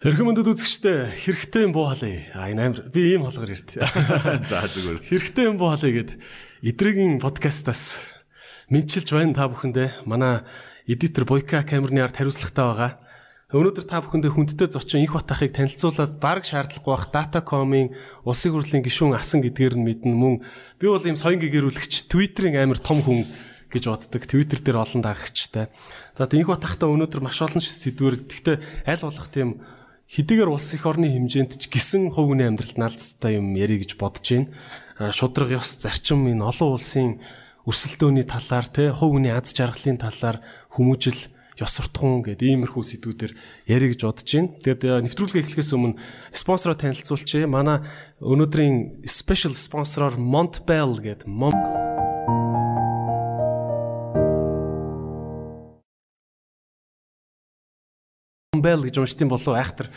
Хэрхэн 0.00 0.32
мөндөд 0.32 0.52
үзэгчтэй 0.52 1.12
хэрэгтэй 1.12 1.68
юм 1.68 1.76
буу 1.76 1.88
халыг. 1.92 2.32
А 2.32 2.48
энэ 2.48 2.72
амир 2.72 2.88
би 2.88 3.12
ийм 3.12 3.24
холгоор 3.28 3.52
ирт. 3.52 3.76
За 4.48 4.64
зүгээр. 4.64 5.04
Хэрэгтэй 5.04 5.44
юм 5.48 5.60
буу 5.60 5.76
халыг 5.76 5.92
гэд 5.92 6.10
эдрийн 6.64 7.20
подкастаас 7.20 8.00
мэдчилж 8.72 9.12
байна 9.12 9.36
та 9.36 9.48
бүхэндээ. 9.52 10.08
Манай 10.08 10.44
эдитер 10.88 11.28
Бойка 11.28 11.60
камерны 11.68 12.00
ард 12.00 12.16
хариуцлагатай 12.16 12.64
байгаа. 12.64 12.92
Өнөөдөр 13.50 13.82
та 13.82 13.98
бүхэндээ 13.98 14.30
хүндтэй 14.30 14.70
зочин 14.70 15.02
их 15.02 15.18
бат 15.18 15.26
ахыг 15.34 15.50
танилцуулаад 15.50 16.22
баг 16.22 16.46
шаардлагагүй 16.46 16.94
бах 16.94 17.10
Datacom-ийн 17.10 17.90
улсын 18.22 18.54
хурлын 18.54 18.86
гишүүн 18.86 19.18
асан 19.18 19.42
гэдгээр 19.42 19.74
нь 19.74 19.86
мэднэ 19.90 20.14
мөн 20.14 20.46
би 20.78 20.86
бол 20.86 21.02
ийм 21.02 21.18
соён 21.18 21.42
гэгэрүүлэгч 21.42 22.06
Twitter-ийн 22.06 22.62
амир 22.62 22.78
том 22.78 23.02
хүн 23.02 23.26
гэж 23.74 23.90
боддог. 23.90 24.22
Twitter 24.22 24.62
дээр 24.62 24.78
олон 24.86 25.02
дагагчтай. 25.02 25.66
За 26.14 26.30
тийм 26.30 26.46
их 26.46 26.50
бат 26.54 26.62
ахта 26.62 26.86
өнөөдөр 26.86 27.26
маш 27.26 27.42
олон 27.42 27.58
сэдвэр. 27.58 28.22
Гэхдээ 28.30 28.86
аль 28.86 29.02
болох 29.02 29.26
тийм 29.34 29.58
хэдийгээр 30.14 30.46
улс 30.46 30.70
их 30.70 30.86
орны 30.86 31.10
хэмжээнд 31.10 31.58
ч 31.58 31.66
гисэн 31.74 32.14
хүний 32.14 32.46
амьдралд 32.46 32.78
наалцтай 32.78 33.42
юм 33.42 33.58
ярих 33.58 33.82
гэж 33.82 33.98
бодож 33.98 34.26
байна. 34.30 35.10
Шудраг 35.10 35.58
ёс 35.58 35.74
зарчим 35.74 36.22
энэ 36.30 36.46
олон 36.46 36.78
улсын 36.78 37.18
өрсөлдөөний 37.66 38.30
талаар 38.30 38.70
хувь 38.94 39.18
хүний 39.18 39.34
аз 39.34 39.50
жаргалын 39.54 39.98
талаар 39.98 40.38
хүмүүжил 40.74 41.18
ёс 41.60 41.76
суртахуун 41.76 42.24
гэдэг 42.24 42.56
иймэрхүү 42.56 42.84
сэдвүүдээр 42.88 43.32
ярих 43.68 43.92
гэж 43.92 44.00
бодож 44.08 44.24
байна. 44.32 44.56
Тэгээд 44.64 44.82
нэвтрүүлгээ 45.04 45.42
эхлэхээс 45.44 45.76
өмнө 45.76 46.00
спонсороо 46.32 46.76
танилцуулчихъя. 46.80 47.44
Манай 47.44 47.84
өнөөдрийн 48.24 49.04
special 49.04 49.52
спонсороор 49.52 50.16
Montbell 50.16 50.96
гэдэг 50.96 51.28
Mont 51.28 51.60
Montbell 58.56 58.88
гэж 58.88 58.96
уншдсан 58.96 59.28
болов 59.28 59.52
айхтар 59.52 59.92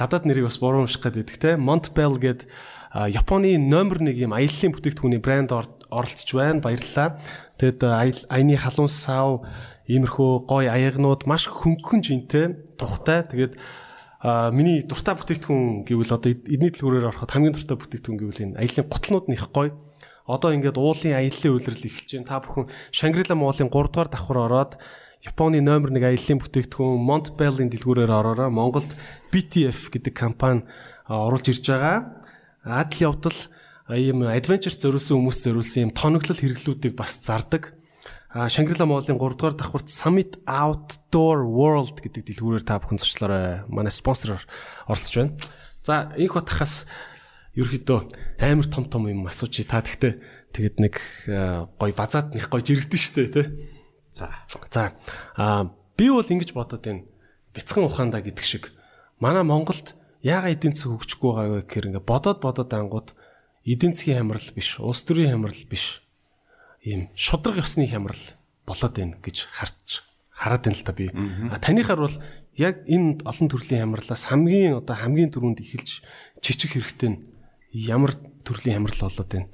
гадаад 0.00 0.24
нэрийг 0.24 0.48
бас 0.48 0.56
буруу 0.56 0.88
унших 0.88 1.04
гэдэг 1.04 1.36
те 1.36 1.60
Montbell 1.60 2.16
гээд 2.16 2.48
Японы 2.92 3.56
номер 3.56 4.04
1 4.04 4.16
юм 4.20 4.36
аяллаа 4.36 4.68
бүтээгдэхүүний 4.76 5.20
брэнд 5.24 5.48
оролцож 5.92 6.28
байна. 6.36 6.60
Баярлалаа. 6.60 7.16
Тэгэд 7.62 7.86
аяны 7.86 8.58
халуун 8.58 8.90
сав 8.90 9.46
иймэрхүү 9.86 10.50
гой 10.50 10.66
аягнууд 10.66 11.30
маш 11.30 11.46
хөнгөн 11.46 12.02
жинтэй, 12.02 12.58
тухтай. 12.74 13.22
Тэгээд 13.22 13.54
миний 14.50 14.82
дуртай 14.82 15.14
бүтээгдэхүүн 15.14 15.86
гэвэл 15.86 16.10
одоо 16.10 16.30
эдний 16.34 16.74
дэлгүүрээр 16.74 17.14
ороход 17.14 17.30
хамгийн 17.30 17.54
дуртай 17.54 17.78
бүтээгдэхүүн 17.78 18.18
гэвэл 18.18 18.42
энэ 18.50 18.58
аяллаа 18.58 18.84
гутлнууд 18.90 19.26
нь 19.30 19.38
их 19.38 19.46
гой. 19.54 19.70
Одоо 20.26 20.50
ингээд 20.58 20.74
уулын 20.74 21.14
аяллаа 21.22 21.50
үйлрэл 21.54 21.86
эхэлж 21.86 22.10
байна. 22.18 22.30
Та 22.30 22.42
бүхэн 22.42 22.66
Шангрила 22.90 23.34
Молын 23.38 23.70
3 23.70 23.70
дугаар 23.70 24.10
давхар 24.10 24.38
ороод 24.42 24.72
Японы 25.22 25.62
номер 25.62 25.94
1 25.94 26.02
аяллаа 26.02 26.38
бүтээгдэхүүн 26.42 26.98
Montbell-ийн 26.98 27.70
дэлгүүрээр 27.70 28.10
ороорой. 28.10 28.50
Монголд 28.50 28.90
BTF 29.30 29.94
гэдэг 29.94 30.14
компани 30.18 30.66
оруулж 31.06 31.46
ирж 31.46 31.62
байгаа. 31.62 32.26
Адл 32.66 32.98
явдал 33.06 33.38
ийм 33.96 34.24
adventure 34.24 34.72
зориулсан 34.72 35.18
хүмүүс 35.18 35.38
зориулсан 35.44 35.80
ийм 35.86 35.92
тоноглол 35.92 36.38
хэрэглүүдийг 36.38 36.96
бас 36.96 37.20
зардаг. 37.20 37.76
А 38.32 38.48
Шангрила 38.48 38.88
Молын 38.88 39.20
3 39.20 39.36
дугаар 39.36 39.52
давхурт 39.52 39.92
Summit 39.92 40.40
Outdoor 40.48 41.44
World 41.44 42.00
гэдэг 42.00 42.32
дэлгүүрээр 42.32 42.64
та 42.64 42.80
бүхэн 42.80 42.96
зочлоорой. 42.96 43.68
Манай 43.68 43.92
спонсороор 43.92 44.40
оролцож 44.88 45.14
байна. 45.20 45.36
За 45.84 46.08
инх 46.16 46.32
батхаас 46.32 46.88
ерөөхдөө 47.52 48.00
амар 48.40 48.66
том 48.72 48.88
том 48.88 49.04
юм 49.12 49.28
асуучих. 49.28 49.68
Та 49.68 49.84
тэгтээ 49.84 50.16
тэгэд 50.56 50.76
нэг 50.80 50.96
гой 51.76 51.92
базаад 51.92 52.32
них 52.32 52.48
гой 52.48 52.64
жирэгдэн 52.64 52.96
штэ 52.96 53.28
тий. 53.28 53.46
За. 54.16 54.32
За. 54.72 54.96
Аа 55.36 55.68
би 56.00 56.08
бол 56.08 56.24
ингэж 56.24 56.56
бодод 56.56 56.80
байна. 56.80 57.04
Бяцхан 57.52 57.84
ухаандаа 57.84 58.24
гэдэг 58.24 58.44
шиг 58.48 58.72
манай 59.20 59.44
Монголд 59.44 59.92
яага 60.24 60.48
эдийн 60.48 60.72
засаг 60.72 61.04
хөгжихгүй 61.04 61.30
байгаа 61.36 61.52
вэ 61.52 61.62
гэхээр 61.68 61.88
ингээ 61.92 62.04
бодоод 62.08 62.40
бодоод 62.40 62.72
ангууд 62.72 63.08
эдийн 63.64 63.94
засгийн 63.94 64.18
хямрал 64.26 64.48
биш, 64.54 64.78
улс 64.80 65.02
төрийн 65.04 65.38
хямрал 65.38 65.62
биш. 65.70 66.02
Ийм 66.82 67.08
шудраг 67.14 67.62
ёсны 67.62 67.86
хямрал 67.86 68.22
болоод 68.66 68.94
байна 68.96 69.16
гэж 69.22 69.46
харж 69.50 70.02
хараад 70.30 70.64
байна 70.66 70.76
л 70.78 70.84
та 70.84 70.92
би. 70.92 71.10
А 71.50 71.58
таныхаар 71.58 72.00
бол 72.00 72.16
яг 72.56 72.82
энэ 72.86 73.22
олон 73.22 73.48
төрлийн 73.48 73.82
хямралаас 73.86 74.26
хамгийн 74.26 74.82
одоо 74.82 74.96
хамгийн 74.98 75.30
түрүүнд 75.30 75.62
эхэлж 75.62 76.02
чичих 76.42 76.74
хэрэгтэй 76.74 77.10
нь 77.14 77.22
ямар 77.72 78.18
төрлийн 78.42 78.82
хямрал 78.82 78.98
болоод 78.98 79.30
байна? 79.30 79.48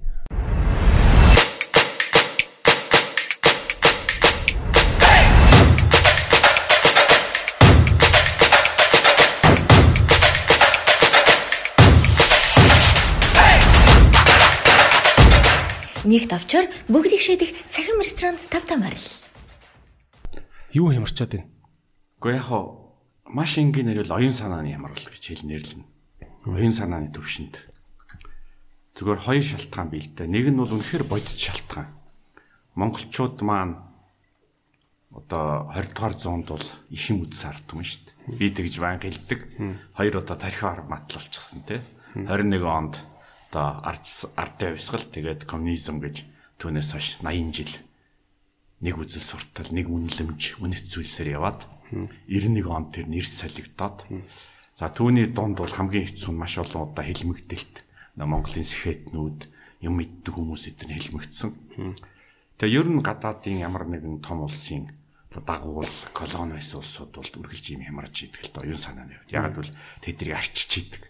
Нэг 16.08 16.24
давчаар 16.24 16.72
бүгдийг 16.88 17.20
шийдэх 17.20 17.52
цахим 17.68 18.00
ресторанд 18.00 18.40
тавтамаар 18.48 18.96
л. 18.96 19.08
Юу 20.72 20.88
хямарчаад 20.88 21.36
байна? 21.36 21.52
Гэхдээ 22.16 22.32
яг 22.40 22.48
хоо 22.48 22.96
маш 23.28 23.60
энгийн 23.60 23.92
нэрэл 23.92 24.16
оюун 24.16 24.32
санааны 24.32 24.72
хямрал 24.72 24.96
гэж 24.96 25.20
хэлнээр 25.20 25.64
л. 25.68 25.84
Оюун 26.48 26.72
санааны 26.72 27.12
төвшөнд. 27.12 27.60
Зүгээр 28.96 29.20
хоёр 29.20 29.44
шалтгаан 29.44 29.88
бий 29.92 30.00
л 30.00 30.16
дээ. 30.16 30.32
Нэг 30.32 30.48
нь 30.48 30.56
бол 30.56 30.72
үнэхээр 30.80 31.04
бодит 31.04 31.36
шалтгаан. 31.36 31.92
Монголчууд 32.72 33.44
маань 33.44 33.76
одоо 35.12 35.68
20 35.76 35.92
дугаар 35.92 36.14
зуунд 36.16 36.48
бол 36.48 36.64
их 36.88 37.04
юм 37.12 37.28
үдс 37.28 37.44
юм 37.44 37.84
шүү 37.84 38.00
дээ. 38.32 38.40
Би 38.40 38.48
тэгж 38.48 38.80
баян 38.80 39.04
хэлдэг. 39.04 39.40
Хоёр 39.92 40.24
одоо 40.24 40.36
тархиар 40.40 40.88
матлуулчихсан 40.88 41.68
тий. 41.68 41.84
21 42.16 42.64
онд 42.64 42.96
одоо 43.48 43.80
ардын 44.36 44.76
хувьсгал 44.76 45.06
тэгээд 45.08 45.48
коммунизм 45.48 45.98
гэж 46.04 46.24
түүнээс 46.60 46.90
хойш 46.92 47.08
80 47.24 47.56
жил 47.56 47.74
нэг 48.84 48.94
үзэл 49.00 49.24
суртал 49.24 49.70
нэг 49.72 49.88
үнэлэмж 49.88 50.60
үнэт 50.62 50.86
зүйлсээр 50.86 51.34
яваад 51.40 51.66
91 52.28 52.68
онд 52.68 52.92
тэр 52.94 53.08
нэрс 53.08 53.40
солигдоод 53.40 54.04
за 54.76 54.86
түүний 54.92 55.32
дунд 55.32 55.58
бол 55.58 55.72
хамгийн 55.72 56.06
хэцүү 56.06 56.30
нь 56.30 56.38
маш 56.38 56.60
олон 56.60 56.92
удаа 56.92 57.04
хэлмэгдэлт 57.08 57.88
Монголын 58.18 58.66
сэхэтнүүд 58.66 59.40
юм 59.86 59.94
мэддэг 60.02 60.34
хүмүүс 60.34 60.74
эдгээр 60.74 60.98
хэлмэгдсэн. 60.98 61.50
Тэгээ 62.58 62.78
ер 62.82 62.88
нь 62.90 63.02
гадаадын 63.02 63.62
ямар 63.62 63.86
нэгэн 63.86 64.18
том 64.18 64.42
улсын 64.42 64.90
дагуул 65.30 65.86
колони 66.10 66.58
байсан 66.58 66.82
улсууд 66.82 67.14
бол 67.14 67.30
үргэлж 67.46 67.78
юм 67.78 67.86
хямарч 67.86 68.26
идэх 68.26 68.50
л 68.50 68.54
доо 68.58 68.64
юун 68.66 68.80
санааны. 68.80 69.22
Яг 69.30 69.54
л 69.54 69.70
тэднийг 70.02 70.34
арчиж 70.34 70.82
идэг. 70.82 71.07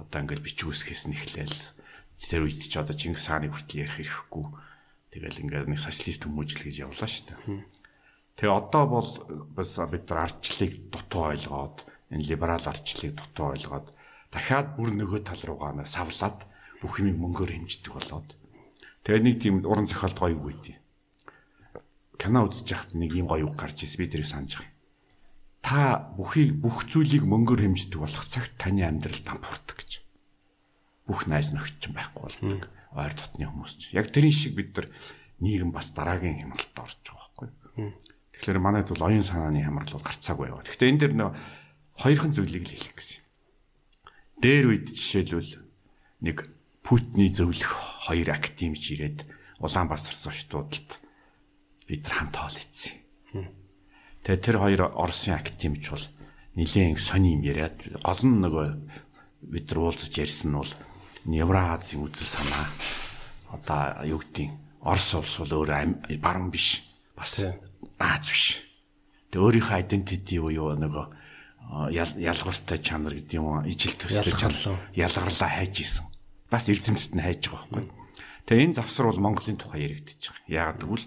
Одоо 0.00 0.18
ингээд 0.24 0.44
бичгүүсгээс 0.46 1.02
нь 1.10 1.16
эхлээл 1.16 1.58
тэр 2.16 2.48
үед 2.48 2.64
ч 2.64 2.74
одоо 2.80 2.96
Чингис 2.96 3.28
хааны 3.28 3.52
хүртэл 3.52 3.84
ярих 3.84 3.96
хэрэггүй. 4.00 4.44
Тэгэл 5.12 5.40
ингээд 5.44 5.68
нэг 5.68 5.80
социалист 5.80 6.22
хүмүүжил 6.24 6.62
гэж 6.64 6.76
явлаа 6.86 7.08
шүү 7.08 7.24
дээ. 7.28 7.40
Тэгээ 8.36 8.56
одоо 8.56 8.84
бол 8.88 9.10
бас 9.52 9.70
бид 9.88 10.04
нар 10.08 10.28
арчлыг 10.28 10.72
дутуу 10.92 11.22
ойлгоод 11.32 11.76
энэ 12.12 12.26
либерал 12.28 12.66
арчлыг 12.68 13.12
дутуу 13.16 13.46
ойлгоод 13.56 13.86
дахиад 14.32 14.76
бүр 14.76 14.90
нөгөө 14.92 15.20
тал 15.24 15.42
руугаа 15.44 15.84
савлаад 15.88 16.44
бүх 16.80 17.00
юмыг 17.00 17.16
мөнгөөр 17.16 17.52
хэмждэг 17.56 17.92
болоод 17.96 18.28
тэгээ 19.04 19.24
нэг 19.24 19.36
тийм 19.40 19.64
уран 19.64 19.88
зохиолт 19.88 20.20
гоё 20.20 20.36
үг 20.36 20.46
үйдээ. 20.52 20.76
Кино 22.20 22.44
үзэж 22.44 22.66
яхад 22.76 22.92
нэг 22.92 23.16
юм 23.16 23.28
гоё 23.32 23.48
үг 23.48 23.56
гарч 23.56 23.88
ирсэн 23.88 24.04
би 24.04 24.12
тэрийг 24.12 24.28
санаж 24.28 24.60
байгаа 24.60 24.75
та 25.66 26.14
бүхийг 26.14 26.62
бүх 26.62 26.86
зүйлийг 26.86 27.26
мөнгөөр 27.26 27.66
хэмждэг 27.66 27.98
болох 27.98 28.22
цагт 28.30 28.54
таны 28.54 28.86
амьдрал 28.86 29.18
дампуурдаг 29.18 29.82
гэж. 29.82 29.98
Бүх 31.10 31.26
найз 31.26 31.50
нөхд 31.50 31.82
ч 31.82 31.90
байхгүй 31.90 32.22
болдог. 32.22 32.70
Ойр 32.94 33.10
дотны 33.18 33.50
хүмүүс 33.50 33.74
ч. 33.74 33.82
Яг 33.98 34.14
тэрийн 34.14 34.30
шиг 34.30 34.54
бид 34.54 34.78
нар 34.78 34.86
нийгэм 35.42 35.74
бас 35.74 35.90
дараагийн 35.90 36.38
хямралд 36.38 36.70
орж 36.78 37.02
байгаа 37.02 37.18
байхгүй. 37.18 37.48
Тэгэхээр 38.38 38.62
манайд 38.62 38.86
бол 38.94 39.10
оюун 39.10 39.26
санааны 39.26 39.66
хямрал 39.66 39.90
бол 39.90 40.06
гарцаагүй 40.06 40.46
яваа. 40.54 40.62
Гэхдээ 40.62 40.90
энэ 40.94 41.02
дэр 41.02 41.14
нөө 41.18 41.30
хоёрхан 41.98 42.30
зүйлийг 42.30 42.62
л 42.62 42.70
хэлэх 42.70 42.94
гэсэн. 42.94 43.20
Дээр 44.38 44.64
үед 44.70 44.86
жишээлбэл 44.94 45.52
нэг 46.22 46.46
Путиний 46.86 47.34
зөвлөх 47.34 48.06
хоёр 48.06 48.30
активч 48.30 48.94
ирээд 48.94 49.26
Улаанбаатар 49.58 50.14
сошдуудад 50.14 51.02
бид 51.90 52.06
нар 52.06 52.14
хамт 52.14 52.36
хоол 52.38 52.54
идсэн 52.54 52.94
Тэгээ 54.26 54.42
тэр 54.42 54.58
хоёр 54.58 54.82
Оросын 54.90 55.38
актимч 55.38 55.86
бол 55.94 56.02
нилээн 56.58 56.98
сони 56.98 57.38
юм 57.38 57.46
яриад 57.46 57.78
гол 58.02 58.22
нь 58.26 58.42
нөгөө 58.42 58.66
бид 59.54 59.70
нар 59.70 59.78
уулзаж 59.78 60.10
ярьсан 60.18 60.50
нь 60.50 60.58
бол 60.58 60.72
Евразийн 61.30 62.02
үзэл 62.02 62.26
санаа 62.26 62.66
одоо 63.54 64.02
юу 64.02 64.18
гэдгийг 64.18 64.50
Орос 64.82 65.14
улс 65.14 65.38
бол 65.46 65.62
өөр 65.62 65.70
баруун 66.18 66.50
биш 66.50 66.82
бас 67.14 67.38
Аз 68.02 68.28
биш. 68.28 68.66
Тэгээ 69.30 69.46
өөрийнхөө 69.46 69.78
identity 69.80 70.36
буюу 70.42 70.74
нөгөө 70.74 71.06
ялгартай 71.94 72.78
чанар 72.82 73.14
гэдэг 73.16 73.38
юм 73.40 73.64
ижил 73.64 73.96
төстэй 73.96 74.34
чанар 74.36 74.82
ялгарлаа 74.92 75.50
хайж 75.54 75.74
исэн. 75.80 76.04
Бас 76.50 76.68
эрдэмтэд 76.68 77.16
нь 77.16 77.24
хайж 77.24 77.48
байгаа 77.48 77.70
байхгүй. 77.72 77.94
Тэгээ 78.46 78.64
энэ 78.68 78.76
завсар 78.76 79.06
бол 79.08 79.22
Монголын 79.22 79.56
тухай 79.56 79.88
яригдчих. 79.88 80.36
Яагаад 80.46 80.82
гэвэл 80.84 81.06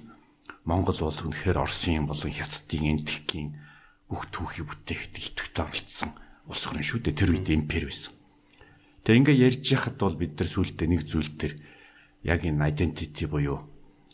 Монгол 0.70 1.02
бол 1.02 1.18
үнэхээр 1.26 1.58
Оросын 1.66 2.06
болон 2.06 2.30
Хятадын 2.30 3.02
энтхгийн 3.02 3.58
бүх 4.06 4.30
түүхийг 4.30 4.70
бүтээгт 4.70 5.18
идэвхтэй 5.18 5.66
оролцсон 5.66 6.14
улс 6.46 6.64
орн 6.70 6.86
шүү 6.86 7.10
дээ. 7.10 7.18
Тэр 7.18 7.34
үед 7.34 7.50
импери 7.50 7.90
байсан. 7.90 8.14
Тэгээ 9.02 9.18
ингээ 9.18 9.42
ярьж 9.50 9.66
яхад 9.74 9.98
бол 9.98 10.14
бид 10.14 10.38
нар 10.38 10.46
сүултээ 10.46 10.88
нэг 10.94 11.10
зүйл 11.10 11.34
төр 11.42 11.58
яг 12.22 12.46
энэ 12.46 12.70
identity 12.70 13.26
буюу 13.26 13.66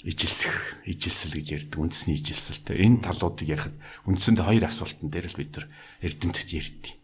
ижилсэх, 0.08 0.80
ижилсэл 0.88 1.36
гэж 1.36 1.48
ярьдаг 1.60 1.80
үндэсний 1.82 2.16
ижилсэлтэй. 2.24 2.88
Энэ 2.88 3.04
талуудыг 3.04 3.48
ярихад 3.52 3.76
үндсэндээ 4.08 4.46
хоёр 4.48 4.64
асуултан 4.70 5.10
дээр 5.12 5.28
л 5.28 5.40
бид 5.40 5.52
нар 5.60 5.66
эрдэмтэд 6.06 6.50
ярьдیں۔ 6.56 6.96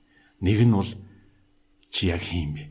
Нэг 0.45 0.57
нь 0.63 0.75
бол 0.75 0.91
чи 1.91 2.07
яг 2.07 2.23
хийм 2.23 2.55
бэ? 2.55 2.63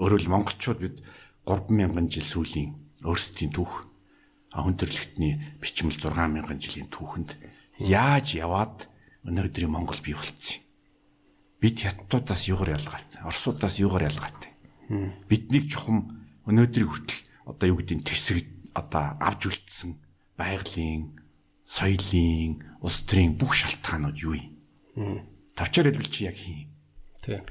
Өөрөөр 0.00 0.24
монголчууд 0.24 0.80
бид 0.80 0.96
3000 1.44 2.08
жил 2.08 2.26
сүүлийн 2.26 2.70
өөрсдийн 3.04 3.52
түүх 3.52 3.89
хүндрэлтний 4.50 5.58
бичмэл 5.62 5.98
6000 5.98 6.58
жилийн 6.58 6.88
түүхэнд 6.90 7.38
яаж 7.78 8.34
яваад 8.34 8.90
өнөөдрийн 9.24 9.70
Монгол 9.70 10.00
бий 10.02 10.14
болцсон 10.14 10.58
юм. 10.58 10.64
Бид 11.60 11.76
хятадуудаас 11.84 12.48
юугаар 12.48 12.74
ялгаатай, 12.80 13.20
орсуудаас 13.22 13.78
юугаар 13.78 14.08
ялгаатай. 14.10 14.50
Биднийг 15.28 15.70
чухам 15.70 16.26
өнөөдрийг 16.48 16.88
хүртэл 16.88 17.20
одоо 17.46 17.66
юу 17.68 17.78
гэдэг 17.78 17.96
нь 18.00 18.06
тэсэг 18.06 18.42
одоо 18.74 19.14
авж 19.20 19.52
үлдсэн 19.52 20.00
байгалийн, 20.34 21.20
соёлын, 21.68 22.64
улс 22.80 23.04
төрийн 23.06 23.36
бүх 23.38 23.54
шалтгаанууд 23.54 24.18
юу 24.18 24.34
юм? 24.34 24.50
Тавчаар 25.54 25.92
хэлбэл 25.92 26.10
чи 26.10 26.24
яг 26.26 26.36
хин. 26.40 26.72
Тийм. 27.22 27.44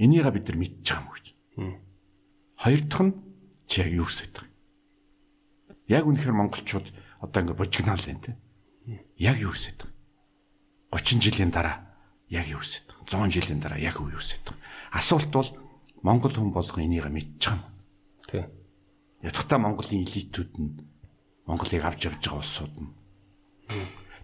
Энийг 0.00 0.26
бид 0.32 0.48
нар 0.48 0.58
байгаа 0.58 0.98
юм 0.98 1.06
гэж. 1.14 1.26
Хоёр 2.56 2.80
дахь 2.88 3.04
нь 3.06 3.14
чи 3.68 3.80
яг 3.84 3.92
юу 3.92 4.08
хүсэж 4.08 4.32
байгаа. 4.32 4.49
Яг 5.90 6.06
үнэхээр 6.06 6.30
монголчууд 6.38 6.86
одоо 7.18 7.40
ингэ 7.42 7.58
божигнаал 7.58 8.06
юм 8.06 8.22
те. 8.22 8.38
Яг 9.18 9.42
юу 9.42 9.50
хүсэж 9.50 9.82
байгаа. 9.82 9.90
30 10.94 11.18
жилийн 11.18 11.50
дараа 11.50 11.82
яг 12.30 12.46
юу 12.46 12.62
хүсэж 12.62 12.86
байгаа. 12.86 13.26
100 13.26 13.34
жилийн 13.34 13.58
дараа 13.58 13.82
яг 13.82 13.98
юу 13.98 14.14
хүсэж 14.14 14.40
байгаа. 14.46 14.62
Асуулт 14.94 15.30
бол 15.34 15.50
монгол 16.06 16.30
хүн 16.30 16.54
болгон 16.54 16.86
энийг 16.86 17.10
юм. 17.10 17.18
Тийм. 18.30 18.46
Ятгахта 19.18 19.58
Монголын 19.58 20.06
элитүүд 20.06 20.52
нь 20.62 20.78
Монголыг 21.50 21.82
авч 21.82 22.06
явж 22.06 22.22
байгаа 22.22 22.38
улсууд 22.38 22.74
нь. 22.78 22.94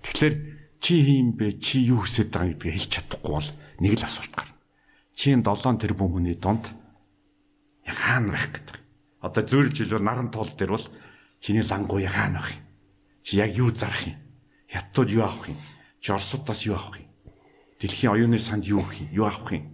Тэгэхээр 0.06 0.34
чи 0.78 0.94
хийм 1.02 1.34
бэ? 1.34 1.58
Чи 1.58 1.82
юу 1.82 2.06
хүсэж 2.06 2.30
байгаа 2.30 2.54
гэдгийг 2.54 2.74
хэлж 2.78 2.90
чадахгүй 2.94 3.32
бол 3.34 3.50
нэг 3.82 3.92
л 3.98 4.06
асуулт 4.06 4.32
гарна. 4.38 4.54
Чи 5.18 5.34
энэ 5.34 5.42
7 5.42 5.82
тэрбум 5.82 6.14
хүний 6.14 6.38
донд 6.38 6.70
яг 7.82 7.98
хаана 7.98 8.38
байх 8.38 8.54
гэдэг. 8.54 8.76
Одоо 9.26 9.42
зөөлж 9.42 9.74
хэлбэл 9.82 10.06
наран 10.06 10.30
тоол 10.30 10.54
дээр 10.54 10.72
бол 10.78 10.86
чиний 11.40 11.62
лангуу 11.62 11.98
яг 11.98 12.12
хаана 12.12 12.40
байх 12.40 12.54
юм? 12.54 12.64
Чи 13.22 13.36
яг 13.36 13.50
юу 13.56 13.70
зарах 13.74 14.06
юм? 14.06 14.16
Хятадууд 14.70 15.10
юу 15.10 15.22
авах 15.22 15.48
юм? 15.48 15.58
Чи 16.00 16.12
Оросуудаас 16.12 16.66
юу 16.66 16.76
авах 16.76 17.00
юм? 17.00 17.08
Дэлхийн 17.80 18.12
оюуны 18.12 18.38
санд 18.38 18.64
юу 18.64 18.80
авах 18.80 19.00
юм? 19.00 19.08
Юу 19.12 19.26
авах 19.26 19.52
юм? 19.52 19.64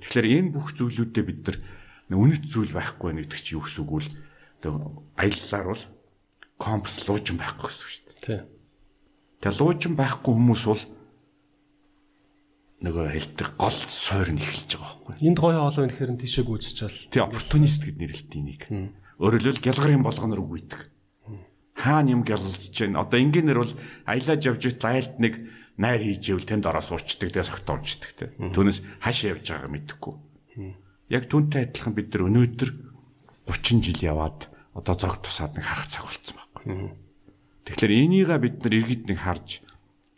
Тэгэхээр 0.00 0.26
энэ 0.26 0.52
бүх 0.54 0.74
зүйлүүдэд 0.74 1.24
бид 1.26 1.40
нар 1.46 1.58
үнэт 2.14 2.44
зүйл 2.46 2.70
байхгүй 2.70 3.18
нэгдэг 3.18 3.40
чи 3.42 3.58
юу 3.58 3.66
гэсэн 3.66 3.82
үг 3.82 3.92
вэ? 3.98 4.26
аяллаар 5.18 5.66
бол 5.74 5.84
компас 6.58 7.02
луужин 7.08 7.36
байхгүй 7.36 7.68
гэсэн 7.68 7.86
шүү 7.90 8.02
дээ. 8.26 8.42
Тэгээ 9.42 9.58
луужин 9.58 9.94
байхгүй 9.98 10.32
хүмүүс 10.34 10.62
бол 10.66 10.82
нөгөө 12.86 13.06
хэлдэг 13.10 13.48
гол 13.58 13.78
сойр 13.88 14.30
нь 14.32 14.40
эхэлж 14.40 14.70
байгаа 14.76 14.94
байхгүй. 15.02 15.14
Энд 15.26 15.38
гоё 15.40 15.58
хоолой 15.60 15.84
үнэхээр 15.88 16.10
нь 16.14 16.20
тийшээ 16.20 16.44
бол. 16.46 16.60
Тэгээ 17.10 17.26
оппортунист 17.26 17.82
гэд 17.84 17.98
нэрлэлтийн 18.00 18.44
нэг. 18.46 18.60
Өөрөлдвөл 19.16 19.64
гялгарын 19.64 20.04
болгоноор 20.04 20.40
үгүйдэг. 20.44 20.80
Хаана 21.76 22.10
юм 22.16 22.24
гялалцж 22.24 22.72
байна. 22.72 23.04
Одоо 23.04 23.20
ингээнээр 23.20 23.58
бол 23.60 23.74
аялаж 24.08 24.40
явж 24.40 24.62
ит 24.64 24.82
айлт 24.82 25.20
нэг 25.20 25.34
найр 25.76 26.00
хийж 26.00 26.32
ивэл 26.32 26.48
тэнд 26.48 26.64
ороо 26.64 26.80
суучдаг 26.80 27.30
тэгээ 27.30 27.46
согтоомждаг 27.52 28.10
те. 28.16 28.32
Түүнээс 28.40 28.80
хаашаа 29.04 29.36
явж 29.36 29.44
байгааг 29.52 29.72
мэдэхгүй. 29.76 30.14
Яг 31.12 31.28
түүнтэй 31.28 31.68
адилхан 31.68 31.94
бид 31.94 32.08
нар 32.16 32.26
өнөөдөр 32.32 32.70
30 33.44 33.84
жил 33.84 34.00
яваад 34.00 34.48
одоо 34.72 34.94
зог 34.96 35.20
тусаад 35.20 35.54
нэг 35.54 35.64
харах 35.68 35.86
цаг 35.86 36.08
болцсон 36.08 36.36
байхгүй. 36.40 36.96
Тэгэхээр 37.68 37.92
энийгээ 37.92 38.38
бид 38.40 38.56
нар 38.64 38.74
иргэд 38.74 39.04
нэг 39.12 39.18
харж 39.20 39.48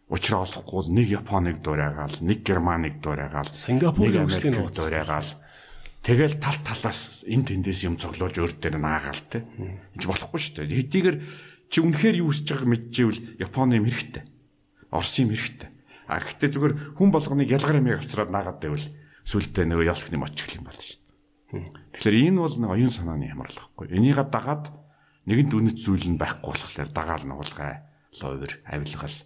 учраа 0.08 0.48
олохгүй 0.48 0.88
нэг 0.88 1.06
Японыг 1.20 1.60
дуурайгаал, 1.60 2.16
нэг 2.24 2.40
Германыг 2.40 3.00
дуурайгаал, 3.04 3.52
Сингапурын 3.52 4.24
үслийн 4.24 4.56
нууц 4.56 4.72
дуурайгаал. 4.72 5.30
Тэгэл 6.00 6.40
тал 6.40 6.56
талаас 6.64 7.26
эн 7.28 7.44
тэндээс 7.44 7.84
юм 7.84 8.00
цоглуулж 8.00 8.40
өөр 8.40 8.52
дээр 8.56 8.80
наагаал 8.80 9.22
те. 9.28 9.44
Энд 9.92 10.08
болохгүй 10.08 10.40
шүү 10.40 10.64
дээ. 10.64 10.80
Хэдийгээр 10.88 11.16
чи 11.68 11.78
үнэхээр 11.84 12.20
юу 12.24 12.32
хийж 12.32 12.48
байгааг 12.48 12.68
мэдчихвэл 12.68 13.20
Японы 13.40 13.80
юм 13.80 13.86
хэрэгтэй. 13.88 14.24
Оросын 14.90 15.28
юм 15.28 15.36
хэрэгтэй. 15.36 15.70
А 16.08 16.20
гэхдээ 16.20 16.50
зүгээр 16.52 16.74
хүн 16.96 17.10
болгоныг 17.12 17.48
ялгар 17.48 17.80
юмыг 17.80 18.00
авчраад 18.00 18.32
наагаад 18.32 18.58
байвал 18.60 18.86
сүултээ 19.28 19.64
нөгөө 19.68 19.88
ялхны 19.92 20.16
мочих 20.16 20.48
юм 20.56 20.64
болно 20.64 20.80
шүү 20.80 21.00
дээ. 21.52 21.68
Тэгэхээр 21.92 22.16
энэ 22.32 22.40
бол 22.40 22.56
нэг 22.56 22.70
оюун 22.72 22.92
санааны 22.92 23.28
хямрал 23.28 23.56
байхгүй. 23.56 23.86
Энийг 23.92 24.16
дагаад 24.32 24.72
нэгэнт 25.28 25.52
үнэт 25.52 25.76
зүйл 25.76 26.08
нь 26.08 26.16
байхгүй 26.16 26.56
болохоор 26.56 26.88
дагаал 26.88 27.24
нуулгай, 27.28 27.84
ловер, 28.24 28.52
авилгал, 28.64 29.16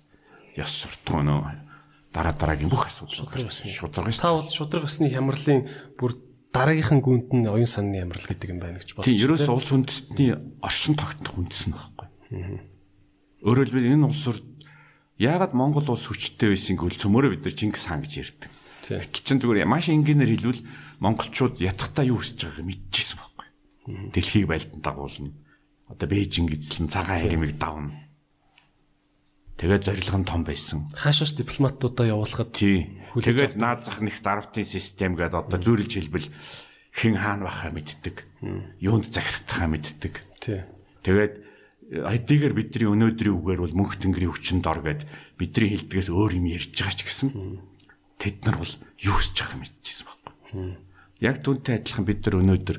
ёс 0.59 0.71
суртахуун 0.75 1.31
нөө 1.31 1.71
дараа 2.13 2.35
дараагийн 2.37 2.69
бүх 2.69 2.87
асуудал 2.87 3.47
усны 3.49 3.73
шудраг 3.73 4.13
Та 4.13 4.35
бол 4.35 4.49
шудраг 4.51 4.85
усны 4.85 5.09
хямралын 5.09 5.71
бүр 5.97 6.13
дараагийнхан 6.53 7.01
гүнд 7.01 7.33
нь 7.33 7.49
оюун 7.49 7.67
санааны 7.67 8.05
хямрал 8.05 8.27
гэдэг 8.29 8.49
юм 8.53 8.61
байна 8.61 8.79
гэж 8.79 8.93
бодож 8.93 9.09
Тийм, 9.09 9.23
ерөөс 9.25 9.49
улс 9.49 9.71
үндэстний 9.73 10.37
оршин 10.61 10.95
тогтнох 10.95 11.41
үндэс 11.41 11.73
нь 11.73 11.73
байхгүй. 11.73 11.92
Өөрөөр 13.43 13.69
хэлбэл 13.69 13.93
энэ 13.99 14.07
улс 14.09 14.25
орд 14.31 14.47
яагаад 15.21 15.53
Монгол 15.53 15.87
улс 15.93 16.07
хүчтэй 16.09 16.55
байсан 16.55 16.79
гэвэл 16.79 16.99
цөмөрөө 16.99 17.31
бид 17.37 17.45
нар 17.45 17.55
Чингис 17.55 17.87
хаан 17.87 18.03
гэж 18.03 18.13
ярьдаг. 18.19 18.51
Гэтэл 18.83 19.23
чин 19.23 19.39
зүгээр 19.39 19.69
маш 19.69 19.87
энгийнээр 19.93 20.33
хэлвэл 20.35 20.63
монголчууд 20.99 21.63
ятгахтаа 21.63 22.07
юу 22.07 22.19
хийж 22.19 22.43
байгааг 22.43 22.67
мэдчихсэн 22.67 23.19
байхгүй. 23.19 23.49
Дэлхийг 24.11 24.47
байлдан 24.51 24.81
дагуулна. 24.83 25.31
Одоо 25.87 26.07
Бээжинг 26.11 26.57
эзлэн 26.59 26.91
цагаан 26.91 27.23
харимыг 27.23 27.59
давна. 27.59 27.95
Тэгээд 29.63 29.87
зорилго 29.87 30.19
нь 30.19 30.27
том 30.27 30.43
байсан. 30.43 30.91
Хаашаас 30.99 31.39
дипломатуудаа 31.39 32.11
явуулахад 32.11 32.51
тий. 32.51 32.99
Тэгээд 33.15 33.55
наад 33.55 33.87
зах 33.87 34.03
нэг 34.03 34.19
дарвтын 34.19 34.67
систем 34.67 35.15
гэдэг 35.15 35.47
одоо 35.47 35.59
зүйрлж 35.63 35.93
хэлбэл 36.03 36.27
хэн 36.91 37.15
хаана 37.15 37.47
бахаа 37.47 37.71
мэддэг. 37.71 38.27
Юунд 38.83 39.07
захирахтаа 39.07 39.71
мэддэг. 39.71 40.15
тий. 40.43 40.67
Тэгээд 41.07 41.52
хэдийгээр 41.93 42.55
бидний 42.57 42.89
өнөөдрийн 42.89 43.37
үгээр 43.37 43.61
бол 43.61 43.77
мөнх 43.77 44.01
тэнгэрийн 44.01 44.33
хүчин 44.33 44.65
дор 44.65 44.81
гэд 44.81 45.05
бидний 45.37 45.77
хэлдгээс 45.77 46.09
өөр 46.09 46.41
юм 46.41 46.49
ярьж 46.49 46.73
байгаа 46.73 46.97
ч 46.97 47.01
гэсэн 47.05 47.29
тэд 48.17 48.37
нар 48.49 48.57
бол 48.65 48.75
юу 48.97 49.17
хийж 49.21 49.37
байгааг 49.37 49.61
мэдчихсэн 49.61 50.07
байхгүй. 50.09 50.33
Яг 51.21 51.37
түүнтэй 51.45 51.85
адилхан 51.85 52.05
бид 52.09 52.25
нар 52.25 52.37
өнөөдөр 52.41 52.79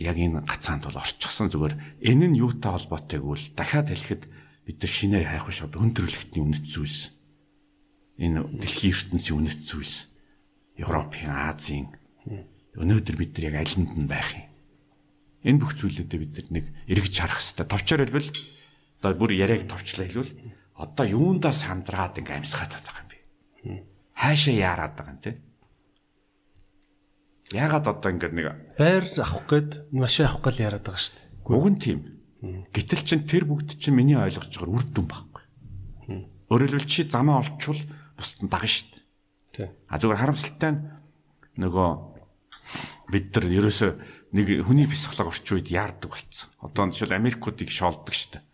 яг 0.00 0.16
энэ 0.16 0.40
гацаанд 0.48 0.88
бол 0.88 0.96
орчихсон 0.96 1.52
зүгээр. 1.52 1.74
Энэ 2.00 2.26
нь 2.32 2.40
юутай 2.40 2.72
холбоотой 2.72 3.20
гэвэл 3.20 3.46
дахиад 3.52 3.92
хэлэхэд 3.92 4.22
бид 4.64 4.76
нар 4.80 4.92
шинээр 4.96 5.26
хайх 5.28 5.44
одоо 5.60 5.80
өндөрлөгтний 5.84 6.40
үнэт 6.40 6.64
зүйлс. 6.64 7.12
Энэ 8.16 8.48
дэлхийн 8.64 8.96
ертөнцийн 8.96 9.36
үнэт 9.44 9.60
зүйлс. 9.68 10.08
Европын 10.80 11.28
Азийн. 11.28 11.92
Өнөөдөр 12.80 13.16
бид 13.20 13.36
нар 13.36 13.52
яг 13.52 13.56
алинд 13.60 13.92
нь 13.92 14.08
байх 14.08 14.32
юм 14.32 14.49
энэ 15.44 15.60
бүх 15.60 15.72
зүйлүүдэд 15.76 16.20
бид 16.20 16.34
нэг 16.52 16.64
эргэж 16.88 17.14
харах 17.16 17.40
хэрэгтэй 17.40 17.66
товчоор 17.68 18.00
хэлбэл 18.04 18.30
одоо 19.00 19.12
бүр 19.16 19.30
яриаг 19.36 19.64
товчлаа 19.68 20.06
хэлвэл 20.06 20.32
одоо 20.76 21.04
юундаа 21.08 21.52
сандраад 21.52 22.20
ингээм 22.20 22.44
амьсгаад 22.44 22.72
байгаа 22.80 23.04
юм 23.04 23.08
бэ 23.10 23.18
хаашаа 24.16 24.54
яарад 24.54 24.94
байгаа 24.96 25.14
юм 25.16 25.22
те 25.24 25.32
Ягаад 27.50 27.86
одоо 27.90 28.14
ингэ 28.14 28.30
нэг 28.30 28.46
байр 28.78 29.04
авах 29.18 29.42
гээд 29.50 29.90
машин 29.90 30.30
авах 30.30 30.46
гал 30.46 30.62
яриад 30.70 30.86
байгаа 30.86 31.02
шүү 31.02 31.18
дээ. 31.18 31.50
Уг 31.50 31.66
нь 31.66 31.82
тийм. 31.82 31.98
Гэтэл 32.70 33.02
чин 33.02 33.26
тэр 33.26 33.42
бүгд 33.50 33.74
чинь 33.74 33.98
миний 33.98 34.14
ойлгож 34.14 34.54
байгаа 34.54 34.70
үр 34.70 34.86
дүн 34.86 35.06
байхгүй. 35.10 35.44
Хэлбэл 36.46 36.86
чи 36.86 37.10
замаа 37.10 37.42
олчвол 37.42 37.82
бусд 38.14 38.38
нь 38.38 38.46
дагна 38.46 38.70
шүү 38.70 38.86
дээ. 39.58 39.66
А 39.90 39.98
зүгээр 39.98 40.20
харамсалтай 40.22 40.70
нь 40.78 40.82
нөгөө 41.58 41.90
бид 43.10 43.34
нар 43.34 43.46
ерөөсөө 43.50 43.90
нэг 44.32 44.62
хүний 44.66 44.86
психолог 44.86 45.34
орчин 45.34 45.58
үед 45.58 45.68
яардаг 45.70 46.10
болцсон. 46.14 46.50
Одоо 46.62 46.90
жишээл 46.90 47.18
Америкуудыг 47.18 47.70
шоолдог 47.70 48.14
шүү 48.14 48.38
дээ. 48.38 48.44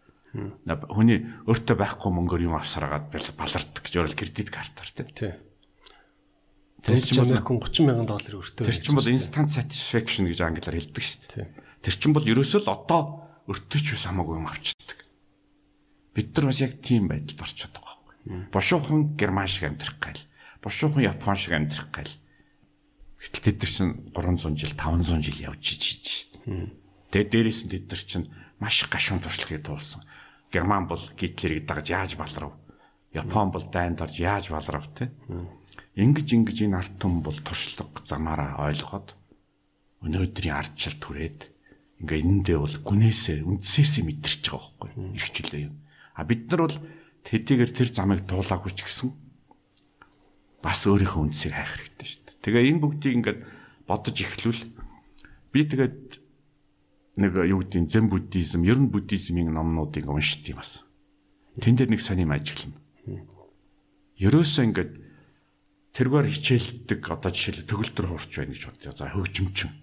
Хүний 0.88 1.18
өөртөө 1.48 1.76
байхгүй 1.76 2.10
мөнгөөр 2.12 2.46
юм 2.48 2.56
авсараад 2.56 3.08
балардаг 3.12 3.82
гэж 3.84 3.94
өөрөөр 3.96 4.16
кредит 4.16 4.52
картаар 4.52 4.90
тийм. 4.92 5.36
Тэр 6.86 7.02
чинь 7.02 7.24
Америк 7.24 7.48
30 7.50 7.88
мянган 7.88 8.06
доллар 8.06 8.40
өртөө. 8.40 8.68
Тэр 8.68 8.78
чинь 8.78 8.94
бол 8.94 9.10
instant 9.10 9.50
satisfaction 9.50 10.28
гэж 10.28 10.38
англиар 10.44 10.76
хэлдэг 10.76 11.02
шүү 11.02 11.20
дээ. 11.34 11.48
Тэр 11.82 11.94
чинь 11.98 12.14
бол 12.14 12.22
ерөөсөө 12.22 12.62
л 12.62 12.70
одоо 12.70 13.26
өртөөч 13.50 13.96
ус 13.96 14.06
хамаагүй 14.06 14.38
юм 14.38 14.46
авчдаг. 14.46 15.02
Бид 16.14 16.30
нар 16.36 16.52
бас 16.52 16.60
яг 16.62 16.78
тийм 16.84 17.08
байдалд 17.10 17.42
орчиход 17.42 17.74
байгаа 17.74 17.96
байхгүй. 18.06 18.48
Бошуухан 18.54 19.00
герман 19.18 19.50
шиг 19.50 19.66
амьдрах 19.66 19.98
гайл. 19.98 20.22
Бошуухан 20.62 21.02
япон 21.04 21.36
шиг 21.36 21.52
амьдрах 21.58 21.90
гайл. 21.90 22.12
Гэтэл 23.26 23.42
тэд 23.42 23.58
нар 23.58 23.72
чинь 23.74 23.92
300 24.14 24.54
жил 24.54 24.74
500 24.78 25.26
жил 25.26 25.38
явж 25.50 25.62
хийж 25.66 25.82
шүү 25.82 26.26
дээ. 26.46 26.70
Тэгээ 27.10 27.30
дээрээс 27.34 27.60
нь 27.66 27.72
тэд 27.74 27.84
нар 27.90 28.02
чинь 28.06 28.26
маш 28.62 28.76
гашуун 28.86 29.20
туршлагыг 29.20 29.66
туулсан. 29.66 30.06
Герман 30.52 30.86
бол 30.86 31.02
Гитлерийг 31.18 31.66
дагаж 31.66 31.90
яаж 31.90 32.12
балрав? 32.14 32.54
Япон 33.12 33.50
бол 33.50 33.64
дайнд 33.66 34.00
орж 34.00 34.20
яаж 34.20 34.50
балрав 34.50 34.86
те? 34.94 35.10
Ингиж 35.96 36.28
ингиж 36.32 36.62
энэ 36.62 36.78
ард 36.78 36.94
түмэн 37.00 37.22
бол 37.24 37.38
туршлага 37.40 38.04
замаараа 38.04 38.68
ойлгоод 38.68 39.16
өнөөдрийн 40.04 40.54
ардчил 40.54 41.00
түрээд 41.00 41.48
ингээ 42.04 42.20
энэндээ 42.20 42.58
бол 42.60 42.76
гүнээсээ 42.84 43.40
үндсээсээ 43.40 44.04
мэдэрч 44.04 44.44
байгаа 44.52 44.92
байхгүй 44.92 45.16
ирчлээ 45.16 45.62
юм. 45.72 45.80
А 46.12 46.24
бид 46.28 46.52
нар 46.52 46.68
бол 46.68 46.76
тэдийгээр 47.24 47.72
тэр 47.72 47.88
замыг 47.88 48.28
дуулаагүй 48.28 48.72
ч 48.76 48.84
гэсэн 48.84 49.08
бас 50.60 50.84
өөрийнхөө 50.84 51.22
үндсийг 51.24 51.56
хайх 51.56 51.72
хэрэгтэй 51.80 52.06
шүү 52.06 52.22
дээ. 52.25 52.25
Тэгээ 52.46 52.70
энэ 52.70 52.78
бүгдийг 52.78 53.14
ингээд 53.18 53.40
бодож 53.90 54.14
эхлүүл 54.22 54.62
би 55.50 55.60
тэгээд 55.66 56.22
нэг 57.18 57.32
юу 57.42 57.66
гэдгийг 57.66 57.90
зэн 57.90 58.06
буддизм, 58.06 58.62
ер 58.62 58.78
нь 58.78 58.86
буддизмын 58.86 59.50
номнуудыг 59.50 60.06
уншд 60.06 60.46
юм 60.54 60.62
бас. 60.62 60.86
Тэн 61.58 61.74
дээр 61.74 61.90
нэг 61.90 62.02
сонирм 62.04 62.30
ажиглана. 62.30 62.78
Ерөөсөө 64.22 64.62
ингээд 64.62 64.92
тэргээр 65.90 66.26
хичээлдэг 66.30 67.00
одоо 67.02 67.30
жишээл 67.34 67.66
төгөлдөр 67.66 68.06
хуурч 68.14 68.30
байна 68.38 68.54
гэж 68.54 68.62
бодъё. 68.70 68.94
За 68.94 69.10
хөгжимчин. 69.10 69.74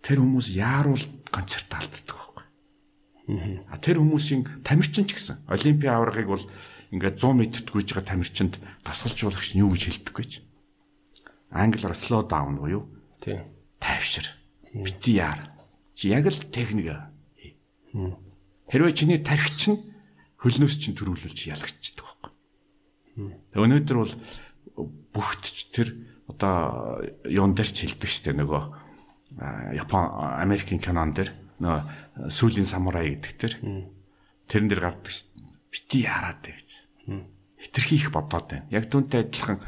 Тэр 0.00 0.24
хүмүүс 0.24 0.48
яаруул 0.56 1.04
концерт 1.28 1.68
алддаг 1.76 2.16
байхгүй. 2.16 2.46
А 3.68 3.76
тэр 3.76 4.00
хүмүүсийн 4.00 4.64
тамирчин 4.64 5.04
ч 5.04 5.18
гэсэн 5.18 5.44
олимпийн 5.44 5.92
аваргыг 5.92 6.30
бол 6.32 6.44
ингээд 6.88 7.20
100 7.20 7.36
м-т 7.36 7.68
гүйж 7.68 7.92
байгаа 7.92 8.16
тамирчинд 8.16 8.54
дасгалжуулагч 8.80 9.52
нь 9.52 9.62
юу 9.66 9.76
гэж 9.76 10.08
хэлдэггүй 10.08 10.24
ч. 10.24 10.47
Англиар 11.50 11.94
slow 11.96 12.26
down 12.28 12.58
буюу 12.60 12.86
Тийм. 13.20 13.44
тайвшир. 13.80 14.28
Бити 14.74 15.16
яар. 15.16 15.48
Чи 15.94 16.08
яг 16.08 16.26
л 16.26 16.44
техник. 16.52 16.92
Хэрвээ 18.68 18.92
чиний 18.92 19.18
тархич 19.18 19.72
нь 19.72 19.80
хөлнөөс 20.38 20.76
чинь 20.76 20.94
төрүүлүүлж 20.94 21.48
ялгчдаг 21.48 22.04
байхгүй. 22.04 22.32
Өнөөдөр 23.56 23.96
бол 23.96 24.14
бүгдч 25.16 25.72
тэр 25.72 25.88
одоо 26.28 27.00
юун 27.24 27.56
дээр 27.56 27.70
ч 27.72 27.88
хэлдэг 27.88 28.10
штэ 28.12 28.36
нөгөө 28.36 28.62
Япон 29.74 30.04
Америкийн 30.38 30.78
кинон 30.84 31.16
дээр 31.16 31.32
нөгөө 31.58 32.28
сүүлийн 32.28 32.68
самурай 32.68 33.16
гэдэг 33.16 33.32
тэр 33.40 33.52
тэрэн 34.46 34.68
дээр 34.68 34.82
гардаг 34.84 35.10
бити 35.72 36.04
яарад 36.04 36.44
гэж. 36.44 36.68
Хитрхи 37.58 37.96
их 37.96 38.12
бодоод 38.12 38.46
байна. 38.46 38.68
Яг 38.70 38.86
түүнтэй 38.92 39.26
адилхан 39.26 39.58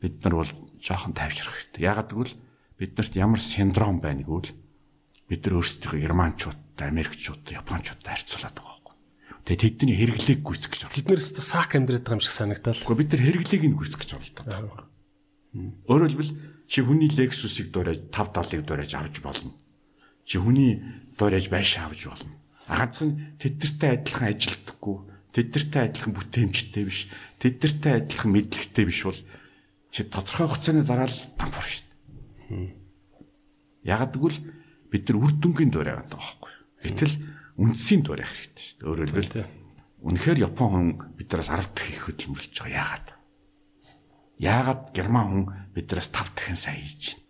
бид 0.00 0.22
нар 0.24 0.34
бол 0.40 0.50
жоохон 0.80 1.12
тайвшрах 1.14 1.54
хэрэгтэй. 1.54 1.84
Ягаад 1.84 2.10
гэвэл 2.10 2.34
биднэрт 2.80 3.14
ямар 3.16 3.40
синдром 3.40 4.00
байна 4.00 4.24
гэвэл 4.24 4.50
бид 5.28 5.40
нар 5.46 5.54
өөрсдөө 5.60 6.00
германчуудтай, 6.00 6.88
америкчуудтай, 6.88 7.60
японочдод 7.60 8.02
харьцуулаад 8.02 8.56
байгаа 8.56 8.72
байхгүй. 8.80 8.94
Тэгээ 9.46 9.62
тэдний 9.62 9.96
хэрэглээг 10.00 10.40
гүйцэх 10.42 10.70
гэж 10.74 10.82
Бид 10.90 11.08
нэрс 11.12 11.30
сак 11.38 11.76
амьдраад 11.76 12.02
байгаа 12.02 12.18
юм 12.18 12.24
шиг 12.24 12.34
санагдал. 12.34 12.74
Гэхдээ 12.74 12.98
бид 12.98 13.10
нар 13.14 13.22
хэрэглээг 13.28 13.64
нь 13.68 13.78
гүйцэх 13.78 14.00
гэж 14.00 14.10
оролддог. 14.16 14.44
Өөрөөр 15.86 16.10
хэлбэл 16.10 16.32
чи 16.70 16.78
хүний 16.82 17.10
Lexus-ыг 17.10 17.74
дуурайж 17.74 18.06
570-ыг 18.14 18.62
дуурайж 18.62 18.92
авч 18.94 19.18
болно. 19.22 19.50
Чи 20.22 20.38
хүний 20.38 20.78
дуурайж 21.18 21.50
байшаа 21.50 21.90
авч 21.90 22.06
болно. 22.06 22.34
Ганцхан 22.70 23.34
тэдэртэй 23.42 23.90
адилхан 23.98 24.30
ажилтдаггүй, 24.30 24.96
тэдэртэй 25.34 25.82
адилхан 25.90 26.14
бүтээмжтэй 26.14 26.84
биш, 26.86 27.10
тэдэртэй 27.42 28.06
адилхан 28.06 28.30
мэдлэгтэй 28.30 28.84
биш 28.86 29.02
бол 29.02 29.18
чи 29.90 30.06
тодорхой 30.06 30.46
хугацааны 30.46 30.86
дараа 30.86 31.10
л 31.10 31.18
дампуур 31.34 31.66
шүү 31.66 31.84
дээ. 31.84 32.74
Яг 33.84 34.14
гэвэл 34.14 34.38
бид 34.90 35.04
нар 35.10 35.18
үр 35.18 35.32
дүнгийн 35.34 35.70
дуурай 35.70 35.94
байгаа 35.98 36.14
байхгүй. 36.14 36.52
Гэтэл 36.86 37.14
үндсийн 37.58 38.02
дуурай 38.06 38.26
хэрэгтэй 38.26 38.64
шүү 38.64 38.78
дээ. 38.78 38.88
Өөрөөр 38.88 39.10
хэлбэл 39.10 39.46
үнэхээр 40.00 40.38
Япон 40.46 40.68
хүн 40.70 40.88
биднээс 41.18 41.50
10 41.52 41.74
дахин 41.74 41.94
их 41.94 42.04
хөдөлмөрлөж 42.06 42.54
байгаа. 42.56 42.72
Яагаад? 42.72 43.06
Яагаад 44.40 44.82
Герман 44.96 45.26
хүн 45.28 45.44
биднээс 45.74 46.08
5 46.08 46.38
дахин 46.38 46.56
сайн 46.56 46.80
хийж 46.80 47.02
байна? 47.18 47.26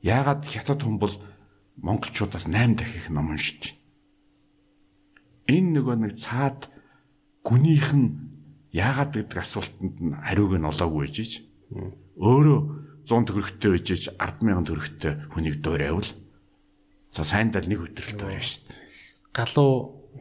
Яагаад 0.00 0.42
Хятад 0.48 0.80
хүн 0.80 0.96
бол 0.96 1.14
монголчуудаас 1.76 2.48
8 2.48 2.78
дахин 2.80 2.96
их 2.96 3.08
ном 3.12 3.34
уншиж 3.34 3.60
байна? 3.60 3.78
Энэ 5.50 5.70
нөгөө 5.76 5.96
нэг 6.00 6.14
цаад 6.16 6.70
гүнийхэн 7.44 8.29
яагаад 8.72 9.12
гэдэг 9.14 9.38
асуултанд 9.38 9.96
нь 10.00 10.14
хариуг 10.14 10.54
нь 10.58 10.68
олоогүй 10.68 11.06
ээжиж 11.10 11.32
өөрөө 12.20 12.60
100 13.06 13.26
төгрөгтэй 13.26 13.70
ээжиж 13.74 14.02
100000 14.18 14.66
төгрөгтэй 14.68 15.12
хүнийг 15.34 15.56
дуурайвал 15.64 16.06
за 17.10 17.22
сайн 17.26 17.50
дал 17.50 17.66
нэг 17.66 17.82
өдрөлт 17.90 18.18
дуурай 18.18 18.38
шүү 18.38 18.70
дээ. 18.70 18.78
Галуу 19.34 19.72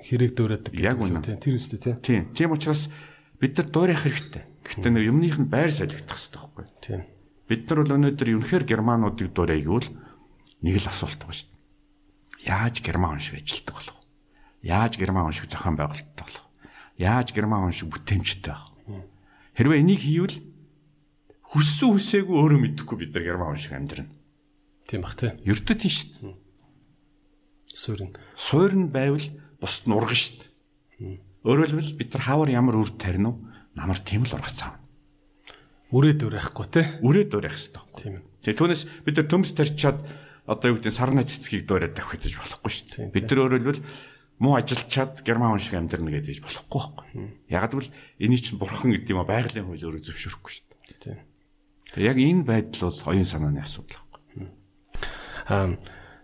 хэрэг 0.02 0.32
дуурайдаг 0.34 0.74
Яг 0.74 0.98
гэдэг 0.98 1.06
үнэ. 1.06 1.20
үү, 1.22 1.26
тийм. 1.30 1.40
Тэр 1.42 1.56
үстэй 1.58 1.80
тийм. 1.80 1.98
Тийм. 2.02 2.24
Тийм 2.34 2.50
учраас 2.54 2.90
бид 3.38 3.54
нар 3.58 3.68
дуурайх 3.70 4.02
хэрэгтэй. 4.02 4.44
Гэхдээ 4.66 4.92
нэг 4.94 5.06
юмных 5.06 5.38
нь 5.38 5.50
байр 5.50 5.70
солигдох 5.70 6.18
хэрэгтэй 6.18 6.42
байхгүй. 6.42 6.66
Тийм. 6.82 7.02
Бид 7.46 7.62
нар 7.70 7.78
бол 7.86 7.96
өнөөдөр 7.98 8.30
юнхээр 8.34 8.64
германуудыг 8.66 9.30
дуурай 9.34 9.62
гэвэл 9.62 9.90
нэг 10.66 10.76
л 10.82 10.90
асуулт 10.90 11.22
байгаа 11.22 11.38
шүү 11.38 11.50
дээ. 11.50 12.50
Яаж 12.50 12.76
герман 12.82 13.22
шиг 13.22 13.38
ажилтдаг 13.38 13.76
болох 13.78 13.98
вэ? 13.98 14.06
Яаж 14.66 14.94
герман 14.98 15.34
шиг 15.34 15.50
зохион 15.50 15.78
байгуулалттай 15.78 16.26
болох? 16.26 16.49
Яаж 17.00 17.32
герман 17.32 17.64
хүн 17.64 17.74
шиг 17.74 17.90
бүтээмжтэй 17.96 18.52
байх 18.52 18.76
вэ? 18.84 19.08
Хэрвээ 19.56 19.80
энийг 19.80 20.04
хийвэл 20.04 20.38
хүссэн 21.56 21.96
хүсээгүй 21.96 22.36
өөрөө 22.36 22.60
мэдэхгүй 22.60 22.98
бид 23.00 23.12
нар 23.16 23.24
герман 23.24 23.56
хүн 23.56 23.64
шиг 23.64 23.74
амьдрна. 23.80 24.12
Тийм 24.84 25.02
бах 25.02 25.16
тийм. 25.16 25.40
Ердөө 25.48 25.76
тийм 25.80 25.94
шүү 25.96 26.10
дээ. 26.20 26.36
Суурин. 27.72 28.12
Суур 28.36 28.74
нь 28.76 28.92
байвал 28.92 29.26
бусд 29.64 29.88
нь 29.88 29.96
урган 29.96 30.20
шүү 30.20 30.36
дээ. 30.44 31.24
Өөрөөр 31.48 31.70
хэлбэл 31.72 31.96
бид 31.96 32.10
нар 32.12 32.24
хаавар 32.28 32.50
ямар 32.52 32.76
үр 32.76 32.92
тарина 33.00 33.32
уу? 33.32 33.40
Намар 33.80 34.04
тийм 34.04 34.28
л 34.28 34.36
ургац 34.36 34.60
аав. 34.68 34.76
Үрээд 35.96 36.28
өрөхгүй 36.28 36.68
те. 36.68 37.00
Үрээд 37.00 37.32
дуурайх 37.32 37.56
хэрэгтэй 37.56 37.80
байхгүй. 37.80 38.02
Тийм. 38.04 38.16
Тэгээ 38.44 38.60
түүнээс 38.60 38.84
бид 39.08 39.16
нар 39.16 39.28
төмс 39.32 39.52
тарчаад 39.56 40.00
одоо 40.50 40.68
юу 40.74 40.78
гэдэг 40.82 40.94
сарна 40.94 41.24
цэцгийг 41.24 41.64
дуурайд 41.64 41.96
давхиж 41.96 42.36
болохгүй 42.36 42.72
шүү 42.74 42.88
дээ. 42.92 43.14
Бид 43.16 43.26
нар 43.30 43.40
өөрөөр 43.46 43.62
хэлбэл 43.62 43.82
муу 44.40 44.56
ажилчаад 44.56 45.22
герман 45.28 45.52
хүн 45.56 45.62
шиг 45.64 45.76
амьдрна 45.78 46.12
гэдэж 46.16 46.40
болохгүй 46.40 46.68
байхгүй. 46.72 47.06
Яг 47.52 47.72
л 47.76 47.88
энийг 48.20 48.42
чинь 48.44 48.60
бурхан 48.60 48.96
гэдэг 48.96 49.12
юм 49.12 49.20
а 49.22 49.28
байгалийн 49.28 49.68
хууль 49.68 49.84
өөрөө 49.84 50.04
зөвшөөрөхгүй 50.08 50.52
шүү 50.52 50.66
дээ. 51.04 51.20
Тэгээ 51.94 52.08
яг 52.08 52.18
энэ 52.18 52.44
байдал 52.48 52.88
бол 52.88 53.04
оюун 53.12 53.28
санааны 53.28 53.60
асуудал 53.60 54.00
байхгүй. 54.00 54.48
Аа 55.52 55.76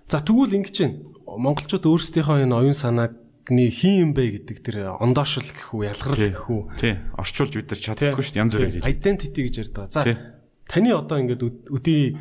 за 0.07 0.17
тэгвэл 0.23 0.55
ингэж 0.63 0.75
байна. 0.79 0.97
Монголчууд 1.25 1.85
өөрсдийнхөө 1.89 2.45
энэ 2.47 2.55
оюун 2.55 2.77
санааны 2.77 3.19
хин 3.49 3.95
юм 4.09 4.11
бэ 4.15 4.41
гэдэг 4.45 4.57
тэр 4.63 4.77
ондоошл 4.97 5.45
гэх 5.45 5.73
үү, 5.75 5.89
ялгарл 5.89 6.17
гэх 6.17 6.45
үү. 6.49 6.61
Тий. 6.81 6.93
Орчуулж 7.19 7.53
бид 7.57 7.69
нар 7.69 7.81
чаддаггүй 7.81 8.23
шүү 8.25 8.33
дээ. 8.33 8.41
Янз 8.41 8.53
бүрээр 8.57 8.73
хэлээ. 8.79 8.89
Identity 8.89 9.39
гэж 9.45 9.55
ярьдаг. 9.69 9.89
За 9.93 10.01
Тий. 10.05 10.17
таны 10.65 10.89
одоо 10.93 11.17
ингээд 11.21 11.41
үд- 11.45 11.67
үдийн 11.69 12.17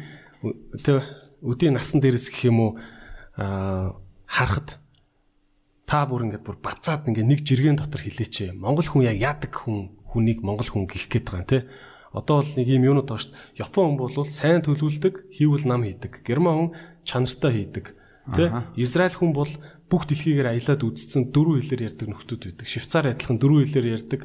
тэ 0.84 1.00
үдийн 1.40 1.76
насан 1.76 2.00
дээрээс 2.04 2.28
гэх 2.32 2.48
юм 2.52 2.58
уу 2.60 2.72
аа 3.40 3.96
харахад 4.28 4.76
та 5.84 6.04
бүр 6.08 6.28
ингээд 6.28 6.44
бүр 6.44 6.58
бацаад 6.60 7.08
ингээд 7.08 7.28
нэг 7.28 7.40
жиргэн 7.44 7.76
дотор 7.76 8.00
хилээч. 8.00 8.56
Монгол 8.56 8.88
хүн 8.88 9.08
яг 9.08 9.16
яадаг 9.20 9.52
хүн 9.52 9.92
хүнийг 10.08 10.40
монгол 10.40 10.66
хүн 10.66 10.88
гих 10.88 11.08
гээд 11.12 11.28
байгаа 11.28 11.42
юм 11.44 11.48
те. 11.50 11.60
Одоо 12.14 12.40
бол 12.40 12.52
нэг 12.56 12.68
юм 12.70 12.86
юунууд 12.88 13.08
байгаа 13.10 13.22
шүү 13.26 13.32
дээ. 13.34 13.58
Япон 13.60 13.84
хүн 13.84 13.98
бол 13.98 14.30
сайн 14.30 14.62
төлөвлөдөг, 14.62 15.14
хийвэл 15.34 15.66
нам 15.66 15.82
хийдэг. 15.82 16.22
Герман 16.22 16.54
хүн 16.54 16.70
чанартай 17.02 17.52
хийдэг. 17.52 17.86
Тэ? 18.32 18.44
Израиль 18.78 19.18
хүн 19.18 19.34
бол 19.34 19.52
бүх 19.90 20.06
дэлхийгээр 20.08 20.54
аялаад 20.54 20.80
үзсэн 20.80 21.28
дөрвөн 21.34 21.60
хэлээр 21.60 21.86
ярьдаг 21.92 22.08
нөхдүүд 22.08 22.42
байдаг. 22.54 22.66
Швейцар 22.70 23.04
адилхан 23.12 23.36
дөрвөн 23.42 23.66
хэлээр 23.68 23.94
ярьдаг. 24.00 24.20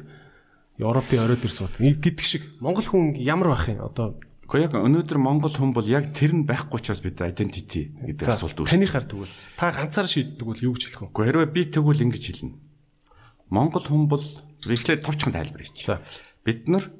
Европын 0.80 1.20
оройд 1.20 1.44
ирс 1.44 1.60
бод. 1.60 1.76
Гэдэг 1.76 2.24
шиг 2.24 2.42
Монгол 2.64 2.86
хүн 2.88 3.18
ямар 3.20 3.52
байх 3.52 3.68
юм? 3.68 3.84
Одоо 3.84 4.16
Гэхдээ 4.50 4.66
яг 4.66 4.74
өнөөдөр 4.74 5.18
Монгол 5.22 5.54
хүн 5.54 5.70
бол 5.70 5.86
яг 5.86 6.10
тэр 6.10 6.34
нь 6.34 6.42
байхгүй 6.42 6.82
учраас 6.82 6.98
бид 7.06 7.22
identity 7.22 7.94
гэдэг 7.94 8.26
асуулт 8.26 8.58
үүсдэг. 8.58 8.74
танихаар 8.74 9.06
тэгвэл 9.06 9.36
та 9.54 9.70
ганцаар 9.70 10.10
шийддэг 10.10 10.42
бол 10.42 10.58
юу 10.58 10.74
гэж 10.74 10.90
хэлэх 10.90 11.06
вэ? 11.06 11.14
Гэхдээ 11.14 11.26
хэрвээ 11.30 11.54
би 11.54 11.62
тэгвэл 11.70 12.04
ингэж 12.10 12.24
хэлнэ. 12.34 12.58
Монгол 13.46 13.86
хүн 13.86 14.10
бол 14.10 14.26
эхлээд 14.66 15.06
товчхон 15.06 15.38
тайлбар 15.38 15.62
хийчих. 15.62 15.86
За. 15.86 16.02
Бид 16.42 16.66
нар 16.66 16.90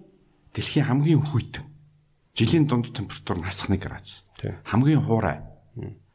дэлхийн 0.55 0.87
хамгийн 0.87 1.27
хүйтэн 1.27 1.67
жилийн 2.39 2.71
дунд 2.71 2.95
температур 2.95 3.43
нь 3.43 3.47
хасах 3.51 3.75
1 3.75 3.83
градус. 3.83 4.23
Хамгийн 4.71 5.03
хуурай. 5.03 5.43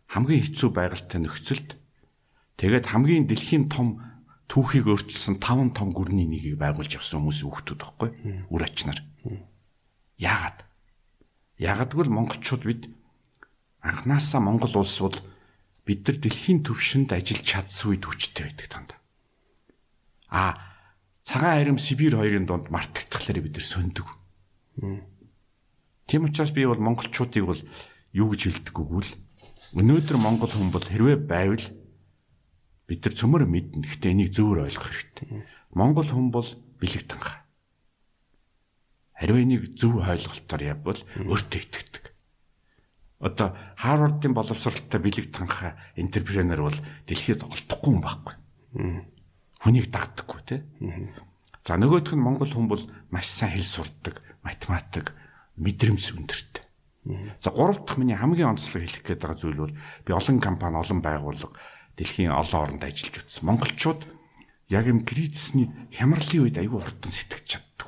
Хамгийн 0.08 0.40
хэцүү 0.40 0.72
байгальтай 0.72 1.20
нөхцөлд 1.20 1.76
тэгээд 2.56 2.96
хамгийн 2.96 3.28
дэлхийн 3.28 3.68
том 3.68 4.00
түүхийг 4.48 4.88
өөрчилсөн 4.88 5.44
5 5.44 5.76
том 5.76 5.92
гүрний 5.92 6.32
нэгийг 6.32 6.56
байгуулж 6.56 6.96
явсан 6.96 7.28
хүмүүсийн 7.28 7.52
хүүхдүүд 7.52 7.80
байхгүй 7.84 8.10
үр 8.48 8.64
ачнаар. 8.64 9.04
Яагаад? 10.16 10.64
Гэвэл 11.60 12.12
монголчууд 12.12 12.64
бид 12.68 12.82
анханасаа 13.80 14.42
Монгол 14.44 14.76
улс 14.84 15.00
бол 15.00 15.16
бид 15.86 16.04
нар 16.08 16.18
дэлхийн 16.20 16.66
түвшинд 16.66 17.14
ажиллаж 17.16 17.46
чадсан 17.46 17.96
үед 17.96 18.04
хүчтэй 18.04 18.52
байдаг 18.52 18.68
танд. 18.68 18.92
А 20.28 20.60
цагаан 21.24 21.62
харим 21.62 21.78
Сибирь 21.80 22.18
хоёрын 22.18 22.50
дунд 22.50 22.68
мартагдхлаар 22.74 23.40
бид 23.40 23.56
нар 23.56 23.66
сөндөг. 23.66 24.08
Тийм 26.10 26.28
учраас 26.28 26.52
би 26.52 26.66
бол 26.66 26.82
монголчуудыг 26.82 27.46
бол 27.46 27.62
юу 28.12 28.28
гэж 28.34 28.42
хэлдэг 28.52 28.76
гэвэл 28.76 29.12
Өнөөдөр 29.76 30.18
Монгол 30.20 30.52
хүн 30.52 30.72
бол 30.72 30.84
хэрвээ 30.84 31.20
байвал 31.28 31.66
бид 32.88 33.00
нар 33.04 33.14
цөмөр 33.14 33.44
мэднэ. 33.44 33.84
Гэхдээ 33.84 34.12
энийг 34.16 34.32
зөвөр 34.32 34.70
ойлгох 34.70 34.88
хэрэгтэй. 34.88 35.44
Монгол 35.76 36.08
хүн 36.08 36.32
бол 36.32 36.48
бэлэг 36.80 37.04
танха. 37.10 37.45
Хэрвээ 39.16 39.44
энийг 39.44 39.64
зөв 39.80 40.04
ойлголтоор 40.04 40.62
явбал 40.64 41.02
өөртөө 41.16 41.60
итгэдэг. 41.64 42.04
Одоо 43.24 43.56
Харвардын 43.80 44.36
боловсролтой 44.36 45.00
бэлэг 45.00 45.32
танха 45.32 45.80
энтерпренер 45.96 46.62
бол 46.62 46.78
дэлхийд 47.08 47.48
олдохгүй 47.48 47.92
юм 47.96 48.02
байхгүй. 48.04 48.36
Хүнийг 49.64 49.88
дагдаггүй 49.90 50.42
тий. 50.44 50.62
За 51.64 51.80
нөгөөх 51.80 52.14
нь 52.14 52.22
Монгол 52.22 52.52
хүн 52.52 52.68
бол 52.68 52.84
маш 53.10 53.32
сайн 53.32 53.56
хэл 53.56 53.66
сурдаг, 53.66 54.22
математик, 54.44 55.16
мэдрэмж 55.58 56.14
өндөртэй. 56.14 56.64
За 57.40 57.50
гурав 57.50 57.86
дахь 57.86 57.98
миний 57.98 58.14
хамгийн 58.14 58.54
онцлог 58.54 58.84
хэлэх 58.84 59.02
гээд 59.02 59.22
байгаа 59.24 59.40
зүйл 59.40 59.64
бол 59.64 59.74
би 60.06 60.12
олон 60.14 60.38
компани, 60.44 60.78
олон 60.78 61.02
байгууллага 61.02 61.58
дэлхийн 61.98 62.34
олон 62.36 62.62
оронд 62.62 62.84
ажиллаж 62.84 63.24
утсан. 63.24 63.46
Монголчууд 63.48 64.02
яг 64.70 64.86
юм 64.86 65.06
кризисний 65.06 65.70
хямралын 65.94 66.44
үед 66.50 66.58
аюу 66.58 66.82
хурдан 66.82 67.12
сэтгэж 67.14 67.46
чаддаг. 67.46 67.85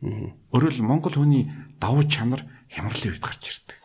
Өөрөөр 0.00 0.74
хэл 0.74 0.88
Монгол 0.88 1.14
хүний 1.16 1.48
давуу 1.76 2.04
чанар 2.08 2.44
хямралын 2.72 3.12
үед 3.12 3.20
гарч 3.20 3.42
ирдэг. 3.44 3.78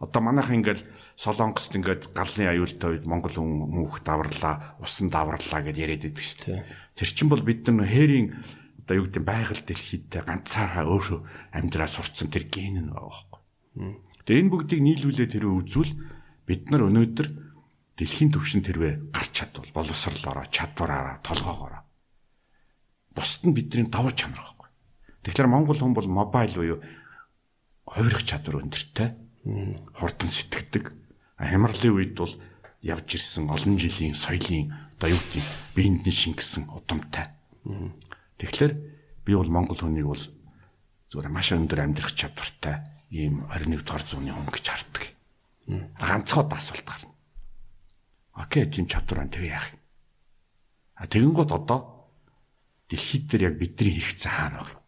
Одоо 0.00 0.20
манайхан 0.20 0.60
ингээл 0.60 0.84
Солонгост 1.16 1.72
ингээд 1.76 2.12
галын 2.12 2.52
аюултай 2.52 2.96
үед 2.96 3.04
Монгол 3.08 3.36
хүн 3.36 3.68
мөнх 3.72 4.00
даврлаа, 4.04 4.76
усан 4.80 5.08
даврлаа 5.12 5.60
гэд 5.64 5.76
яриад 5.80 6.04
байдаг 6.08 6.24
шүү 6.24 6.40
дээ. 6.44 6.64
Тэр 6.96 7.08
чинь 7.08 7.28
бол 7.28 7.44
бид 7.44 7.68
нар 7.68 7.88
хээрийн 7.88 8.28
одоо 8.84 8.94
юу 8.96 9.04
гэдэг 9.08 9.24
байгаль 9.24 9.64
дэлхийдээ 9.64 10.22
ганцаараа 10.24 10.84
өөрөө 10.88 11.20
амьдраа 11.52 11.88
сурцсан 11.88 12.28
тэр 12.32 12.48
ген 12.48 12.84
нь 12.84 12.92
байгаа 12.92 13.08
байхгүй. 13.12 13.40
Тэгээ 14.24 14.40
энэ 14.40 14.52
бүгдийг 14.52 14.80
нийлүүлээд 14.80 15.32
тэр 15.36 15.52
үзвэл 15.52 15.92
бид 16.48 16.68
нар 16.72 16.88
өнөөдөр 16.88 17.28
дэлхийн 18.00 18.32
түвшинд 18.32 18.64
тэрвээ 18.64 19.12
гарч 19.12 19.32
чадвал 19.36 19.68
боловсрлоороо, 19.76 20.48
чадвараараа, 20.48 21.20
толгоогоороо 21.20 21.84
бусд 23.14 23.44
нь 23.44 23.54
бидний 23.54 23.86
давуу 23.86 24.12
чанар. 24.12 24.40
Тэгэхээр 25.24 25.48
Монгол 25.52 25.78
хүн 25.80 25.92
бол 25.92 26.08
мобайл 26.08 26.54
буюу 26.56 26.78
хувирах 27.84 28.24
чадвар 28.24 28.64
өндөртэй 28.64 29.12
хурдан 29.96 30.28
сэтгэдэг. 30.28 30.92
Хямралын 31.36 31.92
үед 31.92 32.16
бол 32.16 32.32
явж 32.80 33.20
ирсэн 33.20 33.52
олон 33.52 33.76
жилийн 33.76 34.16
соёлын 34.16 34.72
одоо 34.96 35.12
юу 35.12 35.20
гэдэг 35.20 35.44
биендээ 35.76 36.12
шингэсэн 36.12 36.72
удамтай. 36.72 37.28
Тэгэхээр 38.40 38.72
би 39.24 39.32
бол 39.36 39.48
монгол 39.52 39.80
хүнийг 39.80 40.08
бол 40.08 40.24
зүгээр 41.12 41.28
маш 41.28 41.52
өндөр 41.52 41.84
амьдрах 41.84 42.16
чадвартай 42.16 42.80
ийм 43.12 43.44
21 43.52 43.84
дугаар 43.84 44.04
зууны 44.04 44.32
хүн 44.32 44.48
гэж 44.48 44.66
хардаг. 44.72 45.04
Ганцхоод 46.00 46.52
асуулт 46.52 46.86
гарна. 46.88 47.12
Окей, 48.40 48.64
тийм 48.68 48.88
чадвар 48.88 49.24
байна 49.24 49.34
тэгээ 49.36 49.52
яах 49.52 49.68
юм? 49.68 49.80
А 50.96 51.04
тэгэнгүүт 51.04 51.50
одоо 51.52 52.08
дэлхийд 52.88 53.24
дээр 53.28 53.52
яг 53.52 53.54
бидний 53.60 54.00
хэрэгцээ 54.00 54.32
хаана 54.32 54.64
вэ? 54.64 54.79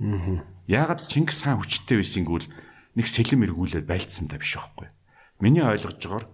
Аа. 0.00 0.42
Яагаад 0.66 1.06
Чингис 1.06 1.44
хаан 1.44 1.60
хүчтэй 1.60 2.00
байсэнгүүл 2.00 2.46
нэг 2.98 3.06
сэлэм 3.06 3.44
эргүүлээд 3.46 3.86
байлцсан 3.86 4.26
та 4.26 4.40
биш 4.40 4.56
байхгүй. 4.56 4.88
Миний 5.38 5.62
ойлгож 5.62 5.98
байгаагаар 5.98 6.26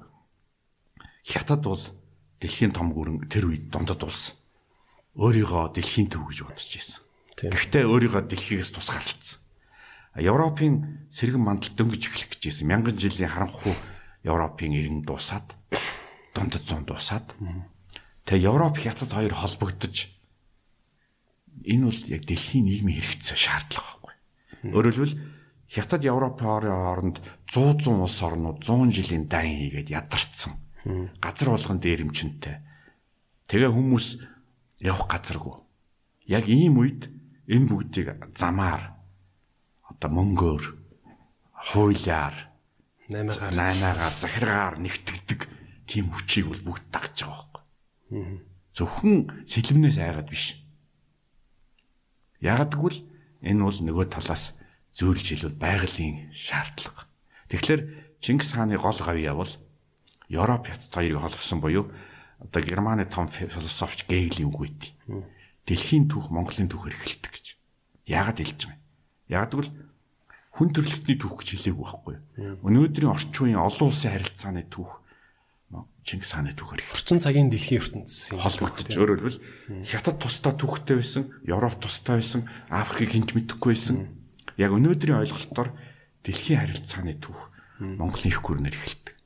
хятад 1.27 1.63
бол 1.65 1.83
дэлхийн 2.41 2.73
том 2.73 2.93
гүрэн 2.95 3.29
тэр 3.29 3.51
үед 3.51 3.69
дондод 3.69 4.07
улс 4.07 4.39
өөрийгөө 5.19 5.77
дэлхийн 5.77 6.09
төв 6.09 6.31
гэж 6.31 6.39
бодож 6.47 6.71
ирсэн. 6.73 7.03
Гэхдээ 7.51 7.85
өөрийгөө 7.85 8.23
дэлхийгээс 8.29 8.71
тусгаарлцсан. 8.77 9.41
Европын 10.17 11.09
сэргэн 11.11 11.43
мандал 11.43 11.73
дөнгөж 11.75 12.03
эхлэх 12.07 12.29
гэж 12.37 12.43
ирсэн. 12.49 12.67
Мянган 12.69 12.97
жилийн 12.97 13.31
харанхуй 13.31 13.75
Европын 14.25 14.73
иргэн 14.77 15.03
дуусаад 15.05 15.57
дондод 16.35 16.65
зун 16.65 16.85
дуусаад 16.85 17.33
тэгээ 18.29 18.49
Европ 18.53 18.77
хятад 18.77 19.11
хоёр 19.13 19.35
холбогдож 19.35 20.13
энэ 21.65 21.85
бол 21.87 22.01
яг 22.09 22.23
дэлхийн 22.27 22.65
нийгмийн 22.67 22.99
хэрэгцээ 23.01 23.39
шаардлага 23.39 23.89
байхгүй. 24.01 24.15
Өөрөөр 24.75 24.95
хэлбэл 24.95 25.17
Хятад 25.71 26.03
Европын 26.03 26.47
хооронд 26.51 27.17
100 27.47 27.87
100 27.87 28.03
улс 28.03 28.19
орнууд 28.27 28.59
100 28.59 28.91
жилийн 28.91 29.31
дайн 29.31 29.55
хийгээд 29.71 29.95
ядарсан. 29.95 30.59
Газар 31.23 31.55
болгон 31.55 31.79
дээрэмчэнтэй. 31.79 32.59
Тэгээ 33.47 33.71
хүмүүс 33.71 34.07
явах 34.83 35.07
газаргүй. 35.07 35.55
Яг 36.27 36.51
ийм 36.51 36.83
үед 36.83 37.07
энэ 37.47 37.71
бүгдийг 37.71 38.35
замаар 38.35 38.99
одоо 39.87 40.11
мөнгөөр 40.11 40.65
хуулиар 41.71 42.35
наймаагаар 43.11 44.15
захиргаар 44.19 44.75
нэгтгэдэг 44.79 45.41
тийм 45.87 46.15
хүчийг 46.15 46.47
бол 46.47 46.63
бүгд 46.67 46.87
дагж 46.95 47.27
байгаа 47.27 47.47
байхгүй. 47.51 47.63
Зөвхөн 48.75 49.47
сэлмнээс 49.51 49.99
айгаад 49.99 50.31
биш. 50.31 50.59
Яагад 52.41 52.73
гэвэл 52.75 53.05
энэ 53.45 53.61
бол 53.61 53.79
нөгөө 53.79 54.07
талаас 54.17 54.57
зөөлж 54.97 55.27
хэлвэл 55.37 55.61
байгалийн 55.61 56.33
шаардлага. 56.33 57.05
Тэгэхээр 57.53 57.81
Чингис 58.21 58.53
хааны 58.53 58.77
гол 58.81 58.97
гавь 58.97 59.21
явал 59.21 59.53
Европ 60.29 60.69
хятад 60.69 60.93
хоёрыг 60.93 61.21
холбосон 61.21 61.61
буюу 61.61 61.93
одоо 62.41 62.63
Германы 62.63 63.05
том 63.05 63.29
философч 63.29 64.09
Гегелийн 64.09 64.49
үг 64.49 64.61
үйт. 64.61 64.83
Дэлхийн 65.67 66.09
түүх 66.09 66.33
Монголын 66.33 66.69
түүх 66.69 66.89
эрхэлдэг 66.89 67.33
гэж. 67.33 67.47
Яагаад 68.09 68.41
хэлж 68.41 68.61
байгаа 68.65 68.77
юм? 68.77 68.83
Яагаад 69.29 69.53
гэвэл 69.53 69.73
хүн 70.57 70.69
төрөлхтний 70.73 71.17
түүх 71.21 71.35
гэж 71.45 71.49
хэлээгүй 71.55 71.85
байхгүй? 71.85 72.17
Өнөөдрийн 72.65 73.13
орчин 73.13 73.45
үеийн 73.45 73.61
олон 73.61 73.93
улсын 73.93 74.13
харилцааны 74.17 74.65
түүх 74.73 75.00
Чингис 76.05 76.33
хааны 76.33 76.57
түүхээр 76.57 76.83
орчин 76.97 77.21
цагийн 77.21 77.53
дэлхийн 77.53 77.81
ертөнцийн 77.85 78.41
холбогдож 78.41 78.97
өөрөөр 78.97 79.21
хэлбэл 79.21 79.85
хятад 79.85 80.17
тусдаа 80.17 80.57
түүхтэй 80.57 80.97
байсан, 80.97 81.29
Европ 81.45 81.77
тусдаа 81.77 82.17
байсан, 82.17 82.49
Африкийг 82.73 83.13
хинж 83.15 83.31
мэдэхгүй 83.37 83.77
байсан 83.77 83.97
яг 84.57 84.73
өнөөдрийн 84.73 85.21
ойлголтоор 85.21 85.77
дэлхийн 86.25 86.61
харилцааны 86.65 87.21
түүх 87.21 87.53
Монголын 87.81 88.33
их 88.33 88.41
гүрнээр 88.41 88.77
эхэлдэг. 88.77 89.17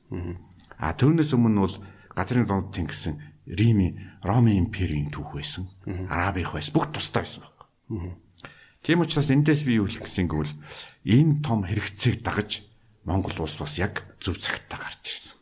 А 0.79 0.91
түүнээс 0.95 1.31
өмнө 1.35 1.63
бол 1.63 1.75
газрын 2.15 2.47
донд 2.47 2.71
тэнгисэн 2.75 3.19
Римийн 3.47 4.19
Ромын 4.23 4.67
империйн 4.67 5.11
түүх 5.11 5.35
байсан. 5.35 5.67
Арабих 6.11 6.55
байсан. 6.55 6.71
Бүгд 6.75 6.95
тустай 6.95 7.23
байсан 7.23 7.43
байна. 7.43 8.15
Тийм 8.85 9.01
учраас 9.01 9.29
эндээс 9.33 9.65
би 9.65 9.81
юу 9.81 9.87
хэлэх 9.89 10.05
гэсэн 10.07 10.29
гэвэл 10.29 10.53
энэ 11.03 11.41
том 11.41 11.65
хэрэгцээг 11.65 12.21
дагаж 12.21 12.63
Монгол 13.03 13.37
улс 13.43 13.57
бас 13.57 13.77
яг 13.77 14.05
зөв 14.21 14.37
цагтаа 14.37 14.79
гарч 14.81 15.03
ирсэн 15.03 15.35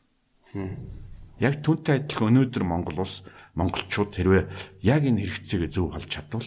Яг 1.42 1.62
түүнтэй 1.62 2.02
адилхан 2.02 2.34
өнөөдөр 2.34 2.64
Монгол 2.66 3.02
улс 3.06 3.22
монголчууд 3.54 4.12
хэрвээ 4.14 4.44
яг 4.82 5.02
энэ 5.06 5.22
хэрэгцээг 5.22 5.70
зөв 5.70 5.94
олж 5.94 6.10
чадвал 6.10 6.46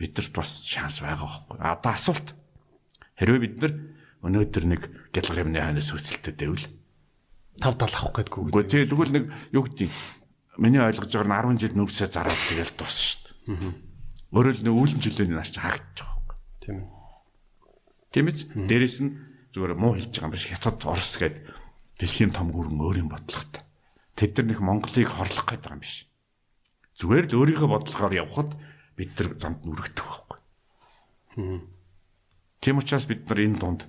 бидэрт 0.00 0.32
бас 0.32 0.64
шанс 0.64 1.04
байгаа 1.04 1.28
байхгүй. 1.28 1.56
А 1.60 1.76
одоо 1.76 1.92
асуулт 1.92 2.32
Хэрвээ 3.22 3.38
бид 3.38 3.54
нар 3.62 3.72
өнөөдөр 4.26 4.64
нэг 4.66 4.82
гялгар 5.14 5.46
юмны 5.46 5.62
ханаас 5.62 5.94
хөцөлтөд 5.94 6.36
байвал 6.42 6.66
тав 7.62 7.78
тал 7.78 7.94
авах 7.94 8.18
гэдэггүй. 8.18 8.42
Үгүй 8.50 8.64
тий 8.66 8.82
тэгвэл 8.82 9.14
нэг 9.14 9.24
юу 9.54 9.62
гэдэг 9.62 9.92
миний 10.58 10.82
ойлгож 10.82 11.12
байгаа 11.12 11.54
нь 11.54 11.60
10 11.60 11.62
жил 11.62 11.74
нүрсээ 11.78 12.08
зараад 12.10 12.42
тэгэл 12.50 12.74
дуусна 12.74 12.98
шүү 12.98 13.22
дээ. 13.22 13.72
Өөрөөр 14.34 14.56
л 14.58 14.64
нэг 14.66 14.74
үүлэн 14.74 15.02
жилийн 15.06 15.38
нар 15.38 15.46
чи 15.46 15.60
хаагдчих 15.62 16.08
واخ. 16.10 16.34
Тийм 16.66 16.76
ээ. 16.82 16.88
Тийм 18.10 18.26
ээ. 18.26 18.36
Дээрэс 18.66 18.96
нь 19.06 19.10
зүгээр 19.54 19.78
муу 19.78 19.94
хэлж 19.94 20.10
байгаа 20.18 20.26
юм 20.26 20.34
биш 20.34 20.46
хятад 20.50 20.82
орс 20.82 21.14
гээд 21.22 21.36
дэлхийн 22.02 22.34
том 22.34 22.50
гүрэн 22.50 22.80
өөрийн 22.80 23.06
бодлоготой. 23.06 23.62
Тэд 24.17 24.33
нар 24.41 24.47
нэг 24.49 24.59
Монголыг 24.65 25.13
хорлох 25.13 25.45
байгаа 25.45 25.77
юм 25.77 25.85
биш. 25.85 26.09
Зүгээр 26.97 27.29
л 27.29 27.37
өөрийнхөө 27.37 27.69
бодлогоор 27.69 28.13
явхад 28.17 28.57
бид 28.97 29.13
нар 29.13 29.37
замд 29.37 29.61
нүрэгдэх 29.61 30.01
байхгүй. 30.01 30.37
Тийм 32.65 32.81
учраас 32.81 33.05
бид 33.05 33.29
нар 33.29 33.39
энэ 33.45 33.61
дунд 33.61 33.85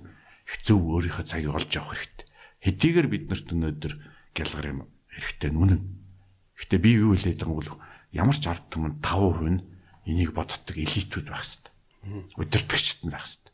зөв 0.61 0.77
өөрийнхөө 0.77 1.25
цагийг 1.25 1.57
олж 1.57 1.73
авах 1.73 1.97
хэрэгтэй. 1.97 2.27
Хэдийгээр 2.61 3.07
биднэрт 3.09 3.49
өнөөдөр 3.49 3.93
гялгар 4.37 4.67
юм 4.69 4.79
хэрэгтэй 5.09 5.49
нүнэн. 5.49 5.81
Гэтэ 6.61 6.77
би 6.77 7.01
юу 7.01 7.17
хэлээд 7.17 7.41
байгаа 7.41 7.57
бол 7.57 7.71
ямар 8.13 8.37
ч 8.37 8.45
ард 8.45 8.69
түмэн 8.69 9.01
5% 9.01 9.49
нь 9.49 9.65
энийг 10.05 10.37
боддог 10.37 10.77
элитүүд 10.77 11.25
байх 11.25 11.41
хэрэгтэй. 11.41 11.73
Удирдгчд 12.37 13.09
нь 13.09 13.13
байх 13.13 13.25
хэрэгтэй. 13.25 13.53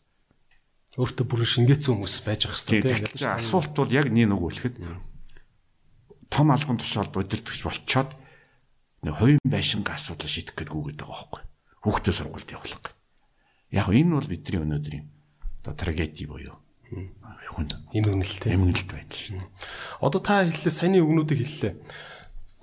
Өөртөө 0.99 1.25
бүр 1.27 1.41
шингээсэн 1.47 1.91
хүмүүс 1.95 2.15
байж 2.27 2.41
байгаа 2.51 2.83
хэрэгтэй. 2.83 3.15
Тийм. 3.15 3.39
Асуулт 3.39 3.71
бол 3.71 3.91
яг 3.91 4.11
нэг 4.11 4.27
нэг 4.31 4.41
үлэхэд 4.43 4.75
том 6.29 6.51
албан 6.51 6.77
тушаалд 6.77 7.15
удирдгч 7.15 7.63
болчоод 7.63 8.11
нэг 9.05 9.13
хувийн 9.15 9.43
байшингаа 9.45 9.95
асуудал 9.95 10.29
шийдэх 10.29 10.55
гэдэг 10.55 10.75
үг 10.75 10.85
гэдэг 10.93 11.07
байгаа 11.07 11.19
байхгүй. 11.29 11.41
Хүүхдээ 11.85 12.13
сургуульд 12.13 12.53
явуулах 12.53 12.95
Яг 13.75 13.91
энэ 13.91 14.15
бол 14.15 14.29
бидний 14.29 14.61
өнөөдрийн 14.63 15.05
одоо 15.59 15.73
трагеди 15.75 16.23
буюу 16.29 16.55
хүнд 17.51 17.75
эмгэнэлтэй 17.91 18.55
эмгэнэлт 18.55 18.87
байдал 18.87 19.19
шин. 19.19 19.43
Одоо 19.99 20.21
та 20.23 20.47
хэллээ 20.47 20.71
саяны 20.71 21.03
үгнүүдийг 21.03 21.43
хэллээ. 21.43 21.73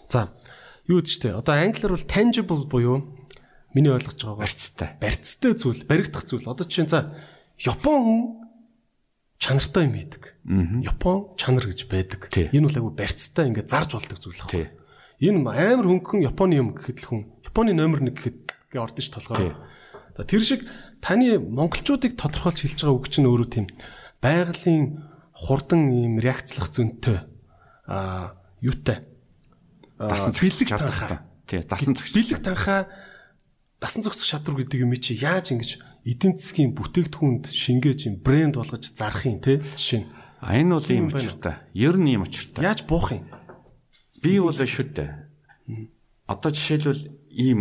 За 0.08 0.32
юу 0.88 1.04
гэж 1.04 1.20
тэ 1.20 1.36
одоо 1.36 1.58
англиар 1.58 1.92
бол 1.92 2.08
tangible 2.08 2.64
буюу 2.64 2.96
миний 3.76 3.92
ойлгож 3.92 4.24
байгаагаар 4.24 4.40
барьцтай. 4.40 4.90
Барьцтай 5.00 5.52
зүйл, 5.52 5.84
баригдах 5.84 6.24
зүйл. 6.24 6.48
Одоо 6.48 6.64
чинь 6.64 6.88
за 6.88 7.12
Япон 7.60 8.00
хүн 8.00 8.20
чанартай 9.36 9.84
юм 9.84 10.00
хийдэг. 10.00 10.31
Япон 10.44 11.38
чанар 11.38 11.70
гэж 11.70 11.86
байдаг. 11.86 12.26
Энэ 12.32 12.66
бол 12.66 12.78
айгүй 12.78 12.94
барьцтай 12.98 13.46
ингээд 13.46 13.70
зарж 13.70 13.94
болдог 13.94 14.18
зүйл 14.18 14.42
байна. 14.42 14.74
Энэ 15.22 15.38
амар 15.46 15.86
хөнгөн 15.86 16.26
Японы 16.26 16.58
юм 16.58 16.74
гэхэд 16.74 16.98
л 16.98 17.06
хүн 17.06 17.20
Японы 17.46 17.70
номер 17.78 18.02
1 18.02 18.10
гэхэд 18.10 18.38
гээ 18.74 18.82
Тий. 18.82 19.06
толгой. 19.14 19.54
Тэр 20.26 20.42
шиг 20.42 20.66
таны 20.98 21.38
монголчуудыг 21.38 22.18
тодорхойлж 22.18 22.66
хэлж 22.66 22.80
байгаа 22.82 22.98
үг 22.98 23.06
чинь 23.06 23.30
өөрөө 23.30 23.48
тийм 23.54 23.66
байгалийн 24.18 25.06
хурдан 25.30 25.88
ийм 25.94 26.18
реакцлах 26.18 26.74
зөнтэй 26.74 27.22
а 27.86 28.34
юутай 28.58 29.06
Дасан 29.96 30.34
танхаа. 30.34 30.90
чадвартай. 30.90 31.18
Тий, 31.46 31.60
дасан 31.62 31.94
бэлэг 31.94 32.42
танхаа 32.42 32.90
дасан 33.78 34.02
зогсох 34.02 34.26
шатруу 34.26 34.58
гэдэг 34.58 34.82
юм 34.82 34.94
чи 34.98 35.14
яаж 35.14 35.54
ингэж 35.54 35.78
эдийн 36.02 36.34
засгийн 36.34 36.74
бүтээгдэхүүнд 36.74 37.50
шингээж 37.50 38.00
юм 38.10 38.16
брэнд 38.22 38.58
болгож 38.58 38.90
зарах 38.90 39.26
юм 39.26 39.38
те 39.38 39.62
жишээ 39.78 40.02
нь 40.02 40.08
А 40.42 40.58
энэ 40.58 40.74
бол 40.74 40.90
ийм 40.90 41.06
учиртай. 41.06 41.62
Ер 41.72 41.94
нь 41.96 42.18
ийм 42.18 42.26
учиртай. 42.26 42.66
яаж 42.66 42.82
буух 42.82 43.14
юм 43.14 43.30
Би 44.22 44.38
бол 44.38 44.54
шүү 44.54 44.94
дээ. 44.94 45.10
Одоо 46.30 46.50
жишээлбэл 46.54 47.02
ийм 47.34 47.58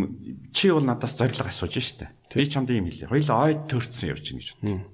чи 0.54 0.70
бол 0.70 0.86
надаас 0.86 1.17
зориг 1.17 1.41
асууж 1.41 1.74
штэ. 1.82 2.13
Би 2.30 2.46
чамд 2.46 2.70
ийм 2.70 2.86
хэлье. 2.86 3.10
Хоёул 3.10 3.34
ойд 3.34 3.65
төрцөн 3.65 4.13
явж 4.13 4.30
гин 4.30 4.38
гэж 4.38 4.50
бод. 4.62 4.86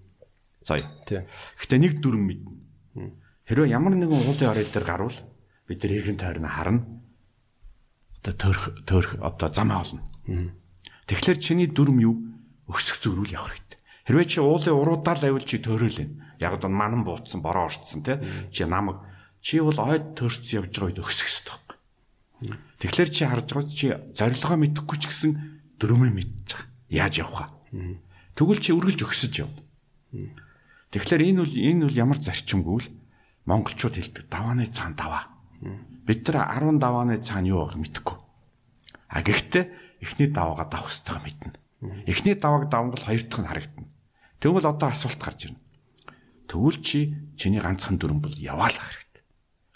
Зая. 0.63 0.87
тий 1.03 1.27
Гэтэ 1.59 1.75
нэг 1.75 1.99
дүрм 1.99 2.23
мэднэ. 2.23 3.11
Хэрвээ 3.51 3.75
ямар 3.75 3.99
нэгэн 3.99 4.15
уулын 4.15 4.47
орой 4.47 4.63
дээр 4.63 4.87
гарвал 4.87 5.19
бид 5.67 5.83
нар 5.83 5.91
эргэн 5.91 6.15
тойрно 6.15 6.47
харна. 6.47 6.87
Одоо 8.23 8.33
төрх 8.39 8.63
төрх 8.87 9.09
одоо 9.19 9.51
замаа 9.51 9.83
олно. 9.83 10.07
Тэгэхээр 11.11 11.39
чиний 11.43 11.67
дүрм 11.67 11.99
юу? 11.99 12.15
Өсөх 12.71 12.99
зөрүүл 13.03 13.35
явах 13.35 13.55
хэрэгтэй. 13.55 13.79
Хэрвээ 14.07 14.27
чи 14.27 14.39
уулын 14.39 14.75
уруудаал 14.75 15.19
авил 15.19 15.43
чи 15.43 15.59
төөрөөлнө. 15.59 16.26
Яг 16.39 16.57
одоо 16.57 16.69
манан 16.69 17.03
бууцсан, 17.03 17.41
бороо 17.41 17.69
орцсон 17.69 18.03
те. 18.03 18.21
Чи 18.51 18.65
намайг 18.65 19.01
чи 19.41 19.59
бол 19.61 19.79
ойд 19.79 20.17
төрц 20.17 20.53
явж 20.53 20.73
байгаа 20.73 20.89
үед 20.91 21.01
өсөх 21.01 21.27
хэрэгтэй 21.27 21.53
байхгүй. 21.55 21.77
Тэгэхээр 22.81 23.09
чи 23.09 23.23
харж 23.25 23.47
байгаа 23.53 23.69
чи 23.69 23.87
зорилгоо 24.13 24.57
мэдэхгүй 24.59 24.97
ч 24.99 25.03
гэсэн 25.09 25.31
дөрмөө 25.81 26.11
мэдчих 26.13 26.65
байгаа. 26.65 26.91
Яаж 26.91 27.13
явах 27.21 27.49
вэ? 27.71 28.01
Тэгвэл 28.37 28.61
чи 28.61 28.71
үргэлж 28.73 29.01
өксөж 29.01 29.33
явна. 29.41 29.61
Тэгэхээр 30.93 31.21
энэ 31.33 31.39
бол 31.41 31.53
энэ 31.53 31.83
бол 31.89 31.97
ямар 31.97 32.19
зарчимгүй 32.21 32.77
л 32.85 32.91
монголчууд 33.49 33.95
хэлдэг 33.97 34.25
давааны 34.29 34.69
цаан 34.69 34.93
даваа. 34.95 35.27
Бид 36.05 36.27
нар 36.29 36.47
10 36.53 36.79
давааны 36.79 37.17
цаана 37.19 37.47
юу 37.47 37.65
байгааг 37.65 37.81
мэдэхгүй. 37.81 38.17
А 39.09 39.19
гэхдээ 39.23 39.63
эхний 40.03 40.29
даваагаа 40.31 40.67
давах 40.69 40.91
хэрэгтэй 40.91 41.19
мэднэ. 41.23 41.55
Эхний 42.07 42.35
давааг 42.35 42.69
давангал 42.69 43.03
хоёр 43.03 43.23
дахь 43.27 43.41
нь 43.41 43.49
харагдана. 43.49 43.87
Тэгвэл 44.39 44.69
одоо 44.69 44.89
асуулт 44.89 45.19
гарч 45.19 45.51
ирнэ. 45.51 45.59
Тэгвэл 46.47 46.79
чи 46.81 47.13
чиний 47.35 47.59
ганцхан 47.59 47.99
дүрэн 47.99 48.23
бол 48.23 48.31
яваалах 48.33 48.79
хэрэгтэй. 48.79 49.23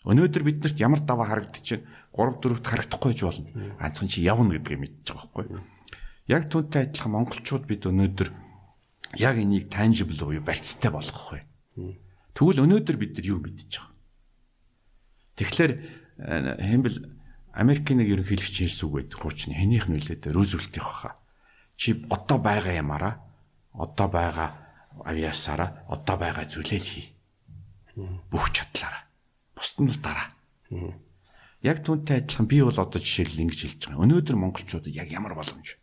Өнөөдөр 0.08 0.44
биднэрт 0.48 0.78
ямар 0.80 1.04
даваа 1.04 1.28
харагдчих 1.28 1.84
чинь 1.84 1.84
3 2.16 2.40
4-т 2.40 2.66
харагдахгүй 2.66 3.14
ч 3.14 3.22
болно. 3.28 3.52
Ганцхан 3.78 4.08
чи 4.08 4.24
явна 4.24 4.56
гэдгийг 4.56 4.80
мэдчихэж 4.80 5.08
байгаа 5.12 5.30
байхгүй. 5.36 5.62
Яг 6.32 6.48
түүнтэй 6.48 6.82
адилхан 6.88 7.12
монголчууд 7.12 7.66
бид 7.68 7.84
өнөөдөр 7.86 8.30
яг 9.20 9.36
энийг 9.36 9.68
tangible 9.68 10.16
буюу 10.16 10.42
барьцтай 10.42 10.92
болгох 10.92 11.36
вэ. 11.36 11.44
Тэгвэл 12.34 12.64
өнөөдөр 12.64 12.98
бид 12.98 13.20
нар 13.20 13.28
юу 13.28 13.40
мэдчихэж 13.44 13.74
байгаа. 13.78 13.92
Тэгэхээр 15.36 15.72
хэмбэл 16.62 16.98
Америкийн 17.52 18.00
нэг 18.00 18.10
ерөнхийлөгч 18.16 18.56
хэлсэн 18.64 18.88
үг 18.88 18.94
байдаг. 18.96 19.18
Хуучны 19.20 19.54
хэнийх 19.60 19.92
нь 19.92 20.00
үлээд 20.00 20.32
Рузвельтийн 20.32 20.88
хаа. 20.88 21.20
Чи 21.76 22.00
одоо 22.08 22.40
байгаа 22.40 22.80
ямаараа 22.80 23.14
одоо 23.76 24.08
байгаа 24.08 24.56
авиасаараа 25.06 25.86
одоо 25.90 26.16
байгаа 26.18 26.46
зүйлээ 26.46 26.80
л 26.80 26.90
хий. 26.90 27.08
Бүх 28.32 28.52
чадлаараа. 28.56 29.04
Бусд 29.56 29.78
нь 29.82 29.92
дараа. 30.02 30.32
Яг 31.62 31.86
түүнтэй 31.86 32.26
адилхан 32.26 32.48
би 32.48 32.62
бол 32.64 32.74
одоо 32.74 32.98
жишээл 32.98 33.46
ингэж 33.46 33.60
хэлж 33.62 33.82
байгаа. 33.92 34.02
Өнөөдөр 34.02 34.38
монголчууд 34.40 34.88
яг 34.90 35.12
ямар 35.14 35.38
боломж. 35.38 35.78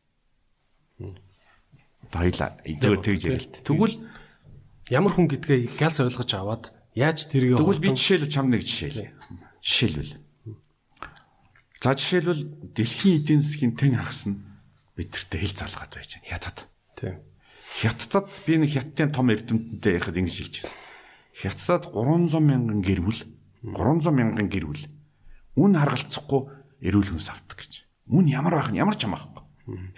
Одоо 0.99 2.19
хоёлаа 2.19 2.59
зөв 2.65 2.95
тэгж 3.05 3.23
ярил. 3.29 3.53
Тэгвэл 3.63 3.97
ямар 4.91 5.13
хүн 5.15 5.29
гэдгээ 5.31 5.71
галс 5.79 6.03
ойлгож 6.03 6.31
аваад 6.35 6.65
яаж 6.99 7.29
тэрийг 7.31 7.61
Тэгвэл 7.63 7.85
би 7.85 7.95
жишээл 7.95 8.27
чам 8.27 8.51
нэг 8.51 8.67
жишээл. 8.67 9.13
Жишээлбэл. 9.63 10.19
За 11.79 11.95
жишээлбэл 11.95 12.75
дэлхийн 12.75 13.23
эдийн 13.23 13.41
засгийн 13.45 13.79
тэн 13.79 13.95
хагас 14.01 14.27
нь 14.27 14.43
бидэртээ 14.99 15.41
хил 15.47 15.55
залгаад 15.55 15.93
байж 15.95 16.11
байна. 16.19 16.27
Хятад. 16.27 16.59
тий 16.99 17.15
Хятадд 17.69 18.33
би 18.49 18.57
нэг 18.57 18.73
хятадын 18.73 19.13
том 19.13 19.29
эрдэмтэнтэй 19.29 20.01
яхад 20.01 20.17
ингэж 20.17 20.37
хэлчихсэн. 20.41 20.73
Хятадд 21.37 21.93
300 21.93 22.41
мянган 22.41 22.81
гэр 22.81 23.01
бүл 23.05 23.21
300 23.63 24.09
мянган 24.09 24.49
гэр 24.49 24.65
бүл 24.67 24.85
үн 25.59 25.77
харгалцахгүй 25.77 26.43
эрүүл 26.81 27.13
хүнс 27.13 27.29
авдаг 27.29 27.61
гэж. 27.61 27.73
Үн 28.09 28.27
ямар 28.31 28.57
байх 28.57 28.73
нь 28.73 28.81
ямар 28.81 28.97
ч 28.97 29.05
юм 29.05 29.15
аахгүй. 29.15 29.45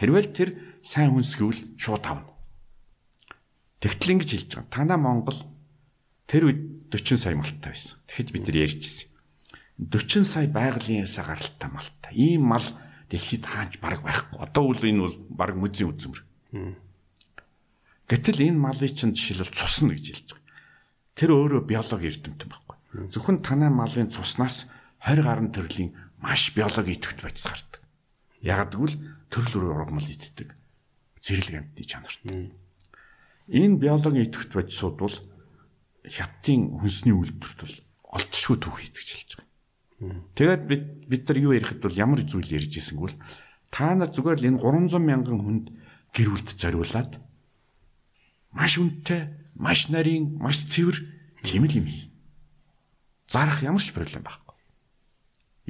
Хэрвээ 0.02 0.22
л 0.26 0.34
тэр 0.34 0.50
сайн 0.82 1.14
хүнсгүүл 1.14 1.78
шууд 1.78 2.04
авна. 2.04 2.34
Тэгтэл 3.80 4.18
ингэж 4.18 4.30
хэлж 4.34 4.50
байгаа. 4.58 4.72
Танаа 4.74 4.98
Монгол 4.98 5.38
тэр 6.26 6.50
үед 6.50 6.90
40 6.92 7.16
сая 7.16 7.36
малтай 7.38 7.72
байсан. 7.72 7.96
Тэгэхэд 8.10 8.32
бид 8.34 8.44
нар 8.50 8.58
ярьжсэн. 8.66 9.08
40 9.78 10.24
сая 10.28 10.46
байгалийн 10.50 11.06
ясаа 11.06 11.24
гаралтай 11.32 11.70
малтай. 11.70 12.12
Ийм 12.12 12.44
мал 12.50 12.66
дэлхийд 13.08 13.46
хааж 13.46 13.80
бараг 13.80 14.04
байхгүй. 14.04 14.36
Одоо 14.42 14.68
үл 14.68 14.82
энэ 14.84 15.00
бол 15.00 15.16
бараг 15.32 15.56
музейн 15.56 15.96
үзмэр. 15.96 16.20
Гэтэл 18.10 18.42
энэ 18.42 18.58
малыг 18.58 18.90
чинь 18.90 19.14
жишээлбэл 19.14 19.54
цусна 19.54 19.94
гэж 19.94 20.06
хэлж 20.10 20.28
байгаа. 20.34 20.58
Тэр 21.14 21.30
өөрөө 21.30 21.62
биологи 21.62 22.10
эрдэмтэн 22.10 22.48
байхгүй. 22.50 22.76
Зөвхөн 23.14 23.38
танай 23.38 23.70
малын 23.70 24.10
цуснаас 24.10 24.66
20 24.98 25.22
гаруй 25.22 25.50
төрлийн 25.54 25.94
маш 26.18 26.50
биологи 26.50 26.98
идэвхт 26.98 27.22
бодис 27.22 27.46
гардаг. 27.46 27.78
Яг 28.42 28.74
гэвэл 28.74 28.98
төрөл 29.30 29.70
ургамал 29.70 30.10
иддэг. 30.10 30.58
Зэрлэг 31.22 31.54
амьтны 31.54 31.84
чанартай. 31.86 32.50
Энэ 33.46 33.78
биологи 33.78 34.26
идэвхт 34.26 34.58
бодисууд 34.58 34.96
бол 34.98 35.14
хятадын 36.02 36.82
хүнсний 36.82 37.14
үйлдвэрт 37.14 37.58
бол 37.62 37.76
олдшгүй 38.18 38.56
түүх 38.58 38.76
хийдэг 38.82 38.98
гэж 38.98 39.10
хэлж 39.14 39.30
байгаа. 39.38 39.50
Тэгээд 40.34 40.62
бид 40.66 40.84
бид 41.06 41.22
нар 41.30 41.38
юу 41.38 41.54
ярихад 41.54 41.78
бол 41.78 41.94
ямар 41.94 42.26
зүйл 42.26 42.50
ярьж 42.50 42.74
ирсэнгүй 42.74 43.14
л 43.14 43.20
та 43.70 43.94
нар 43.94 44.10
зүгээр 44.10 44.40
л 44.42 44.48
энэ 44.56 44.62
300 44.64 44.98
мянган 44.98 45.38
хүнд 45.44 45.66
гэр 46.16 46.28
бүлд 46.32 46.50
зориулаад 46.56 47.20
маш 48.50 48.78
үнэтэй, 48.78 49.30
маш 49.54 49.88
нарийн, 49.88 50.38
маш 50.38 50.66
цэвэр 50.66 50.98
тийм 51.42 51.64
л 51.66 51.76
юм 51.78 51.86
хий. 51.86 52.10
Зарах 53.30 53.62
ямар 53.62 53.82
ч 53.82 53.94
проблем 53.94 54.26
байхгүй. 54.26 54.56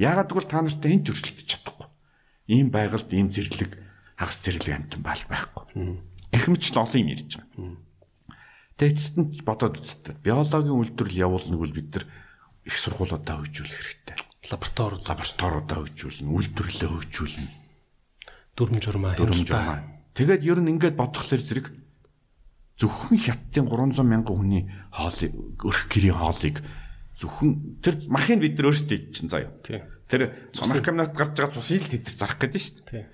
Яагаад 0.01 0.29
гэвэл 0.33 0.49
та 0.49 0.65
нартай 0.65 0.97
энэ 0.97 1.05
зөрчилдөж 1.05 1.45
чадахгүй. 1.45 1.87
Ийм 2.49 2.73
байгальд 2.73 3.09
ийм 3.13 3.29
зэрлэг 3.29 3.77
хагас 4.17 4.37
зэрлэг 4.41 4.73
амтан 4.73 5.01
бал 5.05 5.21
байхгүй. 5.29 6.01
Гэх 6.33 6.45
мэт 6.49 6.63
л 6.65 6.81
олон 6.81 6.99
юм 7.05 7.11
ярьж 7.13 7.31
байгаа. 7.37 7.77
Тэцэст 8.81 9.15
нь 9.21 9.29
бодоод 9.45 9.77
үзтээ. 9.77 10.25
Биологийн 10.25 10.73
үйлдвэрлэл 10.73 11.21
явуулна 11.21 11.53
гэвэл 11.53 11.77
бид 11.77 11.89
нар 11.93 12.05
их 12.65 12.75
сургуулиудаа 12.81 13.45
хөгжүүлэх 13.45 13.77
хэрэгтэй. 13.77 14.17
лаборатори 14.49 14.97
Лабораториудаа 15.05 15.77
хөгжүүлнэ, 15.85 16.29
үйлдвэрлэлээ 16.33 16.89
хөгжүүлнэ. 16.89 17.49
дүрм 18.57 18.77
журмаа 18.81 19.13
Дүрм 19.17 19.37
журмаа. 19.45 19.85
Тэгээд 20.17 20.41
ер 20.41 20.59
нь 20.65 20.71
ингээд 20.73 20.97
бодхолоор 20.97 21.41
зэрэг 21.41 21.67
зөвхөн 22.81 23.17
хятадын 23.21 23.69
300 23.69 24.01
мянган 24.01 24.35
хүний 24.41 24.63
хоолыг 24.89 25.33
өрх 25.61 25.85
гэрийн 25.85 26.17
хоолыг 26.17 26.65
зөвхөн 27.21 27.77
тэр 27.85 27.95
махыг 28.09 28.41
бид 28.41 28.57
нар 28.57 28.73
өөрсдөө 28.73 28.97
идчихэн 28.97 29.29
заяа. 29.29 29.53
Тэр 30.09 30.21
Америкнад 30.57 31.13
гарч 31.13 31.37
байгаа 31.37 31.53
цусыг 31.53 31.85
л 31.85 31.91
тэд 31.93 32.09
зарах 32.09 32.41
гэдэг 32.41 32.61
шүү 32.61 32.81
дээ. 32.89 33.05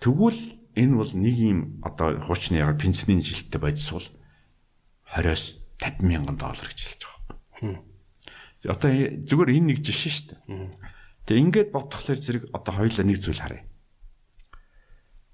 Тэгвэл 0.00 0.40
энэ 0.74 0.94
бол 0.96 1.12
нэг 1.12 1.36
юм 1.36 1.60
одоо 1.84 2.16
хуучны 2.24 2.58
яг 2.58 2.80
пенсийн 2.80 3.20
жилттэй 3.20 3.60
бодис 3.60 3.92
бол 3.92 4.08
20-оос 5.12 5.60
50 5.78 6.08
мянган 6.08 6.36
доллар 6.40 6.64
гэж 6.64 6.80
хэлж 6.80 7.02
байгаа 7.04 7.36
юм. 7.60 7.84
Одоо 8.64 8.90
зүгээр 9.28 9.50
энэ 9.60 9.68
нэг 9.76 9.78
жишээ 9.84 10.12
шүү 10.16 10.26
дээ. 10.32 10.72
Тэгээ 11.28 11.44
ингээд 11.44 11.70
бодхолоор 11.70 12.18
зэрэг 12.18 12.44
одоо 12.56 12.72
хоёулаа 12.72 13.04
нэг 13.04 13.18
зүйл 13.20 13.38
харъя. 13.44 13.64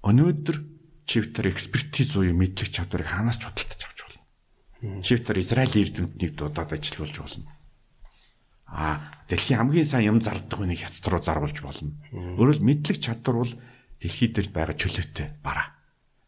Өнөөдөр 0.03 0.57
чивтер 1.05 1.49
экспертиз 1.49 2.15
уу 2.15 2.29
мэдлэг 2.33 2.69
чадварыг 2.71 3.07
хаанаас 3.07 3.37
ч 3.39 3.47
худалдаж 3.47 3.81
авч 3.81 3.99
болно. 4.05 5.01
Чивтер 5.01 5.39
Израилийн 5.39 5.85
эрдэмтнийг 5.87 6.35
дуудаад 6.35 6.73
ажиллуулж 6.73 7.15
болно. 7.17 7.49
А 8.71 8.99
дэлхийн 9.27 9.59
хамгийн 9.59 9.85
сайн 9.85 10.15
юм 10.15 10.19
зардаг 10.21 10.55
хүнийг 10.55 10.81
хятад 10.83 11.05
руу 11.11 11.21
зарвалж 11.21 11.57
болно. 11.59 11.91
Өөрөөр 12.11 12.63
хэл 12.63 12.67
мэдлэг 12.67 12.97
чадвар 13.03 13.35
бол 13.43 13.53
дэлхийд 13.99 14.39
л 14.39 14.55
байгаа 14.55 14.75
чөлөөтэй 14.79 15.27
бараа. 15.43 15.75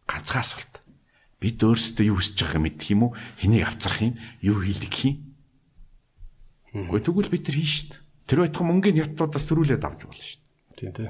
Ганцхан 0.06 0.44
асуулт. 0.44 0.74
Бид 1.40 1.60
өөрсдөө 1.64 2.12
юу 2.12 2.20
хийж 2.20 2.36
байгааг 2.40 2.64
мэдэх 2.64 2.88
юм 2.92 3.02
уу? 3.08 3.12
Хэнийг 3.40 3.64
авцрах 3.68 4.00
юм? 4.04 4.20
Юу 4.44 4.60
хийлдэх 4.60 4.96
юм? 5.08 5.16
Гэхдээ 6.74 7.04
тэгвэл 7.08 7.32
бид 7.32 7.44
тэр 7.48 7.58
хийн 7.60 7.88
дээ. 7.96 8.00
Тэр 8.28 8.40
байтхан 8.44 8.68
мөнгөний 8.68 9.04
хятадуудаас 9.04 9.46
төрүүлээд 9.48 9.84
авч 9.84 10.00
болно 10.04 10.24
шүү 10.24 10.40
дээ. 10.40 10.52
тий 10.74 10.90
тий 10.92 11.10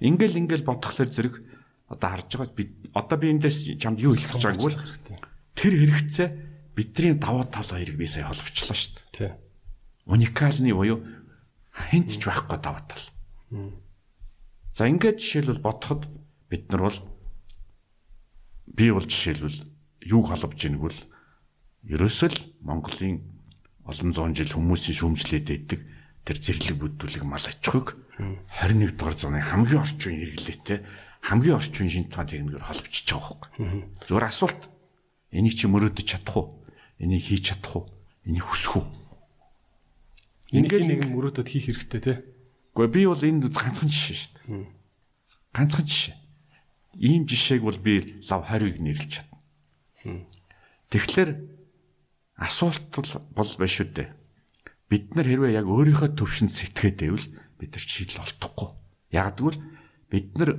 Ингээл 0.00 0.40
ингээл 0.40 0.68
бодхолоор 0.68 1.10
зэрэг 1.12 1.34
одоо 1.90 2.08
харж 2.14 2.30
байгаа 2.38 2.54
бид 2.54 2.70
одоо 2.94 3.18
би 3.18 3.34
эндээс 3.34 3.66
чамд 3.82 3.98
юу 3.98 4.14
хэлэх 4.14 4.38
гэж 4.38 4.44
байгааг 4.46 4.62
бол 4.62 4.78
тэр 5.58 5.72
хэрэгцээ 5.74 6.28
бидний 6.78 7.14
давуу 7.18 7.44
тал 7.50 7.66
хоёрыг 7.66 7.98
би 7.98 8.06
сая 8.06 8.30
холбочлоо 8.30 8.78
шүү 8.78 8.94
дээ. 8.94 9.10
Тий. 9.10 9.30
Уникалны 10.06 10.70
буюу 10.70 11.02
хинт 11.74 12.14
ч 12.14 12.22
байхгүй 12.24 12.58
давуу 12.62 12.86
тал. 12.86 13.04
За 14.70 14.86
ингээд 14.86 15.18
жишээлбэл 15.18 15.66
бодоход 15.66 16.06
бид 16.46 16.70
нар 16.70 16.88
бол 16.88 16.98
би 18.70 18.86
бол 18.94 19.04
жишээлбэл 19.04 19.58
юуг 20.06 20.30
холбож 20.30 20.62
ийнэг 20.62 20.80
бол 20.80 20.98
ерөөсөө 21.90 22.28
л 22.30 22.38
Монголын 22.62 23.18
олон 23.82 24.14
зуун 24.14 24.34
жил 24.38 24.54
хүмүүсийн 24.54 24.94
шүүмжлээд 24.94 25.46
байдаг 25.50 25.80
тэр 26.22 26.38
зэрлэг 26.38 26.76
бүдүүлэг 26.78 27.24
мал 27.26 27.42
ахуйг 27.42 27.98
21 28.62 28.94
дугаар 28.94 29.16
зууны 29.18 29.40
хамгийн 29.42 29.82
орчин 29.82 30.14
хэрэглээтэй 30.14 30.78
хамгийн 31.20 31.56
орчин 31.56 31.88
шинжлэх 31.88 32.26
техникээр 32.26 32.64
холбогдож 32.64 33.06
байгаа 33.06 33.36
байхгүй. 33.36 34.08
Зүгээр 34.08 34.26
асуулт. 34.26 34.62
Энийг 35.30 35.54
чи 35.54 35.66
мөрөөдөж 35.70 36.06
чадах 36.06 36.36
уу? 36.36 36.46
Энийг 36.98 37.22
хийж 37.22 37.54
чадах 37.54 37.76
уу? 37.76 37.84
Энийг 38.26 38.44
хүсэх 38.48 38.80
үү? 38.80 38.86
Энийг 40.50 40.74
нэг 40.82 41.00
мөрөөдөд 41.12 41.46
хийх 41.46 41.70
хэрэгтэй 41.70 42.00
тий. 42.02 42.18
Гэхдээ 42.74 42.90
би 42.90 43.02
бол 43.06 43.22
энэ 43.22 43.46
ганцхан 43.52 43.86
жишээ 43.86 44.18
шүү 44.18 44.32
дээ. 44.42 44.66
Ганцхан 45.54 45.86
жишээ. 45.86 46.16
Ийм 46.98 47.22
жишээг 47.30 47.62
бол 47.62 47.78
би 47.78 48.18
лав 48.26 48.42
20-ыг 48.50 48.82
нэрлэж 48.82 49.10
чадна. 49.14 49.38
Тэгэхээр 50.90 51.30
асуулт 52.34 52.90
бол 52.90 53.50
биш 53.62 53.76
үү 53.78 53.90
дээ. 53.94 54.10
Бид 54.90 55.14
нар 55.14 55.26
хэрвээ 55.30 55.54
яг 55.54 55.66
өөрийнхөө 55.70 56.18
төвшөнд 56.18 56.50
сэтгэхэд 56.50 56.98
байвал 56.98 57.26
бид 57.62 57.70
нар 57.70 57.84
шийдэл 57.86 58.26
олдохгүй. 58.26 58.68
Яг 59.14 59.38
тэгвэл 59.38 59.62
бид 60.10 60.34
нар 60.34 60.50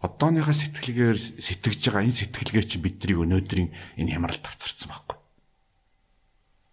одооныхоо 0.00 0.56
сэтгэлгээр 0.56 1.18
сэтгэж 1.18 1.80
байгаа 1.92 2.04
энэ 2.08 2.18
сэтгэлгээр 2.24 2.66
чи 2.66 2.78
биднийг 2.80 3.18
өнөөдрийн 3.20 3.68
энэ 4.00 4.12
хямралд 4.16 4.44
авцарсан 4.44 4.88
байхгүй. 4.88 5.16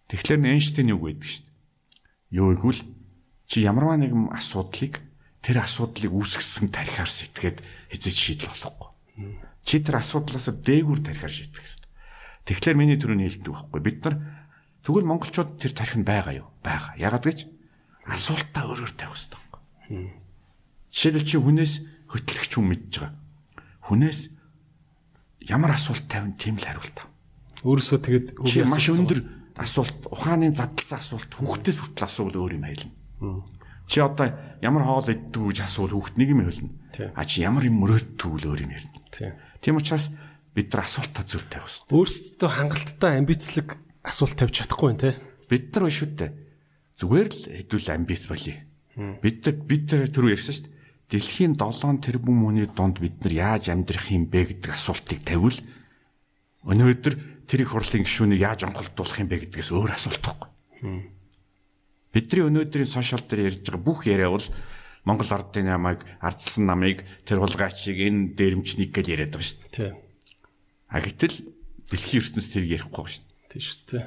Тэгэхээр 0.08 0.40
Эйнштейн 0.48 0.92
юу 0.92 1.00
гэдэг 1.04 1.20
дээ. 1.44 2.40
Юу 2.40 2.56
гэвэл 2.56 2.82
чи 3.44 3.64
ямарваа 3.64 4.00
нэгэн 4.00 4.32
асуудлыг 4.32 5.04
тэр 5.44 5.56
асуудлыг 5.60 6.12
үүсгэсэн 6.12 6.72
тарихаар 6.72 7.12
сэтгээд 7.12 7.60
хязгаарч 7.92 8.16
шийдэл 8.16 8.48
болохгүй. 8.48 8.88
Чи 9.68 9.84
тэр 9.84 10.00
асуудлаас 10.00 10.48
дээгүүр 10.48 11.00
тарихаар 11.04 11.32
шийдэх 11.32 11.60
хэрэгтэй. 11.60 11.88
Тэгэхээр 12.48 12.76
миний 12.80 12.96
түрүүний 12.96 13.28
хэлдэг 13.28 13.52
байхгүй. 13.52 13.80
Бид 13.84 14.00
нар 14.08 14.16
Тэгвэл 14.88 15.04
монголчууд 15.04 15.60
тэр 15.60 15.76
тарих 15.76 16.00
нь 16.00 16.08
байгаа 16.08 16.40
юу? 16.40 16.48
Байгаа. 16.64 16.96
Ягаад 16.96 17.28
гэж 17.28 17.44
асуултаа 18.08 18.72
өөрөөр 18.72 18.92
тавих 18.96 19.20
хэрэгтэй. 19.20 20.16
Жишээлбэл 20.88 21.28
чи 21.28 21.36
хүнээс 21.36 21.72
хөтлөгч 22.08 22.52
хүн 22.56 22.66
мэдж 22.72 22.92
байгаа. 23.04 23.12
Хүнээс 23.88 24.20
ямар 25.48 25.76
асуулт 25.76 26.08
тавина 26.08 26.36
тийм 26.40 26.56
л 26.56 26.64
хариулт 26.64 26.96
тав. 26.96 27.08
Өөрөөсөө 27.64 27.98
тэгээд 28.00 28.28
чи 28.48 28.64
маш 28.64 28.88
өндөр 28.92 29.20
асуулт, 29.58 30.08
ухааны 30.08 30.52
задлсан 30.54 31.00
асуулт 31.00 31.30
хүүхдээс 31.36 31.78
хүртэл 31.82 32.06
асуувал 32.06 32.36
өөр 32.46 32.56
юм 32.56 32.66
хэлнэ. 32.68 32.92
Чи 33.88 33.98
одоо 34.04 34.30
ямар 34.60 34.84
хоол 34.84 35.08
иддэг 35.08 35.42
гэж 35.52 35.58
асуувал 35.64 35.96
хүүхд 35.98 36.14
нэг 36.20 36.28
юм 36.30 36.42
хэлнэ. 36.44 36.70
А 37.16 37.24
чи 37.24 37.42
ямар 37.42 37.64
юм 37.66 37.80
мөрөөддөг 37.82 38.32
л 38.44 38.48
өөр 38.52 38.60
юм 38.68 38.72
хэлнэ. 38.76 39.34
Тийм 39.64 39.80
учраас 39.80 40.12
бид 40.54 40.70
нар 40.70 40.84
асуултаа 40.86 41.24
зөв 41.26 41.42
тавих 41.48 41.66
хэрэгтэй. 41.66 41.96
Өөрсдөө 41.96 42.50
хангалттай 42.52 43.12
амбицлог 43.18 43.68
асуулт 44.04 44.36
тавьж 44.38 44.54
чадахгүй 44.62 44.88
юм 44.94 45.00
те. 45.00 45.18
Бид 45.48 45.72
нар 45.74 45.90
шүү 45.90 46.08
дээ. 46.14 46.30
Зүгээр 46.98 47.28
л 47.32 47.42
хэдүүл 47.58 47.88
амбиц 47.94 48.22
болий. 48.30 48.58
Бид 49.22 49.42
бид 49.66 49.86
нар 49.90 50.10
түрүү 50.12 50.34
ярьсан 50.36 50.54
шүү 50.54 50.64
дээ. 50.68 50.77
Дэлхийн 51.08 51.56
7 51.56 52.04
тэрбум 52.04 52.44
хүний 52.44 52.68
донд 52.68 53.00
бид 53.00 53.16
нар 53.24 53.32
яаж 53.32 53.72
амьдрах 53.72 54.12
юм 54.12 54.28
бэ 54.28 54.60
гэдэг 54.60 54.76
асуултыг 54.76 55.24
тавил 55.24 55.56
өнөөдөр 56.68 57.14
тэр 57.48 57.64
их 57.64 57.72
хурлын 57.72 58.04
гишүүнийг 58.04 58.44
яаж 58.44 58.68
онголдуулах 58.68 59.16
юм 59.16 59.28
бэ 59.32 59.48
гэдгээс 59.48 59.72
өөр 59.72 59.96
асуулт 59.96 60.20
байхгүй. 60.20 60.50
Бидний 62.12 62.44
өнөөдрийн 62.44 62.88
сошиал 62.92 63.24
дээр 63.24 63.48
ярьж 63.48 63.64
байгаа 63.64 63.80
бүх 63.80 64.04
яриа 64.04 64.28
бол 64.28 64.44
Монгол 65.08 65.32
ардын 65.32 65.72
намайг 65.72 66.04
ардсан 66.20 66.68
намыг 66.68 67.00
тэр 67.24 67.40
хулгайчийг 67.40 67.96
энэ 67.96 68.36
дээрэмчнийг 68.36 68.92
гэж 68.92 69.06
яриад 69.08 69.32
байгаа 69.32 69.48
шүү 69.48 69.60
дээ. 69.64 69.72
Тийм. 69.72 69.96
А 70.92 71.00
гэтэл 71.00 71.36
дэлхийн 71.88 72.20
ертөнцийн 72.20 72.52
тэрийг 72.52 72.72
ярихгүй 72.84 73.00
байгаа 73.00 73.12
шүү 73.16 73.24
дээ. 73.24 73.48
Тийм 73.48 73.64
шүү 73.64 73.86
дээ. 73.88 74.06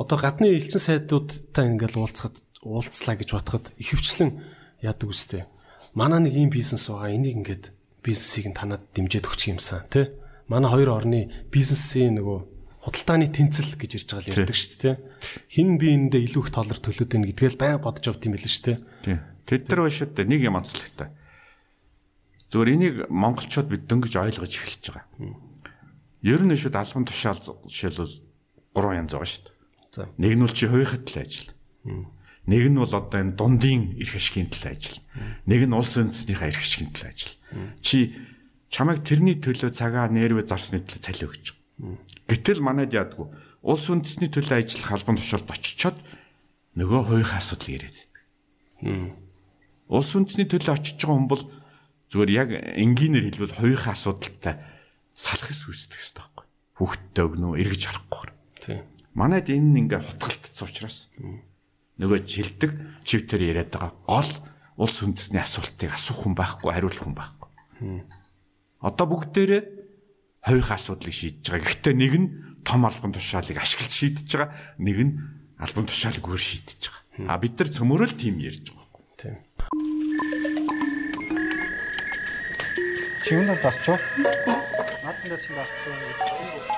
Одоо 0.00 0.16
гадны 0.16 0.46
элчин 0.56 0.80
сайдуудтай 0.80 1.64
ингээл 1.68 2.00
уулзахад 2.00 2.40
уулзлаа 2.64 3.14
гэж 3.20 3.28
бодоход 3.36 3.66
ихэвчлэн 3.76 4.30
яадаг 4.80 5.08
үстэй. 5.12 5.44
Манай 5.94 6.20
нэг 6.26 6.34
ийм 6.34 6.50
бизнес 6.50 6.90
байгаа. 6.90 7.14
Энийг 7.14 7.38
ингээд 7.38 7.64
бизнесийг 8.02 8.50
нь 8.50 8.58
танад 8.58 8.82
дэмжиж 8.94 9.24
өгчих 9.24 9.54
юмсан 9.54 9.86
тий. 9.88 10.10
Манай 10.50 10.70
хоёр 10.70 10.90
орны 10.90 11.30
бизнесийн 11.54 12.18
нөгөө 12.18 12.38
худалдааны 12.84 13.32
тэнцэл 13.32 13.78
гэж 13.78 13.90
ирж 14.02 14.08
байгаа 14.12 14.26
л 14.26 14.32
ярьдаг 14.44 14.58
шүү 14.58 14.78
дээ. 14.82 14.96
Хин 15.48 15.78
би 15.80 15.94
энэндээ 15.94 16.26
илүү 16.28 16.42
их 16.44 16.50
толор 16.52 16.78
төлөөд 16.82 17.10
байна 17.14 17.28
гэдгээл 17.32 17.56
байн 17.56 17.80
бодож 17.80 18.04
авд 18.10 18.26
юм 18.28 18.36
байл 18.36 18.44
шүү 18.44 18.64
дээ. 18.68 18.78
Тэд 19.48 19.62
нар 19.72 19.80
башид 19.88 20.12
нэг 20.20 20.40
юм 20.44 20.58
онцлогтой. 20.60 21.08
Зөвөр 22.52 22.68
энийг 22.76 22.94
монголчууд 23.08 23.68
бид 23.72 23.88
дөнгөж 23.88 24.14
ойлгож 24.20 24.52
эхэлж 24.52 24.84
байгаа. 24.92 25.06
Ер 26.20 26.40
нь 26.44 26.52
шүүд 26.52 26.76
албан 26.76 27.08
тушаал 27.08 27.40
жишээлбэл 27.40 28.20
гурван 28.76 29.00
янз 29.04 29.16
байгаа 29.16 29.30
шүү 29.32 29.44
дээ. 29.48 30.12
Нэг 30.20 30.32
нь 30.36 30.42
бол 30.44 30.52
чи 30.52 30.68
хувийнхад 30.68 31.08
л 31.08 31.20
ажил. 31.24 31.50
Нэг 32.44 32.62
нь 32.68 32.76
бол 32.76 32.92
одоо 32.92 33.20
энэ 33.20 33.36
дундын 33.38 33.96
эрх 33.96 34.14
ашигын 34.16 34.52
төлөө 34.52 34.72
ажил. 34.76 35.00
Нэг 35.48 35.60
нь 35.64 35.72
улс 35.72 35.96
үндэснийхээ 35.96 36.50
эрх 36.52 36.60
ашигын 36.60 36.92
төлөө 36.92 37.10
ажил. 37.10 37.34
Чи 37.80 38.12
чамайг 38.68 39.00
тэрний 39.06 39.40
төлөө 39.40 39.72
цагаа 39.72 40.12
нэрвэ 40.12 40.44
зарсны 40.44 40.84
төлөө 40.84 41.00
цалин 41.00 41.28
өгч. 41.32 41.56
Гэтэл 42.28 42.60
манайд 42.60 42.92
яадгүй 42.92 43.32
улс 43.64 43.88
үндэсний 43.88 44.28
төлөө 44.28 44.60
ажиллах 44.60 44.92
албан 44.92 45.16
тушаалд 45.16 45.48
очичоод 45.48 45.96
нөгөө 46.76 47.00
хувийнхаа 47.08 47.40
асуудал 47.40 47.80
байдаг. 47.80 48.12
Улс 49.88 50.10
үндэсний 50.12 50.44
төлөө 50.44 50.74
очиж 50.76 51.00
байгаа 51.00 51.16
хүн 51.16 51.28
бол 51.32 51.44
зүгээр 52.12 52.30
яг 52.36 52.48
энгийнээр 52.52 53.24
хэлбэл 53.32 53.56
хувийнхаа 53.56 53.96
асуудалтай 53.96 54.60
салах 55.16 55.48
ус 55.48 55.64
үүсдэг 55.64 55.96
хэрэгтэй 55.96 56.20
байхгүй. 56.20 56.46
Хүүхдтэй 56.76 57.24
өгнө 57.24 57.48
эргэж 57.56 57.82
харахгүй. 57.88 58.28
Тийм. 58.60 58.84
Манайд 59.16 59.48
энэ 59.48 59.80
ингээ 59.80 60.00
хутгалтцсан 60.12 60.68
учраас 60.68 61.08
нөгөө 62.00 62.26
жилдэг 62.26 62.70
чивтер 63.06 63.40
яриад 63.42 63.70
байгаа 63.70 63.92
гол 64.06 64.30
улс 64.76 64.98
үндэсний 65.02 65.38
асуултыг 65.38 65.94
асуух 65.94 66.26
хүн 66.26 66.34
байхгүй, 66.34 66.70
хариулах 66.74 67.02
хүн 67.02 67.14
байхгүй. 67.14 67.50
Одоо 68.82 69.06
бүгдээрээ 69.06 69.62
хувийнхаа 70.42 70.76
асуудлыг 70.76 71.14
шийдэж 71.14 71.46
байгаа. 71.46 71.66
Гэхдээ 71.70 71.94
нэг 71.94 72.12
нь 72.18 72.28
том 72.66 72.82
албан 72.84 73.14
тушаалыг 73.14 73.56
ашиглаж 73.56 73.92
шийдэж 73.94 74.28
байгаа, 74.28 74.50
нэг 74.82 74.98
нь 74.98 75.12
албан 75.62 75.86
тушаалыг 75.86 76.26
өөр 76.26 76.42
шийдэж 76.42 76.80
байгаа. 76.90 77.30
А 77.30 77.38
бид 77.38 77.54
нар 77.54 77.70
цөмөрөл 77.70 78.18
тийм 78.18 78.42
ярьж 78.42 78.74
байгаа. 78.74 78.98
Тийм. 79.14 79.38
Чигүн 83.24 83.56
дарчуу. 83.62 83.96
Наадмын 85.06 85.38
чинь 85.38 85.56
дарчуу. 85.56 86.73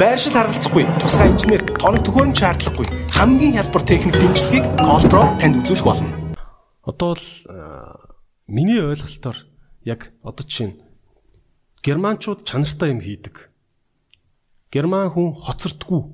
Байршил 0.00 0.32
харгалзахгүй, 0.32 0.88
тусгай 1.04 1.28
инженер, 1.28 1.60
тоног 1.76 2.00
төхөөрөмж 2.00 2.40
шаардлагагүй. 2.40 2.86
Хамгийн 3.12 3.60
хялбар 3.60 3.84
техник 3.84 4.16
дэмжлэгийг 4.16 4.64
Colpro 4.80 5.20
танд 5.36 5.60
үзүүлэх 5.60 5.84
болно. 5.84 6.08
Одоо 6.88 7.12
л 7.12 7.28
миний 8.48 8.80
ойлголтоор 8.80 9.36
яг 9.84 10.16
одоо 10.24 10.48
чинь 10.48 10.80
германчууд 11.84 12.48
чанартай 12.48 12.96
юм 12.96 13.04
хийдэг. 13.04 13.52
Герман 14.72 15.12
хүн 15.12 15.36
хоцортгүй 15.36 16.08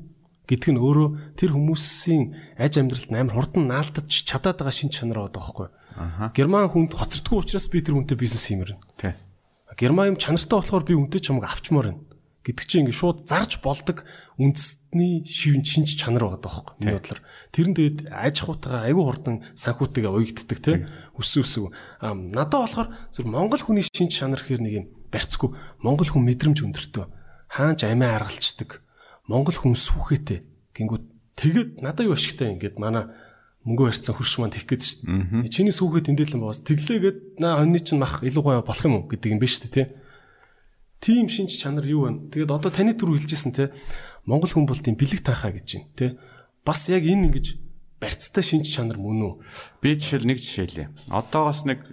гэдг 0.50 0.74
нь 0.74 0.82
өөрөө 0.82 1.38
тэр 1.38 1.54
хүмүүсийн 1.54 2.58
аж 2.58 2.82
амьдралд 2.82 3.14
амар 3.14 3.38
хурдан 3.38 3.70
наалтаж 3.70 4.10
чадаад 4.26 4.58
байгаа 4.58 4.74
шин 4.74 4.90
чанар 4.90 5.30
байгаа 5.30 5.38
байхгүй. 5.38 5.68
Герман 6.34 6.66
хүнд 6.66 6.98
хоцортгүй 6.98 7.46
учраас 7.46 7.70
би 7.70 7.78
тэр 7.78 7.94
хүнтэй 7.94 8.18
бизнес 8.18 8.50
хиймэрнэ. 8.50 8.82
Тий. 8.98 9.14
Герман 9.78 10.12
юм 10.12 10.18
чанартай 10.18 10.58
болохоор 10.58 10.82
би 10.82 10.98
үнтэй 10.98 11.22
чамайг 11.22 11.46
авчмаар 11.46 11.94
байна 11.94 12.07
гэдэг 12.46 12.64
чинь 12.64 12.82
ингээ 12.86 12.96
шууд 12.96 13.18
зарж 13.28 13.60
болдог 13.60 14.04
үндэсний 14.38 15.26
шивэн 15.26 15.64
шинж 15.64 15.98
чанар 15.98 16.26
байгаа 16.26 16.42
байхгүй 16.44 16.74
миний 16.80 16.96
бодлоор. 16.96 17.20
Тэр 17.52 17.66
нь 17.70 17.76
тэгээд 17.76 17.98
аж 18.08 18.36
ахуйтайгаа 18.42 18.82
айгүй 18.88 19.04
хурдан 19.04 19.36
санхүүтэйгээ 19.58 20.12
уягддаг 20.12 20.58
тийм 20.62 20.78
өссөн 21.18 21.42
өсөв 21.44 21.64
надад 22.02 22.62
болохоор 22.62 22.88
зөв 23.12 23.24
монгол 23.26 23.62
хүний 23.62 23.84
шинж 23.84 24.12
чанар 24.16 24.40
гэхэр 24.40 24.62
нэг 24.64 24.74
юм 24.78 24.86
барьцгүй. 25.12 25.50
Монгол 25.82 26.08
хүн 26.08 26.24
мэдрэмж 26.24 26.58
өндөртөө. 26.64 27.04
Хаанч 27.52 27.80
амиа 27.84 28.16
аргалцдаг 28.16 28.80
монгол 29.28 29.54
хүн 29.54 29.76
сүхэтэй 29.76 30.42
гингүүд 30.72 31.04
тэгээд 31.36 31.70
надад 31.84 32.08
юу 32.08 32.16
ашигтай 32.16 32.56
ингээд 32.56 32.80
манай 32.80 33.12
мөнгө 33.68 33.92
барьцсан 33.92 34.16
хурш 34.16 34.40
маань 34.40 34.56
тэгэх 34.56 34.72
гээд 34.72 34.82
шүү 34.82 35.44
дээ. 35.44 35.52
Чиний 35.52 35.76
сүхэт 35.76 36.08
эндэлэн 36.08 36.40
боос 36.40 36.64
тэглээгээд 36.64 37.44
наа 37.44 37.60
хоньны 37.60 37.78
чинь 37.84 38.00
мах 38.00 38.24
илүү 38.24 38.42
гоё 38.42 38.64
болох 38.64 38.84
юм 38.88 39.04
уу 39.04 39.08
гэдэг 39.12 39.36
юм 39.36 39.38
биш 39.38 39.60
үү 39.60 39.68
тийм 39.68 39.88
тийм 41.00 41.28
шинж 41.30 41.58
чанар 41.58 41.86
юу 41.86 42.06
вэ? 42.06 42.30
Тэгээд 42.34 42.50
одоо 42.50 42.70
таны 42.70 42.94
түр 42.94 43.14
хэлжсэн 43.14 43.52
те 43.54 43.72
Монгол 44.28 44.50
хүн 44.50 44.66
бол 44.66 44.78
тийм 44.78 44.98
бэлэг 44.98 45.24
таахаа 45.24 45.56
гэж 45.56 45.66
байна 45.78 45.88
те. 45.96 46.06
Бас 46.64 46.88
яг 46.92 47.06
энэ 47.06 47.32
ингэж 47.32 47.46
барьцтай 48.02 48.44
шинж 48.44 48.68
чанар 48.68 48.98
мөн 49.00 49.22
үү? 49.24 49.34
Би 49.82 49.96
жишээл 49.96 50.28
нэг 50.28 50.38
жишээлээ. 50.38 51.10
Одоогоос 51.10 51.64
нэг 51.64 51.86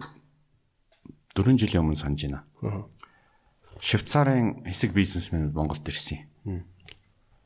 4 1.34 1.56
жилийн 1.60 1.84
өмнө 1.84 2.00
санаж 2.00 2.22
байна. 2.28 2.44
Швейцарын 3.80 4.64
хэсэг 4.66 4.96
бизнесмэнүүд 4.96 5.54
Монголд 5.54 5.86
ирсэн. 5.88 6.26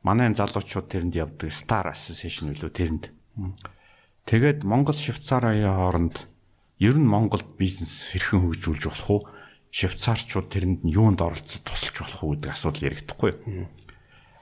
Манай 0.03 0.31
залуучууд 0.31 0.87
тэрэнд 0.87 1.15
явдаг 1.17 1.51
Star 1.51 1.91
Association 1.91 2.55
үлээ 2.55 2.71
тэрэнд. 2.71 3.03
Тэгээд 4.29 4.63
Монгол 4.63 4.95
Швейцарын 4.95 5.65
хооронд 5.65 6.29
ер 6.79 6.95
нь 6.95 7.07
Монголд 7.07 7.57
бизнес 7.57 8.13
хэрхэн 8.13 8.45
хөгжүүлж 8.45 8.83
болох 8.87 9.09
уу? 9.09 9.21
Швейцарчууд 9.69 10.47
тэрэнд 10.49 10.81
нь 10.85 10.93
юунд 10.93 11.21
оролцож 11.21 11.61
тусалж 11.61 11.95
болох 12.01 12.21
уу 12.25 12.33
гэдэг 12.37 12.51
асуудал 12.51 12.87
яригдахгүй. 12.89 13.31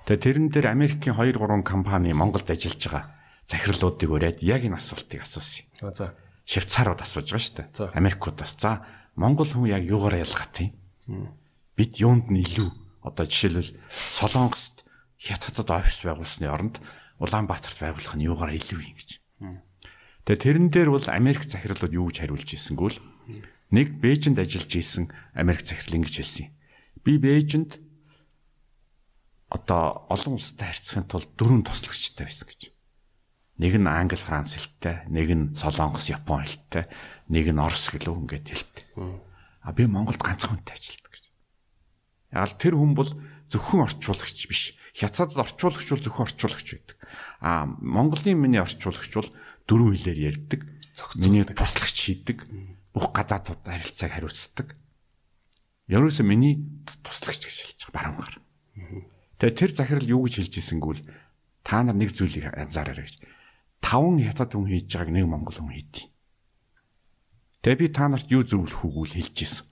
Тэгээд 0.07 0.23
тэрэн 0.23 0.47
дээр 0.47 0.67
Америкийн 0.71 1.15
2 1.19 1.35
3 1.35 1.67
компани 1.67 2.15
Монголд 2.15 2.47
ажиллаж 2.47 2.79
байгаа 2.79 3.05
захирлуудыг 3.47 4.07
өрөөд 4.07 4.39
яг 4.43 4.63
энэ 4.63 4.79
асуултыг 4.79 5.23
асуусан. 5.23 5.67
За. 5.91 6.15
Швейцарууд 6.47 7.03
асууж 7.03 7.27
байгаа 7.27 7.43
шүү 7.43 7.55
дээ. 7.59 7.95
Америкуудаас. 7.95 8.55
За 8.55 8.87
Монгол 9.15 9.51
хүн 9.51 9.71
яг 9.71 9.83
юугаар 9.83 10.23
ялгаатай 10.23 10.75
юм? 11.07 11.35
Бид 11.75 11.99
юунд 11.99 12.31
нь 12.31 12.43
илүү 12.43 12.71
одоо 13.03 13.25
жишээлбэл 13.27 13.75
Солонгост 14.15 14.83
хятадд 15.19 15.67
офис 15.67 16.03
байгуулсны 16.03 16.47
оронд 16.47 16.79
Улаанбаатарт 17.19 17.79
байгуулах 17.79 18.15
нь 18.15 18.27
юугаар 18.27 18.55
илүү 18.55 18.79
юм 18.83 18.95
гэж. 18.95 19.09
Тэгээ 20.27 20.43
тэрэн 20.43 20.67
дээр 20.69 20.89
бол 20.91 21.07
Америк 21.07 21.47
захирлууд 21.47 21.93
юу 21.95 22.11
гэж 22.11 22.27
хариулж 22.27 22.51
ирсэнгүү 22.51 22.89
л 22.93 22.99
нэг 23.71 23.99
Бээжинд 23.99 24.39
ажиллаж 24.39 24.71
исэн 24.75 25.11
Америк 25.35 25.65
захирал 25.65 25.99
ингэж 26.03 26.15
хэлсэн. 26.23 26.47
Би 27.03 27.17
Бээжинд 27.19 27.79
одоо 29.49 30.07
олон 30.11 30.35
улстай 30.39 30.71
харьцахын 30.71 31.07
тулд 31.07 31.31
дөрвөн 31.39 31.63
туслагчтай 31.63 32.27
байсан 32.27 32.47
гэж. 32.47 32.61
Нэг 33.57 33.73
нь 33.79 33.89
англи, 33.89 34.19
франц 34.19 34.53
хэлтэй, 34.53 35.07
нэг 35.09 35.27
нь 35.33 35.45
солонгос, 35.57 36.13
япон 36.13 36.45
хэлтэй, 36.45 36.85
нэг 37.31 37.45
нь 37.49 37.57
орос 37.57 37.89
гэлөө 37.89 38.15
ингээд 38.27 38.47
хэлтэй. 38.53 38.85
А 39.65 39.73
би 39.73 39.87
Монголд 39.89 40.21
ганцхан 40.21 40.61
хүнтэй 40.61 40.77
ажилладаг 40.77 41.11
гэж. 41.11 41.25
Яг 42.37 42.45
л 42.53 42.59
тэр 42.61 42.75
хүн 42.77 42.93
бол 42.93 43.11
зөвхөн 43.49 43.87
орчуулагч 43.87 44.39
биш. 44.45 44.77
Хятадд 44.93 45.35
орчуулагч 45.35 45.87
бол 45.89 46.03
зөвхөн 46.05 46.27
орчуулагч 46.27 46.67
байдаг. 46.75 46.97
А 47.41 47.65
Монголын 47.65 48.37
миний 48.37 48.61
орчуулагч 48.61 49.11
бол 49.15 49.31
дөрвөн 49.65 49.95
хэлээр 49.95 50.19
ярьдаг. 50.37 50.61
Миний 51.17 51.43
туслагч 51.43 51.97
хийдэг. 51.97 52.45
Бүх 52.93 53.11
гадаадд 53.11 53.63
харилцааг 53.65 54.11
хариуцдаг. 54.11 54.67
Ерөөсө 55.87 56.23
миний 56.23 56.63
туслагч 57.03 57.47
гэж 57.47 57.57
хэлж 57.63 57.79
байгаа 57.91 57.95
баруунгаар. 57.95 58.35
Тэгээ 59.39 59.55
тэр 59.55 59.71
захирал 59.71 60.07
юу 60.07 60.21
гэж 60.27 60.33
хэлж 60.43 60.53
ирсэнгүүл 60.59 61.01
та 61.63 61.83
нар 61.83 61.95
нэг 61.95 62.11
зүйлийг 62.11 62.51
анзаараарай 62.51 63.05
гэж. 63.05 63.15
Таван 63.79 64.19
хятад 64.19 64.51
хүн 64.51 64.67
хийж 64.67 64.89
байгааг 64.91 65.11
нэг 65.13 65.25
монгол 65.29 65.57
хүн 65.57 65.71
хийдий. 65.71 66.11
Тэгээ 67.61 67.81
би 67.83 67.87
та 67.93 68.07
нарт 68.07 68.27
юу 68.31 68.43
зөвлөх 68.47 68.81
үгүүл 68.87 69.13
хэлж 69.15 69.35
ирсэн. 69.43 69.65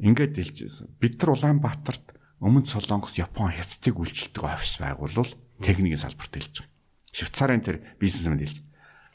Ингээд 0.00 0.34
хэлж 0.38 0.56
ирсэн. 0.64 0.86
Бид 1.00 1.18
нар 1.20 1.34
Улаанбаатарт 1.34 2.16
өмнө 2.40 2.68
Солонгос, 2.68 3.16
Япон, 3.16 3.50
Хятадыг 3.50 3.96
үйлчилдэг 3.96 4.44
офис 4.44 4.76
байгуулвал 4.78 5.32
техникийн 5.64 6.00
салбарт 6.00 6.32
хэлж 6.36 6.54
байгаа. 6.60 6.72
Швейцарын 7.16 7.64
тэр 7.64 7.76
бизнесмен 7.96 8.40
хэлж. 8.44 8.60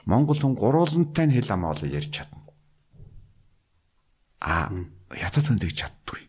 Монгол 0.09 0.41
хүн 0.41 0.57
гурвуулантай 0.57 1.29
нь 1.29 1.35
хэл 1.37 1.53
амаа 1.53 1.77
бол 1.77 1.85
ярьж 1.85 2.09
чадна. 2.09 2.40
А 4.41 4.73
хятад 5.13 5.45
хүн 5.45 5.61
тэгж 5.61 5.77
чаддгүй 5.85 6.21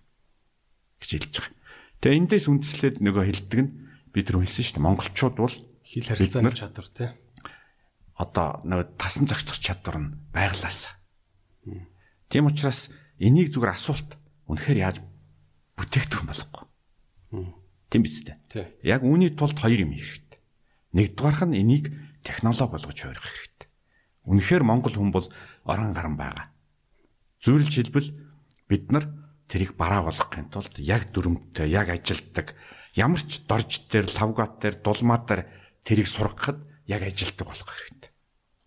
гэж 1.00 1.10
хэлж 1.16 1.34
байгаа. 1.40 1.56
Тэгээ 2.04 2.18
эндээс 2.22 2.46
үндэслээд 2.52 2.96
нөгөө 3.00 3.24
хэлдэг 3.24 3.60
нь 3.64 3.70
бид 4.12 4.26
нар 4.28 4.44
хэлсэн 4.44 4.64
шүү 4.68 4.74
дээ. 4.76 4.86
Монголчууд 4.86 5.36
бол 5.40 5.56
Хил 5.82 6.04
харилцааны 6.06 6.52
чадвар 6.52 6.88
тий. 6.92 7.10
одоо 8.16 8.60
нөгөө 8.68 9.00
тасан 9.00 9.26
зохицох 9.26 9.58
чадвар 9.58 9.96
нь 9.98 10.12
байглаасаа. 10.30 10.94
Тийм 12.28 12.46
учраас 12.48 12.92
энийг 13.18 13.50
зүгээр 13.52 13.72
асуулт 13.72 14.16
үнэхээр 14.46 14.78
яаж 14.78 14.96
бүтээгдэхүүн 15.80 16.28
болохгүй. 16.28 16.64
Тийм 17.88 18.02
биз 18.04 18.24
дээ. 18.24 18.36
Яг 18.84 19.02
үүний 19.04 19.32
тулд 19.32 19.56
хоёр 19.56 19.84
юм 19.84 19.96
хэрэгтэй. 19.96 20.40
Нэгдүгээрх 20.96 21.42
нь 21.48 21.58
энийг 21.60 21.84
технологи 22.24 22.72
болгож 22.76 22.98
хувирах 23.00 23.24
хэрэгтэй. 23.24 23.68
Үнэхээр 24.28 24.64
монгол 24.64 24.96
хүн 24.96 25.12
бол 25.12 25.26
орон 25.64 25.92
гарan 25.92 26.16
байгаа. 26.16 26.51
Зөвлөж 27.42 27.72
хэлбэл 27.74 28.08
бид 28.70 28.84
нар 28.94 29.10
тэрийг 29.50 29.74
бараа 29.74 30.06
болгохын 30.06 30.48
тулд 30.48 30.78
яг 30.78 31.10
дүрмтэй, 31.10 31.66
яг 31.68 31.90
ажилтдаг, 31.90 32.54
ямар 32.94 33.20
ч 33.20 33.42
дорж 33.44 33.90
дээр, 33.90 34.06
лавгат 34.14 34.62
дээр, 34.62 34.78
дулмаа 34.78 35.26
дээр 35.26 35.50
тэрийг 35.82 36.06
сургахад 36.06 36.62
яг 36.86 37.02
ажилтдаг 37.02 37.46
болох 37.50 37.66
хэрэгтэй. 37.66 38.10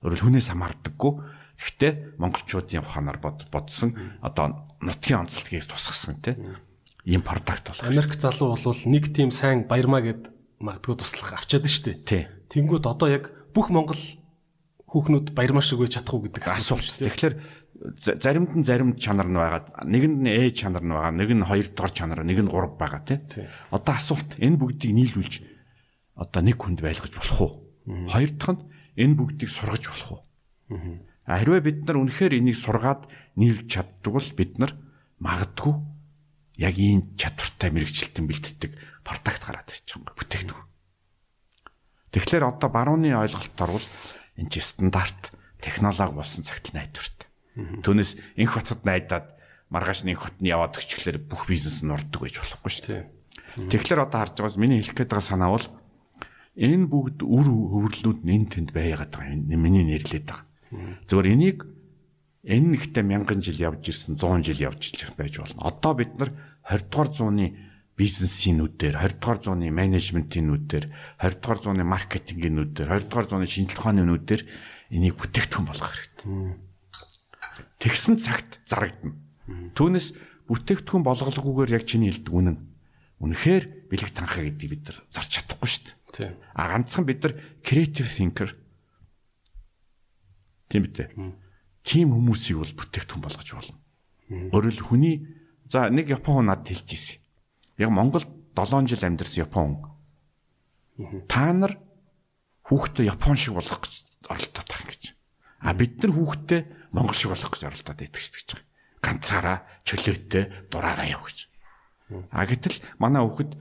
Өөрөөр 0.04 0.22
хүнээс 0.28 0.52
хамаардаггүй. 0.52 1.14
Гэхдээ 1.56 2.20
монголчуудын 2.20 2.84
ухаанаар 2.84 3.20
бод 3.24 3.48
бодсон 3.48 3.96
одоо 4.20 4.68
нутгийн 4.84 5.24
онцлогийг 5.24 5.64
тусгасан 5.64 6.20
тийм 6.20 6.60
ийм 7.08 7.24
продакт 7.24 7.72
болох. 7.72 7.88
Америк 7.88 8.20
залуу 8.20 8.60
бол 8.60 8.82
нэг 8.92 9.16
тийм 9.16 9.32
сайн 9.32 9.64
баярмаа 9.64 10.04
гэд 10.04 10.36
магадгүй 10.60 11.00
туслах 11.00 11.40
авчаад 11.40 11.72
штэ. 11.72 12.04
Тий. 12.04 12.28
Тэнгүүд 12.52 12.84
одоо 12.84 13.08
яг 13.08 13.32
бүх 13.56 13.72
Монгол 13.72 13.98
хүүхнүүд 14.90 15.32
баярмаа 15.32 15.64
шиг 15.64 15.80
үеж 15.80 15.96
чадахгүй 15.96 16.28
гэдэг 16.28 16.44
асуулт 16.44 16.84
шүү 16.84 16.98
дээ. 17.00 17.10
Тэгэхээр 17.16 17.36
заримд 18.00 18.56
нь 18.56 18.64
зарим 18.64 18.96
чанар 18.96 19.28
нь 19.28 19.36
байгаа. 19.36 19.84
Нэгэнд 19.84 20.18
нь 20.24 20.32
Э 20.32 20.52
чанар 20.52 20.84
нь 20.84 20.94
байгаа, 20.94 21.12
нэг 21.12 21.30
нь 21.32 21.44
хоёр 21.44 21.68
дахь 21.76 21.94
чанар, 21.94 22.24
нэг 22.24 22.40
нь 22.40 22.52
гурав 22.52 22.78
байгаа 22.80 23.04
тий. 23.04 23.20
Одоо 23.72 23.94
асуулт 23.96 24.40
энэ 24.40 24.58
бүгдийг 24.58 24.96
нийлүүлж 24.96 25.34
одоо 26.16 26.42
нэг 26.42 26.56
хүнд 26.56 26.80
байлгаж 26.80 27.14
болох 27.14 27.40
уу? 27.42 27.54
Хоёр 28.08 28.32
дахь 28.40 28.56
нь 28.56 28.64
энэ 28.96 29.16
бүгдийг 29.20 29.50
сургаж 29.52 29.84
болох 29.92 30.12
уу? 30.12 30.22
А 31.26 31.42
Хэрвээ 31.42 31.62
бид 31.62 31.80
нар 31.84 31.98
үнэхээр 32.00 32.38
энийг 32.40 32.56
сургаад 32.56 33.10
нийлж 33.36 33.68
чаддаг 33.68 34.12
бол 34.14 34.30
бид 34.38 34.62
нар 34.62 34.72
магадгүй 35.20 35.74
яг 36.62 36.76
ийм 36.80 37.18
чадвартай 37.20 37.74
мэрэгчлэлтэн 37.74 38.26
бэлддэг 38.30 38.72
продакт 39.04 39.44
гараад 39.44 39.68
байгаа 39.68 39.92
юм 39.98 40.04
бүтээгдэхүүн. 40.06 40.70
Тэгэхээр 42.14 42.46
одоо 42.48 42.70
барууны 42.72 43.12
ойлголтоор 43.12 43.72
бол 43.76 43.88
энэ 44.40 44.62
стандарт 44.64 45.36
технологи 45.60 46.16
болсон 46.16 46.48
цагтл 46.48 46.78
найдварт. 46.78 47.25
Түүнээс 47.56 48.20
инх 48.36 48.52
хотод 48.52 48.84
найдаад 48.84 49.36
маргааш 49.72 50.04
нэг 50.04 50.20
хот 50.20 50.38
нь 50.44 50.52
яваад 50.52 50.76
өчглөөр 50.76 51.18
бүх 51.26 51.48
бизнес 51.48 51.82
нь 51.82 51.92
урддаг 51.92 52.22
байж 52.22 52.36
болохгүй 52.38 52.72
шүү 52.72 52.86
дээ. 52.92 53.04
Тэгэхээр 53.72 54.04
одоо 54.04 54.20
харж 54.20 54.36
байгаас 54.36 54.60
миний 54.60 54.84
хэлэх 54.84 54.96
гээд 55.00 55.12
байгаа 55.16 55.26
санаа 55.32 55.52
бол 55.56 55.68
энэ 56.60 56.86
бүгд 56.92 57.20
үр 57.24 57.48
хөврлүүд 57.48 58.20
нь 58.28 58.34
энэ 58.36 58.52
тэнд 58.52 58.70
байгаад 58.76 59.12
байгаа. 59.16 59.36
Миний 59.56 59.88
нэрлээд 59.88 60.28
байгаа. 60.28 60.48
Зөвхөн 61.08 61.34
энийг 61.40 61.60
энэ 62.44 62.68
нэгтээ 62.76 63.04
мянган 63.08 63.40
жил 63.40 63.58
явж 63.58 63.88
ирсэн 63.88 64.20
100 64.20 64.46
жил 64.46 64.60
явж 64.70 64.84
байж 65.16 65.34
болно. 65.40 65.60
Одоо 65.64 65.94
бид 65.96 66.14
нар 66.20 66.32
20 66.68 66.92
дугаар 66.92 67.10
зууны 67.10 67.46
бизнесийн 67.96 68.60
нүдээр, 68.60 69.00
20 69.00 69.24
дугаар 69.24 69.40
зууны 69.40 69.72
менежментийн 69.72 70.52
нүдээр, 70.52 70.86
20 71.24 71.40
дугаар 71.40 71.60
зууны 71.64 71.84
маркетингийн 71.88 72.56
нүдээр, 72.60 72.92
20 72.92 73.08
дугаар 73.08 73.28
зууны 73.32 73.48
шинжилгээ 73.48 73.80
ухааны 73.80 74.04
нүдээр 74.04 74.42
энийг 74.92 75.16
бүтээгдэхүүн 75.16 75.68
болгох 75.72 75.92
хэрэгтэй. 75.96 76.28
Тэгсэн 77.86 78.18
цагт 78.18 78.66
зарагдана. 78.66 79.14
Түүнээс 79.78 80.18
бүтээгдэхүүн 80.50 81.06
болголгүйгээр 81.06 81.78
яг 81.78 81.86
чиний 81.86 82.10
хэлдэг 82.10 82.34
үнэн. 82.34 82.58
Үнэхээр 83.22 83.94
бэлэг 83.94 84.10
танхаа 84.10 84.42
гэдгийг 84.42 84.72
бид 84.74 84.84
нар 84.90 84.98
зарч 85.14 85.30
чадахгүй 85.38 85.70
шүү 85.70 85.84
дээ. 85.86 86.34
А 86.58 86.74
ганцхан 86.74 87.06
бид 87.06 87.22
нар 87.22 87.34
creative 87.62 88.10
thinker 88.10 88.58
тийм 90.66 90.90
үү? 90.90 91.38
Тим 91.86 92.18
хүмүүсийг 92.18 92.58
бол 92.58 92.74
бүтээгдэхүүн 92.74 93.22
болгож 93.22 93.50
болно. 93.54 93.78
Хэл 94.50 94.82
хүний 94.82 95.30
за 95.70 95.94
нэг 95.94 96.10
япон 96.10 96.42
хүн 96.42 96.50
надад 96.50 96.74
хэлж 96.74 96.90
ирсэн. 96.90 97.22
Яг 97.78 97.94
Монголд 97.94 98.26
7 98.58 98.90
жил 98.90 99.06
амьдарсан 99.06 99.46
япон 99.46 99.78
хүн. 100.98 101.30
Та 101.30 101.54
нар 101.54 101.78
хүүхдээ 102.66 103.14
япон 103.14 103.38
шиг 103.38 103.54
болгох 103.54 103.86
гэж 103.86 103.94
оролдоод 104.26 104.70
байгаа 104.74 104.90
гэж. 104.90 105.04
А 105.62 105.74
бид 105.78 106.02
нар 106.02 106.14
хүүхдээ 106.18 106.62
монгол 106.96 107.16
шиг 107.16 107.36
болгох 107.36 107.52
гэж 107.52 107.64
оролдоод 107.68 108.00
байдаг 108.00 108.22
шүү 108.24 108.34
гэж 108.40 108.48
байгаа. 108.56 108.64
Ганцаараа 109.04 109.58
чөлөөтэй 109.84 110.44
дураараа 110.72 111.08
яв 111.12 111.28
гэж. 111.28 111.38
А 112.32 112.48
гэтэл 112.48 112.80
манай 112.98 113.22
хүүхэд 113.22 113.52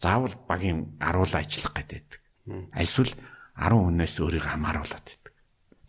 заавал 0.00 0.34
багийн 0.48 0.96
аруулаа 0.96 1.44
ажиллах 1.44 1.74
гэдэг. 1.76 2.06
Эсвэл 2.72 3.12
10 3.58 3.76
хүнээс 3.76 4.14
өөрийгөө 4.24 4.52
хамааруулад 4.56 5.04
байдаг. 5.04 5.34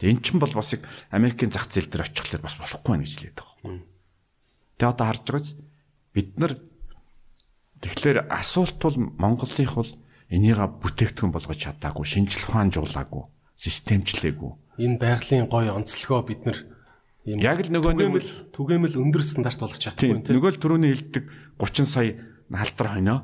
Тэгээ 0.02 0.14
эн 0.18 0.22
чинь 0.26 0.42
бол 0.42 0.52
бас 0.52 0.74
яг 0.74 0.84
Америкийн 1.14 1.54
зах 1.54 1.70
зээл 1.70 1.88
дээр 1.88 2.08
очихлоор 2.10 2.44
бас 2.44 2.56
болохгүй 2.58 2.92
байх 2.98 3.04
гэж 3.06 3.14
хэлээд 3.16 3.38
байгаа 3.40 3.60
юм. 3.64 3.80
Тэгээ 4.80 4.92
одоо 4.96 5.06
харж 5.06 5.24
байгаач 5.28 5.48
бид 6.16 6.30
нар 6.40 6.54
тэгэхээр 7.84 8.20
асуулт 8.32 8.78
бол 8.82 8.98
Монголынх 8.98 9.76
бол 9.76 9.92
энийга 10.30 10.66
бүтээгдэхүүн 10.70 11.34
болгож 11.34 11.60
чадаагүй, 11.60 12.06
шинжил 12.06 12.48
ухаанжуулаагүй, 12.48 13.24
системчлээгүй. 13.60 14.52
Энэ 14.80 14.98
байгалийн 14.98 15.52
гой 15.52 15.68
онцлогоо 15.74 16.24
бид 16.24 16.46
нар 16.46 16.58
ийм 17.30 17.38
Яг 17.40 17.62
л 17.62 17.70
нөгөө 17.70 17.94
нэг- 17.94 18.54
түгээмэл 18.54 18.96
өндөр 18.98 19.24
стандарт 19.24 19.60
болгож 19.62 19.78
чадахгүй 19.78 20.26
Тийм. 20.26 20.36
Нөгөө 20.42 20.52
л 20.58 20.62
түрүүний 20.62 20.92
хэлдэг 20.98 21.24
30 21.62 21.86
сая 21.86 22.18
халдар 22.50 22.88
хойноо 22.98 23.20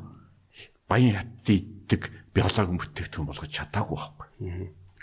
баян 0.85 1.13
хатд 1.17 1.47
иддэг 1.49 2.01
биологи 2.29 2.77
бүтээгдэхүүн 2.77 3.29
болгож 3.29 3.49
чадаагүй 3.49 3.97
байхгүй. 3.97 4.27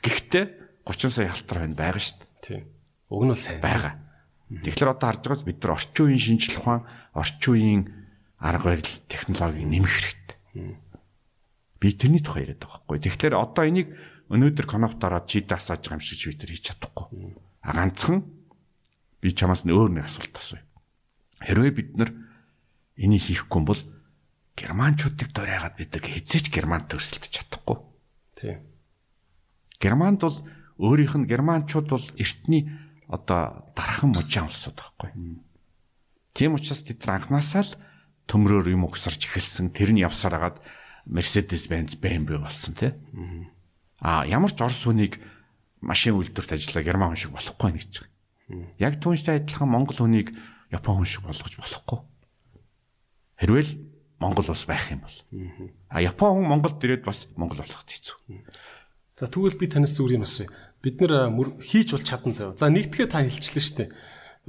Гэхдээ 0.02 0.44
30 0.86 1.10
сая 1.10 1.28
халдар 1.34 1.58
хойно 1.66 1.74
байгаа 1.78 2.02
шүү 2.02 2.18
дээ. 2.22 2.30
Тийм. 2.46 2.62
Уг 3.10 3.22
нь 3.26 3.30
бол 3.34 3.38
сайн. 3.42 3.58
байгаа. 3.60 3.94
Тэгэхээр 4.52 4.92
одоо 4.92 5.06
харж 5.08 5.22
байгаас 5.24 5.44
бид 5.48 5.58
нар 5.64 5.72
орчин 5.74 6.04
үеийн 6.12 6.22
шинжлэх 6.22 6.60
ухаан, 6.60 6.84
орчин 7.16 7.52
үеийн 7.56 7.82
арга 8.36 8.76
барил, 8.76 8.92
технологиг 9.08 9.64
нэмэх 9.64 9.94
хэрэгтэй. 9.96 10.36
Би 11.80 11.88
тэрний 11.96 12.20
тухай 12.20 12.44
яриад 12.44 12.60
байгаа 12.60 12.84
байхгүй. 12.84 12.98
Тэгэхээр 13.00 13.34
одоо 13.34 13.64
энийг 13.64 13.88
өнөөдөр 14.28 14.66
коноптороо 14.68 15.24
чи 15.24 15.40
дасааж 15.40 15.88
байгаа 15.88 15.98
юм 15.98 16.04
шиг 16.04 16.20
би 16.30 16.36
тэр 16.36 16.50
хийж 16.52 16.64
чадахгүй. 16.68 17.32
А 17.64 17.72
ганцхан 17.72 18.22
би 19.22 19.30
чамаас 19.30 19.62
нь 19.62 19.70
өөр 19.70 19.94
нэг 19.94 20.10
асуулт 20.10 20.34
асууя. 20.34 20.66
Хэрвээ 21.46 21.72
бид 21.72 21.90
нар 21.94 22.10
энийг 22.98 23.22
хийхгүй 23.22 23.58
юм 23.62 23.66
бол 23.70 23.82
германчуудыг 24.58 25.30
дурайгаад 25.30 25.78
бид 25.78 25.94
нар 25.94 26.04
хизээч 26.04 26.50
германт 26.50 26.90
өрсөлдөж 26.90 27.30
чадахгүй. 27.30 27.78
Тийм. 28.36 28.58
Германд 29.78 30.20
бол 30.20 30.36
өөрийнх 30.82 31.16
нь 31.22 31.30
германчууд 31.30 31.88
бол 31.88 32.06
эртний 32.18 32.68
одоо 33.06 33.72
дархан 33.78 34.12
мужаан 34.12 34.50
улсууд 34.50 34.76
байхгүй. 34.76 35.10
Тийм 36.34 36.58
учраас 36.58 36.82
тэд 36.82 37.06
анханасаа 37.06 37.62
л 37.62 37.72
төмрөөр 38.26 38.74
юм 38.74 38.84
угсарч 38.90 39.30
эхэлсэн. 39.30 39.70
Тэр 39.70 39.94
нь 39.94 40.02
явсаар 40.02 40.36
хагаад 40.36 40.58
Mercedes-Benz 41.06 41.98
BMW 41.98 42.38
болсон 42.38 42.74
тий. 42.74 42.92
Аа 44.02 44.26
ямар 44.26 44.50
ч 44.50 44.58
орс 44.62 44.86
хүнийг 44.86 45.18
машин 45.82 46.16
үйлдвэрт 46.18 46.56
ажиллаа 46.56 46.82
герман 46.82 47.14
хүн 47.14 47.20
шиг 47.20 47.32
болохгүй 47.34 47.70
нэг 47.74 47.84
ч. 47.90 48.06
Яг 48.78 49.00
түүнтэй 49.00 49.42
адилхан 49.42 49.68
монгол 49.68 49.98
хүнийг 49.98 50.34
япон 50.72 51.00
хүн 51.00 51.08
шиг 51.08 51.24
болгож 51.24 51.54
болохгүй. 51.56 51.98
Хэрвээ 53.40 53.64
л 53.66 53.72
монгол 54.22 54.48
ус 54.50 54.64
байх 54.66 54.90
юм 54.92 55.02
бол. 55.04 55.18
А 55.88 56.02
япон 56.02 56.42
хүн 56.42 56.48
монголд 56.48 56.82
ирээд 56.84 57.04
бас 57.04 57.26
монгол 57.36 57.64
болоход 57.64 57.88
хэцүү. 57.88 58.16
За 59.18 59.26
тэгвэл 59.26 59.58
би 59.58 59.66
танаас 59.66 59.96
зүгээр 59.98 60.16
юм 60.18 60.26
асууя. 60.26 60.50
Бид 60.82 60.98
нэр 61.02 61.34
хийж 61.62 61.94
бол 61.94 62.06
чадан 62.06 62.34
заяа. 62.34 62.56
За 62.56 62.70
нэгтгэхэ 62.70 63.10
та 63.10 63.22
хэлчихлээ 63.22 63.64
шүү 63.66 63.78
дээ. 63.82 63.90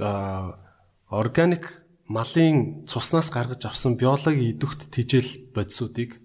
Аа 0.01 0.57
органик 1.09 1.85
малын 2.07 2.85
цуснаас 2.89 3.29
гаргаж 3.29 3.65
авсан 3.65 3.97
биологи 3.97 4.51
идэвхт 4.53 4.89
тижэл 4.89 5.53
бодисуудыг 5.53 6.21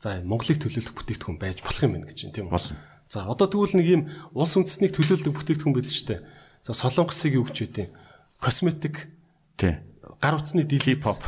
за 0.00 0.20
Монголыг 0.24 0.60
төлөөлөх 0.60 0.94
бүтээгдэхүүн 0.96 1.38
байж 1.40 1.60
болох 1.64 1.82
юм 1.84 1.92
байна 1.96 2.08
гэж 2.08 2.18
байна 2.24 2.34
тийм 2.36 2.46
үү? 2.48 2.52
Болно. 2.52 2.76
За 3.08 3.24
одоо 3.24 3.46
тэгвэл 3.48 3.76
нэг 3.80 3.86
юм 3.86 4.02
улс 4.34 4.56
үндэстнийг 4.56 4.92
төлөөлдөг 4.92 5.32
бүтээгдэхүүн 5.32 5.74
байдаг 5.76 5.92
шүү 5.92 6.08
дээ. 6.10 6.20
За 6.66 6.74
солонгосыг 6.74 7.30
юу 7.38 7.46
гэж 7.46 7.70
үтэй? 7.70 7.86
Косметик, 8.42 9.06
Тий. 9.54 9.78
гар 10.18 10.34
утасны 10.34 10.66
дэлгэц, 10.66 11.06
Хип-хоп. 11.06 11.22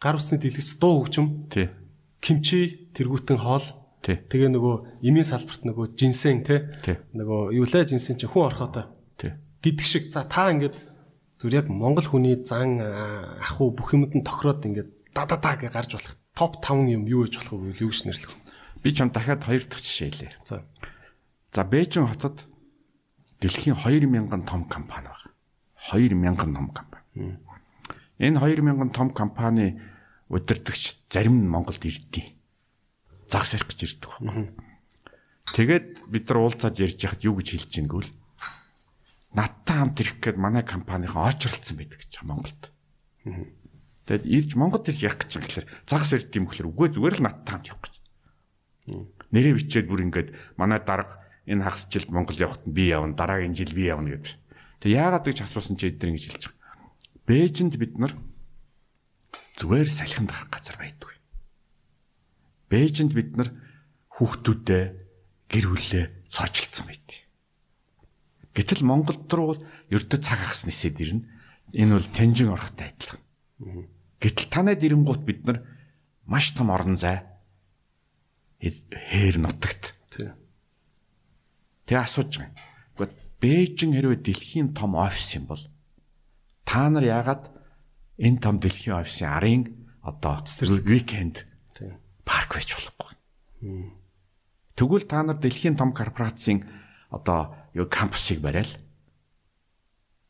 гар 0.00 0.16
утасны 0.16 0.40
дэлгэц, 0.40 0.80
дуу 0.80 1.04
хөгжим, 1.04 1.52
Тий. 1.52 1.68
кимчи, 2.24 2.88
тэргуутэн 2.96 3.36
хоол, 3.36 3.60
Тий. 4.00 4.16
тэгээ 4.16 4.48
нөгөө 4.48 5.04
эмийн 5.04 5.28
салбарт 5.28 5.62
нөгөө 5.68 5.92
жинсэн 5.92 6.40
Тий. 6.42 6.96
нөгөө 7.12 7.52
юу 7.52 7.68
лээ 7.68 7.84
жинсэн 7.92 8.16
чи 8.16 8.24
хүн 8.26 8.48
орхотой 8.48 8.88
Тий. 9.20 9.36
гэдэг 9.60 9.84
шиг 9.86 10.04
за 10.10 10.24
та 10.24 10.48
ингээд 10.50 10.74
зүр 11.38 11.52
яг 11.52 11.68
монгол 11.68 12.02
хүний 12.08 12.40
зан 12.42 12.80
аа, 12.80 13.38
ах 13.44 13.60
уу 13.60 13.70
бүх 13.76 13.92
юмд 13.94 14.10
нь 14.16 14.24
тохироод 14.24 14.64
ингээд 14.66 14.90
да 15.14 15.26
да 15.28 15.36
да 15.36 15.54
гэж 15.54 15.70
гарч 15.70 15.90
болох 15.94 16.16
топ 16.34 16.58
5 16.64 16.88
юм 16.90 17.06
юу 17.06 17.28
гэж 17.28 17.44
болох 17.46 17.52
вэ 17.62 17.78
юу 17.78 17.90
гэж 17.94 18.08
нэрлэх 18.10 18.32
вэ 18.32 18.40
Би 18.82 18.90
чам 18.90 19.10
дахиад 19.14 19.44
хоёр 19.46 19.62
дахь 19.62 19.78
жишээ 19.84 20.10
хэлье. 20.10 20.30
за 20.42 20.64
За 21.54 21.62
Бээжин 21.62 22.06
хотод 22.10 22.42
дэлхийн 23.42 23.74
2000 23.74 24.46
том 24.46 24.64
компани 24.70 25.10
байна. 25.10 25.34
2000 25.90 26.54
том 26.54 26.70
компани. 26.70 27.38
Энэ 28.22 28.38
2000 28.38 28.94
том 28.94 29.10
компани 29.10 29.82
удирдагч 30.30 31.10
зарим 31.10 31.42
нь 31.42 31.50
Монголд 31.50 31.82
ирдээ. 31.82 32.38
Загс 33.28 33.50
барих 33.50 33.66
гэж 33.66 33.80
ирдэг. 33.98 34.12
Тэгээд 35.52 36.06
бид 36.06 36.24
нар 36.30 36.38
уулзаад 36.38 36.78
ярьж 36.78 37.02
яхад 37.02 37.26
юу 37.26 37.36
гэж 37.42 37.48
хэлж 37.58 37.72
ийн 37.76 37.88
гэвэл 37.90 38.10
надтай 39.34 39.76
хамт 39.76 40.00
ирэх 40.00 40.16
гээд 40.22 40.38
манай 40.38 40.62
компанийн 40.62 41.10
очролцсон 41.12 41.76
байдаг 41.76 41.98
гэж 42.00 42.22
Монголд. 42.22 42.62
Тэгэд 44.06 44.24
ирж 44.26 44.50
Монгод 44.56 44.88
ирж 44.88 45.02
явах 45.02 45.26
гэж 45.26 45.32
гэхэлэр 45.36 45.66
загс 45.86 46.08
барьд 46.10 46.32
юм 46.32 46.46
гэхэлэр 46.46 46.70
үгүй 46.70 46.88
зүгээр 46.94 47.16
л 47.20 47.26
надтай 47.26 47.52
хамт 47.52 47.70
явах 47.70 47.84
гэж. 47.86 47.94
Нэрээ 49.30 49.54
бичээд 49.58 49.86
бүр 49.86 50.02
ингээд 50.06 50.28
манай 50.58 50.80
дарга 50.82 51.21
энэ 51.46 51.64
хагас 51.66 51.88
жилд 51.90 52.10
Монгол 52.10 52.38
явахт 52.38 52.62
би 52.66 52.92
явна 52.92 53.14
дараагийн 53.14 53.54
жил 53.56 53.72
би 53.74 53.90
явна 53.90 54.14
гэж. 54.14 54.38
Тэг 54.80 54.90
яагаад 54.92 55.26
гэж 55.26 55.38
асуусан 55.42 55.76
чи 55.76 55.90
эдгээр 55.90 56.10
ингэж 56.14 56.24
хэлж 56.30 56.44
байгаа. 56.50 56.90
Бээжинд 57.26 57.74
бид 57.78 57.98
нар 57.98 58.12
зүгээр 59.58 59.88
салхинд 59.90 60.30
гарах 60.30 60.50
газар 60.50 60.76
байдгүй. 60.78 61.14
Бээжинд 62.70 63.12
бид 63.14 63.30
нар 63.38 63.50
хүүхдүүдээ 64.14 64.84
гэр 65.50 65.66
бүлээ 65.66 66.04
цоочлцсан 66.30 66.86
байдгийг. 66.86 67.26
Гэтэл 68.52 68.82
Монголд 68.84 69.30
руу 69.32 69.56
ердөө 69.88 70.18
цаг 70.20 70.38
хагас 70.38 70.68
нисээд 70.68 71.00
ирнэ. 71.00 71.26
Энэ 71.72 71.96
бол 71.96 72.08
тэнжин 72.12 72.52
орохтой 72.52 72.92
адилхан. 72.92 73.20
Гэтэл 74.20 74.48
танад 74.52 74.84
ирэнгуут 74.84 75.24
бид 75.24 75.46
нар 75.48 75.64
маш 76.28 76.52
том 76.52 76.68
орон 76.70 77.00
зай 77.00 77.24
хээр 78.60 79.42
нутагт 79.42 79.96
Тэгээ 81.86 82.02
асууж 82.02 82.30
байгаа 82.38 82.50
юм. 82.50 82.56
Гэхдээ 82.98 83.10
Бээжин 83.42 83.90
хэрвээ 83.96 84.20
дэлхийн 84.22 84.68
том 84.74 84.94
офис 84.94 85.34
юм 85.34 85.50
бол 85.50 85.62
та 86.62 86.86
нар 86.88 87.02
яагаад 87.02 87.50
энэ 88.18 88.38
том 88.38 88.62
дэлхийн 88.62 88.98
офисын 89.02 89.28
арын 89.28 89.62
одоо 90.02 90.42
викенд 90.86 91.42
парк 92.22 92.50
байж 92.54 92.70
болохгүй. 92.70 93.10
Тэгвэл 94.78 95.06
та 95.10 95.26
нар 95.26 95.38
дэлхийн 95.42 95.74
том 95.74 95.90
корпорацийн 95.90 96.66
одоо 97.10 97.54
юу 97.74 97.90
кампусыг 97.90 98.38
барайл. 98.38 98.70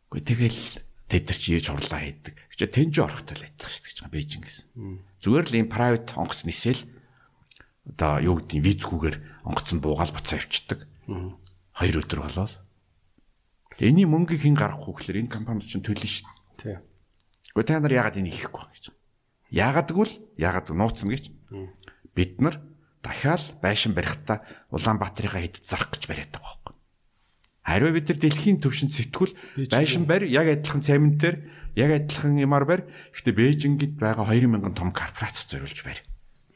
Гэхдээ 0.09 0.25
тэгэл 0.25 0.61
тэд 1.09 1.25
нар 1.29 1.39
чи 1.39 1.57
ирж 1.57 1.69
хурлаа 1.69 2.01
хийдэг. 2.01 2.35
Гэвч 2.49 2.61
тэнж 2.73 2.95
орохтой 2.97 3.37
л 3.37 3.45
адилхан 3.45 3.73
шүү 3.73 3.85
дээ 3.85 3.93
Бээжин 4.13 4.43
гэсэн. 4.45 4.67
Зүгээр 5.25 5.47
л 5.49 5.57
ийм 5.57 5.69
private 5.73 6.13
онгоц 6.21 6.45
нисэл 6.45 6.85
одоо 7.89 8.21
юу 8.21 8.45
гэдэг 8.45 8.61
визгүүгээр 8.61 9.17
онгоц 9.49 9.69
нь 9.73 9.81
буугаал 9.81 10.13
буцаа 10.13 10.37
явчихдаг. 10.37 10.85
Хоёр 11.73 12.05
өдөр 12.05 12.21
болоод. 12.25 12.53
Эний 13.81 14.05
мөнгийг 14.05 14.45
хэн 14.45 14.57
гаргах 14.57 14.87
вэ 14.87 14.93
гэхээр 15.01 15.21
энэ 15.27 15.33
компаниуд 15.33 15.67
чинь 15.67 15.83
төлнө 15.83 16.07
шүү 16.07 16.29
дээ. 16.61 16.77
тий 16.77 16.93
Гэхдээ 17.53 17.69
та 17.69 17.81
нар 17.85 17.93
яагаад 17.93 18.17
энийг 18.17 18.37
хийхгүй 18.37 18.61
байгаа 18.61 18.73
гэж. 18.73 18.85
Яагаад 19.53 19.89
гэвэл 19.93 20.15
яагаад 20.41 20.67
нууцна 20.73 21.13
гэж. 21.13 21.25
Бид 22.17 22.33
нар 22.41 22.57
дахиад 23.05 23.61
байшин 23.61 23.93
барихтаа 23.93 24.41
Улаанбаатарыгаа 24.73 25.45
хэд 25.45 25.61
зарах 25.69 25.93
гэж 25.93 26.09
бариад 26.09 26.33
байгаа 26.33 26.49
байхгүй. 26.65 26.75
Хариу 27.61 27.93
бид 27.93 28.09
нар 28.09 28.19
дэлхийн 28.25 28.59
төвшөнд 28.65 28.93
сэтгүүл 28.97 29.33
байшин 29.69 30.09
барь 30.09 30.25
яг 30.33 30.49
адилхан 30.49 30.81
цементээр 30.81 31.37
яг 31.77 31.91
адилхан 31.93 32.41
юмар 32.41 32.65
барь. 32.65 32.89
Гэхдээ 33.13 33.37
Бээжингид 33.37 33.93
байгаа 34.01 34.33
2000 34.33 34.73
том 34.73 34.97
корпорац 34.97 35.45
зориулж 35.45 35.79
барь. 35.85 36.01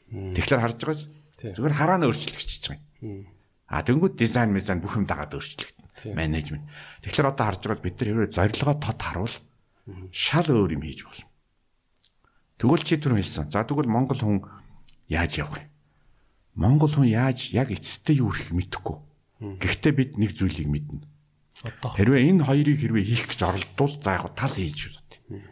Тэгэхээр 0.09 0.61
харж 0.65 0.77
байгаас 0.81 1.03
Тий. 1.37 1.53
зүгээр 1.53 1.75
хараана 1.77 2.09
өөрчлөгдөж 2.09 2.63
байгаа 2.65 2.81
юм. 3.05 3.36
А 3.67 3.83
тэнгууд 3.83 4.15
дизайн 4.15 4.55
мизайн 4.55 4.79
бүх 4.79 4.95
юм 4.95 5.05
дагаад 5.05 5.35
өөрчлөгдөн. 5.35 6.15
Менежмент. 6.15 6.63
Тэгэхээр 7.03 7.31
одоо 7.35 7.45
харж 7.51 7.61
байгаас 7.67 7.83
бид 7.83 7.99
нар 7.99 8.07
хэрвээ 8.07 8.31
зорилгоо 8.31 8.75
тод 8.79 8.99
харуул 9.03 9.35
шал 10.11 10.47
өөр 10.47 10.79
юм 10.79 10.83
хийж 10.87 11.03
болно. 11.03 11.27
Тэгвэл 12.57 12.83
чи 12.87 12.95
түр 12.95 13.19
хэлсэн. 13.19 13.51
За 13.51 13.67
тэгвэл 13.67 13.91
Монгол 13.91 14.19
хүн 14.23 14.39
яаж 15.11 15.37
явах 15.43 15.61
юм? 15.61 15.69
Монгол 16.55 16.91
хүн 16.95 17.11
яаж 17.11 17.53
яг 17.53 17.69
эцэстээ 17.69 18.23
юу 18.23 18.31
хийх 18.31 18.55
мэдэхгүй. 18.55 18.97
Гэхдээ 19.61 19.93
бид 19.93 20.11
нэг 20.17 20.31
зүйлийг 20.33 20.65
мэднэ. 20.65 21.05
Хэрвээ 21.85 22.33
энэ 22.33 22.47
хоёрыг 22.49 22.77
хэрвээ 22.81 23.05
хийх 23.05 23.25
гэж 23.29 23.39
оролдвол 23.45 23.93
за 24.01 24.17
яг 24.17 24.33
тал 24.33 24.49
хийж 24.49 24.89
үзүү. 24.89 25.43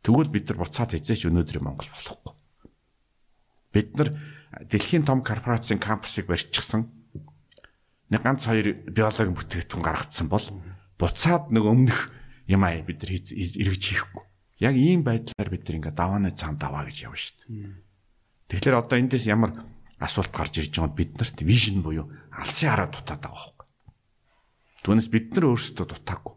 Тэгвэл 0.00 0.32
бид 0.32 0.48
нар 0.48 0.58
буцаад 0.64 0.96
эзэж 0.96 1.28
өнөөдрийн 1.28 1.64
Монгол 1.66 1.90
болохгүй. 1.92 2.32
Бид 3.76 3.90
нар 3.98 4.08
дэлхийн 4.64 5.04
том 5.04 5.20
корпорацийн 5.20 5.76
кампусыг 5.82 6.24
барьчихсан. 6.30 6.88
Нэг 8.10 8.20
ганц 8.22 8.46
хоёр 8.46 8.86
биологийн 8.86 9.34
бүтээгдэхүүн 9.34 9.82
гаргацсан 9.82 10.30
бол 10.30 10.46
буцаад 10.98 11.50
нэг 11.50 11.64
өмнөх 11.66 12.14
юм 12.46 12.62
аа 12.62 12.78
бид 12.86 13.02
нар 13.02 13.12
эргэж 13.18 13.82
хийхгүй. 13.82 14.22
Яг 14.62 14.74
ийм 14.78 15.02
байдлаар 15.02 15.50
бид 15.50 15.66
нар 15.66 15.76
ингээ 15.82 15.94
давааны 15.94 16.30
цаан 16.32 16.56
даваа 16.56 16.86
гэж 16.86 17.10
явна 17.10 17.18
шүү 17.18 17.36
дээ. 17.50 17.86
Тэгэхээр 18.46 18.78
одоо 18.78 18.96
эндээс 19.02 19.26
ямар 19.26 19.52
асуулт 19.98 20.30
гарч 20.30 20.62
ирж 20.62 20.78
байгаа 20.78 20.94
бид 20.94 21.12
нарт 21.18 21.38
вижн 21.42 21.82
буюу 21.82 22.06
алсын 22.30 22.70
хараа 22.70 22.88
дутаад 22.94 23.20
байгаа 23.26 23.42
байхгүй. 23.42 23.66
Түүнээс 24.86 25.08
бид 25.10 25.26
нар 25.34 25.44
өөрсдөө 25.50 25.86
дутаагүй. 25.90 26.34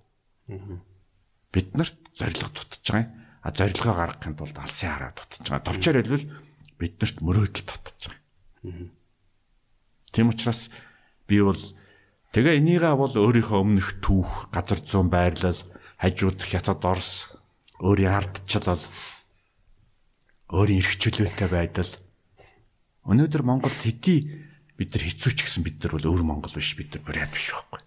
Бид 1.53 1.69
нарт 1.77 1.99
зориг 2.17 2.49
дутаж 2.49 2.81
байгаа 2.81 3.05
юм. 3.05 3.13
А 3.39 3.53
зорилгоо 3.53 3.95
гаргахын 3.95 4.35
тулд 4.35 4.57
алсын 4.57 4.89
хараа 4.89 5.13
дутаж 5.13 5.45
байгаа. 5.45 5.67
Товчоор 5.69 5.97
хэлбэл 6.01 6.27
бид 6.81 6.95
нарт 6.97 7.17
мөрөөдөл 7.21 7.67
дутаж 7.69 7.99
байгаа. 8.09 8.89
Тийм 10.09 10.33
учраас 10.33 10.73
би 11.29 11.37
бол 11.45 11.61
тэгээ 12.33 12.57
энийгээ 12.57 12.95
бол 12.97 13.13
өөрийнхөө 13.13 13.59
өмнөх 13.61 14.01
түүх, 14.01 14.49
газар 14.49 14.81
зүүн 14.81 15.13
байрлал, 15.13 15.61
хажууд 16.01 16.41
хятад 16.41 16.81
Орос 16.81 17.29
өөрийн 17.77 18.11
ардчлал 18.11 18.81
өөрийн 20.49 20.81
эрх 20.81 20.93
чөлөөтэй 20.97 21.49
байдал 21.53 21.91
өнөөдөр 23.09 23.43
Монгол 23.45 23.73
хэдий 23.73 24.49
бид 24.77 24.89
нар 24.93 25.03
хэцүү 25.05 25.31
ч 25.33 25.39
гэсэн 25.45 25.63
бид 25.65 25.77
нар 25.81 25.97
бол 25.97 26.09
өөр 26.13 26.23
Монгол 26.25 26.53
биш 26.53 26.73
бид 26.77 26.93
нар 26.93 27.03
бүрээд 27.05 27.33
биш 27.33 27.51
байхгүй. 27.51 27.81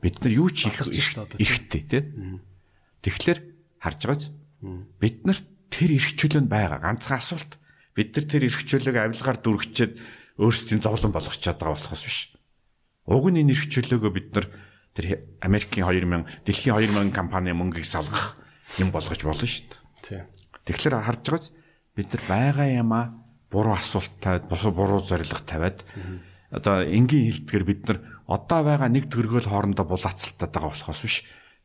Бид 0.00 0.16
нар 0.24 0.32
юу 0.32 0.48
ч 0.48 0.66
хийх 0.66 0.80
эрхтэй 0.80 1.82
тий. 1.84 2.02
Тэгэхээр 3.04 3.38
харж 3.80 4.00
байгаач. 4.04 4.24
Бид 5.00 5.16
нарт 5.28 5.44
тэр 5.68 5.90
эрх 5.94 6.10
чөлөө 6.16 6.42
нь 6.42 6.50
байгаа. 6.50 6.80
Ганцхан 6.80 7.20
асуулт. 7.20 7.52
Бид 7.92 8.16
нар 8.16 8.26
тэр 8.26 8.48
эрх 8.48 8.60
чөлөөг 8.64 8.96
авилгаар 8.96 9.38
дүргчээд 9.38 9.92
өөрсдийн 10.40 10.80
зовлон 10.80 11.12
болгочоод 11.12 11.58
байгаа 11.60 11.76
болохоос 11.76 12.02
биш. 12.04 12.18
Уг 13.06 13.24
нь 13.30 13.40
энэ 13.42 13.54
эрх 13.54 13.70
чөлөөгөө 13.70 14.12
бид 14.12 14.28
нар 14.34 14.46
тэр 14.94 15.06
Америкийн 15.40 15.86
2000 15.86 16.42
дэлхийн 16.42 16.74
2000 16.74 17.14
компани 17.14 17.54
мөнгийг 17.54 17.86
салгах 17.86 18.34
юм 18.82 18.90
болгож 18.90 19.22
болно 19.22 19.46
шүү 19.46 19.66
дээ. 20.02 20.26
Тэгэхээр 20.66 20.98
харж 21.06 21.22
байгаач 21.22 21.46
бид 21.94 22.08
нар 22.10 22.22
байгаа 22.26 22.68
юмаа 22.82 23.04
буруу 23.50 23.78
асуулттай 23.78 24.42
буруу 24.50 25.00
зориг 25.00 25.30
тавиад 25.46 25.86
одоо 26.50 26.82
энгийн 26.82 27.30
хэлдгээр 27.30 27.64
бид 27.64 27.82
нар 27.86 27.98
одоо 28.26 28.60
байгаа 28.66 28.90
нэг 28.90 29.06
төргөөл 29.06 29.46
хоорондоо 29.46 29.86
булаацалтаад 29.86 30.50
байгаа 30.50 30.70
болохоос 30.74 31.00
биш 31.02 31.16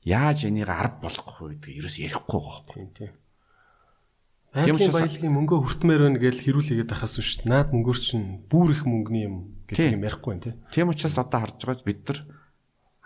яаж 0.06 0.46
энийг 0.46 0.70
арга 0.70 1.02
болгох 1.02 1.42
вэ 1.42 1.58
гэдгийг 1.58 1.80
ерөөс 1.82 1.98
ярихгүй 2.06 2.38
байгаа 2.38 2.62
байхгүй. 2.70 2.86
Тийм. 2.94 3.14
Байгалийн 4.52 4.92
баялагын 4.92 5.36
мөнгөө 5.38 5.60
хүртмээр 5.64 6.02
байна 6.06 6.20
гэж 6.20 6.38
хэрүүлээгээд 6.44 6.92
байхаас 6.92 7.16
биш 7.18 7.32
наад 7.48 7.72
мөнгөөр 7.72 8.00
чинь 8.04 8.44
бүр 8.52 8.76
их 8.76 8.84
мөнгөний 8.84 9.26
юм 9.30 9.61
гэдэг 9.72 9.95
юм 9.95 10.03
ярихгүй 10.03 10.36
тий. 10.43 10.53
Тийм 10.76 10.91
учраас 10.91 11.17
одоо 11.17 11.39
харж 11.47 11.63
байгаач 11.63 11.82
бид 11.88 12.03
нар 12.03 12.19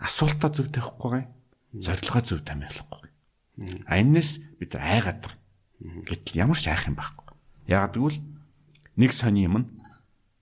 асуултаа 0.02 0.50
зөв 0.50 0.68
тавихгүй 0.74 1.10
гай. 1.14 1.24
Зорилгоо 1.72 2.22
зөв 2.26 2.40
тамирлахгүй. 2.42 3.08
А 3.86 3.94
энэс 4.02 4.42
бид 4.58 4.74
нар 4.74 4.84
айгаад 4.84 5.18
байгаа. 5.22 5.40
Гэтэл 6.10 6.42
ямар 6.42 6.58
ч 6.58 6.66
айх 6.68 6.90
юм 6.90 6.98
байхгүй. 6.98 7.32
Яагаад 7.70 7.94
гэвэл 7.94 8.20
нэг 8.98 9.10
сони 9.14 9.46
юм 9.46 9.56
нь 9.62 9.66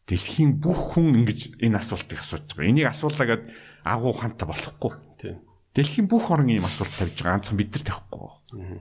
дэлхийн 0.08 0.60
бүх 0.60 0.96
хүн 0.96 1.24
ингэж 1.24 1.60
энэ 1.60 1.78
асуултыг 1.78 2.20
асууж 2.20 2.56
байгаа. 2.56 2.70
Энийг 2.70 2.88
асуулаа 2.88 3.26
гэд 3.28 3.44
агуу 3.84 4.12
ханта 4.12 4.44
болохгүй. 4.48 4.92
Тийм. 5.20 5.40
Дэлхийн 5.74 6.06
бүх 6.08 6.30
орн 6.30 6.52
ийм 6.52 6.64
асуулт 6.64 6.92
тавьж 6.92 7.18
байгаа. 7.18 7.40
Ганцхан 7.40 7.58
бид 7.58 7.72
нар 7.72 7.84
тавихгүй. 7.84 8.80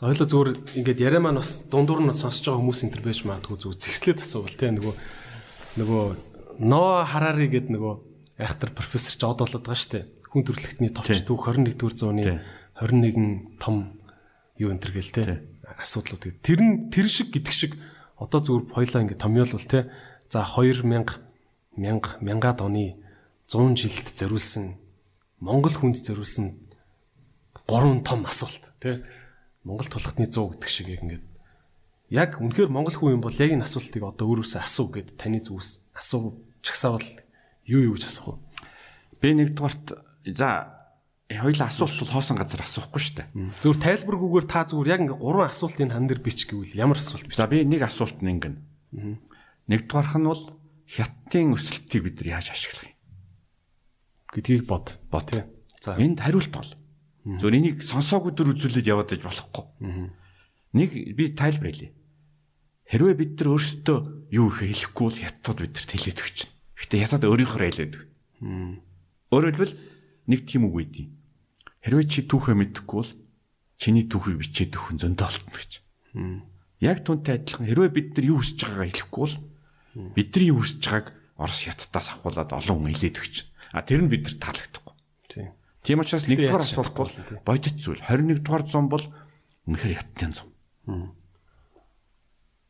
За 0.00 0.08
хоёлоо 0.08 0.28
зүгээр 0.32 0.50
ингээд 0.80 1.00
яриа 1.04 1.20
маань 1.20 1.42
бас 1.44 1.68
дундуур 1.68 2.00
нь 2.00 2.14
сонсож 2.14 2.46
байгаа 2.46 2.60
хүмүүс 2.64 2.80
энэ 2.88 2.94
төр 2.96 3.04
байж 3.04 3.20
магадгүй 3.20 3.56
зүгээр 3.60 3.82
зэгслээд 3.84 4.24
асуувал 4.24 4.56
те 4.56 4.72
нөгөө 4.72 4.94
нөгөө 5.76 6.04
Ноа 6.60 7.08
Харари 7.08 7.48
гэдэг 7.48 7.72
нөгөө 7.72 7.94
айхтар 8.36 8.76
профессор 8.76 9.16
ч 9.16 9.22
одоолоод 9.24 9.64
байгаа 9.64 9.80
шүү 9.80 9.92
дээ. 9.96 10.04
Хүн 10.28 10.44
төрөлхтний 10.44 10.92
товч 10.92 11.24
түүх 11.24 11.48
21-р 11.48 11.94
зууны 11.96 12.22
21 12.76 13.56
том 13.56 13.96
юу 14.60 14.68
энэ 14.68 14.84
төр 14.84 14.92
гэл 14.92 15.08
те? 15.08 15.40
Асуудлууд 15.64 16.20
гэдэг. 16.20 16.44
Тэр 16.44 16.60
нь 16.60 16.92
тэр 16.92 17.08
шиг 17.08 17.32
гэдэг 17.32 17.54
шиг 17.56 17.80
одоо 18.20 18.44
зүгээр 18.44 18.76
хоёлаа 18.76 19.00
ингээд 19.08 19.24
томьёолвол 19.24 19.64
те? 19.64 19.88
За 20.28 20.44
2000 20.44 20.84
1000 21.80 22.20
мянгаад 22.20 22.60
оны 22.60 23.00
100 23.48 23.80
жилд 23.80 24.12
зориулсан 24.12 24.76
Монгол 25.40 25.72
хүнд 25.72 25.96
зориулсан 25.96 26.60
гурван 27.64 28.04
том 28.04 28.28
асуулт 28.28 28.68
тий 28.84 29.00
Монгол 29.64 29.88
тулхтны 29.88 30.28
100 30.28 30.60
гэдэг 30.60 30.68
шиг 30.68 30.92
яг 30.92 31.00
ингээд 31.08 31.24
яг 32.10 32.36
үнэхээр 32.42 32.68
монгол 32.68 32.94
хүн 32.94 33.14
юм 33.16 33.22
бол 33.22 33.32
яг 33.32 33.54
энэ 33.54 33.64
асуултыг 33.64 34.02
одоо 34.02 34.26
өөрөөсөө 34.28 34.60
асуу 34.60 34.86
гэд 34.90 35.14
таны 35.14 35.38
зүгээс 35.40 35.94
асуу 35.94 36.42
чагсаавал 36.62 37.08
юу 37.66 37.80
юу 37.90 37.94
гэж 37.96 38.04
асуух 38.08 38.36
вэ? 38.36 38.40
Би 39.20 39.28
нэгдүгээрт 39.36 39.86
за 40.36 40.48
хоёул 41.30 41.62
асуулт 41.62 41.94
бол 42.00 42.12
хоосон 42.14 42.36
газар 42.40 42.62
асуухгүй 42.64 43.00
шүү 43.00 43.16
дээ. 43.22 43.28
Зүгээр 43.62 43.80
тайлбаргүйгээр 43.84 44.46
та 44.50 44.66
зүгээр 44.66 44.90
яг 44.90 45.00
ингээд 45.06 45.22
гурван 45.22 45.50
асуултын 45.50 45.92
хан 45.94 46.06
дээр 46.10 46.20
бич 46.24 46.48
гэвэл 46.50 46.74
ямар 46.74 46.98
асуулт 46.98 47.26
бич? 47.28 47.38
За 47.38 47.46
би 47.46 47.62
нэг 47.62 47.86
асуулт 47.86 48.18
нь 48.18 48.30
ингэн. 48.34 48.56
Нэгдүгээрх 49.70 50.14
нь 50.18 50.26
бол 50.26 50.44
хятадын 50.90 51.54
өсөлтийг 51.54 52.02
бид 52.02 52.16
нар 52.18 52.42
яаж 52.42 52.50
ашиглах 52.50 52.90
юм? 52.90 52.96
гэдгийг 54.34 54.66
бод. 54.66 54.98
Бод 55.10 55.26
тий. 55.30 55.42
За 55.78 55.94
энд 55.94 56.18
хариулт 56.18 56.50
бол 56.50 56.70
Зөв 57.24 57.52
энийг 57.52 57.84
сонсоогүй 57.84 58.32
дөр 58.32 58.56
үзүүлээд 58.56 58.88
яваад 58.88 59.12
иж 59.12 59.22
болохгүй. 59.22 59.64
Нэг 60.72 60.90
би 61.12 61.24
тайлбар 61.36 61.68
хэлье. 61.68 61.92
Хэрвээ 62.88 63.16
бид 63.20 63.32
нар 63.36 63.60
өөрсдөө 63.60 63.98
юу 64.30 64.48
их 64.48 64.62
хэлэхгүй 64.62 65.04
бол 65.10 65.18
хятад 65.18 65.58
бид 65.60 65.74
нар 65.74 65.88
хэлээд 65.90 66.18
өгч. 66.22 66.38
Гэтэ 66.78 66.96
хятад 67.02 67.22
өөрийнхөө 67.26 67.60
хэлээд 67.60 67.94
өг. 67.98 68.04
Өөрөөр 69.30 69.50
хэлбэл 69.54 69.74
нэг 70.30 70.40
тийм 70.46 70.70
үг 70.70 70.74
үйдий. 70.80 71.06
Хэрвээ 71.82 72.06
чи 72.06 72.20
түүхээ 72.24 72.56
мэдэхгүй 72.56 72.98
бол 73.02 73.12
чиний 73.76 74.04
түүхийг 74.06 74.38
бичээд 74.40 74.76
өгөх 74.78 74.92
нь 74.94 75.02
зөндөө 75.02 75.26
олтно 75.26 75.52
гэж. 75.52 75.72
Яг 76.80 76.98
түнтэй 77.04 77.42
адилхан 77.42 77.66
хэрвээ 77.68 77.90
бид 77.90 78.08
нар 78.16 78.26
юу 78.30 78.38
хүсэж 78.40 78.58
байгаагаа 78.64 78.88
хэлэхгүй 78.88 79.20
бол 79.20 79.36
бидний 80.16 80.48
юу 80.52 80.62
хүсэж 80.64 80.82
байгааг 80.86 81.08
Орос 81.40 81.64
хятадаас 81.64 82.12
авахуулаад 82.12 82.52
олон 82.52 82.84
хүн 82.84 82.92
хэлээд 82.92 83.16
өгч. 83.16 83.36
А 83.72 83.80
тэр 83.80 84.04
нь 84.04 84.12
бид 84.12 84.28
нар 84.28 84.36
таалагдахгүй. 84.36 84.94
Тийм. 85.80 86.04
Учраас 86.04 86.28
нэгдүгээр 86.28 86.64
асуулт 86.68 86.92
бол 86.92 87.12
бодит 87.48 87.76
зүйл. 87.80 88.04
21 88.04 88.44
дугаар 88.44 88.64
зам 88.68 88.92
бол 88.92 89.04
үнэхээр 89.64 89.96
хятадын 89.96 90.32
зам. 90.36 90.48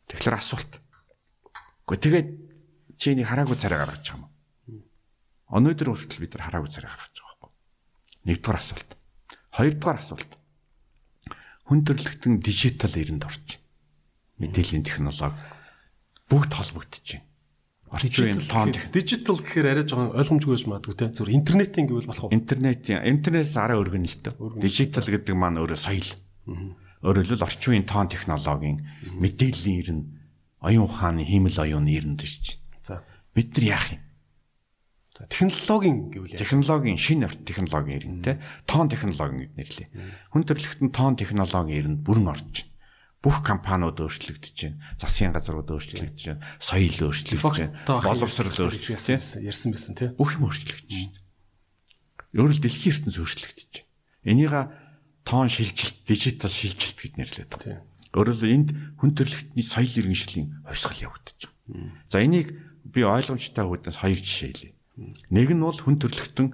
Тэгэхээр 0.07 0.39
асуулт. 0.39 0.71
Гэхдээ 1.91 2.07
тэгээд 2.07 2.29
чиний 3.03 3.27
хараагүй 3.27 3.59
царай 3.59 3.83
гаргаж 3.83 4.15
байгаа 4.15 4.31
юм. 4.71 4.87
Өнөөдөр 5.51 5.89
хүртэл 5.91 6.23
бид 6.23 6.39
нар 6.39 6.47
хараагүй 6.47 6.71
царай 6.71 6.87
гаргаж 6.87 7.15
байгаа 7.19 7.35
байхгүй. 7.43 7.51
Нэгдүгээр 8.31 8.61
асуулт. 8.63 8.91
Хоёрдугаар 9.59 9.99
асуулт. 9.99 10.31
Хүн 11.67 11.81
төрөлхтөн 11.83 12.39
дижитал 12.39 12.95
эринд 12.95 13.27
орж. 13.27 13.59
Мэдээллийн 14.39 14.87
технологи 14.87 15.35
бүгд 16.31 16.53
үеийн 18.23 18.39
тоон 18.47 18.71
дижитал 18.95 19.43
гэхээр 19.43 19.75
арай 19.75 19.83
жоохон 19.83 20.15
ойлгомжгүй 20.15 20.55
байж 20.55 20.67
магадгүй 20.71 20.95
те. 20.95 21.11
Зүр 21.11 21.35
интернетийн 21.35 21.91
гэвэл 21.91 22.07
болох 22.07 22.31
уу? 22.31 22.31
Интернетийн 22.31 23.03
интернетээс 23.03 23.59
арай 23.59 23.83
өргөн 23.83 24.07
л 24.07 24.19
дээ. 24.23 24.63
Дижитал 24.63 25.11
гэдэг 25.11 25.35
маань 25.35 25.59
өөрөө 25.59 25.75
соёл. 25.75 26.11
Өөрөөр 27.03 27.27
хэлбэл 27.35 27.47
орчин 27.51 27.75
үеийн 27.75 27.91
тоон 27.91 28.07
технологийн 28.07 28.79
мэдээллийн 29.19 29.79
ирнэ 29.83 30.20
оюун 30.61 30.87
ухааны 30.89 31.25
хиймэл 31.25 31.59
оюуны 31.59 31.91
ирнэ 31.93 32.17
гэж. 32.21 32.61
За 32.85 33.05
бид 33.35 33.57
нар 33.57 33.65
яах 33.65 33.87
юм? 33.93 34.03
За 35.17 35.27
технологийн 35.27 36.13
гэвэл 36.13 36.39
технологийн 36.39 36.99
шинэ 37.01 37.29
технологийн 37.45 37.99
ирнэ 38.01 38.23
те. 38.25 38.33
Тоон 38.65 38.89
технологи 38.89 39.49
гэд 39.49 39.55
нэрлээ. 39.57 39.89
Хүн 40.33 40.43
төрөлхтөн 40.45 40.91
тоон 40.93 41.17
технологийн 41.17 41.81
ирнэ 41.81 42.03
бүрэн 42.05 42.29
орж 42.31 42.45
байна 42.45 42.71
бүх 43.21 43.45
компаниуд 43.45 44.01
өөрчлөгдөж 44.01 44.57
байна. 44.65 44.81
Засгийн 44.97 45.37
газрууд 45.37 45.69
өөрчлөгдөж 45.69 46.25
байна. 46.25 46.45
Соёл 46.57 47.13
өөрчлөгдөж 47.13 47.57
байна. 47.61 47.77
Боловсрол 47.85 48.57
өөрчлөгдөж 48.65 49.45
ярьсан 49.45 49.77
байсан 49.77 49.93
тийм. 49.93 50.17
Бүх 50.17 50.41
юм 50.41 50.49
өөрчлөгдөж 50.49 50.89
байна. 50.89 51.21
Өөрөөр 52.33 52.61
дэлхийн 52.65 52.97
ертөнц 52.97 53.17
өөрчлөгдөж 53.21 53.73
байна. 53.77 53.89
Энийга 54.25 54.61
тоон 55.29 55.53
шилжилт, 55.53 56.01
дижитал 56.09 56.49
шилжилт 56.49 56.97
гэд 56.97 57.15
нэрлэдэг. 57.21 57.61
Тийм. 57.61 57.85
Өөрөөр 58.15 58.51
энд 58.51 58.71
хүн 58.99 59.11
төрөлхтний 59.15 59.65
соёл 59.65 59.95
иргэншлийн 59.95 60.67
хувьсгал 60.67 61.11
явагдаж 61.11 61.39
байна. 61.47 61.95
За 62.11 62.19
энийг 62.19 62.59
би 62.83 63.07
ойлгомжтой 63.07 63.65
хүүдээс 63.67 63.99
хоёр 64.03 64.19
жишээ 64.19 64.51
хэлье. 64.51 64.73
Нэг 65.31 65.49
нь 65.55 65.63
бол 65.63 65.79
хүн 65.79 65.97
төрөлхтөн 66.03 66.49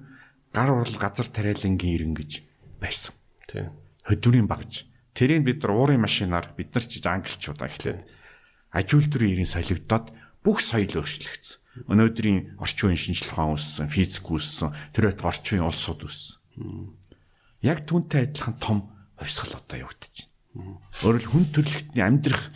гар 0.53 0.69
урал 0.73 0.97
газар 1.01 1.25
тариалангийн 1.25 1.95
иргэн 1.97 2.15
гэж 2.15 2.31
байсан. 2.77 3.17
Тийм. 3.49 3.73
Хөдвөрийн 4.05 4.45
багж 4.45 4.85
Тэрийг 5.17 5.41
бид 5.49 5.65
нар 5.65 5.73
уурын 5.73 5.97
машинаар 5.97 6.53
бид 6.53 6.77
нар 6.77 6.85
ч 6.85 7.01
англичуудаа 7.01 7.65
эхлээд 7.65 8.05
ажилтны 8.69 9.33
ирийн 9.33 9.49
солигдоод 9.49 10.13
бүх 10.45 10.61
соёл 10.61 11.01
өөрчлөгдсөн. 11.01 11.89
Өнөөдрийн 11.89 12.61
орчин 12.61 12.93
үеийн 12.93 13.01
шинжлэх 13.17 13.33
ухаан 13.33 13.57
үүссэн, 13.57 13.89
физик 13.89 14.29
үүссэн, 14.29 14.77
тэр 14.93 15.09
бат 15.09 15.25
орчин 15.25 15.57
үеийн 15.57 15.69
улсууд 15.73 16.05
үүссэн. 16.05 16.37
Яг 17.65 17.89
түүнтэй 17.89 18.29
адилхан 18.29 18.61
том 18.61 18.93
хувьсгал 19.17 19.57
одоо 19.57 19.89
явагдаж 19.89 20.26
Өөрөөр 21.03 21.25
хүн 21.29 21.45
төрөлхтний 21.53 22.03
амьдрах 22.03 22.49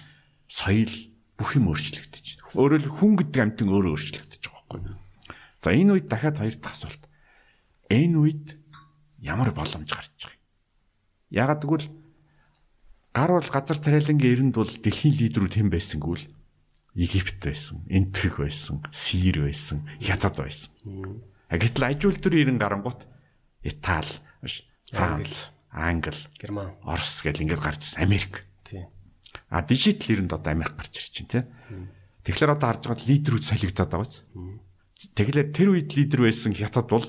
соёл 0.49 0.93
бүх 1.38 1.56
юм 1.58 1.72
өөрчлөгдөж 1.72 2.26
байна. 2.41 2.54
Өөрөөр 2.58 2.86
хүн 2.89 3.14
гэдэг 3.18 3.39
амьтан 3.41 3.70
өөрөө 3.70 3.93
өөрчлөгдөж 3.95 4.41
байгаа 4.45 4.66
байхгүй. 4.70 4.95
За 5.62 5.70
энэ 5.72 5.91
үед 5.95 6.08
дахиад 6.10 6.38
хоёр 6.41 6.56
дахь 6.58 6.76
асуулт. 6.76 7.04
Энэ 7.89 8.18
үед 8.18 8.45
ямар 9.22 9.54
боломж 9.54 9.89
гарч 9.89 10.12
байгаа 10.18 10.36
юм? 10.36 10.41
Ягаад 11.32 11.62
гэвэл 11.64 11.88
гар 13.14 13.32
бол 13.32 13.49
газар 13.49 13.80
тариалангийн 13.80 14.34
эрэнд 14.36 14.56
бол 14.56 14.72
дэлхийн 14.72 15.16
лидерүүд 15.16 15.54
хэн 15.56 15.70
байсангүй 15.70 16.16
л 16.18 16.26
Египт 16.91 17.39
байсан, 17.39 17.80
Энтэг 17.88 18.43
байсан, 18.43 18.84
Сир 18.91 19.47
байсан, 19.47 19.88
Хятад 20.04 20.36
байсан. 20.36 20.76
Гэтэл 21.47 21.88
ажил 21.88 22.20
төр 22.20 22.36
ирэн 22.36 22.60
гарангуут 22.60 23.08
Итали, 23.64 24.12
Франц, 24.91 25.56
Англи, 25.72 26.28
Герман, 26.39 26.76
Орос 26.84 27.24
гэл 27.24 27.41
ингээд 27.41 27.63
гарч 27.63 27.82
ирсэн. 27.95 28.03
Америк. 28.03 28.45
Тийм. 28.67 28.91
А 29.49 29.63
дижитал 29.63 30.15
эрэнд 30.15 30.34
одоо 30.36 30.51
Америк 30.51 30.76
гарч 30.76 30.99
ирж 30.99 31.15
байна 31.24 31.32
тий. 31.32 31.43
Тэгэхээр 32.28 32.53
одоо 32.53 32.67
харж 32.69 32.84
байгаа 32.91 33.07
лидерүүд 33.07 33.45
солигдоод 33.47 33.91
байгаа 33.91 34.05
биз. 34.05 34.24
Тэгэхээр 35.15 35.49
тэр 35.55 35.69
үед 35.74 35.89
лидер 35.95 36.28
байсан 36.28 36.53
Хятад 36.53 36.91
бол 36.91 37.07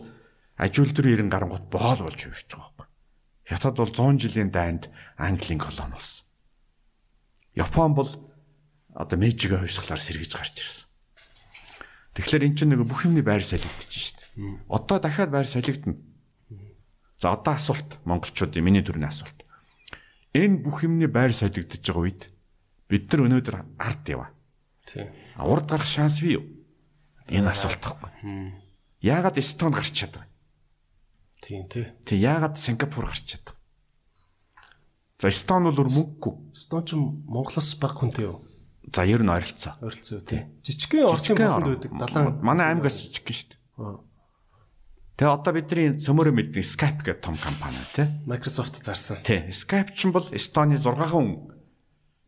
ажил 0.57 0.89
төр 0.95 1.07
ирэн 1.11 1.29
гарангуут 1.29 1.67
боол 1.69 2.07
болж 2.07 2.17
хувирч 2.23 2.49
байгаа 2.49 2.71
байхгүй. 2.73 2.89
Хятад 3.51 3.75
бол 3.77 3.91
100 3.93 4.23
жилийн 4.23 4.51
дайнд 4.55 4.89
Английн 5.19 5.61
колони 5.61 5.93
болсон. 5.93 6.25
Япон 7.59 7.93
бол 7.93 8.11
одоо 8.95 9.19
Мэйжигээ 9.19 9.61
хувьсгалаар 9.61 10.01
сэргийж 10.01 10.33
гарч 10.33 10.57
ирсэн. 10.57 10.87
Тэгэхээр 12.17 12.45
эн 12.49 12.57
чинь 12.57 12.71
нэг 12.73 12.85
бүх 12.85 13.05
юмний 13.05 13.25
байр 13.25 13.45
солигдож 13.45 13.89
шít. 13.89 14.29
Одоо 14.69 15.01
дахиад 15.01 15.33
байр 15.33 15.49
солигдно. 15.49 15.97
За 17.23 17.39
одоо 17.39 17.55
асуулт 17.55 18.03
монголчуудын 18.03 18.67
миний 18.67 18.83
төрний 18.83 19.07
асуулт. 19.07 19.47
Энэ 20.35 20.59
бүх 20.67 20.83
юмний 20.83 21.07
байр 21.07 21.31
солигдож 21.31 21.79
байгаа 21.79 22.03
үед 22.03 22.23
бид 22.91 23.07
нар 23.15 23.23
өнөөдөр 23.31 23.57
ард 23.79 24.11
яваа. 24.11 24.35
Тийм. 24.91 25.07
Урд 25.39 25.71
гарах 25.71 25.87
шанс 25.87 26.19
бий 26.19 26.35
юу? 26.35 26.45
Энэ 27.31 27.55
асуулт 27.55 27.79
байхгүй. 27.79 28.59
Яагаад 29.07 29.39
Эстонд 29.39 29.79
гарч 29.79 29.95
чадав? 29.95 30.27
Тийм 31.39 31.71
тий. 31.71 31.95
Тэг 32.03 32.19
яагаад 32.19 32.59
Сингапур 32.59 33.07
гарч 33.07 33.39
чадав? 33.39 33.55
За 35.23 35.31
Эстон 35.31 35.71
бол 35.71 35.79
мөнгөгүй. 35.79 36.59
Стон 36.59 36.83
ч 36.83 36.99
Монголоос 36.99 37.79
баг 37.79 38.03
хүнтэй 38.03 38.35
юу? 38.35 38.43
За 38.91 39.07
ер 39.07 39.23
нь 39.23 39.31
ойролцоо. 39.31 39.79
Ойролцоо 39.79 40.27
тий. 40.27 40.51
Жижигхэн 40.67 41.07
Оросын 41.07 41.39
болонд 41.39 41.87
байдаг 41.87 41.91
далайн 41.95 42.43
Манай 42.43 42.75
аймгаас 42.75 42.99
жижиг 42.99 43.23
гин 43.31 43.39
шүү 43.39 43.55
дээ. 43.55 44.11
Тэгээ 45.13 45.29
одоо 45.29 45.53
бидний 45.53 46.01
цөмөрөө 46.01 46.33
мэддэг 46.33 46.65
Skype 46.65 47.05
гэдэг 47.05 47.21
том 47.21 47.37
компани 47.37 47.77
тий. 47.93 48.09
Microsoft 48.25 48.81
зарсан. 48.81 49.21
Тий. 49.21 49.53
Skype 49.53 49.93
ч 49.93 50.09
бол 50.09 50.25
Эстоны 50.33 50.81
6 50.81 50.89
хүн 51.13 51.53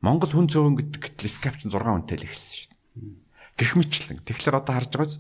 Монгол 0.05 0.29
хүн 0.29 0.53
цөөн 0.53 0.77
гэдэг 0.77 1.01
гэтэл 1.17 1.33
Skype 1.33 1.65
ч 1.65 1.73
6 1.73 1.81
хүнтэй 1.81 2.21
л 2.21 2.29
ихсэн 2.29 2.53
шүү 2.53 2.69
дээ. 2.69 3.17
Гэх 3.57 3.73
мэтлэн. 3.81 4.21
Тэгэхээр 4.21 4.61
одоо 4.61 4.75
харж 4.77 4.91
байгаач 4.93 5.13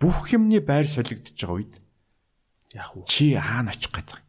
бүх 0.00 0.32
юмны 0.32 0.64
байр 0.64 0.88
солигдож 0.88 1.36
байгаа 1.36 1.56
үед 1.60 1.74
Яг 2.72 2.96
уу. 2.96 3.04
чи 3.04 3.36
хаана 3.36 3.76
очих 3.76 3.92
гээд 3.92 4.08
байгаа. 4.08 4.24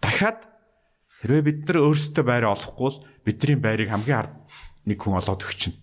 Дахиад 0.00 0.40
хэрвээ 1.20 1.44
бид 1.44 1.58
нар 1.68 1.78
өөрсдөө 1.92 2.24
байр 2.24 2.44
олохгүй 2.48 2.88
бол 2.88 2.98
бидний 3.28 3.60
байрыг 3.60 3.92
хамгийн 3.92 4.16
ард 4.16 4.34
нэг 4.88 4.96
хүн 4.96 5.20
олоод 5.20 5.44
өгчнө. 5.44 5.76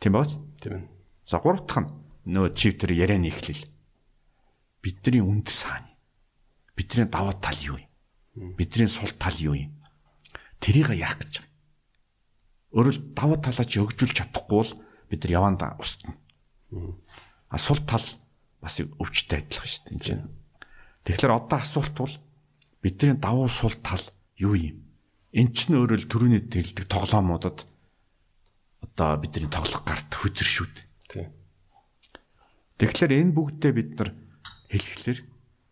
Тийм 0.00 0.12
бооч? 0.16 0.34
Тийм 0.64 0.80
ээ. 0.80 0.88
За 1.28 1.38
гурав 1.38 1.68
дахь 1.68 1.84
нь 1.84 2.01
нөө 2.26 2.54
чивтер 2.54 2.92
ярианы 2.92 3.30
эхлэл. 3.30 3.66
Бидний 4.82 5.22
үнд 5.22 5.48
саана. 5.48 5.90
Бидний 6.76 7.06
даваа 7.06 7.34
тал 7.34 7.58
юу 7.62 7.78
юм? 7.78 8.54
Бидний 8.56 8.88
сул 8.88 9.10
тал 9.18 9.34
юу 9.38 9.54
юм? 9.54 9.72
Тэрийг 10.62 10.94
яах 10.94 11.18
гэж 11.18 11.42
байгаа. 11.42 11.50
Өөрөөр 12.72 12.98
даваа 13.12 13.38
талаа 13.42 13.66
чи 13.68 13.82
өгжүүлж 13.82 14.16
чадахгүй 14.16 14.56
бол 14.56 14.72
бид 15.10 15.20
нар 15.26 15.32
явандаа 15.36 15.76
устна. 15.76 16.16
А 17.52 17.58
сул 17.58 17.82
тал 17.84 18.04
бас 18.62 18.80
өвчтэй 18.80 19.44
адилхан 19.44 19.68
шүү 19.68 19.82
дээ. 19.84 19.92
энэ 19.92 20.04
чинь. 20.06 20.24
Тэгэхээр 21.04 21.36
одоо 21.36 21.58
асуулт 21.58 21.94
бол 21.98 22.14
бидний 22.80 23.18
давуу 23.18 23.50
сул 23.50 23.74
тал 23.82 24.00
юу 24.38 24.54
юм? 24.56 24.88
Эн 25.34 25.52
чинь 25.52 25.76
өөрөөр 25.76 26.08
төрөний 26.08 26.42
тэлдэг 26.46 26.88
тоглоомуудад 26.88 27.66
одоо 28.80 29.08
бидний 29.20 29.50
тоглох 29.50 29.84
гарт 29.84 30.08
хүзэр 30.14 30.48
шүү 30.48 30.68
дээ. 30.72 30.86
Тэгэхээр 32.82 33.14
энэ 33.14 33.30
бүгдээ 33.30 33.72
бид 33.78 33.90
нар 33.94 34.10
хэлэхлээр 34.66 35.20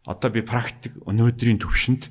одоо 0.07 0.31
би 0.31 0.47
практик 0.47 0.95
өнөөдрийн 1.11 1.59
төвшөнд 1.59 2.07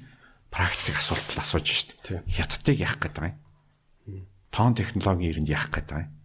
практик 0.51 0.99
асуулт 0.99 1.39
асууж 1.39 1.67
штт. 1.71 2.19
Хятадыг 2.27 2.83
яах 2.83 2.99
гээд 2.99 3.15
байгаа 3.15 3.31
юм? 3.31 4.27
Тоон 4.51 4.75
технологийн 4.75 5.39
ирэнд 5.39 5.47
яах 5.55 5.71
гээд 5.71 5.87
байгаа 5.87 6.03
юм? 6.03 6.19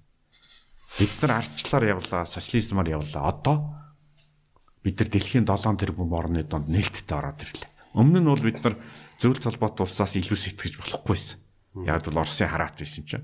Бид 0.99 1.15
нар 1.23 1.33
ардчлаар 1.39 1.85
явлаа, 1.87 2.27
социализмаар 2.27 2.99
явлаа. 2.99 3.23
Одоо 3.31 3.57
бид 4.83 4.99
нар 4.99 5.07
дэлхийн 5.07 5.47
7 5.47 5.79
тэрбум 5.79 6.11
орны 6.11 6.43
донд 6.43 6.67
нээлттэй 6.67 7.15
ороод 7.15 7.47
ирлээ. 7.47 7.71
Өмнө 7.95 8.19
нь 8.19 8.27
бол 8.27 8.43
бид 8.43 8.59
нар 8.59 8.75
зөвлөлт 9.23 9.55
толгойт 9.55 9.87
улсаас 9.87 10.19
илүү 10.19 10.35
сэтгэж 10.35 10.83
болохгүйсэн. 10.83 11.39
Яг 11.87 12.03
бол 12.11 12.27
Оросын 12.27 12.51
хараат 12.51 12.83
байсан 12.83 13.07
чинь. 13.07 13.23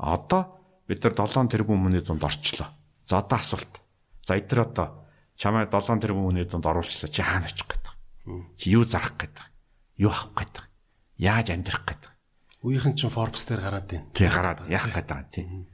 Одоо 0.00 0.64
бид 0.88 1.04
нар 1.04 1.12
7 1.12 1.44
тэрбум 1.52 1.76
өмнөний 1.76 2.00
донд 2.00 2.24
орчлоо. 2.24 2.72
За 3.04 3.20
одоо 3.20 3.36
асуулт. 3.36 3.84
За 4.28 4.36
эдгээр 4.36 4.60
одоо 4.60 5.08
чамайг 5.40 5.72
7 5.72 6.04
тэрбум 6.04 6.28
өмнөний 6.28 6.44
донд 6.44 6.68
оруулчлаа. 6.68 7.08
Чи 7.08 7.24
хаана 7.24 7.48
очих 7.48 7.64
гээд 7.64 7.80
байгаа? 7.80 8.44
Чи 8.60 8.76
юу 8.76 8.84
зарах 8.84 9.16
гээд 9.16 9.32
байгаа? 9.32 9.56
Юу 9.96 10.12
авах 10.12 10.36
гээд 10.36 10.52
байгаа? 10.52 10.68
Яаж 11.16 11.48
амьдрах 11.48 11.84
гээд 11.88 12.02
байгаа? 12.04 12.20
Үеийнхэн 12.60 12.92
чинь 13.00 13.08
Forbes 13.08 13.48
дээр 13.48 13.64
гараад 13.64 13.88
байна. 13.88 14.04
Тэг 14.12 14.28
гараад 14.28 14.60
яах 14.68 14.92
гээд 14.92 15.08
байгаа 15.08 15.32
тийм. 15.32 15.64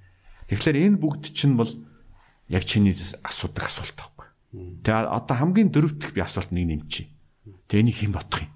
Тэгэхээр 0.47 0.79
энэ 0.87 1.03
бүгд 1.03 1.25
чинь 1.35 1.59
бол 1.59 1.73
яг 2.47 2.63
чиний 2.63 2.95
асуудаг 2.95 3.67
асуулт 3.67 3.97
байхгүй. 3.99 4.29
Тэгээ 4.87 5.03
одоо 5.11 5.35
хамгийн 5.35 5.75
дөрөвдөх 5.75 6.15
би 6.15 6.23
асуулт 6.23 6.55
нэг 6.55 6.87
нэмчи. 6.87 7.11
Тэгээ 7.67 7.83
энийг 7.83 7.99
хэн 7.99 8.15
бодох 8.15 8.47
юм? 8.47 8.55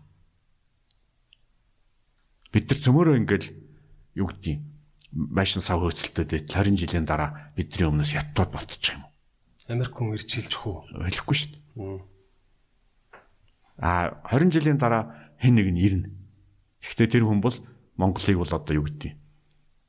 Бид 2.54 2.70
нар 2.70 2.78
цөмөрөө 2.78 3.18
ингээл 3.18 3.48
юу 4.14 4.30
гэдгийг 4.30 4.62
машин 5.10 5.58
сав 5.58 5.82
хөөцөлтөд 5.82 6.46
20 6.46 6.78
жилийн 6.78 7.02
дараа 7.02 7.50
бидний 7.58 7.90
өмнөөс 7.90 8.14
яттууд 8.14 8.54
болчих 8.54 8.94
юм? 8.94 9.07
Америк 9.68 9.92
хүн 9.92 10.16
ирж 10.16 10.28
хэлж 10.32 10.52
хөө. 10.56 10.76
Ойлгохгүй 10.96 11.36
шүү 11.36 11.50
дээ. 11.52 12.00
А 13.78 14.16
20 14.32 14.50
жилийн 14.50 14.80
дараа 14.80 15.36
хэн 15.38 15.54
нэг 15.54 15.68
нь 15.70 15.82
ирнэ. 15.84 16.08
Гэхдээ 16.82 17.08
тэр 17.20 17.24
хүн 17.28 17.44
бол 17.44 17.54
Монголыг 18.00 18.38
бол 18.40 18.52
одоо 18.52 18.74
юу 18.74 18.88
гэдгийг 18.88 19.14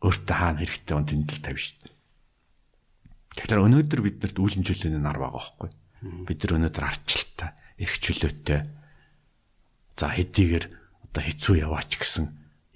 өөртөө 0.03 0.35
хаана 0.35 0.59
хэрэгтэй 0.63 0.95
он 0.95 1.05
тэмдэл 1.07 1.43
тавь 1.43 1.59
шүү 1.59 1.77
дээ. 1.83 1.93
Тэгэхээр 3.35 3.65
өнөөдөр 3.67 4.01
биднэрт 4.03 4.37
үүлэн 4.39 4.63
жилийн 4.63 4.99
нар 4.99 5.19
байгаа 5.19 5.35
байхгүй. 5.37 5.69
Бид 6.27 6.39
нар 6.43 6.53
өнөөдөр 6.55 6.85
арчлалтай, 6.87 7.49
эрх 7.75 7.95
чөлөөтэй. 7.99 8.59
За 9.99 10.07
хэдийгээр 10.15 10.65
одоо 11.11 11.23
хэцүү 11.23 11.55
яваач 11.67 11.91
гэсэн 11.99 12.25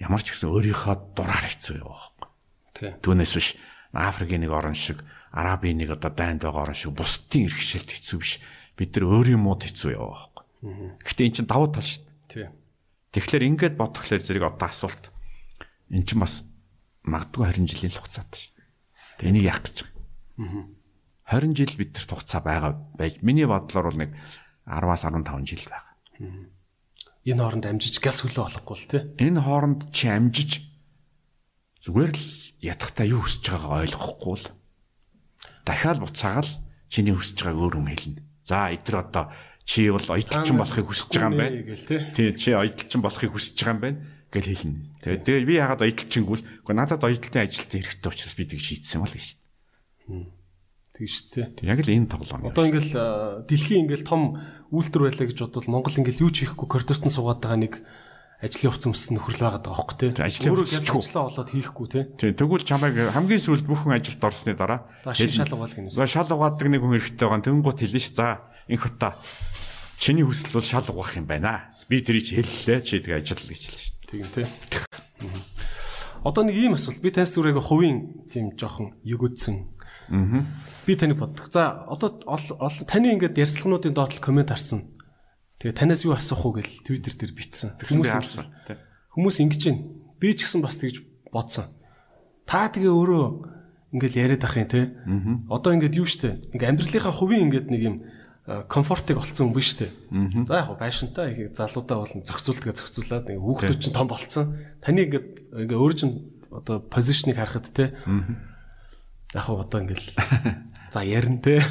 ямар 0.03 0.21
ч 0.23 0.35
гэсэн 0.35 0.51
өөрийнхөө 0.51 0.95
дураар 1.15 1.47
хэцүү 1.47 1.75
яваа 1.79 2.11
байхгүй. 2.19 2.91
Түүнээс 2.99 3.33
биш 3.33 3.47
Африкийн 3.95 4.43
нэг 4.43 4.51
орн 4.51 4.75
шиг, 4.75 4.99
Арабын 5.33 5.81
нэг 5.81 5.97
одоо 5.97 6.13
дайнд 6.13 6.45
байгаа 6.45 6.69
орн 6.69 6.77
шиг 6.77 6.93
бусдын 6.93 7.49
иргэшэлт 7.49 7.89
хэцүү 7.89 8.17
биш. 8.21 8.37
Бид 8.77 8.93
нар 8.93 9.09
өөрийн 9.09 9.41
мууд 9.41 9.65
хэцүү 9.65 9.97
яваа 9.97 10.29
байхгүй. 10.29 10.45
Гэхдээ 11.01 11.25
эн 11.25 11.33
чинь 11.33 11.49
давуу 11.49 11.73
тал 11.73 11.81
шүү 11.81 12.05
дээ. 12.29 12.53
Тэгэхээр 13.17 13.47
ингээд 13.49 13.75
бодохлоор 13.81 14.21
зэрэг 14.21 14.45
одоо 14.45 14.69
асуулт. 14.69 15.09
Эн 15.89 16.05
чинь 16.05 16.21
бас 16.21 16.45
магадгүй 17.01 17.49
20 17.49 17.65
жилийн 17.65 17.97
хугацаатай 17.97 18.39
шүү 18.45 18.53
дээ. 18.61 18.69
Тэ 19.17 19.29
энийг 19.33 19.45
яах 19.49 19.61
гэж 19.65 19.75
байгаа. 19.81 20.65
20 21.33 21.57
жил 21.57 21.73
бидэрт 21.81 22.09
хугацаа 22.13 22.41
байгаа 22.45 22.71
байж 22.93 23.25
миний 23.25 23.49
бодлоор 23.49 23.89
бол 23.89 23.99
нэг 24.05 24.11
10-аас 24.69 25.03
15 25.09 25.49
жил 25.49 25.65
байгаа. 25.65 25.93
Энэ 27.23 27.41
хооронд 27.41 27.65
амжиж 27.65 27.95
газ 28.03 28.21
хөлөө 28.21 28.45
олохгүй 28.51 28.77
л 28.77 28.89
тий. 28.91 29.01
Энэ 29.17 29.39
хооронд 29.41 29.81
чи 29.95 30.11
амжиж 30.11 30.51
зүгээр 31.83 32.11
л 32.11 32.27
ятгахтаа 32.59 33.07
юу 33.07 33.23
хүсэж 33.23 33.43
байгаагаа 33.47 33.83
ойлгохгүй 33.87 34.35
л 34.43 34.47
дахиад 35.65 35.99
буцаагаал 35.99 36.51
чиний 36.91 37.15
хүсэж 37.15 37.39
байгааг 37.43 37.63
өөр 37.63 37.75
хүн 37.79 37.89
хэлнэ. 37.91 38.21
За 38.43 38.69
эдгээр 38.71 38.97
одоо 38.99 39.31
чи 39.63 39.87
бол 39.89 40.03
оюутчин 40.03 40.57
болохыг 40.59 40.87
хүсэж 40.87 41.11
байгаа 41.15 41.31
юм 41.31 41.39
байна. 41.39 42.11
Тий. 42.13 42.29
Чи 42.35 42.49
оюутчин 42.51 43.01
болохыг 43.01 43.31
хүсэж 43.31 43.57
байгаа 43.57 43.73
юм 43.73 43.81
байна 43.81 43.99
гэл 44.33 44.49
хэлнэ. 44.49 44.79
Тэгээд 45.05 45.23
тэгээ 45.29 45.45
би 45.45 45.55
ягаад 45.61 45.85
оюутчингүүл 45.85 46.43
үгүй 46.65 46.73
надад 46.73 47.05
оюутлын 47.05 47.45
ажилтны 47.45 47.85
хэрэгтэй 47.85 48.09
учраас 48.09 48.33
би 48.33 48.43
тийг 48.49 48.61
шийдсэн 48.65 48.97
юм 48.97 49.05
л 49.05 49.13
гэж. 49.13 49.27
Тэг 50.93 51.05
шүү 51.05 51.25
дээ. 51.37 51.47
Тэг 51.61 51.65
яг 51.69 51.79
л 51.85 51.93
энэ 51.93 52.09
тоглоом. 52.09 52.49
Одоо 52.49 52.65
ингээл 52.65 53.45
дэлхийн 53.45 53.85
ингээл 53.85 54.09
том 54.09 54.41
үйлдвэр 54.73 55.05
байлаа 55.13 55.25
гэж 55.29 55.37
бодвол 55.37 55.69
Монгол 55.69 55.99
ингээл 56.01 56.23
юу 56.25 56.31
ч 56.33 56.49
хийхгүй 56.49 56.65
коридорт 56.69 57.05
нь 57.05 57.13
суугаад 57.13 57.41
байгаа 57.45 57.61
нэг 57.61 57.73
ажлын 58.43 58.71
хувц 58.75 58.83
өмс 58.91 59.03
нөхрөл 59.15 59.39
байгаад 59.39 59.63
байгаа 59.63 59.77
хөөхгүй 59.79 59.97
тий. 60.03 60.11
Тэг, 60.11 60.25
ажлын 60.27 60.55
хувцас 60.59 60.83
ажиллаа 60.91 61.23
болоод 61.31 61.49
хийхгүй 61.55 61.87
тий. 61.87 62.03
Тий 62.19 62.31
тэгвэл 62.35 62.67
чамайг 62.67 62.95
хамгийн 63.15 63.39
сүүлд 63.39 63.63
бүхэн 63.65 63.95
ажилд 63.95 64.19
орсны 64.23 64.53
дараа 64.53 64.83
шал 65.15 65.47
угаал 65.55 65.71
гинэ. 65.71 65.89
За 65.95 66.03
шал 66.05 66.27
угаадаг 66.27 66.67
нэг 66.67 66.81
хүн 66.83 66.99
хэрэгтэй 66.99 67.23
байгаа. 67.23 67.39
Тэнгуут 67.47 67.79
хэлнэ 67.79 68.01
ш. 68.03 68.11
За 68.11 68.43
инх 68.67 68.83
ута 68.83 69.15
чиний 69.95 70.27
хүсэл 70.27 70.51
бол 70.59 70.67
шал 70.67 70.83
угаах 70.91 71.15
юм 71.15 71.25
байна. 71.25 71.71
Би 71.87 72.03
тэрийг 72.03 72.27
хэллээ. 72.27 72.83
Чи 72.83 72.99
тэгээ 72.99 73.23
ажил 73.23 73.39
гэж 73.39 73.61
хэлсэн 73.71 73.79
ш. 73.79 73.95
Тийм 74.11 74.27
тий. 74.35 74.45
Одоо 76.23 76.43
нэг 76.43 76.55
ийм 76.55 76.75
асуулт. 76.75 76.99
Би 77.03 77.11
таньс 77.11 77.35
зүрэг 77.35 77.59
хувийн 77.59 78.27
тийм 78.31 78.55
жоохон 78.55 78.95
өгөөдсөн. 79.03 79.55
Аа. 80.11 80.43
Би 80.87 80.95
таныг 80.95 81.19
боддог. 81.19 81.51
За 81.51 81.83
одоо 81.87 82.19
ол- 82.27 82.55
ол- 82.59 82.87
таны 82.87 83.11
ингээд 83.15 83.35
ярьцлагнуудын 83.39 83.91
доотлол 83.95 84.23
комент 84.23 84.49
харсан. 84.51 84.87
Тэгээ 85.63 85.79
танаас 85.79 86.03
юу 86.03 86.11
асуух 86.11 86.43
уу 86.43 86.59
гэл 86.59 86.83
Twitter 86.83 87.15
дээр 87.15 87.31
бичсэн. 87.31 87.79
Хүмүүс 87.79 88.11
ингэж-. 88.11 88.75
Хүмүүс 89.15 89.35
ингэж 89.47 89.61
байна. 89.63 89.81
Би 90.19 90.35
ч 90.35 90.43
гэсэн 90.43 90.59
бас 90.59 90.75
тэгж 90.75 90.99
бодсон. 91.31 91.71
Та 92.43 92.67
тэгээ 92.67 92.91
өөрөө 92.91 93.25
ингээл 93.95 94.19
яриад 94.27 94.43
ах 94.43 94.59
юм 94.59 94.67
те. 94.67 94.91
Одоо 95.47 95.71
ингээд 95.71 95.95
юу 95.95 96.03
штэ. 96.03 96.51
Ингээ 96.51 96.67
амьдралынхаа 96.67 97.15
хувийн 97.15 97.47
ингээд 97.47 97.67
нэг 97.71 97.79
юм 97.79 97.95
комфортыг 98.43 99.23
олцсон 99.23 99.47
хүн 99.47 99.55
биш 99.55 99.71
штэ. 99.71 99.87
За 100.51 100.59
яг 100.59 100.67
хөө 100.67 100.83
байшинтай 100.83 101.31
их 101.31 101.55
залуудаа 101.55 102.03
бол 102.03 102.11
зохицуулдаг 102.11 102.75
зохицуулаад 102.75 103.31
ингээ 103.31 103.39
хүүхдүүд 103.39 103.79
чинь 103.79 103.95
том 103.95 104.11
болцсон. 104.11 104.45
Таны 104.83 105.07
ингээд 105.07 105.63
ингээ 105.63 105.79
өөр 105.79 105.93
чинь 105.95 106.27
одоо 106.51 106.83
позишныг 106.83 107.39
харахад 107.39 107.71
те. 107.71 107.95
Яг 109.31 109.47
одоо 109.47 109.79
ингээл 109.79 110.11
за 110.91 111.07
ярина 111.07 111.39
те. 111.39 111.63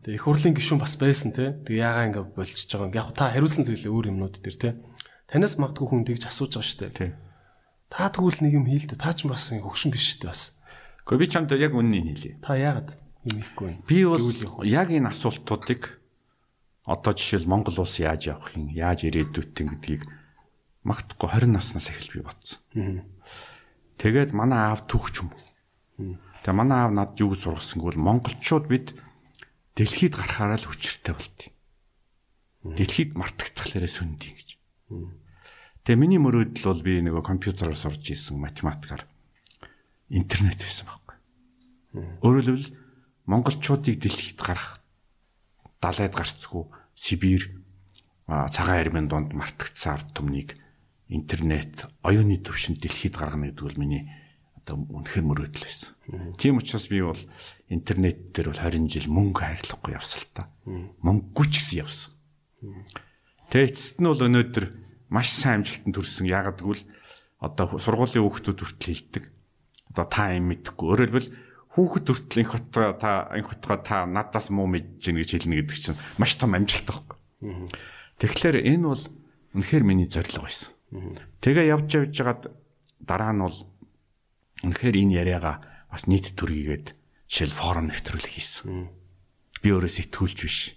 Тэгээ 0.00 0.16
их 0.16 0.24
хурлын 0.24 0.56
гишүүн 0.56 0.80
бас 0.80 0.96
байсан 0.96 1.36
те. 1.36 1.60
Тэгээ 1.64 1.84
ягаа 1.84 2.04
ингээ 2.08 2.24
болчихж 2.32 2.72
байгаа 2.72 2.88
юм. 2.88 2.96
Яг 2.96 3.08
та 3.12 3.32
хариулсан 3.36 3.68
зүйлээ 3.68 3.92
өөр 3.92 4.10
юмнууд 4.16 4.40
дээр 4.40 4.56
те. 4.56 4.70
Танаас 5.28 5.60
магадгүй 5.60 5.86
хүн 5.92 6.04
тэгж 6.08 6.24
асууж 6.24 6.56
байгаа 6.56 6.72
штэ. 6.72 6.88
Тий. 6.96 7.10
Та 7.92 8.08
тэгвэл 8.08 8.40
нэг 8.40 8.52
юм 8.56 8.64
хийлдэ. 8.64 8.96
Та 8.96 9.12
ч 9.12 9.28
бас 9.28 9.52
хөгшин 9.52 9.92
биш 9.92 10.16
штэ 10.16 10.32
бас. 10.32 10.56
Гэхдээ 11.04 11.20
би 11.20 11.26
чамд 11.28 11.52
яг 11.52 11.76
үннийг 11.76 12.06
хэлье. 12.16 12.40
Та 12.40 12.56
яагаад 12.56 12.96
юм 13.28 13.44
хийхгүй 13.44 13.66
вэ? 13.66 13.76
Би 13.84 13.98
бол 14.08 14.24
яг 14.64 14.88
энэ 14.88 15.12
асуултуудыг 15.12 16.00
одоо 16.88 17.12
жишээл 17.12 17.44
Монгол 17.44 17.84
улс 17.84 18.00
яаж 18.00 18.32
явах 18.32 18.56
юм, 18.56 18.72
яаж 18.72 19.04
ирээдүйт 19.04 19.52
гэдгийг 19.52 20.08
магадгүй 20.82 21.28
20 21.28 21.52
наснаас 21.52 21.92
эхэлж 21.92 22.10
би 22.16 22.24
бодсон. 22.24 22.58
Тэгээд 24.00 24.32
манай 24.32 24.72
аав 24.72 24.88
түүхч 24.88 25.14
юм. 25.20 25.30
Тэгээ 26.40 26.56
манай 26.56 26.88
аав 26.88 26.92
над 26.96 27.20
юу 27.20 27.36
гэж 27.36 27.44
сургасангүй 27.44 27.94
бол 27.94 28.06
монголчууд 28.16 28.64
бид 28.64 28.96
дэлхийд 29.76 30.14
гарахаараа 30.16 30.58
л 30.58 30.68
хүчтэй 30.68 31.14
болтыг. 31.14 31.52
Дэлхийд 32.64 33.16
мартагдахлаараа 33.16 33.90
сүндий 33.90 34.32
гэж. 34.34 34.48
Тэгээ 35.84 36.00
миний 36.00 36.20
мөрөөдөл 36.20 36.66
бол 36.66 36.82
би 36.84 37.00
нөгөө 37.00 37.24
компьютероор 37.24 37.78
сурж 37.78 38.04
исэн 38.12 38.36
математикаар 38.36 39.08
интернет 40.12 40.60
байсан 40.60 40.86
байхгүй. 40.86 41.16
Өөрөөр 42.20 42.46
хэлбэл 42.46 42.70
монголчуудыг 43.24 43.96
дэлхийд 43.96 44.38
гарах 44.42 44.82
далайд 45.80 46.12
гарцгүй 46.12 46.68
Сибирь 46.94 47.48
цагаан 48.28 48.78
армийн 48.82 49.08
донд 49.08 49.32
мартагдсан 49.32 49.96
ард 49.96 50.08
түмнийг 50.12 50.58
интернет 51.08 51.88
оюуны 52.04 52.38
төвшөнд 52.44 52.78
дэлхийд 52.78 53.16
гаргана 53.16 53.50
гэдэг 53.50 53.64
бол 53.64 53.80
миний 53.80 54.04
одоо 54.60 54.84
үнэхээр 54.84 55.24
мөрөөдөл 55.26 55.64
байсан. 55.64 55.90
Тийм 56.36 56.60
учраас 56.60 56.86
би 56.86 57.00
бол 57.02 57.18
интернет 57.70 58.34
дээр 58.34 58.50
бол 58.50 58.60
20 58.66 58.90
жил 58.90 59.06
мөнгө 59.06 59.46
хайрлахгүй 59.46 59.94
та. 60.34 60.50
Мөнгөгүй 60.66 61.46
ч 61.48 61.62
гэсэн 61.62 61.78
явсан. 61.86 62.10
Тэгээ 63.54 63.70
эцэст 63.70 63.96
нь 64.02 64.10
бол 64.10 64.26
өнөөдөр 64.26 64.66
маш 65.14 65.30
сайн 65.30 65.62
амжилтанд 65.62 65.94
хүрсэн. 65.94 66.26
Яагаад 66.26 66.58
гэвэл 66.58 66.84
одоо 67.38 67.78
сургуулийн 67.78 68.26
хүүхдүүд 68.26 68.58
хүртэл 68.58 68.90
хэлдэг. 68.90 69.24
Одоо 69.94 70.06
та 70.10 70.34
юм 70.34 70.50
мэдхгүй. 70.50 70.86
Өөрөөр 70.86 71.10
хэлбэл 71.14 71.30
хүүхэд 71.70 72.06
хүртэл 72.10 72.42
инх 72.42 72.52
хотгоо 72.58 72.94
та 72.98 73.30
инх 73.38 73.48
хотгоо 73.54 73.78
та 73.78 74.02
надаас 74.06 74.50
муу 74.50 74.66
мэдж 74.66 75.06
гин 75.06 75.22
гэж 75.22 75.30
хэлнэ 75.38 75.62
гэдэг 75.62 75.78
чинь 75.78 75.98
маш 76.18 76.34
том 76.34 76.58
амжилт 76.58 76.90
байхгүй. 76.90 77.18
Тэгэхээр 78.18 78.58
энэ 78.66 78.86
бол 78.90 79.04
үнэхээр 79.54 79.84
миний 79.86 80.10
зорилго 80.10 80.50
байсан. 80.50 80.74
Тэгээ 81.38 81.70
явж 81.70 81.88
явж 81.94 82.10
жагаад 82.10 82.42
дараа 82.98 83.30
нь 83.30 83.42
бол 83.46 83.58
үнэхээр 84.66 84.96
энэ 84.98 85.16
яриагаа 85.22 85.86
бас 85.86 86.10
нийт 86.10 86.34
төргийгээд 86.34 86.98
жишээл 87.30 87.54
форум 87.54 87.86
нэвтрүүлэх 87.94 88.34
хийсэн. 88.34 88.90
Би 89.62 89.68
өөрөө 89.70 89.92
сэтгүүлч 89.94 90.38
биш. 90.42 90.74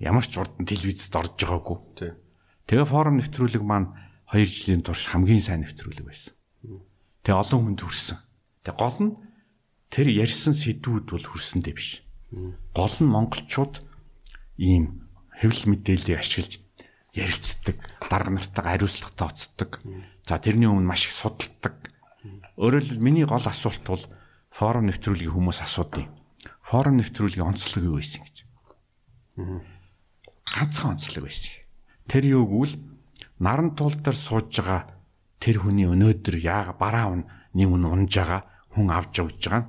Ямар 0.00 0.24
ч 0.24 0.40
урд 0.40 0.56
нь 0.56 0.64
телевизэд 0.64 1.12
орж 1.12 1.36
байгаагүй. 1.36 2.16
Тэгээ 2.64 2.88
форум 2.88 3.20
нэвтрүүлэг 3.20 3.60
маань 3.60 3.92
2 4.32 4.48
жилийн 4.48 4.80
турш 4.80 5.12
хамгийн 5.12 5.44
сайн 5.44 5.60
нэвтрүүлэг 5.68 6.08
байсан. 6.08 6.32
Тэгээ 7.20 7.36
олон 7.36 7.60
хүнд 7.76 7.80
хүрсэн. 7.84 8.18
Тэгээ 8.64 8.80
гол 8.80 8.98
нь 9.04 9.12
тэр 9.92 10.08
ярьсан 10.08 10.56
сэдвүүд 10.56 11.06
бол 11.12 11.26
хүрсэндээ 11.28 11.74
биш. 11.76 12.00
Гол 12.72 12.96
нь 13.04 13.12
монголчууд 13.12 13.84
ийм 14.56 15.04
хэвлэл 15.36 15.68
мэдээллийг 15.68 16.18
ашиглаж 16.18 16.64
ярилцдаг, 17.12 17.76
дарга 18.08 18.32
нартайгаа 18.32 18.72
хариуцлагатай 18.74 19.28
оцдог. 19.28 19.70
За 20.26 20.40
тэрний 20.40 20.66
өмнө 20.66 20.88
маш 20.88 21.06
их 21.06 21.14
судалдаг. 21.14 21.92
Өөрөөр 22.58 22.82
хэлбэл 22.96 23.06
миний 23.06 23.26
гол 23.28 23.44
асуулт 23.44 23.84
бол 23.86 24.02
форум 24.54 24.86
нэвтрүүлгийн 24.86 25.34
хүмүүс 25.34 25.58
асуудیں۔ 25.66 26.06
Форум 26.70 27.02
нэвтрүүлгийн 27.02 27.42
онцлог 27.42 27.82
юу 27.82 27.98
байсан 27.98 28.22
гэж. 28.22 28.36
Ганцхан 30.46 30.94
онцлог 30.94 31.26
байсан. 31.26 31.66
Тэр 32.06 32.24
юу 32.38 32.46
гэвэл 32.46 32.78
наран 33.42 33.74
туул 33.74 33.98
дээр 33.98 34.14
сууж 34.14 34.54
байгаа 34.54 34.86
тэр 35.42 35.58
хүний 35.66 35.90
өнөөдөр 35.90 36.38
яага 36.38 36.78
бараа 36.78 37.10
ун 37.10 37.22
нэг 37.58 37.66
үн 37.66 37.84
унж 37.84 38.14
байгаа 38.14 38.46
хүн 38.78 38.94
авч 38.94 39.18
явж 39.18 39.42
байгаа 39.42 39.66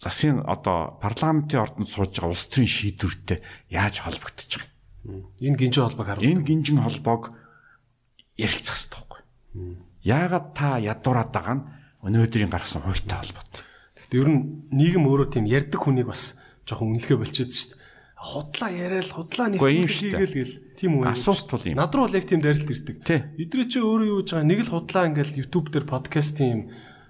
засгийн 0.00 0.40
одоо 0.48 0.96
парламентын 1.04 1.60
ордонд 1.60 1.90
сууж 1.92 2.16
байгаа 2.16 2.32
улс 2.32 2.48
төрийн 2.48 2.72
шийдвэртэй 2.72 3.38
яаж 3.68 4.00
холбогдож 4.00 4.48
байгаа 4.56 4.72
Энэ 5.04 5.56
гинжин 5.58 5.82
холбоог 5.82 6.06
харуул. 6.06 6.26
Энэ 6.30 6.46
гинжин 6.46 6.78
холбоог 6.78 7.34
ярилцах 8.38 8.78
хэрэгтэй 8.78 8.94
байхгүй. 8.94 9.20
Яагаад 10.06 10.46
та 10.54 10.78
ядуураад 10.78 11.30
байгаа 11.34 11.54
нь 11.58 11.66
өнөөдрийн 12.02 12.50
гаргасан 12.50 12.82
хуультай 12.82 13.18
холбоотой. 13.22 13.62
Гэхдээ 13.98 14.20
ер 14.22 14.28
нь 14.30 14.40
нийгэм 14.74 15.06
өөрөө 15.06 15.28
тийм 15.30 15.46
ярддаг 15.46 15.78
хүнийг 15.78 16.10
бас 16.10 16.36
жоохон 16.66 16.98
үнэлгээ 16.98 17.18
болчиход 17.22 17.54
шүү 17.54 17.68
дээ. 17.78 17.80
Худлаа 18.22 18.70
яриад 18.70 19.10
худлаа 19.10 19.46
дээ. 20.14 20.22
хийгээл 20.22 20.36
гэл 20.38 20.54
тийм 20.78 20.92
үү. 20.98 21.10
Асуулт 21.10 21.48
бол 21.50 21.66
юм. 21.66 21.78
Над 21.78 21.94
руу 21.94 22.06
л 22.06 22.18
яг 22.18 22.26
тийм 22.26 22.42
дайралт 22.42 22.70
ирдэг. 22.70 22.96
Тий. 23.02 23.20
Эдрээ 23.38 23.66
чи 23.66 23.78
өөрөө 23.82 24.08
юу 24.10 24.20
гэж 24.22 24.28
байгаа 24.34 24.46
нэг 24.46 24.60
л 24.66 24.72
худлаа 24.74 25.04
ингээл 25.10 25.38
YouTube 25.42 25.70
дээр 25.74 25.86
подкастын 25.90 26.50
юм 26.50 26.62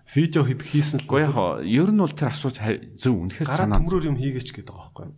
видео 0.09 0.45
хийх 0.45 0.65
хийсэн 0.65 1.01
л 1.01 1.09
Гэхдээ 1.09 1.25
яг 1.25 1.37
ер 1.65 1.91
нь 1.93 2.01
бол 2.01 2.13
тэр 2.13 2.33
асууж 2.33 2.57
зөв 2.97 3.13
үнэхээр 3.17 3.49
гараа 3.49 3.65
санаа. 3.69 3.81
төмрөөр 3.81 4.09
юм 4.13 4.17
хийгээч 4.21 4.49
гэдэг 4.53 4.73
байгаа 4.73 4.89
байхгүй 4.93 5.05
юу? 5.09 5.17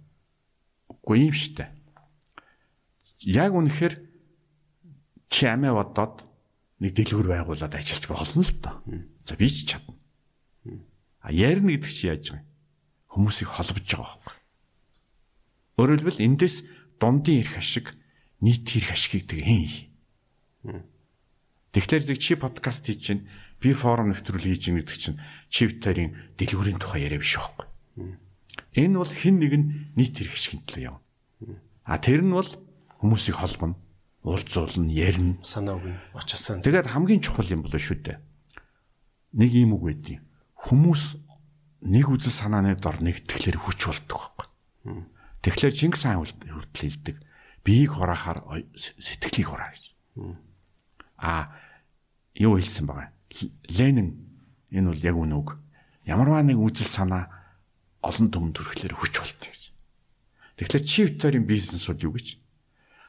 Үгүй 1.03 1.19
юм 1.19 1.35
шүү 1.35 1.55
дээ. 1.59 1.71
Яг 3.35 3.53
үнэхээр 3.55 3.95
чи 5.31 5.43
амиа 5.47 5.75
бодоод 5.79 6.27
нэг 6.81 6.91
дэлгүүр 6.95 7.29
байгуулад 7.31 7.75
ажиллаж 7.75 8.05
болно 8.09 8.43
л 8.43 8.55
доо. 8.59 8.77
За 9.25 9.37
би 9.37 9.47
ч 9.51 9.69
чадна. 9.69 9.95
А 11.21 11.31
ярина 11.31 11.75
гэдэг 11.75 11.91
чи 11.91 12.09
яаж 12.11 12.25
байгаа 12.33 12.43
юм? 12.43 12.51
Хүмүүсийг 13.15 13.49
холбож 13.51 13.87
байгаа 13.87 14.05
байхгүй. 14.05 14.37
Өөрөөр 15.79 16.01
хэлбэл 16.03 16.27
эндээс 16.27 16.57
дундын 16.99 17.41
эрх 17.43 17.57
ашиг, 17.59 17.95
нийт 18.43 18.67
эрх 18.75 18.93
тэг 18.95 19.41
хэн 19.43 19.65
хий. 19.65 19.89
Тэгэхээр 21.75 22.03
зэрэг 22.07 22.23
чи 22.23 22.35
подкаст 22.39 22.87
хийж 22.87 23.01
чинь 23.03 23.27
би 23.59 23.75
форум 23.75 24.15
нэвтрүүл 24.15 24.47
хийж 24.47 24.71
чинь 24.71 24.79
гэдэг 24.79 24.99
чинь 24.99 25.19
чи 25.51 25.67
битэрийн 25.67 26.39
дэлгүүрийн 26.39 26.79
тухай 26.79 27.03
яриа 27.03 27.19
биш 27.19 27.35
байхгүй. 27.35 27.67
Энэ 28.79 28.99
бол 28.99 29.11
хэн 29.11 29.37
нэгэн 29.43 29.65
нийт 29.99 30.15
эрх 30.23 30.39
ашигын 30.39 30.63
төлөө 30.71 30.83
явна. 30.87 31.03
А 31.83 31.99
тэр 31.99 32.23
нь 32.23 32.31
бол 32.31 32.47
хүмүүсийг 33.03 33.43
холбоно, 33.43 33.75
уулзуулна, 34.25 34.89
ярина. 34.89 35.37
Санаа 35.45 35.77
үгүй 35.77 35.93
очсон. 36.17 36.65
Тэгээд 36.65 36.89
хамгийн 36.89 37.21
чухал 37.21 37.45
юм 37.53 37.61
болоо 37.61 37.77
шүү 37.77 38.01
дээ. 38.01 38.19
Нэг 39.37 39.51
юм 39.53 39.77
үг 39.77 39.85
байдیں۔ 39.85 40.19
Хүмүүс 40.65 41.21
нэг 41.85 42.09
үзэл 42.09 42.33
санааны 42.33 42.73
дор 42.81 43.05
нэгтгэхлээр 43.05 43.61
хүч 43.61 43.81
болдог 43.85 44.17
байхгүй. 44.17 44.49
Тэгэхээр 45.45 45.77
Чингис 45.77 46.09
хаан 46.09 46.25
хүртэл 46.25 46.73
хэлдэг. 46.73 47.17
Биеийг 47.61 47.93
хураахаар 48.01 48.65
сэтгэлийг 48.73 49.49
хураа 49.53 49.77
гэж. 49.77 49.85
А 51.21 51.53
юу 52.33 52.57
хэлсэн 52.57 52.89
байгаа. 52.89 53.13
Ленин 53.69 54.25
энэ 54.73 54.89
бол 54.89 55.05
яг 55.05 55.17
үнэ 55.21 55.37
үг. 55.37 55.61
Ямарваа 56.09 56.41
нэг 56.41 56.57
үзэл 56.57 56.89
санаа 56.89 57.29
олон 58.01 58.33
түмэнд 58.33 58.57
хүрэхлээр 58.57 58.97
хүч 58.97 59.15
болдог 59.21 59.49
гэж. 59.53 59.63
Тэгэхээр 60.57 60.85
чи 60.85 60.99
Викторийн 61.09 61.45
бизнес 61.45 61.85
бол 61.89 62.01
юу 62.01 62.17
гэж? 62.17 62.41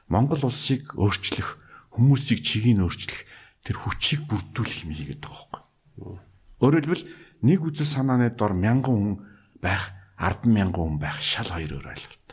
Монгол 0.06 0.46
улсыг 0.46 0.94
өөрчлөх, 0.94 1.58
хүмүүсийг 1.98 2.38
чигийг 2.46 2.78
өөрчлөх 2.78 3.26
тэр 3.66 3.76
хүчийг 3.82 4.30
бүрдүүлэх 4.30 4.86
юм 4.86 4.94
хийгээд 4.94 5.22
байгаа 5.26 5.46
байхгүй. 5.50 6.14
Өөрөөр 6.62 6.84
хэлбэл 6.86 7.04
нэг 7.42 7.60
үзэл 7.66 7.90
санааны 7.90 8.30
дор 8.38 8.54
мянган 8.54 8.94
хүн 8.94 9.14
байх, 9.58 9.90
10 10.14 10.46
мянган 10.46 10.94
хүн 10.94 10.98
байх 11.02 11.18
шал 11.18 11.50
хоёр 11.50 11.82
өөр 11.82 11.90
ойлголт. 11.90 12.26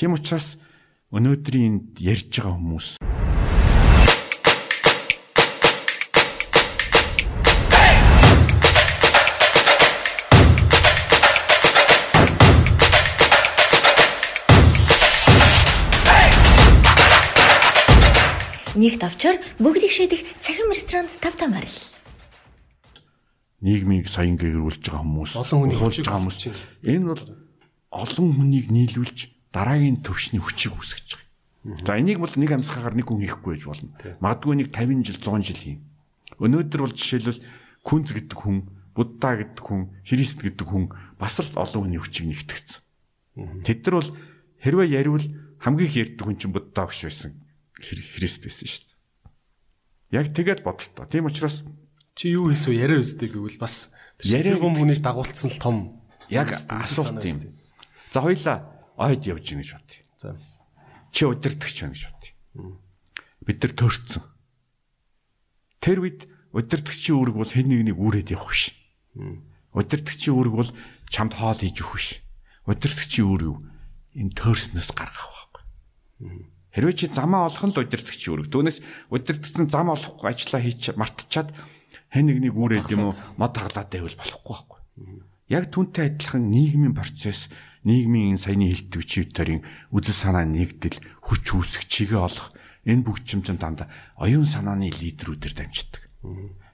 Тийм 0.00 0.16
учраас 0.16 0.56
өнөөдрийн 1.12 1.92
энд 1.92 2.00
ярьж 2.00 2.32
байгаа 2.32 2.56
хүмүүс 2.56 2.88
Нэгт 18.76 19.00
авчаар 19.08 19.40
бүгдийг 19.56 19.88
шийдэх 19.88 20.20
цахим 20.36 20.68
ресторанд 20.68 21.08
тав 21.16 21.32
тамаар 21.32 21.64
л. 21.64 21.80
нийгмийг 23.64 24.04
соён 24.04 24.36
гэрүүлж 24.36 24.84
байгаа 24.84 25.00
хүмүүс, 25.00 25.32
Олон 25.32 25.58
хүний 25.64 25.80
хуулж 25.80 25.96
хүчийг 25.96 26.06
байгаа 26.12 26.20
хүмүүс. 26.20 26.38
Энэ 26.84 27.08
бол 27.08 27.24
олон 27.88 28.28
хүнийг 28.36 28.66
нийлүүлж 28.68 29.18
дараагийн 29.48 30.04
төвшний 30.04 30.44
хүчийг 30.44 30.76
үүсгэж 30.76 31.08
байгаа. 31.08 31.26
За 31.88 31.96
энийг 31.96 32.20
бол 32.20 32.36
нэг 32.36 32.52
амсгахаар 32.52 32.92
нэг 32.92 33.08
хүн 33.08 33.24
хийхгүй 33.24 33.56
байж 33.56 33.64
болно. 33.64 33.90
Магадгүй 34.20 34.54
нэг 34.60 34.68
50 34.76 35.08
жил, 35.08 35.18
100 35.24 35.48
жил 35.48 35.56
хийн. 35.56 35.80
Өнөөдөр 36.36 36.80
бол 36.84 36.94
жишээлбэл 36.94 37.40
Күнз 37.80 38.12
гэдэг 38.12 38.38
хүн, 38.38 38.56
Будда 38.92 39.40
гэдэг 39.40 39.64
хүн, 39.64 39.82
Христ 40.04 40.44
гэдэг 40.44 40.66
хүн 40.68 40.92
бас 41.16 41.40
л 41.40 41.48
олон 41.56 41.88
хүний 41.88 42.00
хүчийг 42.02 42.28
нэгтгэсэн. 42.28 42.84
Тэд 43.64 43.88
нар 43.88 44.04
бол 44.04 44.10
хэрвээ 44.60 44.88
яриул 45.00 45.26
хамгийн 45.64 45.88
их 45.88 45.96
ярьдаг 45.96 46.24
хүн 46.28 46.36
чинь 46.36 46.52
Будда 46.52 46.84
багш 46.84 47.08
байсан. 47.08 47.45
Хри- 47.80 48.04
Христ 48.16 48.40
байсан 48.42 48.66
шүү 48.68 48.82
дээ. 48.86 48.96
Яг 50.16 50.26
тэгээд 50.32 50.60
бодлоо. 50.64 51.06
Тийм 51.10 51.26
учраас 51.28 51.62
Чи 52.16 52.32
юу 52.32 52.48
хийсв 52.48 52.72
яриа 52.72 53.00
үстэй 53.04 53.28
гэвэл 53.28 53.60
бас 53.60 53.92
Яриа 54.24 54.56
яриа 54.56 54.60
гом 54.64 54.72
гэдэг 54.72 54.80
хүнийг 54.80 55.02
дагуулсан 55.04 55.50
л 55.52 55.60
том 55.60 55.76
яг 56.32 56.48
асуулт 56.56 57.20
юм. 57.20 57.52
За 58.08 58.24
хоёлаа 58.24 58.64
ойд 58.96 59.28
явж 59.28 59.44
гин 59.44 59.60
гэж 59.60 59.70
бодъё. 59.76 60.00
За. 60.16 60.28
Чи 61.12 61.28
удирдахч 61.28 61.76
байна 61.84 61.92
гэж 61.92 62.04
бодъё. 62.08 62.32
Бид 63.44 63.60
нар 63.60 63.72
төрцөн. 63.76 64.24
Тэр 65.84 66.00
үед 66.00 66.24
удирдахчийн 66.56 67.20
үүрэг 67.20 67.36
бол 67.36 67.52
хэн 67.52 67.68
нэгнийг 67.68 68.00
үүрээд 68.00 68.32
явах 68.32 68.48
биш. 68.56 68.72
Удирдахчийн 69.76 70.32
үүрэг 70.40 70.54
бол 70.56 70.70
чамд 71.12 71.36
хоол 71.36 71.60
хийж 71.60 71.76
өгөх 71.84 72.00
биш. 72.00 72.08
Удирдахчийн 72.64 73.28
үүрэг? 73.28 73.60
Энэ 74.16 74.32
төрснөөс 74.32 74.90
гаргах 74.96 75.28
байхгүй. 75.28 75.62
Хэрвээ 76.76 76.92
чи 76.92 77.06
замаа 77.08 77.48
олох 77.48 77.64
нь 77.64 77.72
л 77.72 77.80
удирдахчийн 77.80 78.36
үүрэг. 78.36 78.52
Түүнээс 78.52 78.78
удирдахсан 79.08 79.72
зам 79.72 79.88
олохгүй 79.96 80.28
ажиллаа 80.28 80.60
хийж 80.60 80.92
мартчихад 80.92 81.56
хэн 82.12 82.28
нэгнийг 82.28 82.52
үүрээд 82.52 82.92
юм 82.92 83.08
уу 83.08 83.14
мод 83.40 83.56
хаглаад 83.56 83.88
байвал 83.88 84.12
болохгүй 84.12 84.44
байхгүй. 84.44 84.80
Яг 85.48 85.72
түнтэй 85.72 86.12
адилхан 86.12 86.52
нийгмийн 86.52 86.92
процесс, 86.92 87.48
нийгмийн 87.80 88.36
энэ 88.36 88.44
саяны 88.44 88.68
хэлдэг 88.68 89.02
чивтэрийн 89.08 89.64
үзэл 89.88 90.20
санаа 90.20 90.44
нэгдэл, 90.44 91.00
хүч 91.24 91.44
үүсэх 91.56 91.88
чигээ 91.88 92.20
олох 92.20 92.52
энэ 92.84 93.08
бүх 93.08 93.24
чимчэн 93.24 93.56
дандаа 93.56 93.88
оюун 94.20 94.44
санааны 94.44 94.92
лидерүүдээр 94.92 95.54
дамждаг. 95.56 96.02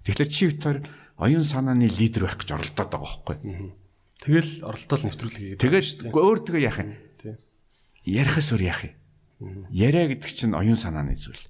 Тэгэхээр 0.03 0.30
чивтэр 0.34 0.76
оюун 1.14 1.46
санааны 1.46 1.86
лидер 1.86 2.26
байх 2.26 2.42
гэж 2.42 2.48
оролдоод 2.59 2.90
байгаа 2.90 3.07
байхгүй. 3.22 3.36
Тэгэл 4.18 4.53
оролдоол 4.66 5.03
нэвтрүүлгийг 5.07 5.62
Тэгээд 5.62 6.11
өөр 6.11 6.38
тэгээ 6.42 6.66
яах 6.66 6.78
юм? 6.82 6.90
тий. 7.22 7.34
Ярихас 8.03 8.50
өөр 8.50 8.62
яах 8.66 8.82
юм? 8.86 8.94
Яриа 9.70 10.07
гэдэг 10.09 10.30
чинь 10.30 10.55
оюун 10.55 10.76
санааны 10.78 11.16
зүйл. 11.16 11.40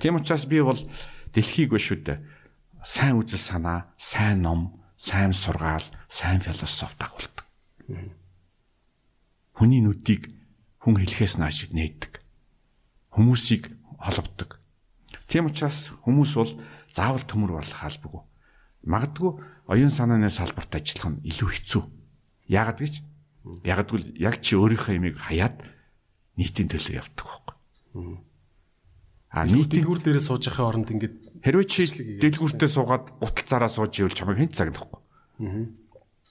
Тийм 0.00 0.16
учраас 0.16 0.46
би 0.46 0.62
бол 0.62 0.78
дэлхийг 1.32 1.70
ба 1.70 1.78
шүү 1.78 2.02
дээ. 2.02 2.18
Сайн 2.82 3.18
үзэл 3.20 3.38
санаа, 3.38 3.92
сайн 3.98 4.42
ном, 4.42 4.82
сайн 4.96 5.32
сургаал, 5.32 5.84
сайн 6.08 6.40
философи 6.40 6.96
дагуулдаг. 6.98 7.44
Хүний 9.54 9.80
нүдийг 9.84 10.32
хүн 10.80 10.96
хэлхээс 10.96 11.36
нааш 11.38 11.70
нээдэг. 11.70 12.22
Хүмүүсийг 13.14 13.74
холбодог. 14.00 14.58
Тийм 15.28 15.50
учраас 15.50 15.92
хүмүүс 16.06 16.32
бол 16.38 16.52
заавал 16.94 17.24
төмөр 17.26 17.58
болох 17.58 17.82
албагүй. 17.82 18.22
Магадгүй 18.86 19.32
оюун 19.66 19.90
санааны 19.90 20.30
салбарт 20.30 20.72
ажиллах 20.78 21.18
нь 21.18 21.22
илүү 21.26 21.50
хэцүү. 21.50 21.82
Яагад 22.46 22.78
гэж? 22.80 22.94
Ягдгүй 23.66 24.14
яг 24.22 24.38
чи 24.42 24.54
өөрийнхөө 24.54 24.94
имийг 24.94 25.18
хаяад 25.18 25.75
нийтийн 26.36 26.68
төлөө 26.68 27.00
явдаг 27.00 27.26
байхгүй. 27.26 27.54
А 29.32 29.44
нийтийн 29.44 29.84
дэлгүүр 29.84 30.00
дээрээ 30.04 30.24
сууж 30.24 30.48
байхын 30.48 30.68
оронд 30.68 30.88
ингээд 30.92 31.16
хэрвээ 31.44 31.66
чи 31.68 31.82
дэлгүүртээ 32.20 32.70
суугаад 32.70 33.04
уталцаараа 33.20 33.72
сууж 33.72 33.92
ивэл 34.00 34.16
чамайг 34.16 34.38
хэн 34.40 34.52
цагнахгүй. 34.52 35.00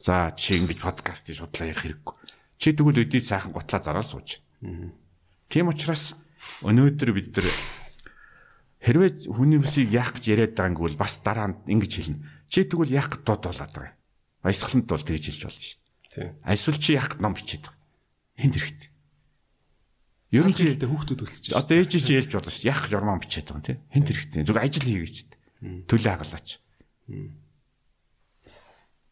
За 0.02 0.34
чи 0.38 0.62
ингэж 0.62 0.80
подкастыг 0.82 1.38
шудлаа 1.38 1.70
ярих 1.70 1.82
хэрэггүй. 1.82 2.16
Чи 2.62 2.74
тэгвэл 2.74 3.04
өдий 3.04 3.22
сайхан 3.22 3.52
гутлаа 3.54 3.82
зараад 3.82 4.06
сууж. 4.06 4.42
Тийм 5.50 5.70
учраас 5.70 6.14
өнөөдөр 6.62 7.10
бид 7.14 7.34
нар 7.36 7.48
хэрвээ 8.86 9.34
хүний 9.34 9.58
үсийг 9.58 9.90
яах 9.90 10.14
гэж 10.14 10.26
яриад 10.30 10.54
байгааг 10.54 10.80
бол 10.80 10.98
бас 10.98 11.20
дараа 11.26 11.50
нь 11.50 11.58
ингэж 11.66 11.94
хэлнэ. 11.98 12.22
Чи 12.50 12.66
тэгвэл 12.70 12.94
яах 12.94 13.10
гэж 13.10 13.22
дуудуулаад 13.26 13.74
байгаа 13.74 13.92
юм. 13.92 13.98
Баясгалант 14.46 14.88
бол 14.90 15.02
тэгж 15.02 15.26
хэлж 15.26 15.42
болно 15.42 15.64
шүү 15.66 15.80
дээ. 15.82 15.90
тий. 16.14 16.28
Эсвэл 16.46 16.80
чи 16.80 16.94
яах 16.94 17.10
гэж 17.10 17.20
ном 17.22 17.34
бичээд 17.34 17.64
байгаа. 17.66 17.82
Энд 18.38 18.56
хэрэгтэй. 18.62 18.90
Ер 20.36 20.46
нь 20.52 20.56
Хэлтэй 20.56 20.90
хүүхдүүд 20.92 21.22
өсөж 21.24 21.44
байна. 21.56 21.64
одоо 21.64 21.76
ээж 21.80 21.92
чи 21.96 22.14
хэлж 22.20 22.32
болно 22.36 22.52
шүү. 22.52 22.68
Яах 22.68 22.82
гэж 22.84 22.94
ормон 23.00 23.24
бичээд 23.24 23.48
байгаа 23.48 23.56
юм 23.56 23.64
тий. 23.64 23.78
Хинт 23.96 24.08
хэрэгтэй. 24.12 24.44
Зүг 24.44 24.58
ажил 24.60 24.84
хийгээч. 24.84 25.18
Төлөө 25.88 26.12
хагалаач. 26.12 26.48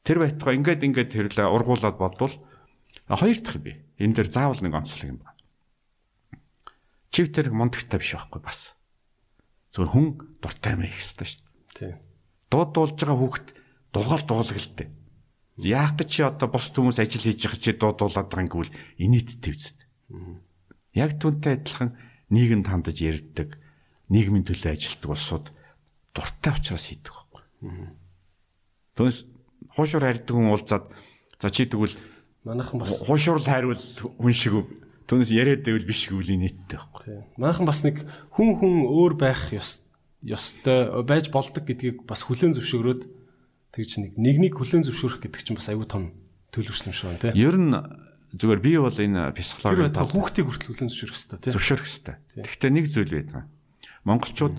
Тэр 0.03 0.17
байтугай 0.19 0.55
ингээд 0.59 0.83
ингээд 0.83 1.09
тэрлээ 1.15 1.47
ургуулад 1.47 1.95
бодвол 1.95 2.35
а, 3.07 3.15
хоёр 3.15 3.39
дахь 3.39 3.63
би. 3.63 3.79
Энэ 4.03 4.19
дээр 4.19 4.27
заавал 4.27 4.59
нэг 4.59 4.75
онцлог 4.75 5.07
юм 5.07 5.23
байна. 5.23 5.39
Чив 7.07 7.31
тэр 7.31 7.55
мундагтай 7.55 8.03
биш 8.03 8.11
байхгүй 8.19 8.41
бас. 8.43 8.75
Зөвхөн 9.71 9.91
хүн 9.95 10.07
дуртай 10.43 10.75
мэй 10.75 10.91
их 10.91 10.99
хэвээр 10.99 11.29
шүү. 11.31 11.47
Тий. 11.71 11.93
Дуудуулж 12.51 12.99
байгаа 12.99 13.15
хүүхэд 13.15 13.47
дугаал 13.95 14.25
дуулгалтай. 14.27 14.87
Яах 15.63 15.95
гэж 15.95 16.09
чи 16.11 16.21
одоо 16.27 16.51
бус 16.51 16.67
хүмүүс 16.73 16.99
ажил 16.99 17.23
хийж 17.23 17.39
байгаа 17.47 17.61
чи 17.63 17.71
дуудуулаад 17.77 18.27
байгаа 18.27 18.49
гэвэл 18.51 18.75
инээдтэй 18.99 19.53
үст. 19.55 19.77
Яг 20.93 21.17
түнтэй 21.17 21.57
адилхан 21.57 21.97
нийгэм 22.29 22.61
тандаж 22.65 22.97
ярьдаг, 23.01 23.57
нийгмийн 24.09 24.45
төлөө 24.45 24.77
ажилтдаг 24.77 25.09
улсууд 25.09 25.45
дуртай 26.13 26.53
учраас 26.53 26.85
хийдэг 26.89 27.13
байхгүй. 27.13 27.43
Түүнээс 28.97 29.19
хуушур 29.73 30.05
харьдаг 30.05 30.33
хүн 30.33 30.53
уулзаад 30.53 30.85
за 31.41 31.49
чи 31.49 31.65
тэгвэл 31.65 31.97
Манайхан 32.43 32.79
бас 32.79 33.01
хуушур 33.07 33.41
хайрвал 33.41 33.79
хүн 33.79 34.33
шиг 34.35 34.53
үү? 34.53 34.65
Түүнээс 35.07 35.31
яриад 35.31 35.63
байвал 35.65 35.87
биш 35.87 36.07
гэвэл 36.11 36.35
инээдтэй 36.35 36.77
байхгүй. 36.77 37.23
Манайхан 37.39 37.65
бас 37.65 37.81
нэг 37.87 38.05
хүн 38.35 38.59
хүн 38.59 38.85
өөр 38.85 39.13
байх 39.17 39.49
ёс 39.55 39.87
ёстой 40.21 41.03
байж 41.03 41.31
болдог 41.31 41.63
гэдгийг 41.63 42.07
бас 42.07 42.23
хүлээн 42.23 42.55
зөвшөөрөөд 42.55 43.01
тэгж 43.75 43.91
нэг 43.99 44.11
нэгнийг 44.15 44.55
хүлээн 44.59 44.87
зөвшөөрөх 44.87 45.23
гэдэг 45.23 45.41
чинь 45.43 45.57
бас 45.59 45.67
аюу 45.71 45.87
тум 45.87 46.15
төлөвшсөн 46.55 46.91
юм 46.91 46.95
шиг 46.95 47.07
байна 47.11 47.23
тий. 47.23 47.35
Ер 47.35 47.55
нь 47.59 47.75
зүгээр 48.33 48.61
би 48.65 48.71
бол 48.81 48.97
энэ 48.97 49.29
Тэр 49.29 49.37
психологийн 49.37 49.93
байтал 49.93 50.09
хүүхдийг 50.09 50.45
хүртэл 50.49 50.69
хүлээн 50.73 50.89
зөвшөөрөх 50.89 51.17
хэрэгтэй 51.17 51.39
тий. 51.39 51.51
зөвшөөрөх 51.53 51.85
хэрэгтэй. 51.85 52.15
Гэхдээ 52.41 52.71
нэг 52.73 52.85
зүйл 52.89 53.13
байдаг. 53.13 53.45
Монголчууд 54.03 54.57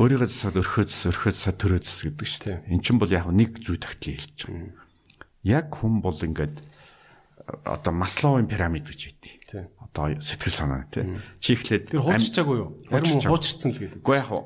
өөрийгөө 0.00 0.28
засаад 0.30 0.56
өрхөө 0.62 0.84
зас 0.88 1.02
өрхөө 1.10 1.32
засаад 1.34 1.58
төрөө 1.60 1.80
зас 1.84 2.00
гэдэг 2.08 2.24
шүү 2.24 2.42
дээ. 2.46 2.58
Эн 2.72 2.80
чинь 2.80 2.96
бол 3.02 3.12
яг 3.12 3.28
нэг 3.28 3.60
зүй 3.60 3.76
тогтлыг 3.76 4.16
хэлж 4.22 4.38
байгаа. 4.48 4.72
Яг 5.44 5.66
хүн 5.76 6.00
бол 6.00 6.16
ингээд 6.16 6.56
одоо 7.66 7.92
Масловын 7.92 8.48
пирамид 8.48 8.88
гэж 8.88 9.00
байдгийг. 9.12 9.42
Тий. 9.44 9.64
Одоо 9.82 10.14
сэтгэл 10.22 10.56
санаа 10.56 10.86
тий. 10.88 11.04
Чи 11.42 11.52
ихлээд 11.58 11.90
Тэр 11.92 12.00
хуучирчаагүй 12.00 12.56
юу? 12.56 12.68
Хуучирчаагүй. 12.88 13.28
хуучирцсан 13.28 13.70
л 13.74 13.80
гэдэг. 13.82 14.00
Уу 14.06 14.14
яг 14.16 14.26
хуу. 14.30 14.42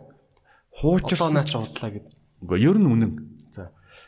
Хуучирсан. 0.74 1.34
наа 1.36 1.44
чи 1.46 1.54
худлаа 1.54 1.90
гэдэг. 1.92 2.12
Уу 2.42 2.56
ер 2.58 2.78
нь 2.80 2.88
үнэн. 2.88 3.12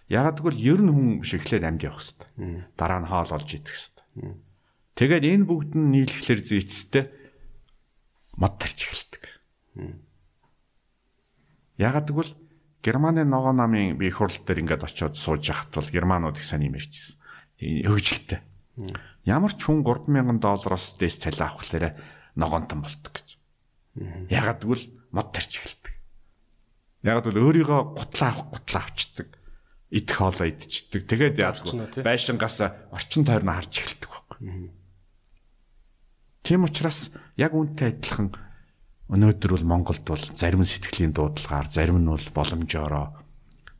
Ягаад 0.07 0.39
гэвэл 0.41 0.61
ер 0.61 0.81
нь 0.83 0.93
хүн 0.93 1.09
биш 1.23 1.35
эхлээд 1.35 1.65
амьд 1.67 1.83
явах 1.87 2.03
хэрэгтэй. 2.03 2.31
Дараа 2.79 3.01
нь 3.03 3.11
хоол 3.11 3.31
олж 3.35 3.51
идэх 3.51 3.75
хэрэгтэй. 3.75 4.07
Тэгээд 4.95 5.25
энэ 5.27 5.45
бүгд 5.51 5.73
нь 5.75 5.91
нийлэхлэр 5.93 6.41
зүйцтэй 6.47 7.05
мод 8.39 8.55
тарч 8.63 8.87
эхэлдэг. 8.87 9.25
Ягаад 11.77 12.07
гэвэл 12.07 12.33
Германы 12.87 13.25
ногоо 13.25 13.51
намын 13.51 13.99
би 13.99 14.07
их 14.07 14.23
хурл 14.23 14.39
дээр 14.47 14.63
ингээд 14.63 14.87
очиод 14.87 15.19
сууж 15.19 15.51
бол 15.75 15.91
германууд 15.91 16.39
их 16.39 16.47
сайн 16.47 16.71
имэрчсэн. 16.71 17.19
Тийм 17.59 17.83
хөвгөлтэй. 17.83 18.41
Ямар 19.27 19.51
ч 19.59 19.67
хүн 19.67 19.83
3000 19.83 20.39
доллароос 20.39 20.95
дэс 20.95 21.19
цалин 21.19 21.51
авахлаарэ 21.51 21.99
ногоонтон 22.39 22.87
болдог 22.87 23.11
гэж. 23.11 23.29
Ягаад 24.31 24.63
гэвэл 24.63 24.87
мод 25.11 25.35
тарч 25.35 25.59
эхэлдэг. 25.59 25.99
Ягаад 27.03 27.27
гэвэл 27.27 27.43
өөрийгөө 27.43 27.81
гутлаа 27.99 28.31
авах 28.31 28.55
гутлаа 28.55 28.87
авчдаг. 28.87 29.29
Идэх 29.91 30.17
хоолоо 30.19 30.51
идчихдэг. 30.51 31.07
Тэгээд 31.07 31.37
яадгүй 31.39 32.03
байшингаас 32.03 32.59
орчин 32.91 33.23
тойрноо 33.23 33.55
харж 33.55 33.75
эхэлдэг 33.79 34.11
байхгүй. 34.11 34.75
Тийм 36.43 36.67
учраас 36.67 37.11
яг 37.39 37.55
үүнтэй 37.55 37.95
адилхан 37.95 38.35
өнөөдөр 39.11 39.51
бол 39.55 39.67
Монголд 39.67 40.03
бол 40.03 40.25
зарим 40.35 40.67
сэтгэлийн 40.67 41.15
дуудлагаар, 41.15 41.71
зарим 41.71 42.03
нь 42.03 42.11
бол 42.11 42.27
боломжоороо 42.35 43.15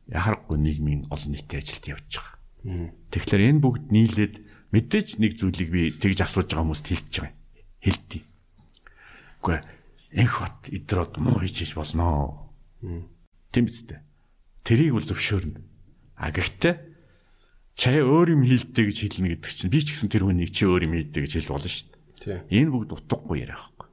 яхахгүй 0.07 0.55
нийгмийн 0.55 1.11
олон 1.11 1.31
нийтийн 1.35 1.59
ажилд 1.59 1.85
явж 1.91 2.11
байгаа. 2.15 2.35
Тэгэхээр 3.11 3.47
энэ 3.51 3.63
бүгд 3.63 3.83
нийлээд 3.91 4.35
мэдээж 4.71 5.19
нэг 5.19 5.35
зүйлийг 5.35 5.69
би 5.71 5.91
тэгж 5.91 6.23
асууж 6.23 6.47
байгаа 6.47 6.63
хүмүүст 6.63 6.87
хэлж 6.87 7.13
байгаа. 7.19 7.35
Хэлтий. 7.83 8.23
Үгүй 9.43 9.59
энх 10.15 10.35
бат 10.39 10.71
идрод 10.71 11.19
муу 11.19 11.39
хийж 11.43 11.67
иж 11.67 11.71
болноо. 11.75 12.51
Тийм 13.51 13.67
биз 13.67 13.83
дээ. 13.83 13.99
Тэрийг 14.63 14.95
бол 14.95 15.07
зөвшөөрнө. 15.07 15.59
А 16.17 16.33
гэхдээ 16.33 16.73
чая 17.77 18.01
өөр 18.01 18.33
юм 18.33 18.41
хийлдэ 18.41 18.89
гэж 18.89 18.97
хэлнэ 19.05 19.37
гэдэг 19.37 19.53
чинь 19.53 19.69
би 19.69 19.79
ч 19.85 19.93
гэсэн 19.93 20.09
тэр 20.09 20.25
хүнийг 20.25 20.49
чи 20.49 20.65
өөр 20.65 20.89
юм 20.89 20.97
хийдэ 20.97 21.21
гэж 21.21 21.31
хэл 21.45 21.53
болно 21.53 21.69
шүү 21.69 21.87
дээ. 22.25 22.41
Энэ 22.49 22.73
бүгд 22.73 22.89
утгагүй 22.97 23.45
яриа 23.45 23.61
байхгүй. 23.61 23.87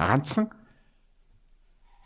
А 0.00 0.04
ганцхан 0.08 0.48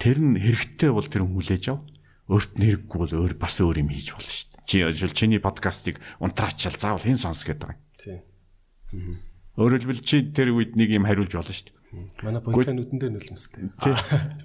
тэр 0.03 0.19
нь 0.19 0.35
хэрэгтэй 0.43 0.91
бол 0.91 1.07
тэр 1.07 1.23
хүлээж 1.23 1.65
ав. 1.71 1.87
Өөрт 2.27 2.59
нь 2.59 2.67
хэрэггүй 2.67 2.99
бол 2.99 3.15
өөр 3.15 3.35
бас 3.39 3.55
өөр 3.63 3.79
юм 3.79 3.95
хийж 3.95 4.11
болно 4.11 4.27
шүү 4.27 4.49
дээ. 4.59 4.67
Чи 4.67 4.77
жишээл 4.91 5.15
чиний 5.15 5.41
подкастыг 5.41 6.03
унтраачаал 6.19 6.75
заавал 6.75 7.07
хэн 7.07 7.17
сонс 7.17 7.47
гэдэг 7.47 7.71
юм. 7.73 7.79
Тий. 7.95 8.19
Өөрөөр 9.55 9.81
хэлбэл 9.87 10.03
чи 10.03 10.27
тэр 10.35 10.51
үед 10.51 10.75
нэг 10.75 10.91
юм 10.93 11.07
хариулж 11.07 11.31
болно 11.31 11.55
шүү 11.55 11.71
дээ. 11.71 11.78
Манай 12.21 12.43
бодлоо 12.45 12.77
нүдэндээ 12.77 13.11
нулимстэй. 13.17 13.73
Тий. 13.81 13.97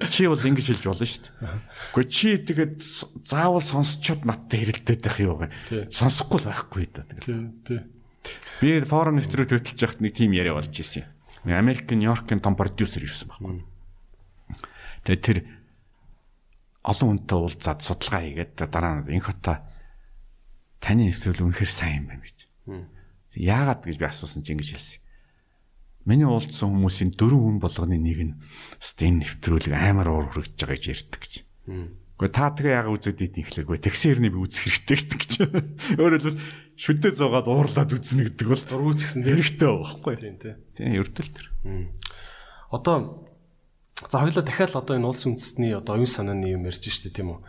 Чи 0.07 0.31
бол 0.31 0.39
ингэж 0.39 0.79
хэлж 0.79 0.83
болно 0.87 1.03
шүү 1.03 1.23
дээ. 1.27 1.59
Гэхдээ 1.91 2.07
чи 2.07 2.29
тэгээд 2.39 2.75
заавал 3.27 3.59
сонсчод 3.59 4.23
надтай 4.23 4.63
хэрэлдээд 4.63 5.01
байх 5.03 5.19
юу 5.19 5.35
Тий. 5.67 5.83
гэ. 5.83 5.91
Сонсохгүй 5.91 6.39
л 6.39 6.47
байхгүй 6.47 6.87
да. 6.95 7.03
Тий. 7.19 7.83
би 8.63 8.79
форум 8.87 9.19
нэвтрүүлэг 9.19 9.59
хөтлөж 9.59 9.79
байхад 9.83 9.99
нэг 9.99 10.15
тим 10.15 10.31
яриа 10.31 10.55
болж 10.55 10.71
ирсэн 10.71 11.03
юм. 11.03 11.51
Америк 11.51 11.91
Нью-Йоркийн 11.91 12.39
том 12.39 12.55
продюсер 12.55 13.03
ирсэн 13.03 13.27
байхгүй. 13.27 13.59
Тэгээд 15.03 15.23
тэр 15.27 15.39
олон 16.87 17.19
хүнтэй 17.19 17.37
уулзаад 17.43 17.79
судалгаа 17.83 18.23
хийгээд 18.23 18.55
дараа 18.71 19.03
нь 19.03 19.19
энэ 19.19 19.27
хота 19.27 19.67
таны 20.79 21.11
нэвтрүүлэг 21.11 21.43
үнэхээр 21.43 21.71
сайн 21.71 22.07
юм 22.07 22.15
байна 22.15 22.23
гэж. 22.23 22.37
Яагаад 23.35 23.83
гэж 23.83 23.97
би 23.99 24.07
асуусан 24.07 24.47
чинь 24.47 24.55
ингэж 24.55 24.79
хэлсэн. 24.79 25.02
Миний 26.03 26.27
уулзсан 26.27 26.69
хүмүүсийн 26.71 27.15
дөрвөн 27.15 27.57
хүн 27.57 27.59
болгоны 27.63 27.97
нэг 27.99 28.19
нь 28.19 28.33
энэ 28.35 29.19
нэвтрүүлэг 29.23 29.73
амар 29.73 30.11
уур 30.11 30.27
хүрэж 30.31 30.55
байгаа 30.59 30.75
гэж 30.75 30.85
ярьдаг 30.91 31.21
гэж. 31.23 31.33
Гэхдээ 32.13 32.31
та 32.35 32.53
тэгээ 32.53 32.77
яагаад 32.77 32.97
үзээд 32.99 33.19
идэх 33.23 33.47
ихлэхгүй 33.51 33.79
тэгсэрний 33.83 34.31
би 34.31 34.39
үзэх 34.39 34.63
хэрэгтэй 34.69 34.97
гэдэг 34.99 35.19
гэж. 35.19 35.33
Өөрөөр 35.99 36.21
хэлбэл 36.23 36.43
шүдээ 36.77 37.13
зугаад 37.17 37.47
уурлаад 37.49 37.91
үзнэ 37.91 38.31
гэдэг 38.31 38.47
бол 38.47 38.63
Дургуйч 38.63 38.99
гэсэн 39.01 39.23
хэрэгтэй 39.25 39.69
байхгүй. 39.71 40.15
Тийм 40.21 40.37
тий. 40.39 40.53
Тийм 40.77 40.91
ердөл 40.93 41.31
төр. 41.33 41.47
Одоо 42.69 42.95
за 44.07 44.17
хоёлаа 44.21 44.43
дахиад 44.45 44.77
одоо 44.77 44.95
энэ 44.95 45.09
улс 45.09 45.23
үндэстний 45.27 45.73
одоо 45.75 45.99
оюун 45.99 46.07
санааны 46.07 46.53
юм 46.53 46.63
ярьж 46.69 46.85
штэ 46.85 47.11
тийм 47.11 47.33
үү. 47.33 47.39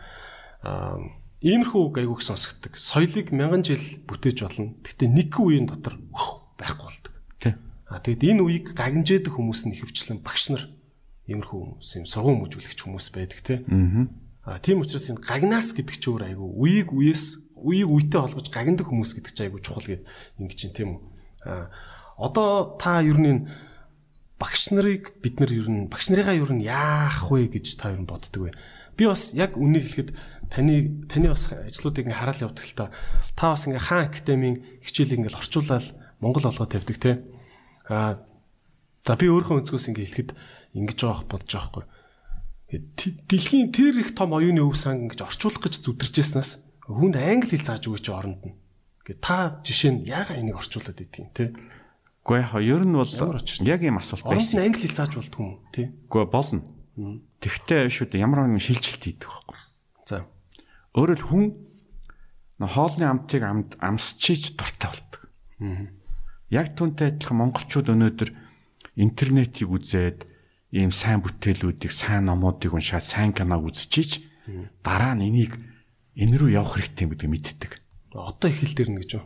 Аа 0.65 0.99
иймэрхүү 1.45 1.81
үг 1.85 1.95
айгуух 2.01 2.25
сонсогддог. 2.25 2.75
Соёлыг 2.75 3.29
мянган 3.31 3.61
жил 3.61 3.81
бүтээж 4.09 4.37
болно. 4.43 4.73
Гэхдээ 4.81 5.09
нэг 5.13 5.31
үеийн 5.37 5.69
дотор 5.69 5.95
байхгүй 6.57 6.83
болдог. 6.83 7.14
А 7.95 8.03
тэгэд 8.03 8.27
энэ 8.35 8.43
үеийг 8.43 8.65
гагнжээдэг 8.75 9.31
хүмүүс 9.31 9.71
нь 9.71 9.79
ихэвчлэн 9.79 10.19
багш 10.19 10.51
нар 10.51 10.67
иймэрхүү 11.31 11.79
хүмүүс 11.79 11.89
юм 11.95 12.05
сургууль 12.05 12.43
мөжүүлэгч 12.43 12.79
хүмүүс 12.83 13.07
байдаг 13.15 13.39
те. 13.39 13.63
Аа 14.43 14.59
тийм 14.59 14.83
учраас 14.83 15.07
энэ 15.07 15.23
гагнаас 15.23 15.71
гэдэг 15.71 15.95
чи 15.95 16.11
өөр 16.11 16.27
айгуу 16.27 16.59
үеийг 16.59 16.91
үеэс 16.91 17.55
үеийг 17.55 17.87
үетэй 17.87 18.19
холбож 18.19 18.51
гагнадаг 18.51 18.91
хүмүүс 18.91 19.15
гэдэг 19.15 19.31
чи 19.31 19.41
айгуу 19.47 19.63
чухал 19.63 19.87
гэд 19.87 20.03
ингэж 20.43 20.59
чинь 20.59 20.75
тийм 20.75 20.89
үү. 20.91 21.01
Аа 21.47 21.71
одоо 22.19 22.75
та 22.75 22.99
ер 22.99 23.15
нь 23.15 23.47
багш 24.37 24.75
нарыг 24.75 25.15
бид 25.23 25.39
нар 25.39 25.55
ер 25.55 25.71
нь 25.71 25.87
багш 25.87 26.11
нарыгаа 26.11 26.35
ер 26.35 26.51
нь 26.51 26.67
яах 26.67 27.31
вэ 27.31 27.47
гэж 27.47 27.79
та 27.79 27.95
ер 27.95 28.03
нь 28.03 28.11
боддөг 28.11 28.51
вэ? 28.51 28.51
Би 28.99 29.07
бас 29.07 29.31
яг 29.31 29.55
үнийг 29.55 29.87
хэлэхэд 29.87 30.11
таны 30.51 31.07
таны 31.07 31.31
бас 31.31 31.47
ажлуудыг 31.47 32.05
ингээ 32.05 32.19
хараал 32.19 32.51
явдаг 32.51 32.65
л 32.67 32.75
та. 32.75 32.91
Та 33.39 33.55
бас 33.55 33.65
ингээ 33.65 33.87
хаан 33.87 34.11
академийн 34.11 34.83
хичээлийг 34.83 35.25
ингээ 35.25 35.39
орчуулаад 35.39 35.85
Монгол 36.19 36.47
олгоо 36.47 36.67
тавьдаг 36.67 36.99
те. 36.99 37.23
Аа 37.89 38.21
за 39.05 39.13
би 39.15 39.29
өөрийнхөө 39.29 39.61
өнцгөөс 39.61 39.87
ингээ 39.93 40.05
хэлэхэд 40.09 40.31
ингэж 40.73 40.97
жоох 40.97 41.29
бодож 41.29 41.51
байгаа 41.53 41.85
хгүй. 41.85 41.85
Дэлхийн 43.29 43.69
тэр 43.69 44.01
их 44.01 44.17
том 44.17 44.33
оюуны 44.33 44.65
өв 44.65 44.73
сан 44.73 45.05
ингэж 45.05 45.21
орчуулах 45.21 45.61
гэж 45.61 45.85
зүдэрчээснээс 45.85 46.51
хүнд 46.89 47.15
англи 47.15 47.53
хэл 47.53 47.65
зааж 47.65 47.85
өгөөч 47.85 48.07
оронд 48.09 48.41
нь. 48.41 48.57
Гэ 49.05 49.21
та 49.21 49.61
жишээ 49.61 49.91
нь 49.93 49.99
яагаад 50.09 50.41
энийг 50.41 50.57
орчуулад 50.57 50.97
идэгин 50.97 51.29
те. 51.37 51.53
Гэхдээ 52.25 52.57
яг 52.57 52.65
ер 52.65 52.81
нь 52.81 52.97
бол 52.97 53.05
яг 53.61 53.81
ийм 53.85 54.01
асуулт 54.01 54.25
Оронд 54.25 54.41
байсан. 54.41 54.57
нь 54.57 54.65
англи 54.65 54.81
хэл 54.81 54.97
зааж 54.97 55.13
болдгүй 55.13 55.45
юм 55.45 55.61
тий. 55.69 55.85
Гэхдээ 56.09 56.33
болно. 56.33 56.61
Тэгвэл 57.37 57.93
шүү 57.93 58.07
дээ 58.09 58.25
ямар 58.25 58.49
нэгэн 58.49 58.65
шилжилт 58.65 59.03
хийдэг 59.05 59.29
байхгүй. 59.29 59.59
За. 60.09 60.25
Хэл 60.97 61.21
хүн 61.21 61.45
хоолны 62.65 63.05
амтыг 63.05 63.43
амд 63.45 63.69
амсчиж 63.77 64.57
дуртай 64.57 64.89
болдог. 64.89 65.21
Яг 66.55 66.71
түүнтэй 66.79 67.19
адилхан 67.19 67.37
монголчууд 67.43 67.91
өнөөдөр 67.91 68.29
интернетийг 68.95 69.67
үзээд 69.75 70.23
ийм 70.71 70.91
сайн 70.95 71.19
бүтээлүүдийг, 71.19 71.91
сайн 71.91 72.31
номуудыг 72.31 72.71
уншаад, 72.71 73.03
сайн 73.03 73.35
киног 73.35 73.67
үзчихийж 73.67 74.23
дараа 74.79 75.19
нь 75.19 75.27
энийг 75.27 75.59
энэ 76.15 76.35
рүү 76.39 76.55
явах 76.55 76.79
хэрэгтэй 76.79 77.11
гэдгийг 77.11 77.31
мэддэг. 77.31 77.71
Одоо 78.15 78.47
их 78.47 78.63
хэл 78.63 78.71
дээр 78.71 78.89
нь 78.95 78.99
гэж 79.03 79.11
юу? 79.19 79.25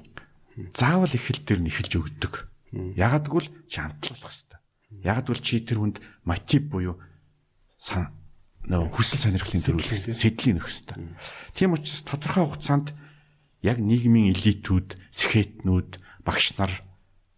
Заавал 0.73 1.13
их 1.13 1.21
хэл 1.21 1.45
дээр 1.45 1.61
нь 1.61 1.69
эхэлж 1.69 1.93
өгдөг. 2.01 2.33
Ягдгүйл 2.97 3.47
чи 3.69 3.77
амтлуулах 3.77 4.33
хэрэгтэй. 4.33 4.59
Ягдгүйл 5.05 5.41
чи 5.45 5.61
тэр 5.61 5.77
хүнд 5.85 5.97
мотив 6.25 6.65
буюу 6.65 6.97
сан 7.77 8.09
нөө 8.65 8.89
хүсэл 8.89 9.29
сонирхлын 9.29 9.61
төрүүлэх 9.61 10.17
сэдлийн 10.17 10.57
нөх 10.57 10.65
хэрэгтэй. 10.65 10.97
Тийм 11.53 11.77
учраас 11.77 12.01
тодорхой 12.09 12.49
хугацаанд 12.49 12.93
яг 13.61 13.77
нийгмийн 13.77 14.33
элитүүд, 14.33 14.97
сэхэтнүүд, 15.13 16.01
багш 16.25 16.57
нар 16.57 16.73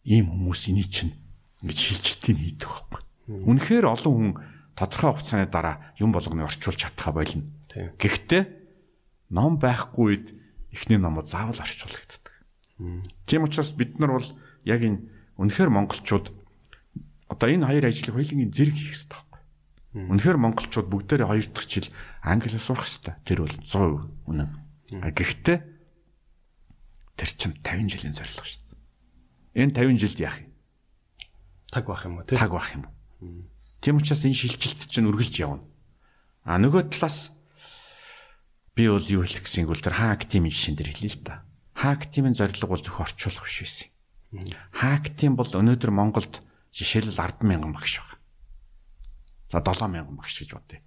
ийм 0.03 0.31
хүмүүс 0.33 0.69
эний 0.69 0.87
чинь 0.87 1.13
ингэж 1.61 1.77
хилжилтийг 1.77 2.37
хийдэг 2.37 2.69
байхгүй. 2.69 3.01
Үнэхээр 3.45 3.85
олон 3.85 4.13
хүн 4.13 4.31
тодорхой 4.73 5.13
хугацааны 5.13 5.47
дараа 5.47 5.93
юм 6.01 6.11
болгоныг 6.11 6.49
орчуулж 6.49 6.81
чадхаа 6.81 7.13
болно. 7.13 7.45
Гэхдээ 7.69 8.43
ном 9.29 9.61
байхгүй 9.61 10.05
үед 10.05 10.25
эхний 10.73 10.97
номод 10.97 11.29
заавал 11.29 11.59
орчуулагддаг. 11.61 12.33
Тийм 13.29 13.45
учраас 13.45 13.71
бид 13.77 13.99
нар 14.01 14.17
бол 14.17 14.27
яг 14.65 14.81
энэ 14.81 15.05
үнэхээр 15.37 15.69
монголчууд 15.69 16.33
одоо 17.29 17.47
энэ 17.47 17.67
хоёр 17.69 17.85
ажлыг 17.85 18.15
хоёулангийн 18.17 18.51
зэрэг 18.51 18.75
хийх 18.75 18.89
хэрэгтэй 18.97 19.13
байхгүй. 19.13 19.41
Үнэхээр 20.11 20.37
монголчууд 20.41 20.87
бүгдээрээ 20.89 21.29
хоёр 21.29 21.47
дахь 21.53 21.69
жил 21.69 21.87
англи 22.25 22.57
сурах 22.57 22.89
хэрэгтэй. 22.89 23.15
Тэр 23.23 23.39
бол 23.45 23.55
100% 23.61 24.27
үнэн. 24.27 24.49
Гэхдээ 24.91 25.57
тэр 27.15 27.29
чинь 27.37 27.55
50 27.61 27.91
жилийн 27.91 28.15
зорилго 28.17 28.43
шүү. 28.43 28.60
Энэ 29.53 29.75
50 29.75 29.99
жилд 29.99 30.19
яах 30.19 30.37
юм? 30.39 30.51
Таг 31.71 31.85
бах 31.87 32.05
юм 32.05 32.19
уу 32.19 32.23
тий? 32.23 32.37
Таг 32.37 32.51
бах 32.51 32.71
юм. 32.75 32.87
Тийм 33.81 33.97
учраас 33.97 34.23
энэ 34.23 34.35
шилжилт 34.35 34.87
чинь 34.87 35.09
үргэлж 35.11 35.35
явна. 35.43 35.65
А 36.43 36.57
нөгөө 36.57 36.91
талаас 36.93 37.35
би 38.75 38.87
бол 38.87 39.03
юу 39.03 39.27
хэлэх 39.27 39.45
гэсэн 39.45 39.67
гол 39.67 39.79
тэр 39.79 39.95
хак 39.97 40.25
тимийн 40.25 40.53
жишээн 40.53 40.77
дээр 40.79 40.91
хэлье 40.95 41.11
л 41.11 41.23
да. 41.25 41.43
Хак 41.75 42.07
тимийн 42.09 42.37
зорилго 42.37 42.67
бол 42.71 42.81
зөвхөн 42.81 43.05
орчуулах 43.09 43.45
биш 43.45 43.57
байсан. 43.65 43.87
Хак 44.71 45.11
тим 45.19 45.35
бол 45.35 45.51
өнөөдөр 45.51 45.91
Монголд 45.91 46.39
жишээлбэл 46.71 47.19
100000 47.43 47.75
багш 47.75 47.99
байна. 47.99 48.19
За 49.51 49.59
7000 49.59 50.15
багш 50.15 50.33
гэж 50.39 50.49
бодъё. 50.55 50.79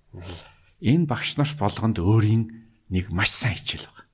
Энэ 0.80 1.04
багш 1.04 1.36
нар 1.36 1.52
болгонд 1.60 2.00
өөрийн 2.00 2.48
нэг 2.88 3.12
маш 3.12 3.28
сайн 3.28 3.60
хичээл 3.60 3.92
байна. 3.92 4.08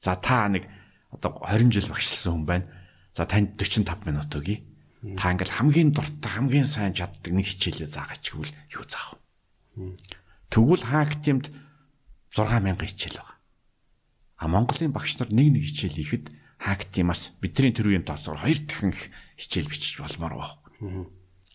За 0.00 0.16
та 0.16 0.48
нэг 0.48 0.64
одоо 1.12 1.36
20 1.44 1.68
жил 1.68 1.92
багшлсан 1.92 2.32
хүн 2.32 2.46
байна. 2.48 2.66
За 3.14 3.26
танд 3.26 3.58
45 3.58 4.06
минут 4.06 4.30
өгье. 4.34 4.62
Та 5.16 5.32
ингээл 5.32 5.56
хамгийн 5.56 5.90
дуртай, 5.96 6.30
хамгийн 6.30 6.68
сайн 6.68 6.92
чаддаг 6.92 7.32
нэг 7.32 7.48
хичээлээ 7.48 7.88
заагач 7.88 8.36
гэвэл 8.36 8.52
юу 8.76 8.84
заах 8.84 9.16
вэ? 9.74 9.96
Тэгвэл 10.52 10.84
хак 10.84 11.24
тимд 11.24 11.48
6000 12.36 12.76
хичээл 12.76 13.18
байна. 13.18 13.40
А 14.36 14.44
Монголын 14.48 14.92
багш 14.92 15.16
нар 15.16 15.32
нэг 15.32 15.56
нэг 15.56 15.64
хичээл 15.64 15.96
хийхэд 15.96 16.26
хак 16.60 16.84
тимаас 16.92 17.32
бидний 17.40 17.72
төрийн 17.72 18.04
тоосоор 18.04 18.44
хоёр 18.44 18.60
дахин 18.60 18.92
их 18.92 19.08
хичээл 19.40 19.72
бичиж 19.72 20.04
болмоор 20.04 20.36
байна. 20.36 21.08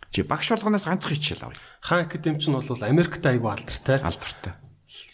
Чи 0.09 0.25
багш 0.25 0.49
болгоноос 0.49 0.89
ганцхан 0.89 1.13
хичээл 1.13 1.45
авъя. 1.45 1.61
Хаан 1.85 2.09
академи 2.09 2.41
ч 2.41 2.49
нь 2.49 2.57
бол 2.57 2.65
Америкт 2.65 3.21
айгүй 3.21 3.51
алдартай. 3.51 4.01
Алдартай. 4.01 4.53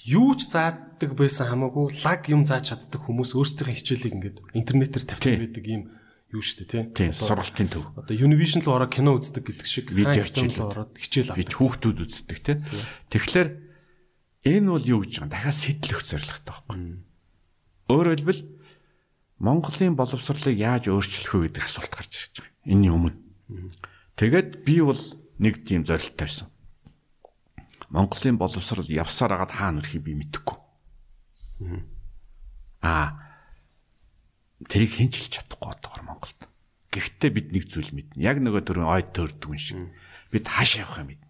Юу 0.08 0.39
ч 0.39 0.48
заадаг 0.56 1.12
байсан 1.20 1.52
хамаагүй 1.52 2.00
лаг 2.00 2.22
юм 2.32 2.48
зааж 2.48 2.72
чаддаг 2.72 3.02
хүмүүс 3.02 3.36
өөрсдийнхээ 3.36 3.76
хичээлийг 3.76 4.16
ингээд 4.16 4.38
интернетээр 4.56 5.04
тавьсан 5.04 5.36
байдаг 5.42 5.66
юм 5.68 5.84
юу 6.32 6.42
шүү 6.42 6.64
дээ 6.64 6.96
тий. 6.96 7.12
Сургалтын 7.12 7.68
төв. 7.68 7.84
Одоо 7.96 8.16
Univision 8.16 8.64
руу 8.64 8.80
ороод 8.80 8.96
кино 8.96 9.20
үздэг 9.20 9.44
гэдэг 9.44 9.68
шиг 9.68 9.92
Видео 9.92 10.24
хичээлүүд. 10.24 10.64
ороод 10.64 10.92
хичээл 10.96 11.32
авдаг. 11.36 11.52
хүүхдүүд 11.52 11.98
үздэг 12.08 12.40
те. 12.40 12.54
Тэгэхээр 13.12 13.50
энэ 14.48 14.68
бол 14.72 14.86
юу 14.88 15.00
гэж 15.04 15.22
байгаа 15.22 15.32
дахиад 15.36 15.58
сэтлэх 15.60 16.02
зорилготой 16.08 16.48
байхгүй. 16.48 16.78
Өөрөөр 17.92 18.16
хэлбэл 18.24 18.42
Монголын 19.42 19.96
боловсролыг 19.98 20.56
яаж 20.56 20.88
өөрчлөх 20.88 21.34
вэ 21.36 21.42
гэдэг 21.52 21.64
асуулт 21.66 21.92
гарч 21.92 22.12
ирж 22.16 22.34
байгаа. 22.40 22.70
Энийн 22.70 22.94
өмнө. 22.96 23.18
Тэгээд 24.16 24.64
би 24.64 24.76
бол 24.86 25.02
нэг 25.42 25.66
тийм 25.66 25.84
зорилт 25.84 26.16
тавьсан. 26.16 26.48
Монголын 27.92 28.38
боловсрол 28.40 28.88
явсаар 28.88 29.36
агаад 29.36 29.52
хаана 29.52 29.82
өрхийг 29.84 30.06
би 30.06 30.14
мэдэхгүй. 30.16 30.58
Аа 32.86 33.31
тэрийг 34.68 34.91
хэн 34.93 35.09
ч 35.09 35.24
хэлж 35.24 35.34
чадахгүй 35.41 35.70
одоогор 35.72 36.03
Монголд. 36.05 36.39
Гэхдээ 36.91 37.32
бид 37.32 37.47
нэг 37.55 37.64
зүйл 37.72 37.91
мэднэ. 37.95 38.20
Яг 38.20 38.43
нөгөө 38.43 38.68
төрөө 38.68 38.88
ойд 38.89 39.09
төрдөг 39.16 39.55
шиг. 39.57 39.89
Бид 40.30 40.45
хааш 40.45 40.82
явах 40.82 41.01
юм 41.01 41.16
мэднэ. 41.16 41.28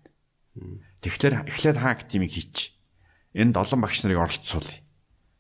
Тэгэхээр 1.05 1.47
эхлээд 1.47 1.77
хаа 1.77 1.93
актимийг 1.95 2.34
хийч. 2.34 2.73
Энэ 3.38 3.53
долон 3.53 3.79
багш 3.86 4.01
нарыг 4.03 4.19
оролцуулъя. 4.25 4.82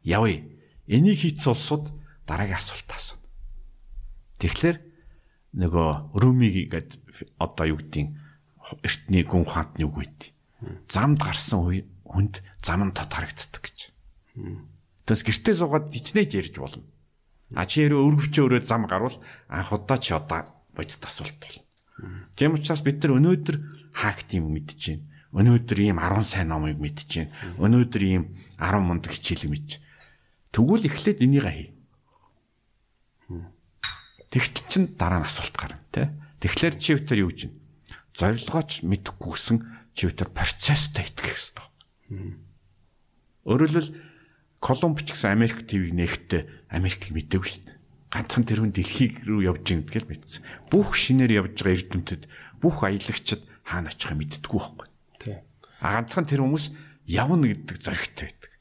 Явъя. 0.05 0.45
Энийг 0.87 1.19
хийц 1.19 1.41
улсууд 1.49 1.89
дараагийн 2.29 2.61
асуулт 2.61 2.89
асууна. 2.93 3.25
Тэгэхээр 4.39 4.77
нөгөө 5.57 5.89
румиг 6.15 6.55
гээд 6.71 6.89
одоо 7.37 7.65
юу 7.67 7.79
гэдгийг 7.81 8.15
эртний 8.85 9.23
гүн 9.27 9.43
ухаантны 9.43 9.83
үг 9.83 9.97
үйд. 9.99 10.19
Замд 10.87 11.19
гарсан 11.19 11.65
үе 11.65 11.83
хүнд 12.07 12.39
зам 12.63 12.87
нь 12.87 12.95
тод 12.95 13.11
харагддаг 13.11 13.61
гэж. 13.61 13.91
Тэс 15.05 15.21
гэртээ 15.25 15.55
суугаад 15.59 15.91
хичнээн 15.91 16.29
ярьж 16.39 16.55
болно. 16.55 16.85
А 17.55 17.65
чи 17.67 17.83
яруу 17.83 18.07
өргөвчөө 18.07 18.47
өрөө 18.47 18.61
зам 18.63 18.87
гарвал 18.87 19.17
анх 19.51 19.71
удаа 19.75 19.97
чи 19.99 20.15
одоо 20.15 20.47
бодит 20.75 21.03
асуулт 21.03 21.35
бол. 21.39 21.57
Тийм 22.35 22.55
учраас 22.55 22.81
бид 22.81 23.03
нар 23.03 23.19
өнөөдөр 23.19 23.57
хаак 23.93 24.23
тийм 24.23 24.47
мэдэж 24.51 24.79
байна. 24.87 25.03
Өнөөдөр 25.31 25.79
ийм 25.79 25.99
10 25.99 26.23
сайн 26.27 26.47
номыг 26.51 26.79
мэдэж 26.79 27.09
байна. 27.11 27.31
Өнөөдөр 27.59 28.03
ийм 28.03 28.23
10 28.59 28.87
мундаг 28.87 29.11
хичээлийг 29.11 29.51
мэдж. 29.51 29.69
Тэгвэл 30.51 30.87
эхлээд 30.87 31.23
энийг 31.23 31.47
хий. 31.47 31.69
Тэгтэл 34.31 34.67
чин 34.71 34.83
дараа 34.95 35.19
нь 35.19 35.27
асуулт 35.27 35.55
гарна 35.55 35.79
тий. 35.91 36.07
Тэгэхээр 36.39 36.75
чи 36.79 36.95
өтер 36.95 37.19
юу 37.19 37.31
гэж 37.31 37.51
байна? 37.51 37.59
Зорилгооч 38.15 38.71
мэдхгүйсэн 38.87 39.57
чи 39.91 40.07
өтер 40.07 40.31
процесстэй 40.31 41.07
итгэх 41.07 41.27
хэрэгтэй. 41.27 41.67
Өөрөөр 43.47 43.87
хэлбэл 44.61 44.77
Колумб 44.77 45.01
ч 45.01 45.17
гэсэн 45.17 45.33
Америк 45.33 45.65
ТV-г 45.65 45.89
нээхдээ 45.97 46.41
Америк 46.69 47.09
л 47.09 47.17
мэдээгүй 47.17 47.49
шүү 47.49 47.61
дээ. 47.65 47.77
Ганцхан 48.13 48.45
тэрүүн 48.45 48.71
дэлхийг 48.77 49.25
рүү 49.25 49.41
явж 49.49 49.65
гин 49.65 49.81
гэдгээл 49.89 50.09
мэдсэн. 50.13 50.41
Бүх 50.69 50.93
шинээр 50.93 51.41
явж 51.41 51.65
байгаа 51.65 51.77
эрдэмтэд 51.81 52.23
бүх 52.61 52.77
аялагчид 52.85 53.41
хаана 53.65 53.89
очихыг 53.89 54.21
мэддэггүй 54.21 54.59
байхгүй. 54.61 54.87
Тий. 55.17 55.37
А 55.81 55.97
ганцхан 55.97 56.29
тэр 56.29 56.45
хүмүүс 56.45 56.69
явна 57.09 57.49
гэдэг 57.49 57.77
зоригтой 57.81 58.29
байдаг. 58.29 58.51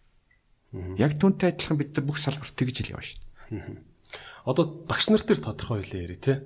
Яг 0.97 1.13
түүнтэй 1.21 1.53
адилхан 1.53 1.77
бид 1.77 1.93
нар 1.93 2.07
бүх 2.09 2.17
салбарт 2.17 2.57
тэгж 2.57 2.77
л 2.81 2.93
явна 2.97 3.05
шүү 3.05 3.21
дээ. 3.21 3.85
Одоо 4.49 4.65
багш 4.89 5.13
нар 5.13 5.21
төр 5.21 5.37
тодорхой 5.37 5.85
хэлээ 5.85 6.05
яри 6.09 6.17
тий. 6.17 6.37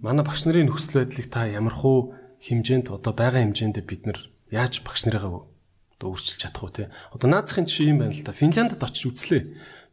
Манай 0.00 0.24
багш 0.24 0.48
нарын 0.48 0.72
нөхцөл 0.72 1.04
байдлыг 1.04 1.28
та 1.28 1.44
ямар 1.44 1.76
хуу 1.76 2.16
хэмжээнд 2.40 2.88
одоо 2.88 3.12
байгаа 3.12 3.44
хэмжээнд 3.44 3.76
бид 3.84 4.08
нар 4.08 4.18
яаж 4.48 4.80
багш 4.80 5.04
нарыгаа 5.04 5.44
одоо 5.96 6.12
өөрчилж 6.12 6.40
чадах 6.40 6.62
уу 6.62 6.72
те. 6.72 6.92
Одоо 7.12 7.28
наацхийн 7.30 7.66
жишээ 7.66 7.90
юм 7.92 8.04
байна 8.04 8.12
л 8.12 8.24
да. 8.24 8.36
Финляндд 8.36 8.80
очиж 8.80 9.04
үзлээ. 9.08 9.42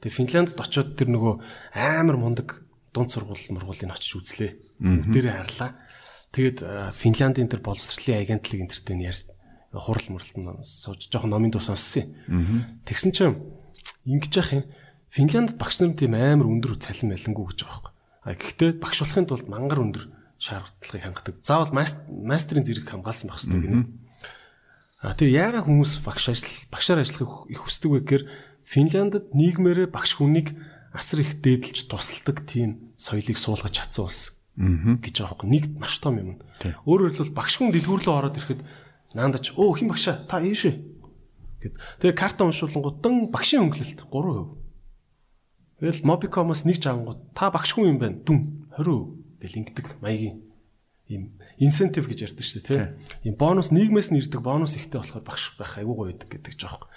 Тэгээ 0.03 0.17
Финляндд 0.19 0.59
очиод 0.59 0.99
тэр 0.99 1.09
нөгөө 1.15 1.33
амар 1.75 2.17
мундаг 2.19 2.63
дунд 2.91 3.09
сургууль 3.11 3.39
мургуулыг 3.49 3.91
очиж 3.91 4.19
үзлээ. 4.19 4.51
Дээрээ 4.83 5.35
харлаа. 5.47 5.79
Тэгээд 6.35 6.59
Финляндийн 6.91 7.47
тэр 7.47 7.63
боловсролын 7.63 8.19
агентлаг 8.19 8.59
энтертэй 8.67 8.95
нь 8.99 9.07
яар 9.07 9.17
хурал 9.73 10.05
муралтанд 10.11 10.65
сууж 10.65 11.09
жоохон 11.09 11.33
номын 11.33 11.49
дуу 11.49 11.61
сонссон. 11.61 12.13
Тэгсэн 12.85 13.11
чинь 13.13 13.41
ингэж 14.05 14.33
яах 14.37 14.51
юм? 14.53 14.65
Финланд 15.13 15.57
багш 15.57 15.81
нар 15.81 15.93
тийм 15.93 16.13
амар 16.17 16.49
өндөр 16.49 16.77
цалин 16.81 17.13
мэлэнгүү 17.13 17.45
гэж 17.53 17.59
байгаа 17.65 17.93
байхгүй. 18.25 18.33
Гэхдээ 18.33 18.71
багш 18.81 18.97
болохын 19.05 19.27
тулд 19.29 19.45
мангар 19.45 19.81
өндөр 19.81 20.03
шаардлагыг 20.41 21.05
хангадаг. 21.05 21.35
Заавал 21.45 21.73
мастерын 21.73 22.65
зэрэг 22.65 22.89
хамгаалсан 22.89 23.29
байх 23.29 23.37
хэрэгтэй 23.41 23.61
гинэ. 23.61 23.85
А 25.03 25.11
тэр 25.19 25.35
яагаад 25.35 25.67
хүмүүс 25.67 25.99
багш 26.07 26.31
ажил 26.31 26.47
багшаар 26.71 27.03
ажиллахыг 27.03 27.51
их 27.51 27.59
хүсдэг 27.59 27.91
вэ 27.91 27.99
гэхээр 28.07 28.23
Финляндд 28.63 29.35
нийгмээрээ 29.35 29.91
багш 29.91 30.15
хүнийг 30.15 30.55
асар 30.95 31.27
их 31.27 31.43
дээдэлж 31.43 31.91
тусалдаг 31.91 32.47
тийм 32.47 32.95
соёлыг 32.95 33.35
суулгаж 33.35 33.83
чадсан 33.83 34.07
улс 34.07 34.39
гэж 34.55 35.15
байгаа 35.19 35.43
байхгүй. 35.43 35.49
Нэг 35.51 35.63
маш 35.75 35.99
том 35.99 36.15
юм. 36.15 36.39
Өөрөөр 36.87 37.19
хэлбэл 37.19 37.35
багш 37.35 37.59
хүн 37.59 37.75
дэлгүүрлөө 37.75 38.15
ороод 38.15 38.39
ирэхэд 38.39 38.61
наандач 39.11 39.51
өө 39.59 39.83
хэн 39.83 39.91
багшаа 39.91 40.23
та 40.23 40.39
ийш 40.39 40.71
ээ 40.71 40.79
гэд. 41.59 41.75
Тэгээ 41.99 42.15
карта 42.15 42.47
уншуулгуудсан 42.47 43.27
багшийн 43.27 43.67
хөнгөлөлт 43.67 44.07
3%. 44.07 44.63
Тэгэл 45.83 46.07
Mobicom-оос 46.07 46.63
нэг 46.63 46.79
жавангууд 46.79 47.35
та 47.35 47.51
багш 47.51 47.75
хүн 47.75 47.91
юм 47.91 47.99
байна. 47.99 48.23
Дүн 48.23 48.71
20% 48.79 49.41
гэл 49.43 49.57
ингэдэг 49.59 49.87
маягийн 49.99 50.47
ийм 51.11 51.35
инсентив 51.59 52.09
гэж 52.09 52.33
ярьдаг 52.33 52.45
шүү 52.45 52.61
дээ 52.61 52.69
тийм. 52.69 52.87
Ийм 53.27 53.35
бонус 53.37 53.69
нийгмээс 53.69 54.09
нь 54.13 54.19
ирдэг 54.21 54.41
бонус 54.41 54.77
ихтэй 54.77 55.01
болохоор 55.01 55.23
багш 55.25 55.53
байх 55.59 55.77
айгүй 55.77 55.95
гоё 55.95 56.13
гэдэг 56.13 56.53
жоох. 56.57 56.89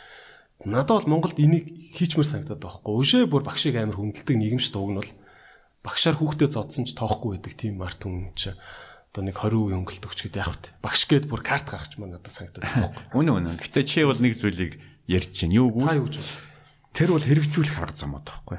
Надад 0.65 1.05
бол 1.05 1.21
Монголд 1.21 1.37
энийг 1.37 1.69
хийчмэр 1.97 2.25
санагдаад 2.25 2.65
байгаа 2.65 2.81
хгүй. 2.81 2.95
Өшөө 3.05 3.23
бүр 3.29 3.45
багшийг 3.45 3.77
амар 3.77 4.01
хүндэлдэг 4.01 4.37
нийгэм 4.41 4.61
ш 4.61 4.73
дууг 4.73 4.91
нь 4.93 4.99
бол 5.05 5.13
багшаар 5.85 6.17
хүүхдэд 6.17 6.57
зодсон 6.57 6.89
ч 6.89 6.97
тоохгүй 6.97 7.37
байдаг 7.37 7.55
тийм 7.61 7.77
март 7.77 8.01
хүн 8.01 8.33
чи 8.33 8.57
одоо 9.13 9.23
нэг 9.25 9.37
20% 9.37 9.77
өнгөлт 9.77 10.05
өгч 10.09 10.21
гэдэг 10.33 10.45
вэ? 10.45 10.81
Багш 10.81 11.03
гээд 11.09 11.25
бүр 11.29 11.45
карт 11.45 11.69
гаргач 11.69 12.01
маа 12.01 12.09
надад 12.09 12.33
санагдаад 12.33 12.65
байгаа 12.65 12.89
хгүй. 12.89 13.05
Үнэ 13.21 13.31
үнэ. 13.37 13.61
Гэтэ 13.61 13.85
чи 13.85 14.05
бол 14.09 14.17
нэг 14.17 14.33
зүйлийг 14.37 14.81
ярьж 15.09 15.31
чинь 15.33 15.57
юу 15.57 15.73
Та 15.77 15.97
юу 15.97 16.09
гэж 16.09 16.21
байна? 16.21 16.41
Тэр 16.97 17.09
бол 17.13 17.25
хэрэгжүүлэх 17.25 17.77
арга 17.81 17.97
замууд 17.97 18.25
байхгүй. 18.25 18.59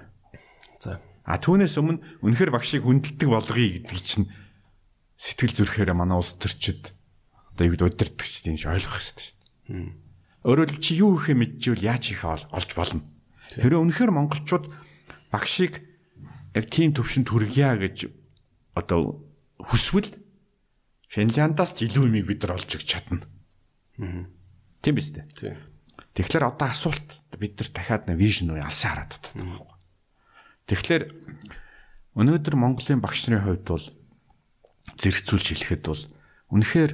За. 0.81 1.01
А 1.25 1.37
түүнээс 1.41 1.77
өмнө 1.81 2.01
үнэхээр 2.21 2.53
багшийг 2.53 2.85
хүндэлдэг 2.85 3.29
болгоё 3.29 3.69
гэдэг 3.81 4.01
чинь 4.01 4.29
сэтгэл 5.17 5.53
зүрхээр 5.57 5.91
манай 5.97 6.17
улс 6.21 6.37
төрчид 6.37 6.93
одоо 7.57 7.65
юу 7.65 7.73
гэдэг 7.73 7.89
удирдахч 7.89 8.45
тийм 8.45 8.57
ш 8.57 8.69
ойлгох 8.69 9.01
хэрэгтэй 9.01 9.25
шүү 9.25 9.37
дээ. 9.73 10.07
Өөрөөр 10.45 10.71
чи 10.77 11.01
юу 11.01 11.17
ихэ 11.17 11.33
мэдчихвэл 11.33 11.89
яаж 11.89 12.13
их 12.13 12.21
олж 12.23 12.69
болно. 12.77 13.01
Хэрэв 13.57 13.81
үнэхээр 13.81 14.11
монголчууд 14.13 14.69
багшийг 15.33 15.81
яг 16.53 16.65
тийм 16.69 16.93
төвшөнд 16.93 17.27
хүргье 17.33 17.73
гэж 17.81 18.13
одоо 18.77 19.25
хүсвэл 19.57 20.13
Финляндаас 21.09 21.73
ч 21.73 21.89
илүү 21.89 22.13
юмыг 22.13 22.25
бид 22.29 22.45
нар 22.45 22.59
олж 22.59 22.69
өгч 22.77 22.85
чадна. 22.85 23.25
Тийм 23.97 24.93
биз 24.93 25.15
дээ. 25.15 25.25
Тийм. 25.33 25.57
Тэгэхээр 26.13 26.45
одоо 26.51 26.67
асуулт 26.69 27.07
бид 27.39 27.57
нар 27.57 27.69
дахиад 27.73 28.05
нэг 28.05 28.17
вижн 28.21 28.53
уу 28.53 28.61
алсан 28.61 28.91
хараад 28.93 29.17
байна. 29.33 29.57
Тэгэхээр 30.67 31.03
өнөөдөр 32.17 32.55
Монголын 32.59 32.99
багш 32.99 33.25
нарын 33.31 33.45
хувьд 33.45 33.65
бол 33.65 33.85
зэрэгцүүлж 34.95 35.45
хэлэхэд 35.51 35.83
бол 35.83 36.03
үнэхээр 36.55 36.91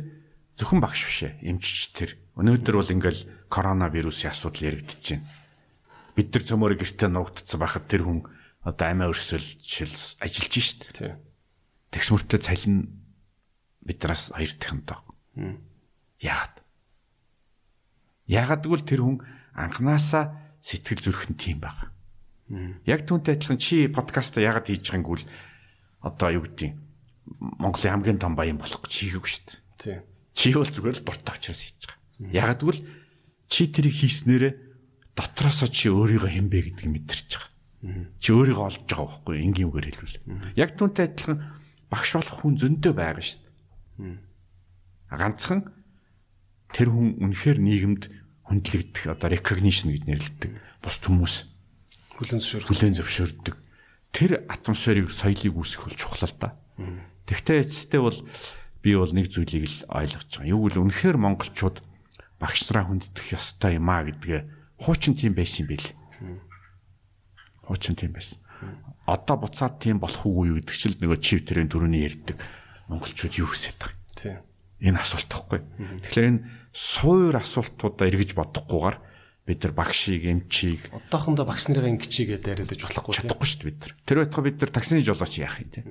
зөвхөн 0.58 0.82
багш 0.82 1.02
биш 1.06 1.20
ээ 1.30 1.34
эмчч 1.46 1.94
тэр. 1.94 2.18
Өнөөдөр 2.34 2.76
бол 2.82 2.94
ингээл 2.94 3.22
коронавирусын 3.54 4.34
асуудал 4.34 4.74
яригдчихэж 4.74 5.22
байна. 5.22 5.30
Бид 6.18 6.30
нар 6.34 6.44
цөмөр 6.46 6.74
гэртээ 6.78 7.10
нуугдцсан 7.10 7.60
байхад 7.62 7.86
тэр 7.90 8.06
хүн 8.06 8.26
одоо 8.66 8.86
амиа 8.90 9.10
өрсөл 9.10 9.42
жишээл 9.42 10.22
ажиллаж 10.22 10.54
шít. 10.54 10.82
Тэгс 11.94 12.10
мөртөө 12.14 12.40
цалин 12.42 12.90
бидраас 13.82 14.30
хоёр 14.34 14.54
дахинтай. 14.58 14.98
Яагаад? 16.22 16.56
Яагаад 18.30 18.62
гэвэл 18.66 18.86
тэр 18.86 19.02
хүн 19.02 19.18
анханасаа 19.58 20.38
сэтгэл 20.62 21.02
зүрхэн 21.02 21.36
тийм 21.36 21.60
байна. 21.62 21.92
Яг 22.86 23.04
түүнтэй 23.10 23.36
адилхан 23.36 23.60
чи 23.60 23.90
подкаст 23.90 24.38
яагаад 24.38 24.70
хийж 24.70 24.86
байгааг 24.94 25.10
бол 25.10 25.24
одоо 26.06 26.30
юу 26.32 26.46
гэдэг 26.48 26.72
Монголын 27.40 27.94
хамгийн 28.04 28.20
том 28.20 28.36
баян 28.36 28.58
болох 28.60 28.84
гэж 28.84 28.94
хийгээгүй 28.94 29.30
шүү 29.32 29.44
дээ. 29.48 29.60
Тийм. 29.80 30.02
Чи 30.34 30.52
бол 30.54 30.68
зүгээр 30.68 30.98
л 31.00 31.06
дуртай 31.08 31.36
учраас 31.38 31.62
хийж 31.64 31.82
байгаа. 31.88 32.00
Ягаад 32.34 32.60
гэвэл 32.62 32.82
чи 33.48 33.62
тэрийг 33.72 33.96
хийснээрээ 33.96 34.54
дотроосоо 35.16 35.70
чи 35.70 35.88
өөрийгөө 35.94 36.32
хэмбэ 36.32 36.60
гэдгийг 36.74 36.92
мэдэрч 36.92 37.30
байгаа. 37.38 37.52
Чи 38.20 38.30
өөрийгөө 38.34 38.66
олж 38.68 38.82
байгаа 38.88 39.08
байхгүй 39.08 39.36
энгийн 39.44 39.70
үгээр 39.70 39.88
хэлбэл. 39.94 40.20
Яг 40.58 40.70
түүнтэй 40.80 41.06
адилхан 41.12 41.38
багш 41.92 42.10
болох 42.18 42.38
хүн 42.42 42.56
зөндөө 42.58 42.94
байгаа 42.98 43.24
шүү 43.24 43.40
дээ. 44.02 44.18
Ганцхан 45.14 45.62
тэр 46.74 46.90
хүн 46.90 47.22
үнэхээр 47.22 47.60
нийгэмд 47.62 48.04
хүндлэгдэх 48.50 49.04
одоо 49.14 49.30
recognition 49.30 49.94
гэж 49.94 50.04
нэрлэдэг 50.10 50.52
бус 50.82 50.98
хүмүүс 51.00 51.36
Хүлэн 52.18 52.42
зөвшөөрөх. 52.42 52.68
хүлээн 52.70 52.96
зөвшөөрдөг. 52.98 53.56
Тэр 54.14 54.32
атмосферыг 54.50 55.10
соёлыг 55.14 55.54
үүсгэх 55.54 55.86
бол 55.86 55.98
чухал 55.98 56.26
л 56.26 56.38
да. 56.42 56.50
Тэгвэл 57.28 57.64
эцэстээ 57.64 58.02
бол 58.04 58.20
би 58.84 58.92
бол 59.00 59.12
нэг 59.16 59.28
зүйлийг 59.32 59.66
л 59.68 59.78
ойлгож 59.88 60.28
байгаа. 60.28 60.52
Юу 60.52 60.60
гэвэл 60.68 60.84
үнэхээр 60.84 61.18
монголчууд 61.18 61.78
багш 62.40 62.68
нараа 62.68 62.92
хүнддэх 62.92 63.28
ёстой 63.32 63.80
юм 63.80 63.88
а 63.88 64.04
гэдгээ 64.04 64.42
хуучин 64.84 65.16
тийм 65.16 65.34
байсан 65.34 65.64
юм 65.64 65.70
бэл. 65.72 65.88
Хуучин 67.64 67.96
тийм 67.96 68.12
байсан. 68.12 68.44
Одоо 69.08 69.40
буцаад 69.40 69.80
тийм 69.80 70.04
болох 70.04 70.28
уугүй 70.28 70.52
юу 70.52 70.58
гэдэг 70.60 70.76
чил 70.76 70.96
нөгөө 71.00 71.20
чив 71.24 71.48
тэрийн 71.48 71.72
дөрөвний 71.72 72.04
ярьдаг 72.04 72.40
монголчууд 72.92 73.40
юу 73.40 73.48
хүсэж 73.48 73.76
байгаа. 73.80 74.00
Тийм. 74.16 74.40
Энэ 74.84 75.00
асуулт 75.00 75.28
тахгүй. 75.32 75.60
Тэгэхээр 76.04 76.28
энэ 76.28 76.44
суур 76.76 77.36
асуултуудаа 77.40 78.08
эргэж 78.08 78.36
бодохгүйгээр 78.36 78.98
бид 79.48 79.60
нар 79.64 79.74
багшийг, 79.76 80.24
эмчийг 80.24 80.88
Одоохондоо 80.92 81.44
багш 81.44 81.68
нарын 81.68 82.00
ингэчигээ 82.00 82.40
дайраад 82.40 82.72
болохгүй 82.72 83.12
тийм. 83.12 83.28
чадахгүй 83.28 83.48
шүү 83.48 83.60
дээ 83.60 83.70
бид 83.72 83.80
нар. 83.84 83.94
Тэр 84.08 84.18
байтугай 84.24 84.44
бид 84.48 84.60
нар 84.64 84.72
таксины 84.72 85.04
жолооч 85.04 85.34
яах 85.40 85.60
юм 85.60 85.72
те. 85.72 85.84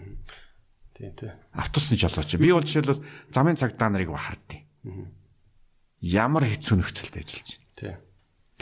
Тийм 1.03 1.15
тийм. 1.19 1.35
автобусны 1.51 1.99
жолооч. 1.99 2.39
Би 2.39 2.55
бол 2.55 2.63
жишээлбэл 2.63 3.03
замын 3.35 3.59
цагдаа 3.59 3.91
нарыг 3.91 4.15
хардیں۔ 4.15 4.63
Ямар 5.99 6.47
хэцүү 6.47 6.79
нөхцөлд 6.79 7.19
ажиллаж 7.19 7.59
байна. 7.59 7.75
Тийм. 7.75 7.97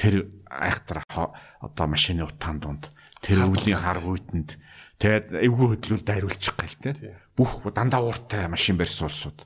Тэр 0.01 0.15
айхтар 0.49 1.05
одоо 1.05 1.87
машины 1.87 2.25
утаан 2.25 2.57
донд 2.65 2.89
тэр 3.21 3.45
өвлийн 3.45 3.77
хар 3.77 4.01
гүйтэнд 4.01 4.57
тэгээд 4.97 5.37
эвгүй 5.37 5.77
хөдлөл 5.77 6.01
дайруулчих 6.01 6.57
гал 6.57 6.77
те. 6.81 7.21
Бүх 7.37 7.61
дандаа 7.77 8.09
ууртай 8.09 8.49
машин 8.49 8.81
барьсан 8.81 9.13
улсууд. 9.13 9.45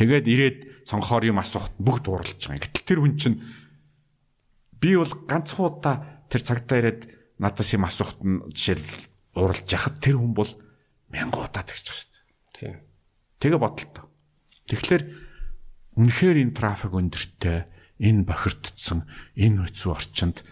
Тэгээд 0.00 0.24
ирээд 0.24 0.58
цонхоор 0.88 1.28
юм 1.28 1.44
асуухт 1.44 1.76
бүгд 1.76 2.08
уурлж 2.08 2.40
байгаа. 2.40 2.64
Гэтэл 2.64 2.88
тэр 2.88 2.98
хүн 3.04 3.14
чинь 3.20 3.44
би 4.80 4.96
бол 4.96 5.12
ганцхан 5.28 5.68
удаа 5.68 6.24
тэр 6.32 6.40
цагтаа 6.40 6.80
ирээд 6.80 7.00
надаас 7.36 7.68
юм 7.76 7.84
асуухт 7.84 8.24
нь 8.24 8.40
жишээл 8.48 8.84
уурлж 9.36 9.68
яхад 9.68 10.00
тэр 10.00 10.16
хүн 10.18 10.32
бол 10.32 10.48
мянган 11.14 11.46
удаа 11.46 11.62
байгаа 11.62 11.78
шүү 11.78 12.10
дээ. 12.10 12.24
Тийм. 12.58 12.74
Тэгээ 13.38 13.60
бодолтой. 13.62 14.04
Тэгэхээр 14.66 15.02
үнэхээр 15.94 16.36
энэ 16.42 16.56
трафик 16.58 16.92
өндөртэй, 16.92 17.58
энэ 18.02 18.26
бохирдсон, 18.26 19.06
энэ 19.38 19.70
хэцүү 19.70 19.90
орчинд 19.94 20.42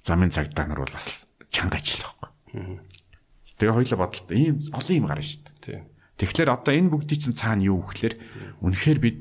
замын 0.00 0.32
цагдаа 0.32 0.64
нар 0.64 0.80
бол 0.80 0.96
бас 0.96 1.28
чанга 1.52 1.76
ажиллах 1.76 2.16
байхгүй. 2.16 2.80
Тэгээ 3.60 3.76
хоёлаа 3.76 3.98
бодолтой. 4.00 4.36
Ийм 4.36 4.56
олон 4.72 4.96
юм 4.96 5.06
гарна 5.06 5.24
шүү 5.26 5.42
дээ. 5.44 5.60
Тийм. 5.60 5.82
Тэгэхээр 6.16 6.48
одоо 6.48 6.72
энэ 6.72 6.92
бүгдийн 6.92 7.20
чинь 7.20 7.36
цаана 7.36 7.66
юу 7.66 7.84
гэхээр 7.84 8.14
үнэхээр 8.64 8.98
бид 9.04 9.18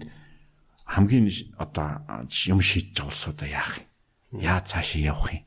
хамгийн 0.88 1.28
одоо 1.60 2.06
юм 2.48 2.62
шийдэж 2.64 2.96
байгаа 2.96 3.12
улсуудаа 3.12 3.50
яах 3.52 3.84
юм? 3.84 3.88
Яа 4.40 4.62
цаашаа 4.64 5.02
явах 5.02 5.34
юм? 5.36 5.44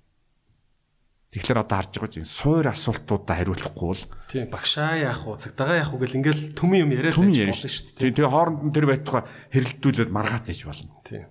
Тэгэхээр 1.28 1.60
одоо 1.60 1.76
харж 1.76 1.92
байгаа 1.92 2.12
чинь 2.16 2.24
суур 2.24 2.66
асуултуудаа 2.72 3.36
хариулахгүй 3.36 3.88
бол 3.92 4.04
Тийм. 4.32 4.48
Багшаа 4.48 4.96
яах 4.96 5.28
вэ? 5.28 5.36
Цагдаагаа 5.36 5.76
яах 5.84 5.92
вэ 5.92 6.08
гэл 6.08 6.18
ингээл 6.24 6.42
төмөн 6.56 6.80
юм 6.88 6.92
яриад 6.96 7.20
байж 7.20 7.36
болно 7.36 7.52
шүү 7.52 7.84
дээ. 7.92 8.16
дээ. 8.16 8.16
Тэгээ 8.16 8.32
хооронд 8.32 8.60
нь 8.64 8.72
тэр 8.72 8.86
байтугай 8.88 9.22
хэрэлдүүлээд 9.52 10.08
маргаат 10.08 10.48
ээж 10.48 10.60
болно. 10.64 10.96
Тийм. 11.04 11.28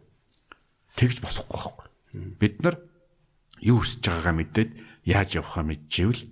Тэгж 1.02 1.18
болохгүй 1.18 1.50
байхгүй. 1.50 1.88
Бид 2.38 2.56
нар 2.62 2.76
юу 3.58 3.82
хүсэж 3.82 4.06
байгаагаа 4.06 4.36
мэдээд 4.38 4.72
яаж 5.10 5.30
явахаа 5.34 5.66
мэдчихвэл 5.66 6.30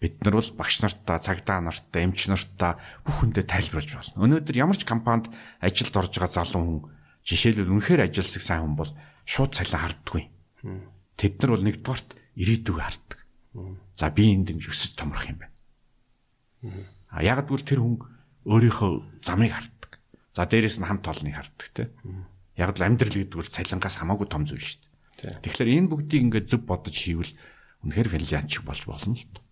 бид 0.00 0.16
нар 0.24 0.34
бол 0.40 0.50
багш 0.56 0.80
нартаа, 0.84 1.20
цагдаа 1.20 1.60
нартаа, 1.60 2.00
эмч 2.04 2.28
нартаа 2.28 2.80
бүх 3.04 3.20
хүндээ 3.20 3.44
тайлбарлаж 3.48 3.92
болно. 4.00 4.24
Өнөөдөр 4.24 4.56
ямар 4.56 4.76
ч 4.76 4.84
компанид 4.84 5.32
ажилд 5.60 5.96
орж 5.96 6.12
байгаа 6.12 6.32
залуу 6.44 6.60
хүн 6.60 6.80
жишээлбэл 7.24 7.72
үнэхээр 7.72 8.04
ажилсаг 8.08 8.42
сайн 8.44 8.64
хүн 8.68 8.76
бол 8.76 8.92
шууд 9.24 9.56
цалин 9.56 9.80
харддаггүй. 9.80 10.24
Тэд 11.16 11.34
нар 11.40 11.52
бол 11.56 11.64
нэгдүгээрт 11.64 12.08
ирээдүг 12.37 12.77
харддаг. 12.79 13.19
За 13.97 14.09
би 14.13 14.31
энд 14.33 14.49
ингэ 14.53 14.69
өсөж 14.69 14.95
томрох 14.95 15.25
юм 15.27 15.39
байна. 15.43 15.55
А 17.09 17.23
яг 17.23 17.47
гэвэл 17.49 17.65
тэр 17.65 17.81
хүн 17.83 17.97
өөрийнхөө 18.45 19.23
замыг 19.25 19.51
харддаг. 19.53 19.91
За 20.35 20.45
дээрэс 20.45 20.79
нь 20.79 20.87
хамт 20.87 21.05
олныг 21.07 21.35
харддаг 21.35 21.67
те. 21.73 21.83
Яг 22.55 22.75
л 22.77 22.85
амьдрал 22.85 23.15
гэдэг 23.15 23.35
бол 23.35 23.49
цалингаас 23.49 23.95
хамаагүй 23.99 24.27
том 24.29 24.43
зүйл 24.45 24.61
шүү 24.61 24.79
Тий. 25.19 25.31
дээ. 25.31 25.43
Тэгэхээр 25.43 25.69
энэ 25.83 25.89
бүгдийг 25.91 26.21
ингээд 26.31 26.47
зөв 26.47 26.63
бодож 26.63 26.95
хийвэл 26.95 27.33
үнэхээр 27.83 28.09
Финлянд 28.11 28.49
шиг 28.51 28.63
болж 28.63 28.83
болно 28.87 29.15
л 29.15 29.25
доо. 29.31 29.43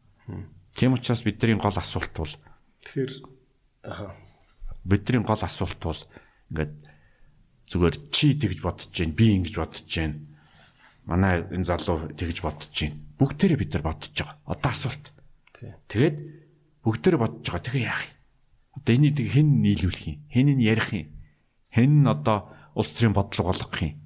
Тийм 0.76 0.94
учраас 0.96 1.24
бидний 1.24 1.56
гол 1.60 1.76
асуулт 1.76 2.14
бол 2.16 2.34
Тэгэхээр 2.88 3.12
аа 3.88 4.16
бидний 4.88 5.24
гол 5.24 5.42
асуулт 5.44 5.80
бол 5.84 6.02
ингээд 6.52 6.74
зүгээр 7.68 7.96
чи 8.12 8.28
тэгж 8.40 8.60
бодож 8.64 8.88
जैन 8.96 9.12
би 9.12 9.36
ингэж 9.36 9.56
бодож 9.60 9.84
जैन 9.88 10.28
манай 11.07 11.43
энэ 11.51 11.67
залуу 11.67 12.11
тэгж 12.15 12.39
бодож 12.43 12.71
जैन 12.71 12.95
бүгдээрээ 13.19 13.59
бид 13.59 13.73
нар 13.75 13.85
бодож 13.87 14.11
байгаа. 14.15 14.39
Одоо 14.47 14.71
асуулт. 14.71 15.05
Тэгээд 15.91 16.17
бүгдээрээ 16.83 17.21
бодож 17.21 17.47
байгаа. 17.47 17.67
Тэгээ 17.67 17.87
яах 17.87 18.03
юм? 18.07 18.15
Одоо 18.79 18.93
энийг 18.97 19.17
хэн 19.19 19.49
нийлүүлэх 19.63 20.05
юм? 20.09 20.19
Хэн 20.31 20.49
нь 20.59 20.63
ярих 20.63 20.91
юм? 20.95 21.09
Хэн 21.71 21.93
нь 22.03 22.11
одоо 22.11 22.51
улс 22.75 22.91
төрийн 22.95 23.15
бодлого 23.15 23.53
болгох 23.53 23.83
юм? 23.83 23.99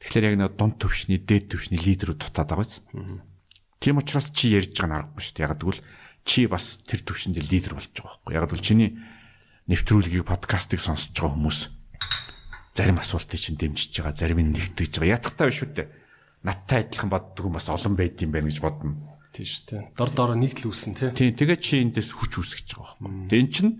Тэгэхээр 0.00 0.28
яг 0.32 0.36
нэг 0.40 0.56
дунд 0.56 0.80
төвшний 0.80 1.20
дээд 1.20 1.52
төвшний 1.52 1.76
лидерүүд 1.76 2.24
дутаад 2.24 2.48
байгаа 2.50 2.64
биз? 2.64 2.80
Тийм 3.78 4.00
учраас 4.00 4.32
чи 4.32 4.48
ярьж 4.56 4.72
байгаа 4.72 4.88
нь 4.88 4.96
аргагүй 4.96 5.22
шүү 5.22 5.34
дээ. 5.36 5.44
Яг 5.44 5.60
тэгвэл 5.60 5.82
чи 6.24 6.40
бас 6.48 6.80
тэр 6.88 7.00
төвшөнд 7.04 7.36
лидер 7.36 7.76
болж 7.76 7.92
байгаа 7.92 8.16
байхгүй. 8.16 8.32
Яг 8.32 8.48
тэгвэл 8.48 8.64
чиний 8.64 8.90
нэвтрүүлгийг 9.68 10.24
подкастыг 10.24 10.80
сонсож 10.80 11.12
байгаа 11.12 11.36
хүмүүс 11.36 11.58
зарим 12.80 12.96
асуултыг 12.96 13.36
чинь 13.36 13.60
дэмжиж 13.60 13.92
байгаа, 14.00 14.16
зарим 14.16 14.40
нь 14.40 14.56
нэгтгэж 14.56 14.96
байгаа. 14.96 15.20
Ятгатай 15.20 15.52
биш 15.52 15.60
үү. 15.68 15.84
Надтай 16.40 16.88
адилхан 16.88 17.12
боддог 17.12 17.44
хүн 17.44 17.52
бас 17.60 17.68
олон 17.68 17.94
байд 18.00 18.16
юм 18.24 18.32
байна 18.32 18.48
гэж 18.48 18.64
бодно. 18.64 18.96
тий 19.30 19.44
шүү 19.44 19.64
дээ. 19.68 19.82
Дор 19.94 20.10
дороо 20.10 20.34
нэг 20.34 20.56
л 20.58 20.72
үүсэн 20.72 20.92
тий. 20.96 21.10
Тийм 21.12 21.36
тэгээд 21.36 21.60
чи 21.60 21.84
эндээс 21.84 22.10
хүч 22.16 22.32
үүсгэж 22.40 22.68
байгаа 22.74 22.96
байхгүй. 22.98 23.28
Тэгээд 23.28 23.44
эн 23.44 23.50
чинь 23.52 23.72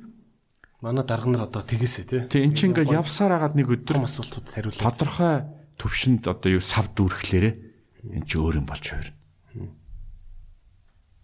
Манай 0.80 1.04
дарга 1.04 1.28
нар 1.28 1.44
одоо 1.50 1.62
тэгээсэ 1.64 2.02
тий. 2.06 2.20
тэг 2.30 2.40
эн 2.44 2.54
чинь 2.54 2.70
ингээл 2.70 3.00
явсаар 3.02 3.34
агаад 3.36 3.56
нэг 3.58 3.68
өдөр 3.68 3.98
том 3.98 4.06
асуултууд 4.06 4.46
хариулаад 4.46 4.80
тодорхой 4.80 5.34
төвшөнд 5.80 6.22
одоо 6.30 6.50
юу 6.54 6.62
сав 6.62 6.88
дүүрхлээрээ 6.94 7.54
эн 8.14 8.24
чи 8.24 8.36
өөр 8.38 8.62
юм 8.62 8.66
болж 8.68 8.84
хувирна. 8.84 9.16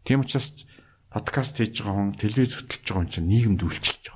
Тийм 0.05 0.24
учраас 0.27 0.53
подкаст 1.12 1.57
хийж 1.61 1.81
байгаа 1.85 1.94
хүн, 1.94 2.12
телевиз 2.20 2.53
хөтлөж 2.57 2.82
байгаа 2.85 3.01
хүн 3.05 3.12
чинь 3.12 3.31
нийгэмд 3.31 3.62
үйлчилж. 3.65 4.15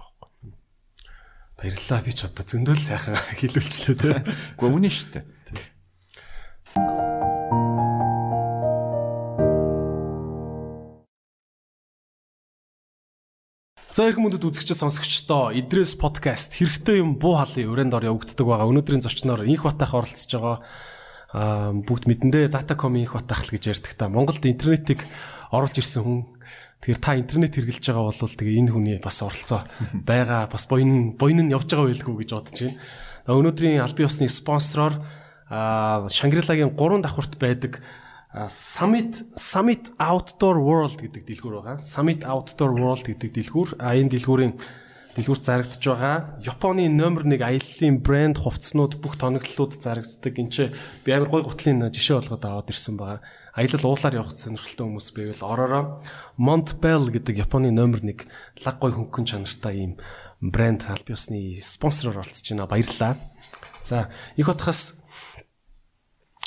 Баярлалаа 1.60 2.00
би 2.00 2.12
ч 2.16 2.24
одоо 2.24 2.44
зөндөл 2.48 2.80
сайхан 2.80 3.20
хэлүүлчлээ 3.40 3.96
тий. 4.00 4.16
Гэхдээ 4.56 4.64
үнэн 4.64 4.88
шүү 4.88 5.08
дээ. 5.12 5.24
За 13.92 14.08
их 14.08 14.16
мөндөд 14.16 14.40
үзэгч 14.40 14.72
сонсогчдоо 14.72 15.52
Идрээс 15.52 16.00
подкаст 16.00 16.56
хэрэгтэй 16.56 17.04
юм 17.04 17.20
буу 17.20 17.36
халын 17.36 17.68
өрөөнд 17.68 17.92
ор 17.92 18.08
явагддаг 18.08 18.46
байгаа. 18.48 18.70
Өнөөдрийн 18.70 19.04
зочноор 19.04 19.44
инх 19.44 19.68
батах 19.68 19.92
оролцож 19.92 20.30
байгаа 20.32 20.56
аа 21.36 21.76
бүгд 21.76 22.08
мэдэндээ 22.08 22.48
Datacom 22.48 22.96
инх 22.96 23.18
батах 23.18 23.44
л 23.44 23.52
гэж 23.52 23.76
ярьдаг 23.76 23.92
та. 23.98 24.08
Монголд 24.08 24.46
интернетийг 24.48 25.04
оруулж 25.52 25.76
ирсэн 25.76 26.06
хүн. 26.06 26.18
Тэгэхээр 26.80 27.00
та 27.04 27.12
интернет 27.12 27.52
хэрэглэж 27.52 27.84
байгаа 27.92 28.08
бол 28.08 28.36
тэгээ 28.40 28.60
энэ 28.64 28.72
хүний 28.72 28.96
бас 29.04 29.20
оролцоо 29.20 29.68
байгаа. 30.00 30.48
Бас 30.48 30.64
буян 30.64 31.12
буян 31.12 31.44
нь 31.44 31.52
явж 31.52 31.68
байгаа 31.68 31.92
байлгүй 31.92 32.24
гэж 32.24 32.30
бодож 32.32 32.56
байна. 32.56 32.80
Өнөөдрийн 33.28 33.84
албан 33.84 34.08
ёсны 34.08 34.32
спонсороор 34.32 34.94
Шангрилагийн 35.50 36.72
3 36.72 37.04
давхурт 37.04 37.36
байдаг 37.36 37.84
Summit 38.48 39.26
Summit 39.34 39.90
Outdoor 39.98 40.56
World 40.62 40.96
гэдэг 41.02 41.26
дэлгүүр 41.26 41.54
байгаа. 41.60 41.76
Summit 41.82 42.22
Outdoor 42.22 42.72
World 42.78 43.04
гэдэг 43.04 43.28
дэлгүүр. 43.28 43.76
А 43.82 43.98
энэ 43.98 44.14
дэлгүүрийн 44.14 44.54
дэлгүүрт 45.18 45.44
зарагдж 45.44 45.82
байгаа 45.82 46.38
Японы 46.38 46.86
номер 46.86 47.26
1 47.26 47.42
аяллаа 47.42 47.90
брэнд 47.98 48.38
хувцснууд 48.38 49.02
бүх 49.02 49.18
тоноглолууд 49.18 49.74
зарагддаг. 49.74 50.34
Энд 50.38 50.54
чи 50.54 50.70
би 51.02 51.10
амар 51.10 51.28
гой 51.28 51.42
гутлын 51.42 51.90
жишээ 51.90 52.22
болгоод 52.22 52.46
аваад 52.46 52.70
ирсэн 52.70 52.94
байгаа. 52.94 53.18
Аялал 53.50 53.90
уулаар 53.90 54.14
явах 54.14 54.30
сонирхолтой 54.30 54.86
хүмүүс 54.86 55.10
байвал 55.10 55.42
ороороо 55.50 55.84
Montbell 56.40 57.12
гэдэг 57.12 57.44
Японы 57.44 57.68
номер 57.68 58.00
1 58.00 58.24
лаг 58.64 58.76
гой 58.80 58.96
хөнгөн 58.96 59.28
чанартай 59.28 59.76
ийм 59.76 59.92
брэнд 60.40 60.88
аль 60.88 61.04
биесны 61.04 61.60
спонсороор 61.60 62.24
оролцож 62.24 62.48
байна. 62.48 62.64
Баярлалаа. 62.64 63.20
За, 63.84 64.08
их 64.40 64.48
утгаас 64.48 64.96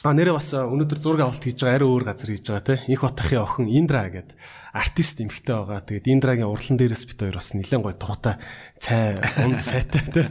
А 0.03 0.11
нэрээ 0.11 0.35
бас 0.35 0.51
өнөөдөр 0.51 0.99
зураг 0.99 1.21
авалт 1.23 1.45
хийж 1.47 1.63
байгаа 1.63 1.79
арай 1.79 1.87
өөр 1.87 2.03
газар 2.03 2.27
хийж 2.27 2.43
байгаа 2.43 2.67
те. 2.67 2.75
Инх 2.91 3.07
батахын 3.07 3.39
охин 3.39 3.71
Индра 3.71 4.03
гэдэг 4.11 4.35
артист 4.75 5.23
эмэгтэй 5.23 5.55
байгаа. 5.55 5.79
Тэгээд 5.79 6.11
Индрагийн 6.11 6.51
урлан 6.51 6.75
дээрээс 6.75 7.07
бит 7.07 7.23
хоёр 7.23 7.39
бас 7.39 7.55
нэлээд 7.55 7.79
гоё 7.87 7.95
тухтай 7.95 8.35
цай 8.83 9.23
унд 9.39 9.63
сайтай 9.63 10.03
те. 10.11 10.27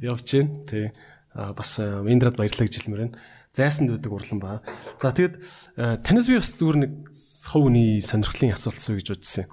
Явж 0.00 0.24
гин. 0.32 0.64
Тэ. 0.64 0.96
А 1.36 1.52
бас 1.52 1.76
а, 1.76 2.00
Индрад 2.08 2.40
баярлалаа 2.40 2.64
гэж 2.64 2.80
хэлмээр 2.80 3.02
байна. 3.04 3.20
Зайсанд 3.52 3.92
байдаг 3.92 4.12
урлан 4.12 4.40
баа. 4.40 4.58
За 4.96 5.12
тэгээд 5.12 5.36
а, 5.76 5.96
танаас 6.00 6.24
би 6.24 6.40
бас 6.40 6.56
зүгээр 6.56 6.78
нэг 6.80 6.92
үний 7.52 8.00
сонирхлын 8.00 8.56
асуулт 8.56 8.80
суу 8.80 8.96
гэж 8.96 9.12
бодсон. 9.12 9.46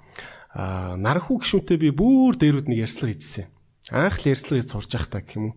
А 0.56 0.96
нархуу 0.96 1.36
гişүнтэй 1.44 1.76
би 1.76 1.92
бүр 1.92 2.40
дээрүүд 2.40 2.72
нэг 2.72 2.88
ярьслага 2.88 3.12
хийжсэн. 3.12 3.52
Анх 3.92 4.24
л 4.24 4.32
ярьслага 4.32 4.64
хийж 4.64 4.72
сурж 4.72 4.90
явах 4.96 5.12
та 5.12 5.20
гэх 5.20 5.36
юм 5.36 5.52
уу. 5.52 5.56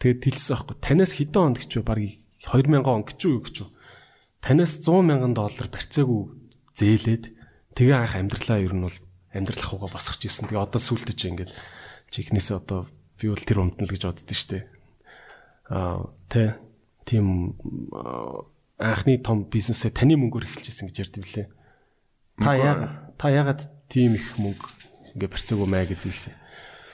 Тэгээд 0.00 0.24
тэлсэн 0.24 0.56
аахгүй. 0.56 0.76
Танаас 0.80 1.12
хэдэн 1.20 1.44
онд 1.52 1.58
гэж 1.60 1.84
баг 1.84 2.00
2000 2.48 2.80
он 2.88 3.04
гэж 3.04 3.18
юу 3.28 3.44
гэж 3.44 3.56
юу. 3.60 3.68
Танаас 4.40 4.80
100 4.80 5.04
мянган 5.04 5.36
доллар 5.36 5.68
барьцаагүй 5.68 6.32
зээлээд 6.72 7.24
тэгээ 7.76 7.96
анх 8.00 8.16
амьдралаа 8.16 8.58
ер 8.64 8.72
нь 8.72 8.84
бол 8.88 8.96
амьдрал 9.36 9.60
ахуйгаа 9.60 9.92
босгож 9.92 10.24
ирсэн. 10.24 10.48
Тэгээ 10.48 10.64
одоо 10.64 10.80
сүултэж 10.80 11.18
ингээд 11.28 11.52
чихнээсээ 12.08 12.56
одоо 12.56 12.88
би 13.20 13.28
бол 13.28 13.44
тэр 13.44 13.60
умтна 13.60 13.84
л 13.84 13.92
гэж 13.92 14.02
боддөө 14.08 14.36
штэ. 14.40 14.64
Аа 15.68 16.08
тэ 16.32 16.56
тийм 17.10 17.58
аа, 17.90 18.46
анхны 18.78 19.18
том 19.18 19.50
бизнесээ 19.50 19.90
таны 19.90 20.14
мөнгөөр 20.14 20.46
эхэлчихсэн 20.46 20.86
гэж 20.94 20.96
ярьд 21.02 21.16
билээ. 21.18 21.46
Та 22.38 22.54
яагаад 22.54 22.94
та 23.18 23.26
яагаад 23.34 23.62
тийм 23.90 24.14
их 24.14 24.38
мөнгө 24.38 24.70
ингээ 25.18 25.30
барьцаагүй 25.34 25.66
маа 25.66 25.84
гэж 25.90 26.06
хэлсэн. 26.06 26.34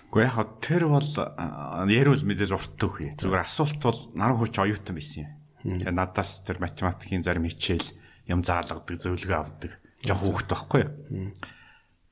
Гэхдээ 0.08 0.32
яг 0.32 0.50
тэр 0.64 0.82
бол 0.88 1.10
а, 1.20 1.84
ярил 1.84 2.24
мэдээж 2.24 2.50
урт 2.56 2.72
төх. 2.80 3.04
Зүгээр 3.04 3.44
асуулт 3.44 3.80
бол 3.84 4.00
наран 4.16 4.40
хүч 4.40 4.56
оюутан 4.56 4.96
байсан 4.96 5.28
юм. 5.28 5.84
Тэгээ 5.84 5.92
надаас 5.92 6.40
тэр 6.46 6.58
математикийн 6.64 7.20
зарим 7.20 7.44
хичээл 7.44 7.84
юм 8.32 8.40
заалгадаг, 8.40 8.96
зөвлөгөө 8.96 9.36
авдаг. 9.36 9.72
Жох 10.06 10.20
хүүхэд 10.24 10.48
байхгүй 10.48 10.80
юу? 10.82 11.34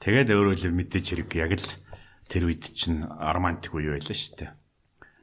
Тэгээд 0.02 0.28
өөрөө 0.36 0.54
л 0.68 0.76
мэдээж 0.76 1.06
хэрэг 1.16 1.30
яг 1.38 1.52
л 1.56 1.68
тэр 2.28 2.50
үед 2.50 2.76
чинь 2.76 3.06
романтик 3.06 3.72
үе 3.72 3.94
байлаа 3.94 4.12
шүү 4.12 4.34
дээ. 4.36 4.50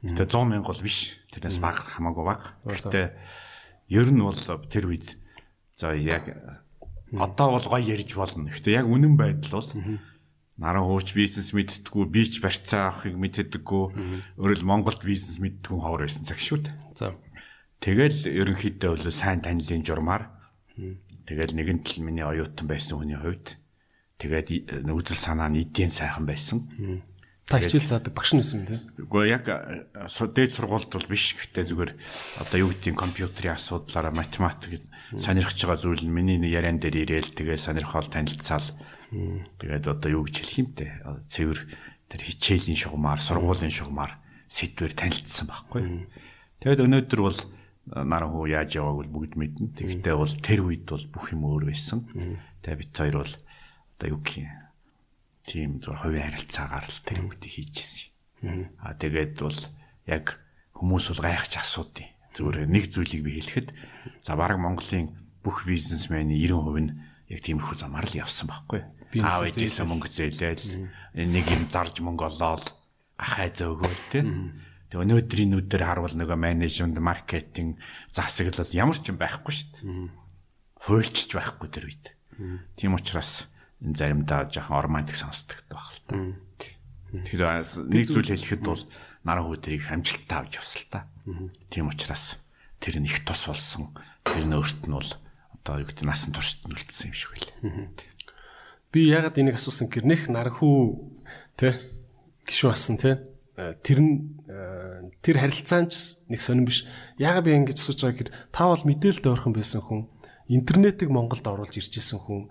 Гэтэ 0.02 0.26
100 0.26 0.50
мянга 0.50 0.72
бол 0.74 0.82
биш. 0.82 1.21
Тэрнээс 1.32 1.58
бага 1.58 1.82
хамаагүй 1.96 2.24
бага. 2.28 2.46
Гэтэ 2.68 3.16
ер 3.88 4.08
нь 4.12 4.20
бол 4.20 4.36
тэр 4.36 4.84
үед 4.92 5.16
за 5.80 5.96
яг 5.96 6.28
одоо 7.16 7.56
бол 7.56 7.66
гоё 7.66 7.82
ярьж 7.82 8.12
болно. 8.14 8.52
Гэтэ 8.52 8.76
яг 8.76 8.86
үнэн 8.86 9.16
байдал 9.16 9.64
бол 9.64 9.70
наран 10.60 10.84
хууч 10.84 11.16
бизнес 11.16 11.56
мэдтгүү 11.56 12.04
би 12.12 12.22
ч 12.28 12.44
барьцаа 12.44 12.92
авахыг 12.92 13.16
мэддэггүй. 13.16 13.84
Өөрөлд 14.38 14.64
Монголд 14.64 15.00
бизнес 15.02 15.40
мэдтгүү 15.40 15.78
ховор 15.80 16.04
байсан 16.04 16.28
цаг 16.28 16.38
шүү 16.38 16.68
дээ. 16.68 16.76
За. 16.94 17.16
Тэгэл 17.82 18.30
ерөнхийдөө 18.30 19.02
бол 19.02 19.10
сайн 19.10 19.42
танилын 19.42 19.82
журмаар 19.82 20.30
тэгэл 21.26 21.56
нэгэн 21.56 21.82
тал 21.82 22.00
миний 22.06 22.22
оюутан 22.24 22.68
байсан 22.68 23.00
хүний 23.00 23.18
хувьд 23.18 23.58
тэгээд 24.22 24.86
үзэл 24.86 25.18
санаа 25.18 25.50
нь 25.50 25.66
эдийн 25.66 25.90
сайхан 25.90 26.24
байсан. 26.24 26.70
Та 27.46 27.58
хичээл 27.58 27.90
заадаг 27.90 28.14
багш 28.14 28.32
нь 28.32 28.40
байсан 28.40 28.62
юм 28.62 28.66
тий. 28.70 28.80
Үгүй 29.02 29.34
яг 29.34 29.44
э, 29.50 29.84
дээд 30.06 30.52
сургуульд 30.54 30.94
бол 30.94 31.10
биш 31.10 31.34
гэхдээ 31.34 31.64
зүгээр 31.68 31.92
одоо 32.38 32.56
юу 32.62 32.70
гэдгийг 32.70 32.94
компьютерийн 32.94 33.58
асуудлаараа 33.58 34.14
математик 34.14 34.78
сонирхож 35.18 35.58
байгаа 35.58 35.78
зүйл 35.82 36.06
нь 36.06 36.14
миний 36.14 36.38
яриан 36.38 36.78
дээр 36.78 37.02
ирээл 37.02 37.34
тэгээ 37.34 37.58
сонирхол 37.58 38.06
танилцаал 38.06 38.62
тэгээд 39.58 39.84
одоо 39.90 40.08
юу 40.08 40.22
гэж 40.24 40.36
хэлэх 40.38 40.58
юм 40.62 40.68
те 40.72 41.02
цэвэр 41.28 41.58
тэр 42.08 42.20
хичээлийн 42.22 42.78
шугамар 42.78 43.18
сургуулийн 43.18 43.74
шугамар 43.74 44.22
сэдвэр 44.46 44.94
танилцсан 44.94 45.46
байхгүй. 45.50 45.82
Тэгэд 46.62 46.84
өнөөдөр 46.86 47.20
бол 47.26 47.40
наран 47.90 48.30
хуу 48.30 48.46
яаж 48.46 48.78
явааг 48.78 49.02
бол 49.02 49.10
бүгд 49.10 49.34
мэднэ. 49.34 49.74
Тэгэхдээ 49.74 50.14
бол 50.14 50.34
тэр 50.38 50.60
үед 50.62 50.86
бол 50.86 51.04
бүх 51.10 51.34
юм 51.34 51.42
өөр 51.48 51.72
байсан. 51.72 52.06
Тэгээ 52.62 52.78
бит 52.78 52.92
хоёр 52.94 53.16
бол 53.26 53.34
одоо 53.98 54.08
юу 54.14 54.20
гэх 54.22 54.46
юм 54.46 54.61
тийм 55.46 55.82
зөв 55.82 55.98
хувийн 55.98 56.30
харилцаагаар 56.32 56.86
л 56.86 57.00
тэр 57.06 57.18
үгдийг 57.26 57.52
хийжсэн. 57.52 58.70
Аа 58.82 58.94
тэгээд 58.98 59.38
бол 59.42 59.58
яг 60.06 60.38
хүмүүс 60.78 61.14
бол 61.14 61.22
гайхаж 61.26 61.52
асуудیں۔ 61.62 62.08
Зүгээр 62.32 62.66
нэг 62.66 62.84
зүйлийг 62.88 63.22
би 63.22 63.38
хэлэхэд 63.38 63.68
за 64.24 64.32
баг 64.34 64.56
Монголын 64.58 65.14
бүх 65.44 65.66
бизнесмени 65.68 66.38
90% 66.38 66.80
нь 66.80 66.90
яг 67.28 67.40
тиймэрхүү 67.42 67.76
замаар 67.76 68.06
л 68.08 68.18
явсан 68.22 68.48
байхгүй. 68.48 68.80
Аав 69.20 69.44
ээжээсээ 69.46 69.84
мөнгө 69.84 70.08
зээлээл 70.08 70.64
нэг 71.18 71.46
юм 71.50 71.64
зарж 71.68 72.00
мөнгө 72.00 72.24
олоод 72.32 72.66
гахай 73.20 73.52
зөөгөөл 73.52 74.02
тэ. 74.10 74.20
Тэг 74.88 74.98
өнөөдрийн 75.04 75.52
нүдээр 75.52 75.84
харвал 75.84 76.16
нөгөө 76.16 76.36
менежмент, 76.36 76.96
маркетинг, 77.00 77.80
засаглал 78.12 78.68
ямар 78.72 78.96
ч 78.96 79.08
юм 79.12 79.16
байхгүй 79.20 79.52
шүү 79.52 79.68
дээ. 79.80 79.88
Хуульчж 80.84 81.30
байхгүй 81.32 81.68
тэр 81.68 81.84
үед. 81.88 82.04
Тийм 82.76 82.96
учраас 82.96 83.48
энэ 83.82 83.98
заримдаа 83.98 84.48
жоохон 84.48 84.86
романтик 84.86 85.18
сонсдогд 85.18 85.66
байх 85.68 85.90
л 85.92 86.02
та. 86.06 86.14
Тэгэхээр 87.12 87.90
нэг 87.90 88.04
зүйл 88.08 88.30
хэлэхэд 88.32 88.62
бол 88.62 88.82
наран 89.26 89.44
хүү 89.50 89.58
тэрийг 89.60 89.84
амжилттай 89.90 90.38
авч 90.38 90.52
явсан 90.56 90.78
л 90.80 90.88
та. 90.88 91.00
Тийм 91.68 91.90
учраас 91.90 92.38
тэр 92.78 93.02
нь 93.02 93.06
их 93.10 93.26
тус 93.26 93.50
болсон. 93.50 93.92
Тэр 94.24 94.46
нь 94.46 94.54
өөрт 94.54 94.86
нь 94.86 94.94
бол 94.94 95.10
одоо 95.58 95.74
юу 95.82 95.88
гэдэг 95.90 96.06
насан 96.06 96.32
туршид 96.32 96.64
нь 96.64 96.74
үлдсэн 96.78 97.10
юм 97.10 97.16
шиг 97.18 97.30
байлаа. 97.34 97.90
Би 98.94 99.10
ягаад 99.10 99.36
энийг 99.36 99.58
асуусан 99.60 99.90
гэхээр 99.90 100.06
нэх 100.06 100.22
наран 100.30 100.54
хүү 100.56 100.78
тэ 101.58 101.76
гişүү 102.46 102.70
асан 102.72 102.96
тэ 102.96 103.32
Э, 103.52 103.76
тэр 103.84 104.00
нь 104.00 104.40
э, 104.48 105.12
тэр 105.20 105.36
харилцаанч 105.36 106.24
нэг 106.32 106.40
сонирн 106.40 106.64
биш. 106.64 106.88
Яагаад 107.20 107.44
би 107.44 107.52
ингэж 107.52 107.84
асууж 107.84 108.00
байгаа 108.00 108.16
гэхээр 108.16 108.32
та 108.48 108.64
бол 108.64 108.80
мэдээлэлд 108.88 109.28
ойрхон 109.28 109.52
байсан 109.52 109.80
хүн, 109.84 110.00
интернетийг 110.48 111.12
Монголд 111.12 111.44
оруулж 111.44 111.76
ирж 111.76 111.92
исэн 112.00 112.16
хүн, 112.16 112.48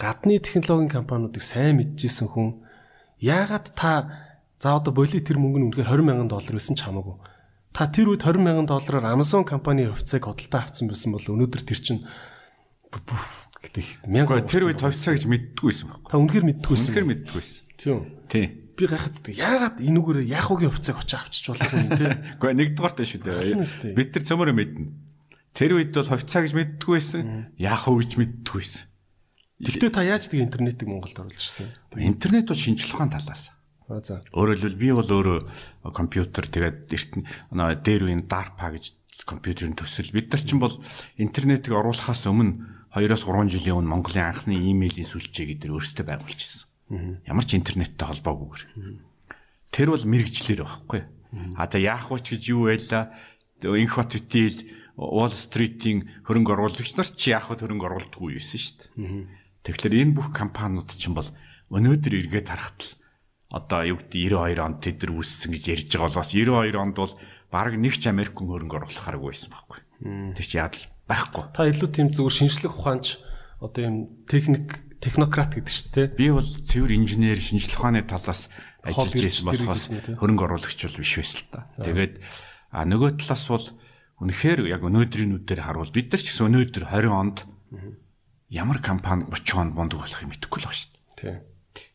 гадны 0.00 0.40
технологийн 0.40 0.88
компаниудыг 0.88 1.44
сайн 1.44 1.76
мэдчихсэн 1.76 2.32
хүн. 2.32 2.64
Яагаад 3.20 3.76
та 3.76 3.92
за 4.56 4.80
одоо 4.80 4.96
боли 4.96 5.20
тэр 5.20 5.36
мөнгө 5.36 5.60
нь 5.60 5.66
үнэхээр 5.68 6.00
20 6.00 6.08
сая 6.08 6.24
доллар 6.32 6.54
байсан 6.56 6.74
ч 6.74 6.80
хамаагүй. 6.88 7.16
Та 7.76 7.92
тэр 7.92 8.16
үед 8.16 8.24
20 8.24 8.40
сая 8.40 8.64
доллараар 8.64 9.12
Amazon 9.12 9.44
компани 9.44 9.84
хувьцааг 9.84 10.24
хөдөлтөй 10.24 10.60
авсан 10.64 10.88
байсан 10.88 11.12
бол 11.12 11.26
өнөөдөр 11.36 11.62
тэр 11.68 11.80
чинь 11.84 12.00
гэдэг 12.88 14.08
мянган 14.08 14.48
тэр 14.48 14.72
үед 14.72 14.80
хувьцаа 14.80 15.20
гэж 15.20 15.28
мэддэггүй 15.28 15.68
байсан 15.68 15.86
байхгүй. 15.92 16.08
Та 16.08 16.16
үнэхээр 16.16 16.46
мэддэггүй 16.48 16.72
байсан. 16.72 16.88
Үнэхээр 16.88 17.10
мэддэггүй 17.12 17.40
байсан. 17.44 17.60
Тийм. 17.76 18.00
Тийм 18.32 18.48
би 18.80 18.88
гайхацдаг. 18.88 19.36
Яагаад 19.36 19.76
энүүгээр 19.84 20.24
яахуугийн 20.32 20.72
хувьцааг 20.72 20.98
очиж 21.04 21.14
авчиж 21.20 21.46
болох 21.52 21.72
юм 21.76 21.90
те? 21.92 22.16
Гэхдээ 22.40 22.56
нэгдүгээрт 22.56 23.04
шүү 23.04 23.20
дээ. 23.20 23.98
Бид 24.00 24.10
нар 24.16 24.24
цөмөрө 24.24 24.54
мэднэ. 24.56 24.88
Тэр 25.52 25.70
үед 25.76 25.92
бол 25.92 26.08
хувьцаа 26.08 26.40
гэж 26.48 26.52
мэддэггүй 26.56 26.96
байсан. 26.96 27.52
Яахуу 27.60 28.00
гэж 28.00 28.12
мэддэггүй 28.16 28.60
байсан. 28.64 28.89
Тэгвэл 29.60 29.92
та 29.92 30.02
яаж 30.02 30.32
тэг 30.32 30.40
интернетийг 30.40 30.88
Монголд 30.88 31.20
оруулж 31.20 31.36
ирсэн? 31.36 31.68
Интернет 32.00 32.48
бол 32.48 32.56
шинжлэх 32.56 32.96
ухааны 32.96 33.12
талаас. 33.12 33.52
За. 33.90 34.22
Өөрөөр 34.32 34.56
хэлбэл 34.56 34.80
би 34.80 34.88
бол 34.94 35.04
өөрөө 35.04 35.92
компьютер 35.92 36.46
тэгээд 36.48 36.88
эртэн 36.88 37.26
дээр 37.84 38.02
үеийн 38.08 38.24
DARPA 38.24 38.72
гэж 38.72 38.96
компьютерийн 39.26 39.76
төсөл. 39.76 40.14
Бид 40.14 40.30
нар 40.30 40.40
чинь 40.40 40.62
бол 40.62 40.78
интернетийг 41.18 41.74
оруулахаас 41.74 42.24
өмнө 42.30 42.86
2-3 42.94 43.50
жилийн 43.50 43.82
өмнө 43.82 43.90
Монголын 43.90 44.30
анхны 44.30 44.54
имэйлийн 44.56 45.04
сүлжээг 45.04 45.58
эдгээр 45.58 45.74
өөрсдөө 45.76 46.06
байгуулжсэн. 46.06 46.60
Ямар 47.26 47.44
ч 47.44 47.58
интернеттэй 47.58 48.06
холбоогүйгээр. 48.06 48.62
Тэр 49.74 49.88
бол 49.90 50.04
мэрэгчлэр 50.06 50.62
байхгүй. 50.64 51.02
А 51.58 51.66
та 51.66 51.78
яах 51.78 52.10
вэ 52.10 52.22
гэж 52.22 52.42
юу 52.50 52.70
байла? 52.70 53.10
Инх 53.62 53.94
бат 53.98 54.14
үтэл 54.14 54.58
Wall 54.98 55.30
Street-ийн 55.32 56.26
хөрөнгө 56.26 56.50
оруулагч 56.54 56.94
нар 56.98 57.10
ч 57.14 57.30
яах 57.30 57.50
вэ 57.54 57.62
хөрөнгө 57.62 57.86
оруулдаггүй 57.86 58.38
байсан 58.38 58.58
шүү 58.58 58.74
дээ. 58.78 59.39
Тэгэхээр 59.64 59.94
энэ 60.08 60.16
бүх 60.16 60.28
компаниуд 60.32 60.90
чинь 60.96 61.16
бол 61.16 61.28
өнөөдөр 61.70 62.14
эргээд 62.16 62.48
харахад 62.48 62.80
л 62.80 62.90
одоо 63.50 63.80
юу 63.82 63.98
гэдэг 63.98 64.30
92 64.30 64.62
онд 64.62 64.78
тэд 64.78 64.98
нар 65.04 65.12
үүссэн 65.18 65.50
гэж 65.52 65.64
ярьж 65.66 65.88
байгаа 65.90 66.08
болохоос 66.08 66.32
92 66.32 66.78
онд 66.78 66.96
бол 66.96 67.14
баг 67.50 67.74
нэг 67.74 67.94
ч 67.98 68.04
Америк 68.06 68.34
хүн 68.38 68.46
хөрөнгө 68.46 68.76
оруулах 68.78 69.02
хараагүй 69.02 69.30
байсан 69.34 69.50
байхгүй. 69.50 69.78
Тэр 70.38 70.46
чи 70.46 70.56
яад 70.56 70.74
байхгүй. 71.10 71.44
Та 71.50 71.66
илүү 71.66 71.88
тийм 71.90 72.08
зүгээр 72.14 72.38
шинжлэх 72.38 72.78
ухаанч 72.78 73.18
одоо 73.58 73.82
юм 73.82 73.96
техник 74.30 74.86
технократ 75.02 75.58
гэдэг 75.58 75.66
шүү 75.66 75.90
дээ. 75.98 76.06
Би 76.14 76.30
бол 76.30 76.46
цэвэр 76.46 76.94
инженер 76.94 77.42
шинжлэх 77.42 77.74
ухааны 77.74 78.06
талаас 78.06 78.46
ажиллаж 78.86 79.18
байсан 79.18 79.44
болохоос 79.50 79.84
хөрөнгө 80.14 80.44
оруулагч 80.46 80.78
бол 80.86 81.00
биш 81.02 81.12
байсан 81.18 81.38
л 81.42 81.48
та. 81.50 81.60
Тэгээд 81.82 82.14
а 82.70 82.86
нөгөө 82.86 83.10
талаас 83.18 83.44
бол 83.50 83.66
үнэхээр 84.22 84.70
яг 84.70 84.82
өнөөдрийн 84.86 85.36
үдээр 85.42 85.60
харуул 85.66 85.90
бид 85.90 86.12
нар 86.14 86.22
ч 86.22 86.30
гэсэн 86.30 86.48
өнөөдөр 86.54 86.84
20 86.86 87.10
онд 87.10 87.38
ямар 88.50 88.82
компани 88.82 89.24
30 89.30 89.56
онд 89.56 89.72
бондог 89.78 90.02
болохыг 90.02 90.26
мэдэхгүй 90.26 90.58
л 90.60 90.66
байгаа 90.66 90.78
шүү 90.78 90.90
дээ. 91.22 91.38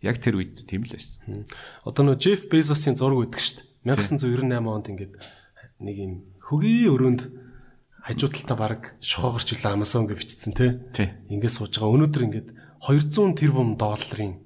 Яг 0.02 0.18
тэр 0.24 0.40
үед 0.40 0.64
тийм 0.64 0.88
л 0.88 0.96
байсан. 0.96 1.46
Одоо 1.84 2.16
нөгөө 2.16 2.20
Джеф 2.24 2.48
Безосын 2.48 2.96
зураг 2.96 3.28
үүдэг 3.28 3.44
шүү 3.44 3.56
дээ. 3.60 3.94
1998 3.94 4.64
онд 4.64 4.88
ингээд 4.90 5.14
нэг 5.84 5.98
юм 6.00 6.14
хөгийн 6.40 6.90
өрөөнд 6.96 7.22
хажуу 8.06 8.30
талтаа 8.30 8.58
баг 8.58 8.82
шохоогорч 9.02 9.58
үлээ 9.58 9.74
Amazon 9.74 10.06
гэж 10.06 10.20
бичсэн 10.22 10.54
тий. 10.56 11.10
Ингээд 11.30 11.54
сууж 11.58 11.74
байгаа. 11.76 12.06
Өнөөдөр 12.06 12.26
ингээд 12.30 12.50
200 12.86 13.34
тэрбум 13.34 13.76
долларын 13.82 14.46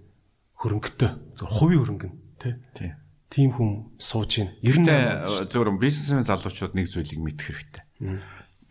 хөрөнгөтэй 0.56 1.11
зөв 1.36 1.48
хувийн 1.48 1.84
хөрөнгө 1.84 2.07
нь 2.07 2.18
тий. 2.40 2.56
Тийм 3.27 3.52
хүн 3.52 3.91
сууж 3.99 4.40
байна. 4.40 4.56
Ер 4.64 4.80
нь 4.80 4.88
зөвхөн 4.88 5.76
бизнесмен 5.76 6.23
залуучууд 6.23 6.73
нэг 6.73 6.88
зүйлийг 6.88 7.19
мэдэх 7.19 7.52
хэрэгтэй. 7.52 7.84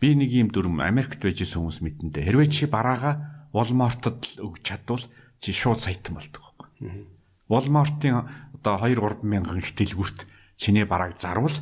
Би 0.01 0.09
нэг 0.17 0.29
юм 0.33 0.49
дүрм 0.49 0.81
Америкт 0.81 1.21
байж 1.21 1.45
исэн 1.45 1.61
хүмүүс 1.61 1.85
мэдэнтэй. 1.85 2.25
Хэрвээ 2.25 2.49
чи 2.49 2.65
бараага 2.65 3.28
Walmart-д 3.53 4.41
өгч 4.43 4.61
чадвал 4.63 5.03
чи 5.39 5.51
шууд 5.51 5.79
саятан 5.81 6.19
болдог 6.19 6.41
байхгүй. 6.41 7.07
Walmart-ын 7.49 8.29
одоо 8.61 8.75
2 8.77 8.95
3 8.95 9.23
мянган 9.23 9.59
их 9.59 9.73
дэлгүрт 9.73 10.27
чиний 10.57 10.85
барааг 10.85 11.17
зарвал 11.17 11.53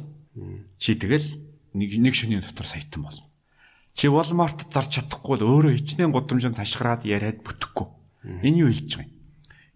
чи 0.77 0.95
тэгэл 0.95 1.25
нэг 1.73 2.13
шөнийн 2.13 2.41
дотор 2.41 2.65
саятан 2.65 3.03
болно. 3.07 3.25
Чи 3.97 4.07
Walmart 4.13 4.69
зарч 4.69 5.01
чадахгүй 5.01 5.41
бол 5.41 5.57
өөрөө 5.63 5.73
хичнээн 5.77 6.13
гудамжинд 6.13 6.57
ташгараад 6.57 7.01
яриад 7.05 7.41
бүтэхгүй. 7.41 7.87
Энэ 8.45 8.61
юу 8.61 8.69
хэлж 8.69 8.93
байгаа 8.93 9.09
юм? 9.09 9.17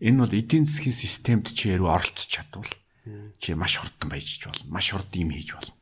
Энэ 0.02 0.18
бол 0.22 0.34
эдийн 0.34 0.66
засгийн 0.66 0.94
системд 0.94 1.50
чи 1.50 1.74
яруу 1.74 1.90
оролцож 1.90 2.30
чадвал 2.30 2.70
чи 3.42 3.54
маш 3.58 3.82
хурдан 3.82 4.10
баяжж 4.14 4.46
болно. 4.46 4.66
Маш 4.70 4.94
хурд 4.94 5.10
юм 5.18 5.34
хийж 5.34 5.58
болно. 5.58 5.74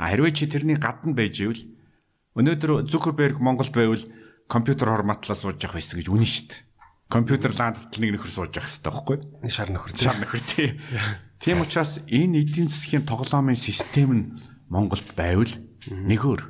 А 0.00 0.08
хэрвээ 0.08 0.32
чи 0.32 0.46
тэрний 0.48 0.80
гадна 0.80 1.12
байж 1.12 1.36
ивэл 1.42 1.68
өнөөдөр 2.32 2.88
Zuckerberg 2.88 3.40
Монголд 3.40 3.76
байвал 3.76 4.04
компьютер 4.46 4.88
форматлаа 4.94 5.36
сууж 5.36 5.58
явах 5.62 5.78
байсан 5.78 5.98
гэж 6.00 6.08
үнэн 6.10 6.26
шүү 6.26 6.46
дээ. 6.50 6.62
Компьютер 7.06 7.50
лаандтал 7.54 8.00
нэг 8.02 8.10
нөхөр 8.18 8.32
сууж 8.32 8.52
явах 8.54 8.70
хэрэгтэй 8.70 8.90
байхгүй? 8.90 9.18
Шар 9.50 9.70
нөхөр. 9.70 9.90
Шар 9.94 10.18
нөхөр 10.18 10.42
тий. 10.42 10.68
Тийм 11.42 11.60
учраас 11.62 12.00
энэ 12.08 12.42
эдийн 12.42 12.70
засгийн 12.70 13.04
тоглоомын 13.06 13.58
систем 13.58 14.10
нь 14.14 14.24
Монголд 14.72 15.06
байвал 15.14 15.52
нэгөр 15.86 16.40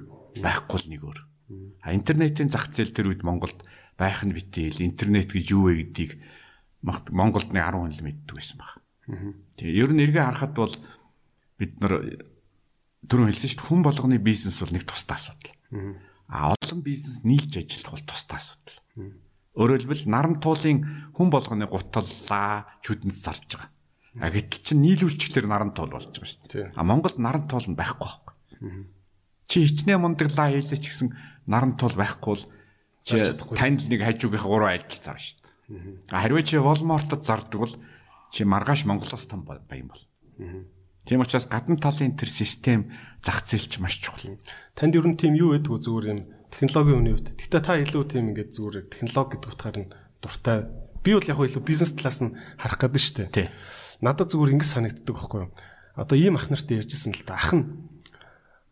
байхгүй 0.40 0.78
л 0.81 0.90
нэгөр. 0.93 1.18
А 1.82 1.93
интернетийн 1.93 2.48
зах 2.48 2.70
зээл 2.70 2.94
тэр 2.94 3.12
үед 3.12 3.27
Монголд 3.27 3.66
байх 3.98 4.23
нь 4.24 4.32
битэл 4.32 4.85
интернет 4.85 5.32
гэж 5.32 5.47
юу 5.52 5.68
вэ 5.68 5.90
гэдгийг 5.90 6.20
Монголд 6.86 7.51
нэг 7.51 7.64
10 7.66 7.77
хүн 7.77 7.93
л 7.93 8.06
мэддэг 8.06 8.35
байсан 8.36 8.56
баг. 8.60 8.73
Тэгээ 9.59 9.81
ер 9.82 9.90
нь 9.93 10.02
эргээ 10.06 10.24
харахад 10.24 10.55
бол 10.55 10.74
бид 11.59 11.73
нар 11.81 11.94
түрүүн 13.06 13.31
хэлсэн 13.32 13.51
шүү 13.51 13.59
дээ 13.62 13.68
хүн 13.70 13.82
болгоны 13.82 14.18
бизнес 14.23 14.59
бол 14.60 14.74
нэг 14.74 14.85
тустай 14.86 15.16
асуудал. 15.18 15.55
А 16.28 16.55
олон 16.55 16.81
бизнес 16.82 17.23
нийлж 17.23 17.57
ажиллах 17.57 17.98
бол 17.98 18.07
тустай 18.07 18.39
асуудал. 18.39 18.78
Өөрөөр 19.57 19.81
хэлбэл 19.86 20.11
наран 20.11 20.36
туулын 20.43 21.12
хүн 21.15 21.28
болгоны 21.31 21.65
гуталлаа 21.70 22.66
чүдэнд 22.82 23.15
зарж 23.15 23.57
байгаа. 23.57 23.70
А 24.20 24.32
гэтэл 24.32 24.65
чинь 24.65 24.85
нийлүүлчихлэр 24.85 25.47
наран 25.47 25.73
туул 25.73 25.93
болж 25.93 26.12
байгаа 26.12 26.28
шүү 26.28 26.48
дээ. 26.51 26.73
А 26.77 26.82
Монголд 26.85 27.16
наран 27.20 27.48
туул 27.48 27.65
нь 27.69 27.78
байхгүй 27.78 28.05
байхгүй. 28.05 28.35
Чи 29.47 29.65
хичнээн 29.65 30.03
мундаглаа 30.03 30.51
хийлээ 30.51 30.81
ч 30.81 30.85
гэсэн 30.90 31.09
наран 31.47 31.78
туул 31.78 31.94
байхгүй 31.94 32.31
бол 32.35 32.44
чи 33.07 33.16
танд 33.55 33.86
нэг 33.86 34.01
хажуугийнхаа 34.03 34.51
гурван 34.51 34.73
айлтал 34.74 35.05
зарна 35.05 35.23
шүү 35.23 35.39
дээ. 35.39 36.11
А 36.11 36.23
хэрвээ 36.24 36.44
чи 36.48 36.57
Walmart-д 36.59 37.23
зардаг 37.23 37.61
бол 37.61 37.74
чи 38.35 38.43
маргааш 38.43 38.85
Монголоос 38.85 39.24
том 39.31 39.47
баян 39.47 39.89
бол. 39.89 40.03
Тийм 41.07 41.23
учраас 41.23 41.47
гадна 41.47 41.78
талын 41.78 42.19
тэр 42.19 42.28
систем 42.28 42.90
зах 43.27 43.43
зээлч 43.43 43.82
маш 43.82 43.98
чухал. 43.98 44.39
Танд 44.78 44.94
ер 44.94 45.03
нь 45.03 45.19
тийм 45.19 45.35
юу 45.35 45.59
байдгүй 45.59 45.82
зүгээр 45.82 46.07
юм 46.15 46.20
технологийн 46.55 46.98
үний 47.03 47.15
хувьд. 47.19 47.35
Гэтэ 47.35 47.59
та 47.59 47.74
илүү 47.82 48.05
тийм 48.07 48.31
ингээд 48.31 48.55
зүгээр 48.55 48.86
технологи 48.86 49.35
гэдэг 49.35 49.51
утгаар 49.51 49.78
нь 49.82 49.90
дуртай. 50.23 50.59
Би 51.03 51.11
бол 51.19 51.27
яг 51.27 51.39
илүү 51.43 51.62
бизнес 51.66 51.93
талаас 51.98 52.23
нь 52.23 52.39
харах 52.55 52.78
гэдэг 52.78 53.03
шүү 53.03 53.16
дээ. 53.27 53.35
Тий. 53.35 53.48
Надад 53.98 54.31
зүгээр 54.31 54.55
ингэ 54.55 54.66
санагддаг 54.70 55.15
байхгүй 55.19 55.40
юу? 55.43 55.51
Одоо 55.98 56.16
ийм 56.16 56.39
ах 56.39 56.47
нарт 56.47 56.70
ярьжсэн 56.70 57.19
л 57.19 57.27
да. 57.27 57.35
Ах 57.35 57.51
нь 57.51 57.66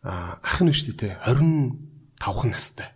ах 0.07 0.59
нь 0.63 0.71
шүү 0.71 0.95
дээ 0.95 1.19
25 1.27 2.47
настай. 2.47 2.95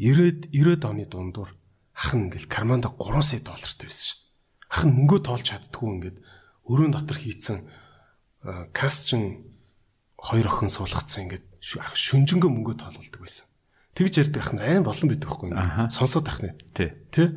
90-ад 0.00 0.48
90-ад 0.48 0.84
оны 0.88 1.04
дундуур 1.04 1.50
ах 1.92 2.10
нь 2.16 2.32
ингээл 2.32 2.48
карманда 2.48 2.88
3 2.96 3.20
сая 3.20 3.42
доллартай 3.44 3.90
байсан 3.90 4.06
шүү 4.08 4.18
дээ. 4.24 4.30
Ах 4.72 4.82
нь 4.88 4.94
мөнгөө 4.96 5.20
тоолж 5.20 5.44
чаддгүй 5.50 5.88
ингээд 6.00 6.18
өрөөнд 6.70 6.94
дотор 6.94 7.18
хийцэн 7.18 7.58
касчин 8.72 9.49
хоёр 10.20 10.46
охин 10.52 10.68
суулгацсан 10.68 11.24
ингээд 11.26 11.44
шүнжэнгөө 11.64 12.50
мөнгөө 12.52 12.76
тоолуулдаг 12.76 13.20
байсан. 13.20 13.46
Тэгж 13.96 14.14
ярьдаг 14.20 14.42
ах 14.44 14.52
нь 14.54 14.60
айн 14.60 14.84
болон 14.84 15.08
байдаг 15.08 15.30
хгүй 15.32 15.48
ингээд 15.50 15.92
сонсоод 15.96 16.28
ах 16.28 16.40
нь. 16.44 16.54
Тий. 16.76 16.92
Тэ? 17.10 17.32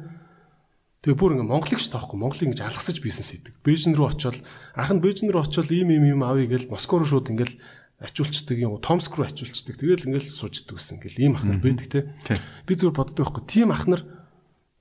Тэгээ 1.04 1.18
бүр 1.20 1.32
ингээд 1.40 1.52
Монголыг 1.52 1.80
ч 1.80 1.88
таахгүй 1.92 2.20
Монголыг 2.20 2.48
ингэж 2.52 2.62
алгасаж 2.64 2.98
бизнес 3.04 3.32
хийдэг. 3.32 3.60
Бээжин 3.64 3.96
рүү 3.96 4.08
очиод 4.16 4.38
ах 4.76 4.92
нь 4.92 5.04
Бээжин 5.04 5.32
рүү 5.32 5.44
очиод 5.48 5.72
ийм 5.72 5.92
ийм 5.92 6.20
юм 6.20 6.22
авъя 6.24 6.48
гэж 6.48 6.72
Москва 6.72 7.04
руу 7.04 7.10
шууд 7.10 7.32
ингээд 7.32 7.60
ачуулцдаг 8.00 8.58
юм 8.60 8.80
Томск 8.80 9.16
руу 9.16 9.28
ачуулцдаг. 9.28 9.80
Тэгэл 9.80 10.08
ингээл 10.08 10.32
сууждаг 10.32 10.80
гэсэн. 10.80 11.00
Ингээл 11.00 11.24
ийм 11.24 11.34
ахнар 11.36 11.60
байдаг 11.60 11.88
те. 11.88 12.40
Би 12.68 12.76
зүгээр 12.76 12.96
боддог 12.96 13.20
байхгүй. 13.20 13.44
Тийм 13.48 13.76
ахнар 13.76 14.04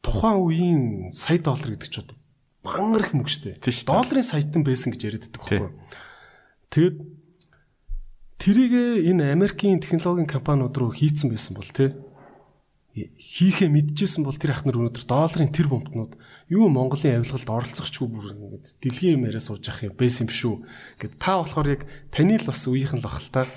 тухайн 0.02 0.38
үеийн 0.42 0.82
сая 1.14 1.38
доллар 1.42 1.74
гэдэг 1.74 1.90
ч 1.90 2.02
бод 2.02 2.14
мангар 2.62 3.02
их 3.02 3.14
мөнгө 3.14 3.30
штэ. 3.30 3.58
Долларын 3.86 4.22
саятан 4.22 4.62
байсан 4.62 4.94
гэж 4.94 5.02
яриаддаг 5.02 5.42
байхгүй. 5.42 5.70
Тэгэд 6.70 6.96
тэрийг 8.42 9.06
энэ 9.06 9.30
Америкийн 9.30 9.78
технологийн 9.78 10.26
компаниуд 10.26 10.74
руу 10.74 10.90
хийцэн 10.90 11.30
байсан 11.30 11.54
бол 11.54 11.70
те. 11.70 11.94
хийхээ 12.92 13.70
мэдчихсэн 13.70 14.26
бол 14.26 14.36
тэр 14.36 14.52
ах 14.52 14.66
нар 14.66 14.76
өнөөдөр 14.76 15.06
долларын 15.06 15.54
тэр 15.54 15.70
бомтнууд 15.70 16.12
юу 16.52 16.68
Монголын 16.68 17.24
авилгалд 17.24 17.48
оролцохчгүй 17.48 18.04
бүр 18.10 18.36
ингээд 18.36 18.82
дэлхийн 18.84 19.16
юм 19.16 19.24
яриа 19.30 19.40
сууж 19.40 19.64
ах 19.70 19.80
юм 19.80 19.96
байсан 19.96 20.28
юм 20.28 20.34
шүү. 20.34 20.54
Гэт 21.00 21.16
та 21.16 21.40
болохоор 21.40 21.72
яг 21.72 21.82
таны 22.12 22.36
л 22.36 22.44
бас 22.44 22.68
үеийнхэн 22.68 23.00
л 23.00 23.08
ах 23.08 23.16
л 23.22 23.32
та. 23.32 23.48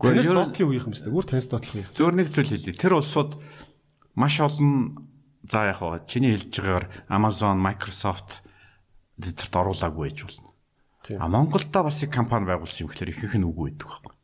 Танаас 0.00 0.32
доотлын 0.32 0.68
үеийнхэн 0.72 0.92
биз 0.96 1.02
дээ. 1.04 1.12
Гүр 1.12 1.26
танаас 1.28 1.48
доотлох 1.52 1.74
үеийнхэн. 1.76 1.96
Зөөр 1.98 2.14
нэг 2.16 2.28
зүйл 2.32 2.52
хэлье. 2.56 2.72
Тэр 2.72 2.94
улсууд 2.96 3.36
маш 4.16 4.34
олон 4.40 4.72
за 5.44 5.68
яг 5.68 5.76
хаа 5.84 6.00
чиний 6.08 6.38
хэлж 6.38 6.48
байгаагаар 6.48 6.86
Amazon, 7.12 7.60
Microsoft 7.60 8.40
тэдэрт 9.20 9.52
оруулаагүй 9.60 10.08
байж 10.08 10.24
болно. 10.24 10.50
А 11.20 11.28
Монголда 11.28 11.84
бас 11.84 12.00
их 12.00 12.08
компани 12.08 12.48
байгуулсан 12.48 12.86
юм 12.86 12.88
гэхэлэр 12.88 13.12
ихэнх 13.12 13.36
нь 13.36 13.44
үгүй 13.44 13.76
байдаг 13.76 13.88
байхгүй. 13.92 14.19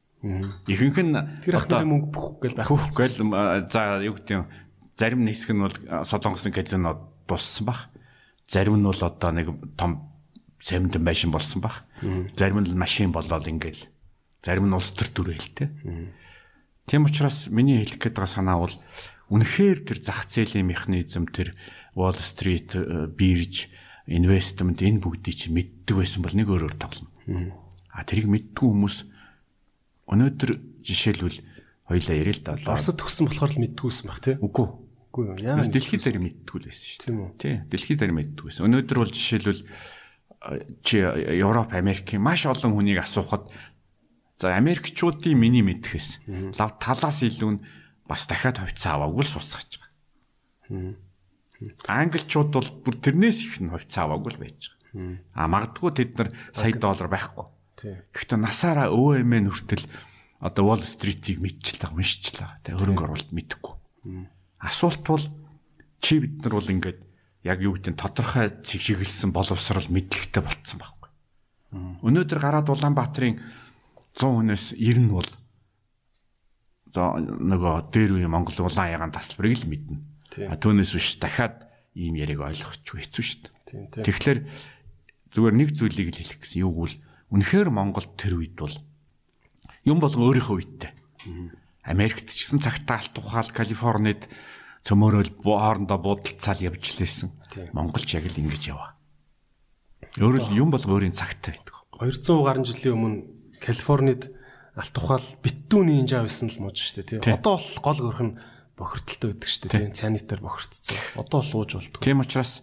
Ихэнх 0.66 0.98
нь 1.02 1.14
Тэр 1.44 1.56
нарын 1.62 1.90
мөнгө 1.90 2.08
бүх 2.10 2.28
гэл 2.42 2.56
байх. 2.58 2.68
Хөх 2.68 2.90
гэл 2.94 3.18
за 3.70 4.02
юу 4.02 4.14
гэдэг 4.18 4.34
юм 4.34 4.46
зарим 4.98 5.26
хэсэг 5.26 5.50
нь 5.54 5.62
бол 5.62 5.76
солонгосын 6.02 6.52
казино 6.52 7.12
дуссан 7.28 7.66
баг. 7.66 7.90
Зарим 8.48 8.80
нь 8.80 8.86
бол 8.86 9.02
одоо 9.02 9.30
нэг 9.30 9.48
том 9.78 10.10
сэмдэн 10.60 11.02
байшин 11.04 11.30
болсон 11.30 11.62
баг. 11.62 11.86
Зарим 12.34 12.64
нь 12.64 12.74
машин 12.74 13.12
болоод 13.12 13.46
ингээл 13.46 13.86
зарим 14.42 14.66
нь 14.66 14.76
улс 14.76 14.90
төр 14.92 15.08
төрөлтэй. 15.14 15.70
Тийм 16.86 17.06
учраас 17.06 17.50
миний 17.50 17.82
хэлэх 17.82 17.98
гээд 17.98 18.16
байгаа 18.18 18.30
санаа 18.30 18.58
бол 18.62 18.74
үнэхээр 19.30 19.78
тэр 19.86 19.98
зах 20.02 20.30
зээлийн 20.30 20.70
механизм 20.70 21.26
тэр 21.26 21.54
Wall 21.98 22.14
Street 22.14 22.74
бирж 23.18 23.66
инвестмент 24.06 24.82
энэ 24.82 25.02
бүгдийг 25.02 25.34
чи 25.34 25.50
мэддэг 25.50 25.98
байсан 25.98 26.22
бол 26.22 26.34
нэг 26.34 26.46
өөрөөр 26.46 26.76
тоглоно. 26.78 27.10
А 27.90 28.06
тэрийг 28.06 28.30
мэддэг 28.30 28.62
хүмүүс 28.62 29.15
өнөөдөр 30.06 30.50
жишээлбэл 30.86 31.38
хоёлаа 31.86 32.16
ярил 32.16 32.38
л 32.38 32.44
да. 32.46 32.58
Оросд 32.66 32.98
төгссөн 32.98 33.26
болохоор 33.30 33.52
л 33.54 33.62
мэддгүйсэн 33.62 34.06
баг 34.06 34.20
тий. 34.22 34.36
Үгүй. 34.38 34.66
Үгүй. 35.10 35.24
Яа. 35.42 35.62
Дэлхийд 35.66 36.02
л 36.02 36.18
байсан 36.66 36.84
шүү 36.86 36.98
дээ. 36.98 37.06
Тийм 37.06 37.16
үү. 37.22 37.30
Тий. 37.38 37.54
Дэлхийд 37.70 38.00
мэддгүй 38.10 38.44
байсан. 38.50 38.66
Өнөөдөр 38.66 38.98
бол 39.02 39.12
жишээлбэл 39.14 39.62
чи 40.82 41.02
Европ, 41.02 41.72
Америкийн 41.74 42.22
маш 42.22 42.46
олон 42.46 42.74
хүнийг 42.74 43.02
асуухад 43.02 43.50
за 44.38 44.54
Америкчуудын 44.54 45.34
миний 45.34 45.64
мэдхэс 45.64 46.22
лав 46.58 46.78
талаас 46.78 47.24
илүү 47.24 47.50
нь 47.56 47.62
бас 48.06 48.28
дахиад 48.28 48.60
хувьцаа 48.60 49.00
аваагүй 49.00 49.24
л 49.24 49.32
сууцгааж 49.32 49.70
байгаа. 49.80 50.94
Англичууд 51.88 52.50
бол 52.52 52.70
бүр 52.84 52.94
тэрнээс 53.00 53.38
их 53.48 53.58
нь 53.64 53.72
хувьцаа 53.72 54.06
аваагүй 54.06 54.30
л 54.36 54.42
байж 54.44 54.76
байгаа. 54.92 55.18
А 55.34 55.48
магадгүй 55.48 55.90
тэд 55.96 56.12
нар 56.20 56.28
сая 56.52 56.76
доллар 56.76 57.08
байхгүй. 57.08 57.48
Гэхдээ 57.76 58.38
насаараа 58.40 58.88
өвөө 58.88 59.20
эмээ 59.20 59.40
нүртэл 59.44 59.84
одоо 60.40 60.64
Wall 60.64 60.84
Street-ийг 60.84 61.40
мэдчихлээ, 61.40 61.92
уншчихлаа. 61.92 62.60
Тэ 62.64 62.76
хөрөнгө 62.76 63.04
оруулалт 63.04 63.32
мэдэхгүй. 63.32 63.74
Асуулт 64.60 65.04
бол 65.04 65.24
чи 66.00 66.20
бид 66.20 66.40
нар 66.44 66.56
бол 66.56 66.72
ингээд 66.72 67.00
яг 67.44 67.58
юу 67.60 67.76
гэдэг 67.76 67.92
нь 67.92 68.00
тодорхой 68.00 68.52
чиглэлсэн 68.64 69.32
боловсрал 69.32 69.88
мэдлэгтэй 69.92 70.42
болцсон 70.42 70.78
байхгүй. 70.80 71.10
Өнөөдөр 72.04 72.38
гараад 72.40 72.68
Улаанбаатарын 72.72 73.40
100 74.16 74.24
хүнээс 74.24 74.64
90 74.76 75.04
нь 75.04 75.12
бол 75.12 75.30
за 76.90 77.16
нөгөө 77.20 77.92
дээр 77.92 78.12
үе 78.16 78.28
Монгол 78.30 78.66
улаан 78.66 78.92
ягаан 78.92 79.12
тасалбарыг 79.12 79.60
л 79.60 79.68
мэднэ. 79.68 79.96
А 80.48 80.56
түүнээс 80.56 80.90
биш 80.96 81.20
дахиад 81.20 81.68
ийм 81.92 82.16
яриг 82.16 82.40
ойлгох 82.40 82.80
ч 82.80 82.96
хэцүү 82.96 83.24
шүү 83.24 83.40
дээ. 83.92 84.04
Тэгэхээр 84.04 84.38
зүгээр 85.32 85.54
нэг 85.54 85.68
зүйлийг 85.76 86.08
л 86.12 86.18
хэлэх 86.18 86.40
гэсэн. 86.40 86.64
Юу 86.64 86.72
гэвэл 86.72 86.96
үнэхээр 87.30 87.68
Монгол 87.70 88.06
тэр 88.14 88.38
үед 88.38 88.54
бол 88.54 88.74
юм 89.86 89.98
бол 90.02 90.14
өөрийнхөө 90.14 90.56
үедтэй. 90.56 90.90
Америкт 91.86 92.30
ч 92.30 92.46
гэсэн 92.46 92.62
цагтаа 92.62 93.02
алт 93.02 93.14
ухаал 93.18 93.50
Калифорнид 93.50 94.26
цөмөрөөл 94.86 95.42
хоорондоо 95.42 95.98
буудалцаал 95.98 96.62
явж 96.62 96.98
лээсэн. 96.98 97.30
Монголч 97.74 98.14
яг 98.14 98.26
л 98.30 98.38
ингэж 98.38 98.62
яваа. 98.70 98.94
Өөрөөр 100.18 100.54
юм 100.54 100.70
бол 100.70 100.82
өөрийн 100.82 101.14
цагтай 101.14 101.58
байдаг. 101.58 101.74
200 101.98 102.46
гаруй 102.46 102.64
жилийн 102.66 102.94
өмнө 102.94 103.18
Калифорнид 103.58 104.30
алт 104.76 104.94
ухаал 105.00 105.26
битүүний 105.42 106.04
инжаа 106.04 106.22
байсан 106.28 106.52
л 106.52 106.60
мууж 106.62 106.78
штэ 106.78 107.02
тий. 107.02 107.18
Одоо 107.18 107.56
бол 107.56 107.80
гол 107.80 108.00
гөрх 108.04 108.22
нь 108.22 108.38
бохирдолтой 108.76 109.32
байдаг 109.32 109.50
штэ 109.50 109.66
тий. 109.72 109.90
Цанитаар 109.90 110.42
бохирдсон. 110.44 110.96
Одоо 111.16 111.40
л 111.40 111.52
ууж 111.56 111.70
болдгоо. 111.80 112.04
Тийм 112.04 112.20
учраас 112.20 112.60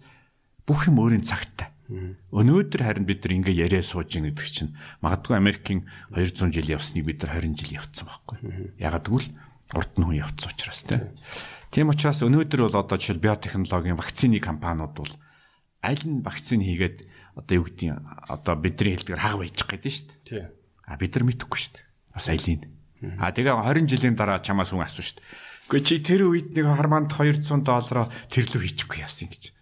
бүх 0.62 0.86
юм 0.86 1.02
өөрийн 1.02 1.26
цагтай. 1.26 1.73
Өнөөдөр 1.88 2.80
харин 2.80 3.04
бид 3.04 3.24
нар 3.24 3.34
ингээ 3.44 3.60
яриа 3.68 3.84
сууж 3.84 4.16
ийн 4.16 4.32
гэдэг 4.32 4.48
чинь 4.48 4.72
магадгүй 5.04 5.36
Америкийн 5.36 5.84
200 6.16 6.48
жил 6.48 6.72
явсныг 6.72 7.04
бид 7.04 7.20
нар 7.20 7.44
20 7.44 7.60
жил 7.60 7.76
явцсан 7.76 8.08
байхгүй. 8.08 8.36
Ягаад 8.80 9.04
гэвэл 9.04 9.28
урд 9.76 9.92
нь 10.00 10.04
хүн 10.08 10.20
явцсан 10.24 10.48
учраас 10.48 10.80
тийм. 10.88 11.12
Тийм 11.68 11.92
учраас 11.92 12.24
өнөөдөр 12.24 12.72
бол 12.72 12.80
одоо 12.80 12.96
жишээл 12.96 13.20
биотехнологийн 13.20 14.00
вакцины 14.00 14.40
компаниуд 14.40 14.96
бол 14.96 15.12
аль 15.84 16.04
нь 16.08 16.24
вакцины 16.24 16.64
хийгээд 16.64 17.04
одоо 17.36 17.54
юу 17.60 17.68
гэдгийг 17.68 18.00
одоо 18.32 18.54
бидний 18.56 18.96
хэлдгээр 18.96 19.20
хаг 19.20 19.36
байж 19.44 19.58
гэдэг 19.60 19.92
шүү 19.92 20.08
дээ. 20.08 20.24
Тий. 20.24 20.44
А 20.88 20.96
бид 20.96 21.12
нар 21.12 21.24
мэдэхгүй 21.28 21.58
шүү 21.60 21.72
дээ. 21.76 21.84
Бас 22.16 22.26
айлын. 22.32 22.62
А 23.20 23.28
тэгээ 23.34 23.52
20 23.52 23.92
жилийн 23.92 24.16
дараа 24.16 24.40
чамаас 24.40 24.72
хүн 24.72 24.86
асуу 24.86 25.04
шүү 25.04 25.20
дээ. 25.20 25.26
Гэхдээ 25.68 25.84
чи 25.84 25.96
тэр 26.00 26.22
үед 26.30 26.56
нэг 26.56 26.64
харманд 26.64 27.12
200 27.12 27.64
доллароо 27.64 28.08
тэрлүү 28.32 28.60
хийчихгүй 28.64 29.04
яасан 29.04 29.28
гэж. 29.28 29.52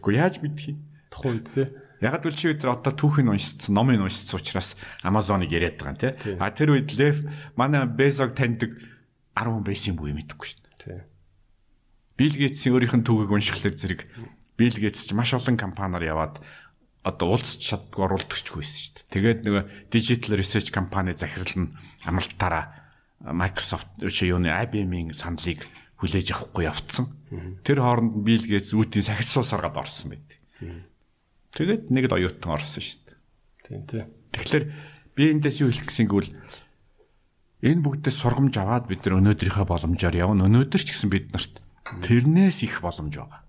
Гэхдээ 0.00 0.16
яаж 0.16 0.40
мэдхий? 0.40 0.76
Тухайн 1.16 1.40
үед 1.40 1.48
тий. 1.48 1.66
Яг 2.04 2.20
л 2.20 2.36
чи 2.36 2.52
өдөр 2.52 2.76
одоо 2.76 2.92
түүхийг 2.92 3.32
уншицсан, 3.32 3.72
номыг 3.72 4.04
уншицсан 4.04 4.36
учраас 4.36 4.76
Amazon-ыг 5.00 5.48
яриад 5.48 5.80
байгаа 5.80 5.96
юм 5.96 6.00
тий. 6.00 6.36
А 6.36 6.52
тэр 6.52 6.76
үед 6.76 6.92
Лев 7.00 7.24
манай 7.56 7.88
Безог 7.88 8.36
таньдаг 8.36 8.76
10 9.32 9.48
хүн 9.48 9.64
байсан 9.64 9.96
буй 9.96 10.12
мэдэхгүй 10.12 10.44
шүү 10.44 10.60
дээ. 10.60 10.76
Тий. 10.76 11.00
Билл 12.20 12.36
Гейтсийн 12.36 12.76
өөрийнх 12.76 12.96
нь 13.00 13.06
түүхийг 13.08 13.32
уншихлаар 13.32 13.76
зэрэг 13.80 14.00
Билл 14.60 14.76
Гейтс 14.76 15.08
ч 15.08 15.16
маш 15.16 15.32
олон 15.32 15.56
компаниар 15.56 16.04
яваад 16.04 16.44
одоо 17.00 17.36
уулзч 17.36 17.64
чаддгүй 17.64 18.02
оруулдагчгүй 18.08 18.60
байсан 18.60 18.76
шүү 18.76 18.92
дээ. 18.96 19.12
Тэгээд 19.16 19.40
нөгөө 19.44 19.64
digital 19.92 20.32
research 20.36 20.68
компани 20.72 21.16
захирал 21.16 21.54
нь 21.56 21.72
амралтаараа 22.04 22.64
Microsoft 23.24 23.88
чи 24.12 24.28
юуны 24.28 24.52
IBM-ийн 24.52 25.16
саналыг 25.16 25.64
хүлээж 26.00 26.32
авахгүй 26.32 26.68
явцсан. 26.68 27.08
Тэр 27.64 27.80
хооронд 27.80 28.20
Билл 28.24 28.48
Гейтс 28.48 28.72
үүдийн 28.76 29.04
сахис 29.06 29.32
суусаргаад 29.32 29.76
орсон 29.76 30.16
байдаг. 30.16 30.40
Тэгээд 31.56 31.88
нэг 31.88 32.04
л 32.12 32.16
оюутан 32.20 32.52
орсон 32.52 32.84
шүү 32.84 33.00
дээ. 33.00 33.16
Тийм 33.64 33.82
тий. 33.88 34.04
Тэгэхээр 34.36 34.64
би 35.16 35.22
эндээс 35.32 35.64
юу 35.64 35.72
хэлэх 35.72 35.88
гэсэн 35.88 36.04
гэвэл 36.04 36.36
энэ 37.64 37.80
бүгдээс 37.80 38.16
сургамж 38.20 38.54
аваад 38.60 38.84
бид 38.92 39.00
нар 39.08 39.24
өнөөдрийнхөө 39.24 39.64
боломжоор 39.64 40.12
явна. 40.12 40.44
Өнөөдөр 40.52 40.82
ч 40.84 40.92
гэсэн 40.92 41.08
бид 41.08 41.32
нарт 41.32 41.64
тэрнээс 42.04 42.60
их 42.68 42.84
боломж 42.84 43.16
байгаа. 43.16 43.40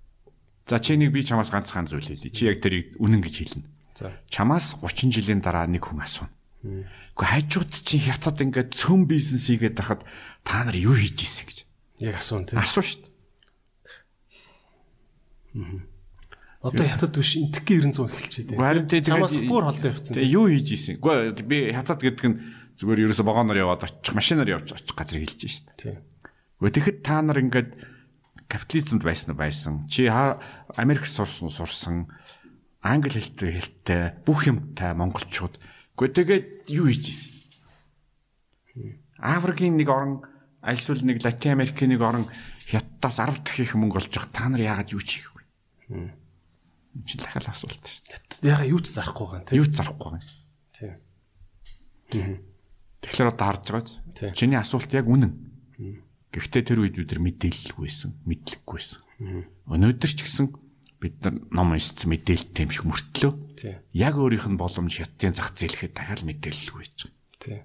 За 0.71 0.79
чи 0.79 0.95
нэг 0.95 1.11
би 1.11 1.19
чамаас 1.27 1.51
ганцхан 1.51 1.91
зүйл 1.91 2.07
хэлье. 2.07 2.31
Чи 2.31 2.47
яг 2.47 2.63
тэрийг 2.63 2.95
үнэн 2.95 3.19
гэж 3.19 3.35
хэлнэ. 3.43 3.67
За. 3.99 4.15
Чамаас 4.31 4.79
30 4.79 5.11
жилийн 5.11 5.43
дараа 5.43 5.67
нэг 5.67 5.83
хүн 5.83 5.99
асууна. 5.99 6.31
Гэхдээ 6.63 7.31
хажууд 7.43 7.71
чи 7.71 7.99
хятад 7.99 8.39
ингээд 8.39 8.71
цөм 8.71 9.03
бизнес 9.07 9.51
хийгээд 9.51 9.75
тахад 9.75 10.07
та 10.47 10.63
нар 10.63 10.75
юу 10.79 10.95
хийж 10.95 11.23
ийсэн 11.23 11.45
гэж. 11.47 11.59
Яг 11.99 12.15
асуун 12.19 12.45
тий. 12.47 12.55
Асуу 12.55 12.83
шүү 12.83 13.03
дээ. 15.55 15.96
Одоо 16.67 16.85
хятад 16.87 17.15
биш 17.15 17.37
интекки 17.39 17.79
900 17.79 18.11
эхэлчихэ 18.11 18.47
тий. 18.51 18.57
Харин 18.57 18.87
тий 18.87 19.01
Чамаас 19.01 19.35
бүр 19.39 19.63
холдоо 19.67 19.89
явцсан. 19.91 20.13
Тэгээ 20.19 20.35
юу 20.35 20.45
хийж 20.51 20.67
ийсэн? 20.75 20.99
Гэхдээ 20.99 21.47
би 21.47 21.57
хятад 21.71 21.99
гэдэг 22.03 22.25
нь 22.27 22.37
зүгээр 22.75 23.03
ерөөсө 23.07 23.23
вагоноор 23.23 23.57
яваад 23.57 23.87
очих, 23.87 24.13
машинаар 24.13 24.53
явж 24.59 24.75
очих 24.75 24.93
газрыг 24.93 25.23
хэлж 25.25 25.41
шүү 25.47 25.63
дээ. 25.65 25.77
Тий. 25.79 25.95
Гэхдээ 26.59 26.75
тэгэхэд 26.75 26.99
та 27.01 27.21
нар 27.23 27.39
ингээд 27.39 27.71
капитализмд 28.51 29.03
байсан 29.03 29.33
байсан. 29.33 29.73
Чи 29.87 30.07
Америк 30.07 31.07
сурсан 31.07 31.49
сурсан 31.49 32.11
англи 32.83 33.17
хэлтэй 33.17 33.51
хэлтэй 33.57 34.01
бүх 34.27 34.47
юмтай 34.47 34.93
монголчууд. 34.93 35.57
Гэхдээ 35.97 36.17
тэгээд 36.21 36.47
юу 36.73 36.87
хийж 36.91 37.03
ийсэн? 37.07 37.31
Африкийн 39.17 39.77
нэг 39.77 39.89
орн 39.89 40.21
альсвал 40.61 41.01
нэг 41.01 41.23
Латин 41.25 41.57
Америкийн 41.57 41.91
нэг 41.95 42.01
орн 42.01 42.29
хятадаас 42.69 43.17
10 43.17 43.41
дахин 43.41 43.65
их 43.65 43.73
мөнгө 43.73 43.97
олж 44.05 44.13
байгаа. 44.13 44.33
Та 44.33 44.49
нар 44.49 44.61
яагаад 44.61 44.93
юу 44.93 45.01
хийхгүй? 46.97 47.05
Чи 47.05 47.15
дахиад 47.21 47.47
асуулт 47.51 47.83
шүү. 47.85 48.47
Яга 48.47 48.65
юу 48.65 48.79
ч 48.81 48.87
зарахгүй 48.95 49.25
байгаа 49.27 49.45
тий. 49.45 49.57
Юу 49.59 49.67
ч 49.67 49.73
зарахгүй 49.77 50.09
байгаа. 50.17 50.97
Тий. 52.09 52.39
Тэгэхээр 53.03 53.31
одоо 53.31 53.45
харж 53.45 53.63
байгаа 53.69 53.85
биз? 53.85 54.33
Чиний 54.33 54.57
асуулт 54.57 54.91
яг 54.93 55.05
үнэн. 55.05 55.33
Гэхдээ 56.33 56.63
тэр 56.65 56.81
үед 56.83 56.95
бид 56.97 57.11
нар 57.13 57.21
мэдээлэлгүй 57.23 57.83
байсан, 57.87 58.11
мэдлэггүй 58.25 58.75
байсан. 58.77 58.99
Өнөөдөр 59.69 60.11
ч 60.11 60.19
гэсэн 60.21 60.45
бид 60.97 61.15
нар 61.23 61.35
ном 61.53 61.73
уншсан 61.73 62.09
мэдээлэлтэй 62.09 62.65
юм 62.67 62.73
шиг 62.73 62.85
мөртлөө 62.89 63.33
яг 63.93 64.13
өөрийнх 64.17 64.49
нь 64.49 64.59
боломж 64.59 64.93
хятадын 64.97 65.37
зах 65.37 65.53
зээлхэд 65.53 65.93
дахиад 65.93 66.25
мэдээлэлгүй 66.25 66.81
байж 66.83 66.97
байгаа. 67.05 67.15
Тий. 67.41 67.57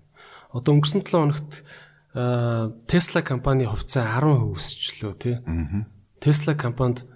Одоо 0.53 0.73
өнгөрсөн 0.79 1.03
7 1.05 1.17
хоногт 1.17 1.53
Tesla 2.13 3.21
компани 3.25 3.65
хувьцаа 3.65 4.21
10% 4.21 4.53
өсчлөө 4.53 5.13
тий. 5.17 5.37
Tesla 6.21 6.53
компанид 6.53 7.09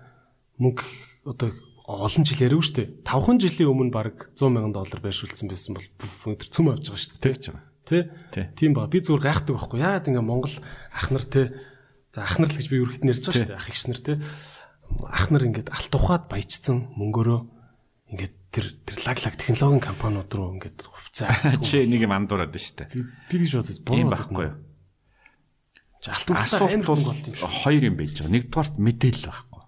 мөнгө 0.56 0.84
одоо 1.28 1.52
олон 1.86 2.24
жил 2.26 2.42
яриаг 2.42 2.62
шүү 2.66 2.76
дээ. 2.76 2.88
5хан 3.06 3.38
жилийн 3.38 3.70
өмнө 3.70 3.94
баг 3.94 4.30
100 4.34 4.50
сая 4.50 4.74
доллар 4.74 5.00
байршуулсан 5.06 5.46
байсан 5.46 5.78
бол 5.78 5.86
өнөөдөр 5.86 6.50
цөм 6.50 6.66
авч 6.74 6.90
байгаа 6.90 7.02
шүү 7.06 7.22
дээ. 7.22 8.02
Тий. 8.34 8.44
Тийм 8.58 8.74
ба. 8.74 8.90
Би 8.90 8.98
зүгээр 8.98 9.22
гайхдаг 9.22 9.54
байхгүй. 9.54 9.78
Яагаад 9.78 10.10
ингээ 10.10 10.26
Монгол 10.26 10.56
ах 10.90 11.06
нар 11.14 11.22
те 11.22 11.54
За 12.16 12.24
ах 12.24 12.40
нар 12.40 12.48
л 12.48 12.56
гэж 12.56 12.72
би 12.72 12.80
өргөт 12.80 13.04
нэрж 13.04 13.28
байгаа 13.28 13.36
шүү 13.36 13.50
дээ. 13.52 13.60
Ах 13.60 13.68
ихс 13.68 13.84
нар 13.92 14.00
те. 14.00 14.16
Ах 15.04 15.28
нар 15.28 15.44
ингээд 15.44 15.68
алт 15.68 15.92
ухаад 15.92 16.32
баяжсан 16.32 16.88
мөнгөөрөө 16.96 17.40
ингээд 18.08 18.34
тэр 18.56 18.66
тэр 18.88 18.98
лаг 19.04 19.20
лаг 19.20 19.36
технологийн 19.36 19.84
компаниуд 19.84 20.32
руу 20.32 20.56
ингээд 20.56 20.80
хувцаа. 20.80 21.28
Чи 21.68 21.84
нэг 21.84 22.08
юм 22.08 22.16
андуураад 22.16 22.56
шүү 22.56 22.88
дээ. 22.88 22.88
Би 23.28 23.36
гэж 23.44 23.52
бодож 23.60 23.76
Тийм 23.76 23.84
буруу 23.84 24.16
байхгүй 24.16 24.44
юу? 24.48 24.56
Алт 26.08 26.28
ухаад 26.32 26.48
Асуулт 26.48 26.88
бол 26.88 27.04
шүү. 27.04 27.52
хоёр 27.68 27.82
юм 27.84 27.96
байж 28.00 28.16
байгаа. 28.16 28.32
Нэгдүгээрт 28.32 28.74
мэдээлэл 28.80 29.28
байхгүй. 29.28 29.62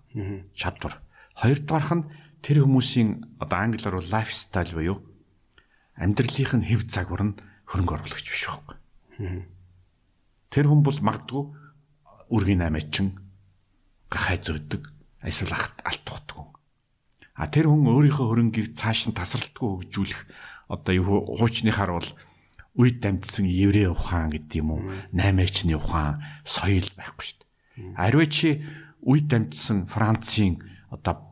Чадвар. 0.57 0.95
Хоёрдугаарх 1.39 1.91
нь 1.95 2.09
тэр 2.43 2.67
хүмүүсийн 2.67 3.39
одоо 3.39 3.59
англиар 3.63 3.95
бол 3.95 4.11
лайфстайл 4.11 4.75
буюу 4.75 4.99
амьдралынх 5.95 6.53
нь 6.59 6.67
хэв 6.67 6.91
загвар 6.91 7.23
нь 7.31 7.39
хөрөнгө 7.71 7.95
оруулагч 7.95 8.27
биш 8.27 8.43
байхгүй. 8.51 8.77
Тэр 10.51 10.67
хүн 10.67 10.83
бол 10.83 10.99
магадгүй 10.99 11.43
үргийн 12.35 12.67
аймаачин 12.67 13.19
гахай 14.11 14.39
зөөдөг, 14.43 14.83
эсвэл 15.23 15.55
алт 15.55 16.03
тухдаг 16.03 16.37
хүн. 16.43 16.51
А 17.39 17.47
тэр 17.47 17.71
хүн 17.71 17.87
өөрийнхөө 17.87 18.27
хөрөнгийг 18.27 18.75
цааш 18.75 19.07
нь 19.07 19.15
тасралтгүй 19.15 19.87
хөгжүүлэх 19.87 20.21
одоо 20.75 20.93
юу 20.95 21.23
хуучныхаар 21.39 21.93
бол 22.03 22.11
үед 22.79 22.99
дамжсан 22.99 23.47
еврей 23.47 23.87
ухаан 23.87 24.35
гэдэг 24.35 24.59
юм 24.59 24.71
уу, 24.75 24.83
наймаачны 25.15 25.75
ухаан, 25.75 26.23
соёл 26.43 26.89
байхгүй 26.99 27.25
шүү 27.27 27.39
дээ. 27.39 27.95
Ариу 27.95 28.27
чи 28.27 28.63
үед 29.03 29.27
дамжсан 29.31 29.87
Францын 29.87 30.63
одоо 30.91 31.28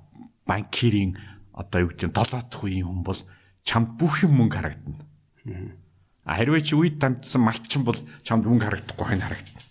банкирийн 0.47 1.19
одоо 1.53 1.87
юу 1.87 1.93
нь 1.93 2.15
долоотх 2.15 2.63
үеийн 2.63 2.87
хүн 2.87 3.03
бол 3.03 3.21
чамд 3.67 3.99
бүх 3.99 4.23
юм 4.23 4.39
мөнгө 4.39 4.57
харагдана. 4.57 5.03
Ариу 6.25 6.59
чи 6.63 6.75
үед 6.79 7.03
дамжсан 7.03 7.43
малчин 7.43 7.83
бол 7.83 7.99
чамд 8.23 8.47
мөнгө 8.47 8.67
харагдахгүй 8.67 9.07
хань 9.07 9.25
харагдана. 9.27 9.63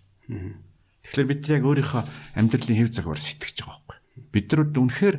Тэгэхээр 1.06 1.30
бид 1.32 1.44
яг 1.48 1.64
өөрийнхөө 1.64 2.04
амьдралын 2.36 2.80
хэв 2.82 2.90
загвар 2.92 3.22
сэтгэж 3.22 3.62
байгаа 3.62 3.82
байхгүй. 3.86 3.98
Бид 4.34 4.46
нар 4.52 4.62
үнэхээр 4.74 5.18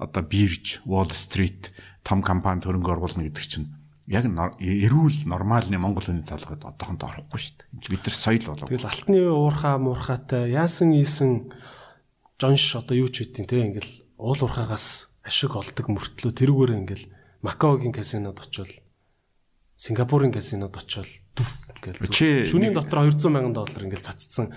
одоо 0.00 0.22
бирж, 0.24 0.80
Wall 0.88 1.12
Street 1.12 1.70
том 2.02 2.24
компанид 2.24 2.64
хөрөнгө 2.64 2.96
оруулна 2.96 3.28
гэдэг 3.28 3.44
чинь 3.44 3.68
яг 4.08 4.26
эрүүл 4.26 5.28
нормалны 5.28 5.78
Монгол 5.78 6.08
хүний 6.08 6.26
толгойд 6.26 6.64
одоохондоо 6.66 7.12
орохгүй 7.12 7.38
шүү 7.38 7.54
дээ. 7.54 7.68
Энд 7.76 7.86
бид 7.92 8.02
нар 8.02 8.16
соёл 8.16 8.46
болов. 8.50 8.66
Тэгэл 8.66 8.90
алтны 8.90 9.18
уурхаа 9.30 9.76
муурхаатай 9.78 10.50
яасан 10.50 10.90
ийсэн 10.96 11.52
жонш 12.40 12.74
одоо 12.74 12.98
юу 12.98 13.12
ч 13.14 13.22
үтин 13.22 13.46
те 13.46 13.62
ингээл 13.62 13.92
уул 14.22 14.38
уурхаагаас 14.38 15.10
ашиг 15.26 15.58
олдог 15.58 15.90
мөртлөө 15.90 16.30
тэрүүгээр 16.30 16.72
ингээл 16.78 17.06
Макаогийн 17.42 17.90
казинод 17.90 18.38
очивол 18.38 18.70
Сингапурын 19.74 20.30
казинод 20.30 20.78
очивол 20.78 21.10
дүф 21.34 21.50
ингээл 21.82 22.46
шөнийн 22.46 22.74
дотор 22.78 23.10
200 23.10 23.18
сая 23.18 23.50
доллар 23.50 23.82
ингээл 23.82 24.06
цацсан 24.06 24.54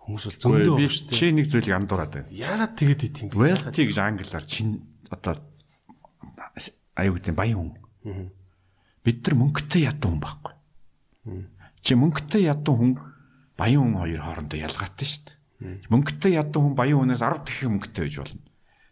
хүмүүс 0.00 0.24
бол 0.26 0.38
зөндөө 0.40 0.74
байна 0.80 0.90
шүү 0.90 1.06
дээ. 1.12 1.18
чи 1.20 1.26
нэг 1.30 1.46
зүйлийг 1.46 1.76
андуураад 1.76 2.12
байна. 2.16 2.28
Яагаад 2.32 2.72
тэгээд 2.74 3.02
ит 3.06 3.16
юм 3.22 3.28
бэ? 3.30 3.36
Wealthy 3.38 3.82
гэж 3.86 3.98
англиар 4.02 4.46
чин 4.48 4.68
одоо 5.12 5.34
аюу 6.96 7.14
гэдэг 7.20 7.34
баян 7.36 7.76
хүн. 8.02 8.32
Бид 9.04 9.18
нар 9.22 9.34
мөнгөтэй 9.38 9.86
ядуу 9.86 10.10
хүн 10.10 10.22
байхгүй. 10.24 10.54
Чи 11.86 11.92
мөнгөтэй 11.94 12.42
ядуу 12.50 12.74
хүн 12.74 12.92
баян 13.54 13.94
хүн 13.94 14.00
хоёр 14.02 14.22
хоорондоо 14.26 14.58
ялгаатай 14.58 15.06
шүү 15.06 15.22
дээ. 15.22 15.86
Мөнгөтэй 15.86 16.32
ядуу 16.34 16.60
хүн 16.66 16.74
баян 16.74 16.98
хүнээс 16.98 17.22
10 17.22 17.46
дахин 17.46 17.70
мөнгөтэй 17.78 18.02
байж 18.08 18.16
болно. 18.18 18.42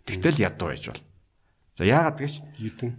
Тэгтэл 0.07 0.43
ядуу 0.45 0.69
байж 0.73 0.85
болно. 0.89 1.07
За 1.77 1.85
яагаад 1.85 2.19
гэж 2.21 2.35
Юдэн. 2.59 2.91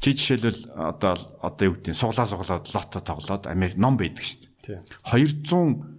чи 0.00 0.12
жишээлбэл 0.12 0.60
одоо 0.76 1.14
одоо 1.40 1.64
юу 1.66 1.74
гэдэг 1.80 1.92
нь 1.94 1.98
суглаа 1.98 2.26
суглаад 2.26 2.66
лото 2.74 3.00
тоглоод 3.00 3.44
Америк 3.46 3.76
ном 3.80 3.96
байдаг 3.96 4.24
шүү 4.24 4.46
дээ. 4.66 4.82
200 5.08 5.96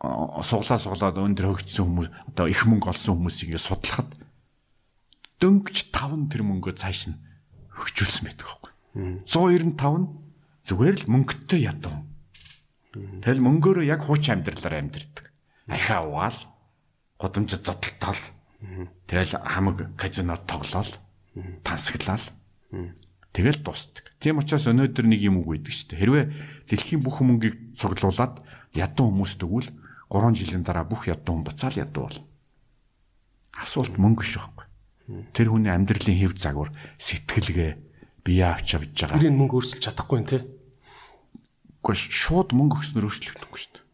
а, 0.00 0.42
суглаа 0.42 0.78
суглаад 0.78 1.18
өндөр 1.18 1.52
хөгжсөн 1.52 1.84
хүмүүс 1.84 2.08
одоо 2.32 2.46
их 2.48 2.64
мөнгө 2.64 2.88
олсон 2.92 3.18
хүмүүсийг 3.18 3.52
ингээд 3.52 3.68
судлахад 3.68 4.10
дөнгөж 5.40 5.92
5 5.92 6.30
тэр 6.32 6.42
мөнгөө 6.44 6.76
цааш 6.76 7.12
нь 7.12 7.20
хөгжүүлсэн 7.72 8.24
байдаг 8.28 8.46
байхгүй. 8.46 8.72
195 9.26 10.00
нь 10.00 10.08
зүгээр 10.68 10.96
л 11.02 11.10
мөнгөтэй 11.10 11.60
ядуу. 11.66 11.96
Тэгэл 12.92 13.44
мөнгөөрөө 13.44 13.84
яг 13.86 14.04
хуучин 14.04 14.40
амьдралаар 14.40 14.82
амьдрдаг. 14.82 15.30
Ахиа 15.70 16.04
угаал, 16.04 16.38
гудамжид 17.16 17.62
зодтолтол. 17.64 18.20
Тэгэл 19.08 19.40
хамаг 19.40 19.96
казинод 19.96 20.44
тоглоал, 20.44 20.90
тансаглал. 21.64 22.20
Тэгэл 23.32 23.62
дуустдаг. 23.64 24.10
Тийм 24.20 24.42
учраас 24.42 24.68
өнөөдөр 24.68 25.06
нэг 25.06 25.20
юм 25.22 25.40
үг 25.40 25.64
үйдэг 25.64 25.72
шүү 25.72 25.88
дээ. 25.94 26.00
Хэрвээ 26.02 26.24
дэлхийн 26.68 27.00
бүх 27.00 27.22
мөнгийг 27.24 27.72
цуглуулад 27.78 28.42
ядуу 28.74 29.08
хүмүүст 29.08 29.40
өгвөл 29.40 29.70
3 30.10 30.34
жилийн 30.34 30.66
дараа 30.66 30.84
бүх 30.84 31.06
ядуу 31.06 31.38
хүн 31.38 31.46
буцаал 31.46 31.78
ядуу 31.78 32.10
болно. 32.10 32.26
Асуулт 33.54 33.96
мөнгө 33.96 34.26
шүү 34.26 34.42
байхгүй. 34.42 34.66
Тэр 35.30 35.48
хүний 35.54 35.70
амьдралын 35.70 36.18
хэв 36.18 36.34
загвар, 36.36 36.74
сэтгэлгээ 36.98 37.70
бие 38.26 38.44
авч 38.44 38.76
авч 38.76 38.94
байгаа. 38.94 39.18
Тэрийг 39.22 39.38
мөнгө 39.38 39.56
өөрчилж 39.62 39.82
чадахгүй 39.82 40.18
юм 40.20 40.26
те. 40.26 40.44
Гэхдээ 41.80 42.10
шууд 42.10 42.50
мөнгө 42.52 42.76
өгснөр 42.82 43.06
өөрчлөгдөхгүй 43.08 43.58
шүү 43.62 43.72
дээ. 43.74 43.86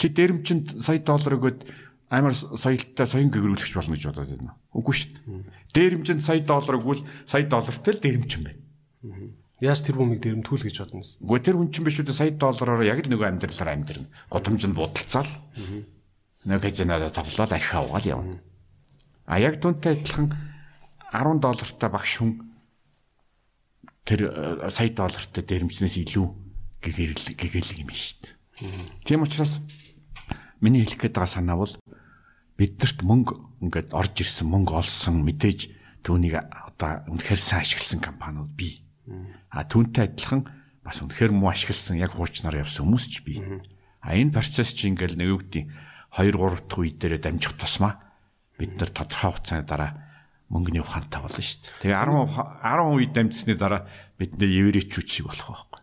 Чи 0.00 0.06
дээрэмчинд 0.12 0.66
сая 0.80 1.00
доллар 1.02 1.36
өгөөд 1.38 1.60
амар 2.08 2.34
соёлтой 2.34 3.06
соён 3.06 3.30
гэгрүүлэгч 3.30 3.72
болно 3.74 3.94
гэж 3.96 4.04
бодоод 4.10 4.30
байна. 4.34 4.54
Үгүй 4.74 4.94
шүү 4.94 5.10
дээ. 5.14 5.44
Дээрэмчинд 5.74 6.22
сая 6.22 6.40
доллар 6.44 6.78
өгвөл 6.78 7.02
сая 7.24 7.44
доллартай 7.48 7.92
л 7.94 8.02
дээрэмчин 8.02 8.42
байна. 8.44 8.60
Яаж 9.60 9.80
тэр 9.86 9.96
бумыг 9.96 10.20
дэрэмтүүл 10.20 10.66
гэж 10.66 10.76
бодно 10.84 11.00
юм. 11.00 11.08
Үгүй 11.24 11.40
тэр 11.40 11.56
хүн 11.56 11.70
чинь 11.72 11.86
биш 11.86 11.98
үү 12.02 12.12
сая 12.12 12.30
доллараар 12.34 12.84
яг 12.84 13.00
л 13.06 13.10
нөгөө 13.12 13.28
амьдралаар 13.38 13.72
амьдрна. 13.72 14.10
Годамжинд 14.28 14.76
будалцаал. 14.76 15.30
Нэг 16.44 16.60
казинада 16.60 17.08
тоглоод 17.08 17.52
архиа 17.52 17.86
угаал 17.86 18.04
явна. 18.04 18.42
А 19.24 19.40
яг 19.40 19.62
түнтэй 19.62 19.96
адилхан 19.96 20.34
10 21.14 21.40
доллартай 21.40 21.88
багш 21.88 22.20
хүн 22.20 22.44
тэр 24.04 24.20
э, 24.28 24.68
сая 24.68 24.92
доллартай 24.92 25.40
дээрэмчнээс 25.40 25.96
илүү 26.04 26.26
гэгэрэл 26.84 27.32
гэгээлэг 27.32 27.78
юм 27.80 27.88
шүү 27.88 28.20
дээ. 28.20 28.34
Тийм 29.08 29.24
учраас 29.24 29.64
миний 30.60 30.84
хэлэх 30.84 31.08
гээд 31.08 31.16
байгаа 31.16 31.32
санаа 31.32 31.56
бол 31.56 31.72
биднэрт 32.58 33.02
мөнгө 33.02 33.34
ингээд 33.66 33.90
орж 33.94 34.14
ирсэн 34.22 34.46
мөнгө 34.46 34.78
олсон 34.78 35.26
мэдээж 35.26 35.74
түүнийг 36.06 36.38
одоо 36.38 37.02
үнэхээр 37.10 37.40
сайн 37.40 37.64
ашигласан 37.64 38.00
компаниуд 38.04 38.52
бий. 38.54 38.84
А 39.50 39.64
түүнтэй 39.64 40.12
адилхан 40.12 40.46
бас 40.84 41.00
үнэхээр 41.00 41.32
муу 41.32 41.50
ашигласан 41.50 41.98
яг 41.98 42.14
хуучнаар 42.14 42.62
явсан 42.62 42.86
хүмүүс 42.86 43.06
ч 43.10 43.24
бий. 43.24 43.40
А 44.04 44.14
энэ 44.14 44.36
процесс 44.36 44.76
чинь 44.76 44.94
ингээл 44.94 45.16
нэг 45.16 45.50
гэдэг 45.50 45.64
2 46.14 46.30
3 46.36 46.68
дахь 46.68 46.78
үе 46.78 46.92
дээрээ 46.94 47.20
дамжих 47.24 47.56
тусмаа 47.58 47.98
бид 48.60 48.76
нар 48.78 48.90
тодорхой 48.92 49.32
хугацааны 49.32 49.66
дараа 49.66 49.90
мөнгөний 50.52 50.84
ухаантай 50.84 51.18
болно 51.24 51.42
шүү 51.42 51.58
дээ. 51.80 51.90
Тэгээ 51.90 51.98
10 51.98 52.62
10 52.62 52.94
үе 52.94 53.08
дамжсны 53.10 53.54
дараа 53.58 53.88
бид 54.20 54.38
нэр 54.38 54.50
еврейчүүд 54.70 55.08
шиг 55.08 55.26
болох 55.26 55.48
байхгүй. 55.50 55.80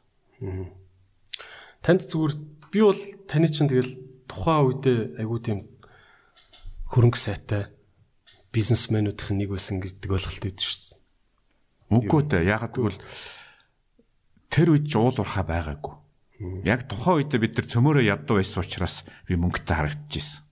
Танд 1.81 2.01
зүгээр 2.05 2.33
би 2.71 2.79
бол 2.85 3.01
таны 3.27 3.47
чинь 3.49 3.67
тэгэл 3.67 3.91
тухайн 4.29 4.63
үедээ 4.69 4.99
айгуу 5.19 5.39
тийм 5.41 5.67
хөрөнгө 6.91 7.19
сайтай 7.19 7.71
бизнесмэнүүдийн 8.51 9.39
нэг 9.39 9.49
байсан 9.55 9.79
гэдэг 9.79 10.11
ойлголт 10.11 10.43
өгдөө 10.43 10.59
шүү 10.59 10.79
дээ. 10.91 10.99
Үгүй 11.95 12.21
дээ. 12.27 12.51
Ягаад 12.51 12.75
гэвэл 12.75 12.99
тэр 14.51 14.67
үед 14.75 14.85
ч 14.91 14.99
уул 14.99 15.15
уурхаа 15.15 15.47
байгаагүй. 15.47 15.95
Яг 16.67 16.91
тухайн 16.91 17.23
үед 17.23 17.31
бид 17.31 17.55
нар 17.55 17.67
цөмөрөө 17.71 18.03
ядуу 18.11 18.43
байсан 18.43 18.59
учраас 18.59 19.07
би 19.23 19.39
мөнгөтэй 19.39 19.75
харагдчихсэн. 19.75 20.43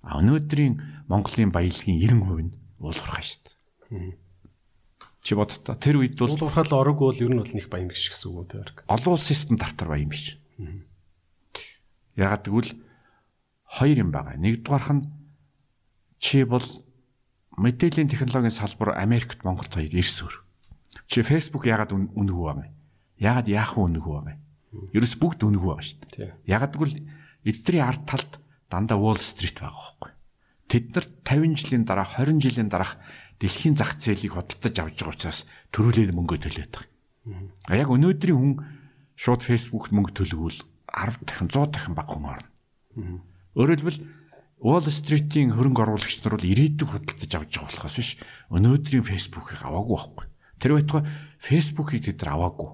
А 0.00 0.20
өнөөдрийн 0.20 0.80
Монголын 1.12 1.52
баялагын 1.52 2.00
90% 2.00 2.48
нь 2.48 2.52
уул 2.80 2.96
уурхаа 2.96 3.20
шүү 3.20 3.40
дээ. 3.44 4.16
Чи 5.24 5.32
бодтоо 5.36 5.76
тэр 5.76 6.00
үед 6.00 6.16
бол 6.20 6.32
Уул 6.32 6.48
уурхаал 6.48 6.72
орог 6.72 7.00
бол 7.04 7.16
ер 7.16 7.32
нь 7.32 7.40
бол 7.40 7.52
нэг 7.52 7.68
баян 7.68 7.88
биш 7.88 8.12
гэсэн 8.12 8.32
үг 8.32 8.36
үү 8.44 8.48
тэр. 8.48 8.68
олон 8.88 9.16
улсын 9.16 9.36
стандартаар 9.36 9.96
баян 9.96 10.12
биш. 10.12 10.36
Ягаад 12.16 12.44
гэвэл 12.44 12.72
хоёр 13.64 13.96
юм 14.04 14.12
байгаа. 14.12 14.36
Нэгдүгээрх 14.36 14.90
нь 14.92 15.23
чи 16.24 16.44
бол 16.48 16.64
мэдээллийн 17.60 18.08
технологийн 18.08 18.48
салбар 18.54 18.96
Америкт 18.96 19.44
Монголд 19.44 19.76
хоёр 19.76 19.92
эрс 19.92 20.24
өр. 20.24 20.34
Чи 21.04 21.20
Facebook 21.20 21.68
ягаад 21.68 21.92
үн- 21.92 22.08
үнэгүй 22.16 22.44
байгаа 22.48 22.64
юм? 22.64 22.74
Ягаад 23.20 23.46
яахан 23.52 23.84
үнэгүй 23.92 24.12
байгаа 24.16 24.34
юм? 24.40 24.40
Ерөөс 24.96 25.14
бүгд 25.20 25.40
үнэгүй 25.44 25.68
байгаа 25.68 25.84
шүү 25.84 26.00
дээ. 26.16 26.32
Ягаад 26.48 26.72
гэвэл 26.74 26.96
эдний 27.44 27.82
ард 27.84 28.02
талд 28.08 28.32
дандаа 28.72 28.96
Wall 28.98 29.20
Street 29.20 29.60
байгаа 29.60 29.76
байхгүй. 30.00 30.10
Тэд 30.72 30.84
нар 30.96 31.06
50 31.28 31.60
жилийн 31.60 31.84
дараа 31.84 32.08
20 32.08 32.40
жилийн 32.40 32.70
дараах 32.72 32.96
дэлхийн 33.38 33.76
зах 33.76 34.00
зээлийг 34.00 34.32
хөдөлтөж 34.34 34.74
авч 34.80 34.96
байгаа 34.98 35.12
учраас 35.14 35.38
төрүүлээд 35.76 36.10
мөнгө 36.16 36.40
төлөөд 36.40 36.72
байгаа. 36.72 36.90
А 37.68 37.76
яг 37.76 37.88
өнөөдрийн 37.92 38.34
хүн 38.40 38.54
шууд 39.14 39.42
Facebook-т 39.44 39.92
мөнгө 39.94 40.12
төлөвөл 40.24 40.58
10 40.90 41.22
дахин 41.28 41.48
100 41.52 41.70
дахин 41.70 41.94
бага 41.94 42.10
хүн 42.16 42.26
орно. 42.26 42.48
Өөрөөр 43.54 43.78
хэлбэл 43.78 44.00
Wall 44.62 44.86
Street-ийн 44.86 45.54
хөрөнгө 45.54 45.82
оруулагч 45.82 46.22
нар 46.22 46.38
бол 46.38 46.50
ирээдүйг 46.50 46.90
хөдөлтөж 46.94 47.32
авч 47.34 47.52
байгаа 47.58 47.68
болохоос 47.68 47.96
биш 47.98 48.10
өнөөдрийн 48.54 49.04
Facebook-ыг 49.04 49.60
аваагүй 49.60 49.96
байхгүй. 49.98 50.26
Тэр 50.62 50.72
байтугай 50.78 51.04
Facebook-ыг 51.42 52.00
тэд 52.00 52.18
нар 52.22 52.32
аваагүй. 52.38 52.70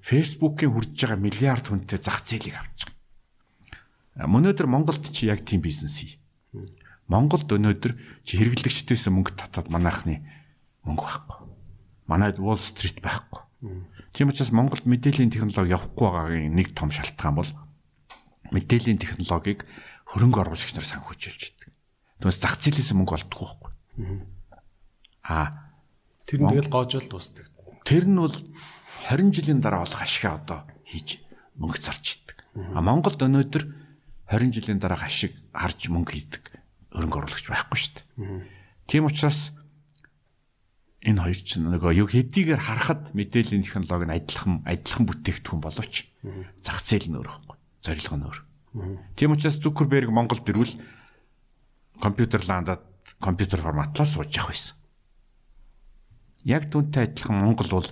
Facebook-ийн 0.00 0.72
хүрж 0.72 0.94
байгаа 0.96 1.18
миллиард 1.20 1.66
хүнтэй 1.68 1.98
зах 2.00 2.24
зээлийг 2.24 2.56
авч 2.56 2.88
байгаа. 2.88 4.28
Өнөөдөр 4.30 4.68
Монголд 4.70 5.04
чи 5.12 5.28
яг 5.28 5.44
тийм 5.44 5.60
бизнес 5.60 6.00
хий. 6.00 6.20
Монголд 7.10 7.50
өнөөдөр 7.50 7.92
чи 8.24 8.38
хэрэглэгчдээс 8.38 9.10
мөнгө 9.10 9.34
татаад 9.34 9.68
манайхны 9.68 10.22
мөнгө 10.86 11.04
байхгүй. 11.04 11.38
Манайд 12.06 12.38
Wall 12.38 12.58
Street 12.58 13.02
байхгүй. 13.02 13.42
Тийм 14.14 14.32
учраас 14.32 14.50
Монголд 14.50 14.86
мэдээллийн 14.88 15.30
технологи 15.30 15.74
явахгүй 15.74 16.06
байгаагийн 16.06 16.54
нэг 16.56 16.74
том 16.74 16.90
шалтгаан 16.90 17.36
бол 17.36 17.50
мэдээллийн 18.50 18.98
технологиг 18.98 19.68
хөрөнгө 20.10 20.38
оруулагч 20.42 20.74
нар 20.74 20.86
санхүүжилж 20.86 21.40
байдаг. 21.40 21.68
Тэгмээс 22.20 22.40
зах 22.42 22.56
зээлээс 22.60 22.90
мөнгө 22.94 23.14
олдохгүй 23.16 23.46
байхгүй. 23.46 23.72
Аа 25.24 25.48
Тэр 26.26 26.38
нь 26.42 26.48
тэгэл 26.50 26.70
гоожол 26.70 27.06
дуусдаг. 27.10 27.46
тэр 27.86 28.04
нь 28.06 28.18
бол 28.18 28.34
20 29.10 29.34
жилийн 29.34 29.60
дараа 29.62 29.82
болох 29.86 30.02
ашигаа 30.02 30.38
одоо 30.42 30.60
хийж 30.86 31.18
мөнгө 31.58 31.80
зарж 31.80 32.04
идэг. 32.22 32.38
А 32.74 32.80
Монголд 32.82 33.18
өнөөдөр 33.22 33.64
20 34.30 34.54
жилийн 34.54 34.78
дараа 34.78 35.00
ашиг 35.06 35.34
харж 35.54 35.90
мөнгө 35.90 36.12
хийдэг 36.14 36.44
хөрөнгө 36.94 37.18
оруулагч 37.18 37.46
байхгүй 37.50 37.78
шүү 37.78 37.94
дээ. 37.98 38.46
Тийм 38.86 39.06
учраас 39.10 39.50
энэ 41.02 41.22
хоёр 41.24 41.40
ч 41.40 41.58
нөгөө 41.58 41.92
юу 42.04 42.08
хэдийгээр 42.10 42.60
харахад 42.60 43.10
мэдээллийн 43.16 43.64
технологи 43.64 44.06
нь 44.06 44.14
адилхан 44.20 44.54
адилхан 44.68 45.04
бүтээгдэхүүн 45.08 45.62
боловч 45.64 45.94
зах 46.62 46.78
зээл 46.84 47.08
нь 47.10 47.16
өөр 47.18 47.26
байхгүй. 47.30 47.56
Зорилго 47.80 48.16
нь 48.20 48.26
өөр. 48.28 48.38
Тийм 49.16 49.32
учраас 49.34 49.58
Зүкерберг 49.58 50.10
Монголд 50.10 50.46
ирвэл 50.48 50.78
компьютер 52.00 52.42
ландад 52.46 52.82
компьютер 53.18 53.60
форматлаа 53.60 54.06
сууж 54.06 54.30
явах 54.36 54.54
байсан. 54.54 54.76
Яг 56.44 56.70
түүнтэй 56.70 57.10
адилхан 57.10 57.42
Монгол 57.42 57.70
бол 57.70 57.88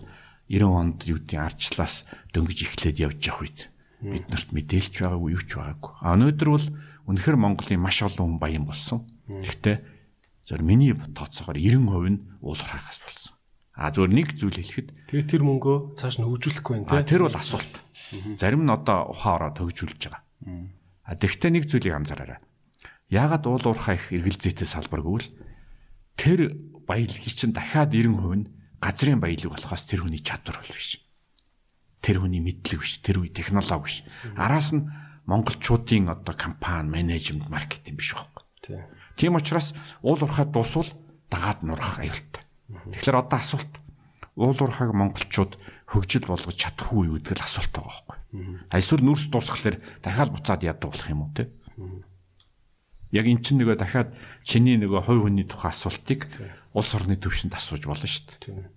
90 0.48 0.64
онд 0.64 0.98
юу 1.04 1.18
гэдгийг 1.18 1.42
арчлаас 1.42 2.06
дөнгөж 2.32 2.58
эхлээд 2.64 3.02
явж 3.02 3.20
явах 3.26 3.42
үед 3.44 3.60
бид 4.00 4.30
нарт 4.30 4.54
мэдээлж 4.54 4.94
байгаагүй 5.02 5.30
юу 5.34 5.42
ч 5.42 5.58
байгаагүй. 5.58 5.92
А 6.00 6.14
өнөөдөр 6.14 6.48
бол 6.48 6.66
үнэхээр 7.10 7.36
Монголын 7.36 7.82
маш 7.82 7.98
олон 8.06 8.38
хүн 8.38 8.40
баян 8.40 8.64
болсон. 8.64 9.04
Гэхдээ 9.26 9.76
зөв 10.46 10.62
миний 10.62 10.94
тооцоогоор 10.94 11.58
90% 11.58 12.08
нь 12.08 12.22
уулархахаас 12.40 12.98
болсон. 13.02 13.34
А 13.74 13.90
зөв 13.90 14.06
нэг 14.06 14.38
зүйл 14.38 14.54
хэлэхэд 14.54 15.10
Тэгээ 15.10 15.26
тэр 15.26 15.42
мөнгөө 15.42 15.98
цааш 15.98 16.22
нь 16.22 16.26
хөгжүүлэхгүй 16.26 16.86
байх 16.86 17.04
тэр 17.04 17.26
бол 17.26 17.36
асуулт. 17.36 17.74
Зарим 18.38 18.64
нь 18.64 18.72
одоо 18.72 19.12
ухаа 19.12 19.36
ороод 19.36 19.58
төгжүүлж 19.60 20.00
байгаа. 20.08 20.22
А 20.44 21.16
тэгвэл 21.16 21.52
нэг 21.54 21.64
зүйлийг 21.66 21.94
анзаараарай. 21.96 22.38
Яагаад 23.08 23.44
уул 23.48 23.64
уурхай 23.64 23.96
их 23.96 24.12
эргэлзээтэй 24.12 24.68
салбар 24.68 25.00
гэвэл 25.00 25.28
тэр 26.20 26.52
баялагийг 26.84 27.32
чинь 27.32 27.56
дахиад 27.56 27.96
90% 27.96 28.36
нь 28.36 28.44
газрын 28.78 29.20
баялаг 29.20 29.56
болохоос 29.56 29.88
тэр 29.88 30.04
хүний 30.04 30.20
чадвар 30.20 30.60
бол 30.60 30.76
биш. 30.76 31.00
Тэр 32.04 32.20
хүний 32.20 32.44
мэдлэг 32.44 32.84
биш, 32.84 33.00
тэр 33.00 33.24
үе 33.24 33.32
технологи 33.32 33.82
биш. 33.82 33.96
Араас 34.36 34.76
нь 34.76 34.86
монголчуудын 35.24 36.12
одоо 36.12 36.36
компани, 36.36 36.88
менежмент, 36.88 37.48
маркетинг 37.48 37.98
биш 37.98 38.12
байхгүй. 38.12 38.84
Тийм. 39.16 39.34
Учраас 39.34 39.74
уул 40.02 40.20
уурхай 40.20 40.46
дуусвал 40.46 40.88
дагаад 41.32 41.64
нурах 41.64 41.98
аюултай. 41.98 42.44
Тэгэхээр 42.68 43.20
одоо 43.24 43.38
асуулт 43.40 43.72
уул 44.36 44.56
уурхайг 44.56 44.92
монголчууд 44.94 45.56
хөгжил 45.88 46.28
болгож 46.28 46.54
чадахгүй 46.54 47.08
юу 47.08 47.16
гэдэг 47.18 47.40
л 47.40 47.44
асуулт 47.44 47.72
байгаа 47.72 47.88
байхгүй. 47.88 48.17
А 48.68 48.76
эсвэл 48.76 49.00
нүрс 49.00 49.32
дуусгахлаар 49.32 49.80
дахиад 50.04 50.30
буцаад 50.32 50.60
яадаг 50.60 50.92
болох 50.92 51.08
юм 51.08 51.24
уу 51.24 51.32
те? 51.32 51.48
Яг 53.08 53.24
эн 53.24 53.40
чинь 53.40 53.64
нөгөө 53.64 53.80
дахиад 53.80 54.12
чиний 54.44 54.76
нөгөө 54.76 55.00
хувь 55.08 55.24
хүний 55.24 55.48
тухай 55.48 55.72
асуултыг 55.72 56.28
улс 56.76 56.92
орны 56.92 57.16
төвшөнд 57.16 57.56
асууж 57.56 57.88
болно 57.88 58.04
шүү 58.04 58.24
дээ. 58.28 58.68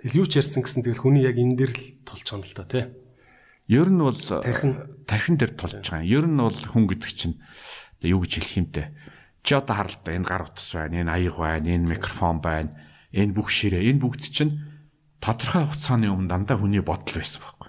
Тэгэл 0.00 0.18
юу 0.24 0.26
ч 0.26 0.40
ярьсан 0.40 0.64
гэсэн 0.64 0.88
тэгэл 0.88 1.04
хүний 1.04 1.22
яг 1.28 1.36
энэ 1.36 1.56
дээр 1.60 1.72
л 1.76 1.84
тулж 2.08 2.24
байгаа 2.24 2.40
юм 2.40 2.48
л 2.48 2.56
та 2.56 2.64
тий. 2.64 2.84
Ер 3.68 3.88
нь 3.92 4.00
бол 4.00 4.16
тархин 4.18 5.36
дээр 5.36 5.52
тулж 5.52 5.84
байгаа. 5.84 6.08
Ер 6.08 6.24
нь 6.24 6.40
бол 6.40 6.56
хүн 6.56 6.88
гэдэг 6.88 7.12
чинь 7.12 7.36
юу 8.00 8.24
гэж 8.24 8.32
хэлэх 8.40 8.56
юмтэй. 8.56 8.86
Чи 9.44 9.52
одоо 9.54 9.76
харал 9.76 10.00
та 10.00 10.16
энэ 10.16 10.24
гар 10.26 10.48
утас 10.48 10.72
байна, 10.72 11.04
энэ 11.04 11.12
аяг 11.12 11.36
байна, 11.36 11.68
энэ 11.68 11.90
микрофон 11.92 12.40
байна, 12.40 12.72
энэ 13.12 13.36
бүх 13.36 13.52
ширээ, 13.52 13.84
энэ 13.90 14.00
бүгд 14.00 14.22
чинь 14.32 14.64
тодорхой 15.22 15.66
хугацааны 15.70 16.10
өмнө 16.10 16.30
дандаа 16.30 16.58
хүний 16.58 16.82
бодол 16.82 17.22
байсан 17.22 17.42
байхгүй. 17.42 17.61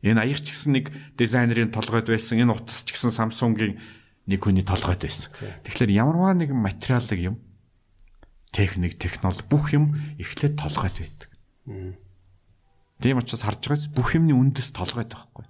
Энэ 0.00 0.20
аяг 0.24 0.40
ч 0.40 0.56
гэсэн 0.56 0.72
нэг 0.76 0.86
дизайнерын 1.20 1.72
толгойд 1.72 2.08
байсан, 2.08 2.40
энэ 2.40 2.56
утас 2.56 2.84
ч 2.84 2.96
гэсэн 2.96 3.12
Samsung-ийн 3.12 3.76
нэг 4.24 4.40
хүний 4.40 4.64
толгойд 4.64 5.04
байсан. 5.04 5.28
Тэгэхээр 5.64 5.92
ямарваа 5.92 6.32
нэгэн 6.32 6.56
материалыг 6.56 7.20
юм 7.20 7.36
техник, 8.52 8.96
технологи 8.96 9.44
бүх 9.44 9.76
юм 9.76 9.96
эхлээд 10.16 10.56
толгойд 10.56 10.96
байдаг. 10.96 11.28
Тийм 13.00 13.16
учраас 13.20 13.44
харж 13.44 13.60
байгаас 13.64 13.86
бүх 13.92 14.16
юмны 14.16 14.36
үндэс 14.36 14.72
толгойд 14.76 15.12
байхгүй. 15.12 15.44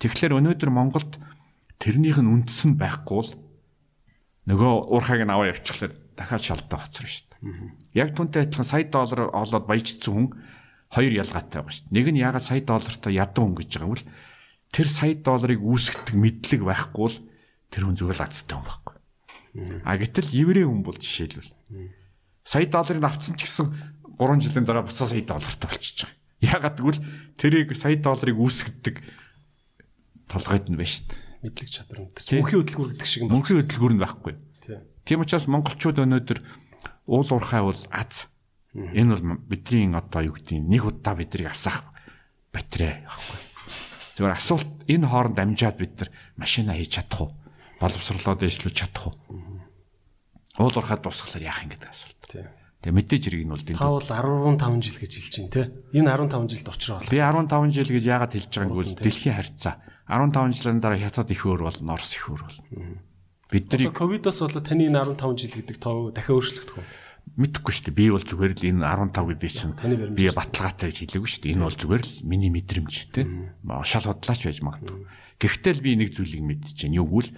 Тэгэхээр 0.00 0.36
өнөөдөр 0.36 0.70
Монголд 0.72 1.16
тэрнийх 1.80 2.20
нь 2.20 2.28
үндэс 2.28 2.68
нь 2.68 2.76
байхгүй 2.76 3.16
бол 3.16 3.32
нөгөө 4.48 4.72
уурхайг 4.92 5.24
нь 5.24 5.32
аваа 5.32 5.52
явчихлаа 5.52 5.92
дахиад 6.16 6.44
шалтгаан 6.44 6.82
хоцроо 6.84 7.08
шүү 7.08 7.24
дээ. 7.32 7.40
Яг 7.96 8.12
түнтэй 8.12 8.44
адилхан 8.44 8.68
сая 8.68 8.84
доллар 8.84 9.32
олоод 9.32 9.64
баяжцсан 9.64 10.12
хүн 10.12 10.28
хоёр 10.90 11.12
ялгаатай 11.12 11.60
байгаа 11.62 11.74
шүү 11.74 11.84
дээ. 11.90 11.96
Нэг 11.96 12.06
нь 12.14 12.22
ягаад 12.22 12.44
сая 12.44 12.62
доллартай 12.62 13.12
ядуу 13.14 13.42
хүн 13.46 13.56
гэж 13.58 13.70
байгаа 13.74 13.86
юм 13.86 13.94
бол 13.96 14.06
тэр 14.72 14.86
сая 14.86 15.14
долларыг 15.18 15.60
үүсгдэг 15.62 16.14
мэдлэг 16.14 16.62
байхгүй 16.62 17.02
бол 17.02 17.18
тэр 17.70 17.82
хүн 17.86 17.96
зүгээр 17.96 18.18
л 18.20 18.26
азтай 18.26 18.54
хүн 18.56 18.66
байхгүй. 18.66 18.96
А 19.82 19.96
гэтэл 19.96 20.30
еврей 20.36 20.66
хүн 20.68 20.82
бол 20.84 20.98
жишээлбэл 20.98 21.50
сая 22.46 22.66
долларыг 22.70 23.02
авцсан 23.02 23.34
ч 23.34 23.48
гэсэн 23.48 23.66
3 24.16 24.40
жилийн 24.40 24.64
дараа 24.64 24.86
буцаа 24.86 25.10
сая 25.10 25.24
доллартай 25.26 25.68
болчихж 25.68 26.06
байгаа. 26.06 26.16
Ягаад 26.40 26.76
гэвэл 26.78 27.02
тэрийг 27.40 27.74
сая 27.74 27.96
долларыг 27.98 28.36
үүсгдэг 28.38 29.02
толгойд 30.30 30.70
нь 30.70 30.78
байна 30.78 30.92
шүү 30.92 31.04
дээ. 31.10 31.20
Мэдлэг 31.42 31.68
чадвар. 31.70 31.98
Тий. 32.14 32.38
Мөнхийн 32.38 32.60
хөдөлгүүр 32.62 32.90
гэдэг 32.94 33.08
шиг 33.08 33.20
юм 33.22 33.28
байна. 33.28 33.36
Мөнхийн 33.40 33.58
хөдөлгүүр 33.64 33.94
нь 33.96 34.02
байхгүй. 34.02 34.34
Тий. 34.62 34.78
Тийм 35.06 35.20
учраас 35.22 35.46
монголчууд 35.50 35.98
өнөөдөр 36.02 36.38
уул 37.06 37.30
уурхай 37.30 37.62
бол 37.62 37.80
аз. 37.90 38.26
Энэ 38.76 39.16
бол 39.16 39.40
бидний 39.48 39.88
одоо 39.96 40.20
юу 40.28 40.36
гэдэг 40.36 40.60
нэг 40.60 40.82
удаа 40.84 41.14
биднийг 41.16 41.48
асаах 41.48 41.88
батарей 42.52 43.00
байхгүй. 43.08 43.38
Зүгээр 44.20 44.36
асуулт 44.36 44.70
энэ 44.84 45.08
хооронд 45.08 45.38
амжаад 45.40 45.76
бид 45.80 45.96
нар 45.96 46.10
машина 46.36 46.76
хийж 46.76 47.00
чадах 47.00 47.20
уу? 47.24 47.30
Боловсрлоод 47.80 48.40
дэвшлүүлж 48.44 48.76
чадах 48.76 49.12
уу? 49.12 49.16
Уул 50.60 50.76
уурхай 50.76 51.00
дуусгалаар 51.00 51.44
яах 51.48 51.64
юм 51.64 51.72
гэдэг 51.72 51.88
асуулт. 51.88 52.20
Тэгээ 52.84 52.96
мэдээж 52.96 53.22
хэрэг 53.28 53.44
нь 53.44 53.52
бол 53.52 53.64
Та 53.64 53.72
энэ. 53.72 53.80
бол 53.80 54.04
15 54.04 54.84
жил 54.84 54.98
гэж 55.00 55.12
хэлж 55.16 55.34
байна 55.40 55.52
те. 55.52 55.62
Энэ 55.96 56.08
15 56.12 56.52
жилд 56.52 56.68
очроо. 56.68 57.00
Би 57.08 57.18
15 57.20 57.72
жил 57.72 57.90
гэж 57.92 58.04
яагаад 58.04 58.32
хэлж 58.36 58.52
байгаа 58.52 58.68
юм 58.68 58.76
бол 58.76 58.92
дэлхийн 58.92 59.36
харьцаа 59.36 59.74
15 60.06 60.54
жилийн 60.54 60.80
дараа 60.80 61.00
хятад 61.00 61.28
их 61.32 61.42
өөр 61.44 61.60
бол 61.66 61.78
Орос 61.92 62.12
их 62.14 62.24
өөр 62.30 62.42
бол. 62.46 62.58
Бидний 63.50 63.88
Одоо 63.90 63.96
ковидос 64.06 64.38
болоо 64.44 64.62
таны 64.62 64.86
энэ 64.86 65.02
15 65.18 65.34
жил 65.40 65.54
гэдэг 65.60 65.76
тоо 65.82 66.10
дахиад 66.14 66.36
өөрчлөгдөх 66.38 66.76
үү? 66.78 66.86
Мэдхгүй 67.36 67.72
шүү 67.72 67.84
дээ. 67.92 67.98
Би 68.00 68.04
бол 68.10 68.24
зүгээр 68.24 68.52
л 68.56 68.68
энэ 68.72 68.80
15 69.12 69.28
гэдэг 69.36 69.52
чинь 69.52 69.76
би 70.16 70.24
баталгаатай 70.32 70.88
гэж 70.88 70.98
хэлээгүй 71.04 71.30
шүү 71.30 71.42
дээ. 71.44 71.52
Энэ 71.52 71.66
бол 71.68 71.76
зүгээр 71.76 72.04
л 72.04 72.14
миний 72.24 72.50
мэдрэмж 72.52 72.94
тий. 73.12 73.24
Шал 73.84 74.08
бодлаач 74.08 74.40
байж 74.48 74.58
магадгүй. 74.64 75.04
Гэхдээ 75.36 75.72
л 75.76 75.84
би 75.84 75.90
нэг 76.00 76.16
зүйлийг 76.16 76.40
мэдчихээн. 76.40 76.96
Юу 76.96 77.06
гэвэл 77.12 77.36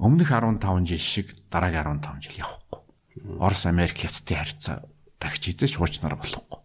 өмнөх 0.00 0.32
15 0.32 0.88
жил 0.88 1.02
шиг 1.04 1.36
дараагийн 1.52 2.00
15 2.00 2.24
жил 2.24 2.40
явахгүй. 2.40 2.80
Орос 3.36 3.68
Америк 3.68 4.00
хятадын 4.00 4.40
харьцаа 4.40 4.76
дахиж 5.20 5.52
эзэж 5.52 5.76
хуучнаар 5.76 6.16
болохгүй. 6.16 6.60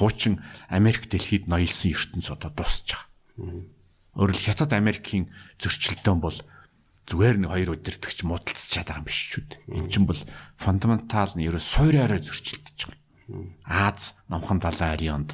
Хуучин 0.00 0.40
Америк 0.72 1.12
дэлхийд 1.12 1.44
ноёлсон 1.44 1.92
ертөнц 1.92 2.32
одоо 2.32 2.50
байгаа. 2.56 3.04
Өөрөлд 4.16 4.42
хятад 4.48 4.72
Америкийн 4.72 5.28
зөрчилдөөн 5.60 6.20
бол 6.24 6.38
зүгээр 7.06 7.36
нэг 7.46 7.50
хоёр 7.54 7.70
өдөртөгч 7.78 8.18
муудалцж 8.26 8.66
чадбайгаа 8.66 9.00
юм 9.02 9.06
биш 9.06 9.20
ч 9.30 9.32
үд. 9.38 9.50
Энд 9.70 9.90
чинь 9.94 10.10
бол 10.10 10.18
фундаментал 10.58 11.32
нь 11.38 11.46
ерөө 11.46 11.62
суураараа 11.62 12.18
зөрчилдөж 12.18 12.78
байгаа. 12.90 13.02
Аз 13.66 14.18
номхон 14.26 14.58
далайн 14.58 14.94
арионд 14.94 15.30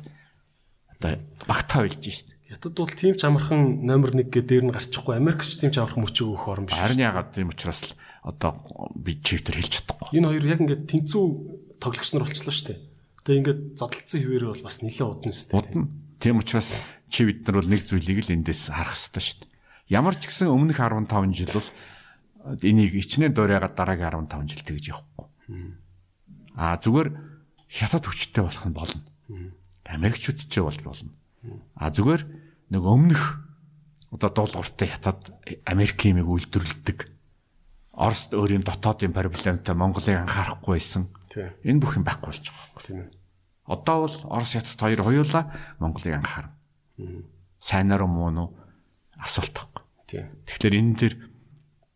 одоо 1.00 1.20
багтаа 1.48 1.88
байлж 1.88 2.04
шít. 2.04 2.36
Хятад 2.52 2.76
бол 2.76 2.92
тийм 2.92 3.16
ч 3.16 3.24
амархан 3.24 3.80
номер 3.88 4.12
1 4.12 4.28
гэ 4.28 4.44
дээр 4.44 4.64
нь 4.68 4.74
гарчихгүй. 4.76 5.16
Америкч 5.16 5.56
тийм 5.56 5.72
ч 5.72 5.80
амархан 5.80 6.04
мөчөг 6.04 6.28
өгөх 6.28 6.48
орн 6.52 6.68
биш. 6.68 6.76
Харин 6.76 7.00
яагаад 7.00 7.32
тийм 7.32 7.48
учраас 7.48 7.80
л 7.88 7.96
одоо 8.20 8.52
би 8.92 9.16
чивтер 9.16 9.56
хэлж 9.56 9.80
чадахгүй. 9.80 10.20
Энэ 10.20 10.28
хоёр 10.28 10.44
яг 10.44 10.60
ингээд 10.60 10.84
тэнцүү 10.92 11.24
тоглогч 11.80 12.10
нар 12.12 12.28
болчихлоо 12.28 12.52
шүү 12.52 12.68
дээ. 12.68 12.80
Тэгээ 13.24 13.40
ингээд 13.40 13.60
задлцсан 13.80 14.20
хിവэрээ 14.20 14.50
бол 14.52 14.66
бас 14.68 14.76
нэлээд 14.84 15.08
удна 15.08 15.32
шүү 15.32 15.48
дээ. 15.48 15.60
Удна. 15.64 15.88
Тийм 16.20 16.36
учраас 16.38 16.68
чи 17.08 17.20
бид 17.24 17.40
нар 17.48 17.56
бол 17.58 17.72
нэг 17.72 17.82
зүйлийг 17.88 18.20
л 18.20 18.34
эндээс 18.36 18.62
харах 18.68 19.00
хэрэгтэй 19.00 19.24
шít. 19.24 19.40
Ямар 19.92 20.16
ч 20.16 20.32
гэсэн 20.32 20.48
өмнөх 20.48 20.80
15 20.80 21.36
жил 21.36 21.52
бол 21.52 21.68
энийг 22.64 22.96
ичнээ 22.96 23.28
дуурайгаад 23.28 23.76
дараагийн 23.76 24.24
15 24.24 24.48
жил 24.48 24.64
тэгж 24.64 24.84
явахгүй. 24.88 25.28
Аа 26.56 26.80
зүгээр 26.80 27.08
хятад 27.68 28.08
хүчтэй 28.08 28.40
болох 28.40 28.64
нь 28.64 28.72
болно. 28.72 29.04
Америкчууд 29.84 30.40
ч 30.48 30.64
болж 30.64 30.80
болно. 30.80 31.12
А 31.76 31.92
зүгээр 31.92 32.24
нэг 32.72 32.82
өмнөх 32.82 33.44
одоо 34.08 34.32
дуулууртай 34.32 34.88
хятад 34.88 35.28
Америкийн 35.68 36.16
мэг 36.16 36.28
үйлдвэрлэдэг 36.28 37.12
Оросд 37.92 38.32
өөрийн 38.32 38.64
дотоодын 38.64 39.12
проблемтай 39.12 39.76
Монголыг 39.76 40.24
анхаарахгүй 40.24 40.80
байсан. 40.80 41.12
Энэ 41.60 41.80
бүх 41.84 42.00
юм 42.00 42.08
байхгүй 42.08 42.32
болж 42.32 42.44
байгаа 42.48 42.64
байхгүй. 42.72 42.84
Тийм 42.88 42.98
ээ. 43.04 43.08
Одоо 43.68 43.96
бол 44.08 44.16
Орос 44.32 44.52
хятад 44.56 44.80
хоёр 44.80 45.00
хоёулаа 45.04 45.44
Монголыг 45.76 46.16
анхаарна. 46.16 46.56
Сайнаар 47.60 48.02
уу 48.04 48.08
муу 48.08 48.30
нь 48.32 48.40
асуулт 49.20 49.52
байхгүй. 49.52 49.81
Тэгэхээр 50.20 50.78
энэ 50.78 50.94
дээр 51.00 51.14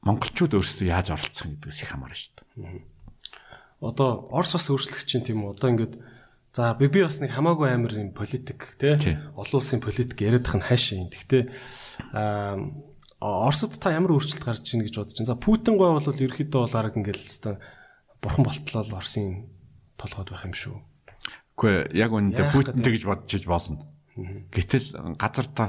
монголчууд 0.07 0.53
өөрсдөө 0.57 0.87
яаж 0.89 1.09
оролцох 1.13 1.47
гэдгээс 1.51 1.81
их 1.83 1.91
хамаарна 1.91 2.17
шүү 2.17 2.33
дээ. 2.37 2.85
Одоо 3.83 4.31
Орос 4.33 4.57
бас 4.57 4.67
өөрчлөгч 4.73 5.05
чинь 5.05 5.27
тийм 5.27 5.45
үү? 5.45 5.59
Одоо 5.59 5.69
ингээд 5.75 5.95
за 6.57 6.73
би 6.79 6.89
би 6.89 7.05
бас 7.05 7.21
нэг 7.21 7.35
хамаагүй 7.37 7.69
амар 7.69 7.93
юм 7.93 8.11
политик 8.17 8.81
тий 8.81 8.97
олон 9.37 9.61
улсын 9.61 9.85
политик 9.85 10.17
яриадах 10.23 10.57
нь 10.57 10.65
хайшаа 10.65 10.97
юм. 11.05 11.13
Гэхдээ 11.13 11.43
аа 12.17 12.57
Оросд 13.21 13.77
та 13.81 13.93
ямар 13.93 14.17
өөрчлөлт 14.17 14.45
гарч 14.45 14.65
ийн 14.73 14.85
гэж 14.85 14.97
бодож 14.97 15.17
байна. 15.17 15.33
За 15.33 15.37
Путин 15.37 15.77
гой 15.77 15.93
бол 15.93 16.05
ерөөхдөө 16.05 16.61
бол 16.69 16.77
арга 16.77 16.97
ингээд 17.01 17.17
л 17.17 17.29
хэвээр 17.29 17.59
бурхан 18.21 18.45
болтлол 18.45 18.93
Оросын 18.93 19.49
толгойд 19.97 20.31
байх 20.33 20.45
юм 20.45 20.55
шүү. 20.57 20.77
Үгүй 21.57 21.75
яг 21.97 22.11
үнэндээ 22.13 22.45
Яах 22.45 22.53
Путин 22.53 22.81
гэдэг- 22.81 22.93
гэж 22.93 23.05
бодож 23.09 23.33
иж 23.33 23.45
болно. 23.49 23.89
Гэтэл 24.53 24.89
газар 25.17 25.47
та 25.53 25.65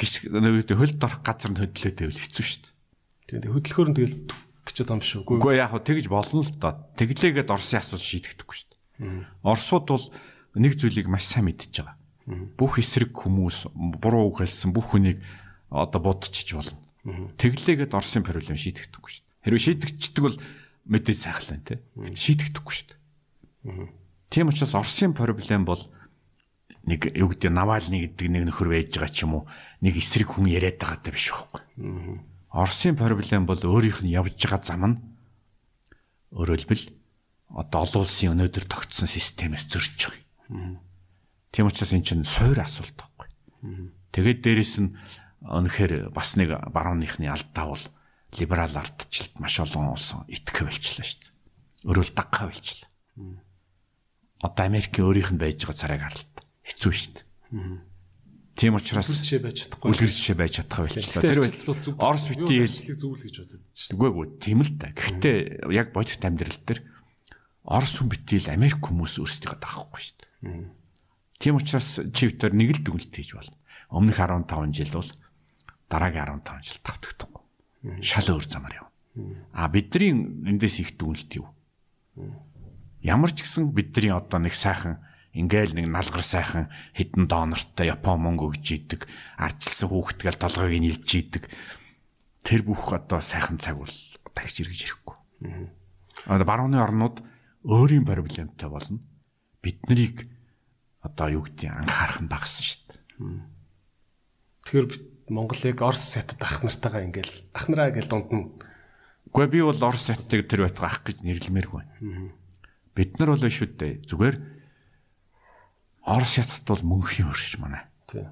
гис 0.00 0.24
нөөд 0.24 0.72
хөлд 0.72 1.04
орох 1.04 1.20
газар 1.20 1.52
нь 1.52 1.60
хөдлөөд 1.60 1.96
байвал 2.00 2.22
хэцүү 2.24 2.44
шүү 2.48 2.60
дээ. 2.64 2.72
Тэгээд 3.28 3.52
хөдөлгөөр 3.52 3.88
нь 3.92 3.96
тэгэл 4.00 4.16
гэж 4.64 4.76
юм 4.88 5.00
шүү. 5.04 5.20
Үгүй 5.28 5.60
яг 5.60 5.76
хөө 5.76 5.84
тэгж 5.84 6.06
болно 6.08 6.40
л 6.40 6.52
доо. 6.56 6.72
Тэглээгээд 6.96 7.52
Оросын 7.52 7.84
асуудал 7.84 8.08
шийдэхдэггүй 8.08 8.56
шүү 8.56 8.68
дээ. 8.72 9.44
Оросууд 9.44 9.86
бол 9.92 10.06
нэг 10.56 10.72
зүйлийг 10.80 11.08
маш 11.12 11.28
сайн 11.28 11.52
мэдчихэж 11.52 11.84
байгаа. 11.84 11.96
Бүх 12.56 12.80
эсрэг 12.80 13.12
хүмүүс 13.12 13.70
буруу 14.00 14.32
үг 14.32 14.40
хэлсэн 14.40 14.72
бүх 14.72 14.96
хүнийг 14.96 15.20
одоо 15.68 16.00
будчихж 16.00 16.48
болно. 16.56 16.80
Тэглээгээд 17.36 17.92
Оросын 17.92 18.24
проблем 18.24 18.56
шийдэхдэггүй 18.56 19.10
шүү 19.10 19.22
дээ. 19.24 19.44
Хэрвээ 19.44 19.66
шийдэгчдэг 19.68 20.22
бол 20.24 20.38
мэдээж 20.88 21.18
сайхлаа 21.18 21.60
тий. 21.60 21.78
Гэтэл 21.96 22.24
шийдэхдэггүй 22.24 22.74
шүү 22.76 22.88
дээ. 22.88 22.98
Тийм 24.30 24.48
учраас 24.52 24.74
Оросын 24.76 25.14
проблем 25.16 25.64
бол 25.64 25.80
нэг 26.84 27.12
юу 27.12 27.28
гэдэг 27.32 27.50
Навальны 27.52 28.08
гэдэг 28.08 28.26
нэг 28.30 28.42
нөхөр 28.48 28.68
байж 28.72 28.94
байгаа 28.96 29.12
ч 29.12 29.24
юм 29.28 29.42
уу 29.42 29.44
нэг 29.84 30.00
эсрэг 30.00 30.32
хүн 30.32 30.48
яриад 30.48 30.80
байгаатай 30.80 31.12
биш 31.12 31.28
байхгүй. 31.32 31.62
Оросын 32.50 32.96
проблем 32.96 33.44
бол 33.44 33.60
өөрийнх 33.60 34.00
нь 34.02 34.14
явж 34.16 34.34
байгаа 34.40 34.62
зам 34.64 34.82
нь 34.88 34.96
өөрөлдвөл 36.32 36.84
одоо 37.50 37.82
олон 37.84 38.02
улсын 38.06 38.32
өнөөдөр 38.32 38.64
тогтсон 38.70 39.10
системээс 39.10 39.66
зөрж 39.68 39.98
байгаа. 40.08 40.80
Тийм 41.50 41.66
учраас 41.66 41.92
эн 41.92 42.06
чинь 42.06 42.24
суур 42.24 42.58
асуулт 42.62 42.94
байхгүй. 42.94 43.28
Тэгээд 44.14 44.40
дээрэс 44.40 44.74
нь 44.80 44.94
өнөхөр 45.42 46.14
бас 46.14 46.38
нэг 46.38 46.54
барууныхны 46.70 47.26
алдаа 47.26 47.74
бол 47.74 47.84
либерал 48.38 48.76
ардчлалд 48.78 49.34
маш 49.42 49.58
олон 49.58 49.94
улс 49.98 50.14
итгэх 50.30 50.70
болчлаа 50.70 51.06
шүү 51.06 51.20
дээ. 51.22 51.34
Өөрөөр 51.90 52.10
дагхаа 52.14 52.46
болчлаа. 52.54 52.90
Одоо 54.40 54.64
Америкийн 54.64 55.06
өөрийнх 55.06 55.34
нь 55.34 55.42
байж 55.42 55.58
байгаа 55.66 55.80
царайг 55.80 56.02
харалт 56.06 56.29
хэцүү 56.66 56.92
шүү 56.92 57.12
дээ. 57.16 57.24
Тийм 58.60 58.76
учраас 58.76 59.08
жишээ 59.08 59.40
байж 59.40 59.56
чадахгүй. 59.64 59.88
үлгэр 59.88 60.12
жишээ 60.12 60.36
байж 60.36 60.52
чадхаа 60.60 60.84
болчлаа. 60.84 61.22
Тэр 61.24 61.40
бол. 61.40 61.96
Орос 61.96 62.24
битгий 62.28 62.60
ажлыг 62.68 62.96
зөвүүл 63.00 63.24
гэж 63.24 63.36
бодод 63.40 63.62
шүү. 63.72 63.96
Үгүй 63.96 64.08
ээ 64.10 64.28
тийм 64.44 64.58
л 64.60 64.72
та. 64.76 64.92
Гэхдээ 64.92 65.38
яг 65.72 65.88
бодит 65.96 66.20
амьдрал 66.20 66.60
дээр 66.68 66.80
Орос 67.64 67.94
хүн 67.96 68.12
битэл 68.12 68.52
Америк 68.52 68.80
хүмүүс 68.84 69.16
өөрсдийгөө 69.20 69.58
даахгүй 69.64 70.00
шүү 70.00 70.16
дээ. 70.20 70.68
Тийм 71.40 71.56
учраас 71.56 71.88
чивтер 72.12 72.52
нэг 72.52 72.76
л 72.76 72.84
дүгнэлт 72.84 73.12
хийж 73.16 73.32
болно. 73.32 73.56
Өмнөх 73.88 74.20
15 74.20 74.76
жил 74.76 74.92
бол 74.92 75.10
дараагийн 75.88 76.40
15 76.44 76.68
жил 76.68 76.80
тавтагдахгүй. 76.84 77.44
Шал 78.04 78.28
өөр 78.32 78.44
замаар 78.44 78.76
явна. 78.76 78.92
А 79.52 79.68
бидний 79.72 80.12
эндээс 80.12 80.84
их 80.84 80.96
дүгнэлт 81.00 81.32
юу? 81.36 81.48
Ямар 83.00 83.32
ч 83.32 83.44
гэсэн 83.44 83.72
бидний 83.72 84.12
одоо 84.12 84.40
нэг 84.40 84.52
сайхан 84.52 85.00
ингээл 85.34 85.78
нэг 85.78 85.86
налгар 85.86 86.24
сайхан 86.26 86.70
хідэн 86.94 87.30
донортой 87.30 87.90
Япон 87.90 88.18
мөнгө 88.26 88.50
өгж 88.50 88.66
идэг, 88.74 89.00
арчилсан 89.38 89.88
хүүхдгээл 89.90 90.42
толгойг 90.42 90.80
нийлж 90.82 91.06
идэг. 91.06 91.44
Тэр 92.42 92.66
бүх 92.66 92.90
одоо 92.90 93.22
сайхан 93.22 93.62
цаг 93.62 93.78
бол 93.78 93.94
тагж 94.34 94.64
иргэж 94.64 94.80
ирэхгүй. 94.90 95.16
Одоо 96.26 96.46
барууны 96.46 96.82
орнууд 96.82 97.22
өөрийн 97.62 98.04
проблемтай 98.04 98.68
болно. 98.68 98.98
Биднийг 99.62 100.26
одоо 101.04 101.28
юу 101.30 101.42
гэдэг 101.46 101.70
анхаарах 101.70 102.20
нь 102.24 102.32
багассан 102.32 102.64
шүү 102.64 102.80
дээ. 102.88 102.98
Тэгэхээр 104.66 104.86
бид 104.88 105.04
Монголыг 105.30 105.78
Орос 105.78 106.02
сайтад 106.10 106.42
ах 106.42 106.64
нартайгаа 106.66 107.06
ингээл 107.06 107.34
ах 107.54 107.70
нараа 107.70 107.94
гэл 107.94 108.10
дунд 108.10 108.28
нь 108.34 108.44
Гэхдээ 109.30 109.52
би 109.54 109.60
бол 109.62 109.78
Орос 109.78 110.10
сайтыг 110.10 110.50
тэр 110.50 110.66
байтга 110.66 110.90
ах 110.90 111.06
гэж 111.06 111.22
нэрлэмээргүй. 111.22 111.82
Бид 112.98 113.10
нар 113.22 113.38
бол 113.38 113.46
шүү 113.46 113.68
дээ. 113.78 114.02
Зүгээр 114.10 114.36
Орос 116.04 116.32
хятад 116.40 116.64
бол 116.66 116.82
мөнхийн 116.82 117.28
өрш 117.28 117.58
манай. 117.60 117.84
тий. 118.10 118.26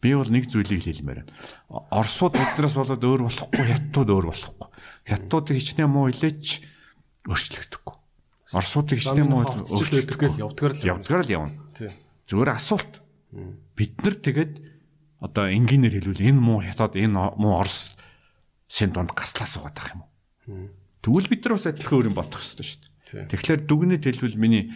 Би 0.00 0.14
бол 0.16 0.28
нэг 0.32 0.48
зүйлийг 0.48 0.80
хэлмээр 0.80 1.28
байна. 1.28 1.32
Оросууд 1.92 2.34
биднээс 2.34 2.74
болоод 2.74 3.04
өөр 3.04 3.22
болохгүй, 3.28 3.64
хятадууд 3.68 4.10
өөр 4.10 4.26
болохгүй. 4.32 4.68
Хятадуудыг 5.04 5.56
хичнээн 5.60 5.92
муу 5.92 6.08
илээч 6.08 6.64
өөрчлөгдөхгүй. 7.28 7.94
Оросуудыг 8.56 8.96
хичнээн 8.96 9.28
муу 9.28 9.44
өдөргөл 9.44 10.40
явдгаар 10.40 10.72
л 10.72 10.88
явдгаар 10.88 11.24
л 11.28 11.34
явна. 11.36 11.52
Тий. 11.76 11.92
Зүгээр 12.32 12.50
асуулт. 12.56 12.92
Бид 13.76 13.94
нар 14.00 14.16
тэгээд 14.16 14.52
одоо 15.20 15.52
энгийнээр 15.52 16.00
хэлвэл 16.00 16.26
энэ 16.32 16.40
муу 16.40 16.64
хятад 16.64 16.96
энэ 16.96 17.12
муу 17.12 17.60
орос 17.60 17.92
син 18.66 18.96
донд 18.96 19.12
гаслаа 19.12 19.44
суугаад 19.44 19.76
байх 19.76 19.92
юм 19.92 20.02
уу? 20.02 20.10
Тэгвэл 21.04 21.28
бид 21.28 21.44
нар 21.44 21.60
бас 21.60 21.68
адилхан 21.68 21.96
өөр 22.00 22.08
юм 22.08 22.16
бодох 22.16 22.40
хэрэгтэй 22.40 22.66
шүү 22.66 22.80
дээ. 22.80 23.28
Тэгэхээр 23.28 23.60
дүгнэт 23.68 24.02
хэлбэл 24.08 24.40
миний 24.40 24.72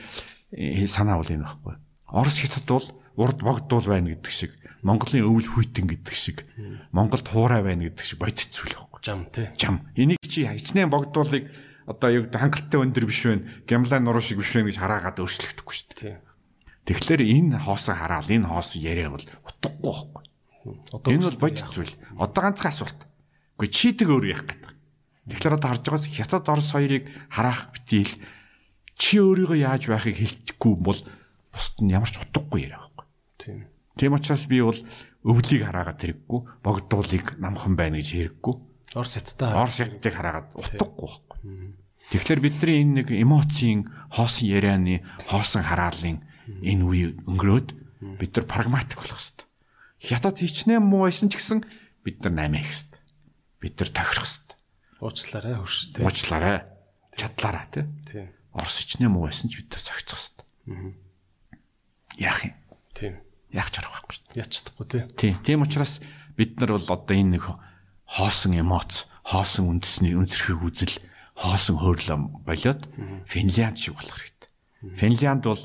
санаа 0.86 1.18
бол 1.18 1.30
энэ 1.30 1.44
байхгүй. 1.44 1.74
Орос 2.08 2.38
хятад 2.38 2.66
бол 2.66 2.86
урд 3.16 3.38
богдуул 3.42 3.86
байна 3.86 4.14
гэдэг 4.14 4.32
шиг, 4.32 4.52
Монголын 4.82 5.26
өвөл 5.26 5.48
хүйтэн 5.50 5.86
гэдэг 5.90 6.14
шиг, 6.14 6.46
Монголд 6.94 7.26
хуурай 7.26 7.62
байна 7.62 7.90
гэдэг 7.90 8.04
шиг 8.04 8.18
бодит 8.22 8.50
зүйл 8.54 8.74
байхгүй. 8.74 9.00
Жам 9.02 9.26
тий. 9.30 9.50
Жам. 9.58 9.82
Энийг 9.98 10.22
чи 10.22 10.46
хичнээн 10.46 10.90
богдуулыг 10.90 11.50
одоо 11.86 12.08
гэдэг 12.10 12.40
хангалттай 12.40 12.80
өндөр 12.80 13.04
биш 13.04 13.20
вэ? 13.26 13.66
Гямлаа 13.68 14.00
нуруу 14.00 14.22
шиг 14.24 14.40
биш 14.40 14.54
вэ 14.56 14.70
гэж 14.70 14.80
хараагаад 14.80 15.20
өөрчлөгдөхгүй 15.20 15.74
шүү 15.74 15.92
дээ. 16.00 16.16
Тэгэхээр 16.88 17.22
энэ 17.24 17.64
хоосон 17.64 17.96
хараал 17.96 18.28
энэ 18.28 18.48
хоосон 18.48 18.80
яриа 18.80 19.12
бол 19.12 19.24
утгагүй 19.24 19.80
байхгүй. 19.84 20.24
Одоо 20.92 21.08
Энэ 21.12 21.24
бол 21.28 21.42
бодит 21.44 21.68
зүйл. 21.68 21.94
Одоо 22.16 22.40
ганцхан 22.44 22.72
асуулт. 22.72 23.00
Гэхдээ 23.60 23.72
чийдэг 23.72 24.08
өөр 24.08 24.24
яах 24.32 24.44
гэдэг. 24.48 24.72
Тэгэхээр 25.28 25.56
одоо 25.56 25.68
харж 25.72 25.84
байгаас 25.84 26.06
хятад 26.08 26.44
орос 26.48 26.70
хоёрыг 26.72 27.04
хараах 27.28 27.72
битийл 27.72 28.12
чи 28.98 29.18
өөрийгөө 29.18 29.58
яаж 29.58 29.90
байхыг 29.90 30.16
хэлчихгүй 30.18 30.74
бол 30.78 31.00
бусд 31.52 31.76
нь 31.82 31.94
ямар 31.94 32.10
ч 32.10 32.18
утгагүй 32.22 32.66
яриа 32.66 32.82
байхгүй. 32.82 33.06
тий. 33.38 33.58
Тийм 33.98 34.14
учраас 34.18 34.46
би 34.50 34.58
бол 34.62 34.78
өвлийг 35.22 35.62
хараагаад 35.66 36.00
хэрэггүй, 36.02 36.40
богдуулыг 36.62 37.26
намхан 37.38 37.74
байна 37.78 37.98
гэж 38.02 38.08
хэрэггүй. 38.14 38.54
Орос 38.94 39.18
сайттай 39.18 39.54
Орос 39.54 39.78
хятадыг 39.78 40.14
хараагаад 40.14 40.48
утгагүй 40.54 41.08
байхгүй. 41.08 41.38
Тэгэхээр 42.10 42.40
бидний 42.44 42.76
энэ 42.84 42.94
нэг 43.00 43.08
эмоцийн 43.14 43.88
хоосон 44.12 44.46
ярианы, 44.50 45.02
хоосон 45.30 45.64
хараалын 45.64 46.20
энэ 46.60 46.84
үе 46.84 47.16
өнгөрөөд 47.24 47.68
бид 48.20 48.32
нар 48.36 48.46
прагматик 48.46 49.00
болох 49.00 49.16
хэрэгтэй. 49.16 49.46
Хятад 50.04 50.36
хичнээн 50.36 50.84
муу 50.84 51.08
байсан 51.08 51.32
ч 51.32 51.40
гэсэн 51.40 51.64
бид 52.04 52.20
нар 52.20 52.50
8 52.50 52.60
хийх 52.60 52.68
хэрэгтэй. 52.68 53.00
Бид 53.62 53.74
нар 53.80 53.90
тохирох 53.90 54.28
хэрэгтэй. 54.28 54.56
уучлаарай 55.00 55.54
хөрш 55.56 55.78
тий. 55.96 56.02
Уучлаарай. 56.04 56.58
Чадлаараа 57.16 57.66
тий. 57.72 57.84
Тий. 58.04 58.26
Орос 58.54 58.78
хичнээн 58.80 59.10
муу 59.10 59.26
байсан 59.26 59.50
ч 59.50 59.60
бид 59.60 59.74
нар 59.74 59.82
зохицох 59.82 60.18
хэрэгтэй. 60.18 60.94
Яах 62.22 62.40
юм? 62.46 62.54
Тий. 62.94 63.12
Яах 63.50 63.70
ч 63.74 63.82
арга 63.82 63.98
байхгүй 63.98 64.14
шүү 64.14 64.24
дээ. 64.30 64.40
Яч 64.40 64.50
чадахгүй 64.54 64.86
тий. 64.86 65.02
Тийм. 65.18 65.34
Тийм 65.42 65.62
учраас 65.66 65.98
бид 66.38 66.54
нар 66.62 66.78
бол 66.78 66.86
одоо 66.86 67.14
энэ 67.14 67.38
нэг 67.38 67.44
хоосон 68.06 68.54
эмоц, 68.54 69.10
хоосон 69.26 69.66
үндэсний 69.74 70.14
үнсэрхэг 70.14 70.62
үзэл, 70.62 71.02
хоосон 71.34 71.82
хөөрлөм 71.82 72.46
болоод 72.46 72.82
Финлянд 73.26 73.78
шиг 73.78 73.98
болох 73.98 74.14
хэрэгтэй. 74.22 74.50
Финлянд 75.02 75.44
бол 75.46 75.62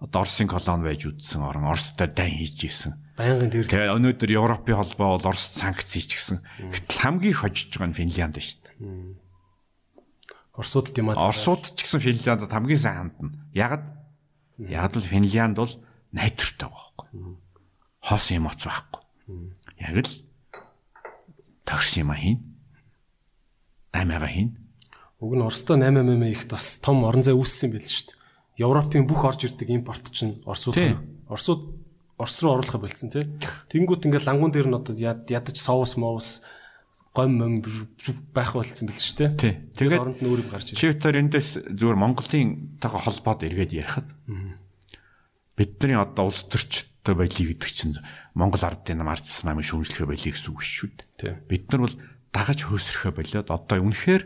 одоо 0.00 0.24
Оросын 0.24 0.48
колони 0.48 0.84
байж 0.84 1.04
үдсэн 1.04 1.44
орн, 1.44 1.68
Оростой 1.68 2.08
дайн 2.08 2.40
хийж 2.40 2.64
исэн. 2.64 2.96
Байнгын 3.20 3.52
тэр 3.52 3.68
Тэгээ 3.68 3.96
өнөөдөр 4.00 4.30
Европын 4.32 4.76
холбоо 4.80 5.20
бол 5.20 5.28
Оросд 5.28 5.52
санкц 5.60 5.92
хийчихсэн. 5.92 6.40
Гэтэл 6.72 7.00
хамгийн 7.04 7.36
хожиж 7.36 7.68
байгаа 7.76 7.92
нь 7.92 7.98
Финлянд 8.00 8.40
шүү 8.40 8.60
дээ. 8.64 9.19
Оросууд 10.60 10.92
тийм 10.92 11.08
аа. 11.10 11.16
Оросууд 11.32 11.72
ч 11.72 11.88
гэсэн 11.88 12.00
Финляндд 12.04 12.52
хамгийн 12.52 12.76
сайн 12.78 12.96
хандна. 13.16 13.32
Ягд 13.56 13.84
ягд 14.60 14.94
л 15.00 15.08
Финлянд 15.08 15.56
бол 15.56 15.72
найдвартай 16.12 16.68
байхгүй. 16.68 17.08
Хоосон 18.04 18.36
эмоц 18.44 18.60
байхгүй. 18.60 19.00
Яг 19.80 19.96
л 20.04 20.12
тагш 21.64 21.96
юм 21.96 22.12
хийн. 22.12 22.38
Аймага 23.92 24.28
хийн. 24.28 24.56
Уг 25.20 25.32
нь 25.36 25.42
Оростой 25.44 25.76
8 25.80 25.90
мм 26.04 26.24
их 26.30 26.44
бас 26.48 26.78
том 26.80 27.04
орон 27.04 27.22
зай 27.24 27.34
үүссэн 27.34 27.72
байл 27.72 27.84
шүү 27.84 28.12
дээ. 28.12 28.18
Европын 28.60 29.04
бүх 29.08 29.24
орж 29.24 29.44
ирдэг 29.48 29.68
импорт 29.72 30.12
чинь 30.12 30.40
Оросууд. 30.44 30.76
Оросууд 31.28 31.62
Орос 32.20 32.36
руу 32.44 32.52
оруулахыг 32.60 32.80
болцсон 32.84 33.08
тий. 33.08 33.24
Тэнгүүд 33.72 34.04
ингээл 34.04 34.28
лангуун 34.28 34.52
дээр 34.52 34.68
нь 34.68 34.76
одоо 34.76 34.92
яд- 34.92 35.24
ядаж 35.32 35.56
соус 35.56 35.96
моус 35.96 36.44
гом 37.20 37.32
мом 37.36 37.52
байх 38.32 38.56
болцсон 38.56 38.88
байл 38.88 38.96
шүү 38.96 39.18
дээ. 39.20 39.30
Тий. 39.36 39.54
Тэгээд 39.76 40.00
оронд 40.00 40.20
нь 40.24 40.28
өөрөв 40.32 40.48
гарч 40.48 40.72
ирж. 40.72 40.80
Чивтер 40.80 41.20
эндээс 41.20 41.48
зүгээр 41.68 41.98
Монголын 42.00 42.80
тагаа 42.80 43.04
холбоод 43.04 43.44
эргээд 43.44 43.76
ярихад 43.76 44.08
бидний 45.54 46.00
одоо 46.00 46.32
улс 46.32 46.48
төрчид 46.48 46.90
болтой 47.00 47.14
байлиг 47.16 47.56
гэдэг 47.56 47.70
чинь 47.72 47.96
Монгол 48.34 48.60
ардын 48.60 48.98
нам 49.00 49.08
ардс 49.08 49.42
намын 49.42 49.64
шүүмжлэхэ 49.64 50.04
байлиг 50.04 50.36
гэсэн 50.36 50.52
үг 50.52 50.60
шүү 50.60 50.90
дээ. 51.16 51.40
Бид 51.48 51.72
нар 51.72 51.88
бол 51.88 51.96
дагаж 52.32 52.60
хөөсрөхө 52.68 53.16
болоод 53.16 53.48
одоо 53.48 53.78
үнэхээр 53.80 54.22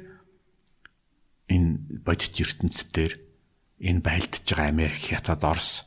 энэ 1.55 2.03
бодит 2.03 2.35
ертөнцийн 2.35 3.15
энэ 3.79 4.03
байлдж 4.03 4.43
байгаа 4.43 4.69
Америк, 4.75 5.03
Хятад, 5.07 5.45
Орос 5.47 5.87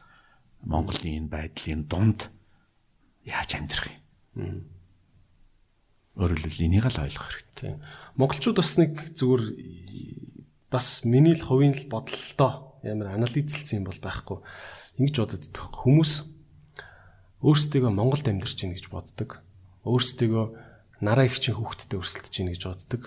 Монголын 0.64 1.28
энэ 1.28 1.32
байдлын 1.32 1.84
дунд 1.92 2.32
яаж 3.28 3.52
амьдрах 3.60 3.92
юм? 3.92 4.64
Өөрөөр 6.18 6.42
хэлбэл 6.42 6.66
энийг 6.66 6.86
л 6.90 7.02
ойлгох 7.06 7.30
хэрэгтэй. 7.30 7.78
Монголчууд 8.18 8.58
бас 8.58 8.74
нэг 8.82 8.94
зүгээр 9.14 9.44
бас 10.74 11.06
миний 11.06 11.38
л 11.38 11.46
хувийн 11.46 11.78
л 11.78 11.86
бодлолтой 11.88 12.68
ямар 12.82 13.14
анализлцсан 13.14 13.82
юм 13.82 13.86
бол 13.88 14.02
байхгүй. 14.02 14.42
Ингэж 14.98 15.16
бодод 15.22 15.46
хүмүүс 15.54 16.14
өөрсдөө 17.46 17.90
Монголд 17.94 18.26
амьдарч 18.26 18.58
байна 18.58 18.76
гэж 18.76 18.90
боддог. 18.90 19.30
Өөрсдөө 19.86 20.44
нараа 21.06 21.30
их 21.30 21.38
чин 21.38 21.54
хүүхдтэй 21.54 22.02
өрсөлдөж 22.02 22.34
байна 22.34 22.54
гэж 22.58 22.64
боддог. 22.66 23.04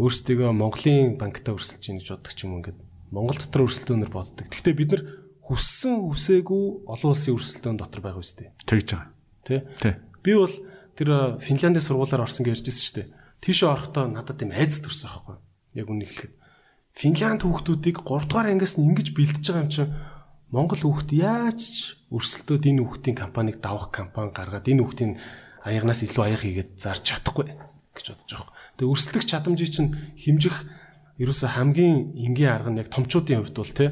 Өөрсдөө 0.00 0.50
Монголын 0.56 1.20
банкта 1.20 1.52
өрсөлдөж 1.52 1.84
байна 1.84 2.00
гэж 2.00 2.08
боддог 2.16 2.32
ч 2.32 2.40
юм 2.48 2.56
ингээд 2.58 2.80
Монгол 3.12 3.36
дотор 3.36 3.66
өрсөлдөөнөр 3.68 4.10
боддог. 4.10 4.46
Гэхдээ 4.48 4.74
бид 4.78 4.90
нар 4.94 5.02
хүссэн 5.44 5.98
үсээгүй 6.06 6.64
олон 6.86 7.10
улсын 7.10 7.34
өрсөлдөөн 7.34 7.76
дотор 7.76 8.00
байгаа 8.00 8.22
үстэй. 8.22 8.54
Тэгж 8.64 8.88
байгаа. 8.94 9.10
Тэ? 9.42 9.66
Тий. 9.82 9.94
Би 10.22 10.32
бол 10.38 10.54
тэр 11.00 11.40
Финляндийн 11.40 11.80
сургуулаар 11.80 12.28
орсон 12.28 12.44
гэж 12.44 12.60
ярьжсэн 12.60 12.84
шүү 12.84 12.96
дээ. 13.00 13.08
Тийшээ 13.40 13.72
орохдоо 13.72 14.04
надад 14.04 14.36
юм 14.44 14.52
айц 14.52 14.84
төрсөн 14.84 15.08
аахгүй. 15.08 15.36
Яг 15.80 15.88
үнийг 15.88 16.12
хэлэхэд. 16.12 16.36
Финланд 16.92 17.40
хүүхдүүдийг 17.40 18.04
3 18.04 18.28
дугаар 18.28 18.52
ангиас 18.52 18.76
нь 18.76 18.84
ингэж 18.84 19.16
бэлдэж 19.16 19.40
байгаа 19.40 19.64
юм 19.64 19.72
чинь 19.72 19.96
Монгол 20.52 20.82
хүүхд 20.84 21.10
яаж 21.16 21.60
ч 21.62 21.78
өрсөлдөөд 22.12 22.68
энэ 22.68 22.82
хүүхдийн 22.84 23.16
компанийг 23.16 23.64
давах 23.64 23.88
компани 23.88 24.34
гаргаад 24.34 24.68
энэ 24.68 24.82
хүүхдийн 24.84 25.12
аягнаас 25.64 26.04
илүү 26.04 26.24
аяг 26.26 26.42
хийгээд 26.44 26.70
зарж 26.76 27.00
чадахгүй 27.06 27.48
гэж 27.96 28.06
бодож 28.12 28.28
байгаа. 28.28 28.52
Тэгээ 28.76 28.92
өрсөлдөх 28.92 29.24
чадамжийг 29.24 29.70
чинь 29.72 29.94
хэмжих 30.20 30.56
ерөөсө 31.16 31.46
хамгийн 31.54 32.18
энгийн 32.18 32.52
арга 32.52 32.74
нь 32.74 32.80
яг 32.82 32.92
томчуудын 32.92 33.40
хувьд 33.46 33.56
бол 33.56 33.72
те 33.72 33.86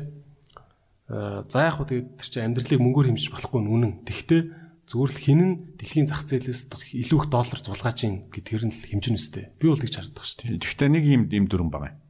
за 1.09 1.59
яг 1.63 1.79
хөө 1.79 1.89
тэгээд 1.89 2.09
тэр 2.21 2.29
чинь 2.29 2.47
амьдралыг 2.53 2.81
мөнгөөр 2.83 3.09
хэмжиж 3.15 3.33
болохгүй 3.33 3.61
нүнэн. 3.65 3.93
Тэгтээ 4.05 4.41
зүгээр 4.89 5.13
л 5.13 5.21
хинэн 5.21 5.53
дэлхийн 5.77 6.09
зах 6.09 6.25
зээлээс 6.25 6.73
илүү 6.97 7.19
их 7.21 7.29
доллар 7.29 7.61
зулгааж 7.61 7.99
ийн 8.09 8.33
гэдгээр 8.33 8.65
нь 8.67 8.73
л 8.73 8.85
хэмжин 8.89 9.21
үстэй. 9.21 9.53
Би 9.61 9.69
бол 9.69 9.77
тэгж 9.77 10.01
хардаг 10.01 10.25
шүү 10.25 10.37
дээ. 10.49 10.65
Гэхдээ 10.65 10.89
нэг 10.89 11.05
юм 11.05 11.23
юм 11.29 11.45
дүрэн 11.45 11.69
байгаа. 11.69 12.01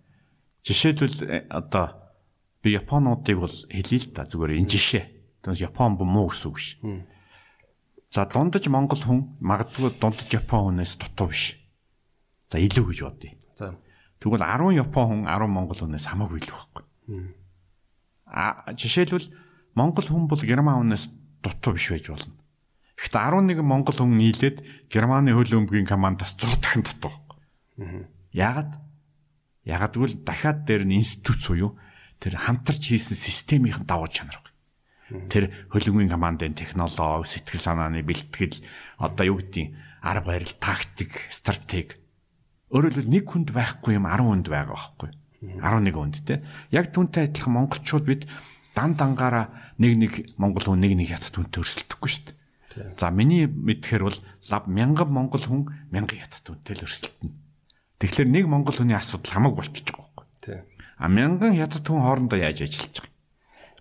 Жишээлбэл 0.62 1.18
э, 1.26 1.50
одоо 1.50 1.98
би 2.62 2.78
японуудыг 2.78 3.36
бол 3.42 3.56
хэлье 3.66 3.98
л 3.98 4.14
та 4.14 4.30
зүгээр 4.30 4.62
энэ 4.62 4.70
жишээ. 4.70 5.05
Тэгээс 5.42 5.64
Япон 5.64 5.98
муу 5.98 6.30
гэсэн 6.30 6.48
үг 6.50 6.59
ш. 6.59 6.78
За 8.14 8.26
дундаж 8.26 8.66
монгол 8.66 9.02
хүн 9.02 9.38
магадгүй 9.38 9.98
дундаж 9.98 10.28
Япон 10.34 10.74
хүнээс 10.74 10.98
дутуу 10.98 11.30
биш. 11.30 11.59
За 12.50 12.59
илүү 12.59 12.84
гэж 12.94 12.98
бодъё. 13.06 13.34
За. 13.55 13.74
Тэгвэл 14.18 14.42
10 14.42 14.82
Япон 14.82 15.05
хүн 15.06 15.22
10 15.26 15.50
монгол 15.50 15.78
хүнээс 15.78 16.06
хамаагүй 16.10 16.42
илүү 16.42 16.55
байхгүй. 16.55 16.84
А 18.26 18.70
жишээлбэл 18.74 19.30
монгол 19.78 20.06
хүн 20.06 20.26
бол 20.26 20.42
герман 20.42 20.82
хүнээс 20.82 21.06
дутуу 21.42 21.74
биш 21.74 21.90
байж 21.90 22.06
болно. 22.10 22.38
Гэхдээ 22.99 23.23
11 23.55 23.62
монгол 23.62 23.95
хүн 23.95 24.19
нийлээд 24.19 24.91
германы 24.91 25.31
хөл 25.31 25.62
өмгийн 25.62 25.87
командаас 25.87 26.35
100 26.35 26.59
дахин 26.59 26.83
дутуу. 26.83 27.15
Яагаад? 28.35 28.75
Яагаад 29.62 29.95
гэвэл 29.95 30.16
дахиад 30.27 30.66
дээр 30.66 30.83
нь 30.83 30.99
институт 30.99 31.39
суюу 31.39 31.79
тэр 32.19 32.35
хамтарч 32.35 32.91
хийсэн 32.91 33.15
системийн 33.15 33.87
давуу 33.87 34.11
чанар 34.11 34.43
байна. 34.43 35.31
Тэр 35.31 35.55
хөлөмгийн 35.70 36.11
командын 36.11 36.59
технологи, 36.59 37.31
сэтгэл 37.31 37.62
санааны 37.62 38.03
бэлтгэл, 38.03 38.61
одоо 38.99 39.25
юу 39.25 39.39
гэдгийг 39.41 39.73
арга 40.03 40.35
барил, 40.35 40.53
тактик, 40.59 41.31
стратеги. 41.31 41.97
Өөрөөр 42.75 42.93
хэлбэл 42.99 43.15
нэг 43.15 43.25
хүнд 43.25 43.49
байхгүй 43.55 43.97
юм 43.97 44.05
10 44.05 44.27
хүнд 44.27 44.47
байгаа 44.51 44.75
байхгүй. 44.77 45.11
11 45.41 45.95
хүнд 45.95 46.16
те. 46.27 46.43
Яг 46.75 46.93
түүнтэй 46.93 47.31
адилхан 47.31 47.55
монголчууд 47.57 48.05
бид 48.05 48.29
дан 48.75 48.99
дангаараа 48.99 49.75
нэг 49.79 49.93
нэг 49.97 50.12
монгол 50.37 50.75
хүн 50.75 50.83
нэг 50.83 50.93
нэг 50.99 51.09
ятд 51.15 51.33
хүнтэй 51.33 51.62
өрсөлдөхгүй 51.62 52.11
шүү 52.11 52.25
дээ. 52.29 52.38
За 52.98 53.10
миний 53.10 53.46
мэдхээр 53.46 54.02
бол 54.06 54.18
лав 54.50 54.64
мянган 54.66 55.10
монгол 55.10 55.42
хүн 55.42 55.62
мянган 55.90 56.18
ятд 56.18 56.44
хүнтэй 56.44 56.78
л 56.78 56.84
өрсөлдөнө. 56.86 57.34
Тэгэхээр 57.98 58.28
нэг 58.30 58.44
монгол 58.46 58.76
хүний 58.78 58.94
асуудал 58.94 59.34
хамаагүй 59.34 59.59
болчихж 59.59 59.90
байгаа 59.90 60.06
байхгүй. 60.14 60.26
Тийм. 60.44 60.62
А 60.98 61.06
мянган 61.10 61.55
ятад 61.59 61.82
хүн 61.86 62.02
хоорондоо 62.02 62.38
яаж 62.38 62.62
ажиллаж 62.62 62.94
байгаа 63.02 63.10
юм? 63.10 63.16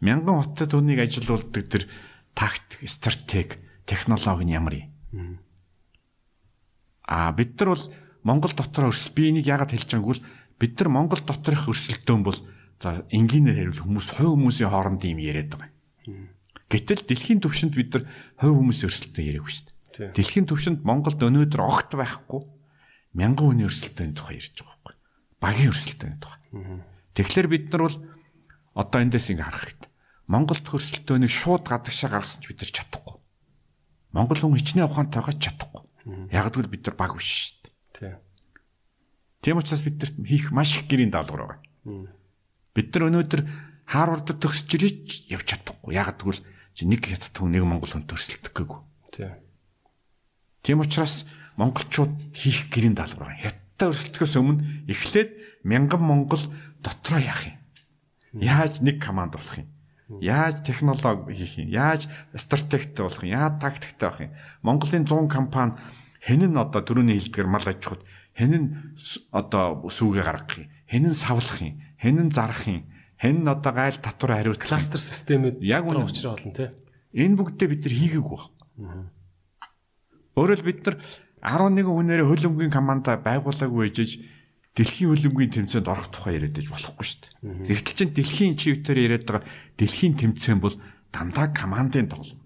Мянган 0.01 0.35
хотод 0.41 0.71
хүнийг 0.73 0.99
ажилуулдаг 1.01 1.65
тэр 1.69 1.83
тактик, 2.33 2.81
стратеги, 2.89 3.57
технологи 3.85 4.45
нь 4.45 4.53
ямар 4.53 4.73
юм? 4.77 4.89
А 7.05 7.31
бид 7.31 7.57
нар 7.57 7.73
бол 7.73 7.85
Монгол 8.23 8.53
дотор 8.53 8.91
өрсөл 8.91 9.15
би 9.15 9.29
энийг 9.31 9.47
яагаад 9.47 9.71
хэлж 9.71 9.89
байгааг 9.93 10.11
бол 10.11 10.23
бид 10.59 10.73
нар 10.77 10.89
Монгол 10.89 11.21
доторх 11.23 11.69
өрсөлдөөн 11.71 12.23
бол 12.25 12.39
за 12.81 13.05
энгийнээр 13.09 13.71
хэрвэл 13.71 13.83
хүмүүс 13.85 14.07
хувь 14.19 14.35
хүмүүсийн 14.35 14.69
хооронд 14.69 15.01
юм 15.07 15.21
яриад 15.21 15.55
байгаа. 15.55 15.71
Гэтэл 16.68 17.07
дэлхийн 17.07 17.39
түвшинд 17.39 17.73
бид 17.76 17.95
нар 17.95 18.03
хувь 18.35 18.60
хүмүүсийн 18.60 18.89
өрсөлдөөн 18.91 19.27
яриаггүй 19.31 19.53
шүү 19.56 19.65
дээ. 19.95 20.11
Дэлхийн 20.19 20.48
түвшинд 20.52 20.84
Монголд 20.84 21.23
өнөөдөр 21.23 21.61
огт 21.64 21.95
байхгүй 21.95 22.41
мянган 23.15 23.56
хүний 23.56 23.68
өрсөлдөөний 23.72 24.14
тухай 24.14 24.35
ярьж 24.38 24.60
байгаа 24.60 24.76
байхгүй. 24.84 24.95
Багийн 25.39 25.72
өрсөлдөөний 25.72 26.19
тухай. 26.19 26.39
Тэгэхээр 27.15 27.48
бид 27.48 27.65
нар 27.72 27.81
бол 27.88 27.98
одоо 28.76 28.99
эндээс 29.02 29.31
ингэ 29.31 29.41
харах 29.48 29.64
хэрэгтэй. 29.64 29.91
Монгол 30.27 30.60
төрсөлтөөнийг 30.60 31.31
шууд 31.31 31.64
гадагшаа 31.65 32.10
гаргасан 32.14 32.41
ч 32.44 32.52
бид 32.52 32.60
нар 32.61 32.72
чадахгүй. 32.76 33.15
Монгол 34.11 34.39
хүн 34.44 34.60
хичнээн 34.60 34.85
ухаантай 34.85 35.23
байгаа 35.23 35.35
ч 35.39 35.41
чадахгүй. 35.48 35.84
Яг 36.35 36.52
гэвэл 36.52 36.73
бид 36.76 36.84
нар 36.84 36.95
баг 36.99 37.11
биш 37.15 37.56
шүү 37.57 37.57
дээ. 37.95 38.15
Тийм 39.41 39.57
учраас 39.57 39.81
бид 39.81 39.98
нарт 40.03 40.15
хийх 40.19 40.52
маш 40.52 40.77
их 40.77 40.85
гэрийн 40.85 41.10
даалгавар 41.15 41.57
байгаа. 41.57 42.11
Бид 42.76 42.88
нар 42.94 43.07
өнөөдөр 43.07 43.41
Харвардд 43.88 44.35
төгсөж 44.44 44.69
ирэж 44.76 45.31
явж 45.31 45.48
чадахгүй. 45.48 45.95
Яг 45.95 46.11
гэвэл 46.77 46.93
нэг 46.93 47.01
хятад 47.09 47.33
хүн 47.33 47.57
нэг 47.57 47.65
монгол 47.65 47.89
хүн 47.89 48.05
төрсөлдөх 48.05 48.53
гээгүй. 48.53 48.79
Тийм 50.61 50.85
учраас 50.85 51.25
монголчууд 51.57 52.37
хийх 52.37 52.69
гэрийн 52.69 52.93
даалгавар 52.93 53.33
байгаа. 53.33 53.41
Хятадтай 53.49 53.87
өрсөлдөхөөс 53.89 54.35
өмнө 54.37 54.61
эхлээд 54.85 55.29
мянган 55.65 56.03
монгол 56.05 56.43
дотроо 56.85 57.17
яах 57.17 57.49
юм? 57.49 57.57
Яаж 58.37 58.77
нэг 58.85 59.01
команд 59.01 59.33
болох 59.33 59.57
юм? 59.57 59.65
Яаж 60.21 60.61
технологи 60.61 61.33
хийх 61.33 61.57
юм? 61.57 61.73
Яаж 61.73 62.05
стратегтэй 62.37 63.01
болох 63.01 63.25
юм? 63.25 63.33
Яаж 63.33 63.53
тактиктэй 63.57 64.09
байх 64.09 64.21
юм? 64.21 64.31
Монголын 64.61 65.09
100 65.09 65.33
компани 65.33 65.73
хэн 66.21 66.45
нь 66.45 66.57
одоо 66.61 66.81
төрөний 66.85 67.17
хилдгэр 67.17 67.49
мал 67.49 67.65
аж 67.65 67.81
ахуйд 67.81 68.05
хэн 68.37 68.53
нь 68.53 68.67
одоо 69.33 69.81
сүүгээ 69.89 70.23
гаргах 70.23 70.61
юм? 70.61 70.69
Хэн 70.85 71.05
нь 71.09 71.17
савлах 71.17 71.57
юм? 71.57 71.81
Хэн 71.97 72.29
нь 72.29 72.31
зарах 72.31 72.69
юм? 72.69 72.85
Хэн 73.18 73.48
одоо 73.49 73.73
гайл 73.73 73.98
татвар 73.98 74.38
хариуцлах 74.38 74.69
кластер 74.69 75.02
системэд 75.02 75.61
яг 75.65 75.89
үнэ 75.89 76.06
учраа 76.06 76.38
болно 76.38 76.53
те. 76.53 76.72
Энэ 77.18 77.34
бүгдээ 77.34 77.68
бид 77.73 77.81
нар 77.85 77.95
хийгээгүй 77.98 78.38
байна. 78.77 79.10
Өөрөөр 80.38 80.61
бид 80.61 80.80
нар 80.85 80.95
11 81.41 81.81
хүнээр 81.81 82.30
хөлөмгийн 82.30 82.69
команда 82.69 83.18
байгуулаагүй 83.18 83.89
ээжж 83.89 84.22
дэлхийн 84.77 85.10
хөлөмгийн 85.10 85.65
тэмцээнд 85.65 85.89
орох 85.89 86.14
тухай 86.14 86.38
яриад 86.38 86.53
байж 86.53 86.69
болохгүй 86.69 87.06
шүү 87.10 87.19
дээ. 87.26 87.65
Тэгтэл 87.73 87.98
чинь 87.98 88.14
дэлхийн 88.14 88.53
чивтээр 88.53 88.99
яриад 89.10 89.26
байгаа 89.26 89.49
дэлхийн 89.81 90.14
тэмцээн 90.14 90.61
бол 90.61 90.77
дандаа 91.10 91.49
командын 91.49 92.06
тоглоом. 92.06 92.38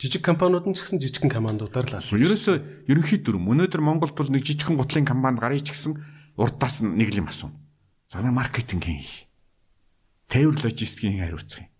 Жижиг 0.00 0.24
компаниуд 0.24 0.64
нь 0.64 0.72
ч 0.72 0.80
гэсэн 0.80 0.96
жижигхэн 0.96 1.28
командуудаар 1.28 1.84
л 1.92 2.00
алсан. 2.00 2.16
Ерөөсөө 2.16 2.88
ерөнхий 2.88 3.20
дүрм 3.20 3.52
өнөөдөр 3.52 3.84
Монголд 3.84 4.16
бол 4.16 4.32
нэг 4.32 4.48
жижигхэн 4.48 4.80
гутлын 4.80 5.04
компанид 5.04 5.44
гарыг 5.44 5.60
ч 5.60 5.76
гэсэн 5.76 6.00
урдаас 6.40 6.80
нь 6.80 6.96
нэг 6.96 7.12
юм 7.12 7.28
асууна. 7.28 7.59
Занаа 8.10 8.34
маркетингийн 8.34 8.98
хий. 9.06 9.30
Тээвэр 10.26 10.66
логистикийн 10.66 11.22
хариуцах 11.22 11.62
юм. 11.62 11.70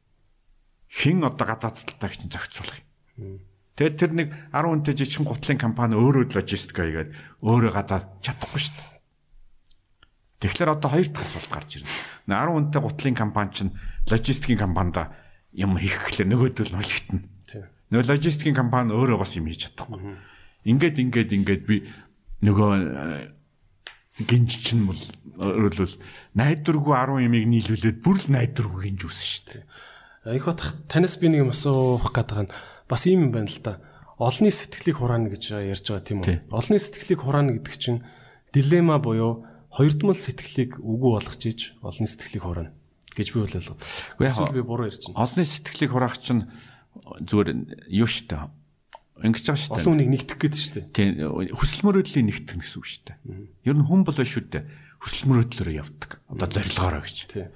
Хэн 0.86 1.26
одоо 1.26 1.46
гадаад 1.46 1.82
талтай 1.82 2.10
чинь 2.14 2.30
зохицуулах 2.30 2.78
юм. 3.18 3.42
Тэгээд 3.74 3.98
тэр 3.98 4.12
нэг 4.14 4.28
10 4.54 4.70
хүнтэй 4.70 4.94
жижигхэн 4.94 5.26
гутлын 5.26 5.58
компани 5.58 5.98
өөрөө 5.98 6.30
логистик 6.30 6.78
хийгээд 6.78 7.10
өөрөө 7.42 7.72
гадаад 7.74 8.06
чадахгүй 8.22 8.60
шүү 8.62 8.74
дээ. 8.78 8.90
Тэгэхээр 10.40 10.70
одоо 10.70 10.90
хоёр 10.94 11.08
дахь 11.10 11.26
асуулт 11.26 11.50
гарч 11.50 11.70
ирнэ. 11.82 11.90
10 12.30 12.46
хүнтэй 12.54 12.80
гутлын 12.82 13.16
компани 13.18 13.50
чинь 13.50 13.74
логистикийн 14.06 14.60
компанид 14.62 15.10
юм 15.50 15.74
хийх 15.82 15.98
гэхлээр 15.98 16.30
нөгөөдөл 16.30 16.74
нөлөгтнө. 16.78 17.20
Нөгөө 17.90 18.06
логистикийн 18.06 18.54
компани 18.54 18.94
өөрөө 18.94 19.18
бас 19.18 19.34
юм 19.34 19.50
хийж 19.50 19.66
чадахгүй. 19.66 20.14
Ингээд 20.62 20.96
ингээд 21.02 21.30
ингээд 21.34 21.62
би 21.66 21.90
нөгөө 22.46 22.70
гинж 24.26 24.50
чинь 24.64 24.84
бол 24.88 25.02
өөрөлдвөл 25.40 25.96
найдваргүй 26.36 26.94
10 26.96 27.24
ямиг 27.24 27.44
нийлүүлээд 27.48 27.98
бүр 28.04 28.16
л 28.20 28.28
найдваргүй 28.34 28.80
гинж 28.90 29.00
үүсэн 29.08 29.26
шүү 29.30 29.44
дээ. 29.50 29.62
Их 30.36 30.44
утга 30.44 30.76
танаас 30.88 31.16
би 31.16 31.32
нэг 31.32 31.48
юм 31.48 31.52
асуух 31.54 32.12
гэдэг 32.12 32.38
нь 32.44 32.52
бас 32.90 33.02
ийм 33.08 33.28
юм 33.28 33.32
байна 33.32 33.48
л 33.48 33.60
да. 33.64 33.80
Олны 34.20 34.52
сэтгэлийг 34.52 35.00
хураана 35.00 35.32
гэж 35.32 35.42
ярьж 35.56 35.86
байгаа 35.88 36.04
тийм 36.04 36.20
үү? 36.20 36.52
Олны 36.52 36.76
сэтгэлийг 36.76 37.20
хураана 37.24 37.56
гэдэг 37.56 37.74
чинь 37.80 38.04
дилемма 38.52 39.00
буюу 39.00 39.48
хоёрдмол 39.72 40.18
сэтгэлийг 40.18 40.76
үгүй 40.76 41.10
болгож 41.16 41.42
иж 41.48 41.72
олны 41.80 42.04
сэтгэлийг 42.04 42.44
хураана 42.44 42.72
гэж 43.16 43.32
би 43.32 43.40
бол 43.40 43.56
ойлгоод. 43.56 43.80
Эсвэл 44.20 44.52
би 44.52 44.60
буруу 44.60 44.92
ярьж 44.92 45.08
байна. 45.08 45.24
Олны 45.24 45.44
сэтгэлийг 45.48 45.90
хураах 45.96 46.20
чинь 46.20 46.52
зүгээр 47.00 47.48
юу 47.88 48.04
штэ. 48.04 48.50
Ингэж 49.20 49.44
байгаа 49.46 49.60
штэ. 49.60 49.74
Олон 49.76 49.92
хүнийг 50.00 50.10
нэгтгэх 50.16 50.38
гээд 50.40 50.56
штэ. 50.56 50.80
Тийм 50.96 51.10
хүсэл 51.52 51.84
мөрөөдлийн 51.84 52.26
нэгтгэх 52.28 52.56
гэсэн 52.60 52.78
үг 52.80 52.86
шүү 52.88 53.02
дээ. 53.04 53.18
Ер 53.68 53.76
нь 53.76 53.86
хүн 53.86 54.02
болоо 54.04 54.24
шүү 54.24 54.44
дээ. 54.48 54.64
Хүсэл 55.00 55.28
мөрөөдлөөрөө 55.28 55.76
явдаг. 55.76 56.10
Одоо 56.32 56.48
зорилгоороо 56.48 57.02
гэж. 57.04 57.16
Тийм. 57.28 57.48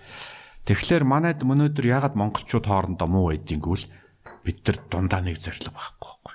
Тэгэхээр 0.64 1.04
манайд 1.04 1.40
өнөөдөр 1.44 1.86
ягаад 1.88 2.14
монголчууд 2.16 2.64
хоорондоо 2.68 3.08
муу 3.08 3.32
байдгийг 3.32 3.64
бид 4.44 4.60
нар 4.68 4.78
дундаа 4.92 5.20
нэг 5.24 5.40
зорилго 5.40 5.72
байхгүй 5.72 6.04
байхгүй. 6.04 6.34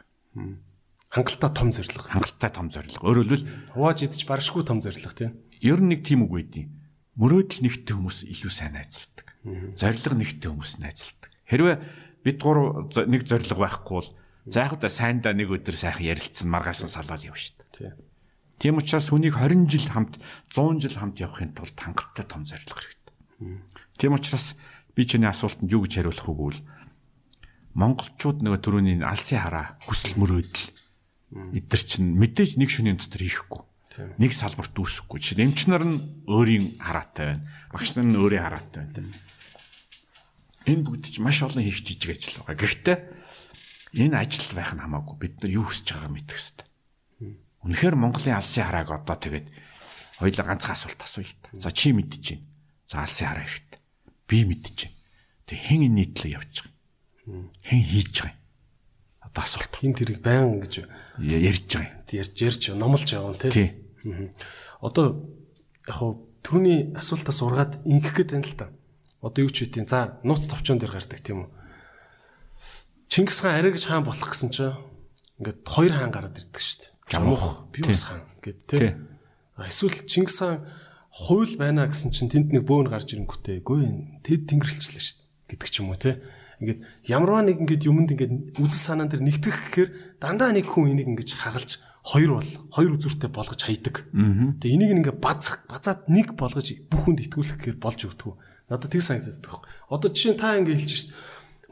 Хангалттай 1.09 1.51
том 1.53 1.69
зорилго. 1.73 2.09
Хангалттай 2.09 2.51
том 2.53 2.67
зорилго. 2.69 3.05
Өөрөөр 3.05 3.25
хэлбэл 3.25 3.49
Хувааж 3.73 3.99
идэж 4.05 4.21
баршгүй 4.29 4.63
том 4.65 4.81
зорилго 4.81 5.13
тийм. 5.13 5.33
ер 5.61 5.81
нь 5.81 5.89
нэг 5.93 6.05
тийм 6.05 6.25
үг 6.25 6.33
байдیں۔ 6.37 6.69
Мөрөөдөл 7.17 7.61
нэгтэй 7.65 7.93
хүмүүс 7.97 8.29
илүү 8.29 8.51
сайн 8.53 8.77
найзалдаг. 8.77 9.27
Зорилго 9.77 10.15
нэгтэй 10.17 10.49
хүмүүс 10.49 10.73
найзалдаг. 10.81 11.29
Хэрвээ 11.49 11.77
бид 12.25 12.37
гур 12.41 12.89
нэг 12.93 13.21
зорилго 13.25 13.57
байхгүй 13.57 13.95
бол 13.97 14.09
за 14.45 14.69
яг 14.69 14.79
та 14.79 14.87
сайндаа 14.87 15.33
нэг 15.33 15.51
өдөр 15.51 15.75
сайхан 15.75 16.05
ярилцсан 16.05 16.47
маргааш 16.47 16.85
нь 16.85 16.93
салаад 16.93 17.23
явна 17.25 17.39
шүү 17.39 17.55
дээ. 17.75 17.95
Тийм. 18.59 18.75
Учраас 18.79 19.07
хүнийг 19.07 19.39
20 19.39 19.71
жил 19.71 19.87
хамт 19.87 20.19
100 20.51 20.83
жил 20.83 20.95
хамт 20.99 21.19
явахын 21.19 21.55
тулд 21.55 21.79
хангалттай 21.79 22.25
том 22.27 22.43
зорилго 22.43 22.75
хэрэгтэй. 22.75 23.15
Тийм 23.95 24.13
учраас 24.19 24.55
би 24.95 25.07
чиний 25.07 25.31
асуултанд 25.31 25.71
юу 25.71 25.87
гэж 25.87 26.03
хариулах 26.03 26.27
вэ 26.27 26.35
гэвэл 26.35 26.61
монголчууд 27.79 28.43
нөгөө 28.43 28.59
түрүүний 28.59 28.97
алсын 28.99 29.39
хараа 29.39 29.79
хүсэл 29.87 30.19
мөрөөдөл 30.19 30.67
эдгэр 31.55 31.83
чинь 31.87 32.19
мэдээж 32.19 32.59
нэг 32.59 32.67
шөнийн 32.67 32.99
дотор 32.99 33.23
хийхгүй. 33.23 33.61
Нэг 34.19 34.31
салбарт 34.35 34.75
үүсэхгүй. 34.75 35.19
Жишээ 35.23 35.37
нь 35.39 35.45
эмчнэр 35.51 35.83
нь 35.87 35.97
өөрийн 36.27 36.79
хараатай 36.79 37.39
байна. 37.39 37.43
Багш 37.71 37.95
нар 37.95 38.07
нь 38.07 38.19
өөрийн 38.19 38.43
хараатай 38.43 38.83
байна. 38.91 39.13
Энэ 40.67 40.83
бүгд 40.83 41.15
чинь 41.15 41.23
маш 41.23 41.39
олон 41.43 41.63
хийх 41.63 41.83
жижиг 41.83 42.17
ажил 42.17 42.43
байгаа. 42.43 42.57
Гэхдээ 42.59 42.97
энэ 43.93 44.17
ажил 44.19 44.53
байх 44.53 44.73
нь 44.75 44.81
хамаагүй. 44.83 45.15
Бид 45.17 45.35
нар 45.41 45.51
юу 45.51 45.65
хүсэж 45.69 45.87
байгааг 45.97 46.13
мэдэх 46.13 46.37
хэрэгтэй. 46.37 46.67
Үнэхээр 47.65 47.95
Монголын 47.97 48.37
алсын 48.39 48.63
харааг 48.63 48.89
одоо 48.93 49.17
тэгээд 49.17 49.47
хоёулаа 50.19 50.45
ганцхан 50.47 50.75
асуулт 50.77 51.01
асууя 51.01 51.27
л 51.27 51.35
та. 51.41 51.49
За 51.57 51.69
чи 51.73 51.91
мэдэж 51.91 52.23
байна. 52.35 52.45
За 52.87 53.03
алсын 53.03 53.27
хараа 53.27 53.47
хэрэгтэй. 53.47 53.79
Би 54.29 54.37
мэдэж 54.47 54.77
байна. 54.87 54.97
Тэг 55.49 55.59
хэн 55.65 55.81
энэ 55.89 55.97
нийтлээ 56.05 56.35
явж 56.37 56.53
байгаа 56.63 56.75
юм? 57.27 57.49
Хэн 57.65 57.83
хийж 57.83 58.15
байгаа 58.21 58.35
юм? 58.35 58.39
Одоо 59.25 59.41
асуулт 59.43 59.73
Хин 59.75 59.93
тэрийг 59.97 60.21
баян 60.21 60.61
гэж 60.61 60.73
ярьж 61.19 61.65
байгаа 61.73 61.89
юм. 61.89 62.05
ярьж 62.13 62.35
ярьж 62.39 62.63
байгаа 62.69 63.27
юм 63.27 63.35
тийм. 63.37 63.51
Тий. 63.51 63.69
Одоо 64.79 65.05
яг 65.83 65.95
хуу 65.97 66.29
түрүүний 66.45 66.95
асуултаас 66.95 67.39
ургаад 67.43 67.73
ингэх 67.83 68.13
гээд 68.15 68.31
байна 68.33 68.47
л 68.47 68.55
та. 68.55 68.71
Одоо 69.19 69.43
юу 69.43 69.51
ч 69.51 69.67
үтийн. 69.67 69.89
За 69.89 70.19
нууц 70.23 70.47
товчон 70.47 70.79
дээр 70.79 70.95
гардаг 70.95 71.19
тийм 71.19 71.43
үү. 71.43 71.49
Чингис 73.09 73.41
хаан 73.41 73.57
арай 73.57 73.73
гэж 73.73 73.89
хаан 73.89 74.05
болох 74.05 74.29
гэсэн 74.29 74.53
чинь 74.53 74.77
ингээд 75.41 75.65
хоёр 75.65 75.93
хаан 75.97 76.13
гараад 76.13 76.37
ирдэг 76.37 76.61
шүү 76.61 76.77
дээ. 76.85 76.93
Жамуух, 77.09 77.65
би 77.73 77.81
бас 77.81 78.05
хаан 78.05 78.21
гэд 78.45 78.59
Тий. 78.69 78.93
Эсвэл 79.57 80.05
Чингис 80.05 80.37
хаан 80.37 80.69
хууль 81.09 81.57
байна 81.57 81.89
гэсэн 81.89 82.13
чинь 82.13 82.29
тэнд 82.29 82.53
нэг 82.53 82.69
бөөн 82.69 82.87
гарч 82.87 83.17
ирэнгүүтээ 83.17 83.65
гүй 83.65 83.81
тэд 84.21 84.45
тэнгэрлэлчлээ 84.45 85.01
шүү 85.01 85.17
дээ 85.25 85.57
гэдэг 85.57 85.69
ч 85.73 85.75
юм 85.81 85.89
уу 85.89 85.97
тий. 85.97 86.21
Ингээд 86.61 86.79
ямарваа 87.09 87.43
нэг 87.49 87.57
ингээд 87.65 87.87
юмд 87.89 88.13
ингээд 88.13 88.61
үзэл 88.61 88.85
санаан 88.93 89.09
дээр 89.09 89.25
нэгтгэх 89.25 89.57
гэхээр 89.73 89.89
дандаа 90.21 90.53
нэг 90.53 90.69
хүн 90.69 90.93
энийг 90.93 91.09
ингээд 91.17 91.41
хагалж 91.41 91.81
хоёр 92.05 92.31
бол 92.39 92.51
хоёр 92.69 92.91
үзүүртэй 92.95 93.31
болгож 93.33 93.61
хайдаг. 93.65 94.05
Тэгээ 94.61 94.75
энийг 94.77 94.91
ингээд 95.01 95.17
базах 95.17 95.65
базаад 95.65 96.05
нэг 96.07 96.37
болгож 96.37 96.67
бүх 96.87 97.01
хүнд 97.09 97.25
итгүүлэх 97.25 97.57
гэхээр 97.57 97.79
болж 97.81 97.99
өгдөг. 98.05 98.37
Надад 98.69 98.91
тэг 98.93 99.01
санагддаг. 99.01 99.65
Одоо 99.89 100.09
жишээ 100.13 100.33
нь 100.35 100.39
та 100.39 100.55
ингээд 100.61 100.79
хэлж 100.83 100.93
шít. 100.93 101.09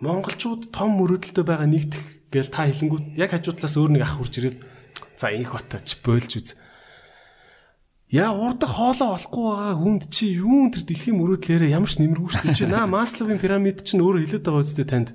Монголчууд 0.02 0.69
том 0.72 0.98
мөрөөдөлтөй 1.02 1.44
байгаа 1.45 1.68
нэгдэх 1.69 2.03
гээл 2.32 2.53
та 2.53 2.68
хэлэнгүүт 2.69 3.06
яг 3.18 3.32
хажуудлаас 3.34 3.76
өөр 3.78 3.91
нэг 3.98 4.03
ах 4.06 4.18
хурж 4.22 4.34
ирээд 4.38 4.57
за 5.18 5.34
их 5.34 5.53
батач 5.57 5.98
бойлж 6.06 6.32
үз. 6.38 6.49
Яа 8.07 8.32
урдах 8.32 8.72
хоолоо 8.78 9.18
олохгүй 9.19 9.44
байгаа 9.52 9.76
хүнд 9.84 10.03
чи 10.14 10.32
юун 10.40 10.72
тэр 10.72 10.88
дэлхийн 10.88 11.18
мөрөөдлөөрөө 11.19 11.74
ямар 11.76 11.91
ч 11.91 11.99
нэмэргүй 11.99 12.30
шүү 12.32 12.56
дээ. 12.56 12.72
Наа 12.72 12.88
Масловын 12.88 13.41
пирамид 13.41 13.84
чинь 13.84 13.99
өөрөө 13.99 14.24
хэлээд 14.24 14.45
байгаа 14.48 14.64
үстэй 14.64 14.88
танд. 14.88 15.10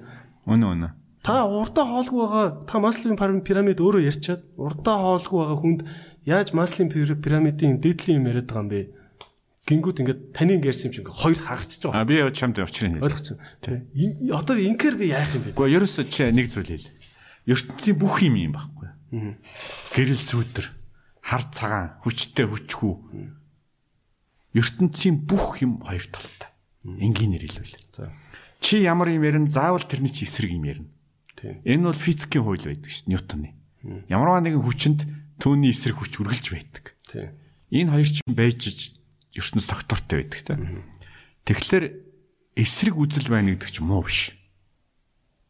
Үнэ 0.44 0.66
үнэ. 0.66 0.88
Та 1.24 1.46
урдаа 1.48 1.86
хоолгүй 1.88 2.20
байгаа 2.20 2.46
та 2.68 2.76
Масловын 2.84 3.16
пирамид 3.46 3.80
өөрөө 3.80 4.02
ярьчаад 4.12 4.42
урдаа 4.60 4.96
хоолгүй 5.00 5.38
байгаа 5.40 5.58
хүнд 5.62 5.80
яаж 6.28 6.48
Масловын 6.52 6.92
пир- 6.92 7.16
пирамидын 7.16 7.80
дээдлийн 7.80 8.20
юм 8.20 8.28
яриад 8.28 8.50
байгаа 8.52 8.60
юм 8.60 8.68
бэ? 8.68 8.80
Гингүүд 9.62 9.98
ингээд 10.02 10.20
таны 10.34 10.58
ингэ 10.58 10.74
ярьсан 10.74 10.90
юм 10.90 10.94
чинь 10.98 11.06
хоёр 11.06 11.38
хагарчиж 11.38 11.86
А 11.86 12.02
байгаа. 12.02 12.06
би 12.10 12.14
явж 12.18 12.34
чамд 12.34 12.58
очрын 12.58 12.98
хэл. 12.98 13.06
Ойлгоцсон. 13.06 13.38
Ин- 13.94 14.18
Одоо 14.34 14.56
инкер 14.58 14.98
би 14.98 15.06
яах 15.14 15.30
юм 15.38 15.42
бэ? 15.46 15.54
Гэхдээ 15.54 15.76
ерөөсөө 15.78 16.04
чи 16.10 16.22
нэг 16.34 16.46
зүйл 16.50 16.70
хэл. 16.74 16.90
ертөнцийн 17.46 17.96
бүх 17.98 18.22
юм 18.26 18.34
юм 18.42 18.52
байхгүй. 18.58 18.90
Гэрэл 19.94 20.18
сүудэр, 20.18 20.66
хар 21.22 21.42
цагаан, 21.54 21.94
хүчтэй 22.02 22.46
хүчгүй. 22.50 22.94
ертөнцийн 24.54 25.16
бүх 25.24 25.62
юм 25.62 25.80
хоёр 25.86 26.04
талтай. 26.10 26.50
Энгийнээр 26.84 27.46
хэлвэл. 27.46 27.76
За. 27.94 28.10
Чи 28.60 28.82
ямар 28.82 29.08
юм 29.14 29.22
ярина 29.22 29.48
заавал 29.50 29.82
тэрний 29.86 30.10
чи 30.10 30.24
эсрэг 30.26 30.50
юм 30.52 30.64
ярина. 30.66 30.90
Тийм. 31.38 31.62
Энэ 31.64 31.82
бол 31.86 31.98
физикийн 31.98 32.42
хууль 32.44 32.60
байдаг 32.66 32.90
шүү 32.90 33.06
дээ, 33.06 33.10
Ньютоны. 33.14 33.48
Ямарваа 34.10 34.42
нэгэн 34.42 34.62
хүчинд 34.62 35.00
түүний 35.38 35.70
эсрэг 35.70 35.96
хүч 36.02 36.18
үргэлж 36.20 36.46
байдаг. 36.52 36.84
Тийм. 37.08 37.30
Энэ 37.72 37.90
хоёр 37.94 38.08
чинь 38.10 38.34
байж 38.34 38.60
ертөнц 39.36 39.66
доктортой 39.68 40.24
байдаг 40.24 40.40
та. 40.44 40.58
Тэгэхээр 41.48 41.84
эсрэг 42.56 42.94
үзэл 42.96 43.28
байна 43.32 43.56
гэдэг 43.56 43.70
чинь 43.72 43.88
муу 43.88 44.04
биш. 44.04 44.36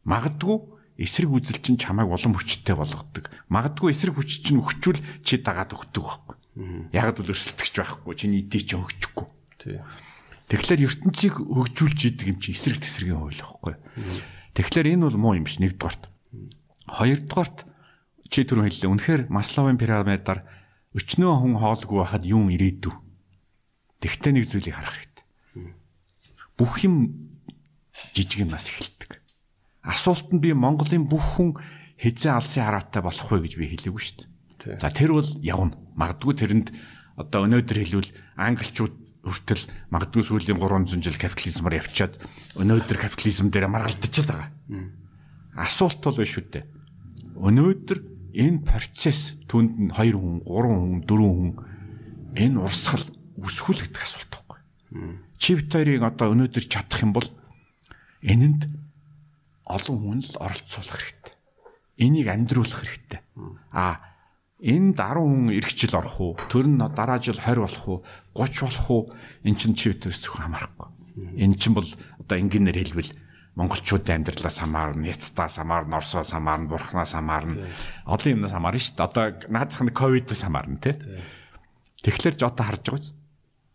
Магадгүй 0.07 0.73
эсрэг 0.97 1.29
үзэл 1.31 1.59
чинь 1.59 1.79
чамайг 1.79 2.07
улам 2.07 2.37
хүчтэй 2.37 2.75
болгодог. 2.75 3.27
Магадгүй 3.49 3.91
эсрэг 3.91 4.15
хүч 4.15 4.47
чинь 4.47 4.61
өгчүүл 4.61 4.99
чи 5.25 5.41
дагаад 5.41 5.73
өгдөг 5.73 6.03
байхгүй. 6.03 6.35
Яг 6.93 7.17
л 7.17 7.31
өрсөлдөгч 7.33 7.73
байхгүй. 7.81 8.13
Чиний 8.15 8.45
идэ 8.45 8.61
чинь 8.61 8.83
өгчихгүй. 8.83 9.27
Тийм. 9.59 9.81
Тэгэхээр 10.47 10.85
ертөнцийг 10.85 11.35
хөгжүүлж 11.41 11.99
идэг 12.13 12.27
юм 12.29 12.39
чи 12.39 12.53
эсрэг 12.53 12.83
тесрэгийн 12.83 13.19
хууль 13.19 13.41
байхгүй. 13.41 13.73
Тэгэхээр 14.53 14.91
энэ 14.93 15.05
бол 15.09 15.17
муу 15.17 15.33
юм 15.33 15.49
биш 15.49 15.57
нэгдүгээрт. 15.57 16.03
Хоёрдугаарт 16.93 17.57
чи 18.29 18.45
түрүү 18.45 18.69
хэллээ. 18.69 18.91
Үнэхээр 18.93 19.21
Масловын 19.33 19.81
пирамидаар 19.81 20.45
өчнөө 20.93 21.33
хүн 21.41 21.57
хоолгүй 21.57 21.97
байхад 22.05 22.23
юун 22.27 22.53
ирээдв. 22.53 22.93
Тэгтээ 24.03 24.31
нэг 24.35 24.45
зүйлийг 24.51 24.75
харах 24.75 24.99
хэрэгтэй. 24.99 25.71
Бүх 26.59 26.83
юм 26.83 27.31
жижиг 28.11 28.43
юмнаас 28.43 28.67
эхэлдэг. 28.67 29.23
Асуултанд 29.87 30.43
би 30.43 30.51
Монголын 30.51 31.07
бүх 31.07 31.39
хүн 31.39 31.55
хизээ 31.95 32.35
алсын 32.35 32.67
хараатай 32.67 32.99
болох 32.99 33.31
вэ 33.31 33.47
гэж 33.47 33.53
би 33.55 33.71
хэлээгүй 33.71 34.03
шүү 34.03 34.17
дээ. 34.67 34.83
За 34.83 34.91
тэр 34.91 35.15
бол 35.15 35.29
явна. 35.39 35.79
Магадгүй 35.95 36.35
тэрэнд 36.35 36.67
одоо 37.15 37.47
өнөөдөр 37.47 37.77
хэлвэл 37.79 38.11
англичууд 38.35 38.95
хүртэл 39.23 39.63
магадгүй 39.87 40.23
сүүлийн 40.27 40.59
300 40.59 40.99
жил 40.99 41.15
капитализмаар 41.15 41.79
явчаад 41.79 42.19
өнөөдөр 42.59 42.97
капитализм 42.99 43.47
дээр 43.47 43.71
маргалдчихад 43.71 44.27
байгаа. 44.27 44.51
Асуулт 45.55 46.03
бол 46.03 46.19
биш 46.19 46.35
үү 46.35 46.47
дээ. 46.51 46.65
Өнөөдөр 47.39 47.99
энэ 48.33 48.65
процесс 48.65 49.37
түнд 49.47 49.77
нь 49.79 49.91
2 49.95 50.11
хүн, 50.17 50.43
3 50.43 50.75
хүн, 50.75 51.01
4 51.05 51.23
хүн 51.23 51.51
энэ 52.33 52.57
урсгал 52.59 53.05
үсгүүл 53.43 53.83
гэдэг 53.83 54.01
асуулт 54.01 54.31
байхгүй. 54.31 54.59
Чи 55.37 55.59
бит 55.59 55.69
хоёрыг 55.69 56.03
одоо 56.07 56.31
өнөөдөр 56.31 56.65
чадах 56.65 57.03
юм 57.03 57.11
бол 57.13 57.27
энэнд 58.23 58.71
олон 59.67 59.97
хүн 59.99 60.19
л 60.23 60.35
оролцуулах 60.39 60.97
хэрэгтэй. 60.97 61.33
Энийг 61.99 62.27
амьдруулах 62.31 62.79
хэрэгтэй. 62.79 63.21
А 63.75 63.99
энд 64.63 64.95
10 64.95 65.19
хүн 65.19 65.51
ирэх 65.51 65.75
жил 65.75 65.99
орох 65.99 66.17
уу? 66.19 66.33
Тэр 66.47 66.71
нь 66.71 66.79
дараа 66.79 67.19
жил 67.19 67.35
20 67.35 67.59
болох 67.59 67.85
уу? 67.87 67.99
30 68.35 68.63
болох 68.63 68.87
уу? 68.89 69.03
Эн 69.43 69.55
чинь 69.59 69.75
чи 69.75 69.91
битээс 69.91 70.23
зөвхөн 70.23 70.47
хамаарахгүй. 70.47 70.87
Энэ 71.35 71.59
чинь 71.59 71.75
бол 71.75 71.89
одоо 72.23 72.35
энгийнээр 72.39 72.79
хэлбэл 72.79 73.11
монголчуудын 73.53 74.25
амьдралаас 74.25 74.57
хамаарна, 74.57 75.13
хятадаас 75.13 75.61
хамаарна, 75.61 75.97
орсоос 76.01 76.31
хамаарна, 76.33 76.71
бурхнаас 76.71 77.13
хамаарна. 77.13 77.69
Олон 78.09 78.33
юмнаас 78.33 78.53
хамаарна 78.55 78.81
шүү 78.81 78.97
дээ. 78.97 79.05
Одоо 79.05 79.25
наацх 79.53 79.81
нь 79.85 79.93
ковидос 79.93 80.41
хамаарна 80.41 80.81
тий. 80.81 80.97
Тэгэхээр 82.01 82.35
ч 82.35 82.41
одоо 82.41 82.65
харж 82.65 82.81
байгаа 82.81 83.03
ч 83.03 83.13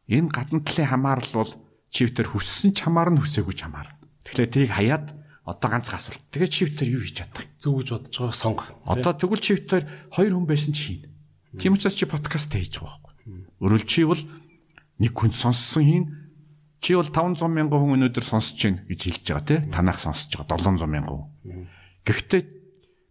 энэ 0.09 0.33
гадна 0.33 0.65
талын 0.65 0.89
хамаарал 0.89 1.33
бол 1.45 1.53
чивтер 1.93 2.27
хүссэн 2.29 2.73
ч 2.73 2.85
хамаарна, 2.85 3.21
хүсээгүй 3.21 3.55
ч 3.55 3.69
хамаарна. 3.69 3.97
Тэгэхээр 4.25 4.51
тийг 4.53 4.73
хаяад 4.73 5.07
одоо 5.49 5.69
ганц 5.73 5.89
асуулт. 5.89 6.21
Тэгээ 6.29 6.49
чивтер 6.53 6.89
юу 6.93 7.01
хийж 7.01 7.25
чадах 7.25 7.49
юм? 7.49 7.53
Зүг 7.57 7.75
гэж 7.81 7.89
бодож 7.97 8.17
байгаа 8.21 8.37
сонго. 8.37 8.65
Одоо 8.85 9.13
тэгвэл 9.17 9.41
чи 9.41 9.57
битээр 9.57 9.85
хоёр 10.13 10.33
хүн 10.37 10.45
байсан 10.49 10.73
чи 10.77 11.01
хийн. 11.01 11.03
Тийм 11.57 11.73
учраас 11.73 11.97
чи 11.97 12.05
подкаст 12.05 12.53
хийж 12.53 12.77
байгаа 12.77 13.01
байхгүй. 13.01 13.17
Өөрөөр 13.65 13.85
чи 13.89 14.05
бол 14.05 14.21
нэг 15.01 15.13
хүн 15.17 15.33
сонссон 15.33 15.85
хийн. 15.89 16.05
Чи 16.85 16.93
бол 16.93 17.09
500 17.09 17.49
мянган 17.49 17.81
хүн 17.81 17.97
өнөөдөр 17.97 18.25
сонсож 18.29 18.61
байна 18.61 18.85
гэж 18.85 19.01
хэлж 19.09 19.25
байгаа 19.25 19.49
тий. 19.49 19.61
Танах 19.73 19.99
сонсож 20.05 20.37
байгаа 20.37 20.61
700 20.61 20.85
мянган 20.85 21.17
хүн. 21.17 21.65
Гэхдээ 22.05 22.43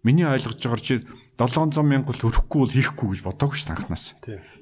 миний 0.06 0.30
ойлгож 0.30 0.62
байгаагаар 0.62 0.86
чи 0.86 1.02
700 1.42 1.82
мянган 1.82 2.14
л 2.14 2.28
өрөхгүй 2.30 2.60
бол 2.62 2.74
хийхгүй 2.78 3.08
гэж 3.18 3.22
бодоогүй 3.26 3.58
ш 3.58 3.66
танхнаас. 3.66 4.14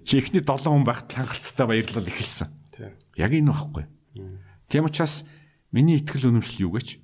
Чи 0.06 0.22
эхний 0.22 0.46
7 0.46 0.70
хүн 0.70 0.86
байхад 0.86 1.10
хангалттай 1.10 1.66
баярлал 1.66 2.06
эхэлсэн. 2.06 2.50
Тийм. 2.72 2.94
Яг 3.18 3.34
энэ 3.34 3.50
байхгүй. 3.50 3.86
Тийм 4.70 4.86
учраас 4.86 5.26
миний 5.74 5.98
итгэл 5.98 6.30
үнэмшил 6.30 6.70
юу 6.70 6.78
гэж 6.78 7.02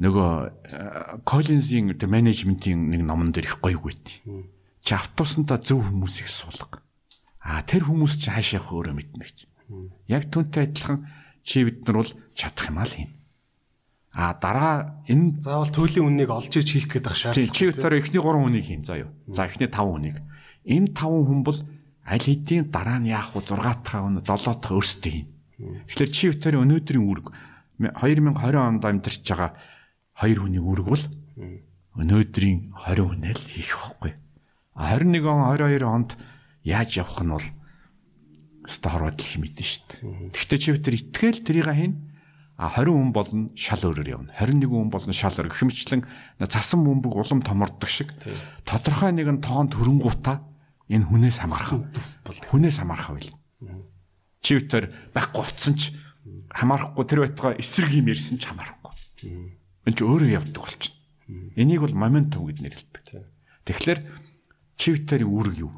нөгөө 0.00 1.22
Коллинзийн 1.28 1.92
тэ 1.94 2.08
менежментийн 2.08 2.88
нэг 2.88 3.04
номон 3.04 3.30
дээр 3.36 3.52
их 3.52 3.60
гоё 3.60 3.78
үйт. 3.84 4.24
Чи 4.80 4.92
автобусанда 4.96 5.60
зөв 5.60 5.84
хүмүүсийг 5.84 6.26
суулга. 6.26 6.80
А 7.44 7.60
тэр 7.62 7.84
хүмүүс 7.84 8.16
чи 8.16 8.32
хаашаа 8.32 8.64
өөрөө 8.64 8.96
мэднэ 8.96 9.20
гэж. 9.20 9.36
Яг 10.08 10.32
түүнтэй 10.32 10.72
адилхан 10.72 11.04
чи 11.44 11.68
бид 11.68 11.84
нар 11.84 12.00
бол 12.00 12.12
чадах 12.32 12.72
юм 12.72 12.80
аа 12.80 12.88
л 12.88 12.96
юм. 12.96 13.10
А 14.10 14.34
дараа 14.34 15.04
энэ 15.06 15.44
Заавал 15.44 15.70
төлөлийн 15.70 16.08
үннийг 16.08 16.32
олж 16.32 16.50
иж 16.50 16.68
хийх 16.72 16.88
гэдэг 16.90 17.14
тий 17.14 17.46
шаардлага. 17.46 17.54
чи 17.54 17.64
өтөр 17.70 17.92
эхний 18.00 18.18
3 18.18 18.40
хүнийг 18.40 18.64
хийн 18.66 18.82
заа 18.82 19.04
юу. 19.04 19.10
За 19.28 19.46
эхний 19.46 19.68
5 19.68 19.84
хүнийг. 19.84 20.16
Энэ 20.70 20.94
5 20.94 21.26
хүн 21.26 21.42
бол 21.42 21.58
аль 22.06 22.22
хэдийн 22.22 22.70
дараа 22.70 23.02
нь 23.02 23.10
яах 23.10 23.34
вэ 23.34 23.42
6 23.42 23.58
дахь 23.58 23.98
хүн 23.98 24.22
7 24.22 24.62
дахь 24.62 24.70
өөрсдөө 24.70 25.10
хийн. 25.10 25.28
Тэгэхээр 25.90 26.10
чи 26.14 26.24
өтөр 26.30 26.54
өнөөдрийн 26.62 27.04
үүрэг 27.04 27.26
2020 27.82 28.54
онд 28.54 28.82
амьдарч 28.86 29.22
байгаа 29.26 29.50
2 30.22 30.38
хүний 30.38 30.62
үүрэг 30.62 30.86
бол 30.86 31.04
өнөөдрийн 31.98 32.58
20 32.86 33.02
хүнээ 33.02 33.34
л 33.34 33.44
хийх 33.50 33.74
байхгүй. 33.74 34.12
А 34.78 34.94
21 34.94 35.26
он 35.26 35.42
22 35.58 35.84
онд 35.84 36.10
яаж 36.62 36.90
явах 37.02 37.20
нь 37.20 37.34
бол 37.34 37.46
хорвоо 38.70 39.10
дэлхий 39.10 39.40
мэднэ 39.42 39.64
шүү 39.66 39.82
дээ. 39.90 40.00
Гэхдээ 40.30 40.58
чи 40.62 40.70
өтөр 40.70 40.94
итгэл 40.94 41.40
тэрийг 41.42 41.68
хийн 41.74 41.94
А 42.60 42.68
20 42.68 42.92
хүн 42.92 43.12
болно 43.16 43.48
шал 43.56 43.80
өөрөөр 43.88 44.08
явна. 44.12 44.36
21 44.36 44.68
хүн 44.68 44.92
болно 44.92 45.16
шал 45.16 45.32
өөр. 45.32 45.48
Гэмчлэн 45.48 46.04
цасан 46.44 46.84
бөмбөг 46.84 47.16
улам 47.16 47.40
томордог 47.40 47.88
шиг 47.88 48.12
тодорхой 48.68 49.16
нэгэн 49.16 49.40
тоон 49.40 49.72
төрөнгуудаа 49.72 50.44
энэ 50.90 51.06
хүнээс 51.06 51.38
хамаарах. 51.38 51.86
Хүнээс 52.50 52.76
хамаарах 52.82 53.10
байл. 53.14 53.32
Чи 54.42 54.58
өтөр 54.58 54.90
байхгүй 55.14 55.42
утсан 55.46 55.74
ч 55.78 55.94
хамаарахгүй 56.50 57.04
тэр 57.06 57.20
байтугай 57.24 57.54
эсрэг 57.62 57.94
юм 57.94 58.10
ярьсан 58.10 58.42
ч 58.42 58.50
хамаарахгүй. 58.50 58.92
Энэ 59.86 59.96
чи 59.96 60.02
өөрөө 60.02 60.30
явдаг 60.34 60.60
болчихно. 60.66 60.98
Энийг 61.54 61.80
бол 61.86 61.94
моментум 61.94 62.50
гэж 62.50 62.58
нэрлэдэг. 62.58 63.22
Тэгэхээр 63.64 64.00
чи 64.74 64.88
өтөрийн 64.98 65.30
үүрэг 65.30 65.56
юу? 65.62 65.72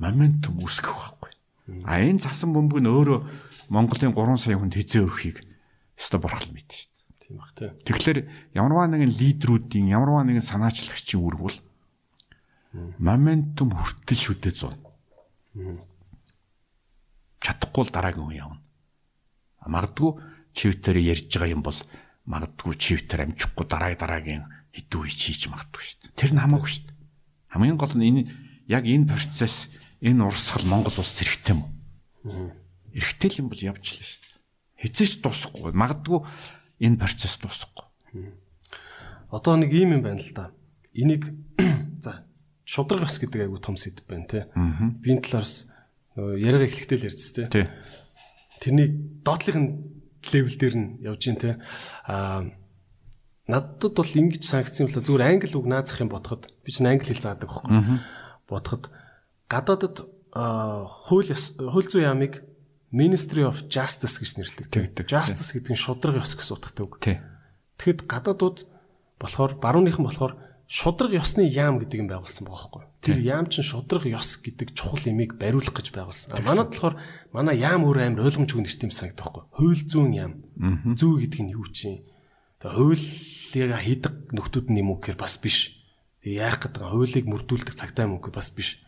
Моментум 0.00 0.64
үүсгэх 0.64 0.96
байхгүй. 0.96 1.30
А 1.84 2.00
энэ 2.00 2.24
цасан 2.24 2.56
бөмбөг 2.56 2.80
нь 2.80 2.88
өөрөө 2.88 3.20
Монголын 3.68 4.16
3 4.16 4.40
сая 4.40 4.56
хүнд 4.56 4.72
хизээ 4.72 5.04
өрхийг 5.04 5.44
өстой 6.00 6.20
бурхан 6.24 6.56
мэднэ 6.56 6.72
шүү 6.72 6.88
дээ. 6.88 7.20
Тийм 7.20 7.36
бах 7.36 7.52
тий. 7.52 7.68
Тэгэхээр 7.84 8.18
ямарваа 8.56 8.88
нэгэн 8.88 9.12
лидерүүдийн 9.12 9.92
ямарваа 9.92 10.24
нэгэн 10.24 10.40
санаачлагчийн 10.40 11.20
үүрэг 11.20 11.40
бол 11.44 11.56
моментум 12.98 13.72
хүртэл 13.72 14.18
шүдэ 14.18 14.50
зун. 14.52 14.74
Чадахгүй 17.42 17.84
л 17.86 17.94
дараагийн 17.94 18.28
үе 18.28 18.38
явна. 18.42 18.60
Магадгүй 19.66 20.10
чивтэр 20.54 20.96
ярьж 20.98 21.28
байгаа 21.30 21.54
юм 21.54 21.62
бол 21.62 21.78
магадгүй 22.26 22.74
чивтэр 22.76 23.24
амжихгүй 23.28 23.66
дараа 23.68 23.94
дараагийн 23.94 24.44
хэдэн 24.74 25.00
үе 25.00 25.10
хийж 25.12 25.48
магадгүй 25.48 25.82
шүү 25.82 25.96
дээ. 26.02 26.18
Тэр 26.18 26.32
нь 26.34 26.42
хамаагүй 26.42 26.70
шүү 26.70 26.84
дээ. 26.88 26.96
Хамгийн 27.52 27.78
гол 27.78 27.94
нь 27.96 28.06
энэ 28.08 28.22
яг 28.68 28.84
энэ 28.84 29.08
процесс 29.08 29.72
энэ 30.04 30.24
урсгал 30.24 30.66
Монгол 30.68 30.96
улс 30.98 31.14
хэрэгтэй 31.16 31.54
юм 31.56 31.64
уу? 31.64 32.52
Эргэтэй 32.92 33.30
л 33.32 33.40
юм 33.42 33.48
бол 33.48 33.62
явж 33.62 33.84
лээ 33.96 34.08
шүү 34.08 34.22
дээ. 34.22 34.36
Хизээч 34.82 35.12
дуусахгүй. 35.24 35.72
Магадгүй 35.72 36.20
энэ 36.84 37.00
процесс 37.00 37.40
дуусахгүй. 37.40 37.86
Одоо 39.32 39.56
нэг 39.56 39.72
ийм 39.72 39.98
юм 39.98 40.02
байна 40.04 40.20
л 40.20 40.32
да. 40.32 40.52
Энийг 40.92 41.32
шудраг 42.68 43.08
ус 43.08 43.16
гэдэг 43.16 43.48
айгу 43.48 43.56
том 43.64 43.80
сэдв 43.80 44.04
байна 44.04 44.28
те. 44.28 44.40
Биеийн 44.52 45.24
талаараас 45.24 45.72
нөгөө 46.12 46.36
яриага 46.36 46.68
эхлэхдээ 46.68 46.98
л 47.00 47.08
ярьц 47.08 47.24
те. 47.32 47.48
Тий. 47.48 47.66
Тэрний 48.60 48.88
доотлихын 49.24 49.64
левел 50.28 50.56
дээр 50.60 50.76
нь 50.76 50.88
явж 51.00 51.22
гин 51.24 51.40
те. 51.40 51.56
Аа 52.04 52.44
надад 53.48 53.96
бол 53.96 54.04
ингэж 54.04 54.44
санагдсан 54.44 54.92
да. 54.92 55.00
зүгээр 55.00 55.24
англи 55.24 55.56
үг 55.56 55.64
наазах 55.64 56.04
юм 56.04 56.12
бодоход 56.12 56.52
би 56.60 56.68
ч 56.68 56.84
англи 56.84 57.08
хэл 57.08 57.24
заадаг 57.24 57.48
байхгүй. 57.48 58.04
Бодоход 58.44 58.92
гадаадад 59.48 59.96
аа, 60.36 60.84
хууль 60.84 61.32
хууль 61.32 61.88
зүйн 61.88 62.04
яамыг 62.04 62.44
Ministry 62.92 63.44
of 63.48 63.68
Justice 63.72 64.20
гэж 64.20 64.44
нэрлэдэг. 64.68 65.08
Justice 65.08 65.56
гэдэг 65.56 65.72
нь 65.72 65.80
шудраг 65.80 66.20
ёс 66.20 66.36
гэсэн 66.36 66.56
утгатай 66.56 66.84
үг. 66.84 67.00
Тий. 67.00 67.16
Тэгэхэд 67.80 68.04
гадаадууд 68.04 68.58
болохоор 69.16 69.56
барууныхан 69.56 70.04
болохоор 70.04 70.47
шудраг 70.68 71.16
ёсны 71.16 71.48
яам 71.48 71.80
гэдэг 71.80 72.04
юм 72.04 72.08
байгуулсан 72.12 72.44
байгаа 72.44 72.60
байхгүй. 72.60 72.84
Тэр 73.00 73.18
яам 73.24 73.48
чинь 73.48 73.64
шудраг 73.64 74.04
ёс 74.04 74.36
гэдэг 74.36 74.76
чухал 74.76 75.00
имийг 75.08 75.40
бариулах 75.40 75.72
гэж 75.72 75.96
байгуулсан. 75.96 76.36
А 76.36 76.44
манад 76.44 76.76
болохоор 76.76 77.00
манай 77.32 77.56
яам 77.56 77.88
өөр 77.88 78.04
амар 78.04 78.28
ойлгомжгүй 78.28 78.68
нэрт 78.68 78.84
юм 78.84 78.92
санагдах 78.92 79.32
байхгүй. 79.32 79.44
Хууль 79.56 79.80
зүүн 79.88 80.12
яам. 80.12 80.34
Зүү 80.92 81.24
гэдэг 81.24 81.40
нь 81.40 81.56
юу 81.56 81.64
чинь? 81.72 82.04
Тэгээ 82.60 82.76
хуулийг 82.76 83.80
хийдэг 83.80 84.14
нөхдүүд 84.36 84.66
нь 84.68 84.80
юм 84.84 84.92
уу 84.92 85.00
гэхээр 85.00 85.16
бас 85.16 85.40
биш. 85.40 85.72
Тэгээ 86.20 86.36
яах 86.36 86.60
гэдэг 86.60 86.84
нь 86.84 86.90
хуулийг 86.92 87.26
мөрдүүлдэг 87.32 87.72
цагтаа 87.72 88.04
юм 88.04 88.20
уу 88.20 88.20
гэхээр 88.20 88.36
бас 88.36 88.52
биш. 88.52 88.84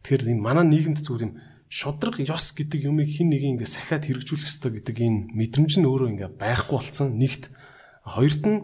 Тэгэхээр 0.00 0.32
энэ 0.32 0.40
манай 0.40 0.64
нийгэмд 0.72 1.04
зүгээр 1.04 1.26
юм 1.28 1.36
шудраг 1.68 2.16
ёс 2.16 2.56
гэдэг 2.56 2.88
юмыг 2.88 3.12
хин 3.12 3.28
нэг 3.28 3.44
ингээ 3.44 3.68
сахиад 3.68 4.08
хэрэгжүүлэх 4.08 4.48
ёстой 4.48 4.72
гэдэг 4.80 4.96
энэ 5.04 5.20
мэдрэмж 5.36 5.84
нь 5.84 5.86
өөрөө 5.86 6.08
ингээ 6.16 6.30
байхгүй 6.40 6.80
болсон. 6.80 7.20
Нэгт 7.20 7.52
хоёрт 8.08 8.42
нь 8.48 8.58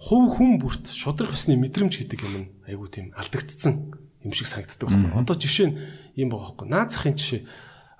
хувь 0.00 0.32
хүн 0.32 0.56
бүрт 0.56 0.88
шудрах 0.88 1.36
ёсны 1.36 1.60
мэдрэмж 1.60 2.00
гэдэг 2.00 2.24
юм 2.24 2.48
айгуу 2.64 2.88
тийм 2.88 3.12
алдагдцсан 3.12 3.92
юм 4.24 4.32
шиг 4.32 4.48
санагддаг 4.48 4.88
байхгүй. 4.88 5.12
Одоо 5.12 5.36
жишээ 5.36 5.68
нь 5.68 5.76
юм 6.16 6.32
байгаа 6.32 6.56
байхгүй. 6.56 6.68
Наад 6.72 6.88
захын 6.96 7.20
жишээ 7.20 7.44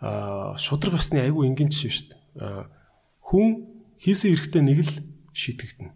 аа 0.00 0.56
шудрах 0.56 0.96
ёсны 0.96 1.20
айгуу 1.20 1.44
энгийн 1.44 1.68
жишээ 1.68 1.92
шүү 1.92 2.08
дээ. 2.08 2.64
Хүн 3.20 3.46
хийсэн 4.00 4.32
эрэхтэй 4.32 4.62
нэг 4.64 4.80
л 4.80 4.92
шийтгэгдэнэ 5.36 5.92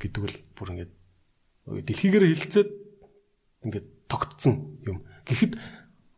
гэдэг 0.00 0.22
л 0.24 0.36
бүр 0.56 0.68
ингээд 0.72 0.92
дэлхийгээр 1.68 2.24
хилцээд 2.32 2.70
ингээд 3.68 3.86
тогтцсон 4.08 4.80
юм. 4.88 5.04
Гэхдээ 5.28 5.60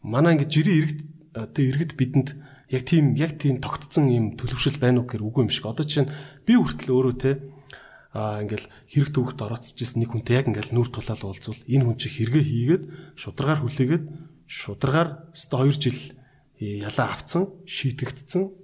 манай 0.06 0.38
ингээд 0.38 0.54
жирийн 0.54 0.78
иргэд 0.78 1.00
тэг 1.34 1.64
иргэд 1.74 1.92
бидэнд 1.98 2.28
яг 2.70 2.82
тийм 2.86 3.18
яг 3.18 3.34
тийм 3.34 3.58
тогтцсон 3.58 4.08
юм 4.14 4.38
төлөвшөл 4.38 4.78
байна 4.78 5.02
уу 5.02 5.10
гэхээр 5.10 5.26
үгүй 5.26 5.42
юм 5.46 5.50
шиг. 5.50 5.66
Одоо 5.66 5.82
жишээ 5.82 6.06
нь 6.06 6.14
би 6.46 6.54
хүртэл 6.54 6.94
өөрөө 6.94 7.14
те 7.18 7.30
аа 8.14 8.46
ингээл 8.46 8.70
хэрэг 8.86 9.10
төвөгт 9.10 9.42
орооцож 9.42 9.74
ирсэн 9.74 10.06
нэг 10.06 10.14
хүнтэй 10.14 10.38
яг 10.38 10.46
ингээл 10.46 10.70
нүр 10.70 10.88
тулаал 10.94 11.34
уулзвал 11.34 11.58
энэ 11.66 11.82
хүн 11.82 11.98
чи 11.98 12.08
хэрэгээ 12.14 12.44
хийгээд 12.46 12.84
шударгаар 13.18 13.60
хүлээгээд 13.66 14.04
шударгаар 14.46 15.10
өстө 15.34 15.54
2 15.66 15.82
жил 15.82 16.00
ялаа 16.62 17.10
авцсан 17.10 17.50
шийтгдсэн 17.66 18.54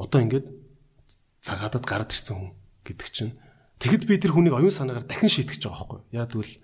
одоо 0.00 0.20
ингээд 0.24 0.46
цагаадад 1.44 1.84
гараад 1.84 2.16
ирсэн 2.16 2.32
хүн 2.32 2.50
гэдэг 2.88 3.08
чинь. 3.12 3.36
Тэгэд 3.76 4.08
би 4.08 4.16
тэр 4.16 4.32
хүнийг 4.32 4.56
оюун 4.56 4.72
санаагаар 4.72 5.04
дахин 5.04 5.28
шийтгэж 5.28 5.68
байгаа 5.68 6.00
байхгүй 6.00 6.00
яа 6.16 6.26
тэгвэл 6.30 6.54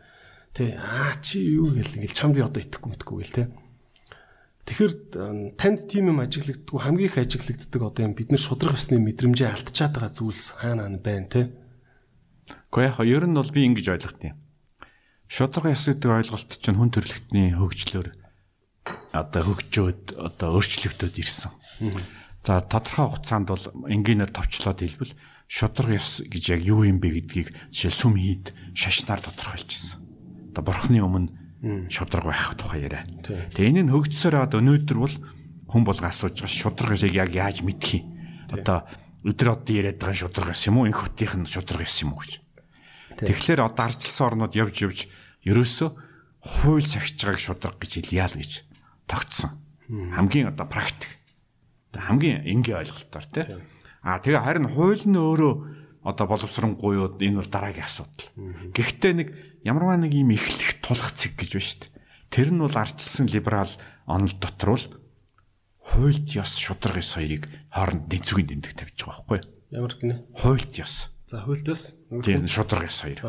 тэ 0.57 0.65
аа 0.81 1.13
чи 1.21 1.45
юу 1.45 1.77
гэл 1.77 1.99
ингээл 1.99 2.17
чам 2.17 2.33
би 2.33 2.41
одоо 2.41 2.63
итгэхгүй 2.63 2.91
мэдхгүй 2.95 3.17
гэл 3.21 3.37
тэ. 3.37 3.53
Тэгэхээр 4.65 4.93
м, 5.19 5.53
танд 5.61 5.85
тийм 5.91 6.15
юм 6.15 6.23
ажиглагддгүй 6.23 6.79
хамгийн 6.79 7.09
их 7.11 7.19
ажиглагддаг 7.19 7.83
одоо 7.85 8.03
юм 8.07 8.15
бид 8.15 8.31
нар 8.31 8.41
шудрах 8.41 8.79
ёсны 8.79 9.03
мэдрэмжээ 9.03 9.51
алдчихад 9.51 9.93
байгаа 9.99 10.13
зүйлс 10.15 10.63
хаана 10.63 10.87
хаана 10.87 11.01
байна 11.03 11.27
те 11.29 11.43
Гэхдээ 12.73 12.89
яг 12.89 12.99
ер 13.05 13.25
нь 13.29 13.37
бол 13.37 13.51
би 13.51 13.65
ингэж 13.69 13.87
ойлгох 13.89 14.17
юм. 14.23 14.37
Шудраг 15.29 15.77
ёс 15.77 15.85
гэдэг 15.85 16.09
ойлголт 16.09 16.51
чинь 16.57 16.77
хүн 16.77 16.91
төрөлхтний 16.93 17.53
хөгжлөөр 17.53 18.09
одоо 19.13 19.43
хөгжөөд 19.45 20.17
одоо 20.17 20.49
өөрчлөгдөд 20.57 21.15
ирсэн. 21.21 21.53
За 22.45 22.65
тодорхой 22.65 23.13
хугацаанд 23.13 23.49
бол 23.53 23.65
энгийнээр 23.93 24.33
товчлоод 24.33 24.81
хэлбэл 24.81 25.13
шудраг 25.49 26.01
ёс 26.01 26.25
гэж 26.25 26.45
яг 26.57 26.63
юу 26.65 26.89
юм 26.89 26.97
бэ 27.01 27.29
гэдгийг 27.29 27.53
жишээ 27.73 27.93
сүм 27.93 28.17
хийд 28.17 28.57
шашнаар 28.73 29.21
тодорхойлж 29.21 29.69
ирсэн. 29.69 30.01
Одоо 30.57 30.63
бурхны 30.65 31.05
өмнө 31.05 31.89
шудраг 31.93 32.25
байх 32.25 32.57
тухай 32.57 32.89
яриа. 32.89 33.05
Тэгээ 33.25 33.69
энэ 33.69 33.83
нь 33.89 33.93
хөгжсөөр 33.93 34.49
одоо 34.49 34.65
өнөөдөр 34.65 34.99
бол 35.01 35.17
хүн 35.69 35.83
болго 35.85 36.07
асууж 36.09 36.41
байгаа 36.41 36.57
шудраг 36.57 36.97
яг 37.05 37.31
яаж 37.37 37.61
мэдэх 37.61 38.01
юм? 38.01 38.05
Одоо 38.49 38.89
өдөр 39.25 39.49
одоо 39.59 39.75
яриад 39.75 39.99
байгаа 39.99 40.15
шудраг 40.15 40.55
ёс 40.55 40.63
юм 40.67 40.79
уу? 40.79 40.87
Энх 40.87 41.03
хотынх 41.03 41.35
нь 41.35 41.51
шудраг 41.51 41.87
ёс 41.87 41.99
юм 42.03 42.15
уу 42.15 42.23
гэж. 42.23 42.39
Тэгэхээр 43.19 43.61
одоо 43.67 43.85
ардчилсан 43.91 44.27
орнууд 44.31 44.55
явж 44.55 44.77
явж 44.79 44.99
ерөөсөө 45.43 45.91
хууль 46.39 46.87
сахиж 46.87 47.19
байгааг 47.19 47.43
шудраг 47.43 47.75
гэж 47.83 47.91
хэлъя 47.99 48.31
л 48.31 48.39
гэж 48.39 48.53
тогтсон. 49.11 49.59
Хамгийн 49.89 50.55
одоо 50.55 50.67
практик. 50.71 51.11
Хамгийн 51.93 52.47
энгийн 52.47 52.79
ойлголтоор 52.79 53.27
тий. 53.27 53.45
А 54.03 54.23
тэгээ 54.23 54.45
харин 54.45 54.69
хууль 54.71 55.03
нь 55.03 55.19
өөрөө 55.19 55.55
одоо 56.07 56.27
боловсронгуй 56.31 56.95
юу 56.95 57.11
энэ 57.19 57.43
бол 57.43 57.51
дараагийн 57.51 57.85
асуудал. 57.89 58.29
Гэхдээ 58.71 59.13
нэг 59.19 59.29
ямарваа 59.67 59.99
нэг 59.99 60.15
юм 60.15 60.31
эхлэх 60.31 60.79
тулах 60.79 61.11
цэг 61.13 61.35
гэж 61.35 61.51
байна 61.59 61.67
шүү 61.67 61.79
дээ. 61.83 61.93
Тэр 62.31 62.49
нь 62.55 62.63
бол 62.63 62.77
ардчилсан 62.77 63.27
либерал 63.27 63.73
онол 64.07 64.35
дотор 64.39 64.71
бол 64.79 64.85
хуульд 65.89 66.29
ёс 66.37 66.53
шудраг 66.61 67.01
ёс 67.01 67.11
хоёрыг 67.17 67.49
хооронд 67.73 68.09
тэнцвгийн 68.13 68.49
дэмдэг 68.61 68.73
тавьж 68.77 68.99
байгаа 69.03 69.25
байхгүй 69.25 69.41
ямар 69.73 69.93
гинэ 69.97 70.17
Хуульд 70.37 70.73
ёс. 70.77 71.09
за 71.29 71.41
хуйлтас 71.45 71.97
Тийм 72.25 72.45
шудраг 72.49 72.89
ёс 72.89 72.99
хоёр. 73.01 73.21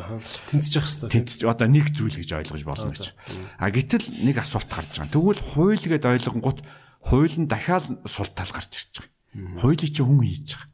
тэнцэж 0.52 0.74
явах 0.76 0.88
хэрэгтэй 0.92 1.10
Тэнцэж 1.12 1.40
одоо 1.48 1.68
нэг 1.68 1.92
зүйл 1.92 2.16
гэж 2.20 2.30
ойлгож 2.36 2.64
болно 2.64 2.92
гэж. 2.96 3.12
А 3.60 3.68
гэтэл 3.72 4.06
нэг 4.24 4.40
асуулт 4.40 4.68
гарч 4.72 4.92
байгаа. 5.00 5.12
Тэгвэл 5.12 5.42
хууль 5.56 5.84
гэдээ 5.84 6.16
ойлгонгууд 6.20 6.60
хууль 7.04 7.36
нь 7.40 7.48
дахиад 7.52 7.88
сул 8.08 8.28
тал 8.32 8.52
гарч 8.56 8.72
ирж 8.72 9.04
байгаа. 9.04 9.60
Хуулийг 9.60 9.92
чи 9.92 10.00
хүн 10.04 10.20
хийж 10.24 10.48
байгаа. 10.56 10.68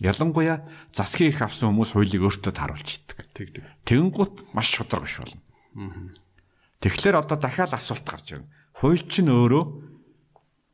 Ялангуяа 0.00 0.58
засгийн 0.94 1.34
их 1.34 1.42
авсан 1.42 1.74
хүмүүс 1.74 1.90
хуулийг 1.92 2.22
өөртөө 2.22 2.54
тааруулж 2.54 2.86
идэг. 2.86 3.18
Тэгдэг. 3.34 3.62
Тэнгүүт 3.84 4.54
маш 4.54 4.70
шудраг 4.70 5.04
биш 5.10 5.18
болно. 5.20 5.42
Тэгэхээр 6.80 7.18
одоо 7.20 7.36
дахиад 7.36 7.74
асуулт 7.76 8.06
гарч 8.08 8.32
ирнэ. 8.38 8.48
Хууль 8.80 9.04
чинь 9.04 9.28
өөрөө 9.28 9.89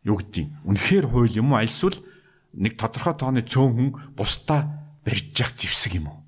юу 0.06 0.22
гэдгийг 0.22 0.48
үнэхээр 0.62 1.06
хууль 1.10 1.34
юм 1.34 1.52
уу 1.52 1.58
альсвал 1.58 1.98
нэг 2.54 2.78
тодорхой 2.78 3.14
тооны 3.18 3.42
цөөн 3.42 3.72
хүн 3.74 3.90
бусдаа 4.14 4.86
барьж 5.02 5.34
явах 5.34 5.58
зэвсэг 5.58 5.92
юм 5.98 6.06
уу? 6.14 6.20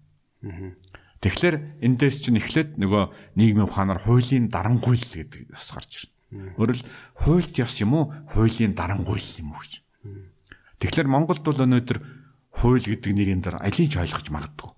Тэгэхээр 1.23 1.83
эндээс 1.83 2.23
чинь 2.23 2.39
эхлээд 2.39 2.79
нөгөө 2.79 3.35
нийгмийн 3.39 3.67
ухаанаар 3.67 4.03
хуулийн 4.07 4.51
дарангуйл 4.51 5.03
гэдэг 5.03 5.51
бас 5.51 5.71
гарч 5.75 6.07
ирнэ. 6.31 6.55
Өөрөлд 6.59 6.87
хуульд 7.23 7.55
ёс 7.59 7.75
юм 7.83 7.95
уу? 7.95 8.05
Хуулийн 8.35 8.75
дарангуйл 8.79 9.27
юм 9.43 9.55
уу 9.55 9.63
гэж. 9.63 9.83
Тэгэхээр 10.79 11.09
Монголд 11.11 11.43
бол 11.43 11.59
өнөөдөр 11.59 11.99
хууль 12.55 12.87
гэдэг 12.87 13.13
нэрийн 13.15 13.43
дараа 13.43 13.67
алийг 13.67 13.99
ойлгож 13.99 14.31
магадгүй. 14.31 14.71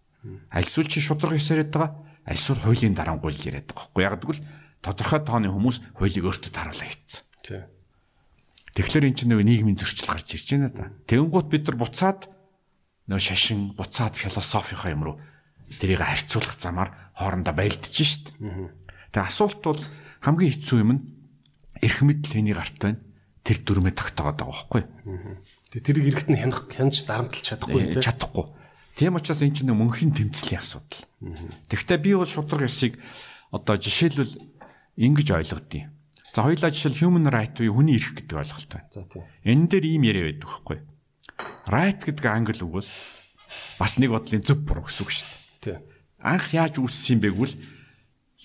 Альсвал 0.48 0.88
чи 0.88 1.00
шудраг 1.04 1.36
эсэрэд 1.36 1.68
байгаа, 1.68 2.08
альсвал 2.24 2.60
хуулийн 2.64 2.96
дарангуйл 2.96 3.36
яриад 3.36 3.68
байгаа 3.68 3.92
байхгүй. 3.92 4.04
Яг 4.04 4.16
гэвэл 4.20 4.44
тодорхой 4.80 5.20
тооны 5.20 5.52
хүмүүс 5.52 5.76
хуулийг 5.96 6.24
өөртөө 6.24 6.52
таруулаа 6.56 6.88
хийцэн. 6.88 7.24
Тий. 7.44 7.60
Тэгэхээр 8.74 9.06
эн 9.10 9.16
чинь 9.18 9.30
нөгөө 9.34 9.46
нийгмийн 9.46 9.78
зөрчил 9.78 10.08
гарч 10.10 10.34
ирж 10.38 10.48
байна 10.54 10.68
да. 10.70 10.84
Тэнгуут 11.10 11.50
бид 11.50 11.66
нар 11.66 11.76
буцаад 11.80 12.30
нөгөө 13.10 13.18
шашин, 13.22 13.74
буцаад 13.74 14.14
философийнхаа 14.14 14.94
юм 14.94 15.02
руу 15.04 15.16
тэрийг 15.78 16.02
харьцуулах 16.02 16.58
замаар 16.58 16.90
хоорондоо 17.14 17.54
байлдаж 17.54 17.94
шít. 17.94 18.30
Тэгээ 19.10 19.26
асуулт 19.26 19.62
бол 19.62 19.82
хамгийн 20.22 20.54
хэцүү 20.54 20.78
юм 20.82 20.90
нь 20.98 21.02
эрх 21.82 22.02
мэдэл 22.02 22.34
хэний 22.38 22.54
гарт 22.54 22.78
байна. 22.78 22.98
Тэр 23.46 23.58
дүрмээ 23.62 23.94
тогтоогод 23.94 24.38
байгаа 24.38 24.50
байхгүй. 24.50 24.82
Тэгээ 25.70 25.86
тэрийг 25.86 26.06
эрэхт 26.14 26.28
нь 26.30 26.38
хянах 26.42 26.66
хянаж 26.70 26.96
дарамтлах 27.06 27.42
чадахгүй 27.46 27.82
Э, 27.86 27.92
тий. 27.94 28.02
чадахгүй. 28.02 28.46
Тийм 28.98 29.14
учраас 29.16 29.40
энэ 29.42 29.54
чинь 29.54 29.70
мөнхийн 29.72 30.12
тэмцлийн 30.12 30.60
асуудал. 30.60 31.02
Тэгэхдээ 31.70 31.98
би 32.02 32.10
бол 32.18 32.26
шудраг 32.28 32.66
ёсыг 32.68 32.98
одоо 33.54 33.74
жишээлбэл 33.78 34.34
ингэж 34.98 35.28
ойлгодیں۔ 35.30 35.88
За 36.30 36.46
хоёулаа 36.46 36.70
жишээл 36.70 37.00
human 37.02 37.26
right 37.26 37.58
буюу 37.58 37.82
хүний 37.82 37.98
эрх 37.98 38.14
гэдэг 38.14 38.38
ойлголт 38.38 38.70
байна. 38.70 38.88
За 38.94 39.02
тий. 39.10 39.22
Энэ 39.42 39.66
дээр 39.66 39.84
ийм 39.90 40.02
яриа 40.06 40.30
байдаг 40.30 40.46
байхгүй. 40.46 40.78
Right 41.66 42.00
гэдэг 42.06 42.26
англи 42.30 42.62
үг 42.62 42.72
бол 42.78 42.90
бас 43.82 43.92
нэг 43.98 44.10
бодлын 44.14 44.46
зөв 44.46 44.62
буруу 44.62 44.86
гэсэн 44.86 45.02
үг 45.02 45.10
шүү 45.10 45.26
дээ. 45.26 45.42
Тий. 45.66 45.76
Анх 46.22 46.54
яаж 46.54 46.78
үүссэн 46.78 47.18
юм 47.18 47.20
бэ 47.26 47.30
гэвэл 47.34 47.56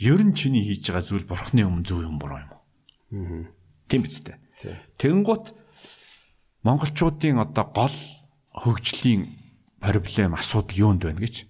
ер 0.01 0.21
нь 0.25 0.33
чиний 0.33 0.65
хийж 0.65 0.89
байгаа 0.89 1.05
зүйл 1.05 1.29
бурхны 1.29 1.61
өмнө 1.61 1.85
зөв 1.85 2.01
юм 2.01 2.17
буруу 2.17 2.41
юм 2.41 2.49
уу? 2.49 2.63
Тийм 3.85 4.01
биз 4.01 4.17
дээ. 4.25 4.41
Тэнгуут 4.97 5.53
монголчуудын 6.65 7.37
одоо 7.37 7.65
гол 7.69 7.95
хөгжлийн 8.65 9.29
проблем 9.77 10.33
асуудал 10.33 10.73
юунд 10.73 11.05
байна 11.05 11.21
гэж. 11.21 11.45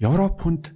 Европ 0.00 0.40
хүнд 0.40 0.72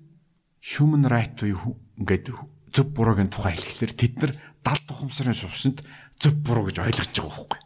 human 0.60 1.08
right 1.08 1.32
буюу 1.40 1.80
ингээд 1.96 2.36
зөв 2.72 2.86
буруугийн 2.92 3.30
тухай 3.32 3.54
хэлэхлээр 3.56 3.92
тэд 3.94 4.14
нар 4.20 4.32
дал 4.64 4.80
тухамсрын 4.88 5.36
шувшинд 5.36 5.82
зөв 6.18 6.34
буруу 6.42 6.68
гэж 6.68 6.82
ойлгож 6.82 7.12
байгаа 7.14 7.30
байхгүй. 7.30 7.60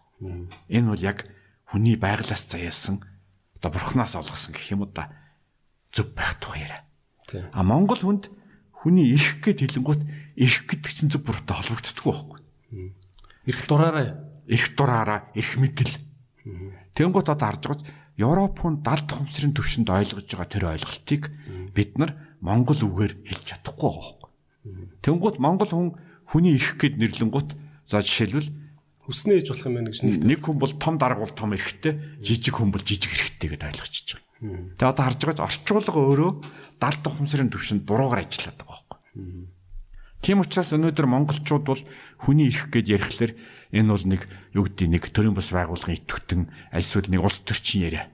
Энэ 0.70 0.89
бол 0.93 1.03
яг 1.03 1.19
хүний 1.66 1.97
байглаас 1.97 2.45
заяасан 2.47 3.03
одоо 3.57 3.70
бурхнаас 3.73 4.15
олгосон 4.15 4.53
гэх 4.55 4.73
юм 4.74 4.85
уу 4.85 4.91
да 4.93 5.11
зөв 5.93 6.12
байх 6.15 6.37
тухай 6.39 6.69
яриа. 6.69 6.83
А 7.53 7.62
Монгол 7.62 8.01
хүнд 8.01 8.29
хүний 8.70 9.15
эрх 9.15 9.41
гэд 9.41 9.65
хэлэнгуут 9.65 10.03
эрх 10.37 10.59
гэдэг 10.69 10.93
чинь 10.93 11.11
зөв 11.11 11.24
буруутай 11.24 11.57
холбогддоггүй 11.57 12.12
байхгүй. 12.12 12.39
Ирэх 13.49 13.65
дураараа 13.66 14.07
эрх 14.47 14.66
дураараа 14.77 15.20
эрх 15.35 15.53
мэдэл. 15.57 15.97
Тэнгуут 16.93 17.29
одоо 17.33 17.47
харж 17.49 17.62
байгаач 17.65 17.83
Европ 18.20 18.61
хүн 18.61 18.85
дал 18.85 19.01
тухамсрын 19.01 19.57
төвшөнд 19.57 19.89
ойлгож 19.89 20.29
байгаа 20.29 20.49
тэр 20.53 20.65
ойлголтыг 20.77 21.23
бид 21.73 21.97
нар 21.97 22.12
монгол 22.45 22.77
үгээр 22.77 23.24
хэлж 23.24 23.45
чадахгүй. 23.49 24.22
Тэнгуут 25.02 25.43
монгол 25.43 25.70
хүн 25.70 25.89
хүний 26.26 26.55
эрх 26.55 26.78
гэд 26.78 26.98
нэрлэнгуут 26.98 27.59
за 27.86 28.01
жишээлбэл 28.01 28.51
хүснээ 29.02 29.43
ээж 29.43 29.48
болох 29.51 29.66
юм 29.66 29.74
байна 29.74 29.90
гэж 29.90 29.98
нэг 30.06 30.22
нэг 30.22 30.40
хүн 30.47 30.59
бол 30.62 30.74
том 30.78 30.94
дарга 30.94 31.26
бол 31.26 31.34
том 31.34 31.51
эрхтэй, 31.59 31.98
жижиг 32.22 32.55
хүн 32.55 32.70
бол 32.70 32.86
жижиг 32.86 33.10
эрхтэй 33.10 33.51
гэдээ 33.51 33.70
ойлгочихж 33.74 34.09
байгаа. 34.14 34.78
Тэгээ 34.78 34.93
одоо 34.94 35.05
харж 35.06 35.20
байгаач 35.26 35.40
орчуулга 35.43 35.98
өөрөө 35.98 36.30
дал 36.78 36.97
тухамсрын 37.02 37.51
төвшөнд 37.51 37.82
буруугаар 37.82 38.22
ажилладаг 38.22 38.62
байгаа 38.62 38.86
байхгүй. 38.86 39.51
Тийм 40.22 40.39
учраас 40.39 40.70
өнөөдөр 40.70 41.06
монголчууд 41.10 41.64
бол 41.66 41.82
хүний 42.22 42.47
эрх 42.47 42.70
гэж 42.70 42.86
ярихлаар 42.94 43.32
энэ 43.74 43.90
бол 43.90 44.06
нэг 44.06 44.22
юу 44.55 44.70
гэдэг 44.70 44.86
нэг 44.86 45.05
төрийн 45.10 45.34
бас 45.34 45.51
байгууллагын 45.51 45.98
идэвхтэн 45.98 46.43
альсвал 46.70 47.10
нэг 47.10 47.22
улс 47.26 47.43
төрчин 47.43 47.90
яриа. 47.90 48.06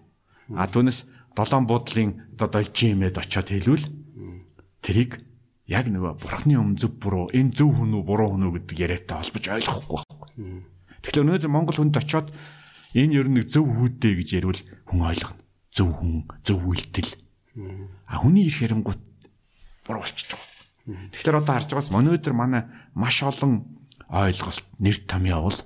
А 0.56 0.64
түүнээс 0.64 1.04
долоон 1.36 1.68
буудлын 1.68 2.32
одоо 2.40 2.48
должимэд 2.48 3.20
очиод 3.20 3.52
хэлвэл 3.52 3.84
тэрийг 4.80 5.20
яг 5.68 5.86
нөгөө 5.92 6.16
бурхны 6.24 6.56
өмнө 6.56 6.80
зөв 6.80 6.96
буруу 6.96 7.28
энэ 7.28 7.52
зөв 7.52 7.76
хүн 7.76 7.92
үү 8.00 8.04
буруу 8.08 8.32
хүн 8.34 8.48
үү 8.48 8.54
гэдэг 8.64 8.78
яриатай 8.80 9.20
холбож 9.20 9.44
ойлгохгүй 9.52 9.96
байхгүй. 10.00 10.28
Тэгэхээр 11.04 11.22
өнөөдөр 11.28 11.52
Монгол 11.52 11.76
хүнд 11.76 12.00
очиод 12.00 12.28
энэ 12.96 13.14
ер 13.20 13.28
нь 13.28 13.44
зөв 13.44 13.68
хүүдээ 13.68 14.12
гэж 14.16 14.28
ярил 14.40 14.62
хүн 14.88 15.00
ойлгоно. 15.04 15.44
Зөв 15.68 15.88
хүн, 15.92 16.24
зөв 16.40 16.58
үйлдэл. 16.64 17.12
А 18.08 18.16
хүний 18.16 18.48
эрх 18.48 18.64
ярингууд 18.64 19.02
буруу 19.84 20.02
болчихж 20.02 20.32
байгаа. 20.32 21.12
Тэгэхээр 21.12 21.40
одоо 21.44 21.52
харж 21.52 21.68
байгаас 21.68 21.92
өнөөдөр 21.92 22.32
манай 22.32 22.62
маш 22.96 23.20
олон 23.20 23.68
ойлголт 24.08 24.64
нэр 24.80 25.04
томьёо 25.04 25.44
бол 25.44 25.60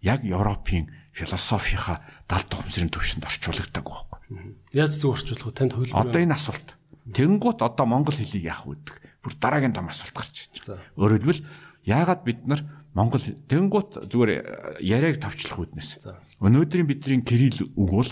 яг 0.00 0.24
Европын 0.24 0.88
философийнхаа 1.12 2.00
дал 2.24 2.44
тухамсрын 2.48 2.88
төвшөнд 2.88 3.28
орчуулдаг 3.28 3.84
байхгүй. 3.84 4.56
яаж 4.72 4.96
зөв 4.96 5.12
орчуулах 5.12 5.52
вэ? 5.52 5.56
Танд 5.60 5.72
хөлбөр. 5.76 5.92
Одоо 5.92 6.20
энэ 6.24 6.36
асуулт. 6.40 6.68
Тэнгуут 7.12 7.60
одоо 7.60 7.84
монгол 7.84 8.16
хэлийг 8.16 8.48
яах 8.48 8.64
вэ 8.64 8.80
гэдэг. 8.80 8.96
Бүр 9.22 9.32
дараагийн 9.38 9.72
том 9.72 9.86
асуулт 9.88 10.14
гарч 10.14 10.50
ирж 10.50 10.66
байна. 10.66 10.82
Өөрөөр 10.98 11.22
хэлбэл 11.22 11.46
яагаад 11.86 12.22
бид 12.26 12.42
нар 12.46 12.60
монгол 12.94 13.22
тэнгуут 13.22 14.10
зүгээр 14.10 14.30
э, 14.30 14.42
яриаг 14.82 15.22
тавчлах 15.22 15.62
үүднээс. 15.62 16.02
За. 16.02 16.18
Өнөөдрийн 16.42 16.90
бидний 16.90 17.22
кирилл 17.22 17.70
үг 17.78 17.90
бол 17.90 18.10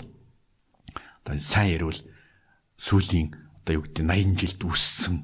одоо 1.21 1.35
сайн 1.37 1.77
ярил 1.77 1.99
сүүлийн 2.79 3.35
одоо 3.61 3.77
юу 3.77 3.83
гэдэг 3.85 4.05
80 4.07 4.39
жилд 4.41 4.61
үссэн 4.65 5.15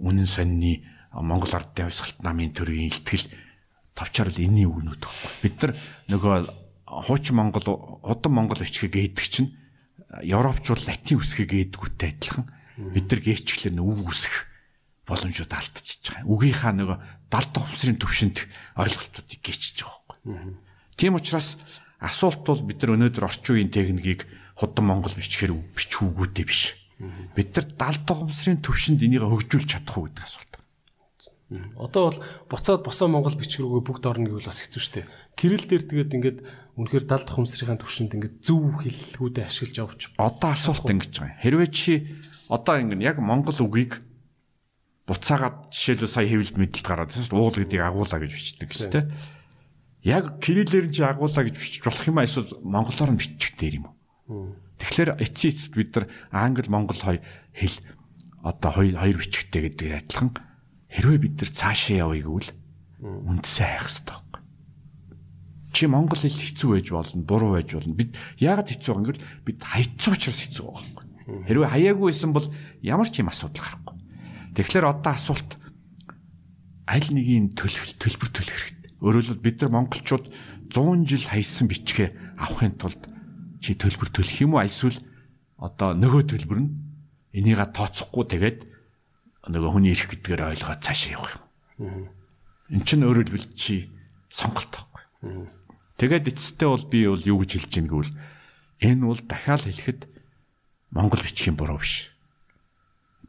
үнэн 0.00 0.28
сонины 0.28 0.86
Монгол 1.14 1.52
ардын 1.54 1.90
хувьсгалт 1.92 2.24
намын 2.24 2.50
төрийн 2.50 2.90
ихтгэл 2.90 3.30
товчоор 3.94 4.30
л 4.32 4.42
энэний 4.42 4.66
үгнүүд 4.66 5.02
баггүй. 5.04 5.30
Бид 5.44 5.56
нар 5.62 5.72
нөгөө 6.10 6.34
хуучин 7.06 7.36
Монгол 7.38 8.02
удам 8.02 8.32
Монгол 8.34 8.58
бичгийг 8.58 8.98
ээдэг 8.98 9.26
чинь 9.26 9.54
Европчууд 10.10 10.82
латин 10.86 11.22
үсгийг 11.22 11.54
ээдгүүтэй 11.54 12.10
адилхан 12.18 12.46
бид 12.90 13.06
нар 13.06 13.20
гээчглэр 13.22 13.78
үг 13.78 14.10
үсэх 14.10 14.34
боломжууд 15.04 15.52
алдчихж 15.52 16.02
байгаа. 16.08 16.28
Үгийнхаа 16.28 16.72
нөгөө 16.72 16.98
дал 17.28 17.46
тухамсрын 17.52 17.98
төвшөнд 18.00 18.36
ойлголтуудыг 18.80 19.40
гээчж 19.44 19.84
байгаа 19.84 20.00
байхгүй. 20.08 20.56
Тийм 20.96 21.18
учраас 21.18 21.58
асуулт 22.00 22.42
бол 22.44 22.62
бид 22.64 22.80
нар 22.80 22.96
өнөөдөр 22.96 23.24
орчин 23.28 23.54
үеийн 23.58 23.72
техникийг 23.74 24.24
худам 24.56 24.88
Монгол 24.88 25.12
бичгээр 25.12 25.52
бичүүгүүтэй 25.76 26.44
биш. 26.46 26.78
Бид 27.34 27.52
нар 27.56 27.66
дал 27.74 27.98
тухамсрын 28.06 28.62
төвшөнд 28.62 29.02
энийг 29.02 29.26
хөгжүүлж 29.26 29.68
чадах 29.68 29.98
уу 29.98 30.06
гэдэг 30.08 30.24
асуулт. 30.24 30.54
Одоо 31.76 32.02
бол 32.08 32.18
буцаад 32.48 32.82
босоо 32.82 33.08
Монгол 33.10 33.36
бичиг 33.36 33.60
рүүгээ 33.60 33.84
бүгд 33.84 34.04
орно 34.08 34.26
гэвэл 34.32 34.48
бас 34.48 34.64
хэцүү 34.64 34.80
шттэ. 34.80 35.10
Кирилл 35.36 35.66
дээр 35.68 35.84
тэгээд 35.84 36.14
ингээд 36.16 36.38
үнэхээр 36.80 37.04
дал 37.04 37.22
тухамсрын 37.26 37.78
төвшөнд 37.78 38.16
ингээд 38.16 38.34
зөв 38.40 38.80
хэллэгүүдээ 38.80 39.44
ашиглаж 39.44 39.76
явж 39.76 40.00
Одоо 40.16 40.50
асуулт 40.50 40.88
ингэж 40.88 41.12
байгаа. 41.20 41.42
Хэрвээ 41.44 41.70
чи 41.70 41.92
одоо 42.48 42.74
ингэ 42.80 43.04
яг 43.04 43.20
Монгол 43.20 43.60
үгийг 43.60 44.00
буцаагаад 45.04 45.68
жишээлбэл 45.68 46.14
сая 46.16 46.26
хэвлэлд 46.28 46.56
мэдлэлт 46.56 46.88
гараад 46.88 47.12
байна 47.12 47.24
шүү 47.24 47.32
дээ. 47.32 47.40
Уул 47.44 47.58
гэдгийг 47.60 47.84
агуулаа 47.84 48.20
гэж 48.24 48.32
бичдэг 48.32 48.70
шүү 48.72 48.90
дээ. 48.92 49.04
Яг 50.04 50.24
кириллээр 50.40 50.86
чи 50.88 51.02
агуулаа 51.04 51.44
гэж 51.44 51.56
бичиж 51.60 51.82
болох 51.84 52.04
юм 52.08 52.18
эсвэл 52.24 52.52
монголоор 52.64 53.12
нь 53.12 53.20
бичих 53.20 53.52
дээр 53.56 53.74
юм 53.80 53.86
уу? 53.92 54.56
Тэгэхээр 54.80 55.20
эцсийн 55.20 55.52
эцэст 55.52 55.72
бид 55.76 55.92
нар 55.96 56.06
англи 56.32 56.68
монгол 56.68 57.00
хоёр 57.00 57.20
хэл 57.52 57.76
одоо 58.44 58.70
хоёр 58.72 58.96
хоёр 59.00 59.16
бичгтэй 59.20 59.60
гэдэг 59.68 59.88
адилхан 60.08 60.30
хэрвээ 60.92 61.20
бид 61.20 61.34
нар 61.40 61.50
цаашаа 61.52 61.96
явъя 62.04 62.24
гэвэл 62.24 62.50
үндсээ 63.04 63.64
хайх 63.64 63.88
хэрэгтэй 63.88 64.12
байхгүй. 64.12 64.40
Чи 65.72 65.82
монгол 65.88 66.20
хэл 66.20 66.36
хэцүү 66.36 66.68
байж 66.70 66.88
болно, 66.92 67.22
буруу 67.24 67.50
байж 67.56 67.68
болно. 67.72 67.94
Бид 67.96 68.12
яагаад 68.38 68.68
хэцүү 68.68 68.90
байгаа 68.92 69.00
юм 69.00 69.08
гэвэл 69.08 69.24
бид 69.44 69.58
хайцсан 69.64 70.12
учраас 70.14 70.40
хэцүү 70.44 70.64
байгаа 70.64 70.84
байхгүй. 70.84 71.48
Хэрвээ 71.48 71.72
хаяагүй 71.72 72.06
байсан 72.12 72.30
бол 72.36 72.46
ямар 72.84 73.08
ч 73.08 73.24
юм 73.24 73.32
асуудал 73.32 73.64
гарахгүй. 73.64 73.93
Тэгэхээр 74.54 74.86
одоо 74.86 75.12
асуулт 75.12 75.50
аль 76.86 77.10
нэгийн 77.10 77.54
төлөв 77.58 77.98
төлбөр 77.98 78.30
төлөх 78.30 78.54
хэрэгтэй. 78.54 78.90
Өөрөөр 79.02 79.24
хэлбэл 79.34 79.44
бид 79.44 79.56
нар 79.60 79.72
монголчууд 79.74 80.26
100 80.70 81.10
жил 81.10 81.24
хайсан 81.28 81.66
бичгээ 81.68 82.08
авахын 82.38 82.74
тулд 82.78 83.02
чи 83.60 83.74
төлбөр 83.74 84.10
төлөх 84.14 84.38
юм 84.40 84.56
уу 84.56 84.62
альсвал 84.62 84.96
одоо 85.58 85.92
нөгөө 85.98 86.22
төлбөр 86.30 86.58
нь 86.62 86.70
энийга 87.34 87.68
тооцохгүй 87.68 88.24
тэгээд 88.30 88.58
нөгөө 89.50 89.70
хүний 89.74 89.92
эрх 89.92 90.08
гэдгээр 90.08 90.54
ойлгоод 90.54 90.80
цаашаа 90.80 91.12
явах 91.18 91.32
юм. 91.78 92.08
Эн 92.70 92.82
чинь 92.86 93.04
өөрөөр 93.04 93.28
хэлбэл 93.28 93.52
чи 93.58 93.90
сонголт 94.32 94.70
байхгүй. 94.72 95.02
Тэгээд 96.00 96.30
эцэстээ 96.32 96.68
бол 96.68 96.84
би 96.88 96.98
бол 97.06 97.22
юу 97.22 97.38
гэж 97.44 97.50
хэлж 97.58 97.72
ийн 97.76 97.88
гэвэл 97.90 98.12
Энэ 98.84 99.06
бол 99.06 99.20
дахиад 99.24 99.64
хэлэхэд 99.64 100.00
монгол 100.90 101.22
бичгийн 101.22 101.56
буруу 101.56 101.78
биш. 101.78 102.12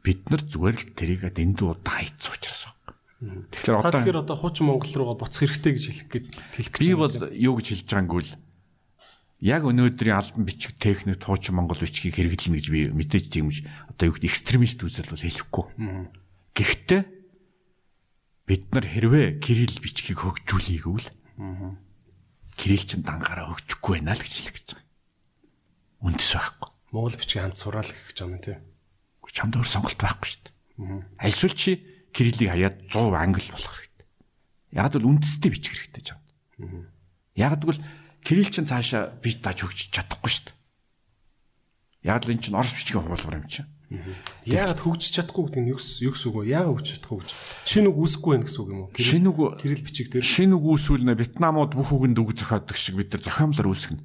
Бид 0.06 0.22
нар 0.30 0.42
зүгээр 0.46 0.76
л 0.78 0.86
тэрийг 0.94 1.22
дэндүү 1.26 1.66
удаа 1.66 1.98
хайц 1.98 2.30
учраас 2.30 2.70
байна. 2.70 3.42
Тэгэхээр 3.50 3.78
одоо 3.82 3.90
тэгэхээр 3.90 4.22
одоо 4.22 4.36
хуучин 4.38 4.70
Монгол 4.70 4.92
руугаа 4.94 5.18
буцах 5.18 5.42
хэрэгтэй 5.42 5.72
гэж 5.74 5.84
хэлэх 5.90 6.08
гээд 6.14 6.26
хэлэх 6.54 6.72
гэж 6.78 6.80
би 6.86 6.94
бол 6.94 7.14
юу 7.34 7.54
гэж 7.58 7.66
хэлж 7.74 7.90
байгааг 7.90 8.22
нь 8.22 8.46
яг 9.40 9.68
өнөөдрийн 9.68 10.16
албан 10.16 10.48
бичиг 10.48 10.80
техник 10.80 11.20
хуучин 11.20 11.60
монгол 11.60 11.76
бичгийг 11.76 12.16
хэрэглэнэ 12.16 12.56
гэж 12.56 12.66
би 12.72 12.80
мэдээж 12.88 13.26
тиймж 13.28 13.56
одоо 13.92 14.08
юу 14.08 14.14
гэдэг 14.16 14.32
экстремист 14.32 14.80
үзэл 14.80 15.12
бол 15.12 15.20
хэлэхгүй. 15.20 15.64
Гэхдээ 16.56 17.02
бид 18.48 18.64
нар 18.72 18.86
хэрвээ 18.88 19.26
кирилл 19.44 19.76
бичгийг 19.84 20.24
хөгжүүлээгүүл 20.24 21.06
кирилл 22.56 22.86
чинь 22.88 23.04
дангаараа 23.04 23.52
хөгжихгүй 23.52 24.00
байна 24.00 24.16
л 24.16 24.24
гэж 24.24 24.32
хэлэх 24.40 24.54
гэж 24.56 24.66
байгаа. 24.72 24.84
Үндэс 26.00 26.32
байхгүй. 26.32 26.68
Монгол 26.96 27.16
бичгийг 27.20 27.42
хамт 27.44 27.60
сураал 27.60 27.92
гэх 27.92 28.08
гэж 28.08 28.18
юм 28.24 28.40
тийм. 28.40 28.60
Чамд 29.36 29.60
өөр 29.60 29.68
сонголт 29.68 30.00
байхгүй 30.00 30.28
шүү 30.32 30.40
дээ. 30.48 31.04
Альсвал 31.20 31.52
чи 31.52 31.84
кириллийг 32.16 32.56
хаяад 32.56 32.76
100 32.88 33.12
англи 33.12 33.52
болох 33.52 33.74
хэрэгтэй. 33.76 34.06
Яг 34.72 34.96
л 34.96 35.08
үндэстэй 35.12 35.50
бичих 35.52 35.76
хэрэгтэй 35.76 36.16
чамд. 36.16 36.24
Яг 37.36 37.60
л 37.60 37.76
кирилл 38.24 38.48
чинь 38.48 38.64
цаашаа 38.64 39.12
бит 39.20 39.44
тааж 39.44 39.68
хөгжиж 39.68 39.92
чадахгүй 39.92 40.32
шүү 40.32 40.44
дээ. 40.48 40.56
Яг 42.08 42.24
л 42.24 42.32
эн 42.32 42.40
чинь 42.40 42.56
орос 42.56 42.72
бичгийн 42.72 43.04
хуулбар 43.04 43.44
юм 43.44 43.48
чинь. 43.52 43.68
Яагаад 44.48 44.82
хөгжиж 44.82 45.14
чадахгүй 45.14 45.46
гэдэг 45.46 45.62
нь 45.62 45.70
юу 45.70 45.78
юу 45.78 46.12
гэсэн 46.16 46.28
үг 46.32 46.36
вэ? 46.42 46.50
Яагаад 46.50 46.74
хөгжиж 46.74 46.90
чадахгүй 46.98 47.18
гэж? 47.22 47.30
Шинэ 47.70 47.86
үг 47.86 47.98
үүсэхгүй 48.02 48.32
байх 48.34 48.46
гэсэн 48.50 48.62
үг 48.66 48.70
юм 48.72 48.80
уу? 48.82 48.90
Шинэ 48.98 49.28
үг 49.30 49.38
Кирилл 49.62 49.84
бичиг 49.86 50.06
дээр. 50.10 50.26
шинэ 50.26 50.54
үг 50.58 50.64
үүсвэл 50.66 51.06
нэ 51.06 51.14
Вьетнамууд 51.14 51.72
бүх 51.78 51.90
үгэнд 51.94 52.18
үг 52.18 52.34
зохиодог 52.34 52.74
шиг 52.74 52.98
бид 52.98 53.14
нар 53.14 53.22
зохиомлоор 53.22 53.70
үүсгэнэ. 53.70 54.02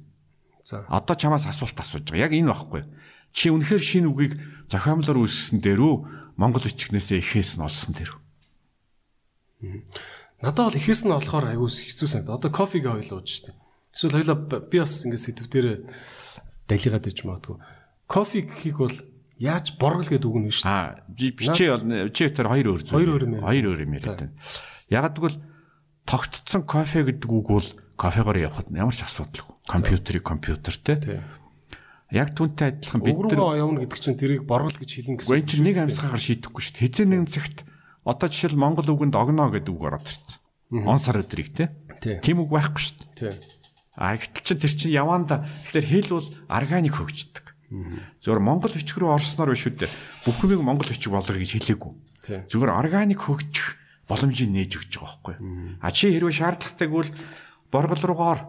За. 0.62 0.86
Одоо 0.86 1.16
чамаас 1.18 1.50
асуулт 1.50 1.74
асууж 1.74 2.14
байгаа. 2.14 2.30
Яг 2.30 2.32
энэ 2.38 2.54
байхгүй. 2.54 2.82
Чи 3.32 3.48
үнэхээр 3.48 3.82
шинэ 3.82 4.08
үгийг 4.12 4.34
зохиомлоор 4.68 5.24
үүсгэсэн 5.24 5.60
дээрүү 5.64 5.94
Монгол 6.36 6.64
бичгнээсээ 6.64 7.20
ихээс 7.20 7.56
нь 7.56 7.64
олсон 7.64 7.92
дээрүү. 7.96 8.20
Надад 10.42 10.72
бол 10.72 10.78
ихэс 10.80 11.04
нь 11.06 11.12
болохоор 11.12 11.54
аюу 11.54 11.68
хэцүү 11.68 12.08
санагдаа. 12.08 12.36
Одоо 12.36 12.50
кофег 12.50 12.88
ойлооч 12.88 13.28
штэ. 13.30 13.56
Эсвэл 13.94 14.20
хоёлаа 14.20 14.36
би 14.58 14.76
бас 14.82 15.04
ингэ 15.06 15.18
сэдв 15.20 15.46
дээр 15.46 15.66
далигаад 16.66 17.06
иж 17.06 17.22
магадгүй. 17.22 17.56
Кофе 18.10 18.42
гэхийг 18.42 18.76
бол 18.82 18.96
яаж 19.38 19.78
боргол 19.78 20.08
гэдэг 20.08 20.26
үг 20.26 20.38
нь 20.42 20.50
шүү 20.50 20.66
дээ. 20.66 20.72
Аа 20.72 20.98
би 21.06 21.26
бичээ 21.30 21.68
бол 21.70 21.84
чи 22.10 22.26
тэр 22.32 22.48
хоёр 22.50 22.66
өөр 22.74 22.82
зүйл. 22.82 22.96
Хоёр 22.98 23.10
өөр 23.14 23.24
юм. 23.28 23.32
Хоёр 23.44 23.64
өөр 23.70 23.80
юм 23.86 23.92
яриад 23.96 24.18
байна. 24.18 24.34
Яг 24.90 25.14
тэгвэл 25.14 25.38
тогтцсон 26.08 26.62
кофе 26.66 27.06
гэдэг 27.06 27.30
үг 27.30 27.46
бол 27.46 27.68
кофегоор 27.94 28.38
явахад 28.42 28.74
ямар 28.74 28.96
ч 28.96 29.06
асуудалгүй. 29.06 29.54
Компьютерийг 29.70 30.24
компьютертэй. 30.26 31.22
Яг 32.12 32.36
түүнтэй 32.36 32.76
адилхан 32.76 33.00
бид 33.00 33.16
нар 33.16 33.32
руугаа 33.40 33.56
явна 33.56 33.78
гэдэг 33.88 33.98
чинь 33.98 34.20
тэрийг 34.20 34.44
боргол 34.44 34.76
гэж 34.76 34.90
хэлнэ 35.00 35.16
гэсэн. 35.24 35.32
Гүн 35.32 35.48
чи 35.48 35.56
нэг 35.64 35.76
амьсгахаар 35.80 36.20
шийдэхгүй 36.20 36.60
шүү 36.60 36.74
дээ. 36.76 36.84
Хизээ 36.92 37.06
нэгэн 37.08 37.30
цагт 37.32 37.58
одоо 38.04 38.28
жишээл 38.28 38.60
Монгол 38.60 38.88
үгэнд 38.92 39.16
огноо 39.16 39.48
гэдэг 39.48 39.72
үг 39.72 39.84
ороод 39.88 40.04
ирсэн. 40.04 40.36
Он 40.84 41.00
сар 41.00 41.24
өдрийг 41.24 41.56
те. 41.56 41.72
Тийм. 42.04 42.44
Үг 42.44 42.52
байхгүй 42.52 42.82
шүү 42.84 42.96
дээ. 43.16 43.32
А 43.96 44.16
гэтэл 44.20 44.44
чин 44.44 44.58
тэр 44.60 44.72
чин 44.76 44.92
яванда 44.92 45.48
тэгэхээр 45.72 45.88
хэл 45.88 46.10
бол 46.20 46.28
органик 46.52 46.94
хөгждөг. 47.00 47.46
Зөвхөн 48.20 48.44
Монгол 48.44 48.72
бичиг 48.76 49.00
рүү 49.00 49.16
орсноор 49.16 49.56
биш 49.56 49.64
үү 49.68 49.80
дээ. 49.80 49.92
Бүх 50.28 50.44
юмыг 50.44 50.60
Монгол 50.60 50.92
бичиг 50.92 51.12
болгоё 51.12 51.40
гэж 51.40 51.52
хэлээгүй. 51.56 51.92
Зүгээр 52.52 52.72
органик 52.76 53.20
хөгжих 53.24 53.80
боломжийг 54.08 54.52
нээж 54.52 54.72
өгч 54.76 54.92
байгаа 55.00 55.40
байхгүй. 55.40 55.80
А 55.80 55.88
чи 55.88 56.12
хэрвээ 56.12 56.36
шаардлагатай 56.36 56.88
бол 56.92 57.08
боргол 57.72 58.02
руугаа 58.04 58.28
ор. 58.36 58.40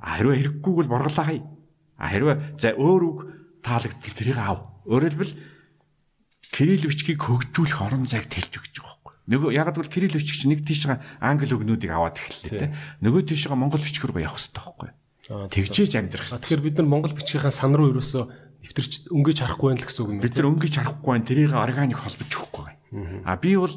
А 0.00 0.16
хэрвээ 0.16 0.36
хэрэггүйг 0.40 0.76
бол 0.80 0.92
борголоо 0.96 1.24
хай. 1.28 1.44
А 2.02 2.10
хэрвээ 2.10 2.58
за 2.58 2.74
өөр 2.74 3.02
үг 3.06 3.18
таалагдтал 3.62 4.18
тэрийг 4.18 4.38
ав. 4.42 4.66
Хэлбэл 4.82 5.38
кирилл 6.50 6.90
бичгийг 6.90 7.22
хөгжүүлэх 7.22 7.78
орон 7.78 8.10
зайг 8.10 8.26
тэлж 8.26 8.58
өгч 8.58 8.82
байгаа 8.82 8.98
байхгүй. 8.98 9.14
Нөгөө 9.30 9.50
яг 9.54 9.70
л 9.70 9.86
кирилл 9.86 10.18
бичгч 10.18 10.50
нэг 10.50 10.66
тийшээ 10.66 11.22
англи 11.22 11.54
үгнүүдийг 11.54 11.94
аваад 11.94 12.18
эхэллээ 12.18 12.50
те. 12.58 12.74
Нөгөө 13.06 13.22
тийшээ 13.30 13.54
монгол 13.54 13.78
бичиг 13.78 14.10
рүү 14.10 14.26
явах 14.26 14.42
хэрэгтэй 14.42 14.58
байхгүй. 14.66 14.90
Тэгжээж 15.30 15.92
амьдрах 15.94 16.26
хэрэгтэй. 16.26 16.42
Тэгэхээр 16.42 16.66
бид 16.66 16.76
нар 16.82 16.88
монгол 16.90 17.14
бичгийнхаа 17.14 17.54
сан 17.54 17.72
руу 17.78 17.94
ерөөсөө 17.94 18.24
нэвтэрч 18.66 18.92
өнгөж 19.14 19.38
харахгүй 19.38 19.68
байх 19.70 19.82
л 19.82 19.86
гэсэн 19.86 20.02
үг 20.02 20.10
юм 20.10 20.20
Бид 20.20 20.34
нар 20.34 20.48
өнгөж 20.50 20.74
харахгүй 20.74 21.10
байна. 21.14 21.28
Тэрийг 21.30 21.52
органик 21.54 21.98
холбож 22.02 22.30
өгөхгүй 22.34 22.64
байна. 22.66 23.22
А 23.22 23.38
би 23.38 23.54
бол 23.54 23.74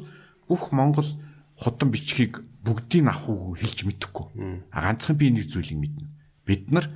бүх 0.50 0.62
монгол 0.74 1.08
худам 1.54 1.88
бичгийг 1.94 2.42
бүгдийг 2.66 3.06
авах 3.06 3.30
уу 3.30 3.54
хэлж 3.54 3.86
мэдэхгүй. 3.86 4.26
А 4.74 4.78
ганцхан 4.82 5.14
би 5.14 5.30
нэг 5.30 5.46
зүйлийг 5.46 5.78
мэднэ. 5.78 6.06
Бид 6.42 6.70
нар 6.74 6.90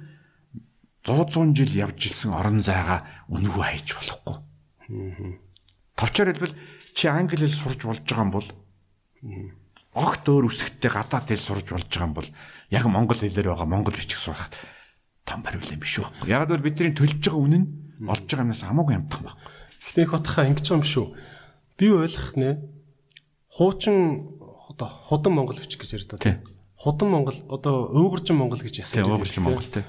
100 1.06 1.32
100 1.32 1.56
жил 1.56 1.72
явж 1.88 1.98
ирсэн 2.06 2.32
орон 2.36 2.60
зайгаа 2.60 3.08
үнэгүй 3.32 3.64
хайж 3.64 3.88
болохгүй. 3.96 4.36
Товчоор 5.96 6.28
хэлбэл 6.32 6.56
чи 6.94 7.08
англи 7.08 7.46
хэл 7.46 7.56
сурж 7.56 7.80
болж 7.88 8.04
байгаа 8.04 8.24
юм 8.24 8.32
бол 8.34 8.48
огт 9.96 10.24
өөр 10.28 10.48
үсгтээ 10.52 10.92
гадаад 10.92 11.28
хэл 11.28 11.40
сурж 11.40 11.66
болж 11.72 11.88
байгаа 11.88 12.08
юм 12.08 12.14
бол 12.14 12.28
яг 12.68 12.84
монгол 12.84 13.16
хэлээр 13.16 13.48
байгаа 13.52 13.68
монгол 13.68 13.96
бичих 13.96 14.20
сурах 14.20 14.52
том 15.24 15.42
баримлал 15.42 15.80
биш 15.80 15.98
үү? 16.00 16.28
Яг 16.28 16.50
л 16.50 16.60
бидний 16.60 16.92
төлж 16.92 17.22
байгаа 17.22 17.40
үнэн 17.40 17.64
олж 18.04 18.24
байгаа 18.28 18.44
юмнаас 18.44 18.64
хамаагүй 18.66 18.94
амтхан 18.98 19.24
баг. 19.24 19.36
Гэхдээ 19.80 20.04
их 20.04 20.14
утхаа 20.14 20.44
ингэж 20.48 20.66
юм 20.68 20.84
шүү. 20.84 21.06
Би 21.80 21.86
ойлгох 21.88 22.36
нэ 22.36 22.60
хуучин 23.48 24.36
одоо 24.68 24.88
худам 24.88 25.40
монгол 25.40 25.58
бичиг 25.58 25.80
гэж 25.80 25.90
ярьдаг. 25.96 26.44
Худам 26.76 27.08
монгол 27.10 27.38
одоо 27.48 27.88
уугарчин 27.92 28.36
монгол 28.36 28.60
гэж 28.60 28.84
яасан 28.84 29.04
уугарчин 29.04 29.44
монгол, 29.44 29.64
тий. 29.64 29.84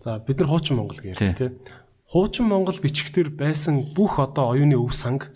За 0.00 0.18
бид 0.18 0.38
нар 0.40 0.48
хуучин 0.48 0.76
монгол 0.76 1.00
гэж 1.00 1.16
Тий. 1.16 1.28
ярьдаг 1.28 1.38
тий. 1.38 1.50
Хуучин 2.06 2.46
монгол 2.46 2.78
бичгтэр 2.78 3.30
байсан 3.32 3.82
бүх 3.96 4.20
одоо 4.20 4.54
оюуны 4.54 4.76
өв 4.76 4.94
санг 4.94 5.32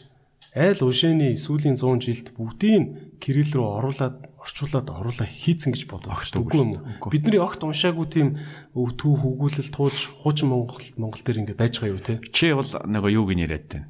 айл 0.55 0.82
ушээний 0.82 1.39
сүүлийн 1.39 1.78
100 1.78 2.03
жилд 2.05 2.27
бүгдийг 2.35 3.19
кирилл 3.23 3.55
рүү 3.55 3.66
оруулаад 3.78 4.16
орчуулад 4.41 4.89
оруулаа 4.91 5.28
хийцэн 5.28 5.77
гэж 5.77 5.87
бодоод 5.87 6.16
Огт 6.16 6.35
үгүй 6.35 6.59
юм 6.59 6.70
уу? 6.81 7.11
Бидний 7.12 7.39
огт 7.39 7.62
уншаагүй 7.62 8.07
тийм 8.11 8.28
өв 8.74 8.97
төв 8.97 9.20
хөгүүлэл 9.20 9.70
тууж 9.70 10.11
хуучин 10.24 10.51
монгол 10.51 10.82
монгол 10.97 11.23
дээр 11.23 11.45
ингэ 11.45 11.55
байж 11.55 11.78
байгаа 11.78 11.95
юу 11.95 12.03
те? 12.03 12.19
Чи 12.32 12.51
бол 12.57 12.66
нөгөө 12.66 13.11
юуг 13.15 13.31
нь 13.37 13.45
яриад 13.45 13.69
байна. 13.69 13.89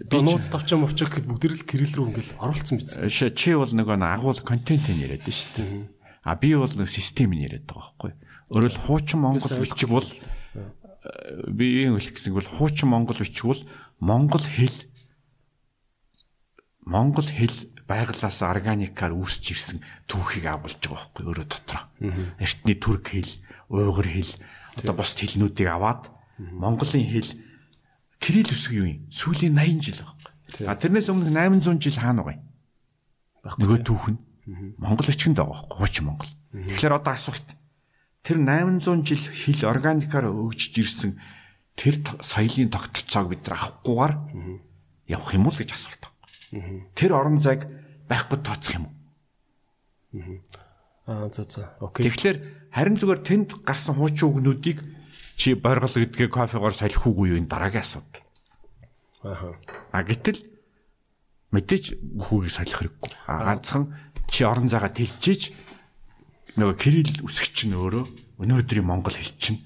Би 0.00 0.18
нууц 0.24 0.48
тавчаа 0.48 0.80
мовчоо 0.80 1.06
гэхэд 1.12 1.28
бүгд 1.28 1.44
л 1.46 1.68
кирилл 1.68 1.94
рүү 1.94 2.06
ингээл 2.10 2.40
оруулсан 2.40 2.80
биз. 2.80 2.96
Чи 3.12 3.50
бол 3.52 3.68
нөгөө 3.68 3.96
нэг 4.00 4.10
агуул 4.16 4.40
контентийг 4.40 4.96
яриад 4.96 5.28
шүү 5.28 5.50
дээ. 5.60 5.84
А 6.24 6.34
би 6.40 6.56
бол 6.56 6.72
нэг 6.72 6.88
системийг 6.88 7.44
яриад 7.52 7.68
байгаа 7.68 7.92
байхгүй. 8.00 8.12
Өөрөөр 8.50 8.76
хуучин 8.86 9.22
монгол 9.22 9.62
бичиг 9.62 9.88
бол 9.90 10.06
э, 10.06 11.50
би 11.50 11.86
юм 11.86 11.96
хэлэх 11.98 12.18
гэсэн 12.18 12.34
бол 12.34 12.46
хуучин 12.46 12.90
монгол 12.90 13.18
бичиг 13.18 13.46
бол 13.46 13.62
монгол 14.02 14.42
хэл 14.42 14.74
монгол 16.82 17.26
хэл 17.30 17.56
байглаас 17.86 18.42
органикаар 18.42 19.14
үүсч 19.14 19.44
ирсэн 19.54 19.78
түүхийг 20.10 20.46
агуулж 20.46 20.78
байгаа 20.78 21.10
байхгүй 21.10 21.24
өөрөө 21.26 21.46
дотроо. 21.46 21.82
Эртний 22.38 22.78
түрк 22.78 23.06
хэл, 23.14 23.32
уйгур 23.70 24.06
хэл, 24.06 24.32
одоо 24.78 24.94
бус 24.94 25.14
хэлнүүдийг 25.14 25.68
аваад 25.70 26.10
монголын 26.38 27.06
хэл 27.06 27.30
кирилл 28.22 28.54
үсэг 28.54 28.72
юу 28.78 28.86
юм? 28.86 29.10
Сүүлийн 29.10 29.58
80 29.58 29.82
жил 29.82 29.98
байхгүй. 30.06 30.66
А 30.70 30.78
тэрнээс 30.78 31.10
өмнө 31.10 31.34
800 31.34 31.82
жил 31.82 31.98
хаана 31.98 32.22
байгаа 32.22 32.38
юм? 32.38 32.46
Нөгөө 33.58 33.78
түүх 33.82 34.06
нь 34.14 34.18
монгол 34.78 35.06
бичгэнд 35.10 35.38
байгаа 35.38 35.66
байхгүй 35.66 35.76
хуучин 35.78 36.04
монгол. 36.06 36.30
Тэгэхээр 36.54 36.98
одоо 36.98 37.12
асуулт. 37.14 37.46
Тэр 38.20 38.38
800 38.44 39.06
жил 39.06 39.24
хэл 39.32 39.68
органикаар 39.68 40.28
өгжиж 40.28 40.76
ирсэн 40.76 41.16
тэр 41.76 42.04
соёлын 42.20 42.68
тогтолцоог 42.68 43.32
бид 43.32 43.48
нар 43.48 43.56
авахгүйгээр 43.56 44.14
явах 45.08 45.32
юм 45.32 45.48
уу 45.48 45.56
гэж 45.56 45.72
асуулт 45.72 46.04
байна. 46.52 46.84
Тэр 46.92 47.16
орон 47.16 47.40
зайг 47.40 47.64
байхгүй 48.04 48.38
тооцох 48.44 48.76
юм 48.76 48.84
уу? 48.86 48.94
Аа 51.06 51.32
за 51.32 51.48
за. 51.48 51.72
Окей. 51.80 52.06
Тэгэхээр 52.06 52.36
харин 52.70 53.00
зүгээр 53.00 53.20
тэнд 53.24 53.64
гарсан 53.64 53.96
хуучин 53.96 54.28
үгнүүдийг 54.28 54.84
чи 55.40 55.56
боргол 55.56 55.90
гэдгээ 55.90 56.28
кофегоор 56.28 56.76
солих 56.76 57.00
уугүй 57.06 57.32
юу 57.32 57.40
энэ 57.40 57.48
дараагийн 57.48 57.80
асуудал. 57.80 58.22
Ааха. 59.24 59.56
А 59.90 60.04
гэтэл 60.04 60.44
мэдээж 61.56 61.96
бүхүүгийг 61.98 62.52
солих 62.52 62.76
хэрэггүй. 62.76 63.10
А 63.24 63.48
ганцхан 63.48 63.96
чи 64.28 64.44
орон 64.44 64.68
зайгаа 64.68 64.92
тэлжиж 64.92 65.56
нөгөө 66.56 66.76
кирилл 66.78 67.18
үсгч 67.26 67.66
нь 67.68 67.76
өөрөө 67.76 68.04
өнөөдрийн 68.42 68.86
монгол 68.86 69.14
хэл 69.14 69.34
чинь 69.38 69.60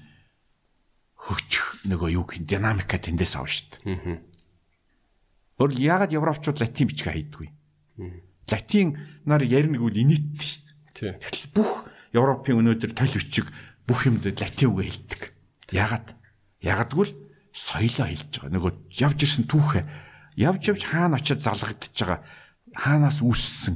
хөгжих 1.15 1.85
нөгөө 1.89 2.09
юу 2.13 2.25
гэх 2.29 2.45
динамика 2.45 3.01
тэндээс 3.01 3.33
авна 3.39 3.49
шүү 3.49 3.65
дээ. 3.81 4.21
Өөр 5.57 5.71
яагаад 5.79 6.13
европчууд 6.13 6.61
латин 6.61 6.89
бичиг 6.91 7.09
хайдгүй? 7.09 7.49
Латин 8.51 8.99
нар 9.25 9.41
ярина 9.41 9.81
гэвэл 9.81 10.03
инээдтэй 10.05 10.45
шүү 10.45 10.61
дээ. 10.93 11.17
Тэгэхээр 11.23 11.49
бүх 11.55 11.71
Европын 12.13 12.59
өнөөдөр 12.61 12.91
тал 12.93 13.09
бичиг 13.09 13.49
бүх 13.87 14.05
юмд 14.05 14.27
латин 14.27 14.69
үгээ 14.69 14.85
хэлдэг. 14.85 15.21
Ягаад? 15.73 16.07
Ягдгүйл 16.61 17.11
соёлоо 17.55 18.05
хэлж 18.11 18.31
байгаа. 18.37 18.53
Нөгөө 18.53 18.71
явж 19.01 19.19
ирсэн 19.25 19.45
түүхээ 19.49 19.83
явж 20.35 20.61
явж 20.75 20.81
хаана 20.85 21.17
очиад 21.17 21.41
залгагдчихж 21.41 21.97
байгаа 22.03 22.21
хаанаас 22.75 23.23
үүссэн 23.23 23.75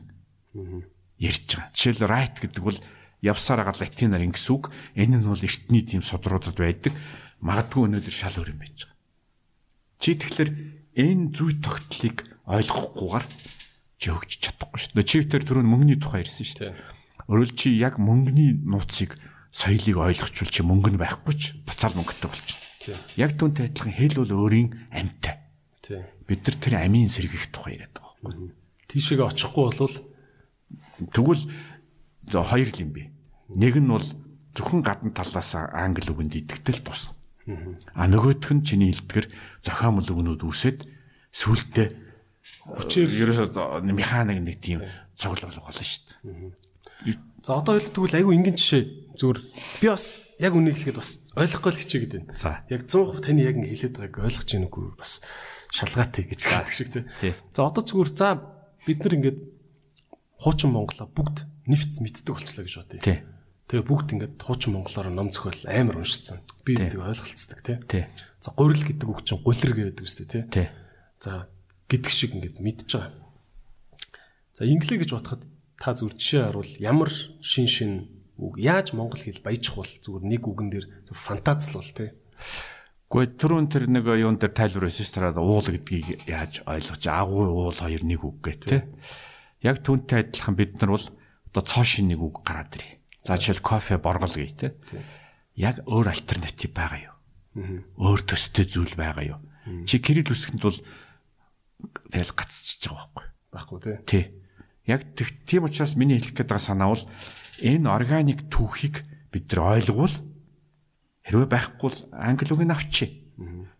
ярьж 1.17 1.47
байгаа. 1.55 1.71
Жишээл 1.71 2.03
right 2.05 2.35
гэдэг 2.43 2.63
бол 2.63 2.79
явсаар 3.21 3.67
агаад 3.67 3.79
латинаар 3.83 4.23
ингэс 4.27 4.47
үг. 4.51 4.71
Энэ 4.95 5.19
нь 5.19 5.27
бол 5.27 5.39
эртний 5.39 5.83
тийм 5.83 6.01
судруудад 6.03 6.55
байдаг. 6.55 6.93
Магадгүй 7.43 7.87
өнөөдөр 7.87 8.15
шал 8.15 8.35
өөр 8.39 8.51
юм 8.55 8.59
байж 8.59 8.87
байгаа. 8.87 8.97
Чи 9.99 10.15
тэгэхээр 10.15 10.51
энэ 10.95 11.23
зүй 11.35 11.51
тогтлыг 11.59 12.17
ойлгохгүйгээр 12.47 13.25
чи 13.99 14.07
өгч 14.15 14.31
чадахгүй 14.39 14.79
шүү 14.79 14.95
дээ. 14.95 15.07
Чи 15.07 15.17
тэр 15.27 15.43
түрүүн 15.43 15.67
мөнгөний 15.67 15.99
тухай 15.99 16.23
ярьсан 16.23 16.47
шүү 16.47 16.59
дээ. 16.71 16.75
Өөрөлд 17.27 17.55
чи 17.59 17.75
яг 17.75 17.99
мөнгөний 17.99 18.55
нууцыг 18.63 19.19
соёлыг 19.51 19.97
ойлгочвол 19.99 20.49
чи 20.49 20.63
мөнгө 20.63 20.95
нь 20.95 21.01
байхгүй 21.01 21.35
ч 21.35 21.43
буцаал 21.67 21.99
мөнгөтэй 21.99 22.29
болчихно. 22.31 22.69
Яг 23.19 23.35
түүнтэй 23.35 23.69
адилхан 23.69 23.93
хэл 23.93 24.19
бол 24.23 24.33
өөрийн 24.47 24.69
амьтай. 24.89 25.35
Бид 26.25 26.41
нар 26.47 26.57
тэр 26.57 26.73
амийн 26.79 27.11
сэргийх 27.11 27.51
тухай 27.51 27.75
яриад 27.75 27.93
байгаа 27.97 28.15
байхгүй. 28.23 28.55
Тийшээгээ 28.87 29.29
очихгүй 29.29 29.63
болвол 29.67 29.95
тэгвэл 31.13 31.43
хоёр 32.33 32.69
л 32.69 32.81
юм 32.81 32.91
бэ. 32.93 33.03
Нэг 33.55 33.75
нь 33.81 33.89
бол 33.89 34.05
зөвхөн 34.53 34.81
гадна 34.85 35.11
талаас 35.13 35.55
англи 35.55 36.09
үгэнд 36.09 36.35
итгэтэл 36.45 36.85
тусна. 36.85 37.15
А 37.97 38.05
нөгөөх 38.05 38.53
нь 38.53 38.65
чиний 38.65 38.93
хэлдгэр 38.93 39.25
зохиомл 39.65 40.05
өгнүүд 40.05 40.41
үсэд 40.45 40.85
сүултээ 41.33 41.87
хүчээр 42.69 43.09
ерөөсөө 43.25 43.81
механик 43.89 44.39
нэг 44.45 44.57
тийм 44.61 44.85
цоглол 45.17 45.49
болно 45.49 45.73
шүү 45.73 46.05
дээ. 46.05 47.25
За 47.41 47.57
одоо 47.57 47.79
ойлт 47.79 47.95
тэгвэл 47.95 48.19
айгүй 48.19 48.33
ингийн 48.35 48.59
жишээ 48.59 48.83
зүгээр 49.15 49.39
би 49.81 49.87
бас 49.87 50.19
яг 50.37 50.53
үнийг 50.53 50.75
хэлэхэд 50.75 50.99
бас 50.99 51.23
ойлгохгүй 51.39 51.71
л 51.71 51.81
хичээгээд 51.81 52.13
байна. 52.27 52.63
Яг 52.67 52.81
100% 52.83 53.23
таны 53.23 53.41
яг 53.47 53.55
ингэ 53.55 53.71
хэлээд 53.71 53.95
байгааг 53.95 54.27
ойлгож 54.27 54.49
ийн 54.51 54.67
үгүй 54.67 54.85
бас 54.99 55.23
шалгаатай 55.71 56.23
гэж 56.27 56.41
хэлдэг 56.43 56.75
шиг 56.75 56.89
тий. 56.91 57.33
За 57.55 57.67
одоо 57.71 57.83
зүгээр 57.83 58.11
за 58.11 58.27
бид 58.83 58.99
нар 58.99 59.15
ингээд 59.15 59.39
хуучин 60.43 60.71
монголоо 60.75 61.07
бүгд 61.07 61.37
нэвц 61.69 62.01
мэддэг 62.01 62.33
болчлаа 62.33 62.65
гэж 62.65 62.75
бодъё. 62.81 63.01
Тий. 63.05 63.21
Тэгээ 63.69 63.85
бүгд 63.85 64.09
ингээд 64.17 64.35
хуучин 64.41 64.73
монголоор 64.73 65.13
ном 65.13 65.29
зохиол 65.29 65.61
амар 65.69 66.01
уншицсан. 66.01 66.41
Би 66.65 66.73
нэг 66.73 66.97
ойлголцдог 66.97 67.61
тий. 67.61 67.77
Тий. 67.85 68.03
За 68.41 68.49
гурил 68.57 68.81
гэдэг 68.81 69.05
үг 69.05 69.21
чинь 69.21 69.45
гулэр 69.45 69.93
гэдэг 69.93 70.01
үстэй 70.01 70.25
тий. 70.25 70.43
Тий. 70.49 70.67
За 71.21 71.45
гэдэг 71.85 72.09
шиг 72.09 72.33
ингээд 72.33 72.57
мэдж 72.57 72.89
байгаа. 72.97 73.13
За 74.57 74.65
инглиш 74.65 75.05
гэж 75.05 75.11
бодоход 75.13 75.45
та 75.77 75.93
зүгээр 75.93 76.17
жишээ 76.17 76.43
харуул 76.49 76.73
ямар 76.81 77.13
шин 77.45 77.69
шин 77.69 77.91
үг 78.41 78.57
яаж 78.57 78.97
монгол 78.97 79.21
хэл 79.21 79.45
баяжих 79.45 79.75
бол 79.77 79.87
зүгээр 79.87 80.25
нэг 80.25 80.43
үгэн 80.49 80.69
дээр 80.73 80.85
зөв 81.05 81.17
фантазлуул 81.21 81.93
тий. 81.93 82.09
Гэхдээ 83.09 83.37
түрүүн 83.37 83.67
тэр 83.69 83.85
нэг 83.89 84.05
юун 84.05 84.41
дээр 84.41 84.53
тайлбар 84.53 84.89
байсан 84.89 85.05
шүү 85.05 85.33
дээ. 85.33 85.41
Уул 85.41 85.65
гэдгийг 85.65 86.29
яаж 86.29 86.53
ойлгож 86.65 87.03
агуу 87.09 87.45
уул 87.53 87.73
хоёр 87.73 88.03
нэг 88.05 88.21
үг 88.21 88.37
гэх 88.41 88.57
тий. 88.65 88.81
Яг 89.65 89.81
түүнтэй 89.81 90.29
адилхан 90.29 90.55
бид 90.55 90.77
нар 90.77 90.93
бол 90.93 91.07
одоо 91.49 91.63
цоо 91.65 91.83
шин 91.83 92.09
нэг 92.09 92.21
үг 92.21 92.41
гараад 92.45 92.73
ирээ. 92.77 92.99
За 93.25 93.37
жишээл 93.37 93.65
кофе 93.65 93.97
боргол 93.97 94.31
гэх 94.31 94.53
тий. 94.57 94.71
Яг 95.57 95.81
өөр 95.89 96.13
альтернатив 96.13 96.71
байгаа 96.71 96.99
юу? 97.09 97.15
Өөр 97.97 98.21
төстэй 98.23 98.65
зүйл 98.69 98.93
байгаа 98.93 99.37
юу? 99.37 99.39
Чи 99.85 99.99
кирилл 99.99 100.29
үсгэнд 100.31 100.61
бол 100.61 100.79
тэгэл 102.13 102.33
гацчихж 102.37 102.89
байгаа 102.89 103.09
байхгүй 103.09 103.25
байхгүй 103.51 103.79
тий. 103.81 103.97
Тий. 104.05 104.23
Яг 104.85 105.05
тийм 105.17 105.65
учраас 105.65 105.93
миний 105.97 106.17
хэлэх 106.17 106.37
гээд 106.37 106.49
байгаа 106.49 106.65
санаа 106.65 106.89
бол 106.93 107.03
энэ 107.61 107.89
органик 107.89 108.49
түүхийг 108.49 109.05
бид 109.33 109.45
нар 109.53 109.77
ойлгуул 109.77 110.15
хэрвээ 111.25 111.49
байхгүй 111.49 111.85
бол 111.85 111.99
англи 112.13 112.53
үгийг 112.53 112.73
авчи. 112.73 113.05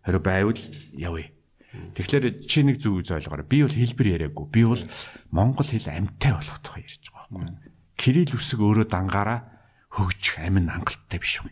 Хэрвээ 0.06 0.22
байвал 0.22 0.62
явъя. 0.94 1.30
Тэгэхээр 1.70 2.46
чи 2.46 2.62
нэг 2.66 2.78
зүг 2.78 3.02
үз 3.02 3.10
ойлгоорой. 3.14 3.46
Би 3.46 3.62
бол 3.62 3.74
хэлбэр 3.74 4.08
яриаггүй. 4.18 4.46
Би 4.50 4.62
бол 4.66 4.82
монгол 5.30 5.66
хэл 5.66 5.86
амьтай 5.90 6.34
болох 6.34 6.58
тухай 6.62 6.82
ярьж 6.86 7.09
байхгүй. 7.30 7.70
Кирилл 7.96 8.34
үсэг 8.36 8.60
өөрөө 8.60 8.86
дангаараа 8.90 9.40
хөгжих 9.94 10.42
амин 10.42 10.70
хангалттай 10.70 11.18
биш 11.22 11.40
үү? 11.40 11.50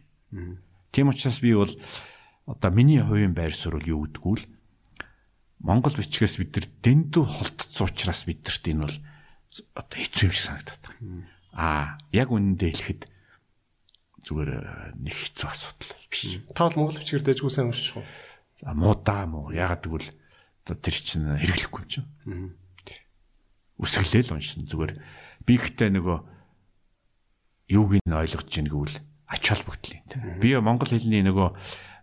Тийм 0.93 1.09
учраас 1.09 1.39
би 1.41 1.55
бол 1.55 1.73
одоо 2.47 2.71
миний 2.73 3.01
хувийн 3.01 3.35
байр 3.35 3.55
суурь 3.55 3.85
юу 3.87 4.07
гэдгүү 4.09 4.35
л 4.37 4.45
Монгол 5.59 5.95
бичгээс 5.99 6.39
бид 6.39 6.55
нар 6.55 6.67
дэндүү 6.87 7.25
холтцсон 7.27 7.91
учраас 7.91 8.23
бидэрт 8.31 8.65
энэ 8.71 8.87
бол 8.87 8.97
одоо 9.75 9.97
хэцүү 9.99 10.31
юм 10.31 10.35
шиг 10.35 10.47
санагдаад 10.47 10.83
байна. 10.87 11.27
Аа, 11.51 11.99
яг 12.15 12.31
үнэндээ 12.31 12.71
хэлэхэд 12.79 13.03
зүгээр 14.23 14.51
нэг 15.03 15.15
хэцүү 15.19 15.49
асуудал 15.51 15.91
биш. 16.07 16.39
Та 16.55 16.71
бол 16.71 16.79
монгол 16.87 16.99
бичгээр 17.03 17.27
дэжгүй 17.27 17.51
сайн 17.51 17.75
уншиж 17.75 17.99
байгаа. 17.99 18.75
Муудаа 18.79 19.27
муу. 19.27 19.51
Ягаад 19.51 19.83
гэвэл 19.83 20.11
тэр 20.79 20.95
чинь 20.95 21.27
хэрэглэхгүй 21.27 21.81
юм 21.83 21.91
чинь. 21.91 22.07
Үсгэлээл 23.83 24.39
уншин 24.39 24.71
зүгээр 24.71 24.95
би 25.49 25.57
ихтэй 25.57 25.89
нөгөө 25.89 26.19
юуг 27.73 27.97
нь 28.05 28.12
ойлгож 28.12 28.45
гин 28.53 28.69
гэвэл 28.69 29.01
ач 29.25 29.43
холбогдлын. 29.49 30.05
Би 30.45 30.53
монгол 30.61 30.93
хэлний 30.93 31.25
нөгөө 31.25 31.49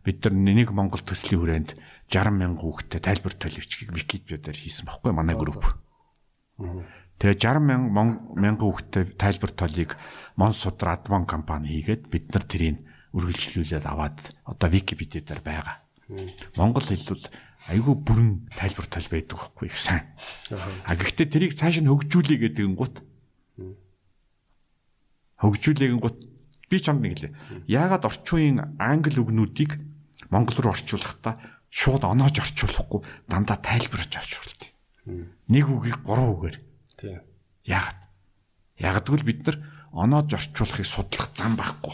бид 0.06 0.26
нар 0.26 0.34
нэг 0.34 0.74
монгол 0.74 1.06
төслийн 1.06 1.42
хүрээнд 1.42 1.70
60 2.10 2.34
мянган 2.34 2.62
хүүхдэд 2.62 3.06
тайлбар 3.06 3.34
төлөвчгийг 3.38 3.94
Википедиар 3.94 4.58
хийсэн 4.58 4.86
баггүй 4.90 5.14
манай 5.14 5.38
групп. 5.38 5.62
Тэгээ 7.18 7.38
60 7.38 8.38
мянган 8.38 8.62
хүүхдэд 8.62 9.18
тайлбар 9.18 9.52
толыг 9.54 9.98
Монс 10.38 10.62
судар 10.62 10.98
Адван 10.98 11.26
компани 11.26 11.70
хийгээд 11.74 12.10
бид 12.10 12.30
нар 12.34 12.46
тэрийг 12.46 12.86
үргэлжлүүлээд 13.18 13.86
аваад 13.90 14.18
одоо 14.46 14.70
Википедиар 14.70 15.42
байгаа. 15.42 15.82
Монгол 16.58 16.86
хэл 16.86 17.10
бол 17.10 17.26
айгүй 17.74 17.96
бүрэн 18.06 18.32
тайлбар 18.54 18.86
тол 18.86 19.08
байдаг 19.10 19.38
байхгүй 19.42 19.66
их 19.74 19.78
сайн. 19.82 20.06
А 20.86 20.94
гэхдээ 20.94 21.28
тэрийг 21.34 21.54
цааш 21.58 21.82
нь 21.82 21.90
хөгжүүлээ 21.90 22.54
гэдэг 22.54 22.66
нь 22.70 22.78
гут. 22.78 23.02
Хөгжүүлээгэн 25.42 26.02
гут 26.02 26.18
би 26.70 26.78
чамд 26.80 27.02
нэг 27.04 27.14
хэлээ. 27.20 27.34
Яагаад 27.68 28.08
орчин 28.08 28.36
үеийн 28.36 28.60
англи 28.80 29.20
үгнүүдийг 29.20 29.80
монгол 30.32 30.58
руу 30.60 30.74
орчуулахдаа 30.74 31.40
шууд 31.70 32.04
оноож 32.08 32.40
орчуулахгүй 32.40 33.02
дандаа 33.28 33.60
тайлбарж 33.60 34.12
орчуулдаг. 34.16 34.70
Нэг 35.52 35.66
үгийг 35.68 36.00
гурван 36.02 36.34
үгээр. 36.34 36.58
Тий. 36.98 37.20
Яагаад? 37.68 38.00
Ягдгүйл 38.80 39.28
бид 39.28 39.42
нар 39.46 39.58
оноож 39.92 40.32
орчуулахыг 40.34 40.88
судлах 40.88 41.30
зам 41.36 41.56
байхгүй. 41.60 41.94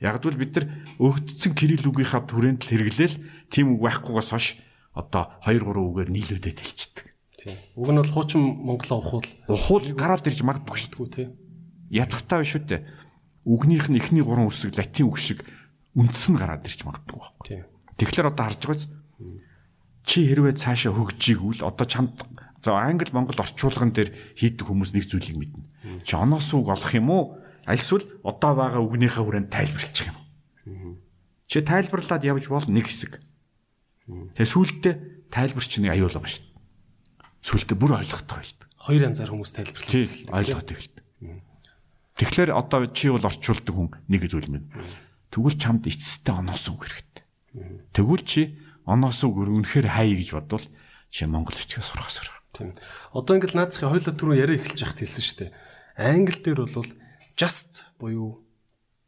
Ягдвал 0.00 0.36
бид 0.40 0.56
нар 0.56 0.66
өгдсөн 0.96 1.52
кирилл 1.52 1.92
үгийнхаа 1.92 2.24
түрээнд 2.24 2.64
л 2.64 2.70
хэрэглээл 2.72 3.16
тийм 3.52 3.76
үг 3.76 3.80
байхгүйгээс 3.84 4.30
хойш 4.32 4.48
одоо 4.96 5.28
2 5.44 5.60
3 5.60 5.76
үгээр 5.76 6.08
нийлүүлээд 6.08 6.58
хэлчихдэг. 6.60 7.06
Тийм. 7.36 7.56
Уг 7.76 7.88
нь 7.92 8.00
бол 8.00 8.14
хуучин 8.16 8.40
монголоо 8.64 8.96
ухуул. 8.96 9.28
Ухуул 9.44 9.92
гараад 9.92 10.24
ирж 10.24 10.40
магадгүй 10.40 10.76
шүү 10.76 11.04
дээ. 11.04 11.28
Тийм. 11.28 11.28
Ядахтаа 11.90 12.40
биш 12.40 12.54
үү 12.54 12.64
те. 12.64 12.86
Үгнийх 13.44 13.90
нь 13.90 13.98
эхний 13.98 14.22
гурван 14.22 14.46
үсэг 14.46 14.78
латин 14.78 15.10
үг 15.10 15.18
шиг 15.18 15.42
үндс 15.98 16.30
нь 16.30 16.38
гараад 16.38 16.64
ирж 16.64 16.86
магадгүй 16.86 17.18
байхгүй. 17.18 17.66
Тэгэхээр 17.98 18.30
одоо 18.30 18.44
харж 18.46 18.60
байгаач 18.62 18.82
чи 20.06 20.24
хэрвээ 20.30 20.54
цаашаа 20.56 20.94
хөгжийгүүл 20.94 21.66
одоо 21.66 21.86
чамд 21.86 22.24
за 22.62 22.76
англи 22.78 23.10
монгол 23.12 23.36
орчуулган 23.42 23.92
дээр 23.92 24.14
хийдэг 24.38 24.64
хүмүүс 24.68 24.94
нэг 24.94 25.04
зүйлийг 25.08 25.36
мэднэ. 25.36 26.02
Чи 26.06 26.16
оноос 26.16 26.52
үг 26.54 26.70
олох 26.70 26.92
юм 26.94 27.10
уу? 27.10 27.24
Альсвал 27.66 28.04
одоо 28.24 28.52
байгаа 28.56 28.80
үгнийхээ 28.80 29.24
хүрээнд 29.24 29.50
тайлбарлах 29.52 30.06
юм 30.08 30.16
уу? 30.16 30.96
Чи 31.50 31.60
тайлбарлаад 31.60 32.22
явж 32.24 32.44
бол 32.48 32.66
нэг 32.70 32.86
хэсэг. 32.88 33.18
Тэгээ 34.36 34.48
сүултээ 34.48 34.94
тайлбар 35.30 35.64
чинь 35.64 35.84
нэг 35.88 35.98
аюул 35.98 36.14
байгаа 36.14 36.30
шүү 36.30 36.44
дээ. 36.46 36.54
Сүултээ 37.44 37.76
бүр 37.78 37.92
ойлгохтой 37.98 38.36
байлт. 38.38 38.60
Хоёр 38.80 39.02
янзаар 39.08 39.30
хүмүүс 39.32 39.52
тайлбарлах. 39.54 39.90
Ойлгохтой 40.30 40.74
байлт. 40.76 40.96
Тэгэхээр 42.20 42.52
одоо 42.52 42.84
чи 42.92 43.08
бол 43.08 43.24
орчуулдаг 43.24 43.72
хүн 43.72 43.88
нэг 44.12 44.28
зүйл 44.28 44.52
минь. 44.52 44.68
Тэгвэл 45.32 45.56
чамд 45.56 45.88
эцэстээ 45.88 46.36
оноос 46.36 46.68
үг 46.68 46.84
хэрэгтэй. 46.84 47.24
Тэгвэл 47.96 48.24
чи 48.28 48.60
оноос 48.84 49.24
үг 49.24 49.40
үнэхээр 49.40 49.88
хай 49.88 50.12
гэж 50.20 50.36
бодвол 50.36 50.66
чи 51.08 51.24
монгол 51.24 51.56
бичгээ 51.56 51.80
сурах 51.80 52.12
суур. 52.12 52.28
Тийм. 52.52 52.76
Одоо 53.16 53.40
ингээл 53.40 53.56
наацхийн 53.56 53.88
хоёлоо 53.88 54.12
түрүү 54.12 54.36
яриа 54.36 54.60
эхэлж 54.60 54.84
яхад 54.84 55.00
хэлсэн 55.00 55.24
шүү 55.24 55.38
дээ. 55.48 55.50
Англи 55.96 56.38
дээр 56.44 56.60
бол 56.68 56.90
just 57.40 57.88
буюу 57.96 58.44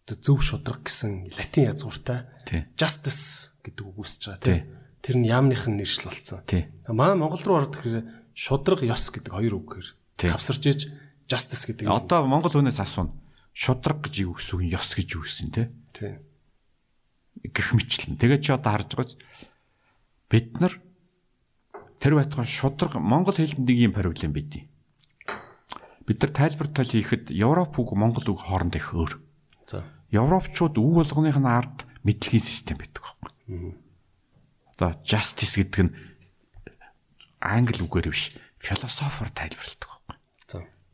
зөв 0.08 0.40
шудраг 0.40 0.88
гэсэн 0.88 1.36
латин 1.36 1.68
язгууртай 1.68 2.32
justice 2.80 3.52
гэдэг 3.60 3.84
үг 3.92 3.98
үсэж 4.08 4.40
байгаа 4.40 4.40
тийм. 4.40 4.64
Тэр 5.04 5.16
нь 5.20 5.28
яамных 5.28 5.68
нь 5.68 5.76
нэршил 5.76 6.08
болсон. 6.08 6.40
Маа 6.88 7.12
Монгол 7.12 7.44
руу 7.44 7.56
ороод 7.60 7.76
тэгэхээр 7.76 8.08
шудраг 8.32 8.80
ёс 8.88 9.04
гэдэг 9.12 9.32
хоёр 9.36 9.60
үгээр 9.60 9.88
тавсарч 10.16 10.64
иж 10.64 10.80
justice 11.28 11.66
гэдэг. 11.70 11.88
Одоо 11.90 12.26
монгол 12.26 12.52
хүнээс 12.52 12.80
асууна. 12.80 13.14
Шудраг 13.52 14.06
гэж 14.06 14.14
юу 14.24 14.36
гэсэн 14.38 14.56
үг 14.56 14.62
ёс 14.74 14.90
гэж 14.96 15.08
юу 15.16 15.22
гэсэн 15.26 15.50
те? 15.52 15.70
Тийм 15.92 16.22
гэх 17.40 17.72
мэтлэн. 17.74 18.20
Тэгээд 18.20 18.42
чи 18.44 18.52
одоо 18.52 18.72
харж 18.76 18.92
байгаач 18.94 19.12
бид 20.30 20.60
нар 20.60 20.78
тэр 21.98 22.20
байтугай 22.20 22.46
шудраг 22.46 23.00
монгол 23.00 23.34
хэлэнд 23.34 23.66
нэг 23.66 23.78
юм 23.90 23.92
проблем 23.96 24.32
байдیں۔ 24.36 24.68
Бид 26.06 26.18
нар 26.22 26.32
тайлбар 26.32 26.68
тал 26.70 26.86
хийхэд 26.86 27.32
Европ 27.34 27.74
үг 27.78 27.90
монгол 27.96 28.36
үг 28.36 28.40
хооронд 28.46 28.76
их 28.76 28.94
өөр. 28.94 29.18
За. 29.66 29.86
Европчууд 30.12 30.78
үг 30.78 31.02
болгоных 31.02 31.38
нь 31.40 31.48
ард 31.48 31.88
мэдлэгийн 32.04 32.42
систем 32.42 32.76
байдаг 32.78 33.02
байхгүй. 33.02 33.30
Одоо 34.76 34.90
justice 35.02 35.56
гэдэг 35.58 35.82
нь 35.88 35.94
англи 37.42 37.82
үгээр 37.82 38.12
биш 38.12 38.36
философор 38.60 39.30
тайлбарладаг. 39.34 39.91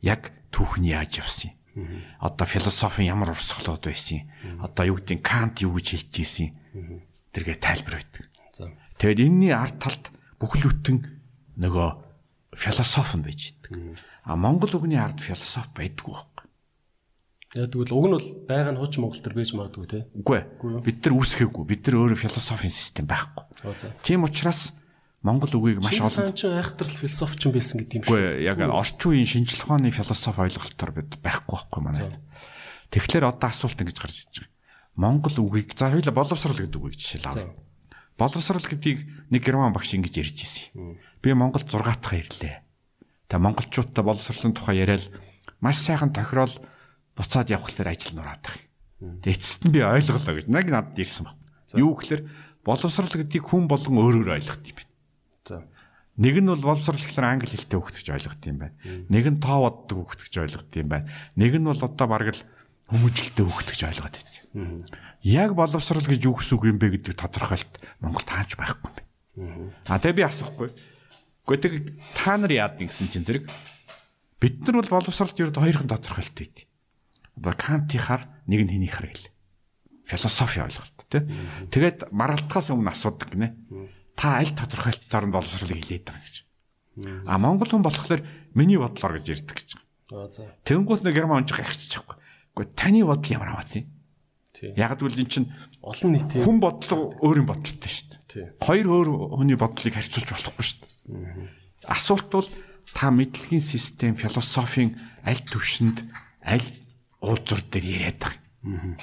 Яг 0.01 0.31
түүх 0.53 0.79
нь 0.79 0.91
яаж 0.91 1.19
явсан 1.19 1.51
юм? 1.75 2.03
Одоо 2.19 2.45
философи 2.47 3.07
ямар 3.07 3.31
урсгалууд 3.35 3.83
байсан. 3.83 4.27
Одоо 4.59 4.95
юу 4.95 4.97
гэдэг 4.99 5.21
Кант 5.23 5.61
юу 5.63 5.75
гэж 5.75 5.87
хэлж 5.95 6.13
ийсэн. 6.19 6.49
Тэргээ 7.31 7.57
тайлбар 7.61 8.01
байдаг. 8.01 8.25
За. 8.51 8.73
Тэгэд 8.97 9.19
энэний 9.23 9.53
ард 9.53 9.79
талд 9.79 10.11
бүхэл 10.41 10.67
бүтэн 10.71 10.97
нөгөө 11.59 11.89
философи 12.57 13.15
нь 13.19 13.23
байж 13.23 13.41
идэг. 13.53 13.99
А 14.25 14.35
Монгол 14.35 14.73
үгний 14.75 14.99
ард 14.99 15.21
философи 15.21 15.71
байдгүй 15.77 16.11
байхгүй. 16.15 16.45
Яг 17.57 17.71
тэгвэл 17.73 17.93
уг 17.97 18.05
нь 18.09 18.15
бол 18.17 18.27
байгаа 18.49 18.73
нь 18.73 18.79
хууч 18.81 18.93
Монгол 18.97 19.21
төр 19.21 19.35
байж 19.37 19.53
магадгүй 19.53 19.87
те. 19.89 19.99
Үгүй 20.17 20.35
ээ. 20.41 20.45
Бид 20.85 20.99
нар 21.05 21.13
үүсгэхгүй. 21.17 21.63
Бид 21.65 21.81
нар 21.87 21.95
өөрөө 22.01 22.19
философийн 22.19 22.73
систем 22.73 23.05
байхгүй. 23.09 23.45
Тийм 24.05 24.25
учраас 24.25 24.73
Монгол 25.19 25.51
үгийг 25.51 25.83
маш 25.83 25.99
олон 25.99 26.07
сан 26.07 26.31
чинь 26.31 26.55
айхтрал 26.55 26.87
философч 26.87 27.43
юм 27.43 27.51
байсан 27.51 27.75
гэдэг 27.83 27.95
юм 27.99 28.03
Үгүй 28.07 28.19
шүү. 28.19 28.39
ээ, 28.39 28.47
яг 28.47 28.57
орчин 28.71 29.09
үеийн 29.11 29.27
шинжлэх 29.27 29.67
ухааны 29.67 29.91
философи 29.91 30.39
ойлголтоор 30.47 30.91
бид 30.95 31.11
байхгүй 31.19 31.55
байхгүй 31.59 31.81
манайд. 31.83 32.15
Тэгэхээр 32.87 33.27
одоо 33.27 33.49
асуулт 33.51 33.79
ингэж 33.83 33.97
гарч 33.99 34.15
иж 34.23 34.47
байгаа. 34.47 34.55
Монгол 34.95 35.35
үгийг 35.43 35.75
за 35.75 35.91
хоёул 35.91 36.07
боловсрал 36.15 36.55
гэдэг 36.55 36.79
үгийг 36.79 36.95
жишээл 36.95 37.27
За. 37.27 37.43
авъя. 37.43 37.55
Боловсрал 38.15 38.63
гэдгийг 38.63 38.99
нэг 39.27 39.41
герман 39.43 39.75
багш 39.75 39.91
ингэж 39.95 40.15
ярьж 40.23 40.39
ирсэн. 40.39 40.99
Би 41.19 41.35
Монголд 41.35 41.67
6 41.67 41.83
дахь 41.83 42.15
ирлээ. 42.15 42.63
Тэгээ 43.27 43.43
монголчуудтай 43.43 44.03
боловсролын 44.03 44.55
тухай 44.55 44.79
яриад 44.79 45.05
маш 45.59 45.83
сайхан 45.83 46.15
тохирол 46.15 46.55
буцаад 47.15 47.51
явхлаар 47.51 47.91
ажил 47.93 48.15
нураад 48.17 48.41
байгаа. 48.41 48.65
Тэгээ 49.23 49.35
эцэст 49.35 49.61
нь 49.67 49.73
би 49.75 49.83
ойлголоо 49.83 50.33
гэж 50.35 50.47
нэг 50.47 50.65
надад 50.71 50.97
ирсэн 50.97 51.27
баг. 51.27 51.37
Юу 51.77 51.93
гэхээр 51.93 52.23
боловсрал 52.65 53.13
гэдгийг 53.13 53.45
хүн 53.45 53.67
болгон 53.69 54.01
өөрөөр 54.01 54.35
ойлгох 54.39 54.59
юм. 54.65 54.79
Нэг 56.19 56.35
нь 56.43 56.51
бол 56.51 56.59
боловсрол 56.59 56.99
гэхэлэр 56.99 57.31
англи 57.31 57.47
хэлтэй 57.47 57.79
хөгтөж 57.79 58.07
ойлгох 58.11 58.35
юм 58.43 58.59
байна. 58.59 58.75
Нэг 59.07 59.25
нь 59.31 59.39
тоо 59.39 59.71
боддог 59.71 60.03
хөгтөж 60.03 60.33
ойлгох 60.35 60.67
юм 60.75 60.89
байна. 60.91 61.07
Нэг 61.39 61.55
нь 61.55 61.63
бол 61.63 61.79
одоо 61.79 62.07
бараг 62.11 62.35
л 62.35 62.43
хүмүүжлэлтэй 62.91 63.45
хөгтөж 63.47 63.79
ойлгоод 63.87 64.15
байна. 64.19 64.83
Яг 65.23 65.55
боловсрол 65.55 66.03
гэж 66.03 66.21
юу 66.27 66.35
гэсэн 66.35 66.59
үг 66.59 66.65
юм 66.67 66.77
бэ 66.77 66.99
гэдэг 66.99 67.15
тодорхойлт 67.15 67.73
Монгол 68.03 68.25
тааж 68.27 68.59
байхгүй 68.59 68.91
юм 68.91 68.95
байна. 68.99 69.71
А 69.87 69.95
тэгээ 69.95 70.19
би 70.19 70.23
асуухгүй. 70.27 70.69
Гэхдээ 71.47 71.71
тэг 71.71 71.95
та 72.19 72.35
нар 72.35 72.51
яад 72.51 72.75
гэсэн 72.83 73.07
чинь 73.07 73.23
зэрэг 73.23 73.47
бид 74.43 74.59
нар 74.67 74.83
бол 74.83 74.99
боловсролд 74.99 75.39
ерд 75.39 75.55
хоёрхан 75.55 75.87
тодорхойлт 75.87 76.35
байд. 76.35 76.67
Одоо 77.39 77.53
Кантихаар 77.55 78.27
нэг 78.43 78.67
нь 78.67 78.73
хэнийхэр 78.75 79.07
гэл. 79.07 79.31
Философи 80.03 80.59
ойлголт 80.59 80.97
тий. 81.07 81.23
Тэгээд 81.71 82.11
маргалтахаас 82.11 82.73
өмнө 82.75 82.91
асуудаг 82.91 83.29
гинэ. 83.31 83.55
Та 84.19 84.43
аль 84.43 84.51
тодорхойлолтоор 84.51 85.25
нь 85.31 85.31
боловсролыг 85.31 85.79
хилээд 85.79 86.11
байгаа 86.11 86.23
гэж. 86.27 86.35
А 87.23 87.39
монгол 87.39 87.71
хүн 87.71 87.87
болохоор 87.87 88.21
миний 88.51 88.75
бодлоор 88.75 89.23
гэж 89.23 89.27
ярьдаг 89.31 89.55
гэж. 89.63 89.69
Тэнгуут 90.67 91.07
нэг 91.07 91.15
герман 91.15 91.47
онж 91.47 91.55
гайхчих 91.55 91.87
чадахгүй. 91.87 92.19
Гэхдээ 92.51 92.75
таны 92.75 93.07
бодол 93.07 93.31
ямар 93.31 93.55
аваа 93.55 93.63
тий? 93.63 93.87
Тий. 94.51 94.75
Яг 94.75 94.99
л 94.99 95.07
энэ 95.07 95.31
чинь 95.31 95.47
Олон 95.79 96.11
нийтийн 96.11 96.43
хүн 96.43 96.59
бодлого 96.59 97.15
өөрийн 97.23 97.47
бодолтой 97.47 97.87
шүү 97.87 98.19
дээ. 98.27 98.59
Хоёр 98.59 98.87
өөр 98.91 99.09
хүний 99.39 99.55
бодлыг 99.55 99.95
харьцуулж 99.95 100.27
болохгүй 100.35 100.65
шүү 100.67 100.79
дээ. 100.83 101.87
Асуулт 101.87 102.27
бол 102.27 102.49
та 102.91 103.07
мэдлэгийн 103.15 103.63
систем, 103.63 104.19
философийн 104.19 104.99
аль 105.23 105.39
төвшөнд 105.39 106.03
аль 106.43 106.67
уулзуур 107.23 107.63
дээр 107.71 107.85
яриад 107.87 108.19
байгаа. 108.19 108.99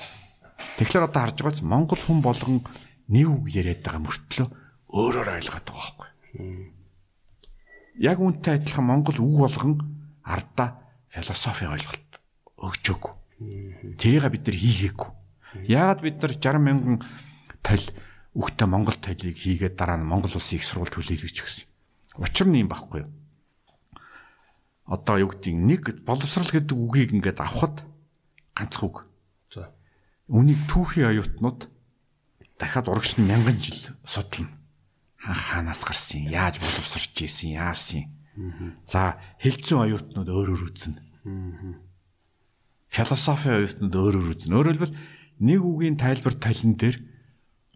Тэгэхээр 0.76 1.08
одоо 1.08 1.20
харж 1.24 1.36
байгаач 1.40 1.60
Монгол 1.64 1.96
хүн 2.04 2.20
болгон 2.20 2.60
нэг 3.08 3.24
үг 3.24 3.48
яриад 3.56 3.80
байгаа 3.80 4.04
мөртлөө 4.04 4.48
өөрөөр 4.96 5.28
ойлгоод 5.28 5.66
байгаа 5.68 5.92
байхгүй. 5.92 6.08
Яг 8.00 8.18
үнтэй 8.20 8.56
адилхан 8.56 8.86
Монгол 8.88 9.18
үг 9.20 9.36
болгон 9.44 9.74
ардаа 10.24 10.80
философи 11.12 11.68
ойлголт 11.68 12.20
өгчөөгүй. 12.56 13.12
Тэрийг 14.00 14.32
бид 14.32 14.44
нар 14.48 14.56
хийгээгүй. 14.56 15.10
Яагаад 15.68 16.00
бид 16.00 16.16
нар 16.20 16.32
60 16.32 16.64
мянган 16.64 16.96
тал 17.60 17.84
үгтэй 18.32 18.68
Монгол 18.68 18.96
талийг 18.96 19.36
хийгээд 19.36 19.76
дараа 19.76 20.00
нь 20.00 20.08
Монгол 20.08 20.36
улсын 20.36 20.56
их 20.60 20.64
сургууль 20.64 20.92
төлөөлөж 20.92 21.36
гисэн. 21.36 21.68
Учир 22.16 22.48
нь 22.48 22.64
юм 22.64 22.68
байхгүй 22.68 23.04
юу? 23.04 23.10
Одоо 24.88 25.16
юу 25.20 25.30
гэдэг 25.32 25.52
нэг 25.56 25.82
боловсрал 26.04 26.48
гэдэг 26.48 26.76
үгийг 26.76 27.12
ингээд 27.16 27.40
авахд 27.40 27.84
ганцхан 28.56 28.88
үг. 28.88 28.96
За. 29.52 29.72
Үнийг 30.28 30.60
түүхийн 30.68 31.12
оюутнууд 31.16 31.68
дахиад 32.60 32.88
урагш 32.88 33.16
нь 33.20 33.28
мянган 33.28 33.60
жил 33.60 33.96
судлана. 34.04 34.65
Хаан 35.26 35.66
хаанаас 35.66 35.82
гарсан, 35.82 36.30
яаж 36.30 36.62
боловсрч 36.62 37.26
ийсэн, 37.26 37.58
яасан. 37.58 38.06
За, 38.86 39.18
хэлцэн 39.42 39.82
оюутнууд 39.82 40.30
өөрөөр 40.30 40.62
үзнэ. 40.70 41.02
Философи 42.86 43.50
оюутнууд 43.50 43.94
өөрөөр 43.96 44.28
үзнэ. 44.38 44.54
Өөрөөр 44.54 44.76
хэлбэл 44.78 44.98
нэг 45.42 45.60
үгийн 45.66 45.98
тайлбар 45.98 46.38
талин 46.38 46.78
дээр 46.78 47.02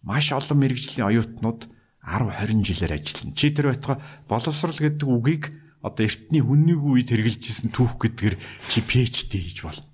маш 0.06 0.31
олон 0.31 0.62
мэрэгжлийн 0.62 1.10
оюутнууд 1.10 1.66
10 2.06 2.31
20 2.31 2.62
жилээр 2.62 2.93
ажиллана. 3.02 3.35
Чи 3.35 3.51
тэр 3.51 3.74
байтугай 3.74 3.98
боловсрал 4.31 4.78
гэдэг 4.78 5.09
үгийг 5.10 5.44
одоо 5.82 6.06
эртний 6.06 6.40
хүннийг 6.40 6.81
үед 6.81 7.10
хэрэгжилжсэн 7.10 7.74
түүх 7.74 7.98
гэдгээр 7.98 8.36
чи 8.70 8.78
PhD 8.81 9.32
хийж 9.43 9.59
болно. 9.66 9.90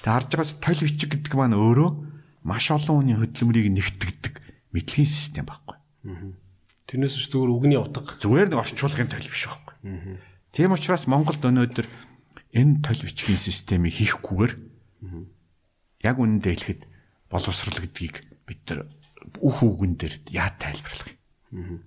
Тэ 0.00 0.08
харж 0.08 0.30
байгаас 0.32 0.52
тойл 0.58 0.82
бичиг 0.88 1.14
гэдэг 1.14 1.36
маань 1.36 1.54
өөрөө 1.54 1.90
маш 2.48 2.72
олон 2.72 3.02
хүний 3.02 3.18
хөдөлмөрийг 3.18 3.68
нэгтгэдэг 3.70 4.34
мэдлэгийн 4.74 5.10
систем 5.10 5.46
байхгүй. 5.46 5.83
Тэрнээс 6.84 7.16
ч 7.16 7.32
зүгээр 7.32 7.52
үгний 7.52 7.80
утга. 7.80 8.04
Зүгээр 8.20 8.52
нэг 8.52 8.60
орчуулгын 8.60 9.08
тойл 9.08 9.28
биш 9.28 9.48
байхгүй. 9.48 10.20
Тийм 10.52 10.76
учраас 10.76 11.08
Монголд 11.08 11.40
өнөөдөр 11.40 11.86
энэ 12.52 12.84
тойл 12.84 13.02
бичгийн 13.08 13.40
системийг 13.40 13.96
хийхгүйгээр 13.98 14.52
яг 16.04 16.16
үнэндээ 16.20 16.54
хэлэхэд 16.54 16.82
боловсрал 17.32 17.80
гэдгийг 17.80 18.16
бид 18.44 18.60
нар 18.68 18.86
үх 19.40 19.58
үгэн 19.64 19.96
дээр 19.96 20.14
яа 20.30 20.52
тайлбарлах 20.60 21.16
юм. 21.50 21.82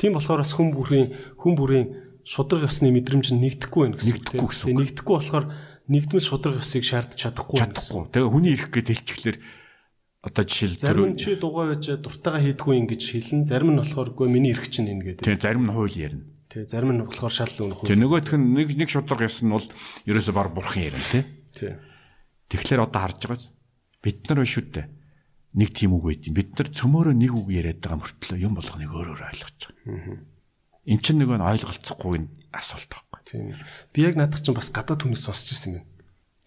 Тийм 0.00 0.16
болохоор 0.16 0.40
бас 0.40 0.52
хүн 0.56 0.72
бүрийн 0.72 1.12
хүн 1.36 1.54
бүрийн 1.54 1.86
шудраг 2.24 2.66
ёсны 2.66 2.88
мэдрэмж 2.88 3.36
нь 3.36 3.42
нэгдэхгүй 3.44 3.92
байх 3.92 4.00
гэсэн 4.00 4.16
үг. 4.16 4.24
Нэгдэхгүй 4.32 4.48
гэсэн 4.48 4.72
нэгдэхгүй 4.72 5.14
болохоор 5.20 5.46
нэгдмэл 5.88 6.28
шудраг 6.28 6.56
ёсыг 6.60 6.84
шаардж 6.84 7.16
чадахгүй. 7.20 7.60
Чадахгүй. 7.60 8.08
Тэгээ 8.12 8.32
хүний 8.32 8.52
ирэх 8.56 8.68
гээд 8.72 8.88
хэлчихлээр 8.88 9.38
одоо 10.28 10.44
жишээл 10.44 10.76
Зарим 10.78 11.12
нь 11.12 11.18
чи 11.18 11.34
дугаа 11.40 11.72
байж 11.72 11.88
дуртайгаа 11.88 12.44
хийдгүй 12.44 12.74
ингэж 12.84 13.02
хэлэн 13.08 13.42
зарим 13.48 13.72
нь 13.72 13.80
болохоор 13.80 14.12
үгүй 14.12 14.28
миний 14.28 14.52
эрх 14.52 14.68
чинь 14.68 14.92
энэ 14.92 15.18
гэдэг. 15.18 15.24
тийм 15.24 15.40
зарим 15.40 15.64
нь 15.64 15.72
хууль 15.72 15.96
ярина. 15.96 16.24
Тэг 16.52 16.68
зарим 16.68 16.92
нь 16.92 17.02
болохоор 17.02 17.32
шал 17.32 17.52
үнэх. 17.56 17.88
Тэгээ 17.88 18.02
нөгөөх 18.04 18.32
нь 18.36 18.48
нэг 18.52 18.68
нэг 18.76 18.88
шудраг 18.92 19.24
ёс 19.24 19.40
нь 19.40 19.52
бол 19.52 19.66
ерөөсө 20.04 20.32
баг 20.36 20.52
бурхан 20.52 20.84
ярина 20.84 21.06
тий. 21.08 21.24
Тий. 21.56 21.72
Тэгэхээр 22.52 22.84
одоо 22.84 23.00
харж 23.00 23.20
байгаач 23.24 23.44
бид 24.04 24.18
нар 24.28 24.40
биш 24.44 24.56
үү. 24.60 24.84
Нэг 25.56 25.72
тийм 25.72 25.96
үг 25.96 26.04
байт 26.04 26.28
юм. 26.28 26.36
Бид 26.36 26.52
нар 26.60 26.68
цөмөөрөө 26.68 27.14
нэг 27.16 27.32
үг 27.32 27.48
яриад 27.48 27.80
байгаа 27.80 28.04
мөртлөө 28.04 28.38
юм 28.38 28.52
болгоныг 28.52 28.92
өөрөөр 28.92 29.22
ойлгож 29.32 29.58
байгаа. 29.64 30.20
Эн 30.88 31.00
чинь 31.00 31.18
нэг 31.20 31.32
нь 31.32 31.44
ойлголцохгүй 31.44 32.28
асуулт 32.52 32.88
байхгүй. 32.92 33.20
Тийм. 33.28 33.56
Би 33.92 34.04
яг 34.04 34.16
наадах 34.20 34.44
чинь 34.44 34.56
бас 34.56 34.68
гадаад 34.68 35.04
хүнээс 35.04 35.24
сонсч 35.24 35.52
ирсэн 35.56 35.72
юм. 35.80 35.84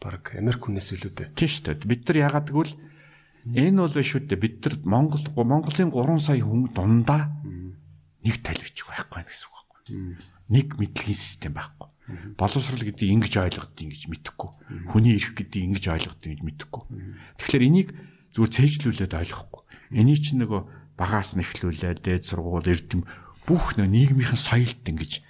Бараг 0.02 0.34
Америк 0.38 0.66
хүнээс 0.66 0.98
илүү 0.98 1.12
дээ. 1.14 1.30
Тийм 1.38 1.50
шүү 1.50 1.66
дээ. 1.78 1.90
Бид 1.90 2.02
нар 2.10 2.18
яагаад 2.30 2.50
гэвэл 2.50 2.74
энэ 3.50 3.78
бол 3.82 3.96
биш 3.96 4.14
үү 4.16 4.28
дээ. 4.30 4.40
Бид 4.40 4.56
нар 4.66 4.76
Монгол 4.86 5.26
Монголын 5.34 5.90
3 5.90 6.20
сая 6.22 6.42
хүн 6.46 6.70
дундаа 6.70 7.34
нэг 8.22 8.36
тал 8.46 8.60
бичих 8.62 8.86
байхгүй 8.86 9.26
гэсэн 9.26 9.50
үг 9.50 9.56
байхгүй. 9.58 9.82
Нэг 10.52 10.68
мэдлэгийн 10.78 11.18
систем 11.18 11.54
байхгүй. 11.58 11.90
Боловсрал 12.38 12.84
гэдэг 12.84 13.08
ингэж 13.08 13.34
ойлгодгийг 13.40 13.88
ингэж 13.88 14.04
мэдэхгүй. 14.12 14.50
Хүний 14.92 15.16
эрх 15.16 15.32
гэдгийг 15.34 15.66
ингэж 15.80 15.86
ойлгодгийг 15.90 16.34
ингэж 16.38 16.46
мэдэхгүй. 16.46 16.84
Тэгэхээр 17.40 17.68
энийг 17.72 17.90
зүгээр 18.36 18.52
цээжлүүлээд 18.52 19.14
ойлгохгүй. 19.16 19.62
Эний 19.96 20.18
чинь 20.20 20.44
нөгөө 20.44 20.62
багаас 21.00 21.34
нь 21.34 21.44
эхлүүлээд 21.44 22.04
дээд 22.04 22.24
сургууль 22.28 22.68
эрдэм 22.68 23.08
бүх 23.48 23.80
нөө 23.80 23.88
нийгмийнхэн 23.90 24.38
соёлт 24.38 24.84
ингэж 24.86 25.24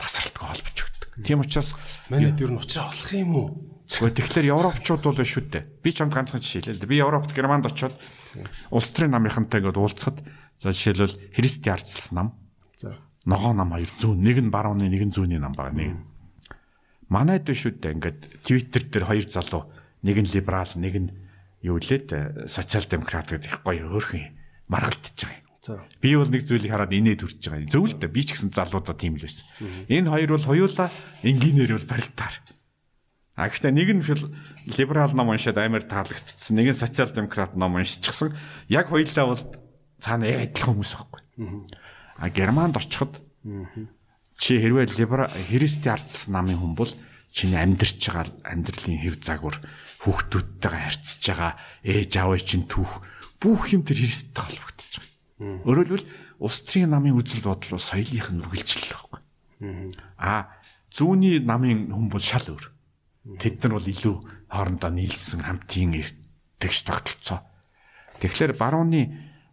тасралтгүй 0.00 0.46
холбож 0.50 0.78
өгдөг. 0.82 1.10
Тийм 1.22 1.40
учраас 1.44 1.76
Манайд 2.10 2.40
юу 2.42 2.50
н 2.50 2.58
уучраа 2.58 2.90
болох 2.90 3.12
юм 3.14 3.32
уу? 3.38 3.48
Тэгэхээр 3.84 4.48
европчууд 4.48 5.02
бол 5.04 5.20
биш 5.20 5.36
үү 5.36 5.44
дээ. 5.52 5.64
Би 5.84 5.92
ч 5.92 6.00
хамт 6.00 6.16
ганцхан 6.16 6.40
жишээлээ 6.40 6.72
л 6.72 6.80
дээ. 6.80 6.92
Би 6.92 7.04
Европт 7.04 7.36
Германд 7.36 7.68
очиод 7.68 7.92
улс 8.72 8.88
төрийн 8.96 9.12
намынхантай 9.12 9.60
ингээд 9.60 9.76
уулзахад 9.76 10.24
за 10.56 10.72
жишээлбэл 10.72 11.36
Христи 11.36 11.68
арчилсан 11.68 12.16
нам, 12.16 12.28
За. 12.80 12.96
ногоо 13.28 13.52
нам 13.52 13.76
хоёр 13.76 13.92
зүүн, 14.00 14.24
нэг 14.24 14.40
нь 14.40 14.48
барууны, 14.48 14.88
нэг 14.88 15.04
нь 15.04 15.12
зүүнний 15.12 15.36
нам 15.36 15.52
байгаа 15.52 15.76
нэг. 15.76 16.00
Манайд 17.12 17.44
биш 17.44 17.68
үү 17.68 17.76
дээ. 17.76 17.92
Ингээд 18.00 18.20
Twitter 18.40 18.82
дээр 18.88 19.04
хоёр 19.04 19.26
залуу, 19.28 19.68
нэг 20.00 20.16
нь 20.16 20.32
либерал, 20.32 20.72
нэг 20.80 20.94
нь 20.96 21.10
юу 21.60 21.76
лээд 21.76 22.48
социал 22.48 22.88
демократ 22.88 23.36
гэдэг 23.36 23.48
их 23.52 23.60
гоё 23.60 23.84
өөрхөн 23.92 24.32
маргалдчихж 24.72 25.28
байгаа. 25.28 25.44
Би 26.00 26.12
бол 26.16 26.28
нэг 26.28 26.44
зүйлийг 26.44 26.72
хараад 26.72 26.92
инээд 26.92 27.24
үрж 27.24 27.40
байгаа. 27.40 27.68
Зөв 27.72 27.84
л 27.88 27.96
дээ. 27.96 28.12
Би 28.12 28.20
ч 28.24 28.36
гэсэн 28.36 28.52
залуудаа 28.52 28.96
тийм 28.96 29.16
л 29.16 29.24
байсан. 29.24 29.44
Энэ 29.88 30.08
хоёр 30.12 30.30
бол 30.36 30.48
хоёулаа 30.48 30.88
энгийнээр 31.24 31.72
бол 31.76 31.88
барилтаар. 31.88 32.36
А 33.34 33.50
гэхдээ 33.50 33.72
нэг 33.74 33.88
нь 33.98 34.02
либерал 34.78 35.10
ном 35.10 35.34
уншаад 35.34 35.58
амар 35.58 35.82
таалагдсан. 35.82 36.54
Нэг 36.54 36.70
нь 36.70 36.78
социал 36.78 37.10
демократ 37.10 37.58
ном 37.58 37.74
уншчихсан. 37.74 38.30
Яг 38.70 38.94
хоёулаа 38.94 39.26
бол 39.26 39.42
цаана 39.98 40.30
яг 40.30 40.54
адилхан 40.54 40.78
хүмүүс 40.78 40.92
байхгүй. 40.94 41.22
А 42.18 42.30
Германд 42.30 42.78
очиход 42.78 43.18
чи 44.38 44.62
хэрвээ 44.62 44.94
либерал 44.94 45.34
христи 45.50 45.90
ардс 45.90 46.30
намын 46.30 46.62
хүн 46.62 46.74
бол 46.78 46.92
чиний 47.34 47.58
амьдрч 47.58 47.98
байгаа 48.06 48.30
амьдралын 48.46 49.02
хэв 49.02 49.18
загвар 49.18 49.58
хүүхдүүдтэйгээ 50.06 50.82
харьцаж 50.86 51.22
байгаа 51.26 51.52
ээж 51.82 52.12
аавын 52.22 52.38
чинь 52.46 52.66
түүх 52.70 53.02
бүх 53.42 53.74
юм 53.74 53.82
тэр 53.82 53.98
Христтэй 53.98 54.38
холбогдож 54.38 54.92
байгаа. 54.94 55.66
Хэлбэл 55.66 56.06
улс 56.38 56.58
төрийн 56.62 56.90
намын 56.94 57.18
үзэл 57.18 57.46
бодол 57.46 57.74
бол 57.74 57.82
соёлынх 57.82 58.28
нь 58.30 58.42
үргэлжлэл 58.42 58.94
байхгүй. 58.94 59.20
А 60.18 60.54
зүүнний 60.94 61.42
намын 61.42 61.90
хүн 61.90 62.08
бол 62.10 62.22
шал 62.22 62.46
өөр. 62.46 62.73
Тэд 63.24 63.64
нар 63.64 63.80
бол 63.80 63.88
илүү 63.88 64.16
хоорондоо 64.52 64.90
нийлсэн 64.92 65.40
хамтын 65.48 66.04
тэгш 66.60 66.78
тогтолцоо. 66.84 67.40
Тэгэхээр 68.20 68.52
барууны 68.60 69.00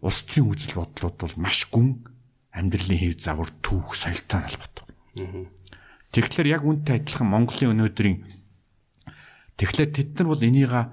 улс 0.03 0.27
төрийн 0.27 0.52
үзэл 0.52 0.76
бодлууд 0.76 1.15
бол 1.15 1.35
маш 1.39 1.72
гүн 1.72 2.03
амьдралын 2.52 2.99
хэв 2.99 3.15
загвар 3.15 3.52
түүх 3.64 3.95
соёлтой 3.95 4.43
холбоотой. 4.43 4.85
Тэгэхээр 6.11 6.48
яг 6.52 6.64
үнтэй 6.68 6.99
адилхан 6.99 7.31
Монголын 7.31 7.72
өнөөдрийн 7.80 8.27
тэгэхээр 9.56 9.91
тэд 9.95 10.10
нар 10.19 10.27
бол 10.35 10.43
энийга 10.43 10.91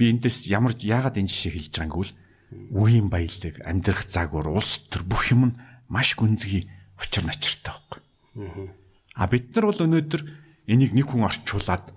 би 0.00 0.08
эндээс 0.08 0.48
ямар 0.48 0.72
яагаад 0.80 1.20
энэ 1.20 1.28
жишээ 1.28 1.52
хэлж 1.60 1.74
байгааг 1.76 1.92
гэвэл 1.92 2.14
үеийн 2.72 3.08
баялаг, 3.12 3.60
амьдрах 3.66 4.08
загвар, 4.08 4.48
улс 4.48 4.86
төр 4.88 5.04
бүх 5.04 5.28
юм 5.28 5.52
нь 5.52 5.58
маш 5.92 6.16
гүнзгий 6.16 6.70
учир 6.96 7.26
начиртай 7.26 7.74
байхгүй. 7.74 8.00
А 9.14 9.26
бид 9.28 9.52
нар 9.52 9.68
бол 9.68 9.84
өнөөдөр 9.84 10.22
энийг 10.70 10.94
нэг 10.94 11.10
хүн 11.10 11.26
орчуулад 11.26 11.92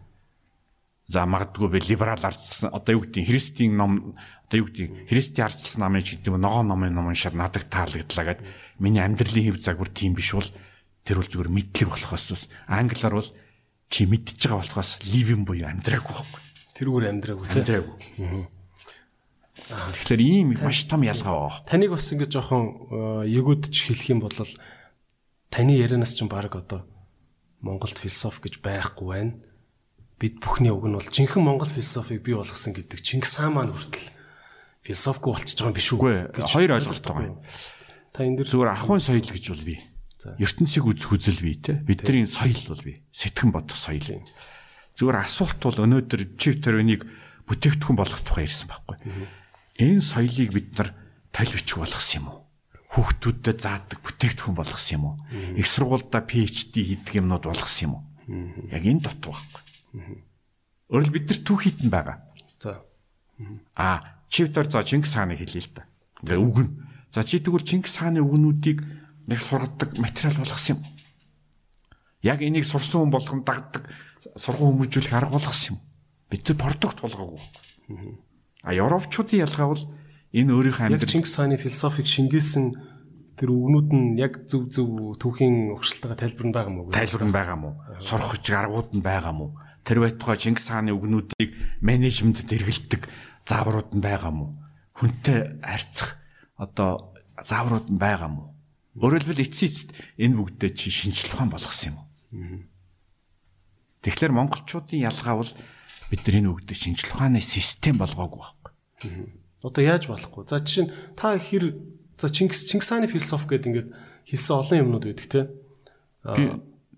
за 1.08 1.26
магадгүй 1.26 1.72
би 1.72 1.80
либерал 1.88 2.20
ардсан 2.20 2.70
одоо 2.76 3.00
юу 3.00 3.04
гэдэг 3.08 3.24
христийн 3.28 3.78
ном 3.80 4.20
одоо 4.48 4.58
юу 4.60 4.68
гэдэг 4.68 5.08
христийн 5.08 5.48
ардсан 5.48 5.80
намын 5.88 6.04
гэдэг 6.04 6.36
ногоо 6.36 6.64
номын 6.68 6.94
ном 6.94 7.16
шар 7.16 7.32
надад 7.32 7.72
таалагдлаа 7.72 8.36
гэд 8.36 8.42
миний 8.80 9.00
амьдралын 9.00 9.56
хэв 9.56 9.64
загвар 9.64 9.88
тийм 9.88 10.20
биш 10.20 10.36
бол 10.36 10.52
тэр 11.08 11.24
бол 11.24 11.32
зүгээр 11.32 11.48
мэдлэг 11.48 11.88
болохоос 11.88 12.26
бас 12.36 12.44
англиар 12.68 13.16
бол 13.16 13.32
чи 13.88 14.04
мэдчихэж 14.04 14.52
байгаа 14.52 14.60
болохоос 14.68 14.92
living 15.08 15.48
буюу 15.48 15.72
амьдраагүй 15.72 16.12
байхгүй. 16.12 16.42
Тэрүүгээр 16.76 17.08
амьдраагүй 17.08 17.46
тийм. 17.48 17.64
Амьдраагүй. 17.64 17.96
Тэгэхээр 19.68 20.22
ийм 20.22 20.48
маш 20.60 20.84
том 20.92 21.08
ялгаа. 21.08 21.64
Таныг 21.64 21.96
бас 21.96 22.12
ингэж 22.12 22.32
жоохон 22.36 23.26
эгүүдч 23.32 23.76
хэлэх 23.88 24.12
юм 24.12 24.20
бол 24.28 24.36
таны 25.48 25.74
ярианаас 25.80 26.14
ч 26.16 26.28
баг 26.28 26.52
одоо 26.52 26.84
Монголд 27.64 27.98
философи 27.98 28.48
гэж 28.52 28.60
байхгүй 28.60 29.08
байна. 29.08 29.34
Бид 30.18 30.42
бүхний 30.42 30.74
уг 30.74 30.90
нь 30.90 30.98
бол 30.98 31.06
жинхэнэ 31.06 31.46
Монгол 31.46 31.70
философиг 31.70 32.26
бий 32.26 32.34
болгосон 32.34 32.74
гэдэг 32.74 33.00
Чингис 33.06 33.38
хаан 33.38 33.54
маань 33.54 33.74
хүртэл 33.74 34.10
философигүй 34.82 35.32
болчихж 35.34 35.60
байгаа 35.62 35.70
юм 35.70 35.78
биш 35.78 35.90
үгүй. 35.94 36.14
Хоёр 36.42 36.72
ойлголт 36.74 37.06
байгаа 37.06 37.26
юм. 37.30 37.38
Та 38.10 38.26
энэ 38.26 38.38
дэр 38.42 38.50
зүгээр 38.50 38.74
ахын 38.74 38.98
соёл 38.98 39.30
гэж 39.30 39.46
бол 39.54 39.66
бий. 39.68 39.80
ертөнцийг 40.42 40.86
үзэх 40.90 41.12
үзэл 41.14 41.42
бий 41.46 41.56
те. 41.62 41.78
Бидний 41.86 42.26
соёл 42.26 42.66
бол 42.74 42.82
бий. 42.82 43.06
Сэтгэн 43.14 43.54
бодох 43.54 43.78
соёл. 43.78 44.26
Зүгээр 44.98 45.22
асуулт 45.22 45.62
бол 45.62 45.86
өнөөдөр 45.86 46.22
чи 46.42 46.58
тэр 46.58 46.82
үнийг 46.82 47.06
бүтээгдэхүүн 47.46 47.98
болгох 48.02 48.26
тухай 48.26 48.50
ирсэн 48.50 48.74
байхгүй. 48.74 48.98
Энэ 49.78 50.02
соёлыг 50.02 50.50
бид 50.50 50.74
нар 50.82 50.98
тал 51.30 51.54
бичих 51.54 51.78
болгосон 51.78 52.18
юм 52.18 52.28
уу? 52.34 52.48
хүүхдүүдэд 52.98 53.60
заадаг 53.62 54.00
бүтээгдэхүүн 54.02 54.56
болгосон 54.58 54.96
юм 54.96 55.06
уу? 55.06 55.16
Их 55.60 55.68
сургуульда 55.68 56.24
PhD 56.24 56.74
хийдэг 56.82 57.20
юмнууд 57.20 57.46
болгосон 57.46 57.84
юм 57.86 57.94
уу? 57.94 58.04
Яг 58.72 58.84
энэ 58.88 59.04
дутуу 59.06 59.36
байхгүй. 59.36 59.62
Өөрөлд 60.90 61.12
бид 61.12 61.26
нар 61.28 61.40
түүхийд 61.44 61.80
нь 61.84 61.92
байгаа. 61.92 62.18
За. 62.60 62.82
А 63.76 64.18
чивдэр 64.30 64.72
за 64.72 64.84
Чингис 64.84 65.14
хааны 65.14 65.36
хэлээ 65.36 65.64
л 65.68 65.72
да. 65.76 65.84
Тэгээ 66.24 66.40
үг 66.40 66.58
нь. 66.64 66.72
За 67.12 67.24
чи 67.24 67.40
тэгвэл 67.40 67.68
Чингис 67.68 68.00
хааны 68.00 68.24
үгнүүдийг 68.24 68.84
нэг 69.28 69.40
сургадаг 69.44 70.00
материал 70.00 70.40
болгосон 70.40 70.80
юм. 70.80 70.82
Яг 72.24 72.42
энийг 72.42 72.66
сурсан 72.66 73.08
хүн 73.08 73.12
болгон 73.12 73.44
дагдаг 73.44 73.84
сургууль 74.36 74.88
хүмүүжүүлэх 74.88 75.14
арга 75.14 75.36
болгосон 75.36 75.76
юм. 75.76 75.78
Бид 76.32 76.48
нар 76.48 76.58
продукт 76.58 77.00
болгоогүй. 77.04 77.44
А 78.64 78.74
европчуудын 78.74 79.44
ялгаа 79.44 79.68
бол 79.76 79.84
энэ 80.32 80.52
өөрийнх 80.56 80.80
яг 80.88 81.04
Чингис 81.04 81.36
хааны 81.36 81.60
философик 81.60 82.08
шингээсэн 82.08 82.74
тэр 83.38 83.54
үгнүүд 83.54 83.90
нь 83.94 84.18
яг 84.18 84.50
зөв 84.50 84.66
зөв 84.72 85.20
түүхийн 85.22 85.78
өгшлөлтөөр 85.78 86.18
тайлбар 86.18 86.48
нь 86.50 86.56
байгаа 86.56 86.74
мó? 86.74 86.90
Тайлбар 86.90 87.24
нь 87.28 87.36
байгаа 87.36 87.58
мó? 87.60 87.70
Сурах 88.02 88.40
гаргууд 88.42 88.98
нь 88.98 89.06
байгаа 89.06 89.36
мó? 89.36 89.54
Тэр 89.88 90.04
байтугай 90.04 90.36
Чингис 90.36 90.68
хааны 90.68 90.92
үгнүүдийг 90.92 91.80
менежментэд 91.80 92.52
эргэлдэг 92.52 93.08
зааврууд 93.48 93.96
нь 93.96 94.04
байгаа 94.04 94.36
мó? 94.36 94.52
Хүнтэй 95.00 95.64
харьцах 95.64 96.20
одоо 96.60 97.16
зааврууд 97.40 97.88
нь 97.88 97.96
байгаа 97.96 98.28
мó? 98.28 98.52
Өөрөөр 99.00 99.24
хэлбэл 99.32 99.48
эцсийн 99.48 99.96
энэ 100.20 100.36
бүгдээ 100.36 100.72
чи 100.76 100.92
шинжлэх 100.92 101.40
ухаан 101.40 101.56
болгосон 101.56 101.96
юм 101.96 101.98
уу? 102.04 102.08
Тэгэхээр 104.04 104.36
монголчуудын 104.36 105.08
ялгаа 105.08 105.36
бол 105.40 105.52
бид 106.12 106.22
нар 106.28 106.36
энэ 106.36 106.52
үгдээ 106.52 106.78
шинжлэх 106.78 107.16
ухааны 107.16 107.40
систем 107.40 107.96
болгоогүй 108.04 108.40
байхгүй. 108.44 108.72
Одоо 109.64 109.84
яаж 109.84 110.12
болохгүй? 110.12 110.52
За 110.52 110.60
жишээ 110.60 110.86
нь 110.88 110.94
та 111.16 111.38
хэр 111.38 111.76
за 112.18 112.28
Чингис 112.28 112.68
Чингис 112.68 112.90
хааны 112.90 113.08
философи 113.08 113.56
гэдэг 113.56 113.68
ингээд 113.72 113.90
хэлсэн 114.28 114.56
олон 114.58 114.82
юмнууд 114.84 115.06
байдаг 115.08 115.28
те. 115.28 115.42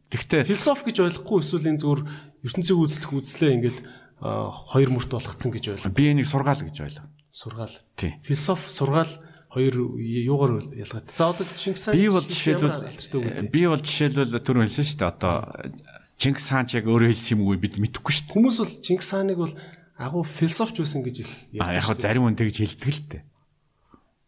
Тэгтээ 0.10 0.48
философи 0.48 0.90
гэж 0.90 0.98
ойлгохгүй 1.06 1.40
эсвэл 1.44 1.70
энэ 1.70 1.82
зүгээр 1.82 2.02
ертөнцийг 2.44 2.78
үзлэх 2.78 3.12
үзлээ 3.14 3.52
ингээд 3.60 3.80
хоёр 4.20 4.90
мөрт 4.92 5.12
болгоцсон 5.12 5.52
гэж 5.52 5.66
ойлгоо. 5.80 5.96
Би 5.96 6.12
энийг 6.12 6.28
сургаал 6.28 6.60
гэж 6.60 6.78
ойлгоо. 6.84 7.08
Сургаал. 7.32 7.76
Тий. 7.96 8.20
Философи 8.24 8.68
сургаал 8.68 9.14
хоёр 9.50 9.76
юугаар 9.98 10.76
ялгаатай. 10.76 11.16
За 11.18 11.30
одоо 11.32 11.48
Чингис 11.58 11.86
хаан 11.86 11.98
би 11.98 12.10
бол 12.10 12.26
жишээлбэл 12.28 13.50
би 13.50 13.62
бол 13.66 13.82
жишээлбэл 13.82 14.44
түрүү 14.44 14.64
хэлсэн 14.68 14.86
шүү 14.86 15.00
дээ. 15.00 15.10
Одоо 15.10 15.36
Чингис 16.20 16.48
хаан 16.52 16.68
ч 16.68 16.78
яг 16.78 16.86
өөрөө 16.86 17.10
хэлсэн 17.10 17.34
юм 17.40 17.48
уу 17.48 17.58
бид 17.58 17.80
мэдэхгүй 17.80 18.14
шүү 18.14 18.26
дээ. 18.28 18.36
Хүмүүс 18.36 18.58
бол 18.60 18.74
Чингис 18.84 19.10
хааныг 19.10 19.40
бол 19.40 19.54
агуу 19.98 20.24
философч 20.24 20.76
байсан 20.84 21.02
гэж 21.02 21.16
их 21.24 21.32
ярьдаг. 21.56 21.76
Яг 21.80 21.98
зарим 21.98 22.24
хүн 22.28 22.38
тэгж 22.38 22.56
хэлдэг 22.60 22.92
л 22.94 23.04
дээ. 23.10 23.24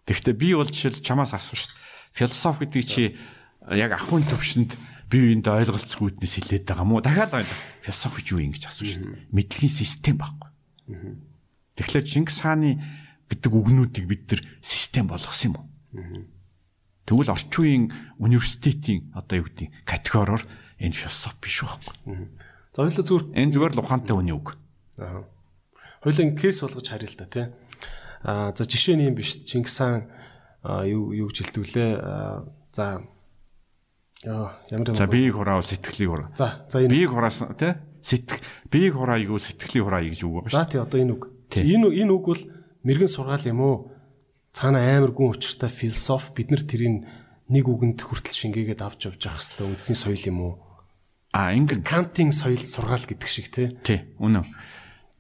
Тэгэхдээ 0.10 0.36
би 0.36 0.50
бол 0.58 0.72
жишээл 0.72 1.04
чамаас 1.06 1.36
асуу 1.38 1.60
шүү 1.60 1.70
дээ. 1.70 1.80
Философи 2.18 2.66
гэдэг 2.66 2.84
чи 2.88 3.04
яг 3.70 3.92
ахын 3.94 4.26
төвшөнд 4.26 4.74
би 5.12 5.36
энд 5.36 5.52
ойлголцгүйднээс 5.52 6.34
хэлээд 6.40 6.66
байгаа 6.72 6.88
мó. 6.88 7.04
Дахиад 7.04 7.36
ойлго. 7.36 7.56
Философи 7.84 8.24
юу 8.32 8.40
юм 8.40 8.56
гэж 8.56 8.72
асуу 8.72 8.88
шүү 8.88 9.04
дээ. 9.04 9.28
Мэдлэгийн 9.36 9.76
систем 9.76 10.16
байхгүй. 10.16 10.50
Тэгэхээр 11.76 12.06
Чингис 12.08 12.40
хааны 12.40 12.80
гэдэг 13.28 13.52
үгнүүдийг 13.52 14.06
бид 14.08 14.24
нар 14.32 14.42
систем 14.64 15.12
болгосон 15.12 15.52
юм 15.52 15.56
уу? 15.60 15.68
Тэгвэл 17.04 17.34
орчин 17.36 17.60
үеийн 17.60 17.86
университетийн 18.24 19.12
одоо 19.12 19.44
юу 19.44 19.48
гэдэг 19.52 19.68
категориор 19.84 20.44
энэ 20.80 20.96
философи 20.96 21.36
биш 21.44 21.60
байхгүй. 21.68 21.96
За 22.72 22.88
хоёулаа 22.88 23.04
зүгээр 23.04 23.26
энэ 23.36 23.52
зүгээр 23.52 23.74
л 23.76 23.84
ухаантай 23.84 24.16
хүний 24.16 24.36
үг. 24.36 24.56
Аа. 24.96 25.28
Хоёулаа 26.04 26.36
кейс 26.40 26.62
болгож 26.64 26.88
харъя 26.88 27.10
л 27.12 27.20
да 27.20 27.28
тий. 27.28 27.46
Аа 28.24 28.56
за 28.56 28.64
жишээ 28.64 28.96
нь 28.96 29.08
юм 29.12 29.16
биш. 29.20 29.44
Чингис 29.44 29.76
хаан 29.76 30.08
юу 30.88 31.12
юу 31.12 31.28
гэж 31.28 31.52
хэлдүүлээ. 31.52 31.92
За 32.72 33.04
Яа, 34.24 34.62
ямар 34.70 34.94
юм. 34.94 34.96
За 34.96 35.08
биеийг 35.10 35.34
хураавал 35.34 35.66
сэтгэлийг 35.66 36.10
хураа. 36.10 36.30
За, 36.38 36.66
за 36.70 36.86
энэ 36.86 36.94
биеийг 36.94 37.10
хураасан 37.10 37.54
тий? 37.58 37.74
Сэтгэл 38.06 38.42
биеийг 38.70 38.94
хураая 38.94 39.22
юу 39.26 39.42
сэтгэлийг 39.42 39.84
хураая 39.86 40.06
гэж 40.06 40.22
үг 40.22 40.34
байгаа 40.46 40.52
шүү. 40.54 40.60
За 40.62 40.70
тий 40.70 40.80
одоо 40.82 41.00
энэ 41.02 41.14
үг. 41.18 41.24
Энэ 41.58 41.90
энэ 41.90 42.14
үг 42.14 42.26
бол 42.30 42.44
мэрэгэн 42.86 43.10
сургаал 43.10 43.50
юм 43.50 43.60
уу? 43.66 43.76
Цаана 44.54 44.78
амар 44.78 45.10
гүн 45.10 45.34
учиртай 45.34 45.74
философи 45.74 46.38
бид 46.38 46.54
нар 46.54 46.62
тэрийг 46.62 47.08
нэг 47.50 47.66
үгэнд 47.66 47.98
хүртэл 47.98 48.38
шингээгээд 48.38 48.82
авч 48.86 49.10
явж 49.10 49.22
явах 49.26 49.42
хэвээр 49.42 49.74
үндэсний 49.74 49.98
соёл 49.98 50.28
юм 50.30 50.38
уу? 50.44 50.54
А 51.34 51.56
ингэ 51.56 51.82
Кантын 51.82 52.30
соёл 52.30 52.62
сургаал 52.62 53.08
гэдэг 53.08 53.30
шиг 53.32 53.48
тий. 53.50 53.74
Тий, 53.82 54.06
үнэн. 54.20 54.46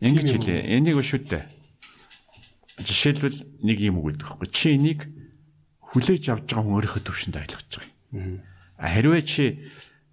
Ингэж 0.03 0.29
хэлээ. 0.35 0.77
Энийг 0.77 0.99
дээ. 1.01 1.45
Жишээлбэл 2.83 3.65
нэг 3.65 3.77
юм 3.79 4.03
үг 4.03 4.19
гэдэг 4.19 4.27
байхгүй. 4.27 4.49
Чи 4.51 4.75
энийг 4.75 5.07
хүлээж 5.91 6.23
авч 6.31 6.51
байгаа 6.51 6.63
хүн 6.67 6.75
өөрийнхөө 6.75 7.03
төвшөнд 7.07 7.39
ойлгож 7.39 7.67
байгаа 7.71 7.89
юм. 8.11 8.43
Хэрвээ 8.81 9.21
чи 9.21 9.45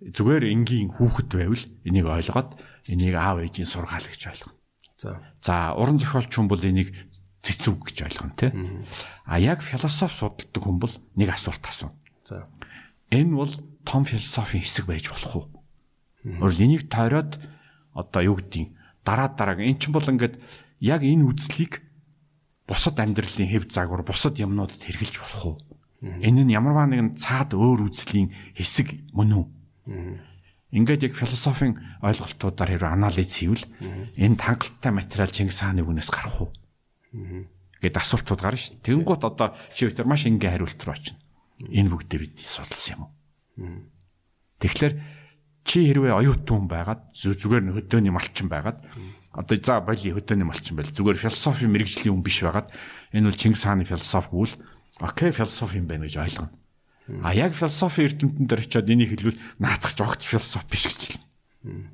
зүгээр 0.05 0.45
энгийн 0.53 0.93
хүүхэд 0.93 1.29
байвал 1.33 1.65
энийг 1.89 2.07
ойлгоод 2.07 2.51
энийг 2.87 3.15
аав 3.17 3.41
ээжийн 3.41 3.67
сургаал 3.67 4.05
гэж 4.05 4.23
ойлгоно. 4.29 4.55
За. 5.01 5.11
За, 5.41 5.73
уран 5.73 5.97
зохиолч 5.99 6.31
хүн 6.37 6.47
бол 6.47 6.61
энийг 6.61 6.93
цэцэг 7.43 7.81
гэж 7.81 7.97
ойлгоно 8.07 8.35
тий. 8.37 8.53
А 9.25 9.41
яг 9.41 9.65
философи 9.65 10.15
судалдаг 10.15 10.63
хүн 10.63 10.79
бол 10.79 10.95
нэг 11.17 11.29
асуулт 11.33 11.65
асууна. 11.65 11.97
За. 12.23 12.45
Энэ 13.11 13.35
бол 13.35 13.53
том 13.89 14.05
философийн 14.05 14.63
хэсэг 14.63 14.87
байж 14.87 15.09
болох 15.09 15.33
уу? 15.35 15.47
Өөрөөр 16.29 16.63
энийг 16.63 16.93
тойроод 16.93 17.41
одоо 17.97 18.21
юу 18.23 18.37
гэдгийг 18.37 18.77
дараа 19.03 19.33
дарааг 19.33 19.65
эн 19.65 19.81
чинь 19.81 19.97
бол 19.97 20.05
ингээд 20.05 20.37
яг 20.85 21.01
энэ 21.03 21.25
үзлийг 21.25 21.81
бусад 22.69 23.01
амьдралын 23.01 23.49
хэв 23.49 23.73
загвар 23.73 24.05
бусад 24.05 24.37
юмнуудад 24.37 24.83
хэрэгжилж 24.85 25.17
болох 25.19 25.43
уу? 25.47 25.57
Энэ 26.03 26.47
нь 26.47 26.55
ямарваа 26.55 26.87
нэгэн 26.87 27.19
цаад 27.19 27.55
өөр 27.59 27.91
үзлийн 27.91 28.31
хэсэг 28.55 29.11
мөн 29.15 29.31
үү? 29.35 29.47
Ингээд 30.71 31.11
яг 31.11 31.15
философийн 31.17 31.75
ойлголтуудаар 32.05 32.71
хэрэг 32.77 32.93
анализ 32.93 33.33
хийвэл 33.35 33.65
энэ 34.21 34.37
хангалттай 34.39 34.93
материал 34.93 35.33
Чингис 35.33 35.59
хааны 35.65 35.83
үгнээс 35.83 36.11
гарах 36.13 36.39
уу? 36.45 36.51
Гэт 37.81 37.97
асуултууд 37.99 38.41
гарна 38.43 38.61
шүү. 38.61 38.79
Тэгэнгუთ 38.85 39.23
одоо 39.25 39.57
чи 39.73 39.89
өтер 39.89 40.05
маш 40.07 40.29
энгийн 40.29 40.53
хариулт 40.55 40.79
руу 40.85 40.93
очино. 40.95 41.19
Энэ 41.73 41.89
бүгдээ 41.91 42.19
бид 42.21 42.37
судалсан 42.39 42.95
юм 42.95 43.03
уу? 43.03 43.11
Тэгэхээр 44.61 44.95
чи 45.65 45.79
хэрвээ 45.89 46.15
оюутан 46.15 46.55
хүн 46.63 46.69
байгаад 46.69 47.01
зү- 47.17 47.35
зүгээр 47.39 47.65
хөдөөний 47.89 48.13
малчин 48.13 48.47
байгаад 48.51 48.79
одоо 49.35 49.57
за 49.63 49.81
боли 49.81 50.11
хөдөөний 50.15 50.47
малчин 50.47 50.75
байл 50.77 50.91
зүгээр 50.91 51.17
философи 51.19 51.67
мэрэгжлийн 51.71 52.13
хүн 52.19 52.23
биш 52.27 52.43
байгаад 52.45 52.69
энэ 53.15 53.27
бол 53.31 53.39
Чингис 53.41 53.63
хааны 53.65 53.85
философи 53.87 54.29
гэвэл 54.33 54.55
окей 55.01 55.31
философи 55.33 55.79
юм 55.79 55.87
байна 55.87 56.07
гэж 56.07 56.17
ойлгоно. 56.19 56.51
А 57.25 57.33
яг 57.35 57.55
философи 57.55 58.09
дээр 58.13 58.61
очиод 58.61 58.89
энийг 58.91 59.11
хэлвэл 59.17 59.39
наадахч 59.59 59.99
огт 60.05 60.23
философи 60.23 60.67
биш 60.71 60.85
гэж 60.93 61.01
хэлнэ. 61.65 61.89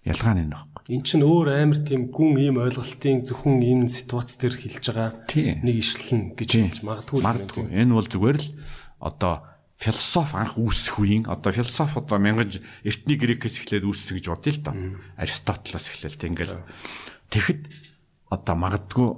Ялгаа 0.00 0.32
нь 0.32 0.48
энэ 0.48 0.56
баггүй. 0.56 0.96
Эн 0.96 1.02
чинь 1.04 1.20
өөр 1.28 1.48
амар 1.60 1.80
тийм 1.84 2.08
гүн 2.08 2.40
ийм 2.40 2.56
ойлголтын 2.56 3.20
зөвхөн 3.28 3.60
энэ 3.60 3.92
ситуац 3.92 4.40
дээр 4.40 4.56
хэлж 4.56 4.84
байгаа 4.96 5.12
нэг 5.60 5.76
ишлэн 5.76 6.32
гэж 6.40 6.50
хэлж 6.56 6.80
магадгүй. 6.88 7.20
Магадгүй. 7.20 7.64
Энэ 7.68 7.92
бол 7.92 8.08
зүгээр 8.08 8.38
л 8.40 8.48
одоо 8.96 9.44
философи 9.76 10.34
анх 10.40 10.56
үүсэх 10.56 10.96
үеийн 11.04 11.28
одоо 11.28 11.52
философи 11.52 12.00
одоо 12.00 12.16
мянган 12.16 12.48
ж- 12.48 12.64
эртний 12.80 13.20
грекээс 13.20 13.60
эхлээд 13.60 13.84
үүссэн 13.84 14.16
гэж 14.16 14.26
бодъё 14.32 14.52
л 14.56 14.64
доо. 14.64 14.74
Аристотелоос 15.20 15.86
эхлээл 15.92 16.16
тэг 16.16 16.28
ингээл 16.32 16.64
тэгэхэд 17.28 17.60
одоо 18.32 18.56
магадгүй 18.56 19.08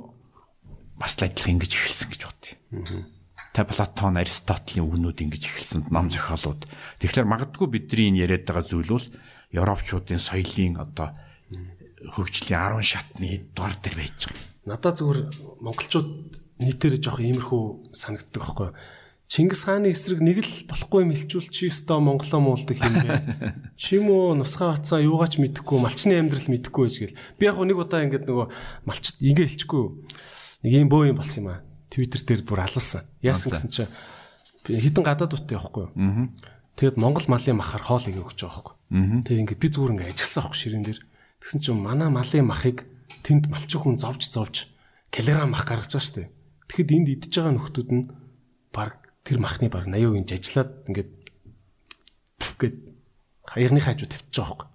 бас 0.98 1.14
л 1.14 1.30
адилхан 1.30 1.62
ингэж 1.62 1.72
эхэлсэн 1.78 2.10
гэж 2.10 2.22
бодъё. 2.26 2.41
Та 3.52 3.68
Платон, 3.68 4.16
Аристотелийн 4.16 4.88
үгнүүд 4.88 5.18
ингэж 5.28 5.42
эхэлсэн 5.44 5.80
ном 5.92 6.08
зохиолууд. 6.08 6.64
Тэгэхээр 7.04 7.28
магадгүй 7.28 7.68
бидний 7.68 8.08
энэ 8.08 8.22
яриад 8.24 8.48
байгаа 8.48 8.64
зүйл 8.64 8.96
бол 8.96 9.08
Европчуудын 9.52 10.16
соёлын 10.16 10.80
одоо 10.80 11.12
хөгжлийн 12.16 12.80
10 12.80 12.80
шатны 12.80 13.44
дор 13.52 13.76
дээр 13.76 13.96
байж 14.00 14.18
байгаа. 14.24 14.44
Надад 14.64 14.96
зүгээр 14.96 15.20
монголчууд 15.60 16.08
нийтээр 16.64 16.96
жоох 16.96 17.20
иймэрхүү 17.20 17.92
санагддаг 17.92 18.40
байхгүй. 18.40 18.68
юу? 18.72 18.76
Чингис 19.32 19.64
хааны 19.64 19.88
эсрэг 19.92 20.20
нэг 20.20 20.44
л 20.44 20.68
болохгүй 20.68 21.08
юм 21.08 21.12
хэлчүүл 21.16 21.48
чи 21.48 21.72
өстөө 21.72 22.04
монголоо 22.04 22.40
муулдаг 22.40 22.76
юм 22.76 22.94
бэ. 23.00 23.16
Чи 23.80 23.96
юм 23.96 24.12
уу 24.12 24.36
нусгаа 24.36 24.76
бацаа 24.76 25.00
юугаач 25.00 25.40
мэдэхгүй 25.40 25.80
малчны 25.80 26.20
амьдрал 26.20 26.52
мэдэхгүй 26.52 26.84
гэж 26.84 26.96
гэл. 27.00 27.18
Би 27.40 27.48
яг 27.48 27.56
нэг 27.56 27.80
удаа 27.80 28.04
ингээд 28.04 28.28
нөгөө 28.28 28.46
малчд 28.84 29.24
ингээ 29.24 29.48
хэлчихгүй. 29.48 29.84
Нэг 30.68 30.72
юм 30.84 30.88
бөө 30.92 31.02
юм 31.10 31.16
болсон 31.16 31.40
юм 31.40 31.48
аа. 31.48 31.64
Твиттер 31.92 32.24
дээр 32.24 32.42
бүр 32.48 32.64
алуулсан. 32.64 33.04
Яасан 33.20 33.52
гэсэн 33.52 33.68
чи 33.68 33.84
би 34.64 34.80
хитэн 34.80 35.04
гадаад 35.04 35.36
утаа 35.36 35.60
явахгүй 35.60 35.92
юу. 35.92 36.32
Тэгэд 36.80 36.96
Монгол 36.96 37.28
малын 37.28 37.60
махаар 37.60 37.84
хоол 37.84 38.08
игээ 38.08 38.24
өгч 38.24 38.40
байгаа 38.48 38.80
байхгүй. 38.88 39.28
Тэгээ 39.28 39.40
ингээд 39.44 39.60
би 39.60 39.68
зүгээр 39.68 39.92
ингээ 39.92 40.10
ажилласан 40.16 40.40
байхгүй 40.40 40.56
ширээн 40.56 40.86
дээр. 40.88 41.00
Тэгсэн 41.44 41.60
чинь 41.60 41.84
манай 41.84 42.08
малын 42.08 42.48
махыг 42.48 42.88
тэнд 43.20 43.52
малчин 43.52 43.80
хүн 43.84 44.00
зовж 44.00 44.32
зовж 44.32 44.72
килограмм 45.12 45.52
мах 45.52 45.68
гаргаж 45.68 45.92
байгаа 45.92 46.00
шүү 46.00 46.16
дээ. 46.16 46.28
Тэгэхэд 46.72 46.94
энд 46.96 47.08
идж 47.12 47.32
байгаа 47.36 47.52
нөхдүүд 47.60 47.90
нь 47.92 48.04
баг 48.72 48.96
тэр 49.28 49.38
махны 49.44 49.68
баг 49.68 49.84
80% 49.84 50.16
инж 50.16 50.30
ажиллаад 50.32 50.70
ингээд 50.88 51.10
гээд 52.56 52.76
хаярны 53.44 53.80
хажуу 53.84 54.08
тавьчих 54.08 54.32
жоох. 54.32 54.72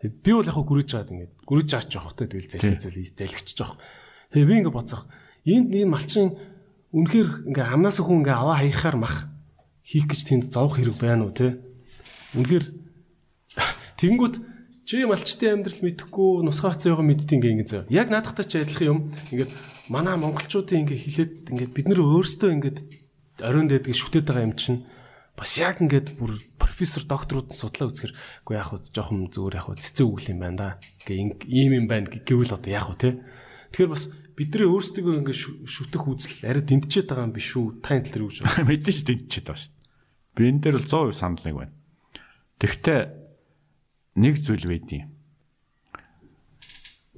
Тэгээд 0.00 0.16
би 0.24 0.30
бол 0.32 0.48
яг 0.48 0.56
гүрэж 0.56 0.88
жаад 0.88 1.12
ингээд 1.12 1.32
гүрэж 1.44 1.66
жаач 1.68 1.86
жоох 1.92 2.16
те 2.16 2.24
тэгэл 2.24 2.48
зайлшгүй 2.48 2.80
зэл 2.80 3.12
зайлгч 3.12 3.48
жоох. 3.52 3.76
Тэгээ 4.32 4.48
би 4.48 4.54
ингээд 4.64 4.72
боцох. 4.72 5.04
Энд 5.46 5.72
энэ 5.72 5.88
малчин 5.88 6.36
үнэхээр 6.92 7.48
ингээ 7.48 7.66
амнаас 7.70 8.02
хүн 8.02 8.26
ингээ 8.26 8.36
аваа 8.36 8.60
хаяхаар 8.60 8.96
мах 8.98 9.16
хийх 9.86 10.10
гэж 10.10 10.20
тэнд 10.26 10.44
зовх 10.50 10.76
хэрэг 10.76 10.98
байна 11.00 11.26
уу 11.26 11.32
те. 11.32 11.58
Үнэхээр 12.34 12.64
Тэнгүүт 14.00 14.36
чи 14.88 15.06
малчтын 15.06 15.62
амьдрал 15.62 15.80
мэдэхгүй 15.86 16.42
нусгаац 16.42 16.82
байгаа 16.82 17.06
мэдтий 17.06 17.38
ингээ 17.38 17.54
ингээ 17.62 17.70
зөө. 17.70 17.82
Яг 17.94 18.10
наадахтай 18.10 18.46
ч 18.46 18.52
адилхан 18.58 18.90
юм. 18.90 19.00
Ингээд 19.30 19.52
манай 19.86 20.18
монголчуудын 20.18 20.82
ингээ 20.82 20.98
хилээд 20.98 21.34
ингээд 21.54 21.72
бид 21.74 21.86
нэр 21.86 22.00
өөрсдөө 22.02 22.50
ингээд 22.58 22.78
оройн 23.38 23.68
дэдгийг 23.70 23.94
шүтээд 23.94 24.26
байгаа 24.26 24.46
юм 24.50 24.54
чинь 24.58 24.82
бас 25.38 25.56
яг 25.62 25.78
ингээд 25.78 26.18
бүр 26.18 26.42
профессор 26.58 27.06
докторууд 27.06 27.54
нь 27.54 27.60
судлаа 27.60 27.88
үзэхэр 27.88 28.12
үгүй 28.44 28.54
яг 28.58 28.66
хөө 28.74 28.80
жоохон 28.90 29.30
зүгээр 29.30 29.56
яг 29.56 29.64
хөө 29.70 29.76
цэцэн 29.78 30.06
үгэл 30.10 30.32
юм 30.34 30.40
байна 30.42 30.58
да. 30.58 30.68
Ингээ 31.06 31.48
ийм 31.48 31.72
юм 31.80 31.86
байна 31.86 32.10
гэвэл 32.10 32.56
одоо 32.56 32.70
яг 32.70 32.90
хөө 32.90 32.98
те. 32.98 33.10
Тэгэхээр 33.72 33.94
бас 33.94 34.04
бидний 34.40 34.64
өөрсдөө 34.64 35.20
ингээ 35.20 35.36
шу- 35.36 35.68
шүтэх 35.68 36.08
үзэл 36.08 36.48
арай 36.48 36.64
дэмтчихэд 36.64 37.12
байгаа 37.12 37.28
юм 37.28 37.36
биш 37.36 37.52
үү? 37.60 37.84
Та 37.84 38.00
энэ 38.00 38.08
тал 38.08 38.14
дээр 38.16 38.24
үгж 38.24 38.36
байна. 38.40 38.68
мэдээж 38.72 38.98
дэнчихэд 39.04 39.46
байгаа 39.52 39.60
шүү 39.60 39.72
дээ. 39.76 39.84
Би 40.32 40.42
энэ 40.48 40.62
дээр 40.64 40.76
л 40.80 40.88
100% 40.88 41.12
санал 41.12 41.44
нэг 41.44 41.56
байна. 41.60 41.74
Тэгвэл 42.56 43.20
нэг 44.16 44.34
зүйл 44.40 44.64
байдیں۔ 44.64 45.02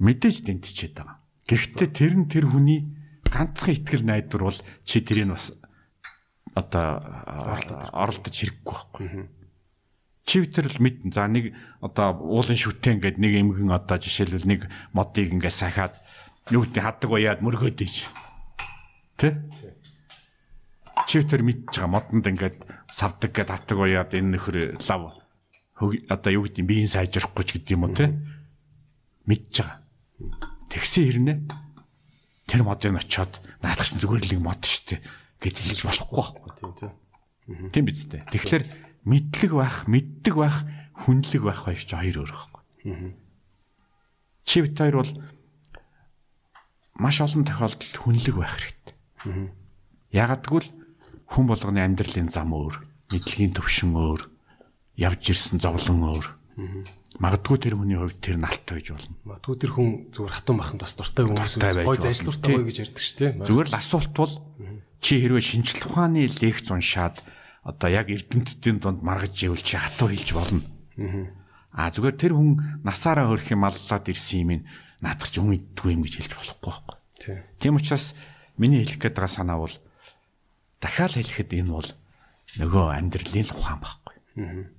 Мэдээж 0.03 0.37
дэнтчихэд 0.43 0.95
байгаа. 0.99 1.17
Гэхдээ 1.47 1.89
тэр 1.95 2.13
нь 2.19 2.27
тэр 2.27 2.45
хүний 2.51 2.91
ганцхан 3.23 3.71
ихтгэл 3.71 4.03
найдвар 4.03 4.43
бол 4.51 4.59
чи 4.83 4.99
тэрийг 4.99 5.31
бас 5.31 5.55
одоо 6.59 6.99
оролдож 7.91 8.35
хэрэггүй 8.35 8.67
байхгүй. 8.67 9.07
Чи 10.23 10.47
тэр 10.47 10.71
л 10.71 10.79
мэдэн. 10.79 11.11
За 11.11 11.27
нэг 11.27 11.55
одоо 11.83 12.19
уулын 12.19 12.55
шүтэн 12.55 12.99
гэдэг 13.03 13.19
нэг 13.19 13.33
эмгэн 13.43 13.71
одоо 13.75 13.97
жишээлбэл 13.99 14.47
нэг 14.47 14.61
модыг 14.95 15.33
ингээ 15.35 15.51
сахиад 15.51 15.99
юу 16.51 16.63
гэдэг 16.67 16.83
хаддаг 16.83 17.09
уяад 17.11 17.39
мөргөөд 17.39 17.79
ийж. 17.85 18.09
Тэ? 19.15 19.39
Чивтер 21.07 21.43
мэдж 21.43 21.79
байгаа 21.79 21.91
модонд 21.91 22.27
ингээд 22.27 22.57
савдаг 22.91 23.31
гэд 23.31 23.49
хатдаг 23.51 23.77
уяад 23.79 24.11
энэ 24.11 24.35
нөхөр 24.35 24.57
лав 24.83 25.19
одоо 25.79 26.31
юу 26.31 26.43
гэдэг 26.47 26.65
биеийн 26.65 26.91
сайжрахгүй 26.91 27.43
ч 27.47 27.49
гэдэг 27.59 27.75
юм 27.75 27.87
уу 27.87 27.95
те 27.95 28.11
мэдж 29.27 29.63
байгаа. 29.63 29.79
Тэгсэн 30.71 31.03
хэрнээ 31.07 31.37
тэр 32.47 32.61
модыг 32.63 32.95
очиод 32.95 33.39
наадах 33.63 33.87
чинь 33.87 34.01
зүгээр 34.03 34.23
л 34.27 34.31
нэг 34.37 34.41
мод 34.43 34.63
штэ 34.63 34.99
гэж 35.39 35.55
хэлж 35.59 35.81
болохгүй 35.87 36.17
байхгүй. 36.19 36.51
Тийм 36.59 36.71
тийм. 36.75 36.91
Тийм 37.71 37.83
биз 37.87 38.07
дээ. 38.07 38.23
Тэгэхээр 38.31 38.63
мэдлэг 39.03 39.51
байх, 39.51 39.83
мэддэг 39.87 40.35
байх, 40.35 40.63
хүнлэг 41.03 41.43
байх 41.43 41.59
хоёр 41.67 41.81
ч 41.83 41.91
хоёр 41.91 42.15
өөр 42.23 42.31
байхгүй. 42.31 42.61
Чи 44.47 44.63
бит 44.63 44.79
хоёр 44.79 44.95
бол 45.03 45.11
маш 46.97 47.21
олон 47.21 47.43
тохиолдолд 47.45 47.95
хүнлэг 47.97 48.35
байх 48.37 48.53
хэрэгтэй. 48.57 48.95
Ягаад 50.13 50.43
гэвэл 50.45 50.69
хүн 51.29 51.45
болгоны 51.49 51.81
амьдралын 51.81 52.29
зам 52.29 52.53
өөр, 52.53 52.75
мэдлэгийн 53.09 53.53
төвшин 53.57 53.97
өөр, 53.97 54.21
явж 54.97 55.21
ирсэн 55.33 55.57
зовлон 55.57 56.01
өөр. 56.05 56.27
Магадгүй 57.17 57.57
тэр 57.57 57.77
хүний 57.77 57.97
хувьд 57.97 58.21
тэр 58.21 58.37
налт 58.37 58.65
байж 58.65 58.93
болно. 58.93 59.17
Магадгүй 59.25 59.55
тэр 59.57 59.71
хүн 59.73 59.89
зүгээр 60.13 60.33
хатан 60.37 60.57
баханд 60.57 60.81
бас 60.85 60.93
дуртай 60.97 61.25
Дуртай 61.25 61.73
байж 61.73 61.85
гой 61.85 61.97
гой 62.53 62.65
гэж 62.69 62.77
ярьдаг 62.89 63.01
шүү 63.01 63.17
дээ. 63.21 63.31
Зүгээр 63.45 63.69
л 63.69 63.77
асуулт 63.77 64.13
бол 64.13 64.33
чи 65.01 65.13
хэрвээ 65.21 65.43
шинжлэх 65.45 65.89
ухааны 65.89 66.25
лекц 66.29 66.67
уншаад 66.73 67.21
одоо 67.65 67.89
яг 67.89 68.09
эрдэмтдийн 68.09 68.77
дунд 68.81 69.01
маргаж 69.05 69.37
ивэл 69.45 69.61
чи 69.61 69.77
хатуу 69.77 70.09
хэлж 70.09 70.29
болно. 70.33 70.61
Аа 71.73 71.89
зүгээр 71.89 72.17
тэр 72.17 72.33
хүн 72.37 72.81
насаараа 72.85 73.29
хөрөх 73.29 73.49
юм 73.49 73.65
аллаад 73.65 74.05
ирсэн 74.09 74.41
юм 74.45 74.51
наадах 75.03 75.27
ч 75.27 75.43
юм 75.43 75.51
иддгүй 75.51 75.99
юм 75.99 76.07
гэж 76.07 76.23
хэлж 76.23 76.33
болохгүй 76.39 76.63
байхгүй. 76.63 76.97
Тийм 77.59 77.75
учраас 77.75 78.15
миний 78.55 78.87
хэлэх 78.87 79.11
гээд 79.11 79.19
байгаа 79.19 79.35
санаа 79.35 79.59
бол 79.59 79.75
дахиад 80.79 81.13
хэлэхэд 81.19 81.51
энэ 81.59 81.71
бол 81.75 81.89
нөгөө 82.63 82.85
амьдралын 83.03 83.51
ухаан 83.51 83.79
байхгүй. 83.83 84.15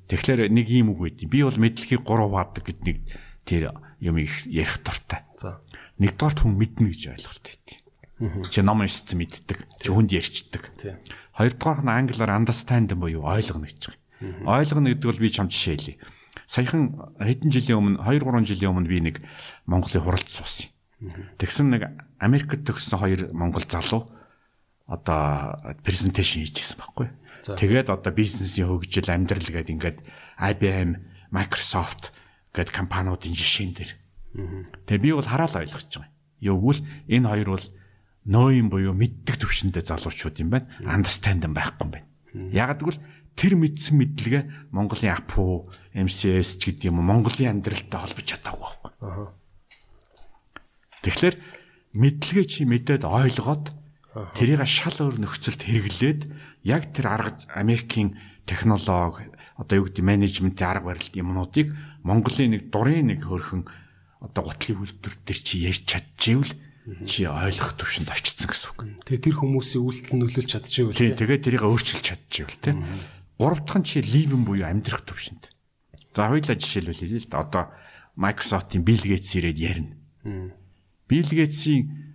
Тэгэхээр 0.08 0.48
нэг 0.48 0.66
юм 0.72 0.96
үг 0.96 1.00
байдیں۔ 1.04 1.28
Би 1.28 1.44
бол 1.44 1.60
мэдлэгийг 1.60 2.02
3 2.08 2.32
ваадаг 2.32 2.64
гэд 2.64 2.80
нэг 2.88 2.96
тэр 3.44 3.62
юм 4.00 4.16
их 4.16 4.48
ярих 4.48 4.80
дуртай. 4.80 5.20
Нэгдүгээр 6.00 6.40
хүн 6.40 6.54
мэднэ 6.56 6.88
гэж 6.88 7.02
ойлголт 7.20 7.44
байдیں۔ 7.44 7.78
Чи 8.48 8.60
ном 8.64 8.80
уншсан 8.80 9.20
мэддэг, 9.20 9.58
чи 9.78 9.88
хүнд 9.92 10.10
ярьчдаг. 10.10 10.72
Хоёрдугаар 11.36 11.80
нь 11.84 11.92
англиар 11.92 12.32
understand 12.32 12.94
буюу 12.96 13.26
ойлгоно 13.26 13.68
гэж 13.68 13.92
байгаа. 13.92 14.62
Ойлгоно 14.64 14.88
гэдэг 14.90 15.06
бол 15.06 15.22
би 15.22 15.28
чам 15.30 15.50
жишээлээ 15.50 15.98
Саяхан 16.46 17.14
хэдэн 17.18 17.50
жилийн 17.50 17.78
өмнө 17.78 18.02
2 18.04 18.20
3 18.20 18.44
жилийн 18.44 18.72
өмнө 18.72 18.88
би 18.88 18.98
нэг 19.00 19.16
Монголын 19.66 20.04
хуралд 20.04 20.28
суусан. 20.28 20.70
Тэгсэн 21.40 21.68
нэг 21.72 21.82
Америкт 22.20 22.64
төгссөн 22.64 22.98
хоёр 23.00 23.20
монгол 23.32 23.64
залуу 23.68 24.08
одоо 24.86 25.56
презентацийн 25.84 26.44
хийжсэн 26.44 26.76
байхгүй. 26.76 27.08
Тэгээд 27.56 27.88
одоо 27.88 28.12
бизнесийн 28.12 28.68
хөгжил 28.68 29.08
амьдрал 29.08 29.44
гэдэг 29.44 29.72
ингээд 29.72 29.98
IBM, 30.38 30.90
Microsoft 31.32 32.12
гэдэг 32.52 32.72
компаниудын 32.72 33.32
жишээн 33.32 33.72
дээр. 33.72 33.92
Тэгээ 34.84 35.04
би 35.04 35.10
бол 35.16 35.24
хараал 35.24 35.56
ойлгож 35.56 35.88
байгаа. 35.88 36.12
Юу 36.40 36.56
гэвэл 36.60 36.82
энэ 37.08 37.28
хоёр 37.28 37.48
бол 37.56 37.66
нөөйн 38.28 38.68
буюу 38.68 38.92
мэддэг 38.92 39.36
төвшөндөө 39.40 39.82
залуучууд 39.84 40.36
юм 40.40 40.50
байна. 40.52 40.68
Understand 40.84 41.44
байхгүй 41.48 41.84
юм 41.84 41.92
байна. 41.92 42.08
Яг 42.52 42.80
гэвэл 42.80 43.00
тэр 43.34 43.58
мэдсэн 43.58 43.94
мэдлэгээ 43.98 44.42
Монголын 44.70 45.14
АПУ, 45.18 45.68
MCS 45.94 46.58
ч 46.62 46.70
гэдэг 46.70 46.90
юм 46.90 47.02
уу 47.02 47.06
Монголын 47.06 47.58
амьдралтай 47.58 47.98
холбож 48.00 48.26
чадаагүй 48.26 48.62
байхгүй. 48.62 49.28
Тэгэхээр 51.04 51.36
мэдлэгээ 51.94 52.46
чи 52.46 52.62
мэдээд 52.64 53.04
ойлгоод 53.04 53.74
тэрийг 54.38 54.62
шал 54.64 54.98
өөр 54.98 55.18
нөхцөлд 55.20 55.62
хэрэглээд 55.66 56.20
яг 56.62 56.94
тэр 56.94 57.06
арга 57.10 57.38
Америкийн 57.52 58.16
технологи 58.46 59.28
одоо 59.58 59.74
юу 59.82 59.86
гэдэг 59.90 60.04
менежментийн 60.04 60.70
арга 60.70 60.94
барил 60.94 61.10
юмнуудыг 61.14 61.74
Монголын 62.02 62.54
нэг 62.54 62.70
дурын 62.70 63.10
нэг 63.10 63.26
хөрхөн 63.26 63.66
одоо 64.22 64.42
гутлын 64.48 64.82
үйлдвэр 64.82 65.14
дээр 65.26 65.40
чи 65.40 65.54
ярьж 65.66 65.82
чадчихвэл 65.84 66.54
чи 67.08 67.24
ойлгох 67.24 67.72
төвшөнд 67.80 68.12
очсон 68.12 68.44
гэсэн 68.44 68.68
үг. 68.76 68.80
Тэгээ 69.08 69.24
тэр 69.24 69.36
хүмүүсийн 69.40 69.82
үйлдэл 69.88 70.20
нөлөөлж 70.20 70.50
чадчихвэл 70.52 71.00
Тийм 71.00 71.16
тэгээд 71.16 71.44
тэрийг 71.48 71.64
өөрчилж 71.64 72.04
чадчихвэл 72.04 72.60
тийм. 72.60 72.84
Гурав 73.38 73.64
дахь 73.66 73.78
нь 73.82 73.86
чи 73.86 74.00
ливэн 74.00 74.44
буюу 74.44 74.66
амьдрах 74.66 75.02
төвшөнд. 75.04 75.50
За 76.14 76.30
хоёулаа 76.30 76.56
жишээлбэл 76.56 77.00
хэлье 77.00 77.20
л 77.22 77.30
да. 77.30 77.42
Одоо 77.42 77.64
Microsoft-ийн 78.14 78.86
Bill 78.86 79.02
Gates 79.02 79.34
ирээд 79.34 79.58
ярина. 79.58 79.94
Bill 81.10 81.28
Gates-ийн 81.28 82.14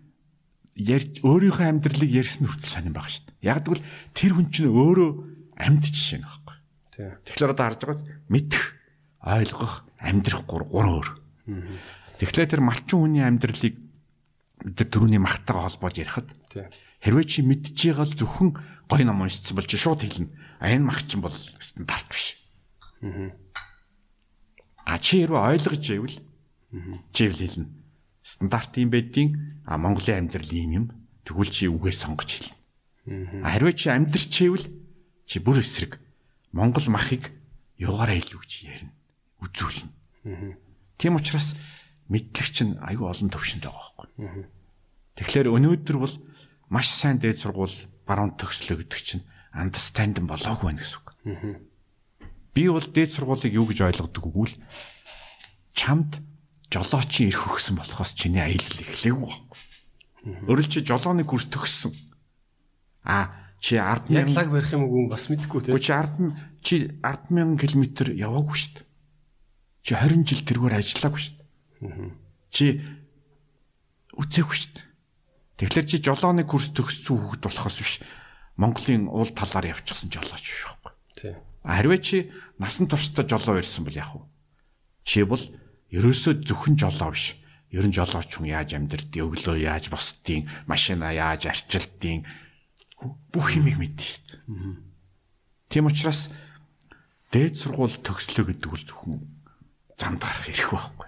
ярьж 0.79 1.19
өөрийнхөө 1.27 1.67
амьдралыг 1.67 2.07
ярьсан 2.07 2.47
хүртэл 2.47 2.71
сонирн 2.71 2.95
байгаа 2.95 3.11
шүү 3.11 3.25
дээ. 3.27 3.43
Яг 3.43 3.59
тэгвэл 3.67 3.83
тэр 4.15 4.31
хүн 4.31 4.47
чинь 4.47 4.71
өөрөө 4.71 5.09
амьд 5.59 5.83
жишээ 5.91 6.23
нэг 6.23 6.31
байхгүй. 6.31 6.57
Тэгэхээр 7.27 7.51
одоо 7.51 7.65
харж 7.67 7.79
байгаас 7.83 8.03
мэдэх, 8.31 8.63
ойлгох, 9.19 9.73
амьдрах 9.99 10.41
гур 10.47 10.63
гур 10.63 10.87
өөр. 10.87 11.07
Тэгэхээр 12.23 12.51
тэр 12.55 12.63
малчин 12.63 12.99
хүний 13.03 13.23
амьдралыг 13.27 13.75
тэр 14.75 14.87
дөрөвний 14.87 15.19
махтайгаа 15.19 15.67
холбоод 15.67 15.99
ярихад 15.99 16.31
хэрвээ 17.03 17.25
чи 17.27 17.39
мэдчихээ 17.43 17.95
гал 17.95 18.11
зөвхөн 18.11 18.49
гой 18.87 19.03
ном 19.03 19.23
уншсан 19.23 19.55
бол 19.55 19.67
чи 19.67 19.79
шууд 19.79 20.03
хэлнэ. 20.03 20.31
А 20.59 20.67
энэ 20.67 20.85
мах 20.85 21.07
чинь 21.07 21.23
бол 21.23 21.35
стандарт 21.59 22.07
биш. 22.11 22.35
А 24.83 24.99
чи 24.99 25.23
хэрвээ 25.23 25.55
ойлгож 25.55 25.83
байвал 25.87 26.17
чи 27.15 27.23
л 27.31 27.39
хэлнэ. 27.39 27.71
Стандарт 28.21 28.75
юм 28.75 28.91
байдیں۔ 28.91 29.63
А 29.63 29.79
Монголын 29.79 30.27
амьдрал 30.27 30.51
ийм 30.51 30.71
юм. 30.75 30.85
Тэгвэл 31.23 31.49
чи 31.49 31.71
үгээ 31.71 31.95
сонгож 31.95 32.29
хэлнэ. 32.35 33.41
А 33.41 33.55
хэрвээ 33.55 33.75
чи 33.79 33.87
амьдрч 33.87 34.33
байвал 34.35 34.65
чи 35.23 35.37
бүр 35.39 35.63
эсрэг 35.63 35.97
Монгол 36.51 36.89
махыг 36.91 37.31
югаараа 37.79 38.19
илүү 38.19 38.39
гэж 38.43 38.51
ярина. 38.67 38.93
Үзүүлнэ. 39.39 40.59
Тийм 40.99 41.15
учраас 41.15 41.55
мэдлэгч 42.11 42.67
нь 42.67 42.75
аюу 42.83 43.07
олон 43.07 43.29
төвшөнд 43.31 43.63
байгаа 43.63 43.93
байхгүй. 43.95 44.49
Тэгэхээр 45.15 45.47
өнөөдөр 45.53 45.97
бол 46.01 46.15
маш 46.67 46.89
сайн 46.91 47.21
дээд 47.21 47.39
сургууль 47.39 47.77
баруун 48.03 48.35
төгслөө 48.35 48.83
гэдэг 48.83 48.99
чинь 48.99 49.23
understand 49.53 50.19
болоогүй 50.23 50.71
байна 50.73 50.81
гэсэн 50.81 50.97
үг. 50.99 51.07
Би 52.53 52.67
бол 52.69 52.85
дээд 52.85 53.11
сургуулийг 53.13 53.53
юу 53.53 53.65
гэж 53.69 53.79
ойлгодог 53.89 54.23
үгүй 54.25 54.47
л 54.53 54.55
чамд 55.73 56.19
жолоочийн 56.69 57.33
ирэх 57.33 57.49
өгсөн 57.49 57.77
болохоос 57.79 58.13
чиний 58.13 58.41
аялал 58.41 58.67
байхгүй. 58.67 59.33
Өөрөлд 60.45 60.69
чи 60.69 60.83
жолооны 60.85 61.23
курс 61.25 61.47
төгссөн. 61.49 61.95
А 63.07 63.31
чи 63.59 63.79
10 63.79 64.11
Яг 64.13 64.29
лаг 64.29 64.51
барих 64.51 64.73
юм 64.75 64.85
уу 64.85 65.09
бас 65.09 65.29
мэдэхгүй 65.31 65.71
тийм. 65.71 65.79
Чи 65.79 65.93
10 65.95 66.35
чи 66.61 66.75
100000 67.01 67.57
км 67.57 68.13
яваагүй 68.13 68.57
шүү 68.59 68.71
дээ. 68.75 68.85
Чи 69.81 69.93
20 69.95 70.27
жил 70.27 70.43
тэргээр 70.45 70.77
ажиллаагүй 70.77 71.21
шүү 71.23 71.35
дээ. 71.39 72.11
Чи 72.51 72.65
үцээгүй 74.19 74.55
шүү 74.59 74.71
дээ. 74.75 74.85
Тэгэхээр 75.59 75.87
чи 75.87 75.97
жолооны 76.03 76.43
курс 76.43 76.69
төгссөн 76.75 77.17
хүүхэд 77.17 77.43
болохоос 77.47 77.77
биш. 77.79 77.93
Монголын 78.59 79.07
уул 79.07 79.31
талаар 79.31 79.71
явчихсан 79.71 80.11
жолооч 80.11 80.43
биш 80.43 80.67
байхгүй. 80.67 80.93
Тийм. 81.15 81.35
Харвээ 81.63 81.99
чи 82.03 82.17
насан 82.59 82.91
туршдаа 82.91 83.23
жолоо 83.23 83.55
ирсэн 83.63 83.87
бол 83.87 83.95
яах 83.95 84.19
вэ? 84.19 84.27
Чи 85.07 85.23
бол 85.23 85.39
ерөөсөө 85.95 86.43
зөвхөн 86.43 86.75
жолоо 86.75 87.15
биш. 87.15 87.39
Ер 87.71 87.87
нь 87.87 87.95
жолооч 87.95 88.27
хүн 88.35 88.51
яаж 88.51 88.75
амьдрд, 88.75 89.15
өглөө 89.15 89.63
яаж 89.63 89.87
босдгийг, 89.87 90.49
машина 90.67 91.13
яаж 91.15 91.47
арчилдгийг 91.47 92.27
бүх 93.31 93.55
юмыг 93.55 93.79
мэднэ 93.79 94.03
шүү 94.03 94.25
дээ. 94.27 94.43
Тийм 95.69 95.87
учраас 95.87 96.27
дээд 97.31 97.55
сургууль 97.55 97.95
төгслөө 98.03 98.43
гэдэг 98.51 98.69
бол 98.73 98.83
зөвхөн 98.83 99.23
замд 99.95 100.19
гарах 100.19 100.49
эрх 100.49 100.67
байхгүй. 100.73 101.07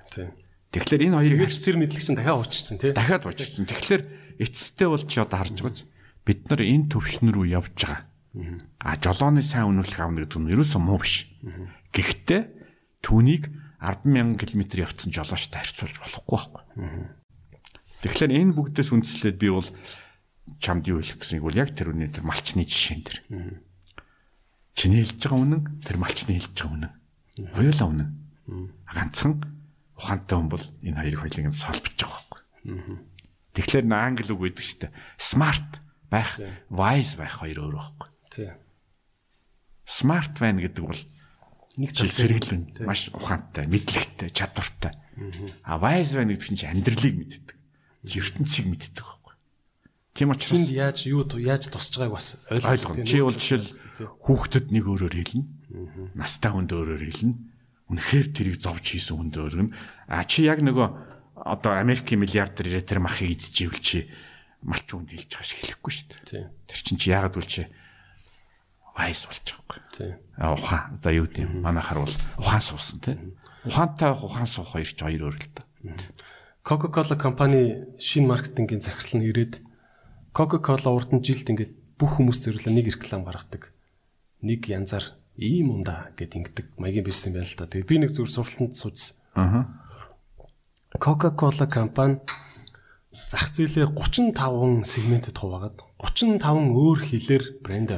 Тэгэхээр 0.72 1.06
энэ 1.12 1.18
хоёрыг 1.20 1.40
Тэгэж 1.52 1.60
тэр 1.66 1.78
мэдлэг 1.82 2.00
чинь 2.06 2.16
дахиад 2.16 2.40
ууччихсан 2.40 2.78
тийм. 2.80 2.94
дахиад 2.96 3.26
ууччихсан. 3.28 3.66
Тэгэхээр 3.68 4.04
эцэстээ 4.40 4.88
бол 4.88 5.04
чи 5.04 5.18
одоо 5.20 5.38
харж 5.42 5.58
байгааз 5.60 5.84
бид 6.26 6.50
нар 6.50 6.62
энэ 6.62 6.90
төвшин 6.92 7.34
рүү 7.34 7.46
явж 7.52 7.76
байгаа. 7.76 8.06
А 8.80 8.96
жолооны 8.96 9.42
сайн 9.44 9.76
үнэлэх 9.76 10.00
авна 10.00 10.24
гэдэг 10.24 10.40
нь 10.40 10.52
ерөөсөө 10.56 10.82
муу 10.82 11.02
биш. 11.02 11.28
Гэхдээ 11.92 12.42
түүнийг 13.04 13.52
100000 13.82 14.38
км 14.38 14.62
явцсан 14.86 15.10
жолоочтой 15.12 15.60
харьцуулж 15.60 15.98
болохгүй 16.00 16.32
байхгүй. 16.32 16.64
Тэгэхээр 18.06 18.32
энэ 18.38 18.56
бүгдээс 18.56 18.90
үндслээд 18.94 19.38
би 19.42 19.50
бол 19.50 19.68
чамд 20.62 20.86
юу 20.88 21.02
хэлэх 21.02 21.18
гэснийг 21.18 21.44
бол 21.44 21.58
яг 21.58 21.74
тэр 21.74 21.92
үнэ 21.92 22.14
тэр 22.14 22.24
малчны 22.24 22.64
жишээн 22.64 23.02
дэр. 23.02 23.18
Чиний 24.78 25.02
хэлж 25.02 25.18
байгаа 25.18 25.42
үнэн 25.42 25.62
тэр 25.82 25.98
малчны 25.98 26.38
хэлж 26.38 26.56
байгаа 26.56 26.78
үнэн. 26.78 26.94
Хоёулаа 27.58 27.88
үнэн. 27.90 28.10
Ганцхан 28.86 29.34
ухаантай 29.98 30.38
хүн 30.38 30.50
бол 30.50 30.66
энэ 30.86 30.98
хоёрыг 31.02 31.20
хоёулыг 31.26 31.48
юм 31.50 31.58
солбож 31.58 31.96
байгаа 31.98 32.22
байхгүй. 32.22 32.42
Тэгэхээр 33.58 33.86
англи 33.92 34.32
үг 34.32 34.42
гэдэг 34.46 34.66
шүү 34.66 34.80
дээ. 34.86 34.94
Smart 35.18 35.81
байх, 36.12 36.36
wise 36.68 37.16
байх 37.16 37.40
хоёр 37.40 37.72
өөр 37.72 37.76
байхгүй. 37.80 38.10
Тийм. 38.36 38.54
Smart 39.88 40.36
байна 40.38 40.62
гэдэг 40.62 40.84
бол 40.84 41.02
Нэг 41.80 41.96
тал 41.96 42.12
сэргэлэн 42.12 42.84
маш 42.84 43.08
ухаантай, 43.16 43.64
мэдлэгтэй, 43.72 44.30
чадвартай. 44.36 44.92
А 45.64 45.80
wise 45.80 46.20
байна 46.20 46.36
гэдэг 46.36 46.48
чинь 46.52 46.68
амьдралыг 46.68 47.16
мэддэг. 47.16 47.56
ертөнцийг 48.04 48.68
мэддэг 48.68 49.00
байхгүй. 49.00 49.36
Тийм 50.12 50.36
учраас 50.36 50.68
Тэнд 50.68 50.76
яаж 50.76 51.00
юу 51.08 51.24
яаж 51.40 51.72
тусч 51.72 51.96
байгааг 51.96 52.20
бас 52.20 52.36
ойлгох. 52.52 53.00
Чи 53.08 53.24
бол 53.24 53.38
жишээл 53.38 53.70
хүүхдэд 54.28 54.68
нэг 54.76 54.84
өөрөөр 54.84 55.16
хэлнэ. 55.16 55.48
Настай 56.20 56.52
хүнд 56.52 56.76
өөрөөр 56.76 57.04
хэлнэ. 57.08 57.36
Үнэхээр 57.88 58.28
тэрийг 58.36 58.58
зовж 58.60 58.84
хийсэн 58.84 59.16
хүнд 59.16 59.36
өөрөөр 59.40 59.64
нь. 59.72 59.76
А 60.12 60.28
чи 60.28 60.44
яг 60.44 60.60
нөгөө 60.60 60.88
одоо 61.48 61.80
Америкийн 61.80 62.20
миллиардер 62.20 62.68
ирээ 62.68 62.84
тэр 62.84 63.00
махыг 63.00 63.32
идчихвэл 63.40 63.80
чи 63.80 64.12
малчин 64.62 65.02
хүнд 65.02 65.12
хэлж 65.12 65.30
байгаа 65.34 65.48
шиг 65.48 65.60
хэлэхгүй 65.62 65.92
шүү 65.92 66.08
дээ. 66.30 66.46
Тэр 66.70 66.80
чинь 66.82 67.00
чи 67.02 67.10
яагаад 67.12 67.36
бол 67.36 67.50
чи 67.50 67.68
вайс 68.96 69.26
байгаа 69.26 69.44
байхгүй. 69.46 69.80
Тийм. 69.98 70.16
А 70.38 70.54
ухаан 70.54 71.02
одоо 71.02 71.12
юу 71.12 71.26
гэдэм 71.28 71.62
манайхаар 71.62 72.00
бол 72.06 72.16
ухаан 72.38 72.64
суусан 72.64 73.00
тийм. 73.02 73.20
Ухаантай 73.66 74.08
байх 74.14 74.24
ухаан 74.24 74.50
суух 74.50 74.72
хоёр 74.74 74.90
ч 74.90 75.00
хоёр 75.02 75.22
өөр 75.30 75.38
л 75.38 75.50
да. 75.56 75.64
Coca-Cola 76.62 77.16
компани 77.18 77.90
шинэ 77.98 78.30
маркетингийн 78.30 78.86
захирал 78.86 79.22
нь 79.22 79.28
ирээд 79.30 79.66
Coca-Cola 80.34 80.94
урд 80.94 81.10
нь 81.14 81.26
жилд 81.26 81.50
ингээд 81.50 81.74
бүх 81.98 82.22
хүмүүс 82.22 82.46
зөвлөө 82.46 82.70
нэг 82.70 82.94
реклам 82.94 83.26
гаргадаг. 83.26 83.74
Нэг 84.46 84.70
янзаар 84.70 85.18
ийм 85.42 85.74
ундаа 85.74 86.14
гэд 86.14 86.38
ингэдэг 86.38 86.78
маягийн 86.78 87.06
бизнес 87.06 87.34
юм 87.34 87.42
байна 87.42 87.50
л 87.50 87.58
да. 87.58 87.66
Тэгээ 87.66 87.90
би 87.90 87.96
нэг 88.06 88.12
зүгээр 88.14 88.36
сурталтанд 88.38 88.78
сууж 88.78 89.18
Аа. 89.36 89.66
Coca-Cola 91.00 91.68
компани 91.68 92.20
зах 93.12 93.52
зээлээ 93.52 93.92
35 93.92 94.88
сегментэд 94.88 95.36
хуваагаад 95.36 95.78
35 96.00 96.72
өөр 96.72 97.00
хэлээр 97.04 97.44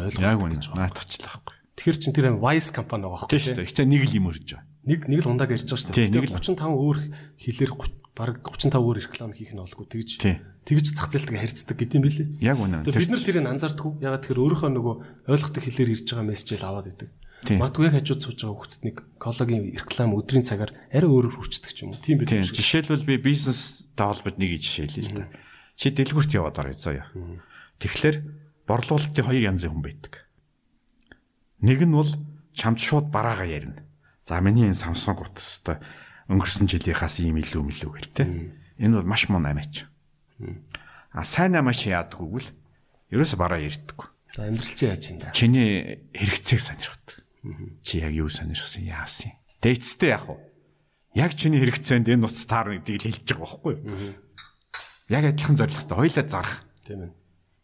ойлгох 0.09 0.22
үнэ. 0.25 0.58
гэж 0.58 0.64
байгаа. 0.74 0.90
Наатачлаа 0.90 1.32
байхгүй. 1.38 1.56
Тэгэхээр 1.77 1.98
чин 2.01 2.14
тэр 2.14 2.27
Wise 2.42 2.69
компани 2.74 3.06
байгаа 3.06 3.30
Тийм 3.30 3.42
шүү 3.42 3.58
дээ. 3.61 3.69
Гэтэ 3.69 3.85
нэг 3.85 4.03
л 4.09 4.17
юм 4.17 4.25
өрж 4.33 4.45
байгаа. 4.50 4.66
Нэг 4.83 5.00
нэг 5.09 5.19
л 5.22 5.30
ундааг 5.30 5.50
ярьж 5.53 5.69
байгаа 5.69 5.82
шүү 5.82 5.93
дээ. 5.93 6.09
нэг 6.14 6.25
л. 6.25 6.33
Тэгэхээр 6.33 6.58
35 6.58 6.74
өөр 6.74 6.98
хэлээр 7.38 7.72
баг 8.14 8.35
35 8.45 8.77
өөр 8.77 8.98
реклам 9.01 9.32
хийх 9.33 9.51
нь 9.53 9.61
болгүй 9.61 9.85
тэгж 9.90 10.11
тэгж 10.64 10.85
зах 10.93 11.09
зээлтэйгээ 11.09 11.42
харьцдаг 11.42 11.77
гэдэг 11.82 11.98
юм 11.98 12.06
билий. 12.06 12.27
Яг 12.40 12.58
үнэ. 12.61 12.85
Бид 12.85 13.09
нар 13.09 13.25
тэрийг 13.25 13.45
анзаардаггүй. 13.50 14.06
Ягаад 14.06 14.22
тэгэхээр 14.22 14.43
өөрийнхөө 14.43 14.69
нөгөө 14.69 14.95
ойлгохдаг 15.33 15.64
хэлээр 15.66 15.93
ирж 15.98 16.08
байгаа 16.14 16.30
мессежэл 16.30 16.67
аваад 16.69 16.88
идэг. 16.93 17.09
Магадгүй 17.52 17.86
яг 17.92 17.96
хажууд 18.00 18.22
сууж 18.24 18.40
байгаа 18.40 18.58
хүүхдэд 18.58 18.84
нэг 18.88 18.98
кологийн 19.20 19.64
реклам 19.76 20.16
өдрийн 20.16 20.48
цагаар 20.48 20.72
арай 20.92 21.10
өөрөөр 21.10 21.36
хүрчдэг 21.40 21.72
ч 21.74 21.84
юм 21.84 21.92
уу. 21.92 22.00
Тийм 22.00 22.24
байдаг. 22.24 22.48
Жишээлбэл 22.48 23.08
би 23.08 23.16
бизнестэй 23.20 24.06
холбоод 24.08 24.38
нэг 24.40 24.60
жишээлээ 24.64 25.04
л 25.04 25.16
да. 25.20 25.32
Чи 25.76 25.92
дэлгүрт 25.92 26.32
яваад 26.32 26.58
орё 26.62 26.76
заяа. 26.78 27.08
Тэгэхээр 27.84 28.18
борлуулалтын 28.68 29.26
хоёр 29.28 29.44
янзын 29.52 29.72
хүн 29.76 29.84
байдаг. 29.84 30.14
Нэг 31.60 31.80
нь 31.84 31.96
бол 31.96 32.12
чамд 32.56 32.80
шууд 32.80 33.12
бараага 33.12 33.44
ярина. 33.44 33.84
За 34.24 34.40
миний 34.40 34.72
энэ 34.72 34.80
Samsung 34.80 35.20
утастай 35.20 35.84
өнгөрсөн 36.32 36.72
жилийнхаас 36.72 37.20
ийм 37.20 37.42
илүү 37.44 37.60
мэлүү 37.60 37.92
гэл 37.92 38.16
те. 38.16 38.24
Энэ 38.80 39.04
бол 39.04 39.10
маш 39.12 39.28
муу 39.28 39.44
намаач. 39.44 39.84
А 41.12 41.24
сайн 41.28 41.60
намаач 41.60 41.84
яадаггүй 41.92 42.40
л 42.40 42.50
ерөөсө 43.12 43.36
бараа 43.36 43.60
ярьдаггүй. 43.60 44.08
За 44.32 44.48
амьдрал 44.48 44.74
чи 44.74 44.86
яаж 44.88 45.04
юм 45.12 45.20
да. 45.20 45.36
Чиний 45.36 46.08
хэрэгцээг 46.16 46.62
сонирхдаг. 46.64 47.03
Чи 47.84 48.00
яг 48.00 48.14
юу 48.16 48.30
сонирхсан 48.32 48.88
яасан 48.88 49.36
юм. 49.36 49.38
Дээцтэй 49.60 50.16
яг 50.16 50.32
уу. 50.32 50.40
Яг 51.14 51.36
чиний 51.36 51.60
хэрэгцээнд 51.60 52.08
энэ 52.08 52.24
нуц 52.24 52.48
таарна 52.48 52.80
гэдгийг 52.80 53.04
л 53.04 53.08
хэлж 53.12 53.28
байгаа 53.28 53.44
байхгүй 53.44 53.74
юу? 53.76 54.16
Яг 55.12 55.24
адилхан 55.28 55.58
зорилготой 55.60 55.98
хоёлаа 56.00 56.26
зарах. 56.26 56.64
Тийм 56.88 57.00
ээ. 57.04 57.12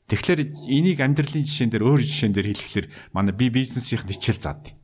Тэгэхээр 0.09 0.41
энийг 0.67 0.99
амьдралын 0.99 1.45
жишээн 1.45 1.71
дээр 1.71 1.85
өөр 1.85 2.01
жишээн 2.01 2.33
дээр 2.33 2.49
хэлэхлээр 2.51 2.87
манай 3.13 3.33
би 3.33 3.47
бизнесийн 3.53 4.03
хичээл 4.03 4.41
заадаг. 4.41 4.75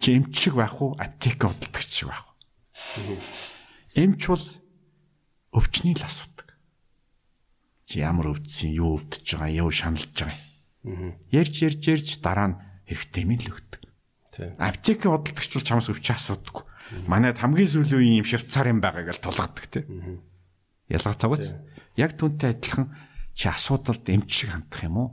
Чи 0.00 0.16
эмч 0.16 0.32
шиг 0.38 0.54
байх 0.54 0.78
уу, 0.80 0.94
аптек 0.96 1.42
худалдагч 1.42 1.90
шиг 1.90 2.08
байх 2.14 2.24
уу? 2.24 2.34
Эмч 3.96 4.22
бол 4.30 4.46
өвчнийг 5.50 5.98
л 5.98 6.06
асуудаг. 6.06 6.54
Чи 7.90 8.04
ямар 8.04 8.32
өвдсөн, 8.38 8.70
юу 8.70 9.02
өвдөж 9.02 9.26
байгаа, 9.34 9.50
юу 9.50 9.70
шаналж 9.74 10.14
байгаа. 10.14 10.38
Ярьж 11.32 11.54
ярьж 11.66 11.82
ярьж 11.90 12.08
дараа 12.22 12.48
нь 12.54 12.58
хэрэгтэй 12.86 13.22
юм 13.26 13.34
л 13.34 13.50
өгдөг. 13.50 13.82
Тийм. 14.36 14.52
Аптекийн 14.60 15.16
худалдагч 15.16 15.52
бол 15.56 15.64
чамаас 15.64 15.88
өвч 15.88 16.06
асуудаггүй. 16.12 16.64
Манайд 17.08 17.40
хамгийн 17.40 17.72
сүүлийн 17.72 18.20
юм 18.20 18.28
швейцарын 18.28 18.84
байгааг 18.84 19.16
л 19.16 19.24
тулгадаг 19.24 19.64
те. 19.72 19.88
Ялгатаагач 20.92 21.56
яг 21.96 22.20
түүнтэй 22.20 22.52
адилхан 22.52 22.92
чи 23.32 23.48
асуудалд 23.48 24.04
эмч 24.04 24.28
шиг 24.44 24.52
хандах 24.52 24.84
юм 24.84 24.96
уу? 25.00 25.08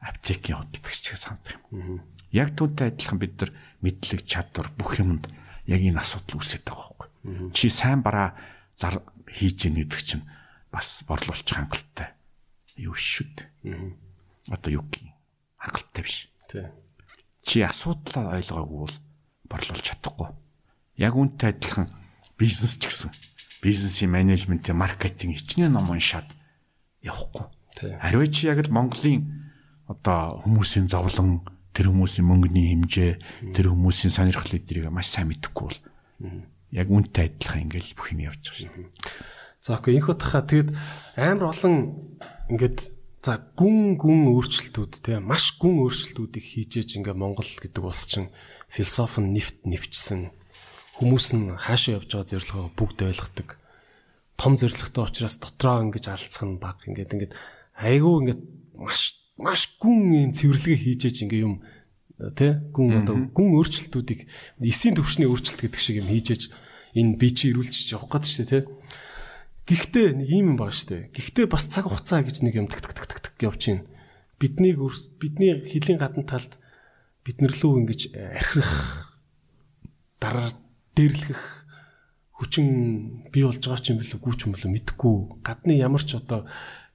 Аптекийн 0.00 0.64
шиг 0.80 1.20
хандах 1.20 1.60
юм. 1.70 2.00
Яг 2.32 2.56
түүнтэй 2.56 2.88
адилхан 2.96 3.20
бид 3.20 3.36
нар 3.36 3.50
мэдлэг 3.84 4.24
чадвар 4.24 4.72
бүх 4.80 4.96
юмд 4.96 5.28
яг 5.68 5.80
энэ 5.84 6.00
асуудал 6.00 6.40
үүсээд 6.40 6.64
байгаа 6.64 6.88
байхгүй. 6.96 7.52
Чи 7.52 7.68
сайн 7.68 8.00
бараа 8.00 8.32
зар 8.80 9.04
хийж 9.28 9.68
ийн 9.68 9.76
гэдэг 9.76 10.00
чинь 10.00 10.24
бас 10.72 11.04
борлуулчих 11.06 11.56
хангалттай. 11.56 12.16
Юу 12.80 12.96
шүд. 12.96 13.44
Одоо 14.50 14.70
юу 14.72 14.84
гин 14.90 15.12
хангалттай 15.60 16.02
биш. 16.02 16.32
Тий. 16.50 16.66
Чи 17.44 17.60
асуудлаа 17.60 18.40
ойлгоогүй 18.40 18.78
бол 18.88 18.96
борлуулж 19.52 19.84
чадахгүй. 19.84 20.32
Яг 20.96 21.14
үнтэй 21.14 21.52
адилхан 21.52 21.92
бизнес 22.40 22.80
ч 22.80 22.88
гэсэн 22.88 23.12
бизнесийн 23.60 24.10
менежмент, 24.12 24.68
маркетинг 24.72 25.36
хичнээн 25.36 25.72
ном 25.76 25.92
уншаад 25.92 26.28
явахгүй. 27.04 27.44
Тий. 27.76 27.92
Хариу 28.00 28.26
чи 28.32 28.48
яг 28.48 28.64
л 28.64 28.72
Монголын 28.72 29.28
одоо 29.88 30.40
хүмүүсийн 30.44 30.88
зовлон, 30.88 31.44
тэр 31.76 31.92
хүмүүсийн 31.92 32.24
мөнгөний 32.24 32.72
хэмжээ, 32.72 33.52
тэр 33.52 33.72
хүмүүсийн 33.72 34.12
сонирхол 34.12 34.56
эдрийг 34.56 34.88
маш 34.88 35.12
сайн 35.12 35.28
мэдэхгүй 35.28 35.64
бол 35.68 35.80
яг 36.72 36.88
үнтэй 36.88 37.28
адилхан 37.28 37.68
ингээл 37.68 37.92
бүх 37.92 38.08
юм 38.16 38.24
явж 38.24 38.40
байгаа 38.40 38.60
шүү 38.64 38.72
дээ. 38.72 38.88
За 39.60 39.76
окей 39.76 39.96
инх 39.96 40.08
утга 40.08 40.40
тэгэд 40.40 40.70
амар 41.16 41.52
олон 41.52 41.74
ингээд 42.48 42.93
за 43.24 43.40
гүн 43.56 43.96
гүн 43.96 44.28
өөрчлөлтүүд 44.36 45.00
те 45.00 45.16
маш 45.16 45.56
гүн 45.56 45.80
өөрчлөлтүүдийг 45.80 46.44
хийжээж 46.44 47.00
ингээ 47.00 47.16
Монгол 47.16 47.48
гэдэг 47.48 47.80
улс 47.80 48.04
чинь 48.04 48.28
философи 48.68 49.24
нэвт 49.24 49.64
нэвчсэн. 49.64 50.28
Хүмүүс 51.00 51.32
нь 51.32 51.56
хаашаа 51.56 52.04
явж 52.04 52.12
байгаа 52.12 52.28
зорилгоо 52.28 52.68
бүгд 52.76 52.98
ойлгодог. 53.08 53.48
Том 54.36 54.60
зорилготой 54.60 55.08
учраас 55.08 55.40
дотроо 55.40 55.88
ингэж 55.88 56.04
алдсах 56.12 56.44
нь 56.44 56.60
баг. 56.60 56.84
Ингээд 56.84 57.16
ингээд 57.16 57.32
айгүй 57.80 58.14
ингээд 58.28 58.42
маш 58.76 59.24
маш 59.40 59.72
гүн 59.80 60.28
юм 60.28 60.32
цэвэрлэгээ 60.36 60.84
хийжээж 60.84 61.16
ингээ 61.24 61.48
юм 61.48 61.64
тэ 62.36 62.60
гүн 62.76 63.08
одоо 63.08 63.16
гүн 63.32 63.56
өөрчлөлтүүдийг 63.56 64.28
эсийн 64.60 65.00
төвшний 65.00 65.26
өөрчлөлт 65.26 65.64
гэдэг 65.64 65.80
шиг 65.80 65.98
юм 66.04 66.12
хийжээж 66.12 66.52
энэ 66.94 67.18
би 67.18 67.28
чи 67.34 67.50
ирүүлчих 67.50 67.96
явах 67.96 68.20
гэдэг 68.20 68.30
дээ 68.36 68.50
тэ 68.52 68.68
Гэхдээ 69.64 70.06
нэг 70.20 70.28
юм 70.28 70.60
шүү 70.60 70.88
дээ. 70.88 71.02
Гэхдээ 71.16 71.46
бас 71.48 71.64
цаг 71.72 71.88
хугацаа 71.88 72.20
гэж 72.20 72.44
нэг 72.44 72.54
юм 72.60 72.68
так 72.68 72.84
так 72.84 73.08
так 73.08 73.20
так 73.20 73.36
явж 73.40 73.72
байна. 73.72 73.88
Биднийг 74.36 74.76
бидний 75.16 75.56
хилийн 75.64 75.96
гадна 75.96 76.24
талд 76.28 76.60
биднэрлүү 77.24 77.72
ингэж 77.80 78.00
архирах 78.12 79.16
дараа 80.20 80.52
дээрлэх 80.92 81.64
хүчин 82.36 83.24
бий 83.32 83.44
болж 83.48 83.64
байгаа 83.64 83.80
ч 83.80 83.96
юм 83.96 83.98
бэлээ 84.04 84.20
гүүч 84.20 84.40
юм 84.44 84.52
бэлээ 84.52 84.72
мэдхгүй 84.76 85.16
гадны 85.40 85.80
ямар 85.80 86.04
ч 86.04 86.20
одоо 86.20 86.44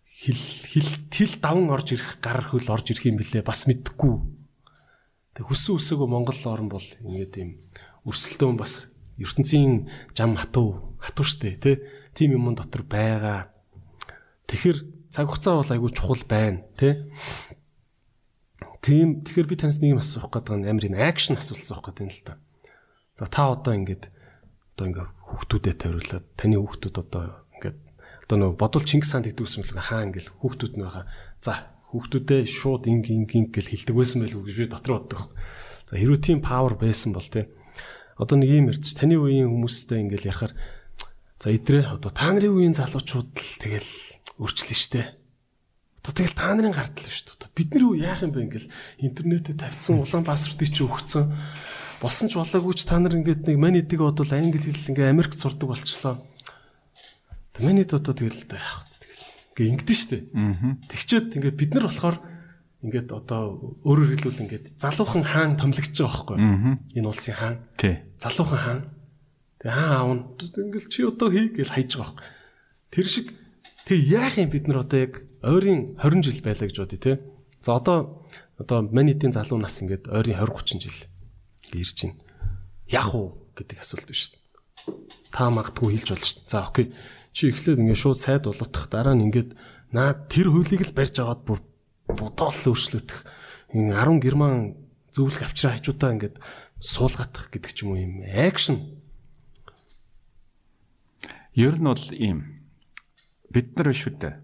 хил 0.06 0.38
хил 0.38 0.89
хил 1.09 1.33
даван 1.41 1.73
орж 1.73 1.98
ирэх 1.98 2.22
гар 2.22 2.45
хөл 2.45 2.69
орж 2.69 2.93
ирэх 2.93 3.09
юм 3.09 3.17
бэлээ 3.17 3.41
бас 3.41 3.65
мэдхгүй 3.65 4.14
тэг 5.33 5.43
хүссэн 5.49 5.80
үсээгөө 5.80 6.07
Монгол 6.11 6.41
орн 6.45 6.69
бол 6.69 6.88
ингээд 7.01 7.33
юм 7.41 7.51
өрсөлдөөн 8.06 8.57
бас 8.59 8.93
ертөнцийн 9.17 9.89
жам 10.14 10.38
хатуу 10.38 10.99
хатуу 11.01 11.25
штэ 11.25 11.57
тий 11.57 11.75
тийм 12.14 12.38
юм 12.38 12.56
дотор 12.56 12.84
байгаа 12.84 13.50
тэгэхээр 14.50 14.78
цаг 15.14 15.26
хугацаа 15.30 15.62
бол 15.62 15.74
айгүй 15.74 15.92
чухал 15.94 16.24
байна 16.30 16.66
тий 16.78 17.10
Тийм 18.80 19.28
тэгэхээр 19.28 19.50
би 19.52 19.56
таньс 19.60 19.84
нэг 19.84 20.00
юм 20.00 20.00
асуух 20.00 20.32
гэдэг 20.32 20.56
нь 20.56 20.70
амар 20.72 20.88
энэ 20.88 21.04
акшн 21.04 21.36
асуулт 21.36 21.68
асуух 21.68 21.84
гэдэг 21.92 22.04
юм 22.08 22.12
л 22.16 22.24
та. 22.24 22.34
За 23.20 23.28
та 23.28 23.52
одоо 23.52 23.76
ингээд 23.76 24.08
одоо 24.08 24.86
ингээд 24.88 25.12
хүүхдүүдэд 25.30 25.78
тавиулаад 25.84 26.26
таны 26.40 26.56
хүүхдүүд 26.64 26.96
одоо 26.96 27.24
ингээд 27.60 27.78
одоо 28.24 28.38
нөгөө 28.40 28.56
бодвол 28.56 28.88
Чингис 28.88 29.12
хаан 29.12 29.28
гэдэг 29.28 29.44
үсмэл 29.44 29.76
хаа 29.76 30.08
ингээд 30.08 30.32
хүүхдүүд 30.32 30.74
нь 30.80 30.84
байгаа. 30.88 31.06
За 31.44 31.54
хүүхдүүдээ 31.92 32.42
шууд 32.48 32.88
инг 32.88 33.06
инг 33.12 33.32
инг 33.36 33.52
гэл 33.52 33.68
хилдэг 33.68 33.96
байсан 34.00 34.24
байл 34.24 34.38
үү 34.40 34.46
гэж 34.48 34.56
би 34.56 34.72
дотор 34.72 34.94
боддог. 34.96 35.22
За 35.92 35.94
хэрвээ 36.00 36.24
тийм 36.24 36.40
павер 36.40 36.80
байсан 36.80 37.12
бол 37.12 37.28
те 37.28 37.52
одоо 38.16 38.40
нэг 38.40 38.48
юм 38.48 38.72
ярьж 38.72 38.96
таны 38.96 39.20
үеийн 39.20 39.52
хүмүүстэй 39.52 40.08
ингээд 40.08 40.24
ярахаар 40.24 40.56
за 41.40 41.48
идрээ 41.56 41.95
одоо 41.95 42.11
та 42.11 42.35
нарын 42.35 42.53
үеийн 42.53 42.76
залуучууд 42.76 43.32
л 43.34 43.53
тэгэл 43.64 43.92
өөрчлөн 44.40 44.76
штэ 44.76 45.19
Одоо 46.00 46.16
тэгэл 46.16 46.35
та 46.35 46.56
нарын 46.56 46.72
гардал 46.72 47.11
шүү 47.11 47.35
дээ. 47.43 47.51
Бид 47.59 47.69
нар 47.76 47.84
юу 47.84 47.95
яах 48.00 48.24
юм 48.24 48.32
бэ 48.32 48.48
ингээл 48.48 48.72
интернэтэд 49.03 49.59
тавьсан 49.59 50.00
улаан 50.00 50.24
паспортыг 50.24 50.72
чи 50.72 50.88
өгцөн. 50.88 51.27
Болсон 52.00 52.32
ч 52.32 52.40
болоогүй 52.40 52.74
ч 52.80 52.88
та 52.88 53.03
нар 53.03 53.19
ингээд 53.19 53.43
нэг 53.43 53.58
мань 53.59 53.84
эдэг 53.84 54.00
бодвол 54.00 54.32
англи 54.32 54.64
хэл 54.64 54.95
ингээ 54.95 55.11
Америкт 55.11 55.35
сурдаг 55.35 55.68
болчлоо. 55.68 56.24
Тэг 57.51 57.61
манайд 57.68 57.92
одоо 57.92 58.16
тэгэл 58.16 58.48
яах 58.48 58.88
вэ 58.88 58.95
тэгэл 58.95 59.24
ингээ 59.51 59.69
ингэдэж 59.76 60.01
дээ. 60.08 60.24
Тэгчээд 60.88 61.35
ингээ 61.35 61.53
бид 61.59 61.72
нар 61.76 61.92
болохоор 61.92 62.18
ингээд 62.80 63.09
одоо 63.11 63.76
өөрөөр 63.84 64.24
хэлбэл 64.24 64.43
ингээд 64.48 64.66
залуухан 64.80 65.24
хаан 65.27 65.59
томлогдож 65.59 66.00
байгаа 66.00 66.16
байхгүй 66.16 66.95
энэ 66.95 67.09
улсын 67.11 67.35
хаан 67.35 67.56
залуухан 68.24 68.59
хаан 68.64 68.80
тэгээ 69.60 69.76
хаан 69.76 69.96
аав 69.96 70.10
нь 70.16 70.24
ингээл 70.40 70.92
чи 70.92 71.00
одоо 71.04 71.28
хий 71.32 71.48
гэж 71.54 71.70
хайж 71.70 71.92
байгаа 71.96 72.16
байхгүй 72.16 72.38
тэр 72.90 73.08
шиг 73.08 73.28
тэг 73.86 74.00
яах 74.02 74.38
юм 74.38 74.50
бид 74.50 74.68
нар 74.68 74.82
одоо 74.86 75.00
яг 75.00 75.14
ойрын 75.42 75.96
20 76.02 76.26
жил 76.26 76.42
байлаа 76.44 76.68
гэж 76.68 76.78
бодъё 76.78 77.00
те. 77.00 77.14
За 77.62 77.78
одоо 77.78 78.26
одоо 78.58 78.82
манитийн 78.82 79.32
залуу 79.32 79.62
нас 79.62 79.80
ингээд 79.82 80.10
ойрын 80.10 80.36
20 80.36 80.82
30 80.82 80.82
жил 80.84 80.98
ирж 81.74 81.98
байна. 82.04 82.18
Яах 82.90 83.14
уу 83.16 83.28
гэдэг 83.56 83.78
асуулт 83.80 84.10
биш. 84.10 84.34
Та 85.32 85.50
магадгүй 85.50 85.96
хэлж 85.96 86.10
болно 86.12 86.26
шүү 86.26 86.40
дээ. 86.44 86.50
За 86.50 86.60
окей. 86.66 86.94
Чи 87.34 87.54
эхлээд 87.54 87.80
ингээд 87.80 88.02
шууд 88.02 88.20
сайд 88.20 88.44
болоотох 88.50 88.90
дараа 88.90 89.14
нь 89.16 89.30
ингээд 89.30 89.54
наа 89.94 90.18
тэр 90.28 90.50
хуулийг 90.50 90.84
л 90.90 90.98
барьж 90.98 91.16
агаад 91.22 91.46
бүр 91.46 91.60
бодоол 92.10 92.58
өөрчлөгдөх. 92.74 93.22
Энэ 93.78 93.94
10 93.94 94.20
герман 94.20 94.76
зөвлөх 95.14 95.46
авчраа 95.46 95.78
хажуудаа 95.78 96.18
ингээд 96.18 96.36
суулгатах 96.82 97.54
гэдэг 97.54 97.72
ч 97.72 97.86
юм 97.86 97.94
уу 97.94 98.02
юм. 98.02 98.14
Акшн. 98.26 98.99
Ер 101.56 101.76
нь 101.80 101.88
бол 101.90 102.06
ийм 102.14 102.40
бид 103.50 103.74
нар 103.78 103.94
шүү 103.94 104.14
дээ 104.19 104.36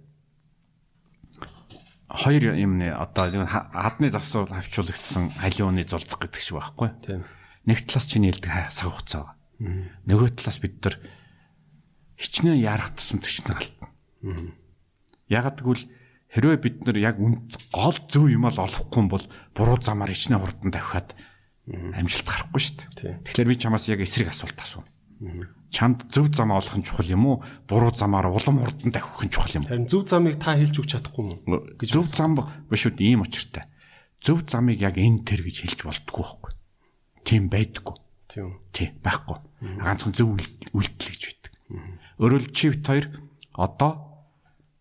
хоёр 2.15 2.55
юм 2.55 2.79
нэ 2.79 2.95
одоо 2.95 3.45
хадны 3.45 4.07
завсуул 4.09 4.47
хавчуулагдсан 4.47 5.35
халиуны 5.35 5.83
зулцах 5.83 6.23
гэдэг 6.23 6.41
шиг 6.41 6.55
байхгүй. 6.57 6.89
Тийм. 7.03 7.21
Нэг 7.67 7.83
талаас 7.83 8.07
чиний 8.07 8.31
хэлдэг 8.31 8.71
цаг 8.71 8.87
хугацаа. 8.93 9.35
Нөгөө 9.59 10.39
талаас 10.39 10.59
бид 10.63 10.79
нар 10.85 10.95
хичнээн 12.15 12.61
ярах 12.61 12.95
тусам 12.95 13.19
төчнө 13.19 13.57
алтна. 13.57 13.87
Ягаад 15.27 15.59
гэвэл 15.59 15.83
хэрвээ 16.31 16.59
бид 16.61 16.77
нар 16.87 16.97
яг 17.01 17.17
гол 17.73 17.97
зөв 18.07 18.29
юм 18.31 18.47
ал 18.47 18.59
олохгүй 18.63 19.03
бол 19.11 19.25
буруу 19.57 19.81
замаар 19.81 20.13
хичнээн 20.13 20.39
хурдан 20.39 20.71
тавихад 20.71 21.17
амжилт 21.67 22.27
гарахгүй 22.29 22.61
шүү 22.61 22.75
дээ. 23.01 23.19
Тэгэхээр 23.25 23.49
би 23.49 23.57
чамаас 23.57 23.89
яг 23.89 23.99
эсрэг 24.05 24.29
асуулт 24.29 24.55
асууна 24.61 24.87
чамд 25.75 26.07
зөв 26.07 26.31
зам 26.31 26.55
олох 26.55 26.79
нь 26.79 26.87
чухал 26.87 27.11
юм 27.11 27.27
уу? 27.27 27.43
Буруу 27.67 27.91
замаар 27.91 28.31
улам 28.31 28.63
хурдан 28.63 28.95
давхих 28.95 29.27
нь 29.27 29.33
чухал 29.35 29.59
юм 29.59 29.63
уу? 29.67 29.71
Харин 29.75 29.91
зөв 29.91 30.07
замыг 30.07 30.39
та 30.39 30.55
хэлж 30.55 30.79
өгч 30.79 30.91
чадахгүй 30.95 31.23
юм 31.35 31.39
гэж 31.75 31.89
зөв 31.91 32.07
зам 32.07 32.39
биш 32.71 32.87
үү 32.87 32.95
ийм 33.03 33.27
очиртай. 33.27 33.67
Зөв 34.23 34.47
замыг 34.47 34.79
яг 34.79 34.95
энэ 34.95 35.27
төр 35.27 35.43
гэж 35.43 35.67
хэлж 35.67 35.79
болдгоо 35.83 36.23
байхгүй. 36.23 36.51
Тийм 37.27 37.51
байдаггүй. 37.51 37.95
Тийм. 38.31 38.47
Тийм 38.71 38.91
байхгүй. 39.03 39.37
Ганцхан 39.83 40.15
зөв 40.15 40.39
үйлдэл 40.71 41.11
гэж 41.11 41.21
байдаг. 41.27 41.51
Өөрөөр 42.23 42.45
чивт 42.55 42.87
хоёр 42.87 43.05
одоо 43.51 43.91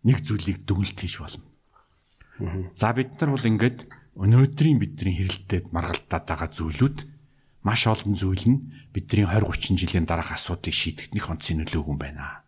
нэг 0.07 0.23
зүйлийг 0.23 0.63
дүгнэлт 0.63 0.99
хийж 1.01 1.19
болно. 1.19 1.43
За 2.79 2.95
бид 2.95 3.19
нар 3.19 3.35
бол 3.35 3.47
ингээд 3.47 3.91
өнөөдрийн 4.15 4.79
бидний 4.79 5.15
хэрэлтэд 5.19 5.75
маргалдаад 5.75 6.25
байгаа 6.27 6.51
зүйлүүд 6.51 6.99
маш 7.65 7.89
олон 7.89 8.13
зүйл 8.15 8.45
нь 8.45 8.59
бидний 8.93 9.25
20 9.25 9.49
30 9.49 9.81
жилийн 9.81 10.05
дараах 10.05 10.37
асуудыг 10.37 10.77
шийдэхнийх 10.77 11.33
онцгийн 11.33 11.65
нөлөөгүй 11.65 11.93
юм 11.97 11.99
байна. 11.99 12.45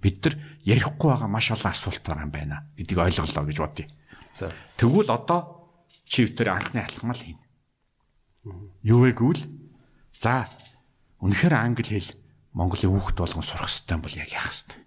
Бид 0.00 0.24
нар 0.24 0.34
ярихгүй 0.64 1.08
байгаа 1.12 1.28
маш 1.28 1.52
олон 1.52 1.70
асуулт 1.70 2.00
байгаа 2.00 2.24
юм 2.24 2.32
байна 2.32 2.56
гэдгийг 2.74 3.04
ойлголоо 3.04 3.44
гэж 3.44 3.58
бодъё. 3.60 3.86
За. 4.34 4.48
Тэгвэл 4.80 5.12
одоо 5.12 5.68
чи 6.08 6.24
өтөр 6.24 6.48
анхны 6.56 6.80
алхмал 6.80 7.20
хийнэ. 7.20 7.44
Юу 8.80 9.04
вэ 9.04 9.12
гэвэл 9.12 9.44
за 10.16 10.48
үнэхээр 11.20 11.54
англи 11.54 11.84
хэл 11.84 12.16
Монголын 12.56 12.96
хүүхд 12.96 13.16
болгон 13.20 13.44
сурах 13.44 13.68
хэрэгтэй 13.68 13.98
бол 14.00 14.16
яг 14.16 14.30
яах 14.32 14.48
хэрэгтэй. 14.48 14.78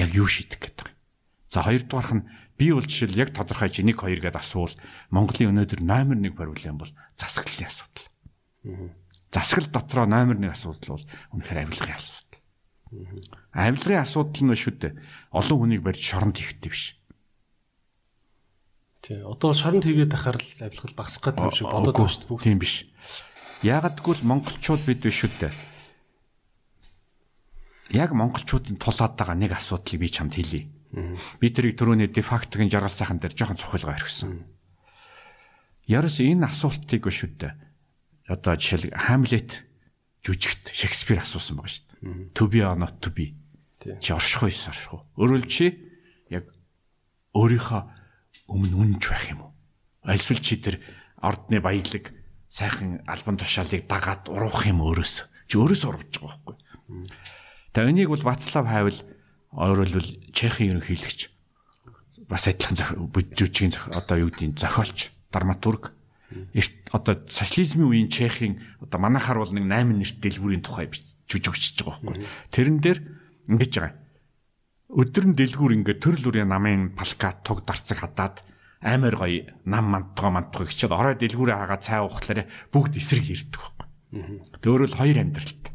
Яг 0.00 0.10
юу 0.16 0.26
шийдэх 0.26 0.58
гэдэг 0.64 0.88
юм. 0.88 0.96
За 1.52 1.60
хоёрдугаарх 1.60 2.12
нь 2.16 2.26
би 2.56 2.72
бол 2.72 2.88
жишээл 2.88 3.20
яг 3.20 3.30
тодорхой 3.36 3.68
жинийг 3.68 4.00
хоёр 4.00 4.18
гэдээ 4.24 4.40
асуул 4.40 4.72
Монголын 5.12 5.52
өнөөдөр 5.52 5.80
номер 5.84 6.16
1 6.16 6.32
проблем 6.32 6.80
бол 6.80 6.90
засаглалын 7.20 7.68
асуудал. 7.68 8.05
Засаглал 9.36 9.70
дотроо 9.70 10.06
номер 10.06 10.36
1 10.40 10.48
асуудал 10.48 10.96
бол 10.96 11.04
үнэхээр 11.36 11.68
авилгын 11.68 11.92
асуудал. 11.92 12.40
Авилгын 13.52 14.00
асуудал 14.00 14.44
нь 14.48 14.56
шүү 14.56 14.74
дээ. 14.80 14.92
Олон 15.28 15.58
хүнийг 15.60 15.82
барьж 15.84 16.00
шоронд 16.00 16.40
хийхтэй 16.40 16.70
биш. 16.72 16.96
Тий. 19.04 19.20
Одоо 19.20 19.52
шоронд 19.52 19.84
хийгээд 19.84 20.16
ахаар 20.16 20.40
л 20.40 20.62
авилгал 20.64 20.96
багасах 20.96 21.36
гэдэг 21.36 21.44
юм 21.44 21.52
шиг 21.52 21.68
бодоод 21.68 21.96
байна 22.00 22.08
шүү 22.08 22.22
дээ. 22.24 22.30
Бүгд 22.32 22.44
тийм 22.48 22.58
биш. 22.64 22.74
Яагад 23.60 24.00
гэвэл 24.00 24.24
монголчууд 24.24 24.82
бид 24.88 25.00
биш 25.04 25.16
шүү 25.20 25.32
дээ. 25.36 25.52
Яг 27.92 28.16
монголчуудын 28.16 28.80
тулаад 28.80 29.20
байгаа 29.20 29.36
нэг 29.36 29.52
асуудлыг 29.52 30.00
би 30.00 30.08
чамд 30.08 30.32
хэлье. 30.32 30.64
Би 31.44 31.46
тэрийг 31.52 31.76
түрүүний 31.76 32.08
дефактгийн 32.08 32.72
жаргал 32.72 32.88
сайхан 32.88 33.20
дээр 33.20 33.36
жоохон 33.36 33.60
цохилгоо 33.60 33.92
орхисон. 33.92 34.48
Ярос 35.84 36.24
энэ 36.24 36.48
асуултыг 36.48 37.04
шүү 37.04 37.36
дээ 37.36 37.65
одоо 38.26 38.54
жишээл 38.58 38.90
Хамлет 38.94 39.66
жүжигт 40.26 40.74
Шекспир 40.74 41.22
асуусан 41.22 41.62
байгаа 41.62 41.70
шүү 41.70 41.84
дээ. 42.02 42.34
To 42.34 42.44
be 42.50 42.60
or 42.66 42.74
not 42.74 42.98
to 43.00 43.10
be. 43.14 43.34
Чи 44.02 44.12
орших 44.12 44.42
уу 44.42 44.50
эсвэл 44.50 44.74
орших 44.74 44.92
уу? 44.94 45.02
Өөрөөр 45.14 45.44
чи 45.46 45.66
яг 46.30 46.50
өөрийнхөө 47.38 47.82
өмнө 48.50 48.74
үнэнч 48.74 49.04
байх 49.06 49.24
юм 49.30 49.40
уу? 49.46 49.52
Альсвал 50.02 50.42
чи 50.42 50.58
тэр 50.58 50.82
ордны 51.22 51.62
баялаг 51.62 52.10
сайхан 52.50 53.06
албан 53.06 53.38
тушаалыг 53.38 53.86
дагаад 53.86 54.26
уруух 54.26 54.66
юм 54.66 54.82
өөрөөс. 54.82 55.14
Чи 55.46 55.54
өөрөөс 55.54 55.82
урвж 55.86 56.18
байгаа 56.18 56.42
байхгүй. 56.42 56.56
Тэгээ 57.74 57.90
энийг 57.94 58.10
бол 58.10 58.26
Вацлав 58.26 58.66
Хавел 58.66 58.98
өөрөлдвөл 59.54 60.10
Чехийн 60.34 60.78
ерөнхийлөгч 60.78 61.20
бас 62.26 62.50
адилхан 62.50 63.06
бүжижгийн 63.12 63.74
одоо 63.94 64.26
юу 64.26 64.30
гэдгийг 64.34 64.58
зохиолч, 64.58 65.14
драматург 65.30 65.94
эрт 66.54 66.85
одоо 66.96 67.14
социализмын 67.28 67.92
үеийн 67.92 68.08
Чехийн 68.08 68.64
одоо 68.80 68.98
манайхаар 68.98 69.44
бол 69.44 69.52
нэг 69.52 69.68
8 69.68 69.92
нэрт 69.92 70.18
дэлгүүрийн 70.24 70.64
тухай 70.64 70.88
жүжигчж 71.28 71.84
байгаа 71.84 72.00
байхгүй. 72.00 72.24
Тэрэн 72.48 72.78
дээр 72.80 72.98
ингэж 73.52 73.72
байгаа. 73.76 73.94
Өдөр 74.96 75.24
нь 75.28 75.36
дэлгүүр 75.36 75.72
ингээд 75.82 76.00
төрөл 76.00 76.24
бүрийн 76.24 76.48
намын 76.48 76.96
палкат 76.96 77.44
туг 77.44 77.66
дарцаг 77.66 78.00
хадаад 78.00 78.40
амар 78.80 79.18
гоё 79.18 79.50
нам 79.66 79.90
мантгаа 79.90 80.30
мантгаа 80.30 80.70
гिचээд 80.70 80.94
орой 80.94 81.18
дэлгүүрээ 81.18 81.58
хагаад 81.58 81.82
цай 81.82 82.00
уухлаарэ 82.00 82.48
бүгд 82.70 82.94
эсрэг 82.96 83.26
ирдэг 83.26 83.58
байхгүй. 83.58 83.88
Төөрөл 84.62 84.94
хоёр 84.94 85.18
амьдралтай. 85.18 85.74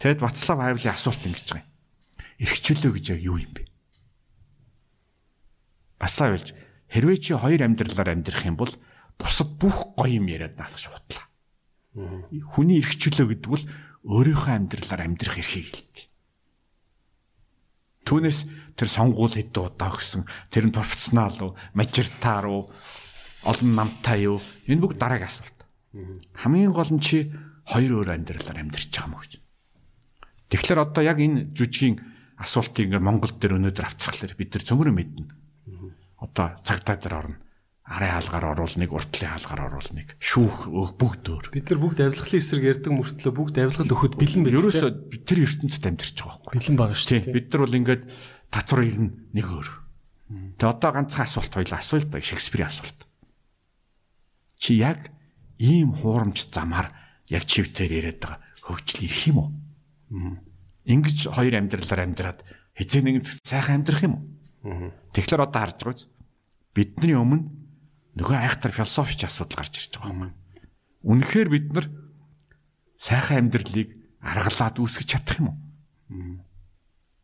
Тэгэд 0.00 0.20
Вацлав 0.20 0.58
Хавлын 0.60 0.92
асуулт 0.92 1.22
ингэж 1.24 1.46
байгаа 1.48 1.64
юм. 1.64 1.68
Ирхчлөө 2.44 2.92
гэж 2.92 3.04
яг 3.16 3.20
юу 3.24 3.36
юм 3.40 3.52
бэ? 3.56 3.64
Вацлав 6.00 6.36
хэлж 6.36 6.48
хэрвээ 6.92 7.18
чи 7.20 7.32
хоёр 7.36 7.60
амьдралаар 7.64 8.12
амьдрах 8.12 8.44
юм 8.44 8.56
бол 8.56 8.72
бусад 9.20 9.52
бүх 9.60 9.92
гоё 9.94 10.16
юм 10.16 10.26
яриад 10.32 10.56
наалах 10.56 10.80
шуудлаа. 10.80 11.28
Хүний 12.56 12.80
ирхчлөө 12.80 13.26
гэдэг 13.28 13.50
бол 13.52 13.64
өөрийнхөө 14.08 14.52
амьдралаар 14.56 15.04
амьдрах 15.04 15.36
эрхийг 15.36 15.68
хэлдэг. 15.68 16.08
Түүнээс 18.08 18.38
тэр 18.80 18.88
сонгуул 18.88 19.36
хэд 19.36 19.52
удаа 19.60 19.92
өгсөн, 19.92 20.24
тэр 20.48 20.72
нь 20.72 20.74
профессионал 20.74 21.36
уу, 21.44 21.52
мажиртаар 21.76 22.48
уу, 22.48 22.72
олон 23.44 23.70
намтай 23.76 24.24
юу? 24.24 24.40
Энэ 24.64 24.80
бүгд 24.80 24.96
дараагийн 24.96 25.28
асуулт. 25.28 25.58
Хамгийн 26.40 26.72
гол 26.72 26.88
нь 26.88 27.04
чи 27.04 27.28
хоёр 27.68 28.00
өөр 28.00 28.16
амьдралаар 28.16 28.64
амьдарч 28.64 28.88
байгаа 28.88 29.10
мó 29.12 29.20
гэж. 29.20 29.36
Тэгэхээр 30.48 30.80
одоо 30.80 31.02
яг 31.04 31.18
энэ 31.20 31.52
жүжигийн 31.54 32.00
асуултыг 32.40 32.88
ингээд 32.88 33.04
Монгол 33.04 33.32
дээр 33.36 33.60
өнөөдөр 33.60 33.86
авцхалаар 33.86 34.32
бид 34.34 34.50
нар 34.56 34.64
цөмөрө 34.64 34.92
мэднэ. 34.96 35.28
Одоо 36.24 36.56
цагдаа 36.64 36.96
дээр 36.96 37.14
орно. 37.14 37.38
Арын 37.90 38.14
хаалгаар 38.14 38.54
оруулныг, 38.54 38.90
уртлын 38.94 39.34
хаалгаар 39.34 39.66
оруулныг, 39.66 40.14
шүүх 40.22 40.70
өг 40.70 40.94
бүгд 40.94 41.26
өөр. 41.26 41.46
Бид 41.50 41.66
нар 41.74 41.80
бүгд 41.82 41.98
авилгалын 42.06 42.38
эсрэг 42.38 42.64
ярьдаг 42.70 42.92
мөртлөө 42.94 43.34
бүгд 43.34 43.56
авилгал 43.58 43.90
өгөхөд 43.90 44.14
бэлэн 44.14 44.42
байх. 44.46 44.54
Ерөөсөө 44.62 44.90
тэр 45.26 45.38
ертөнцид 45.42 45.84
амьдарч 45.90 46.16
байгаа 46.22 46.38
байхгүй. 46.38 46.54
бэлэн 46.54 46.78
байгаа 46.78 46.94
шүү 46.94 47.10
Тийм. 47.10 47.34
Бид 47.34 47.46
нар 47.50 47.62
бол 47.66 47.78
ингээд 47.82 48.02
татвар 48.54 48.80
ирнэ 48.86 49.10
нэг 49.34 49.46
өөр. 49.50 49.68
Тэгээ 50.30 50.70
одоо 50.70 50.90
ганцхан 50.94 51.26
асуулт 51.26 51.50
хоёул 51.50 51.74
асуулт 51.74 52.08
бай 52.14 52.22
Шекспирийн 52.22 52.70
асуулт. 52.70 52.98
Чи 54.54 54.78
яг 54.78 55.10
ийм 55.58 55.90
хуурамч 55.90 56.46
замаар 56.54 56.94
яг 57.26 57.42
чивтээр 57.42 57.90
яриад 57.90 58.22
байгаа 58.22 58.38
хөгжил 58.62 59.02
ирэх 59.10 59.22
юм 59.26 59.38
уу? 59.42 59.50
Ингиж 60.86 61.26
хоёр 61.26 61.58
амьдралаар 61.58 62.06
амьдраад 62.06 62.46
хизээ 62.78 63.02
нэгэн 63.02 63.26
сайхан 63.42 63.82
амьдрах 63.82 64.06
юм 64.06 64.14
уу? 64.62 64.94
Тэгэхээр 65.10 65.42
одоо 65.42 65.60
харж 65.66 65.78
байгаа 65.82 65.98
биз? 65.98 66.06
Бидний 66.70 67.18
өмнө 67.18 67.59
нөгөө 68.20 68.36
айхтар 68.36 68.72
философич 68.76 69.24
асуудал 69.24 69.64
гарч 69.64 69.80
ирж 69.80 69.96
байгаа 69.96 70.12
юм. 70.12 70.36
Үнэхээр 71.00 71.48
бид 71.48 71.66
нар 71.72 71.86
сайхан 73.00 73.48
амьдралыг 73.48 73.96
аргалаад 74.20 74.76
үүсгэж 74.76 75.08
чадах 75.08 75.40
юм 75.40 75.48
уу? 75.48 75.58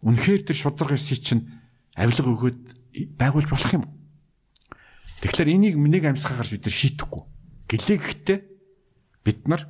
Үнэхээр 0.08 0.49
тэр 0.49 0.57
шударга 0.57 0.97
эсий 0.97 1.20
чинь 1.20 1.52
авилга 1.92 2.33
өгөөд 2.33 2.60
байгуулж 3.20 3.50
болох 3.52 3.73
юм 3.76 3.84
уу? 3.84 3.92
Тэгэхээр 5.20 5.52
энийг 5.52 5.76
нэг 5.76 6.05
амьсгаа 6.08 6.41
гарч 6.41 6.57
бид 6.57 6.65
нар 6.65 6.76
шийдэхгүй. 6.81 7.23
Гэлээ 7.68 7.99
гэхдээ 8.00 8.39
бид 9.20 9.41
нар 9.52 9.68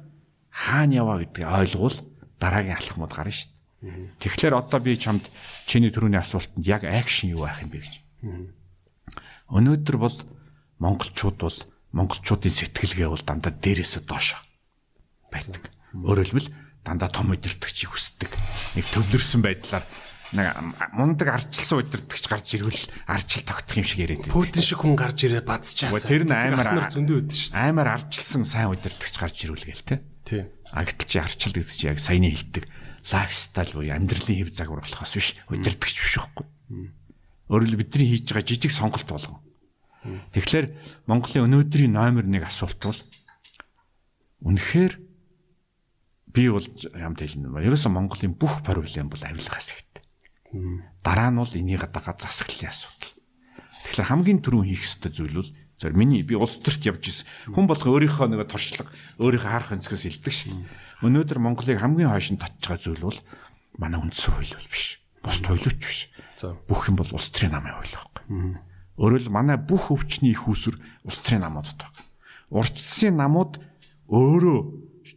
хаана 0.54 0.94
яваа 0.94 1.18
гэдгийг 1.26 1.50
ойлгуул 1.50 1.96
дараагийн 2.38 2.78
алхмууд 2.78 3.10
гарна 3.10 3.34
шүү 3.34 3.50
дээ. 3.50 4.14
Тэгэхээр 4.22 4.54
одоо 4.54 4.78
би 4.78 4.94
чамд 4.94 5.26
чиний 5.66 5.90
түрүүний 5.90 6.22
асуултанд 6.22 6.66
яг 6.66 6.86
акшн 6.86 7.34
юу 7.34 7.46
байх 7.48 7.62
юм 7.66 7.70
бэ 7.74 7.82
гэж. 7.82 7.94
Өнөөдөр 9.50 9.96
бол 9.98 10.16
монголчууд 10.78 11.38
бол 11.40 11.58
монголчуудын 11.92 12.52
сэтгэлгээ 12.52 13.08
бол 13.08 13.24
дандаа 13.24 13.52
дээрээсээ 13.52 14.02
доошо 14.04 14.36
байдаг. 15.32 15.62
Өөрөөр 15.96 16.28
хэлбэл 16.28 16.50
дандаа 16.84 17.10
том 17.10 17.32
удирдахчийг 17.32 17.90
хүсдэг. 17.92 18.30
Нэг 18.76 18.86
төвлөрсөн 18.92 19.40
байдлаар 19.40 19.84
нэг 20.36 20.46
мундаг 20.92 21.28
арчилсан 21.38 21.80
удирдахч 21.80 22.24
гарч 22.26 22.48
ирвэл 22.58 22.82
арчил 23.06 23.42
тогтох 23.46 23.78
юм 23.78 23.86
шиг 23.86 24.02
яриад 24.04 24.26
байдаг. 24.26 24.34
Путин 24.34 24.62
шиг 24.62 24.80
хүн 24.82 24.94
гарч 24.98 25.18
ирээ 25.24 25.42
бадцчаас. 25.46 26.02
Тэр 26.04 26.26
нь 26.26 26.34
амар 26.34 26.90
зөндөө 26.90 27.16
өгдөө 27.24 27.38
шүү. 27.38 27.54
Амар 27.56 27.88
арчилсан 27.94 28.44
сайн 28.44 28.74
удирдахч 28.74 29.14
гарч 29.16 29.36
ирвэл 29.46 29.64
гээл 29.64 29.86
те. 29.86 30.02
Тийм. 30.26 30.50
А 30.74 30.82
гэтэл 30.82 31.06
чи 31.06 31.18
арчил 31.22 31.54
гэдэг 31.54 31.76
чи 31.78 31.86
яг 31.86 32.02
саяны 32.02 32.34
хэлдэг 32.34 32.64
лайфстайл 33.06 33.72
буюу 33.78 33.94
амьдралын 33.94 34.38
хэв 34.42 34.50
загвар 34.50 34.82
болохоос 34.82 35.14
биш 35.14 35.28
удирдахч 35.46 35.94
биш 35.94 36.14
байхгүй. 36.18 36.46
Хэлбэл 37.46 37.78
бидний 37.78 38.08
хийж 38.10 38.34
байгаа 38.34 38.50
жижиг 38.50 38.72
сонголт 38.74 39.06
болгон. 39.06 39.45
Тэгэхээр 40.32 40.66
Монголын 41.06 41.46
өнөөдрийн 41.50 41.92
номер 41.92 42.24
1 42.26 42.46
асуулт 42.46 42.80
бол 42.80 43.00
үнэхээр 44.46 44.92
би 46.36 46.44
бол 46.52 46.66
ямт 46.92 47.20
хэлнэ. 47.24 47.48
Ерөөсөн 47.64 47.92
Монголын 47.96 48.36
бүх 48.36 48.60
проблем 48.60 49.08
бол 49.08 49.22
авилгаас 49.24 49.72
ихтэй. 49.72 50.04
Дараа 51.00 51.30
нь 51.32 51.40
бол 51.40 51.52
энийг 51.56 51.88
дагаа 51.88 52.14
засаглалын 52.20 52.68
асуудал. 52.68 53.12
Тэгэхээр 53.88 54.10
хамгийн 54.12 54.40
түрүүн 54.44 54.68
хийх 54.68 54.84
ёстой 54.84 55.12
зүйл 55.12 55.40
бол 55.40 55.50
зөв 55.80 55.92
миний 55.96 56.22
би 56.22 56.36
улс 56.36 56.60
төрт 56.60 56.84
явж 56.84 57.04
ирсэн. 57.08 57.26
Хүн 57.52 57.66
болго 57.68 57.88
өөрийнхөө 57.92 58.28
нэг 58.32 58.48
туршлага, 58.48 58.92
өөрийнхөө 59.20 59.50
харах 59.52 59.72
өнцгөөс 59.76 60.04
илдэг 60.08 60.32
шин. 60.32 60.64
Өнөөдөр 61.04 61.38
Монголыг 61.40 61.80
хамгийн 61.80 62.08
хойшин 62.12 62.40
байгаа 62.40 62.76
зүйл 62.80 63.04
бол 63.04 63.18
манай 63.76 64.00
үндсэн 64.00 64.32
хууль 64.32 64.56
бол 64.56 64.68
биш. 64.72 65.00
Бус 65.20 65.40
туйлууч 65.44 65.80
биш. 65.80 66.08
Бүх 66.68 66.88
юм 66.88 66.96
бол 66.96 67.12
улс 67.12 67.28
төрийн 67.28 67.52
намын 67.52 67.76
хууль 67.76 67.92
байхгүй. 67.92 68.24
Өөрөөр 68.96 69.28
манай 69.28 69.56
бүх 69.60 69.90
өвчний 69.92 70.32
их 70.32 70.48
усүр 70.48 70.80
улс 71.04 71.20
төрийн 71.20 71.44
намуудад 71.44 71.76
байна. 71.76 72.00
Урчсан 72.48 73.16
намууд 73.20 73.60
өөрөө 74.08 74.58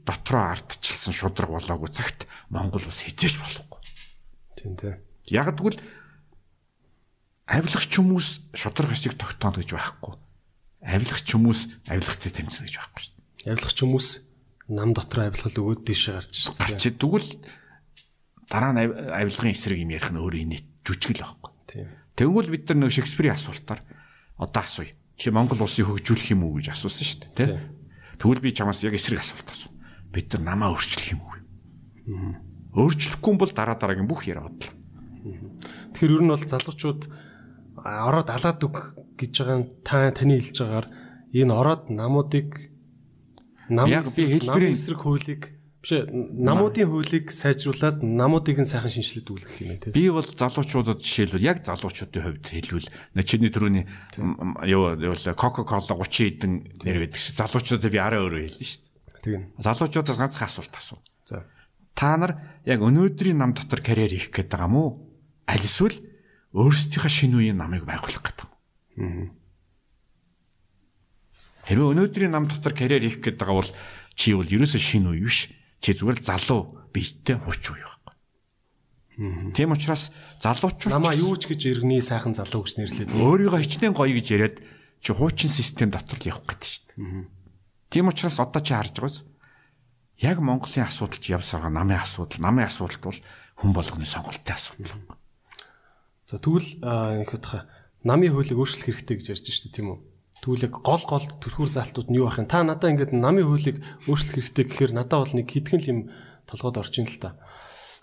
дотроо 0.03 0.43
ардчилсан 0.51 1.14
шудраг 1.16 1.49
болоогүй 1.53 1.90
цагт 1.93 2.27
Монгол 2.51 2.83
ус 2.88 2.99
хизээч 3.06 3.40
болохгүй. 3.40 3.80
Тийм 4.59 4.75
тийм. 4.75 4.95
Яг 5.32 5.53
тэгвэл 5.56 5.80
авилгач 7.48 7.90
хүмүүс 7.95 8.27
шудраг 8.53 8.91
хэсийг 8.93 9.16
тогтооно 9.17 9.61
гэж 9.61 9.72
байхгүй. 9.74 10.14
Авилгач 10.85 11.27
хүмүүс 11.32 11.59
авилгацтай 11.90 12.32
тэмцэнэ 12.35 12.66
гэж 12.67 12.75
байхгүй 12.77 13.01
шүү 13.03 13.14
дээ. 13.16 13.51
Авилгач 13.53 13.77
хүмүүс 13.80 14.08
нам 14.69 14.93
дотор 14.93 15.19
авилгал 15.30 15.58
өгөөд 15.59 15.82
дэше 15.88 16.14
гарч 16.14 16.35
Гарч 16.58 16.82
тэгвэл 16.93 17.30
дараа 18.49 18.72
нь 18.74 18.82
ав- 18.85 18.98
авилгын 19.24 19.53
эсрэг 19.53 19.80
юм 19.82 19.91
ярих 19.93 20.09
нь 20.14 20.22
өөрөө 20.22 20.41
инээд 20.45 20.66
жүжигл 20.85 21.22
байхгүй. 21.25 21.51
Тийм. 21.69 21.88
Тэгвэл 22.19 22.51
бид 22.51 22.67
нар 22.67 22.77
нэг 22.83 22.91
Шекспирийн 22.91 23.39
асуултаар 23.39 23.80
одоо 24.35 24.59
асууя. 24.64 24.91
Чи 25.15 25.31
Монгол 25.31 25.64
улсыг 25.64 25.88
хөгжүүлэх 25.88 26.35
юм 26.35 26.43
уу 26.43 26.59
гэж 26.59 26.75
асуусан 26.75 27.07
шүү 27.07 27.19
дээ, 27.31 27.48
тий? 27.48 27.48
Тэгвэл 28.19 28.43
би 28.43 28.51
чамаас 28.51 28.83
яг 28.83 28.95
эсрэг 28.99 29.23
асуулт 29.23 29.48
асуу. 29.48 29.72
Бид 30.11 30.27
нар 30.35 30.43
намаа 30.59 30.75
өөрчлөх 30.75 31.15
юм 31.15 31.23
уу? 31.23 31.35
Өөрчлөхгүй 32.75 33.33
бол 33.39 33.51
дараа 33.56 33.75
дараагийн 33.80 34.07
бүх 34.07 34.27
яриа 34.27 34.48
бодлоо. 34.48 34.75
Тэгэхээр 35.95 36.15
ер 36.15 36.23
нь 36.23 36.31
бол 36.31 36.43
залуучууд 36.43 37.01
ороод 37.80 38.30
алаад 38.31 38.59
үг 38.64 38.75
гэж 39.19 39.33
байгаа 39.39 39.59
та 39.83 40.11
таны 40.15 40.39
хэлж 40.39 40.57
байгаагаар 40.59 40.88
энэ 41.35 41.53
ороод 41.56 41.83
намуудыг 41.91 42.49
нам 43.69 43.88
би 43.88 43.95
хэлбэрийн- 44.39 44.75
эсрэг 44.75 44.99
хуулийг 45.03 45.58
биш 45.80 46.03
намуудын 46.11 46.91
хуулийг 46.91 47.32
сайжруулад 47.32 48.03
намуудыг 48.03 48.59
нь 48.59 48.67
сайхан 48.67 48.91
шинжилээд 48.91 49.32
үлгэх 49.32 49.56
юм 49.64 49.72
ээ 49.72 49.80
тий. 49.88 49.91
Би 49.95 50.11
бол 50.11 50.27
залуучуудад 50.27 50.99
жишээлбэл 50.99 51.48
яг 51.48 51.64
залуучуудын 51.64 52.19
хувьд 52.19 52.45
хэлбэл 52.51 52.91
нэ 53.16 53.22
чиний 53.24 53.48
түрүүний 53.48 53.85
м, 54.19 54.59
юу 54.67 54.99
юу 54.99 55.16
Coca-Cola 55.16 55.88
30 55.88 56.43
хэдэн 56.43 56.53
нэр 56.83 56.98
байдаг 57.08 57.19
чи 57.19 57.32
залуучуудад 57.32 57.88
би 57.88 57.99
арай 57.99 58.19
өөрөө 58.19 58.43
хэлнэ 58.43 58.67
шүү 58.67 58.82
дээ. 58.83 59.24
Тийм. 59.24 59.41
Залуучуудаас 59.56 60.19
ганцхан 60.19 60.48
асуулт 60.51 60.75
асуу. 60.75 60.99
За. 61.24 61.48
Та 61.95 62.19
нар 62.19 62.59
яг 62.67 62.83
өнөөдрийн 62.83 63.40
нам 63.40 63.56
дотор 63.56 63.80
карьер 63.80 64.11
хийх 64.11 64.35
гээд 64.35 64.51
байгаа 64.51 64.67
мó? 64.67 64.83
Аль 65.48 65.64
эсвэл 65.64 65.95
өөрсдийнхөө 66.56 67.11
шинэ 67.11 67.35
үеийн 67.40 67.59
намыг 67.59 67.88
байгуулах 67.88 68.24
гэдэг 68.24 68.48
юм. 68.99 69.32
Хэрвээ 71.67 71.91
өнөөдрийн 71.95 72.32
нам 72.35 72.48
дотор 72.51 72.74
карьер 72.75 73.03
хийх 73.03 73.24
гээд 73.24 73.38
байгаа 73.40 73.64
бол 73.64 73.72
чи 74.16 74.33
бол 74.35 74.48
ерөөсөө 74.48 74.82
шинэ 74.82 75.08
үе 75.14 75.24
биш. 75.24 75.51
Чи 75.80 75.95
зүгээр 75.95 76.19
залуу 76.24 76.75
биетэй 76.93 77.40
хурц 77.40 77.64
үе 77.72 77.83
байхгүй. 77.83 78.16
Тийм 79.56 79.75
учраас 79.75 80.11
залуучууд 80.40 80.91
Намаа 80.95 81.16
юу 81.16 81.35
ч 81.35 81.51
гэж 81.51 81.61
иргэний 81.80 82.03
сайхан 82.03 82.35
залуу 82.35 82.64
гэж 82.64 82.80
нэрлээд. 82.80 83.16
өөрийгөө 83.16 83.59
хичнээн 83.64 83.95
гоё 83.95 84.16
гэж 84.16 84.27
яриад 84.32 84.58
чи 85.03 85.11
хуучин 85.11 85.51
систем 85.51 85.91
дотор 85.91 86.19
л 86.19 86.30
явах 86.32 86.48
гэдэг 86.48 86.67
шүү 86.67 86.83
дээ. 86.95 87.27
Тийм 87.91 88.11
учраас 88.11 88.40
одоо 88.40 88.61
чи 88.64 88.75
харж 88.75 88.95
байгаас 88.95 89.17
Яг 90.19 90.40
Монголын 90.43 90.83
асуудал 90.83 91.16
чи 91.16 91.32
явсараа 91.32 91.72
намын 91.72 92.03
асуудал, 92.03 92.43
намын 92.43 92.67
асуудал 92.67 92.99
бол 93.08 93.19
хүн 93.56 93.72
болгоны 93.72 94.03
сонголтын 94.03 94.51
асуудал. 94.51 95.16
За 96.27 96.35
тэгвэл 96.43 97.24
их 97.24 97.32
удаа 97.32 97.72
намын 98.03 98.35
хуулийг 98.35 98.59
өөрчлөх 98.59 98.99
хэрэгтэй 98.99 99.16
гэж 99.16 99.27
ярьж 99.32 99.48
штэ 99.48 99.72
тийм 99.72 99.95
үү? 99.95 99.99
Яг 100.48 100.74
гол 100.80 101.03
гол 101.03 101.26
төрхүүр 101.43 101.69
залтууд 101.69 102.08
нь 102.08 102.18
юу 102.19 102.32
юм? 102.32 102.48
Та 102.48 102.64
надаа 102.64 102.95
ингээд 102.95 103.11
намын 103.11 103.43
хуулийг 103.43 103.84
өөрчлөх 104.08 104.40
хэрэгтэй 104.40 104.66
гэхээр 104.72 104.93
надаа 104.95 105.27
бол 105.27 105.35
нэг 105.35 105.51
хитгэн 105.51 105.82
л 105.84 105.92
юм 105.92 106.00
толгойд 106.48 106.80
орж 106.80 106.95
ин 106.95 107.08
л 107.11 107.19
та. 107.19 107.35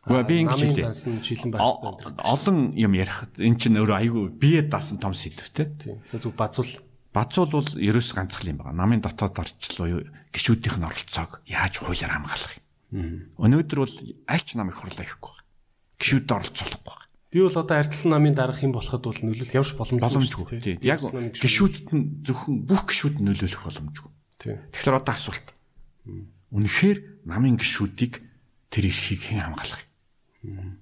Гэхдээ 0.05 0.29
би 0.29 0.37
ингэж 0.45 0.61
хэлээ. 0.61 0.93
шилэн 1.25 1.51
байх 1.51 1.65
хэрэгтэй. 1.65 2.23
Олон 2.23 2.59
юм 2.77 2.93
ярих. 2.95 3.27
Эн 3.41 3.57
чинь 3.57 3.81
өөрөө 3.81 3.97
айгүй 4.05 4.25
бие 4.37 4.63
даасан 4.63 5.01
том 5.01 5.17
сэдвтэй. 5.17 5.67
Тийм. 5.81 5.99
За 6.13 6.21
зүг 6.21 6.37
базуул. 6.37 6.71
Бацуул 7.11 7.51
бол 7.51 7.71
ерөөс 7.75 8.13
ганцхан 8.13 8.53
юм 8.53 8.61
байна. 8.63 8.85
Намын 8.85 9.01
дотоод 9.01 9.35
орчлоо 9.35 9.89
юу 9.89 10.01
гişүүдийнх 10.31 10.77
нь 10.79 10.87
оролцоог 10.87 11.41
яаж 11.49 11.81
хуулиар 11.81 12.13
хамгаалах 12.13 12.55
юм. 12.93 13.33
Өнөөдөр 13.41 13.79
бол 13.83 13.95
аль 14.29 14.45
ч 14.45 14.55
нам 14.55 14.69
их 14.71 14.79
хурлаа 14.79 15.09
ихгүй 15.09 15.33
байна. 15.33 15.49
Гişүүд 15.99 16.29
оролцоолохгүй 16.29 16.93
байна. 16.93 17.06
Би 17.37 17.45
бол 17.45 17.53
одоо 17.53 17.77
арчилсан 17.77 18.17
намын 18.17 18.33
дарах 18.33 18.65
юм 18.65 18.73
болоход 18.73 19.05
бол 19.05 19.13
нөлөөлөх 19.13 19.53
явж 19.53 19.77
боломжгүй. 19.77 20.57
Тийм. 20.57 20.81
Яг 20.81 21.05
гişүүдэд 21.05 21.93
нь 21.93 22.25
зөвхөн 22.25 22.65
бүх 22.65 22.89
гişүүд 22.89 23.21
нөлөөлөх 23.21 23.61
боломжгүй. 23.61 24.09
Тийм. 24.41 24.65
Тэгэхээр 24.73 24.97
одоо 25.05 25.13
асуулт. 25.13 25.53
Үнэхээр 26.49 27.29
намын 27.29 27.61
гişүүдийг 27.61 28.25
тэр 28.73 28.89
эрхийг 28.89 29.21
хэн 29.21 29.53
хамгаалах 29.53 29.85
юм? 30.49 30.81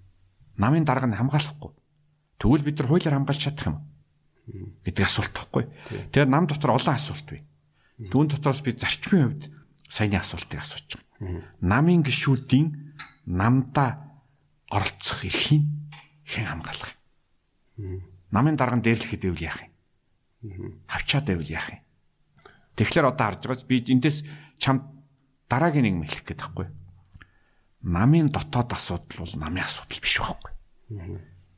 Намын 0.55 0.87
дарга 0.87 1.11
нь 1.11 1.19
хамгаалахгүй. 1.19 1.75
Тэгвэл 2.39 2.63
бид 2.71 2.79
нар 2.79 2.87
хуулиар 2.87 3.19
хамгаалж 3.19 3.43
чадах 3.51 3.67
юм 3.75 3.79
гэдэг 4.87 5.11
асуулт 5.11 5.35
байхгүй. 5.35 5.65
Тэгэхээр 6.15 6.31
нам 6.31 6.47
дотор 6.47 6.79
олон 6.79 6.95
асуулт 6.95 7.27
бий. 7.35 7.43
Дүүн 7.99 8.31
дотроос 8.31 8.63
би 8.63 8.79
зарчмын 8.79 9.35
хувьд 9.35 9.51
саяны 9.91 10.23
асуултыг 10.23 10.63
асууж 10.63 11.03
байгаа. 11.19 11.51
Намын 11.59 12.07
гişүүдийн 12.07 12.95
намдаа 13.27 14.23
оролцох 14.71 15.27
эрхийг 15.27 15.67
хэн 16.35 16.47
хамгаалах 16.51 16.93
юм? 17.79 18.03
Намын 18.35 18.57
дарга 18.59 18.77
нь 18.79 18.85
дээрлэхэд 18.85 19.23
байвал 19.31 19.47
яах 19.47 19.61
юм? 19.63 19.73
Хавчаад 20.91 21.25
байвал 21.31 21.51
яах 21.55 21.69
юм? 21.71 21.81
Тэгэхээр 22.75 23.07
одоо 23.15 23.25
харж 23.31 23.41
байгаач 23.47 23.63
би 23.71 23.79
эндээс 23.87 24.27
чам 24.59 24.91
дараагийн 25.47 25.87
нэг 25.87 25.97
мэлэх 26.11 26.23
гээд 26.27 26.43
байхгүй. 26.43 26.67
Намын 27.87 28.33
дотоод 28.35 28.75
асуудал 28.75 29.23
бол 29.23 29.35
намын 29.39 29.63
асуудал 29.63 30.01
биш 30.03 30.19
байхгүй. 30.19 30.53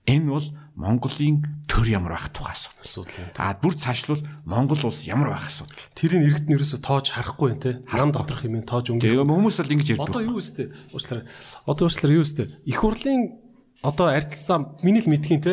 Энэ 0.06 0.28
бол 0.30 0.46
Монголын 0.76 1.66
төр 1.66 1.86
ямар 1.88 2.14
байх 2.14 2.30
тухай 2.30 2.52
асуудал. 2.54 2.84
асуудал 2.84 3.16
юм. 3.26 3.30
А 3.42 3.54
бүр 3.58 3.74
цаашлуул 3.74 4.22
Монгол 4.44 4.78
улс 4.86 5.02
ямар 5.08 5.34
байх 5.34 5.48
асуудал. 5.50 5.74
Тэрийг 5.98 6.22
иргэд 6.30 6.46
нь 6.46 6.54
ерөөсө 6.54 6.78
тоож 6.84 7.10
харахгүй 7.10 7.56
юм 7.56 7.60
те. 7.64 7.82
Нам 7.90 8.12
доторх 8.14 8.44
юм 8.46 8.60
тоож 8.62 8.92
өнгөрөх. 8.92 9.02
Тэгээ 9.02 9.26
хүмүүс 9.26 9.56
бол 9.58 9.72
ингэж 9.74 9.88
Одоо 9.98 10.20
ярьдаг. 10.22 10.30
юу 10.30 10.38
өстэй? 10.38 10.66
Уучлаарай. 10.94 11.24
Одоо 11.66 11.84
уучлаарай 11.90 12.16
юу 12.20 12.22
өстэй? 12.28 12.46
Их 12.70 12.76
хурлын 12.78 13.20
одоо 13.86 14.10
арчилсан 14.10 14.74
миний 14.82 15.02
л 15.02 15.06
мэдхийн 15.06 15.42
те. 15.46 15.52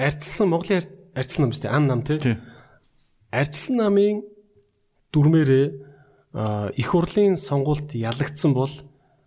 Арчилсан 0.00 0.48
Монголын 0.48 0.80
арч- 0.80 0.96
арчилсан 1.12 1.42
нам 1.44 1.52
өстэй 1.52 1.70
ан 1.70 1.84
нам 1.86 2.00
те. 2.00 2.40
Арчилсан 3.28 3.76
намын 3.76 4.24
дүрмээрээ 5.12 5.66
их 6.80 6.88
хурлын 6.88 7.36
сонгуульд 7.36 7.92
ялагдсан 7.92 8.52
бол 8.56 8.72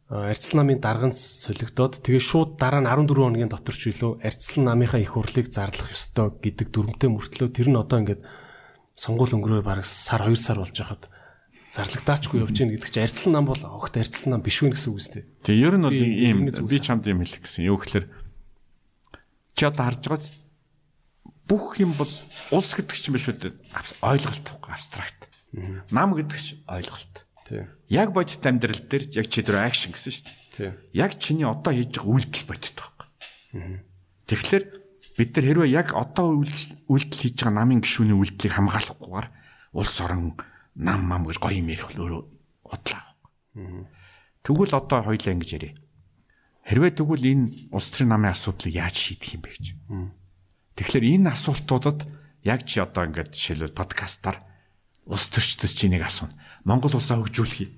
арчилсан 0.10 0.66
намын 0.66 0.82
дарган 0.82 1.14
солигдоод 1.14 2.02
тэгээ 2.02 2.22
шууд 2.22 2.58
дараа 2.58 2.82
нь 2.82 2.90
14 2.90 3.14
хоногийн 3.14 3.50
дотор 3.54 3.76
ч 3.78 3.94
үлээ 3.94 4.26
арчилсан 4.26 4.66
намынхаа 4.66 5.02
их 5.02 5.14
хурлыг 5.14 5.50
зарлах 5.54 5.94
ёстой 5.94 6.34
гэдэг 6.42 6.74
дүрмтэй 6.74 7.10
мөртлөө 7.14 7.50
тэр 7.54 7.70
нь 7.70 7.78
одоо 7.78 8.02
ингээд 8.02 8.22
сонгуул 8.98 9.34
өнгөрөөр 9.38 9.66
бараг 9.66 9.86
сар 9.86 10.26
2 10.26 10.34
сар 10.38 10.58
болж 10.58 10.74
байхад 10.74 11.10
зарлагдаачгүй 11.70 12.42
явж 12.42 12.58
гин 12.58 12.74
гэдэг 12.74 12.90
чинь 12.90 13.06
арчилсан 13.06 13.34
нам 13.38 13.46
бол 13.46 13.62
огт 13.62 13.94
арчилсан 13.98 14.34
нам 14.34 14.42
биш 14.42 14.62
үү 14.66 14.74
гэсэн 14.74 14.90
үг 14.90 14.98
үстэй. 14.98 15.24
Тэгээ 15.46 15.66
ер 15.70 15.76
нь 15.78 15.86
бол 15.86 15.94
ийм 15.94 16.38
би 16.50 16.78
чамд 16.82 17.06
юм 17.06 17.22
хэлэх 17.22 17.46
гэсэн. 17.46 17.70
Юу 17.70 17.78
гэхээр 17.78 18.06
Чи 19.60 19.68
одоо 19.68 19.92
харж 19.92 20.08
байгаач 20.08 20.26
бүх 21.44 21.84
юм 21.84 21.92
бол 22.00 22.08
улс 22.56 22.72
гэдэг 22.80 22.96
чинь 22.96 23.12
биш 23.12 23.28
үү? 23.28 23.60
Ойлголт 24.00 24.44
тахгүй 24.48 24.72
абстракт. 24.72 25.28
Нам 25.92 26.16
гэдэг 26.16 26.40
чинь 26.40 26.64
ойлголт. 26.64 27.28
Яг 27.92 28.16
бодит 28.16 28.40
амьдрал 28.40 28.80
дээр 28.80 29.04
яг 29.20 29.28
чи 29.28 29.44
дээр 29.44 29.68
акшн 29.68 29.92
гэсэн 29.92 30.16
шүү 30.16 30.24
дээ. 30.56 30.72
Яг 30.96 31.20
чиний 31.20 31.44
одоо 31.44 31.76
хийж 31.76 31.92
байгаа 31.92 32.08
үйлдэл 32.08 32.48
бодит 32.48 32.78
байхгүй. 32.80 33.08
Тэгэхээр 34.32 34.64
бид 35.20 35.30
нар 35.36 35.46
хэрвээ 35.52 35.76
яг 35.76 35.92
одоо 35.92 36.40
үйлдэл 36.88 37.20
хийж 37.20 37.36
байгаа 37.44 37.60
намын 37.60 37.84
гишүүний 37.84 38.16
үйлдлийг 38.16 38.56
хамгаалахгүйгээр 38.56 39.28
улс 39.76 39.96
орон 40.00 40.40
нам 40.80 41.04
мам 41.04 41.28
гэж 41.28 41.36
гоё 41.36 41.60
юм 41.60 41.68
ярих 41.68 41.92
л 41.98 42.08
өөрөө 42.08 42.24
удлаа. 42.64 43.04
Тэгвэл 44.40 44.72
одоо 44.72 45.04
хоёлаа 45.04 45.34
ингэж 45.36 45.52
ярив. 45.52 45.76
Хэрвээ 46.68 46.92
тэгвэл 46.98 47.26
энэ 47.26 47.46
улс 47.74 47.88
төрийн 47.94 48.12
намын 48.14 48.32
асуудлыг 48.34 48.74
яаж 48.76 48.96
шийдэх 48.98 49.36
юм 49.38 49.42
бэ 49.46 49.50
гэж. 49.54 49.66
Тэгэхээр 50.76 51.06
энэ 51.20 51.32
асуултуудад 51.34 52.06
яг 52.46 52.64
чи 52.68 52.80
одоо 52.80 53.04
ингээд 53.10 53.34
жишээлбэл 53.36 53.76
подкастаар 53.76 54.38
улс 55.10 55.28
төрчдөс 55.34 55.74
чи 55.74 55.90
нэг 55.90 56.06
асууна. 56.06 56.36
Монгол 56.64 56.94
улсаа 56.96 57.20
хөгжүүлэе. 57.20 57.74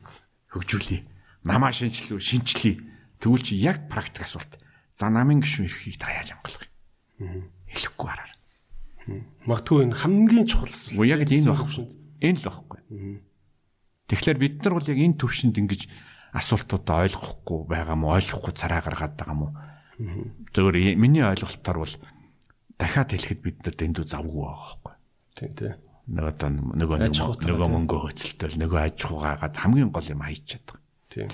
Хөгжүүлэе. 0.52 1.02
Намаа 1.48 1.72
шинжлэв, 1.72 2.20
шинжлэе. 2.20 2.78
Тэгвэл 3.24 3.42
чи 3.46 3.56
яг 3.58 3.88
практик 3.88 4.28
асуулт. 4.28 4.60
За 5.00 5.08
намын 5.10 5.40
гишүүн 5.42 5.66
эрхийг 5.72 5.98
та 5.98 6.12
яаж 6.12 6.36
хамгаалах 6.36 6.68
юм? 7.22 7.50
Хэлэхгүй 7.72 8.08
хараа. 8.12 8.30
Магадгүй 9.48 9.80
энэ 9.88 9.96
хамгийн 9.98 10.46
чухал 10.46 10.70
асуулт. 10.70 11.00
Уу 11.00 11.08
яг 11.08 11.24
л 11.24 11.32
энэ 11.32 11.40
Гэсэн 11.42 11.54
баг. 11.56 11.62
төвшөнд. 11.64 11.92
Энэ 12.22 12.38
л 12.38 12.46
багхгүй. 12.46 12.80
Тэгэхээр 14.12 14.38
бид 14.38 14.56
нар 14.62 14.74
бол 14.76 14.90
яг 14.92 15.00
энэ 15.00 15.18
төвшөнд 15.18 15.56
ингэж 15.58 15.82
асуултуудаа 16.34 17.06
ойлгохгүй 17.06 17.60
байгаа 17.68 17.98
мó, 18.00 18.16
ойлгохгүй 18.16 18.54
цараа 18.56 18.82
гаргаад 18.82 19.16
байгаа 19.20 19.38
мó. 19.38 19.48
Зөвөр 20.56 20.76
и- 20.80 20.96
миний 20.96 21.24
ойлголтоор 21.24 21.78
бол 21.84 21.96
дахиад 22.80 23.12
хэлэхэд 23.12 23.42
бид 23.42 23.58
нар 23.66 23.76
дэндүү 23.76 24.06
завгүй 24.08 24.42
байгаа 24.42 24.76
байхгүй. 24.82 24.96
Тийм 25.36 25.52
тий. 25.56 25.72
Нөгөө 26.12 26.32
одоо 26.34 26.50
нөгөө 26.50 26.98
нөгөө 27.06 27.68
тийм. 27.68 27.74
мөнгө 27.76 27.98
хөцөлтөл 28.02 28.58
нөгөө 28.58 28.80
аж 28.82 28.98
ахуйгаагаад 29.06 29.56
хамгийн 29.56 29.92
гол 29.94 30.08
юм 30.10 30.22
хайч 30.26 30.44
чаддаг. 30.50 30.80
Тийм. 31.14 31.30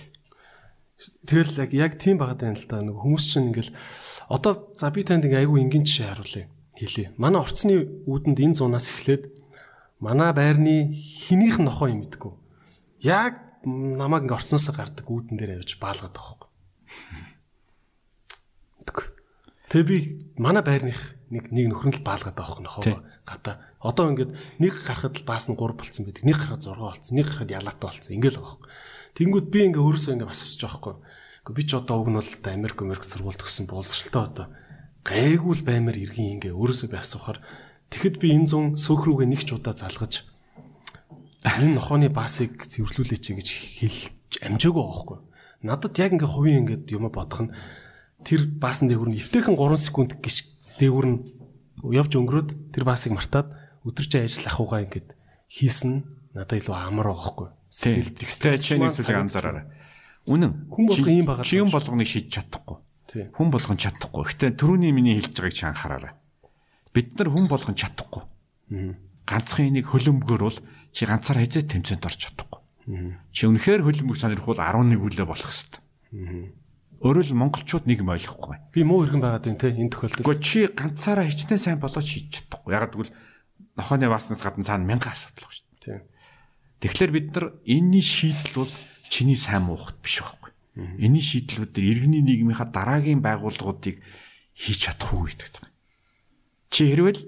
Тэгэл 1.25 1.61
яг 1.61 1.71
яг 1.73 1.91
тийм 2.01 2.17
байгаад 2.17 2.41
байна 2.41 2.57
л 2.57 2.65
да. 2.67 2.81
Нэг 2.81 2.97
хүмүүс 2.97 3.25
чинь 3.29 3.47
ингээл 3.53 3.71
одоо 4.27 4.73
за 4.75 4.89
би 4.91 5.05
танд 5.05 5.23
ингээ 5.29 5.45
айгүй 5.45 5.61
энгийн 5.61 5.85
жишээ 5.85 6.09
харуулъя. 6.09 6.45
Хэлье. 6.73 7.13
Манай 7.17 7.41
орцны 7.41 7.85
үүдэнд 8.05 8.37
энэ 8.41 8.57
зунаас 8.57 8.89
эхлээд 8.91 9.29
манай 10.01 10.33
байрны 10.33 10.89
хинийх 10.93 11.61
нохоо 11.61 11.89
юм 11.93 12.01
мэдгүй. 12.05 12.33
Яг 13.05 13.46
намайг 13.67 14.23
ингээ 14.25 14.39
орцноос 14.39 14.71
гардаг 14.71 15.05
үүдэн 15.05 15.37
дээр 15.37 15.59
авч 15.59 15.75
баалгаад 15.77 16.15
байгаа 16.15 16.47
хөөхгүй. 18.87 19.05
Тэгээ 19.67 19.87
би 19.91 19.97
манай 20.39 20.63
байрных 20.63 21.19
нэг 21.27 21.51
нэг 21.51 21.67
нөхрөнд 21.75 21.99
л 21.99 22.07
баалгаад 22.07 22.39
байгаа 22.39 22.55
хөөхгүй 22.55 22.95
нохоо 22.95 23.03
гадаа. 23.27 23.55
Одоо 23.83 24.15
ингээд 24.15 24.31
нэг 24.63 24.73
гарахад 24.87 25.19
л 25.19 25.27
баас 25.27 25.51
нь 25.51 25.59
3 25.59 25.75
болцсон 25.75 26.07
байдаг. 26.07 26.23
Нэг 26.23 26.39
гарахад 26.39 26.63
6 26.63 26.79
болцсон. 26.79 27.15
Нэг 27.19 27.27
гарахад 27.27 27.51
ялаатай 27.51 27.83
болцсон. 27.83 28.15
Ингээл 28.15 28.39
байгаа 28.39 28.51
хөөхгүй. 28.55 28.71
Тэнгүүд 29.19 29.47
би 29.51 29.59
ингээ 29.67 29.83
өөрөөсөө 29.83 30.13
ингээ 30.15 30.31
бас 30.31 30.41
усч 30.47 30.61
байгаа 30.63 30.79
хөөхгүй. 30.79 30.95
Гэхдээ 31.43 31.57
би 31.59 31.63
ч 31.67 31.71
одоо 31.75 31.95
уг 31.99 32.07
нь 32.07 32.17
бол 32.17 32.31
Америк 32.47 32.77
Америк 32.79 33.03
сургууль 33.03 33.35
төгссөн 33.35 33.67
боловсралтай 33.67 34.23
одоо 34.23 34.47
гайгүй 35.07 35.53
л 35.55 35.67
баймар 35.67 35.95
иргэн 35.95 36.39
ингээ 36.39 36.55
өөрөөсөө 36.55 36.87
би 36.91 36.97
асуухаар 36.99 37.39
тэгэхэд 37.91 38.15
би 38.19 38.27
энэ 38.35 38.47
зун 38.51 38.65
сөөх 38.75 39.07
рүүгээ 39.07 39.27
нэг 39.31 39.41
ч 39.47 39.55
удаа 39.55 39.71
залгаж 39.71 40.27
энэ 41.43 41.77
нохооны 41.77 42.09
баасыг 42.09 42.65
цэвэрлүүлээч 42.65 43.25
гэж 43.35 43.47
хэлж 43.81 44.31
амжаагүй 44.41 44.83
байхгүй. 44.83 45.17
Надад 45.61 45.93
яг 45.97 46.13
ингээ 46.17 46.29
хувийн 46.29 46.59
ингээд 46.65 46.85
юм 46.93 47.09
бодох 47.09 47.45
нь 47.45 47.53
тэр 48.25 48.49
баасан 48.49 48.89
дээгүүр 48.89 49.09
нь 49.13 49.19
эвтэйхэн 49.21 49.57
3 49.57 49.77
секунд 49.77 50.17
гიშ 50.21 50.49
дээгүүр 50.81 51.05
нь 51.05 51.17
явж 51.85 52.11
өнгөрөөд 52.17 52.73
тэр 52.73 52.83
баасыг 52.85 53.13
мартаад 53.13 53.53
өдөржин 53.85 54.25
ажил 54.25 54.49
ахуйгаа 54.49 54.85
ингээд 54.85 55.13
хийсэн 55.49 56.05
надад 56.33 56.61
илүү 56.61 56.75
амар 56.75 57.13
байхгүй. 57.13 57.47
Тийм. 57.71 58.01
Тэгтээ 58.01 58.57
чи 58.57 58.77
нэг 58.77 58.93
зүйлийг 58.97 59.21
анзаараарай. 59.29 59.65
Үнэн. 60.27 60.67
Хүн 60.67 60.85
болгон 60.89 61.13
ийм 61.13 61.27
байгаа 61.29 61.45
Чи 61.45 61.61
юм 61.61 61.71
болгоныг 61.71 62.07
шийдэж 62.09 62.31
чадахгүй. 62.35 62.77
Хүн 63.37 63.49
болгон 63.53 63.77
чадахгүй. 63.79 64.23
Гэтэ 64.27 64.59
түрүүний 64.59 64.91
миний 64.91 65.15
хэлж 65.21 65.39
байгааг 65.39 65.55
чи 65.55 65.65
анхаараарай. 65.65 66.13
Бид 66.91 67.15
нар 67.15 67.29
хүн 67.31 67.47
болгон 67.47 67.75
чадахгүй. 67.77 68.23
Ганцхан 69.27 69.71
энийг 69.71 69.87
хөлөмбгөр 69.87 70.41
бол 70.43 70.59
чи 70.97 71.05
ганцаар 71.05 71.45
хязээ 71.45 71.69
тэмцээнд 71.69 72.09
орж 72.09 72.17
чадахгүй. 72.25 72.61
Чи 73.29 73.45
үнэхээр 73.45 73.85
хөлбөмбөг 73.85 74.17
сонирхвол 74.17 74.57
11 74.57 74.97
үлээ 74.97 75.29
болох 75.29 75.45
хэвээр. 75.45 76.49
Өөрөөр 76.97 77.27
л 77.29 77.37
монголчууд 77.37 77.85
нэг 77.85 78.01
юм 78.01 78.09
ойлгохгүй. 78.09 78.73
Би 78.73 78.81
муу 78.81 79.05
иргэн 79.05 79.21
байгаад 79.21 79.45
байна 79.45 79.61
те 79.61 79.69
энэ 79.69 79.93
тохиолдолд. 79.93 80.25
Гэхдээ 80.25 80.41
чи 80.41 80.59
ганцаараа 80.73 81.29
хичнээн 81.29 81.61
сайн 81.61 81.77
болоод 81.77 82.01
шийдэж 82.01 82.49
чадахгүй. 82.49 82.73
Яг 82.73 82.89
гэвэл 82.89 83.13
нохооны 83.77 84.09
бааснаас 84.09 84.41
гадна 84.41 84.65
цаана 84.65 84.89
мянган 84.89 85.13
асуудал 85.13 85.45
байна 85.45 85.53
шүү 85.53 85.77
дээ. 85.85 86.01
Тэгэхээр 86.81 87.11
бид 87.13 87.27
нар 87.37 87.45
энэний 87.69 88.01
шийдэл 88.01 88.65
бол 88.65 88.73
чиний 89.05 89.37
сайн 89.37 89.69
муухт 89.69 90.01
биш 90.01 90.25
байхгүй. 90.25 90.49
Энэний 90.97 91.21
шийдлүүд 91.21 91.77
дээр 91.77 91.85
иргэний 92.01 92.25
нийгмийнхаа 92.25 92.73
дараагийн 92.73 93.21
байгууллагуудыг 93.21 94.01
хийж 94.57 94.89
чадах 94.89 95.13
уу 95.13 95.29
гэдэг. 95.29 95.69
Чи 96.73 96.89
хэрвэл 96.89 97.21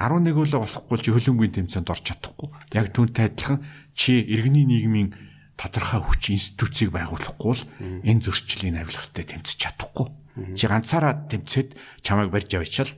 11 0.00 0.32
үлээ 0.32 0.60
болохгүй 0.64 0.96
чи 0.96 1.12
хөлбөмбөгийн 1.12 1.68
тэмцээнд 1.68 1.92
орж 1.92 2.04
чадахгүй. 2.08 2.48
Яг 2.72 2.88
түүнтэй 2.96 3.28
адилхан 3.28 3.60
чи 3.92 4.16
иргэний 4.24 4.64
нийгмийн 4.64 5.12
тодорхой 5.60 6.00
хүч 6.00 6.32
институцийг 6.32 6.88
байгуулахгүй 6.96 7.48
бол 7.52 7.64
энэ 8.08 8.24
зөрчлийн 8.24 8.80
авилгатай 8.80 9.28
тэмцэж 9.28 9.56
чадахгүй. 9.60 10.08
Чи 10.56 10.64
ганцаараа 10.64 11.28
тэмцээд 11.28 11.76
чамайг 12.00 12.32
барьж 12.32 12.48
авчаал 12.56 12.88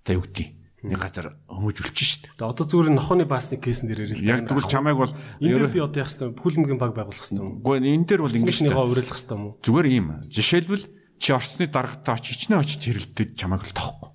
одоо 0.00 0.14
юу 0.16 0.24
гэдэг 0.24 0.48
нэг 0.84 1.00
газар 1.00 1.36
хүмүүжүүлж 1.48 1.96
шít. 1.96 2.24
Тэгээ 2.40 2.52
одоо 2.56 2.64
зүгээр 2.64 2.92
нохооны 2.96 3.24
баасны 3.28 3.60
кейсэн 3.60 3.88
дээр 3.88 4.08
ярил 4.08 4.20
л 4.20 4.28
Яг 4.28 4.48
тэгвэл 4.48 4.68
чамайг 4.68 4.96
бол 4.96 5.12
энэ 5.40 5.72
би 5.72 5.80
одоо 5.80 6.00
яах 6.00 6.12
хэвээр 6.12 6.40
хүлэмгийн 6.40 6.80
баг 6.80 6.92
байгуулах 6.92 7.20
хэвээр 7.24 7.40
юм. 7.40 7.60
Үгүй 7.64 7.76
энэ 7.84 8.04
дээр 8.08 8.22
бол 8.24 8.36
ингэж 8.36 8.44
Ингэшнийгаа 8.44 8.84
урайлах 8.84 9.16
хэвээр 9.16 9.40
юм 9.40 9.44
зүгээр 9.64 9.88
юм. 9.92 10.06
Жишээлбэл 10.28 10.84
чи 11.20 11.28
орцны 11.32 11.64
даргатай 11.68 12.12
очиж 12.16 12.36
хичнээн 12.36 12.60
очиж 12.60 12.80
хэрэлдэж 12.84 13.28
чамайг 13.32 13.64
л 13.64 13.76
тоохгүй. 13.76 14.10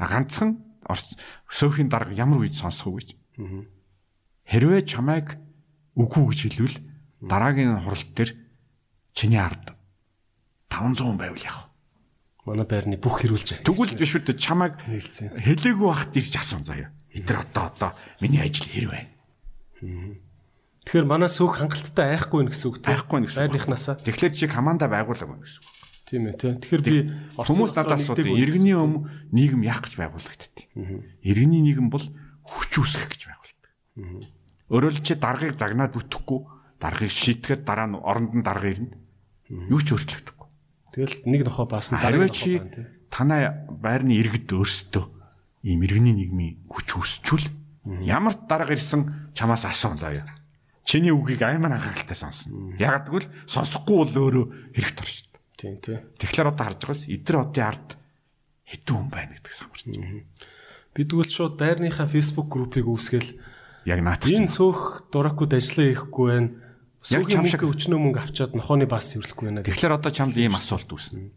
А 0.00 0.06
ганцхан 0.08 0.50
сөөхийн 0.96 1.88
дарга 1.88 2.12
ямар 2.16 2.42
үед 2.42 2.56
сонсох 2.56 2.92
вэ 2.92 3.00
гэж. 3.00 3.08
Хэрвээ 4.48 4.82
чамайг 4.88 5.38
үгүй 5.96 6.24
гэж 6.32 6.40
хэлвэл 6.48 6.76
дараагийн 7.22 7.80
хурал 7.80 8.04
дээр 8.16 8.30
чиний 9.14 9.40
ард 9.40 9.76
500 10.68 11.16
байвал 11.16 11.44
яах 11.44 11.58
вэ? 11.66 11.72
Манай 12.42 12.66
байрны 12.66 12.96
бүх 12.98 13.22
хэрүүлж. 13.22 13.62
Тэгвэл 13.62 13.94
биш 13.94 14.18
үү 14.18 14.34
чамайг 14.34 14.82
хэлээгүй 14.82 15.86
байхад 15.86 16.16
ирж 16.18 16.34
асуун 16.34 16.66
заяа. 16.66 16.90
Эдгээр 17.14 17.38
одоо 17.38 17.64
одоо 17.70 17.90
миний 18.18 18.42
ажил 18.42 18.66
хэр 18.66 18.88
байна? 18.90 19.10
Тэгэхээр 20.82 21.06
манай 21.06 21.30
сөөх 21.30 21.62
хангалттай 21.62 22.18
айхгүй 22.18 22.42
нэ 22.42 22.50
гэсэн 22.50 22.66
үг 22.66 22.82
тийм. 22.82 22.90
Байхгүй 22.90 23.18
гэсэн. 23.30 23.38
Байрныхнаасаа. 23.46 23.94
Тэгэхээр 24.02 24.34
чи 24.34 24.50
команда 24.50 24.90
байгуулаагүй 24.90 25.38
гэсэн. 25.38 25.62
Тийм 26.12 26.28
ээ 26.28 26.36
тийм. 26.36 26.60
Тэгэхээр 26.60 26.84
би 26.84 26.96
Хүмүүс 27.40 27.72
надаас 27.72 28.04
асуудаг 28.04 28.28
иргэний 28.28 28.76
өмнө 28.76 29.08
нийгэм 29.32 29.64
яах 29.64 29.80
гэж 29.80 29.96
байгуулагддаг. 29.96 30.68
Иргэний 31.24 31.64
нийгэм 31.64 31.88
бол 31.88 32.04
хүч 32.44 32.72
үүсгэх 32.76 33.08
гэж 33.16 33.22
байгуулдаг. 33.32 33.68
Өөрөөр 34.68 34.96
чи 35.00 35.16
даргаыг 35.16 35.56
загнаад 35.56 35.96
үтгэхгүй, 35.96 36.40
даргаыг 36.76 37.08
шийтгэхэд 37.08 37.64
дараа 37.64 37.88
нь 37.88 37.96
оронд 37.96 38.36
нь 38.36 38.44
дарга 38.44 38.68
ирнэ. 38.68 38.92
Юу 39.48 39.80
ч 39.80 39.96
өөрчлөгдөхгүй. 39.96 40.48
Тэгэл 40.92 41.16
нэг 41.24 41.40
нохоо 41.48 41.64
баасан 41.64 41.96
Харин 41.96 42.28
чи 42.28 42.60
танай 43.08 43.48
байрны 43.72 44.12
иргэд 44.20 44.52
өөрсдөө 44.52 45.04
ийм 45.64 45.80
иргэний 45.80 46.12
нийгмийн 46.12 46.68
хүч 46.68 46.88
үүсчүүл 46.92 47.48
ямар 48.04 48.36
дарга 48.44 48.76
ирсэн 48.76 49.32
чамаас 49.32 49.64
асуун 49.64 49.96
заяа. 49.96 50.28
Чиний 50.84 51.14
үгийг 51.14 51.40
аймаар 51.40 51.80
анхааралтай 51.80 52.16
сонсно. 52.16 52.76
Яг 52.76 53.08
тэгвэл 53.08 53.28
сонсохгүй 53.48 53.96
бол 53.96 54.12
өөрөө 54.28 54.44
хэрэгт 54.76 55.00
оршин. 55.00 55.31
Тийм 55.62 55.78
тийм. 55.78 56.00
Тэгэхээр 56.18 56.50
одоо 56.50 56.64
харж 56.66 56.80
байгаа 56.82 56.98
л 56.98 57.06
эдгээр 57.14 57.38
одын 57.38 57.62
ард 57.70 57.88
хэдэн 58.66 58.94
хүн 58.98 59.08
байна 59.14 59.32
гэдэг 59.38 59.52
самарч. 59.54 59.82
Би 60.92 61.00
тэгвэл 61.06 61.30
шууд 61.30 61.54
байрныхаа 61.56 62.10
Facebook 62.10 62.48
группийг 62.50 62.86
үүсгээл 62.90 63.30
Яг 63.86 63.98
наатах 64.02 64.26
энэ 64.30 64.46
чинь. 64.46 64.50
сөөх 64.50 65.06
дуракууд 65.14 65.54
ажиллаа 65.54 65.86
хийхгүй 65.94 66.26
байна. 66.34 66.50
Яг 67.10 67.26
чам 67.30 67.46
шиг- 67.46 67.62
өчнөө 67.66 67.98
мөнгө 67.98 68.20
авчаад 68.26 68.52
нохооны 68.58 68.86
бас 68.90 69.10
хэвлэхгүй 69.14 69.44
байна. 69.50 69.62
Тэгэхээр 69.66 69.96
одоо 69.98 70.10
чамд 70.14 70.34
ийм 70.38 70.54
асуулт 70.54 70.86
үүснэ. 70.90 71.30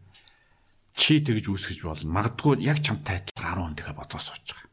Чи 0.95 1.19
тэгж 1.25 1.45
үүсгэж 1.49 1.79
болно. 1.85 2.09
Магадгүй 2.13 2.61
яг 2.65 2.79
чамтай 2.85 3.19
адилхан 3.21 3.57
10 3.57 3.65
хүн 3.65 3.75
тэгээ 3.81 3.95
бодоо 3.97 4.21
сууж 4.21 4.45
байгаа. 4.45 4.69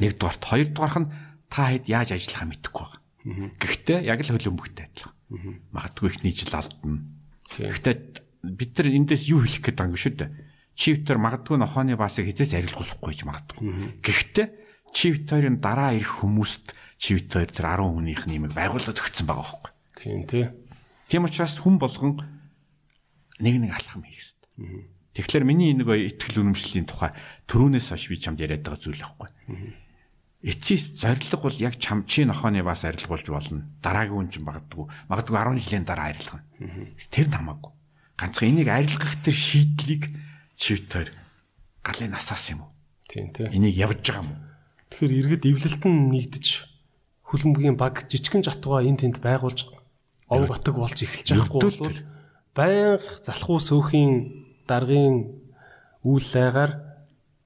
Нэгдүгээрт, 0.00 0.44
хоёрдугаарх 0.46 0.98
нь 1.02 1.08
та 1.52 1.62
хэд 1.68 1.84
яаж 1.90 2.08
ажиллахаа 2.16 2.48
мэдэхгүй 2.48 2.84
байгаа. 2.86 3.02
Гэхдээ 3.60 3.98
яг 4.06 4.18
л 4.22 4.30
хөлбөмбөгтэй 4.38 4.84
адилхан. 4.86 5.14
Магадгүй 5.74 6.06
ихний 6.14 6.32
жил 6.32 6.54
алдна. 6.54 7.02
Гэхдээ 7.58 7.96
бид 8.54 8.78
нар 8.78 8.88
эндээс 8.92 9.26
юу 9.26 9.42
хэлэх 9.42 9.62
гээд 9.66 9.78
байгаа 9.80 9.90
юм 9.90 9.98
шүү 9.98 10.14
дээ. 10.20 10.30
Чивтер 10.76 11.18
магадгүй 11.18 11.56
нохооны 11.56 11.96
басыг 11.96 12.28
хизээс 12.28 12.52
арилгуулахгүй 12.54 13.14
ч 13.16 13.24
магадгүй. 13.24 14.04
Гэхдээ 14.04 14.46
чивтерийн 14.92 15.58
дараа 15.58 15.96
ирэх 15.96 16.20
хүмүүст 16.20 16.76
чивтер 17.00 17.48
тэр 17.48 17.76
10 17.80 17.96
хүнийх 17.96 18.22
нэмийг 18.28 18.52
байгуулад 18.52 18.96
өгсөн 18.96 19.24
байгаа 19.24 19.44
байхгүй. 19.44 19.72
Тийм 19.96 20.20
тийм. 20.28 20.48
Тийм 21.08 21.24
учраас 21.24 21.56
хүн 21.60 21.80
болгон 21.80 22.20
нэг 23.40 23.54
нэг 23.60 23.72
алхам 23.72 24.04
хийх 24.04 24.20
хэрэгтэй. 24.20 24.88
Тэгэхээр 25.16 25.44
миний 25.48 25.72
энэ 25.72 25.84
гоё 25.84 26.12
ихтгэл 26.12 26.44
үнэмшлийн 26.44 26.88
тухай 26.88 27.12
төрүүнээс 27.48 27.88
хойш 27.92 28.08
би 28.12 28.16
чамд 28.20 28.40
яриад 28.40 28.64
байгаа 28.64 28.80
зүйл 28.80 29.00
байхгүй. 29.00 29.28
Эцсийн 30.44 30.80
зорилго 30.96 31.40
бол 31.40 31.56
яг 31.56 31.80
чам 31.80 32.04
чи 32.04 32.24
нохооны 32.28 32.60
бас 32.60 32.84
арилгуулж 32.84 33.28
болно. 33.32 33.64
Дараагийн 33.80 34.16
хүн 34.16 34.28
чинь 34.32 34.44
магадгүй 34.44 34.84
магадгүй 35.08 35.36
10 35.36 35.60
жилийн 35.64 35.84
дараа 35.88 36.12
арилгана. 36.12 36.44
Тэр 37.08 37.28
намаагүй. 37.32 37.72
Ганцхан 38.16 38.48
энийг 38.48 38.68
арилгах 38.72 39.20
тэр 39.20 39.36
шийдлийг 39.36 40.08
чивтер 40.56 41.12
галын 41.84 42.16
насаас 42.16 42.48
юм 42.50 42.64
уу? 42.64 42.70
Тийм 43.08 43.32
тийм. 43.32 43.52
Энийг 43.52 43.76
явж 43.76 44.00
байгаа 44.00 44.24
юм 44.24 44.30
уу? 44.32 44.40
Тэгэхээр 44.90 45.18
иргэд 45.20 45.44
эвлэлтэн 45.44 45.94
нэгдэж 46.08 46.46
хөлбөмбөгийн 47.28 47.76
баг 47.76 48.08
жижигэн 48.08 48.46
жатугаа 48.46 48.86
энд 48.86 49.04
тэнд 49.04 49.20
байгуулж 49.20 49.68
ов 50.32 50.42
готог 50.48 50.80
болж 50.80 50.96
эхэлж 50.96 51.28
л 51.36 51.44
бол 51.50 51.98
байнга 52.56 53.04
залхуу 53.20 53.60
сөөхийн 53.60 54.64
даргын 54.64 55.36
үйл 56.06 56.30
айгаар 56.32 56.72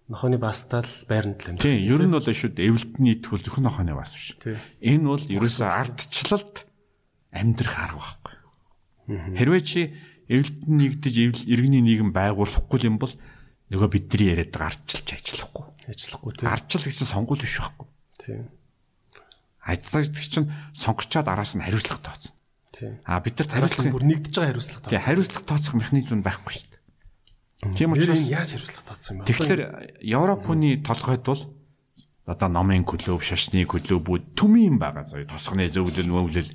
нохооны 0.06 0.38
бастал 0.38 0.86
байранд 1.08 1.40
л 1.42 1.50
юм. 1.50 1.56
Тийм, 1.58 1.80
ер 1.82 2.02
нь 2.04 2.14
бол 2.14 2.22
шүү 2.22 2.54
дээ 2.54 2.68
эвлэлтний 2.70 3.16
төл 3.18 3.40
зөвхөн 3.40 3.66
нохооны 3.66 3.94
бас 3.96 4.12
биш. 4.12 4.36
Энэ 4.82 5.06
бол 5.06 5.22
ерөөсөө 5.22 5.66
ардчлалд 5.66 6.54
амьдрах 7.32 7.76
арга 7.78 7.98
байхгүй. 7.98 8.36
Хэрвээ 9.38 9.62
чи 9.64 9.80
эвлэлтэн 10.30 10.74
нэгдэж 10.78 11.14
эвл- 11.18 11.48
иргэний 11.50 11.82
нийгэм 11.82 12.14
байгуулахгүй 12.14 12.78
юм 12.86 13.02
бол 13.02 13.10
нөгөө 13.74 13.88
бидний 13.90 14.30
яриад 14.30 14.54
байгаа 14.54 14.70
ардчилж 14.70 15.08
ажиллахгүй. 15.10 15.64
Ажиллахгүй 15.90 16.32
тийм. 16.38 16.46
Ардчил 16.46 16.86
гэсэн 16.86 17.06
сонгуул 17.10 17.42
биш 17.42 17.58
байхгүй. 17.58 17.86
Тийм. 18.22 18.42
Ажиллагч 19.66 20.26
чинь 20.30 20.50
сонгочоод 20.74 21.26
араас 21.26 21.58
нь 21.58 21.62
хариуцлага 21.66 22.02
тооцно. 22.02 22.32
Тийм. 22.70 22.98
А 23.04 23.20
бид 23.20 23.36
нар 23.38 23.48
Хариуцлага 23.50 23.90
бүр 23.90 24.04
нэгдэж 24.06 24.34
байгаа 24.34 24.50
хариуцлага 24.54 24.88
тий 24.88 24.98
хариуцлага 25.02 25.44
тооцох 25.44 25.74
механизм 25.74 26.14
нь 26.16 26.24
байхгүй 26.24 26.52
шүү 26.54 26.66
дээ. 26.70 27.74
Тийм 27.76 27.92
учраас 27.92 28.24
яаж 28.24 28.48
хариуцлага 28.56 28.86
тооцсон 28.88 29.14
юм 29.14 29.20
бэ? 29.20 29.28
Тэгэхээр 29.28 29.60
Европ 30.00 30.40
хүний 30.46 30.74
толгойд 30.80 31.22
бол 31.26 31.42
одоо 32.30 32.48
номын 32.48 32.86
клуб, 32.86 33.20
шашны 33.20 33.66
клубүүд 33.66 34.38
төмийн 34.38 34.78
байгаа 34.78 35.04
заяа 35.04 35.26
тосгоны 35.28 35.66
зөвлөл 35.68 36.08
мөвлөл 36.08 36.50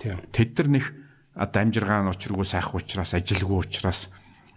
тийм. 0.00 0.18
тэд 0.32 0.56
нар 0.58 0.68
нэг 0.80 0.84
одоо 1.34 1.60
амжиргаан 1.62 2.10
учиргүй 2.10 2.44
сайх 2.46 2.74
учраас 2.74 3.14
ажилгүй 3.14 3.58
учраас 3.66 4.08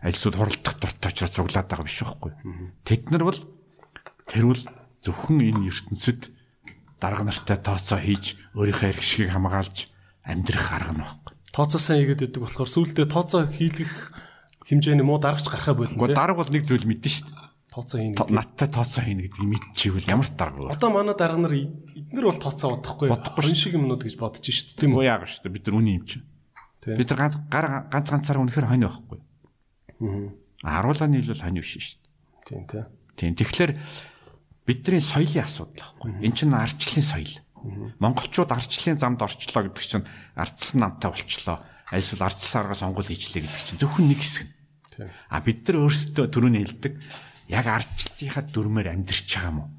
ажилсууд 0.01 0.35
хуралдах 0.35 0.75
дуртай 0.81 1.09
учраас 1.11 1.31
цуглаад 1.35 1.67
байгаа 1.69 1.85
биш 1.87 1.99
байхгүй. 2.03 2.31
Тэд 2.83 3.03
нар 3.11 3.23
бол 3.29 3.39
тэрвэл 4.27 4.63
зөвхөн 5.03 5.39
энэ 5.43 5.67
ертөнцид 5.69 6.31
дарга 6.99 7.23
нартай 7.27 7.57
тооцоо 7.59 7.99
хийж 7.99 8.35
өөрийнхөө 8.55 8.89
эрх 8.95 9.03
шигийг 9.03 9.31
хамгаалж 9.35 9.77
амьдрах 10.23 10.67
арга 10.71 10.93
нь 10.95 11.01
байхгүй. 11.03 11.33
Тооцоо 11.53 11.79
сайн 11.79 11.99
хийгээд 12.07 12.21
байдаг 12.33 12.41
болохоор 12.47 12.69
сүүлдээ 12.71 13.07
тооцоо 13.11 13.43
хийлгэх 13.51 13.93
хэмжээний 14.67 15.03
муу 15.05 15.19
дарагч 15.19 15.45
гарахаа 15.51 15.75
болно 15.75 15.91
Гэхдээ 15.93 16.15
тийм. 16.15 16.19
дарга 16.19 16.39
бол 16.39 16.51
нэг 16.51 16.63
зүйл 16.65 16.87
мэднэ 16.87 17.09
шүү 17.11 17.27
дээ. 17.27 17.51
Тооцоо 17.73 17.97
хийнэ. 17.99 18.15
То- 18.15 18.31
Надтай 18.31 18.67
тооцоо 18.71 19.03
хийнэ 19.03 19.21
гэдгийг 19.27 19.49
мэдчихвэл 19.51 20.07
ямар 20.09 20.25
ч 20.25 20.31
дарга 20.39 20.59
вэ? 20.63 20.71
Одоо 20.73 20.89
манай 20.89 21.15
дарга 21.19 21.39
нар 21.43 21.53
эдгээр 21.53 22.25
бол 22.31 22.39
тооцоо 22.39 22.69
бодохгүй. 22.79 23.07
Бодохгүй 23.11 23.53
шиг 23.53 23.73
юмнууд 23.75 24.01
гэж 24.07 24.15
бодож 24.17 24.45
шít 24.47 24.73
тийм 24.79 24.95
Үгүй 24.95 25.03
үү? 25.03 25.09
яагаад 25.11 25.29
шүү 25.29 25.41
дээ 25.45 25.53
бид 25.59 25.65
нар 25.67 25.75
үний 25.77 25.95
юм 25.99 26.05
чинь. 26.07 26.23
Бид 26.85 27.09
нар 27.09 27.19
ганц 27.19 27.35
гар 27.49 27.65
ганц 27.87 28.07
ганцаар 28.09 28.39
үнэхэр 28.43 28.67
хонь 28.67 28.85
байхгүй. 28.87 29.19
Аа. 30.03 30.79
Аруулааны 30.83 31.21
хил 31.21 31.31
бол 31.33 31.43
хонь 31.43 31.59
биш 31.59 31.71
шүү 31.79 31.99
дээ. 31.99 32.03
Тийм 32.47 32.63
тийм. 32.67 32.85
Тийм. 33.15 33.33
Тэгэхээр 33.39 33.71
бидний 34.67 34.99
соёлын 34.99 35.43
асуудал 35.43 35.79
байхгүй. 35.79 36.11
Энд 36.23 36.35
чинь 36.35 36.53
ардчлалын 36.53 37.07
соёл. 37.07 37.33
Монголчууд 37.99 38.51
ардчлалын 38.51 38.99
замд 38.99 39.23
орчлоо 39.23 39.63
гэдэг 39.71 39.83
чинь 39.83 40.07
ардсан 40.35 40.79
намтай 40.83 41.11
болчлоо. 41.11 41.63
Альсвал 41.87 42.27
ардчлал 42.27 42.67
арга 42.67 42.75
сонгуул 42.75 43.07
хийчлээ 43.07 43.43
гэдэг 43.47 43.63
чинь 43.63 43.79
зөвхөн 43.79 44.07
нэг 44.11 44.19
хэсэг. 44.19 44.47
А 45.31 45.39
бид 45.39 45.63
нар 45.67 45.87
өөрсдөө 45.87 46.25
түрүүний 46.27 46.63
хэлдэг 46.67 46.93
яг 47.47 47.65
ардчлалынхаа 47.67 48.43
дүрмээр 48.51 48.91
амьдрч 48.91 49.29
байгаа 49.31 49.51
юм 49.51 49.59
уу? 49.63 49.69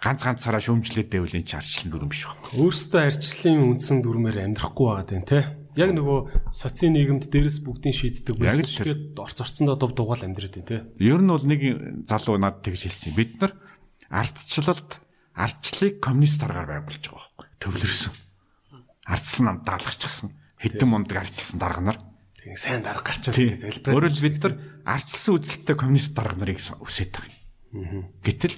Ганц 0.00 0.20
ганцаараа 0.24 0.62
шөмжлээд 0.64 1.12
байвал 1.12 1.36
энэ 1.36 1.44
чинь 1.44 1.60
ардчлалын 1.60 1.92
дүрм 1.92 2.08
биш 2.08 2.24
байхгүй. 2.24 2.50
Өөрсдөө 2.56 3.00
арчлалын 3.04 3.60
үндсэн 3.76 3.98
дүрмээр 4.00 4.38
амьдрахгүй 4.48 4.86
байгаа 4.88 5.18
юм 5.20 5.26
те. 5.28 5.40
Яг 5.78 5.90
нөгөө 5.94 6.50
социаль 6.50 6.94
нийгэмд 6.94 7.30
дээрэс 7.30 7.62
бүгдийн 7.62 7.94
шийддэг 7.94 8.34
байсан 8.34 8.66
шигээд 8.66 9.18
орц 9.18 9.38
орцондоо 9.38 9.76
дув 9.78 9.94
дугаал 9.94 10.26
амьдраад 10.26 10.58
байна 10.58 10.66
те. 10.66 10.78
Ер 10.98 11.22
нь 11.22 11.30
бол 11.30 11.46
нэг 11.46 11.60
залуу 12.10 12.38
над 12.42 12.62
тэгж 12.66 12.90
хэлсэн. 12.90 13.14
Бид 13.14 13.38
нар 13.38 13.54
ардчлалд 14.10 14.98
ардчлалыг 15.34 16.02
коммунист 16.02 16.42
аргаар 16.42 16.82
байгуулж 16.82 17.04
байгаа 17.06 17.22
байхгүй. 17.22 17.46
Төвлөрсөн. 17.62 18.14
Ардсан 19.06 19.44
нам 19.46 19.56
даалгачихсан. 19.62 20.34
Хэдэн 20.58 20.88
мундаг 20.90 21.22
ардчилсан 21.22 21.58
дарга 21.62 21.80
нар. 21.80 21.98
Тийм 22.36 22.56
сайн 22.58 22.82
дарга 22.82 23.06
гарчаасан 23.06 23.54
гэж 23.54 23.62
залбираад. 23.62 23.96
Өөрөөр 23.96 24.16
бид 24.20 24.38
нар 24.42 24.54
ардчилсан 24.84 25.32
үзэлттэй 25.38 25.76
коммунист 25.78 26.12
дарга 26.12 26.36
нарыг 26.36 26.58
өсөйт 26.58 27.14
байгаа 27.14 27.30
юм. 27.30 28.10
Гэтэл 28.20 28.56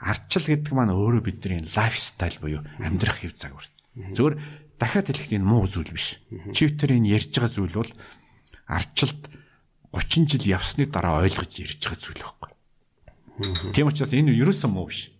ардчил 0.00 0.46
гэдэг 0.48 0.72
маань 0.72 0.96
өөрөө 0.96 1.22
бидний 1.24 1.60
лайфстайл 1.64 2.38
буюу 2.40 2.62
амьдрах 2.80 3.20
хэв 3.20 3.36
загвар. 3.36 3.66
Зөвхөн 4.14 4.40
дахиад 4.80 5.12
хэлэхэд 5.12 5.36
энэ 5.36 5.44
муу 5.44 5.68
зүйл 5.68 5.92
биш. 5.92 6.16
Чивтер 6.56 6.96
энэ 6.96 7.12
ярьж 7.20 7.36
байгаа 7.36 7.52
зүйл 7.52 7.76
бол 7.76 7.92
ардчилд 8.64 9.28
30 9.92 10.32
жил 10.32 10.56
явсны 10.56 10.88
дараа 10.88 11.20
ойлгож 11.20 11.52
ярьж 11.60 11.78
байгаа 11.84 12.00
зүйл 12.00 12.24
байхгүй. 12.24 12.50
Тийм 13.76 13.92
учраас 13.92 14.16
энэ 14.16 14.32
ерөөсөн 14.32 14.72
муу 14.72 14.88
биш. 14.88 15.12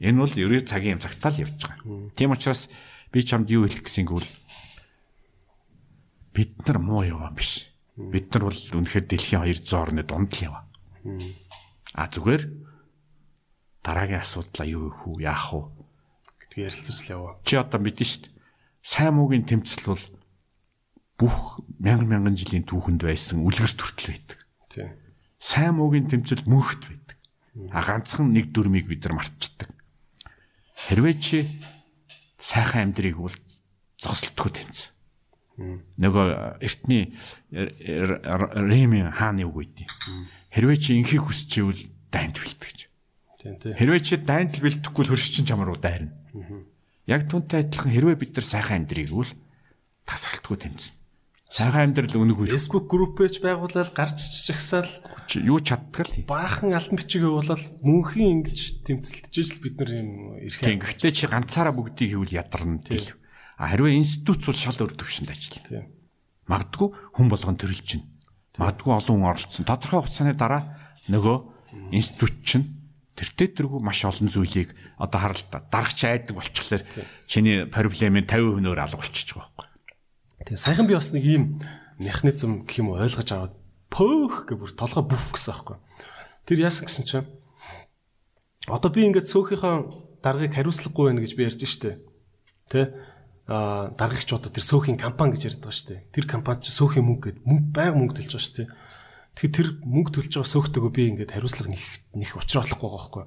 Энэ 0.00 0.18
бол 0.18 0.32
ерөө 0.32 0.64
цагийн 0.64 0.96
юм 0.96 1.04
цагтаа 1.04 1.30
л 1.36 1.42
явж 1.44 1.60
байгаа. 1.60 2.10
Тийм 2.16 2.32
учраас 2.32 2.72
би 3.12 3.20
чамд 3.20 3.52
юу 3.52 3.68
хэлэх 3.68 3.84
гэсэн 3.84 4.08
гэвэл 4.08 4.30
бид 6.32 6.52
нар 6.64 6.78
муу 6.80 7.04
яваа 7.04 7.32
биш. 7.36 7.68
Бид 7.96 8.32
нар 8.32 8.48
бол 8.48 8.60
үнэхээр 8.80 9.04
дэлхийн 9.04 9.44
200 9.44 9.76
орны 9.76 10.02
дунд 10.08 10.32
л 10.32 10.44
яваа. 10.48 10.64
А 11.92 12.08
зүгээр 12.08 12.48
дараагийн 13.84 14.24
асуудлаа 14.24 14.66
юу 14.66 14.88
их 14.88 15.04
үү 15.04 15.28
яах 15.28 15.52
вэ 15.52 15.60
гэдгийг 16.40 16.66
ярилцаж 16.72 16.96
л 16.96 17.12
яваа. 17.12 17.32
чи 17.44 17.56
одоо 17.56 17.80
мэдэн 17.82 18.06
штт 18.06 18.31
сайн 18.82 19.14
муугийн 19.14 19.46
тэмцэл 19.46 19.86
бол 19.86 20.04
бүх 21.18 21.62
мянган 21.78 22.10
мянган 22.10 22.34
жилийн 22.34 22.66
түүхэнд 22.66 23.02
байсан 23.06 23.46
үлгэр 23.46 23.72
төртөл 23.78 24.10
байдаг. 24.10 24.38
Тийм. 24.68 24.90
Сайн 25.38 25.78
муугийн 25.78 26.10
тэмцэл 26.10 26.42
мөнхт 26.50 26.90
байдаг. 26.90 27.18
А 27.70 27.78
ганцхан 27.84 28.34
нэг 28.34 28.50
дүрмийг 28.50 28.90
бид 28.90 29.06
нар 29.06 29.22
мартчихдаг. 29.22 29.70
Хэрвээ 30.88 31.14
чи 31.22 31.38
сайхан 32.42 32.90
амьдрыг 32.90 33.22
бол 33.22 33.36
зогсолтгүй 34.02 34.50
тэмцэл. 34.50 34.90
Нөгөө 36.00 36.58
эртний 36.64 37.14
Римийн 37.52 39.12
хааны 39.14 39.46
үг 39.46 39.62
үйдий. 39.62 39.86
Хэрвээ 40.50 40.78
чи 40.80 40.90
инхийг 40.98 41.28
хүсчихвэл 41.28 41.86
дайнд 42.10 42.40
бэлтгэж. 42.40 42.78
Тийм 43.38 43.54
тийм. 43.60 43.76
Хэрвээ 43.78 44.00
чи 44.00 44.16
дайнд 44.16 44.58
бэлтгэхгүй 44.58 45.02
л 45.06 45.10
хөрш 45.12 45.28
чин 45.38 45.46
чамруу 45.46 45.76
дайрна. 45.76 46.10
Яг 47.10 47.26
түүнтэй 47.26 47.66
адилхан 47.66 47.92
хэрвээ 47.92 48.16
бид 48.18 48.32
нар 48.38 48.46
сайхан 48.46 48.76
амьдрыг 48.86 49.10
бол 49.10 49.30
тасралтгүй 50.06 50.56
тэмцэн. 50.62 50.94
Сайхан 51.52 51.92
амьдрал 51.92 52.16
үнэг 52.16 52.38
үйл. 52.48 52.54
Facebook 52.54 52.88
page 53.18 53.44
байгуулаад 53.44 53.92
гарч 53.92 54.18
чигсаал 54.46 54.88
Чи 55.28 55.44
юу 55.44 55.60
чаддаг 55.60 56.08
л. 56.08 56.24
баахан 56.24 56.72
алтан 56.72 56.96
бичиг 56.96 57.28
явуулаад 57.28 57.60
мөнхийн 57.84 58.40
ингэж 58.40 58.86
тэмцэлтэж 58.88 59.34
л 59.52 59.60
бид 59.60 59.76
нар 59.76 59.90
юм 59.92 60.10
ирэх 60.40 60.64
Тийм 60.64 60.80
гэхдээ 60.80 61.12
чи 61.12 61.28
ганцаараа 61.28 61.76
бүгдийг 61.76 62.16
хийвэл 62.16 62.40
ядарна 62.40 62.80
тийм. 62.80 63.04
А 63.60 63.68
хэрвээ 63.68 64.00
институт 64.00 64.40
бол 64.42 64.56
шал 64.56 64.80
өөр 64.80 64.96
төвшөнд 64.96 65.28
ажиллана. 65.28 65.68
Тийм. 65.68 65.84
Магадгүй 66.48 66.88
хүн 67.20 67.28
болгон 67.28 67.56
төрөлж 67.60 67.84
чинь. 67.84 68.06
Магадгүй 68.56 68.92
олон 68.96 69.16
хүн 69.20 69.30
оролцсон. 69.36 69.68
Тодорхой 69.68 70.00
хугацааны 70.02 70.34
дараа 70.34 70.62
нөгөө 71.12 71.36
институт 71.92 72.40
чинь 72.42 72.81
тэртээ 73.16 73.48
тэргүй 73.60 73.80
маш 73.84 74.04
олон 74.04 74.28
зүйлийг 74.28 74.72
одоо 74.96 75.18
харалта 75.20 75.62
дарагч 75.68 76.00
айдаг 76.04 76.36
болчихлоор 76.36 76.82
чиний 77.28 77.68
проблемын 77.68 78.24
50% 78.24 78.64
нөр 78.64 78.78
алга 78.80 79.00
болчихж 79.00 79.36
байгаа 79.36 79.52
байхгүй. 79.52 79.68
Тэгээ 80.48 80.64
саяхан 80.64 80.86
би 80.88 80.96
бас 80.96 81.12
нэг 81.12 81.24
ийм 81.24 81.44
механизм 82.00 82.64
гэх 82.64 82.80
юм 82.80 82.96
ойлгож 82.96 83.28
аваад 83.32 83.54
пөөх 83.92 84.48
гэ 84.48 84.54
бүр 84.56 84.72
толгой 84.72 85.04
бүф 85.04 85.36
гэсэн 85.36 85.52
аахгүй. 85.52 85.76
Тэр 86.48 86.58
яасан 86.64 86.88
гэсэн 86.88 87.04
чинь 87.04 87.28
одоо 88.66 88.90
би 88.90 89.04
ингээд 89.04 89.28
сөөхийнхөө 89.28 90.22
даргаыг 90.24 90.54
хариуцлагагүй 90.56 91.12
байна 91.12 91.22
гэж 91.22 91.32
би 91.36 91.44
ярьж 91.44 91.62
штэ. 91.62 92.00
Тэ? 92.70 92.94
А 93.46 93.90
даргагч 93.98 94.30
одоо 94.32 94.48
тэр 94.48 94.64
сөөхийн 94.64 94.96
компани 94.96 95.34
гэж 95.36 95.58
ярьдаг 95.58 95.74
штэ. 95.74 96.06
Тэр 96.14 96.24
компани 96.30 96.62
чи 96.62 96.70
сөөхийн 96.70 97.04
мөнгө 97.04 97.26
гэд 97.26 97.38
мөнгө 97.42 97.68
байг 97.74 97.94
мөнгө 97.98 98.22
төлж 98.22 98.32
байгаа 98.32 98.48
штэ. 98.48 98.64
Тэгэхээр 99.32 99.56
тэр 99.56 99.68
мөнгө 99.82 100.10
төлж 100.12 100.32
байгаа 100.36 100.52
сөөхтэйгөө 100.52 100.92
би 100.92 101.02
ингээд 101.12 101.32
хариуцлага 101.32 101.72
нэх 101.72 101.84
нэх 102.12 102.36
учраа 102.36 102.62
болохгүй 102.68 102.84
байгаа 102.84 103.00
байхгүй. 103.00 103.24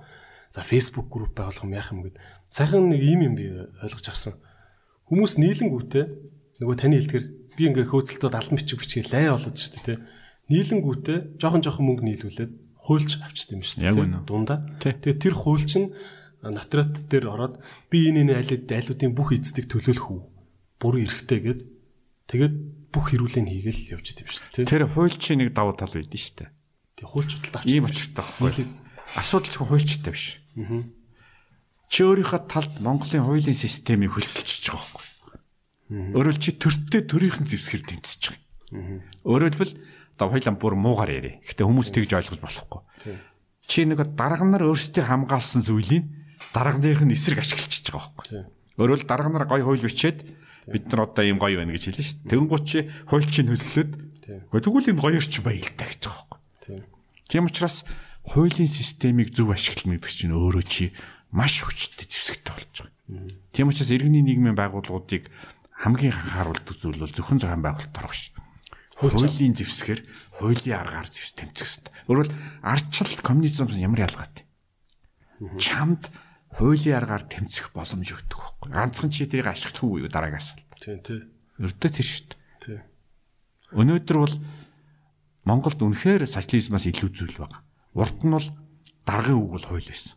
За 0.53 0.61
Facebook 0.61 1.07
групп 1.09 1.33
байгуулах 1.33 1.65
юм 1.65 1.73
яах 1.73 1.89
юм 1.91 2.01
гэд. 2.05 2.17
Сайхан 2.53 2.87
нэг 2.87 3.01
ийм 3.01 3.21
юм 3.25 3.35
би 3.35 3.45
ойлгож 3.81 4.05
авсан. 4.05 4.37
Хүмүүс 5.09 5.33
нийлэнгүүтээ 5.41 6.05
нөгөө 6.61 6.75
таны 6.77 7.01
хэлдгэр 7.01 7.25
би 7.57 7.63
ингээ 7.67 7.89
хөөцөлтөд 7.89 8.33
алан 8.37 8.55
бичиг 8.55 8.79
бичгийг 8.79 9.09
лай 9.11 9.27
болоод 9.33 9.57
шүү 9.57 9.73
дээ 9.75 9.85
тий. 9.85 9.97
Нийлэнгүүтээ 10.53 11.17
жоохон 11.41 11.61
жоохон 11.65 11.85
мөнгө 11.89 12.05
нийлүүлээд 12.05 12.53
хуульч 12.85 13.11
авчт 13.25 13.49
юм 13.51 13.65
шүү 13.65 13.81
дээ. 13.89 14.23
Дундаа. 14.23 14.61
Тэгээ 14.79 15.17
тэр 15.19 15.33
хуульч 15.35 15.71
нь 15.81 15.89
нотрат 16.45 17.09
дээр 17.09 17.33
ороод 17.33 17.57
би 17.89 18.09
энэ 18.13 18.29
энэ 18.29 18.33
айлд 18.45 18.69
айлуудын 18.69 19.17
бүх 19.17 19.33
эцдийг 19.33 19.65
төлөөлөх 19.65 20.07
үү? 20.13 20.21
Буруу 20.77 21.01
эрэхтэй 21.01 21.39
гэд 21.41 21.59
тэгээд 22.29 22.55
бүх 22.95 23.11
хэрүүлийг 23.11 23.51
хийгээл 23.51 23.99
явж 23.99 24.07
идэв 24.15 24.31
шүү 24.31 24.63
дээ. 24.63 24.71
Тэр 24.71 24.87
хуульчийн 24.87 25.43
нэг 25.43 25.51
давуу 25.51 25.75
тал 25.75 25.91
байдсан 25.91 26.15
шүү 26.15 26.35
дээ. 26.39 26.49
Тэгээ 26.95 27.11
хуульч 27.11 27.31
худалдаа 27.35 27.59
авч. 27.59 27.67
Ийм 27.67 27.85
очтой 27.91 28.23
байхгүй. 28.23 28.65
Асуудал 29.19 29.51
зөвхөн 29.51 29.69
хуульчтай 29.75 30.11
биш. 30.15 30.25
Чи 31.91 31.99
өөрийнхөө 32.07 32.41
талд 32.47 32.73
Монголын 32.79 33.27
хуулийн 33.27 33.59
системийг 33.59 34.15
хөлсөлчихөж 34.15 34.65
байгаа 34.71 34.89
байхгүй. 34.95 35.35
Өөрөөр 36.15 36.37
чи 36.39 36.55
төртөө 36.55 37.01
төрийнхэн 37.05 37.45
зэвсгэр 37.45 37.83
тэмцэж 37.83 38.21
байгаа. 38.31 39.03
Өөрөөр 39.27 39.53
хэлбэл 39.53 39.75
одоо 40.15 40.27
хоёлаа 40.31 40.55
бүр 40.55 40.73
муугар 40.79 41.11
ярэ. 41.11 41.43
Гэтэ 41.45 41.67
хүмүүс 41.67 41.91
тэгж 41.91 42.11
ойлгож 42.15 42.39
болохгүй. 42.39 42.81
Чи 43.67 43.85
нэг 43.85 44.01
дарга 44.15 44.47
нар 44.47 44.65
өөрсдөө 44.65 45.03
хамгаалсан 45.05 45.61
зүйлийг 45.61 46.07
дарганых 46.55 47.03
нь 47.05 47.13
эсрэг 47.13 47.43
ашиглчихж 47.43 47.91
байгаа 47.91 48.15
байхгүй. 48.17 48.41
Өөрөөр 48.79 48.99
хэл 49.03 49.09
дарга 49.11 49.29
нар 49.29 49.45
гой 49.45 49.61
хууль 49.61 49.83
бичээд 49.83 50.25
бид 50.69 50.85
нар 50.89 51.09
одоо 51.09 51.23
ийм 51.25 51.37
гоё 51.37 51.61
байна 51.61 51.73
гэж 51.73 51.83
хэлнэ 51.91 52.05
шүү 52.05 52.17
дээ. 52.25 52.31
Тэнгуут 52.31 52.65
чи 52.65 52.79
хөлслөөд 53.09 53.91
Тий. 54.25 54.41
Гэхдээ 54.49 54.65
тэгвэл 54.65 54.89
энэ 54.89 55.01
гоёр 55.05 55.21
чи 55.21 55.39
баялтай 55.45 55.85
гэж 55.85 56.01
байгаа. 56.09 56.41
Тий. 56.65 56.81
Тийм 57.29 57.45
учраас 57.45 57.85
хуулийн 58.25 58.65
системийг 58.65 59.29
зөв 59.37 59.53
ашиглана 59.53 60.01
гэдэг 60.01 60.09
чинь 60.09 60.33
өөрөө 60.33 60.65
чи 60.65 60.97
маш 61.29 61.61
хүчтэй 61.61 62.09
зэвсэгтэй 62.09 62.53
болж 62.57 62.73
байгаа. 62.73 63.29
Тийм 63.53 63.69
учраас 63.69 63.93
иргэний 63.93 64.25
нийгмийн 64.25 64.57
байгууллагуудыг 64.57 65.29
хамгийн 65.77 66.17
анхааруулдаг 66.17 66.73
зүйл 66.73 67.05
бол 67.05 67.13
зөвхөн 67.13 67.37
зохион 67.37 67.61
байгуулалт 67.61 67.97
орох 68.01 68.17
ш. 68.17 68.33
Хуулийн 68.97 69.53
зэвсгээр 69.53 70.01
хуулийн 70.41 70.73
аргаар 70.81 71.05
зэвс 71.05 71.37
тэмцэх 71.37 71.85
хэрэгтэй. 71.85 71.93
Өөрөөр 72.09 72.29
ардчилт 72.65 73.21
коммунизмс 73.21 73.77
ямар 73.77 74.09
ялгаатай. 74.09 74.49
Чамд 75.61 76.09
хуулийн 76.55 76.95
аргаар 76.99 77.23
тэмцэх 77.27 77.71
боломж 77.75 78.07
өгдөг 78.15 78.39
байхгүй. 78.39 78.69
Ганцхан 78.71 79.09
чи 79.11 79.27
тэрийг 79.27 79.51
ашиглах 79.51 79.83
уу 79.83 79.99
юу 79.99 80.09
дараагаас. 80.09 80.55
Тий. 80.79 80.97
Тий. 81.03 81.19
Өртөө 81.59 81.89
тэр 81.91 82.05
шүү 82.07 82.25
дээ. 82.31 82.39
Тий. 82.63 82.79
Өнөөдөр 83.75 84.17
бол 84.23 84.35
Монголд 85.45 85.79
үнэхээр 85.83 86.25
социализмаас 86.25 86.87
илүү 86.89 87.09
зүйл 87.13 87.37
байна. 87.37 87.61
Урд 87.93 88.17
нь 88.23 88.33
бол 88.33 88.47
даргын 89.05 89.37
үг 89.37 89.51
бол 89.59 89.65
хууль 89.67 89.85
байсан. 89.91 90.15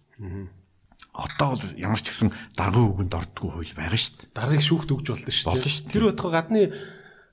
Одоо 1.13 1.59
бол 1.59 1.65
ямар 1.77 1.99
ч 2.01 2.09
гэсэн 2.15 2.31
даргын 2.57 2.95
үгэнд 2.95 3.13
ордгоо 3.19 3.59
хууль 3.59 3.75
байгаа 3.77 3.99
шүү 3.99 4.15
дээ. 4.25 4.33
даргаыг 4.39 4.63
шүүхт 4.63 4.89
өгж 4.95 5.07
болно 5.11 5.29
шүү 5.35 5.53
дээ. 5.59 5.91
Тэр 5.93 6.03
байтугай 6.09 6.33
гадны 6.39 6.63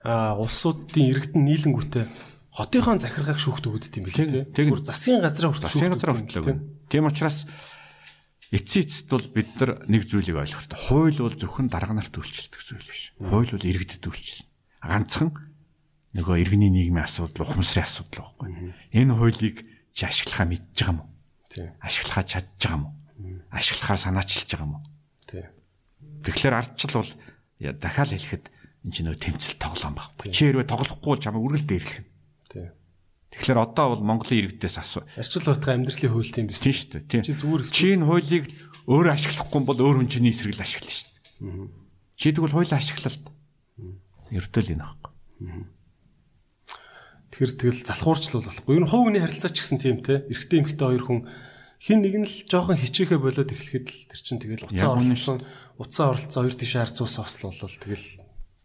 улсуудын 0.06 1.06
иргэдэн 1.14 1.42
нийлэнгүүтээ 1.46 2.06
хотынхон 2.56 3.00
захиргааг 3.02 3.40
шүүхт 3.42 3.66
өгдөг 3.68 3.94
юм 4.00 4.06
билээ 4.06 4.16
Тэг- 4.16 4.32
тий. 4.32 4.44
тэг- 4.54 4.70
Бүр 4.72 4.84
засгийн 4.86 5.22
газраа 5.22 5.50
хүртэл 5.52 5.66
Засгийн 5.66 5.92
юм 5.92 6.00
хүртэл. 6.00 6.62
Тийм 6.90 7.04
учраас 7.10 7.46
эцсийн 8.54 8.86
эцэст 8.86 9.08
бол 9.10 9.26
бид 9.32 9.50
нар 9.58 9.72
нэг 9.90 10.06
зүйлийг 10.06 10.38
ойлгох 10.38 10.62
хэрэгтэй. 10.66 10.82
Хууль 10.90 11.20
бол 11.22 11.36
зөвхөн 11.40 11.68
дарга 11.72 11.94
нарт 11.98 12.14
үйлчлдэг 12.14 12.62
зүйл 12.62 12.86
биш. 12.86 13.14
Хууль 13.18 13.50
бол 13.50 13.70
иргэдэд 13.70 14.06
үйлчлэнэ. 14.06 14.50
Ганцхан 14.86 15.30
нөгөө 16.14 16.36
иргэний 16.44 16.70
нийгмийн 16.70 17.08
асуудал, 17.08 17.46
ухамсарын 17.48 17.90
асуудал 17.90 18.22
байхгүй. 18.22 18.48
Энэ 18.94 19.14
хуулийг 19.18 19.58
чи 19.92 20.06
ашиглахаа 20.06 20.46
мэдж 20.46 20.78
байгаа 20.78 20.94
юм 20.94 21.02
уу? 21.02 21.16
тий. 21.56 21.72
Ашиглахаа 21.80 22.24
чадж 22.24 22.48
байгаа 22.60 22.76
юм 22.76 22.84
уу? 22.86 22.94
Ашиглахаар 23.52 24.00
санаачилж 24.00 24.50
байгаа 24.52 24.68
юм 24.68 24.76
уу? 24.76 24.84
Тий. 25.28 25.46
Тэгэхээр 26.24 26.56
ардчил 26.60 26.94
бол 27.00 27.12
дахиад 27.60 28.12
хэлэхэд 28.12 28.46
энэ 28.84 28.92
чинь 28.92 29.08
нөө 29.08 29.18
тэмцэл 29.24 29.56
тоглоом 29.56 29.96
байхгүй. 29.96 30.36
Чи 30.36 30.52
хэрвээ 30.52 30.68
тоглохгүй 30.68 31.10
бол 31.16 31.24
чамайг 31.24 31.44
үргэлж 31.48 31.66
дээрлэх. 31.66 32.00
Тий. 32.04 32.15
Тэгэхээр 33.36 33.60
одоо 33.60 33.86
бол 34.00 34.04
Монголын 34.04 34.48
иргэдээс 34.48 34.80
асуу. 34.80 35.04
Арчил 35.20 35.44
байтугай 35.44 35.76
амьдралын 35.76 36.12
хууль 36.16 36.32
тийм 36.32 36.48
биз. 36.48 36.64
Тийм 36.64 36.72
шүү 36.72 36.90
дээ. 36.96 37.04
Тийм. 37.12 37.24
Чи 37.28 37.34
зүгээр 37.36 37.64
Чи 37.68 37.86
энэ 38.00 38.08
хуулийг 38.08 38.46
өөрөө 38.88 39.12
ашиглахгүй 39.12 39.62
бол 39.66 39.80
өөр 39.84 39.98
хүн 40.00 40.10
чиний 40.10 40.32
эсрэг 40.32 40.56
л 40.56 40.64
ашиглана 40.64 40.96
шүү 40.96 41.10
дээ. 41.12 41.68
Чи 42.16 42.28
тэгвэл 42.32 42.56
хуулийг 42.56 42.80
ашиглалт. 42.80 43.26
Ердөл 44.32 44.72
энэ 44.72 44.84
байхгүй. 44.88 45.12
Тэгэхээр 47.36 47.54
тэгэл 47.60 47.84
залхуурчлал 47.84 48.48
болохгүй. 48.48 48.74
Ер 48.80 48.84
нь 48.88 48.90
хувь 48.90 49.04
хүний 49.12 49.20
харилцаа 49.20 49.52
ч 49.52 49.60
гэсэн 49.60 49.80
тийм 49.84 50.00
те. 50.00 50.24
Эрэгтэй 50.32 50.64
эмэгтэй 50.64 50.88
хоёр 50.88 51.04
хүн 51.04 51.20
хин 51.84 52.00
нэг 52.00 52.16
нь 52.24 52.28
л 52.30 52.38
жоохон 52.48 52.80
хичээхэ 52.80 53.20
болоод 53.20 53.52
эхлэхэд 53.52 53.88
л 53.92 54.08
тэр 54.08 54.22
чинь 54.24 54.40
тэгэл 54.40 54.72
уцаа 54.72 54.96
оролцсон. 54.96 55.44
Уцаа 55.76 56.16
оролцсон 56.16 56.42
хоёр 56.48 56.56
тийш 56.56 56.74
харьцуулсан 56.80 57.28
осол 57.28 57.52
бол 57.52 57.76
тэгэл 57.84 58.08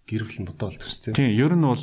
гэрвэл 0.07 0.39
нь 0.39 0.47
бодоол 0.47 0.79
төс 0.79 1.03
те. 1.03 1.11
Тийм, 1.11 1.35
ер 1.35 1.59
нь 1.59 1.67
бол 1.67 1.83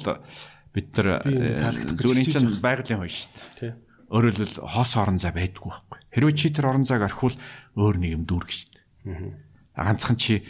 бид 0.78 0.94
нар 0.94 1.26
энэ 1.26 1.58
гэж 1.58 1.98
зүгээр 1.98 2.22
хичээж 2.22 2.46
чинь 2.46 2.54
байгалийн 2.62 3.00
хууль 3.02 3.18
шүү 3.18 3.34
дээ. 3.58 3.74
Хэлбэл 4.14 4.56
хос 4.62 4.92
орон 4.94 5.18
зай 5.18 5.34
байдгүй 5.34 5.68
байхгүй. 5.74 6.00
Хэрвээ 6.14 6.36
чи 6.38 6.48
тэр 6.54 6.70
орон 6.70 6.86
зайг 6.86 7.02
орхивол 7.02 7.36
өөр 7.74 7.96
нэг 7.98 8.12
юм 8.14 8.24
дүүргэж 8.30 8.58
шүү 8.62 8.72
дээ. 8.78 9.34
Ганцхан 9.74 10.18
чи 10.22 10.46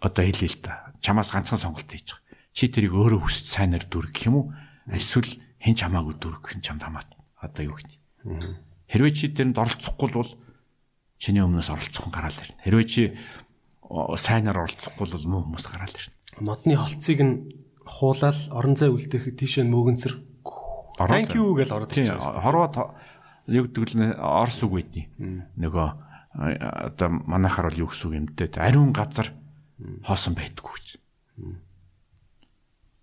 одоо 0.00 0.24
хэлээ 0.24 0.50
л 0.56 0.58
да. 0.64 0.92
Чамаас 1.04 1.30
ганцхан 1.30 1.60
сонголт 1.60 1.86
хийж 1.86 2.16
байгаа. 2.16 2.24
Чи 2.56 2.72
тэрийг 2.72 2.94
өөрөө 2.96 3.20
хүсч 3.22 3.46
сайнаар 3.52 3.84
дүүргэх 3.86 4.26
юм 4.26 4.36
уу? 4.40 4.46
Эсвэл 4.90 5.30
хэн 5.60 5.76
чамаагүй 5.78 6.14
дүүргэх 6.18 6.58
нь 6.58 6.64
чамд 6.64 6.82
хамаат. 6.82 7.10
Одоо 7.40 7.72
юу 7.72 7.76
гэх 7.76 7.98
юм. 8.24 8.58
Хэрвээ 8.88 9.12
чи 9.14 9.26
тэрэнд 9.32 9.58
оролцохгүй 9.58 10.08
бол 10.12 10.30
чиний 11.18 11.42
өмнөөс 11.42 11.70
оролцох 11.72 12.06
нь 12.08 12.14
гараал 12.14 12.36
ирнэ. 12.36 12.62
Хэрвээ 12.62 12.86
чи 12.86 13.02
сайнаар 14.20 14.68
оролцохгүй 14.68 15.06
бол 15.08 15.24
муу 15.26 15.42
хүмүүс 15.48 15.66
гараал 15.66 15.96
ирнэ. 15.96 16.14
Модны 16.44 16.74
холцыг 16.76 17.18
нь 17.24 17.63
хуулаад 17.86 18.38
орон 18.50 18.74
зай 18.76 18.90
үлдээхэд 18.90 19.36
тийшээ 19.38 19.64
мөгөнцөр 19.68 20.14
Thank 20.94 21.34
you 21.34 21.58
гэж 21.58 21.68
ороод 21.74 21.90
ирчихсэн. 21.90 22.38
хорвоо 22.38 22.94
юу 23.50 23.66
гэдэг 23.66 23.98
л 23.98 24.14
орс 24.14 24.62
үг 24.62 24.72
байдیں۔ 24.78 25.06
Нөгөө 25.58 25.88
одоо 26.34 27.08
манайхаар 27.10 27.70
бол 27.70 27.82
юу 27.86 27.88
гэсэн 27.90 28.06
үг 28.08 28.14
юм 28.14 28.26
дээ. 28.30 28.62
Ариун 28.62 28.94
газар 28.94 29.34
хоосон 30.06 30.38
байдгүй 30.38 30.70
гэж. 30.70 30.86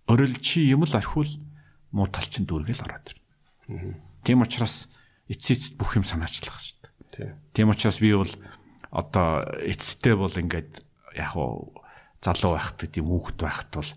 Орил 0.08 0.34
чи 0.40 0.66
юм 0.72 0.88
л 0.88 0.92
орхивол 0.96 1.32
муу 1.92 2.08
тал 2.08 2.26
чинь 2.26 2.48
дүүргээл 2.48 2.84
ороод 2.88 3.12
ирнэ. 3.12 4.00
Тийм 4.24 4.40
учраас 4.40 4.88
эцсийд 5.28 5.76
бүх 5.76 5.96
юм 6.00 6.04
санаачлах 6.04 6.58
шүү 6.58 6.76
дээ. 7.12 7.36
Тийм. 7.52 7.68
Учраас 7.68 8.00
би 8.00 8.12
бол 8.16 8.32
одоо 8.90 9.44
эцэстээ 9.62 10.16
бол 10.16 10.32
ингээд 10.32 10.80
яг 11.16 11.36
уу 11.36 11.76
залуу 12.24 12.56
байхад 12.56 12.88
тийм 12.88 13.08
хүүхэд 13.08 13.38
байхад 13.40 13.70
бол 13.72 13.90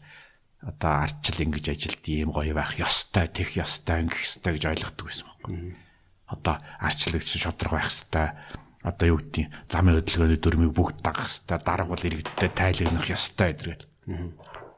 одоо 0.66 1.06
ардчил 1.06 1.46
ингэж 1.46 1.78
ажилд 1.78 2.04
ийм 2.10 2.34
гоё 2.34 2.58
байх 2.58 2.74
ёстой, 2.82 3.30
тех 3.30 3.54
ёстой, 3.54 4.02
ингэх 4.02 4.26
ёстой 4.26 4.52
гэж 4.58 4.64
ойлгодог 4.66 5.06
байсан 5.06 5.26
байхгүй. 5.30 5.78
Одоо 6.26 6.56
ардчлагч 6.82 7.30
шодрог 7.38 7.78
байх 7.78 7.94
ёстой. 7.94 8.34
Одоо 8.82 9.06
юу 9.14 9.18
гэдгийг 9.22 9.54
замын 9.70 10.02
хөдөлгөөний 10.02 10.42
дөрмийг 10.42 10.74
бүгд 10.74 11.06
дагах 11.06 11.30
ёстой. 11.30 11.62
Дарга 11.62 11.94
бол 11.94 12.02
иргэдтэй 12.02 12.50
тайлагнах 12.50 13.06
ёстой 13.06 13.54
гэдэг. 13.54 13.86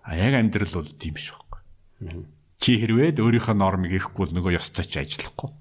А 0.04 0.12
яг 0.16 0.34
амьдрал 0.36 0.84
бол 0.84 0.92
тийм 0.92 1.16
биш 1.16 1.32
байхгүй. 1.32 2.28
Чи 2.60 2.80
хэрвээ 2.84 3.16
өөрийнхөө 3.16 3.56
нормыг 3.56 3.96
ирэхгүй 3.96 4.28
бол 4.28 4.36
нөгөө 4.36 4.60
ёстой 4.60 4.84
ч 4.84 5.00
ажиллахгүй. 5.00 5.56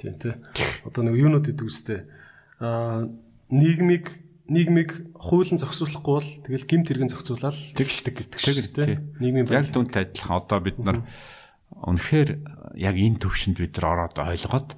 Тийм 0.00 0.16
тий. 0.20 0.36
Одоо 0.84 1.00
нэг 1.04 1.16
юунууд 1.16 1.48
гэдэг 1.48 1.64
үстэй. 1.64 2.04
Аа 2.60 3.08
нийгмиг 3.48 4.20
нийгмиг 4.50 5.14
хуулийн 5.14 5.62
зохицуулахгүй 5.62 6.14
бол 6.18 6.30
тэгэл 6.42 6.66
гимт 6.66 6.86
хэрэгэн 6.90 7.12
зохицуулаад 7.14 7.56
тэгшдэг 7.78 8.14
гэдэг 8.18 8.40
шиг 8.42 8.66
тий. 8.74 8.98
Нийгмийн 9.22 9.46
Яг 9.46 9.70
түнтэй 9.70 10.10
адилхан 10.10 10.42
одоо 10.42 10.58
бид 10.58 10.78
нар 10.82 11.06
үнэхээр 11.70 12.30
яг 12.74 12.94
энэ 12.98 13.22
төвшөнд 13.22 13.62
бид 13.62 13.78
нар 13.78 14.10
ороод 14.10 14.18
ойлгоод 14.18 14.74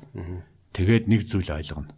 тэгээд 0.76 1.09
нэг 1.09 1.25
зүйл 1.25 1.49
ойлгоно. 1.49 1.97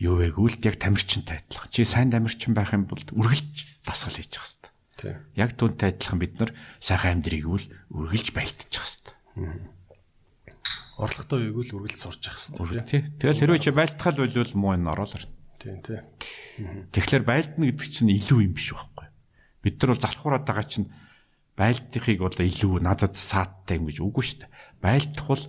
Юу 0.00 0.16
вэ 0.16 0.32
гэвэл 0.32 0.64
яг 0.64 0.80
тамирчинтай 0.80 1.44
адилхан. 1.44 1.68
Чи 1.68 1.84
сайн 1.84 2.08
тамирчин 2.08 2.56
байх 2.56 2.72
юм 2.72 2.88
бол 2.88 3.04
үргэлж 3.12 3.84
дасгал 3.84 4.16
хийж 4.16 4.32
явах 4.40 4.48
хэрэгтэй. 4.48 4.72
тий. 4.96 5.14
Яг 5.36 5.54
түнтэй 5.60 5.92
адилхан 5.92 6.18
бид 6.18 6.34
нар 6.40 6.50
сайхан 6.80 7.20
амьдрийг 7.20 7.46
үл 7.46 7.64
үргэлж 7.92 8.32
байлтчих 8.32 8.80
хэрэгтэй. 8.80 9.14
Орлоготой 10.98 11.52
үеиг 11.52 11.68
л 11.68 11.76
үргэлж 11.78 11.98
сурч 12.00 12.26
явах 12.26 12.42
хэрэгтэй. 12.42 13.12
Тэгэл 13.20 13.38
хэрвээ 13.38 13.62
чи 13.62 13.70
байлтахал 13.70 14.18
болвол 14.18 14.52
муу 14.56 14.72
энэ 14.74 14.90
ороод 14.90 15.14
ирнэ. 15.14 15.33
Тийм 15.64 15.80
тий. 15.80 16.00
Тэгэхээр 16.92 17.24
байлдна 17.24 17.72
гэдэг 17.72 17.88
чинь 17.88 18.12
илүү 18.12 18.44
юм 18.44 18.52
биш 18.52 18.76
байхгүй. 18.76 19.08
Бид 19.64 19.80
нар 19.80 19.96
бол 19.96 20.04
залхуураад 20.04 20.44
байгаа 20.44 20.68
чинь 20.68 20.92
байлдахыг 21.56 22.20
бол 22.20 22.36
илүү 22.36 22.84
надад 22.84 23.16
сааттай 23.16 23.80
юм 23.80 23.88
гэж 23.88 24.04
үгүй 24.04 24.24
шүү 24.28 24.38
дээ. 24.44 24.52
Байлдах 24.84 25.24
бол 25.24 25.44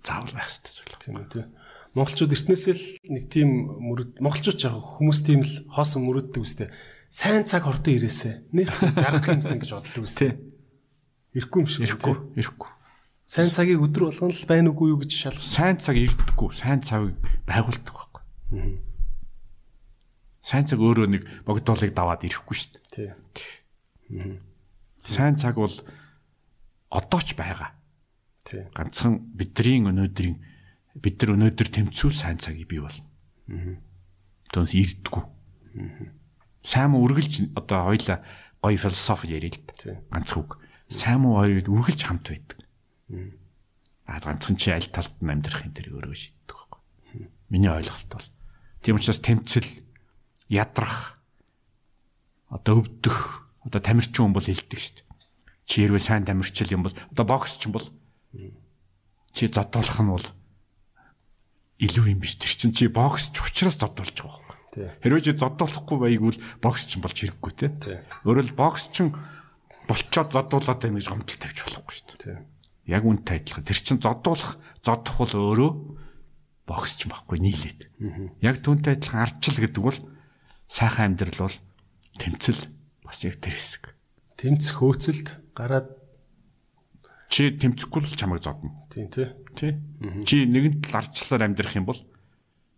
заавал 0.00 0.32
байх 0.32 0.48
хэрэгтэй 0.48 0.72
зүйл. 0.72 0.96
Тийм 1.04 1.14
үү 1.20 1.28
тий. 1.28 1.44
Монголчууд 1.92 2.32
эртнээсээ 2.32 2.74
л 2.76 2.84
нэг 3.12 3.24
тийм 3.28 3.48
мөрөд 3.84 4.10
монголчууд 4.24 4.60
яг 4.64 4.80
хүмүүс 4.96 5.20
тийм 5.28 5.40
л 5.44 5.54
хоосон 5.76 6.08
мөрөддөг 6.08 6.40
үстэй. 6.40 6.68
Сайн 7.12 7.44
цаг 7.44 7.68
хортон 7.68 8.00
ирээсэ. 8.00 8.48
Нэг 8.56 8.72
жаргал 8.96 9.36
юмсан 9.36 9.60
гэж 9.60 9.70
боддог 9.76 10.04
үстэй. 10.08 10.40
Ирэхгүй 11.36 11.60
юм 11.64 11.68
шиг. 11.68 11.84
Ирэхгүй, 11.84 12.16
ирэхгүй. 12.40 12.70
Сайн 13.26 13.50
цагийг 13.50 13.82
өдөр 13.82 14.08
болгоно 14.08 14.32
л 14.32 14.48
байна 14.48 14.70
уугүй 14.70 14.88
юу 14.94 15.00
гэж 15.02 15.12
шалгах. 15.12 15.42
Сайн 15.42 15.76
цаг 15.82 15.98
ирдэггүй, 15.98 16.50
сайн 16.54 16.80
цагийг 16.80 17.18
байгуулдаг 17.44 17.90
байхгүй. 17.90 18.22
Сайн 20.46 20.62
цаг 20.62 20.78
өөрөө 20.78 21.10
нэг 21.10 21.22
богдуулыг 21.42 21.90
даваад 21.90 22.22
ирэхгүй 22.22 22.54
шүү 22.54 22.70
дээ. 22.94 23.18
Тий. 23.34 24.38
Сайн 25.02 25.34
цаг 25.34 25.58
бол 25.58 25.74
одоо 26.86 27.18
ч 27.18 27.34
байгаа. 27.34 27.74
Тий. 28.46 28.62
ганцхан 28.70 29.34
бидний 29.34 29.82
өнөөдрийн 29.82 30.38
бид 31.02 31.18
нар 31.18 31.34
өнөөдөр 31.34 31.66
тэмцүүл 31.66 32.14
сайн 32.14 32.38
цагийг 32.38 32.70
бий 32.70 32.78
бол. 32.78 32.94
Төнс 34.54 34.70
ирдэггүй. 34.70 35.24
Сайн 36.62 36.94
муу 36.94 37.10
үргэлж 37.10 37.50
одоо 37.58 37.90
хоёла 37.90 38.22
гоё 38.62 38.78
философи 38.78 39.34
ярил 39.34 39.50
л 39.50 39.66
да. 39.66 39.98
Ганц 40.14 40.30
үг. 40.38 40.62
Сайн 40.86 41.26
муу 41.26 41.42
хоёр 41.42 41.66
үргэлж 41.66 42.06
хамт 42.06 42.30
байдаг. 42.30 42.62
Аа 44.06 44.22
ганцхан 44.22 44.54
чи 44.54 44.70
аль 44.70 44.86
талд 44.94 45.10
нь 45.18 45.26
амьдрахын 45.26 45.74
тэр 45.74 45.90
өөрөө 45.90 46.14
шийддэг 46.14 46.54
байхгүй. 46.54 46.80
Миний 47.50 47.74
ойлголт 47.74 48.06
бол. 48.14 48.30
Тийм 48.86 48.94
учраас 48.94 49.18
тэмцэл 49.18 49.85
ядрах 50.48 51.18
одоо 52.50 52.82
өвдөх 52.82 53.46
одоо 53.66 53.80
тамирчин 53.82 54.30
хүн 54.30 54.36
бол 54.36 54.46
хэлдэг 54.46 54.78
шүү 54.78 54.94
дээ. 55.02 55.06
Чи 55.66 55.74
хэрвээ 55.82 56.02
сайн 56.02 56.24
тамирчил 56.24 56.70
юм 56.70 56.86
бол 56.86 56.94
одоо 56.94 57.24
боксч 57.26 57.66
юм 57.66 57.74
бол 57.74 57.86
чи 59.34 59.50
зодуулах 59.50 59.98
нь 59.98 60.12
бол 60.14 60.26
илүү 61.82 62.06
юм 62.14 62.20
биш. 62.22 62.38
Тэр 62.38 62.54
чинь 62.54 62.76
чи 62.76 62.86
боксч 62.86 63.34
учраас 63.42 63.76
зодуулж 63.76 64.14
байгаа 64.14 64.40
байхгүй. 64.46 64.96
Хэрвээ 65.02 65.24
чи 65.26 65.32
зодуулахгүй 65.34 65.98
байгвал 65.98 66.38
боксч 66.62 66.90
болж 67.02 67.16
хэрэггүй 67.18 67.52
те. 67.58 67.68
Өөрөөр 68.22 68.54
боксчин 68.54 69.10
болчоод 69.90 70.30
зодуулаад 70.30 70.80
байна 70.80 70.98
гэж 71.02 71.06
гомдол 71.10 71.38
тавьж 71.42 71.58
болохгүй 71.66 71.94
шүү 71.94 72.16
дээ. 72.22 72.38
Яг 72.86 73.02
үнтэй 73.02 73.42
адилхан. 73.42 73.66
Тэр 73.66 73.78
чин 73.82 73.98
зодуулах, 73.98 74.62
зодох 74.82 75.16
бол 75.18 75.34
өөрөө 75.34 75.70
боксч 76.70 77.10
байхгүй 77.10 77.38
нийлээд. 77.42 77.80
Яг 78.42 78.62
түүнтэй 78.62 78.98
адилхан 78.98 79.26
ардчил 79.26 79.58
гэдэг 79.58 79.82
бол 79.82 79.98
сайхан 80.68 81.14
амьдрал 81.14 81.48
бол 81.50 81.56
тэмцэл 82.18 82.60
бас 83.04 83.24
яг 83.24 83.38
тэр 83.40 83.54
хэсэг. 83.54 83.94
Тэмцэх 84.36 84.76
хөөцөлд 84.82 85.28
гараад 85.56 85.88
Чи 87.26 87.50
тэмцэхгүй 87.58 88.06
л 88.06 88.14
чамайг 88.14 88.42
зодно. 88.46 88.86
тийм 88.86 89.10
тий. 89.10 89.26
Тий. 89.58 89.72
Чи 90.22 90.46
нэгэн 90.46 90.78
тал 90.82 91.02
ардчлаар 91.02 91.50
амьдрах 91.50 91.74
юм 91.74 91.86
бол 91.90 91.98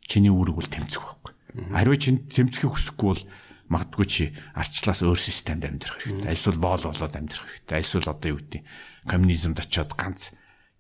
чиний 0.09 0.33
үүрэг 0.33 0.57
бол 0.57 0.69
тэмцэх 0.73 1.05
байхгүй. 1.05 1.33
Харин 1.69 2.01
чи 2.01 2.11
тэмцэхийг 2.17 2.73
хүсэхгүй 2.73 3.09
бол 3.13 3.23
магадгүй 3.69 4.07
чи 4.09 4.25
ардчлаас 4.57 5.05
өөр 5.05 5.21
системд 5.21 5.69
амьдрах 5.69 6.01
хэрэгтэй. 6.01 6.33
Альсвал 6.33 6.57
боол 6.57 6.81
болоод 6.89 7.13
амьдрах 7.13 7.45
хэрэгтэй. 7.45 7.77
Альсвал 7.77 8.09
одоо 8.09 8.29
юу 8.33 8.41
гэдэг 8.41 8.63
коммунизмд 9.05 9.61
очиод 9.61 9.93
ганц 9.93 10.33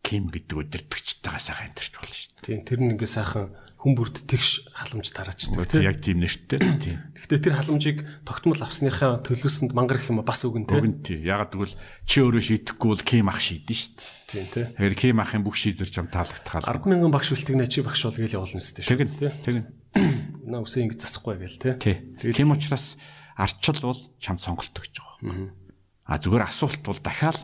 кем 0.08 0.32
гэдэг 0.32 0.56
өдөртөгчтэйгээ 0.88 1.42
сайхан 1.44 1.66
амьдрч 1.76 1.92
болно 2.00 2.14
шүү 2.16 2.30
дээ. 2.40 2.44
Тийм 2.48 2.60
тэр 2.64 2.78
нь 2.80 2.92
ингээ 2.96 3.12
сайхан 3.12 3.52
хүн 3.78 3.94
бүрд 3.94 4.26
тэгш 4.26 4.66
халамж 4.74 5.06
тараачдаг 5.14 5.68
Тий. 5.70 5.78
тий. 5.78 5.86
Яг 5.86 6.02
тийм 6.02 6.18
нэртэй. 6.18 6.58
Тийм. 6.82 6.98
Гэхдээ 7.14 7.38
тэр 7.46 7.54
халамжийг 7.62 7.98
тогтмол 8.26 8.58
авсныхаа 8.58 9.22
төлөөсөнд 9.22 9.70
мангарах 9.70 10.10
юм 10.10 10.18
бас 10.26 10.42
үгэн 10.42 10.66
тий. 10.66 10.80
Уг 10.82 10.86
нь 10.90 10.98
тий. 11.06 11.18
Ягаад 11.22 11.54
гэвэл 11.54 11.78
чи 12.02 12.18
өөрөө 12.18 12.42
шийдэхгүй 12.42 12.88
бол 12.90 13.04
кем 13.06 13.30
ах 13.30 13.38
шийдэн 13.38 13.78
шүү 13.78 13.92
дээ. 13.94 14.10
Тийм 14.26 14.46
тий. 14.50 14.64
Тэгэхээр 14.74 14.96
кем 14.98 15.18
ахын 15.22 15.42
бүх 15.46 15.54
шийдвэр 15.54 15.90
чам 15.94 16.10
таалагдтахаа. 16.10 16.74
100000 16.74 17.14
багш 17.14 17.28
бэлтгэнэ 17.38 17.70
чи 17.70 17.78
багш 17.86 18.02
бол 18.02 18.18
гээл 18.18 18.36
явуулна 18.42 18.58
шүү. 18.58 18.82
Тэгэн 18.82 19.10
тий. 19.14 19.30
тэгэн. 19.46 19.64
Наа 20.50 20.66
үсээ 20.66 20.82
ингэ 20.90 20.98
засахгүй 20.98 21.38
гээл 21.38 21.62
тий. 21.62 21.74
Тий. 21.78 22.34
Тийм 22.34 22.50
учраас 22.50 22.98
арчил 23.38 23.78
бол 23.78 24.00
чамд 24.18 24.42
сонголт 24.42 24.74
өгч 24.74 24.98
байгаа. 24.98 25.54
А 26.02 26.18
зүгээр 26.18 26.50
асуулт 26.50 26.82
бол 26.82 26.98
дахиад 26.98 27.38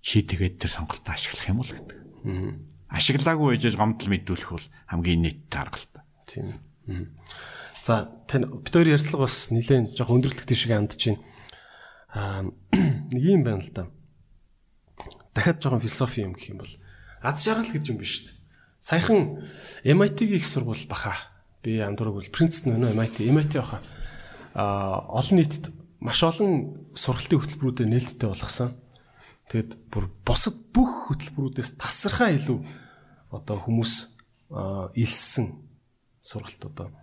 чи 0.00 0.24
тэгээд 0.24 0.60
тэр 0.60 0.70
сонголтоо 0.72 1.12
ашиглах 1.12 1.48
юм 1.48 1.60
уу 1.60 1.68
гэдэг. 1.68 1.98
Ашиглаагүй 2.90 3.54
байж 3.54 3.76
гомдол 3.76 4.08
мэдүүлэх 4.10 4.50
бол 4.50 4.66
хамгийн 4.90 5.22
нийттэй 5.22 5.60
арга 5.60 5.78
л 5.78 5.88
та. 5.92 6.00
Тийм. 6.26 6.58
Мгм. 6.88 7.06
За 7.82 8.10
тань 8.26 8.48
бид 8.48 8.74
хоёр 8.74 8.96
ярьцлага 8.96 9.24
бас 9.28 9.52
нэлээд 9.54 9.94
жоох 9.94 10.10
өндөрлөгтэй 10.10 10.56
шиг 10.58 10.72
андж 10.74 10.98
байна. 10.98 11.22
Аа 12.12 12.42
нэг 13.14 13.22
юм 13.22 13.44
байна 13.44 13.62
л 13.62 13.70
да. 13.70 13.86
Дахиад 15.32 15.62
жоохон 15.62 15.80
философи 15.80 16.26
юм 16.26 16.34
гэх 16.34 16.50
юм 16.50 16.58
бол 16.60 16.72
аз 17.22 17.44
жаргал 17.44 17.70
гэж 17.70 17.84
юм 17.88 18.02
биш 18.02 18.12
шүү 18.20 18.26
дээ. 18.32 18.38
Саяхан 18.80 19.44
MIT-гийн 19.84 20.40
их 20.40 20.48
сургууль 20.48 20.88
баха. 20.88 21.14
Би 21.62 21.78
андуураг 21.78 22.14
бол 22.16 22.32
Princeton 22.32 22.80
өнөө 22.80 22.96
MIT, 22.96 23.28
MIT 23.28 23.60
баха. 23.60 23.84
Аа 24.56 25.04
олон 25.08 25.36
нийтэд 25.38 25.70
маш 26.00 26.24
олон 26.24 26.90
сургалтын 26.96 27.38
хөтөлбөрүүдэд 27.38 27.88
нээлттэй 27.92 28.28
болгосон. 28.28 28.72
Тэгэд 29.50 29.90
бүр 29.90 30.06
бусад 30.22 30.54
бүх 30.70 31.10
хөтөлбөрүүдээс 31.10 31.74
тасархаа 31.74 32.30
илүү 32.38 32.58
одоо 33.34 33.56
хүмүүс 33.58 33.94
илссэн 34.94 35.58
сургалт 36.22 36.62
одоо 36.70 36.94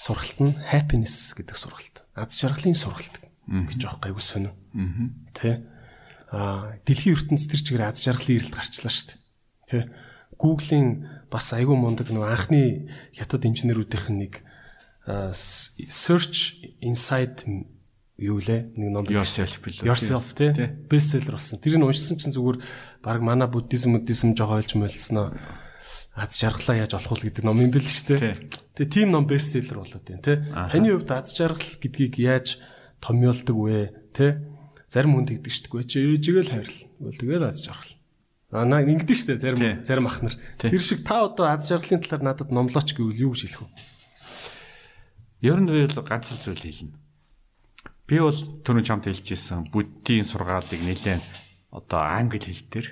сургалт 0.00 0.38
нь 0.40 0.56
happiness 0.64 1.36
гэдэг 1.36 1.56
сургалт. 1.60 2.00
Аз 2.16 2.40
жаргалын 2.40 2.72
сургалт 2.72 3.20
гэж 3.44 3.80
аахгүй 3.84 4.16
айгу 4.16 4.24
сонио. 4.24 4.56
Тэ? 5.36 5.60
Аа 6.32 6.80
дэлхийн 6.88 7.20
ертөнцийн 7.20 7.52
тэр 7.52 7.60
чигээр 7.68 7.84
аз 7.84 8.00
жаргалын 8.00 8.36
ирэлт 8.40 8.56
гарчлаа 8.56 8.92
шүү 8.92 9.06
дээ. 9.12 9.20
Тэ? 9.68 9.78
Google-ийн 10.40 10.88
бас 11.28 11.52
айгу 11.52 11.76
мундаг 11.76 12.08
нэг 12.08 12.24
анхны 12.24 12.88
хятад 13.12 13.44
инженерүүдийнх 13.44 14.08
нь 14.08 14.20
нэг 14.24 14.34
search 15.36 16.64
inside 16.80 17.44
юу 18.20 18.38
лээ 18.38 18.76
нэг 18.76 18.90
ном. 18.92 19.04
Yourself 19.08 19.58
билүү? 19.64 19.88
Yourself 19.88 20.36
тий 20.36 20.52
бестселлер 20.52 21.40
болсон. 21.40 21.56
Тэрийг 21.56 21.80
уншсан 21.80 22.20
чинь 22.20 22.36
зүгээр 22.36 22.60
баг 23.00 23.20
манай 23.24 23.48
буддизм 23.48 23.96
буддизм 23.96 24.36
жоо 24.36 24.60
ойлж 24.60 24.76
мэлснэ. 24.76 25.32
Аз 26.12 26.36
жаргалаа 26.36 26.84
яаж 26.84 26.92
олох 27.00 27.16
вэ 27.24 27.32
гэдэг 27.32 27.44
ном 27.48 27.56
юм 27.56 27.72
бэл 27.72 27.88
шүү 27.88 28.20
дээ. 28.20 28.36
Тэгээ 28.76 28.92
тийм 28.92 29.16
ном 29.16 29.24
бестселлер 29.24 29.80
болоод 29.80 30.04
байна 30.04 30.20
тий. 30.20 30.36
Таны 30.52 30.88
хувьд 30.92 31.10
аз 31.10 31.32
жаргал 31.32 31.72
гэдгийг 31.80 32.14
яаж 32.20 32.60
томьёолдог 33.00 33.56
вэ 33.56 34.12
тий? 34.12 34.36
Зарим 34.92 35.16
хүнд 35.16 35.40
гэдэг 35.40 35.52
шүү 35.54 35.80
дээ. 35.80 35.88
Чи 35.88 35.98
ээжигээл 36.20 36.52
хайрлал. 36.52 36.84
Тэгвэл 37.00 37.20
тэгэл 37.24 37.48
аз 37.48 37.64
жаргал. 37.64 37.94
Аа 38.50 38.66
наа 38.66 38.82
ингэдэж 38.82 39.16
шүү 39.16 39.28
дээ 39.32 39.40
зарим 39.40 39.60
зарим 39.86 40.06
ах 40.10 40.18
нар. 40.20 40.34
Тэр 40.58 40.82
шиг 40.82 41.06
та 41.06 41.24
одоо 41.24 41.46
аз 41.54 41.70
жаргалын 41.70 42.02
талаар 42.02 42.34
надад 42.34 42.50
номлооч 42.50 42.98
гэвэл 42.98 43.30
юу 43.30 43.32
гэж 43.32 43.46
хэлэх 43.46 43.62
вэ? 43.62 43.70
Ер 45.46 45.62
нь 45.62 45.70
бол 45.70 46.02
ганц 46.02 46.34
л 46.34 46.42
зүйл 46.42 46.58
хэлнэ. 46.58 46.98
Би 48.10 48.18
бол 48.18 48.34
түрүүн 48.34 48.82
чамд 48.82 49.06
хэлжсэн 49.06 49.70
буддийн 49.70 50.26
сургаалыг 50.26 50.82
нэлээд 50.82 51.22
одоо 51.70 52.02
англи 52.02 52.42
хэл 52.42 52.66
дээр 52.66 52.88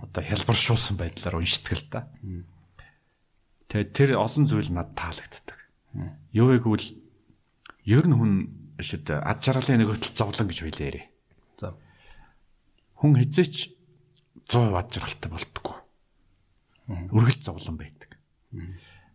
одоо 0.00 0.24
хялбаршуулсан 0.24 0.96
байдлаар 0.96 1.36
уншдаг 1.36 1.76
л 1.76 1.84
да. 1.92 2.08
Тэгээд 3.68 3.92
тэр 3.92 4.10
олон 4.16 4.48
зүйл 4.48 4.72
над 4.72 4.96
таалагддаг. 4.96 5.60
Юу 6.32 6.56
гэвэл 6.56 6.88
ер 7.84 8.04
нь 8.08 8.16
хүн 8.16 8.32
шүд 8.80 9.12
ад 9.12 9.44
жаргалын 9.44 9.84
нэг 9.84 9.92
хөтөл 9.92 10.16
зовлон 10.16 10.48
гэж 10.48 10.64
байлаа 10.64 10.88
ярэ. 10.88 11.04
За. 11.60 11.76
Хүн 12.96 13.12
хизээч 13.20 13.76
100% 14.48 14.72
ад 14.72 14.88
жаргалтай 14.88 15.28
болтгоо. 15.28 15.76
Үргэлж 17.12 17.44
зовлон 17.44 17.76
байдаг. 17.76 18.16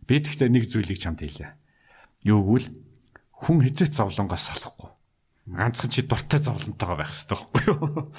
Би 0.06 0.22
тэгтээ 0.22 0.54
нэг 0.54 0.70
зүйлийг 0.70 1.02
чамд 1.02 1.18
хэлээ. 1.18 1.50
Юу 2.30 2.46
гэвэл 2.46 2.70
хүн 3.42 3.58
хизээч 3.66 3.98
зовлонгоос 3.98 4.54
салахгүй 4.54 4.94
ганцхан 5.48 5.90
чи 5.90 6.02
дуртай 6.04 6.40
зовлонтойгоо 6.44 6.96
байх 6.98 7.12
хэрэгтэй 7.12 7.36
байхгүй 7.36 7.62
юу? 7.72 8.12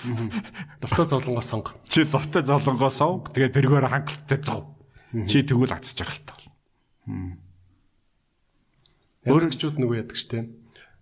Дуртай 0.82 1.06
зовлонгоо 1.06 1.46
сонго. 1.46 1.72
Чи 1.86 2.06
дуртай 2.10 2.42
зовлонгоо 2.42 2.90
сонго. 2.90 3.30
Тэгээд 3.30 3.54
тэргээр 3.54 3.90
хангалттай 3.90 4.40
зов. 4.42 4.66
Чи 5.30 5.46
тэгвэл 5.46 5.74
аз 5.74 5.94
жаргалтай 5.94 6.34
болно. 6.34 7.38
Өөрөгчүүд 9.30 9.78
нөгөө 9.78 9.98
яадаг 10.02 10.18
штеп. 10.18 10.48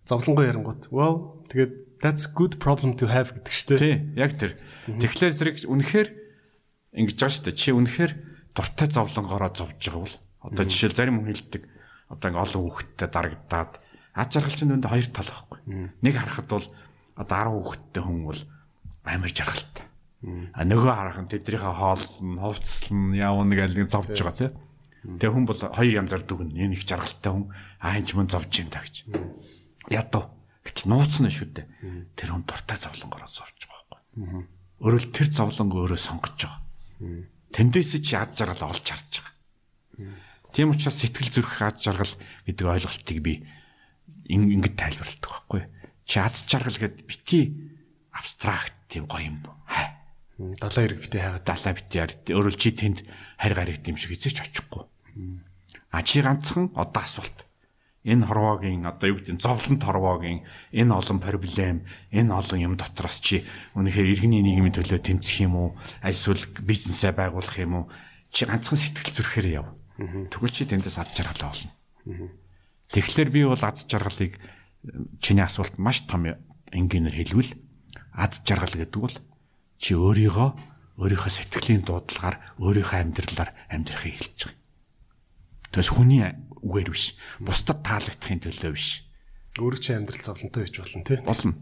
Зовлонгоо 0.04 0.46
ярангууд. 0.48 0.92
Wow. 0.92 1.44
Тэгээд 1.48 2.04
that's 2.04 2.28
good 2.28 2.60
problem 2.60 3.00
to 3.00 3.08
have 3.08 3.32
гэдэг 3.32 3.54
штеп. 3.54 3.80
Тий, 3.80 3.96
яг 4.20 4.36
тэр. 4.36 4.60
Тэгэхээр 4.88 5.34
зэрэг 5.34 5.58
үнэхээр 5.64 6.10
ингэж 6.92 7.16
байгаа 7.16 7.36
штеп. 7.40 7.56
Чи 7.56 7.72
үнэхээр 7.72 8.12
дуртай 8.58 8.88
зовлонгоороо 8.90 9.54
зовж 9.54 9.78
байгаа 9.78 10.02
бол 10.02 10.16
одоо 10.50 10.66
жишээл 10.66 10.98
зарим 10.98 11.22
хүн 11.22 11.30
хэлдэг 11.30 11.64
одоо 12.10 12.28
ингээ 12.32 12.46
олон 12.48 12.62
хүүхэдтэй 12.66 13.10
дарагдаад 13.12 13.72
ад 14.18 14.34
жаргалчин 14.34 14.74
дүнд 14.74 14.90
хоёр 14.90 15.08
тал 15.14 15.30
байхгүй. 15.30 15.94
Нэг 16.02 16.14
харахад 16.18 16.50
бол 16.50 16.66
одоо 17.14 17.38
10 17.38 17.54
хүүхэдтэй 17.54 18.02
хүн 18.02 18.22
бол 18.26 18.42
амар 19.06 19.32
жаргалтай. 19.32 19.86
А 20.58 20.66
нөгөө 20.66 20.94
харах 20.98 21.20
нь 21.22 21.30
тэднийхээ 21.30 21.74
хоол 21.78 22.06
нь 22.26 22.42
хувцсан 22.42 23.14
яав 23.14 23.46
нэг 23.46 23.60
аль 23.62 23.78
нэг 23.78 23.94
зовж 23.94 24.18
байгаа 24.18 24.34
тий. 24.34 24.52
Тэгээ 25.06 25.34
хүн 25.38 25.46
бол 25.46 25.62
хоёр 25.62 25.94
янзаар 26.02 26.24
дүгнэ. 26.26 26.58
Энэ 26.58 26.74
их 26.74 26.90
жаргалтай 26.90 27.30
хүн 27.30 27.46
аа 27.78 27.94
энэ 28.02 28.08
ч 28.10 28.18
мөн 28.18 28.28
зовж 28.34 28.52
юм 28.58 28.74
та 28.74 28.82
гэж. 28.82 29.06
Ядуу. 29.94 30.26
Гэтэл 30.66 30.90
нууцна 30.90 31.30
шүү 31.30 31.48
дээ. 31.54 31.68
Тэр 32.18 32.30
хүн 32.34 32.44
дуртай 32.50 32.78
зовлонгороо 32.82 33.30
зовж 33.30 33.70
байгаа 33.70 33.86
байхгүй. 33.94 34.44
Өөрөлд 34.82 35.12
тэр 35.14 35.30
зовлонг 35.30 35.74
өөрөө 35.78 36.02
сонгож 36.02 36.36
байгаа. 36.42 36.66
Тэндээс 37.54 38.02
чи 38.02 38.18
ад 38.18 38.34
жаргал 38.34 38.74
олж 38.74 38.84
харж 38.84 39.22
байгаа. 39.22 39.34
Тийм 40.52 40.74
учраас 40.74 40.98
сэтгэл 40.98 41.32
зүрх 41.32 41.62
ад 41.62 41.78
жаргал 41.80 42.14
гэдэг 42.50 42.66
ойлголтыг 42.66 43.18
би 43.22 43.46
ингэж 44.28 44.74
тайлбарладаг 44.76 45.32
байхгүй. 45.32 45.62
Чи 46.08 46.20
аз 46.20 46.44
жаргал 46.48 46.76
гэд 46.76 47.04
бити 47.08 47.40
абстракт 48.12 48.76
тийм 48.88 49.08
гоё 49.08 49.28
юм. 49.28 49.38
Далаа 50.38 50.84
хэрэг 50.84 51.02
бити 51.02 51.18
хайгаад 51.18 51.46
далаа 51.48 51.74
бити 51.74 51.98
яар. 51.98 52.12
Өөрөөр 52.28 52.56
чи 52.56 52.70
тэнд 52.72 53.04
харь 53.40 53.56
гарагд 53.56 53.88
юм 53.88 53.98
шиг 53.98 54.16
эзэж 54.16 54.44
очихгүй. 54.44 54.86
А 55.92 56.04
чи 56.04 56.22
ганцхан 56.22 56.72
одоо 56.76 57.04
асуулт. 57.04 57.48
Энэ 58.08 58.24
хорвоогийн 58.24 58.88
одоо 58.88 59.12
юу 59.12 59.20
гэдэг 59.20 59.42
зовлонт 59.44 59.84
хорвоогийн 59.84 60.48
энэ 60.72 60.96
олон 60.96 61.20
проблем, 61.20 61.84
энэ 62.08 62.32
олон 62.32 62.60
юм 62.64 62.74
дотроос 62.80 63.20
чи 63.20 63.44
үнэхээр 63.76 64.16
иргэний 64.16 64.40
нийгмийн 64.48 64.72
төлөө 64.80 65.04
тэмцэх 65.04 65.44
юм 65.44 65.60
уу? 65.60 65.70
Эсвэл 66.00 66.40
бизнесээ 66.64 67.12
байгуулах 67.12 67.60
юм 67.60 67.84
уу? 67.84 67.86
Чи 68.32 68.48
ганцхан 68.48 68.80
сэтгэл 68.80 69.12
зүрхээр 69.12 69.48
яв. 69.60 69.68
Тэгвэл 70.32 70.56
чи 70.56 70.64
тэндээс 70.64 71.04
ад 71.04 71.12
жаргалаа 71.12 71.52
олно. 71.52 71.72
Тэгэхээр 72.94 73.30
би 73.32 73.42
бол 73.44 73.60
аз 73.60 73.84
жаргалыг 73.84 74.40
чиний 75.20 75.44
асуулт 75.44 75.76
маш 75.78 76.08
том 76.08 76.24
энгийнээр 76.72 77.16
хэлвэл 77.20 77.52
аз 78.16 78.40
жаргал 78.48 78.72
гэдэг 78.72 79.02
бол 79.02 79.16
чи 79.78 79.94
өөрийгөө 79.94 80.50
өөрийнхөө 80.98 81.32
сэтгэлийн 81.32 81.84
дуудлагаар 81.84 82.40
өөрийнхөө 82.58 83.00
амьдралаар 83.04 83.52
амьдрахыг 83.70 84.16
хэлж 84.18 84.40
байгаа. 84.48 84.56
Тэгээс 85.76 85.92
хүний 85.94 86.24
үгээр 86.64 86.90
биш. 86.90 87.14
Бусдад 87.44 87.84
таалагдахын 87.84 88.42
төлөө 88.42 88.72
биш. 88.74 89.06
Өөрөө 89.60 89.82
чи 89.84 89.92
амьдрал 89.94 90.24
зовлонтой 90.24 90.66
байж 90.66 90.76
болно 90.80 91.04
тий. 91.06 91.20
Болно. 91.22 91.54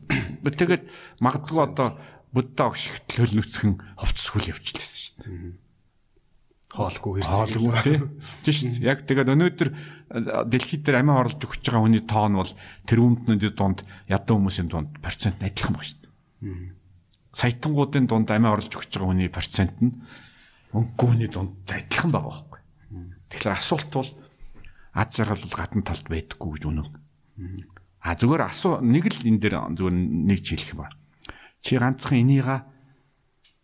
Тэгээд 0.45 0.83
магадгүй 1.19 1.59
одоо 1.59 1.89
Будда 2.35 2.67
огш 2.67 2.91
их 2.91 2.99
төлөвлөцгөн 3.07 3.79
ховцсгүүл 3.95 4.51
явчихлаа 4.51 4.83
шүү 4.83 5.15
дээ 5.23 5.55
хоолгүй 6.75 7.23
хэрэгцээ. 7.23 7.39
Хоолгүй 7.39 7.71
тий. 7.87 7.97
Дээ. 8.43 8.83
Яг 8.83 9.07
тэгээд 9.07 9.31
өнөөдөр 9.31 9.69
дэлхийд 10.09 10.85
дээр 10.85 11.01
амиа 11.01 11.25
оруулж 11.25 11.41
өгч 11.41 11.65
байгаа 11.65 11.83
хүний 11.85 12.03
тоон 12.05 12.37
бол 12.37 12.53
тэр 12.85 12.99
үндэстнүүдийн 13.01 13.55
дунд 13.57 13.79
ядуу 14.05 14.37
хүмүүсийн 14.37 14.69
дунд 14.69 14.93
процент 15.01 15.41
адилхан 15.41 15.73
байна 15.73 15.89
шүү 15.89 15.99
дээ. 16.05 16.11
Саятангуудын 17.33 18.05
дунд 18.05 18.29
амиа 18.29 18.53
оруулж 18.53 18.69
өгч 18.69 18.91
байгаа 18.93 19.09
хүний 19.09 19.29
процент 19.33 19.75
нь 19.81 19.97
өнгөө 20.77 21.07
хүний 21.09 21.29
дунд 21.31 21.57
адилхан 21.65 22.11
байгаа 22.13 22.31
байхгүй. 22.31 22.61
Тэгэхээр 23.33 23.57
асуулт 23.57 23.91
бол 23.91 24.11
аз 24.93 25.09
жаргал 25.11 25.41
бол 25.41 25.57
гадна 25.57 25.81
талд 25.81 26.05
байдаггүй 26.05 26.49
гэж 26.53 26.63
үнэн. 26.69 26.87
А 28.05 28.13
зүгээр 28.13 28.43
асуу 28.45 28.79
нэг 28.85 29.09
л 29.09 29.25
энэ 29.25 29.41
дээр 29.41 29.55
зүгээр 29.73 29.95
нэг 29.97 30.39
жийлэх 30.45 30.77
юм 30.77 30.85
ба. 30.85 30.93
Чи 31.65 31.81
ганцхан 31.81 32.21
энийга 32.21 32.69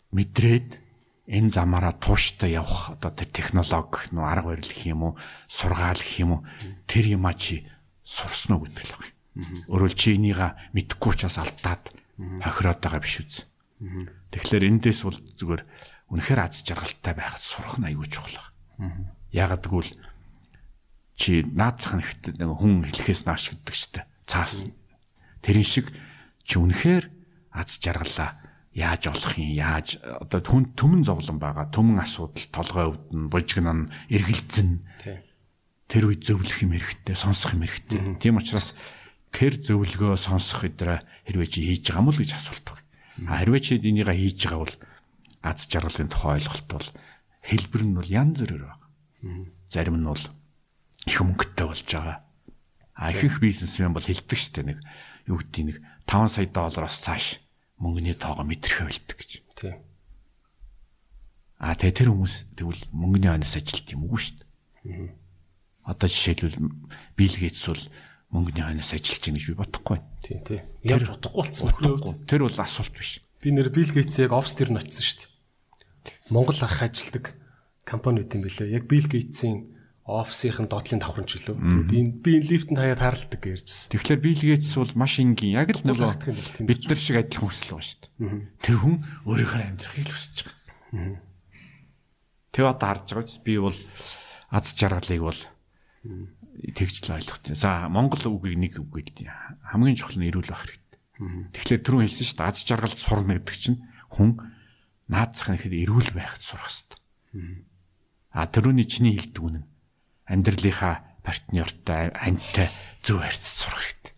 мэдрээд 0.09 0.81
энэ 1.29 1.53
замаараа 1.53 1.93
тууштай 2.01 2.57
явах 2.57 2.97
одоо 2.97 3.11
тэр 3.13 3.29
технологи 3.29 4.09
нөө 4.09 4.25
арга 4.25 4.57
барил 4.57 4.69
гэх 4.71 4.89
юм 4.89 5.01
уу 5.05 5.13
сургаал 5.45 6.01
гэх 6.01 6.17
юм 6.21 6.31
уу 6.37 6.45
тэр 6.89 7.05
юма 7.13 7.37
чи 7.37 7.69
сурсан 8.01 8.57
уу 8.57 8.65
гэдэг 8.65 8.85
л 8.89 8.97
байна. 8.97 9.15
Өөрөөр 9.69 9.93
чи 9.93 10.17
энийга 10.17 10.57
мэдхгүй 10.73 11.13
ч 11.15 11.29
бас 11.29 11.37
алдаад 11.37 11.93
хохироод 12.17 12.81
байгаа 12.81 13.01
биш 13.05 13.21
үз. 13.21 13.35
Тэгэхээр 14.33 14.67
эндээс 14.67 14.99
бол 15.05 15.17
зүгээр 15.37 15.61
үнэхээр 16.09 16.39
аз 16.41 16.65
жаргалтай 16.65 17.13
байхад 17.13 17.41
сурах 17.41 17.77
нь 17.77 17.87
аюул 17.87 18.09
чухал 18.09 18.41
байна. 18.81 19.13
Ягаад 19.29 19.63
гэвэл 19.69 19.93
чи 21.15 21.45
наацхан 21.45 22.01
ихтэй 22.01 22.33
нэг 22.33 22.49
хүн 22.49 22.89
хэлэхээс 22.89 23.29
нааш 23.29 23.53
гэдэг 23.53 23.75
штэ. 23.77 24.05
Цаас. 24.25 24.65
Тэрэн 25.45 25.65
шиг 25.65 25.93
чи 26.43 26.57
үнэхээр 26.57 27.07
аз 27.53 27.77
жаргалаа 27.77 28.40
яаж 28.71 29.11
олох 29.11 29.35
юм 29.35 29.51
яаж 29.51 29.99
одоо 29.99 30.39
түн 30.39 30.71
төмөн 30.79 31.03
зовлон 31.03 31.39
байгаа 31.39 31.67
төмөн 31.75 31.99
асуудал 31.99 32.47
толгой 32.55 32.85
өвдөн 32.95 33.27
бужигнан 33.27 33.91
эргэлзэн 34.07 34.79
тэр 35.91 36.03
үе 36.07 36.15
зөвлөх 36.15 36.63
юм 36.63 36.71
хэрэгтэй 36.71 37.15
сонсох 37.15 37.51
юм 37.59 37.67
хэрэгтэй. 37.67 38.15
Тийм 38.23 38.39
учраас 38.39 38.71
тэр 39.35 39.59
зөвлөгөө 39.59 40.15
сонсох 40.15 40.71
өдрөө 40.71 41.03
хэрвээ 41.27 41.49
чи 41.51 41.59
хийж 41.67 41.91
байгаа 41.91 42.07
уу 42.07 42.15
гэж 42.15 42.31
асуулт 42.31 42.63
байна 42.63 43.35
а 43.35 43.43
хэрвээ 43.43 43.59
чи 43.59 43.75
энийг 43.75 44.07
хийж 44.07 44.39
байгаа 44.47 44.63
бол 44.63 44.75
аз 45.43 45.67
жаргалын 45.67 46.07
тухай 46.07 46.39
ойлголт 46.39 46.67
бол 46.71 46.87
хэлбэр 47.43 47.83
нь 47.83 47.97
бол 47.99 48.07
янз 48.07 48.39
бүрээр 48.39 48.63
байна 48.71 49.51
зарим 49.67 49.99
нь 49.99 50.07
бол 50.07 50.23
их 51.11 51.19
мөнгөтэй 51.19 51.67
болж 51.67 51.87
байгаа. 51.91 52.23
А 52.95 53.11
ихэнх 53.11 53.43
бизнесмен 53.43 53.91
бол 53.91 54.05
хэлдэг 54.05 54.37
шүү 54.37 54.53
дээ 54.61 54.65
нэг. 54.71 54.79
Юу 55.27 55.41
гэдэг 55.41 55.63
нэг 55.65 55.77
5 56.05 56.29
сая 56.29 56.47
доллароос 56.47 57.01
цааш 57.01 57.41
мөнгөний 57.81 58.13
тоогоо 58.13 58.45
мэдрэхэ 58.45 58.85
болдог 58.85 59.17
гэж. 59.17 59.31
Тийм. 59.57 59.81
А 61.57 61.73
тэгээ 61.73 61.97
тэр 61.97 62.09
хүмүүс 62.13 62.35
тэгвэл 62.53 62.83
мөнгөний 62.93 63.29
хойноос 63.33 63.57
ажилт 63.57 63.89
юм 63.89 64.05
уу 64.05 64.21
шүү 64.21 64.37
дээ. 64.85 65.09
Одоо 65.85 66.07
жишээлбэл 66.09 66.61
Билл 67.17 67.37
Гейтс 67.41 67.65
бол 67.65 67.83
мөнгөний 68.29 68.61
хойноос 68.61 68.93
ажиллаж 68.93 69.21
байгаа 69.21 69.37
гэж 69.37 69.45
би 69.49 69.57
бодохгүй. 69.57 69.99
Тийм 70.21 70.39
тийм. 70.45 70.61
Яаж 70.85 71.09
бодохгүй 71.09 71.41
болсон. 71.41 72.25
Тэр 72.29 72.41
бол 72.45 72.57
асуулт 72.61 72.93
биш. 72.93 73.21
Би 73.41 73.49
нэр 73.49 73.73
Билл 73.73 73.93
Гейтс 73.93 74.21
яг 74.21 74.33
офс 74.37 74.53
дээр 74.53 74.73
нь 74.73 74.81
очсон 74.81 75.01
шүү 75.01 75.17
дээ. 75.25 75.29
Монгол 76.29 76.61
ах 76.61 76.81
ажилдаг 76.85 77.33
компаниуд 77.81 78.29
юм 78.29 78.45
билээ. 78.45 78.77
Яг 78.77 78.85
Билл 78.85 79.09
Гейтсийн 79.09 79.80
офисын 80.11 80.67
доотлын 80.67 80.99
давхарч 80.99 81.39
гэлөө. 81.39 81.55
Тэгээд 81.55 81.91
энэ 81.95 82.11
би 82.19 82.29
энэ 82.37 82.49
лифтэнд 82.51 82.79
хаяад 82.83 83.01
харалдаг 83.01 83.41
ярьжсэн. 83.47 83.89
Тэгэхээр 83.95 84.19
Билл 84.19 84.43
Гейтс 84.43 84.75
бол 84.75 84.93
маш 84.99 85.13
энгийн 85.23 85.55
яг 85.55 85.71
л 85.71 85.87
нөгөө 85.87 86.67
бид 86.67 86.81
нар 86.91 86.99
шиг 86.99 87.17
адилхан 87.23 87.47
хүсэл 87.47 87.71
байгаа 87.71 87.87
шүү 87.87 87.99
дээ. 88.03 88.11
Тэр 88.59 88.77
хүн 88.83 88.95
өөрийнхөө 89.25 89.63
амьдрахыг 89.71 90.05
л 90.05 90.11
хүсэж 90.11 90.37
байгаа. 90.43 91.19
Тэг 92.51 92.63
одоо 92.67 92.87
харж 92.91 93.07
байгаа 93.07 93.23
биз 93.23 93.37
би 93.39 93.53
бол 93.55 93.79
аз 94.51 94.65
жаргалыг 94.75 95.21
бол 95.23 95.41
тэгж 96.75 96.95
л 97.07 97.15
ойлгох. 97.15 97.39
За 97.55 97.87
Монгол 97.87 98.27
үгийг 98.27 98.59
нэг 98.59 98.73
үгээр 98.75 99.31
хамгийн 99.71 99.95
чухал 99.95 100.19
нь 100.19 100.27
эрүүл 100.27 100.51
байх 100.51 100.67
хэрэгтэй. 100.67 100.99
Тэгэхээр 101.55 101.81
түрүү 101.87 102.01
хэлсэн 102.03 102.27
шүү 102.27 102.37
дээ 102.43 102.49
аз 102.51 102.59
жаргал 102.67 102.97
сурна 102.97 103.39
гэдэг 103.39 103.55
чинь 103.55 103.79
хүн 104.11 104.35
наад 105.07 105.31
зах 105.39 105.53
нь 105.53 105.57
ихэд 105.57 105.87
эрүүл 105.87 106.11
байхад 106.11 106.43
сурах 106.43 106.67
хэрэгтэй. 106.67 106.99
А 108.35 108.47
тэрүүний 108.51 108.87
чиний 108.87 109.15
хэлдэг 109.15 109.39
үнэн 109.39 109.65
амьдралынхаа 110.31 111.19
партнертай 111.21 112.15
антай 112.15 112.71
зөв 113.03 113.19
харьцаж 113.19 113.53
сурах 113.53 113.83
хэрэгтэй. 113.83 114.13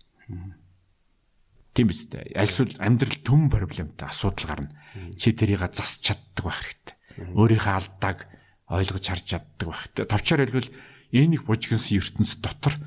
Тийм 1.74 1.88
биз 1.90 2.06
дээ. 2.06 2.38
Альсвал 2.38 2.69
амьдрал 2.77 3.17
төм 3.25 3.50
проблемтай 3.50 4.08
асуудал 4.08 4.45
гарна. 4.45 4.72
Чи 5.17 5.33
тэрийг 5.33 5.66
засч 5.74 6.06
чаддаг 6.06 6.45
байх 6.45 6.61
хэрэгтэй. 6.61 6.95
Өөрийнхөө 7.33 7.74
алдааг 7.74 8.30
ойлгож 8.69 9.06
харж 9.09 9.25
чаддаг 9.25 9.67
байх 9.67 9.82
хэрэгтэй. 9.90 10.06
Товчоор 10.06 10.42
хэлбэл 10.45 10.69
энэ 11.17 11.33
их 11.42 11.43
бужигнсан 11.50 11.98
ертөнц 11.98 12.38
дотор 12.38 12.77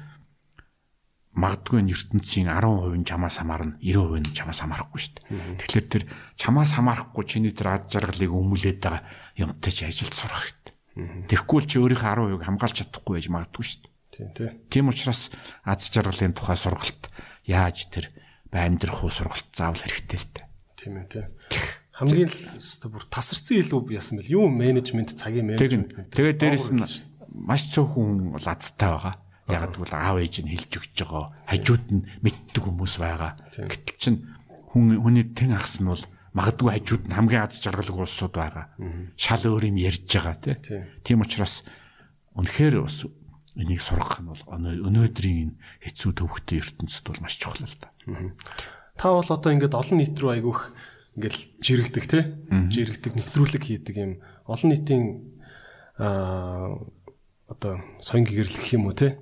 магадгүй 1.36 1.84
энэ 1.84 1.92
ертөнцийн 1.92 2.48
10% 2.48 2.96
нь 2.96 3.04
чамаас 3.04 3.36
хамаарна 3.38 3.76
90% 3.84 4.24
нь 4.24 4.34
чамаас 4.34 4.64
хамаарахгүй 4.64 5.00
шүү 5.04 5.14
дээ. 5.20 5.60
Тэгэхээр 5.60 5.86
тэр 5.92 6.04
чамаас 6.40 6.72
хамаарахгүй 6.74 7.24
чиний 7.28 7.52
тэр 7.52 7.76
ад 7.76 7.92
жаргалыг 7.92 8.32
өмүүлээд 8.32 8.80
байгаа 8.80 9.04
юмтай 9.36 9.72
чи 9.74 9.84
ажилд 9.84 10.16
сурах 10.16 10.48
хэрэгтэй. 10.48 10.65
Тэгэхгүй 10.96 11.60
л 11.60 11.68
чи 11.68 11.76
өөрийнхөө 11.76 12.40
10% 12.40 12.48
хамгаалж 12.48 12.76
чадахгүй 12.80 13.14
байж 13.20 13.28
магадгүй 13.28 13.64
шүү 13.68 13.80
дээ. 13.84 13.92
Тийм 14.16 14.28
тий. 14.32 14.48
Тийм 14.72 14.88
учраас 14.88 15.28
аз 15.68 15.92
жаргалын 15.92 16.32
тухай 16.32 16.56
сургалт 16.56 17.12
яаж 17.44 17.92
тэр 17.92 18.08
амьдрах 18.48 19.04
уу 19.04 19.12
сургалт 19.12 19.44
заавал 19.52 19.84
хэрэгтэй 19.84 20.16
л 20.16 20.30
дээ. 20.32 20.46
Тийм 20.80 20.94
ээ 20.96 21.08
тий. 21.12 21.24
Хамгийн 22.00 22.32
л 22.32 22.40
өстө 22.56 22.88
бүр 22.92 23.04
тасарсан 23.12 23.60
илүү 23.60 23.92
яасан 23.92 24.20
бэл 24.24 24.32
юу 24.40 24.48
менежмент 24.48 25.12
цагийн 25.12 25.52
менежмент. 25.52 26.12
Тэгээд 26.16 26.40
дээрэс 26.40 26.72
нь 26.72 26.84
маш 27.28 27.68
цөөхөн 27.72 28.32
бол 28.32 28.46
азтай 28.48 28.88
байгаа. 28.88 29.14
Яг 29.52 29.76
гэвэл 29.76 29.96
аав 29.96 30.16
ээж 30.16 30.44
нь 30.44 30.52
хэлж 30.52 30.72
өгч 30.80 30.96
байгаа. 31.04 31.28
Хажууд 31.44 31.86
нь 31.92 32.08
мэддэг 32.24 32.62
хүмүүс 32.64 32.94
байгаа. 33.00 33.36
Гэтэл 33.52 34.00
чин 34.00 34.14
хүн 34.72 35.00
хүний 35.00 35.28
тэн 35.28 35.56
ахс 35.56 35.80
нь 35.80 35.88
бол 35.88 36.04
магадгүй 36.36 36.70
хажууд 36.76 37.08
нь 37.08 37.16
хамгийн 37.16 37.48
аз 37.48 37.56
жаргалтай 37.64 37.96
улсууд 37.96 38.34
байгаа. 38.36 38.76
Шал 39.16 39.40
өөр 39.48 39.72
юм 39.72 39.80
ярьж 39.80 40.04
байгаа 40.04 40.36
тийм 41.00 41.24
учраас 41.24 41.64
үнэхээр 42.36 42.84
бас 42.84 43.08
энийг 43.56 43.80
сургах 43.80 44.20
нь 44.20 44.28
бол 44.28 44.42
өнөөдрийн 44.60 45.56
хэцүү 45.80 46.12
төвхтэй 46.12 46.60
ертөнцид 46.60 47.08
бол 47.08 47.24
маш 47.24 47.40
чухал 47.40 47.64
л 47.64 47.76
да. 47.80 47.88
Та 49.00 49.16
бол 49.16 49.24
одоо 49.24 49.50
ингээд 49.56 49.72
олон 49.72 49.96
нийт 49.96 50.16
рүү 50.20 50.30
айгүйх 50.36 50.60
ингээд 51.16 51.36
жирэгдэг 51.64 52.04
те 52.04 52.20
жирэгдэг 52.52 53.12
нэвтрүүлэг 53.16 53.64
хийдэг 53.64 53.96
юм 53.96 54.12
олон 54.44 54.68
нийтийн 54.76 55.04
аа 55.96 56.76
одоо 57.48 57.80
соён 58.04 58.28
гэрлэх 58.28 58.76
юм 58.76 58.92
уу 58.92 58.96
те 58.96 59.16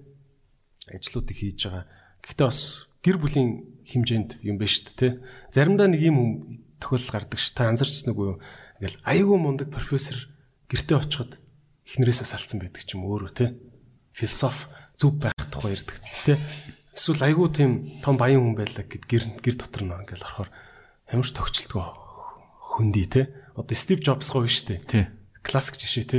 ажлуудыг 0.90 1.38
хийж 1.38 1.70
байгаа. 1.70 1.86
Гэхдээ 2.24 2.46
бас 2.50 2.90
гэр 3.04 3.16
бүлийн 3.20 3.50
хэмжээнд 3.84 4.42
юм 4.42 4.56
байна 4.58 4.72
шүү 4.72 4.84
дээ, 4.96 4.96
тэ. 4.96 5.20
Заримдаа 5.52 5.88
нэг 5.92 6.02
юм 6.02 6.18
тохиолдол 6.80 7.12
гардаг 7.14 7.38
ш. 7.38 7.52
Та 7.54 7.68
анзарчсан 7.70 8.14
үгүй 8.14 8.26
юу? 8.34 8.38
Ингээл 8.80 9.02
айгүй 9.04 9.38
мундаг 9.38 9.68
профессор 9.70 10.16
гэртээ 10.70 10.98
очиход 10.98 11.38
эхнэрээсээ 11.86 12.28
салцсан 12.28 12.58
байдаг 12.62 12.82
ч 12.82 12.94
юм 12.96 13.06
өөрөө, 13.06 13.32
тэ. 13.34 13.54
Философи 14.14 14.70
зүв 14.98 15.12
байх 15.20 15.36
тухай 15.50 15.74
ярьдаг, 15.76 15.96
тэ. 16.24 16.40
Эсвэл 16.94 17.26
айгүй 17.26 17.48
тийм 17.52 18.00
том 18.00 18.16
баян 18.18 18.42
хүн 18.42 18.56
байлаа 18.56 18.84
гэд 18.86 19.04
гэр 19.04 19.24
гэр 19.42 19.56
дотор 19.58 19.82
нөө 19.84 20.02
ингээл 20.06 20.26
орохоор 20.26 20.50
ямар 21.10 21.26
ч 21.26 21.32
төгчлөлтгөө 21.34 21.86
хөндөй, 22.78 23.06
тэ. 23.10 23.22
Одоо 23.58 23.76
Стив 23.76 24.00
Джобс 24.02 24.30
гоо 24.30 24.46
шүү 24.46 24.66
дээ. 24.66 24.80
Тий. 24.86 25.04
Классик 25.42 25.78
жишээ, 25.78 26.06
тэ. 26.06 26.18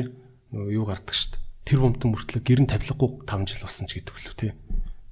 Нөгөө 0.51 0.71
юу 0.71 0.85
гардаг 0.87 1.15
дээ 1.15 1.43
тэр 1.65 1.81
бомтон 1.81 2.13
мөртлөө 2.13 2.45
гэрн 2.45 2.69
тавилгагүй 2.69 3.25
5 3.25 3.49
жил 3.49 3.65
болсон 3.65 3.89
ч 3.89 3.97
гэдэг 3.97 4.13
үлээ 4.13 4.37
тий. 4.37 4.51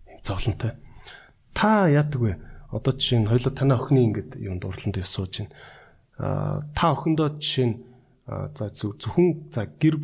Им 0.06 0.20
зовлонтой. 0.22 0.78
Та 1.58 1.90
яадаг 1.90 2.22
вэ? 2.22 2.38
Одоо 2.74 2.94
жишээ 2.98 3.22
нь 3.22 3.30
хоёлоо 3.30 3.54
танай 3.54 3.78
охины 3.78 4.02
ингээд 4.10 4.42
юм 4.42 4.58
дурлалд 4.58 4.98
явсууж 4.98 5.46
байна. 5.46 5.54
Аа 6.18 6.66
та 6.74 6.98
охиндоо 6.98 7.38
жишээ 7.38 7.68
нь 7.70 7.76
за 8.26 8.66
зөвхөн 8.74 9.54
за 9.54 9.70
гэр 9.70 10.02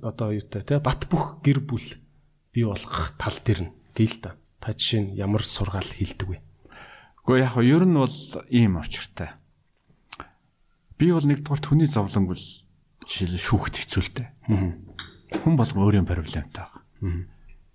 одоо 0.00 0.32
юутай 0.32 0.64
тий 0.64 0.80
бат 0.80 1.04
бөх 1.12 1.44
гэр 1.44 1.60
бүл 1.60 1.84
бий 2.56 2.64
болгох 2.64 3.12
тал 3.20 3.36
дээр 3.44 3.68
нь 3.68 3.74
гээл 3.92 4.16
та. 4.24 4.30
Та 4.64 4.72
жишээ 4.72 5.12
нь 5.12 5.14
ямар 5.20 5.44
сургаал 5.44 5.84
хийлдэг 5.84 6.28
вэ? 6.28 6.40
Гэхдээ 7.28 7.44
яг 7.44 7.54
нь 7.60 7.68
ер 7.68 7.84
нь 7.84 8.00
бол 8.00 8.18
ийм 8.48 8.80
очиртай. 8.80 9.36
Би 10.96 11.12
бол 11.12 11.26
нэгдүгээр 11.28 11.68
хүний 11.68 11.90
зовлон 11.90 12.32
бол 12.32 12.44
жишээл 13.04 13.36
шүүхт 13.36 13.76
хэцүүлтэй. 13.76 14.26
Хүн 15.44 15.54
болгон 15.60 15.84
өөрийн 15.84 16.08
проблемтай 16.08 16.64
байгаа. 16.64 16.80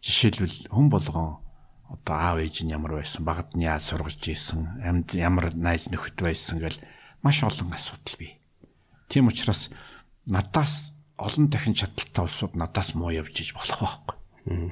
Жишээлбэл 0.01 0.73
хүн 0.73 0.89
болгон 0.89 1.43
одоо 1.91 2.15
аав 2.15 2.37
ээж 2.39 2.63
нь 2.63 2.71
ямар 2.71 3.03
байсан, 3.03 3.27
багад 3.27 3.51
нь 3.51 3.67
яаж 3.67 3.91
сургаж 3.91 4.23
ийсэн, 4.23 4.79
амьд 4.79 5.11
ямар 5.19 5.51
найз 5.51 5.91
нөхөд 5.91 6.15
байсан 6.23 6.63
гэл 6.63 6.79
маш 7.19 7.43
олон 7.43 7.75
асуудал 7.75 8.15
бий. 8.15 8.39
Тийм 9.11 9.27
учраас 9.27 9.67
надаас 10.25 10.95
олон 11.19 11.51
дахин 11.51 11.75
чадaltaй 11.75 12.23
улсууд 12.23 12.55
надаас 12.55 12.95
муу 12.95 13.11
явж 13.11 13.35
иж 13.43 13.51
болох 13.53 13.75
байхгүй. 13.83 14.71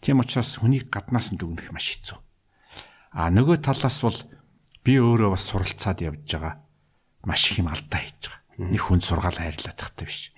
Тийм 0.00 0.22
учраас 0.22 0.62
хүнийг 0.62 0.88
гаднаас 0.94 1.34
нь 1.34 1.38
дүгнэх 1.42 1.74
маш 1.74 1.98
хэцүү. 1.98 2.18
А 3.18 3.28
нөгөө 3.34 3.58
талаас 3.58 3.98
бол 4.06 4.18
би 4.86 4.94
өөрөө 5.02 5.34
бас 5.34 5.44
суралцаад 5.50 5.98
явж 6.06 6.22
байгаа. 6.22 6.62
Маш 7.26 7.50
их 7.50 7.58
юм 7.58 7.68
алдаа 7.68 7.98
хийж 7.98 8.30
байгаа. 8.30 8.70
Нэг 8.72 8.82
хүн 8.86 9.02
сургаал 9.02 9.42
хайрлаад 9.42 9.74
тахтай 9.74 10.06
биш. 10.06 10.30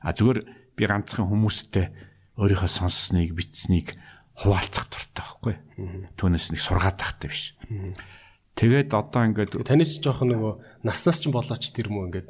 А 0.00 0.16
зүгээр 0.16 0.38
би 0.76 0.82
ганцхан 0.88 1.28
хүмүүстэй 1.28 1.92
өөрийнхөө 2.40 2.70
сонссныг 2.72 3.36
бичснийг 3.36 3.96
хуваалцах 4.36 4.86
дуртай 4.92 5.24
байхгүй. 5.24 5.54
Түүнээс 6.20 6.52
нэг 6.52 6.60
сургаад 6.60 7.00
тахтай 7.00 7.28
биш. 7.32 7.56
Тэгээд 8.56 8.92
одоо 8.92 9.22
ингээд 9.28 9.52
таны 9.64 9.84
ч 9.84 10.00
жоох 10.00 10.24
нөгөө 10.24 10.84
наснаас 10.84 11.20
ч 11.20 11.28
болооч 11.28 11.64
тэр 11.72 11.92
мүү 11.92 12.08
ингээд 12.12 12.28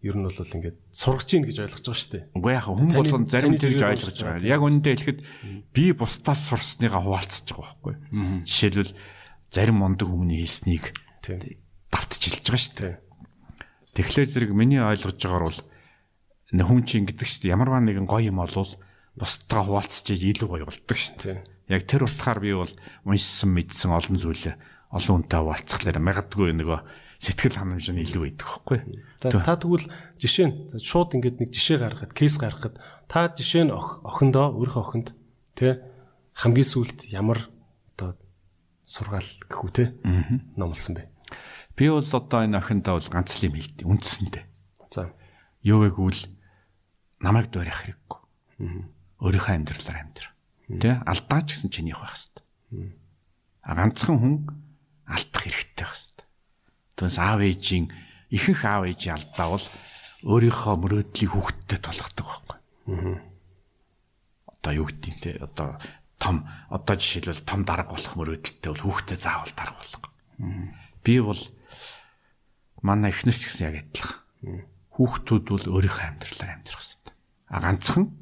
ер 0.00 0.16
нь 0.16 0.24
бол 0.24 0.32
ингээд 0.32 0.76
сургаж 0.88 1.28
ийн 1.36 1.44
гэж 1.44 1.56
ойлгож 1.60 1.84
байгаа 1.84 2.00
шүү 2.00 2.12
дээ. 2.16 2.24
Үгүй 2.32 2.52
яхаа 2.56 2.72
хүн 2.72 2.92
болгон 2.96 3.24
зарим 3.28 3.56
тэгж 3.60 3.80
ойлгож 3.84 4.18
байгаа. 4.24 4.48
Яг 4.48 4.60
үнэндээ 4.64 4.94
хэлэхэд 4.96 5.20
би 5.76 5.84
бусдаас 5.92 6.40
сурсныгаа 6.48 7.04
хуваалцаж 7.04 7.44
байгаа 7.52 7.76
байхгүй. 7.76 7.94
Жишээлбэл 8.48 8.92
зарим 9.52 9.76
мондөг 9.84 10.08
хүмүүний 10.08 10.40
хэлснийг 10.40 10.96
давтж 11.92 12.22
хэлж 12.24 12.44
байгаа 12.48 12.64
шүү 12.64 12.76
дээ. 12.80 12.96
Тэгэхээр 13.92 14.28
зэрэг 14.32 14.52
миний 14.56 14.80
ойлгож 14.80 15.20
байгаагаар 15.20 15.44
бол 15.44 15.60
хүн 16.64 16.82
чинь 16.88 17.04
гэдэг 17.04 17.28
чинь 17.28 17.52
ямарваа 17.52 17.84
нэгэн 17.84 18.08
гоё 18.08 18.32
юм 18.32 18.40
болвол 18.40 18.72
бусдгаа 19.18 19.62
хуваалцж 19.66 20.06
илүү 20.14 20.48
гоё 20.48 20.66
болдог 20.68 20.96
шүү 20.96 21.16
дээ. 21.22 21.38
Яг 21.70 21.86
тэр 21.86 22.06
утгаар 22.06 22.38
би 22.42 22.54
бол 22.54 22.72
уншсан 23.06 23.50
мэдсэн 23.54 23.90
олон 23.94 24.18
зүйлээ 24.18 24.54
олон 24.90 25.22
хүнтэй 25.22 25.38
хуваалцахлаар 25.38 25.98
магадгүй 26.02 26.50
нөгөө 26.54 26.80
сэтгэл 27.20 27.58
ханамж 27.62 27.86
нь 27.94 28.02
илүү 28.02 28.22
байдаг 28.26 28.46
байхгүй. 28.48 28.78
За 29.22 29.38
та 29.38 29.54
тэгвэл 29.54 29.86
жишээ 30.18 30.46
нь 30.50 30.56
шууд 30.80 31.14
ингээд 31.14 31.36
нэг 31.44 31.50
жишээ 31.52 31.78
гаргахад 31.78 32.12
кейс 32.16 32.40
гаргахад 32.40 32.80
та 33.06 33.30
жишээ 33.30 33.68
нь 33.68 33.74
охиндоо 33.74 34.56
өөрийнхөө 34.56 34.82
охинд 34.82 35.08
тэ 35.54 35.84
хамгийн 36.34 36.66
сүүлд 36.66 37.12
ямар 37.12 37.44
одоо 37.94 38.16
сургаал 38.88 39.30
гэхүү 39.46 39.70
те 39.70 39.84
номлосон 40.56 40.96
бэ? 40.98 41.12
Би 41.76 41.86
бол 41.92 42.02
одоо 42.02 42.40
энэ 42.40 42.58
охиндоо 42.58 42.98
бол 42.98 43.10
ганц 43.12 43.36
л 43.36 43.46
юм 43.46 43.54
хэлдэг 43.54 43.86
үндсэндээ. 43.86 44.44
За. 44.90 45.12
Юу 45.62 45.86
гэвэл 45.86 46.24
намайг 47.20 47.52
дуурайх 47.52 47.84
хэрэггүй. 47.84 48.18
Өөрийнхөө 49.20 49.54
амьдралаар 49.60 49.98
амьдр. 50.00 50.26
Тэ 50.80 50.90
алдаач 51.04 51.46
гэсэн 51.52 51.68
чинийх 51.68 52.00
байх 52.00 52.16
хэвээр. 52.16 52.96
А 53.60 53.72
ганцхан 53.76 54.16
хүн 54.16 54.36
алдах 55.04 55.42
хэрэгтэй 55.44 55.84
байх 55.84 55.92
хэвээр. 55.92 56.28
Түүнээс 56.96 57.18
аав 57.20 57.40
ээжийн 57.44 57.86
ихэнх 58.32 58.62
аав 58.64 58.82
ээжийн 58.88 59.16
алдаа 59.20 59.48
бол 59.60 59.66
өөрийнхөө 60.24 60.74
мөрөөдлийг 60.80 61.30
хүүхдтэд 61.36 61.80
тулгадаг 61.84 62.26
байхгүй. 62.26 62.58
Одоо 64.48 64.72
юу 64.72 64.86
гэдэг 64.88 65.14
те 65.20 65.30
одоо 65.40 65.76
том 66.20 66.48
одоо 66.72 66.96
жишээлбэл 66.96 67.44
том 67.44 67.64
дарга 67.64 67.92
болох 67.92 68.14
мөрөөдөлтэй 68.16 68.70
бол 68.72 68.84
хүүхдэд 68.88 69.20
заавал 69.20 69.52
дарга 69.56 69.80
болох. 69.80 70.02
Би 71.04 71.20
бол 71.20 71.42
манай 72.84 73.12
эхнэрч 73.12 73.40
гэсэн 73.48 73.68
яг 73.72 73.76
адилхан. 73.84 74.64
Хүүхдүүд 74.96 75.44
бол 75.48 75.66
өөрийнхөө 75.80 76.06
амьдралаар 76.08 76.52
амьдрах 76.60 76.84
А 77.50 77.58
ганцхан 77.58 78.19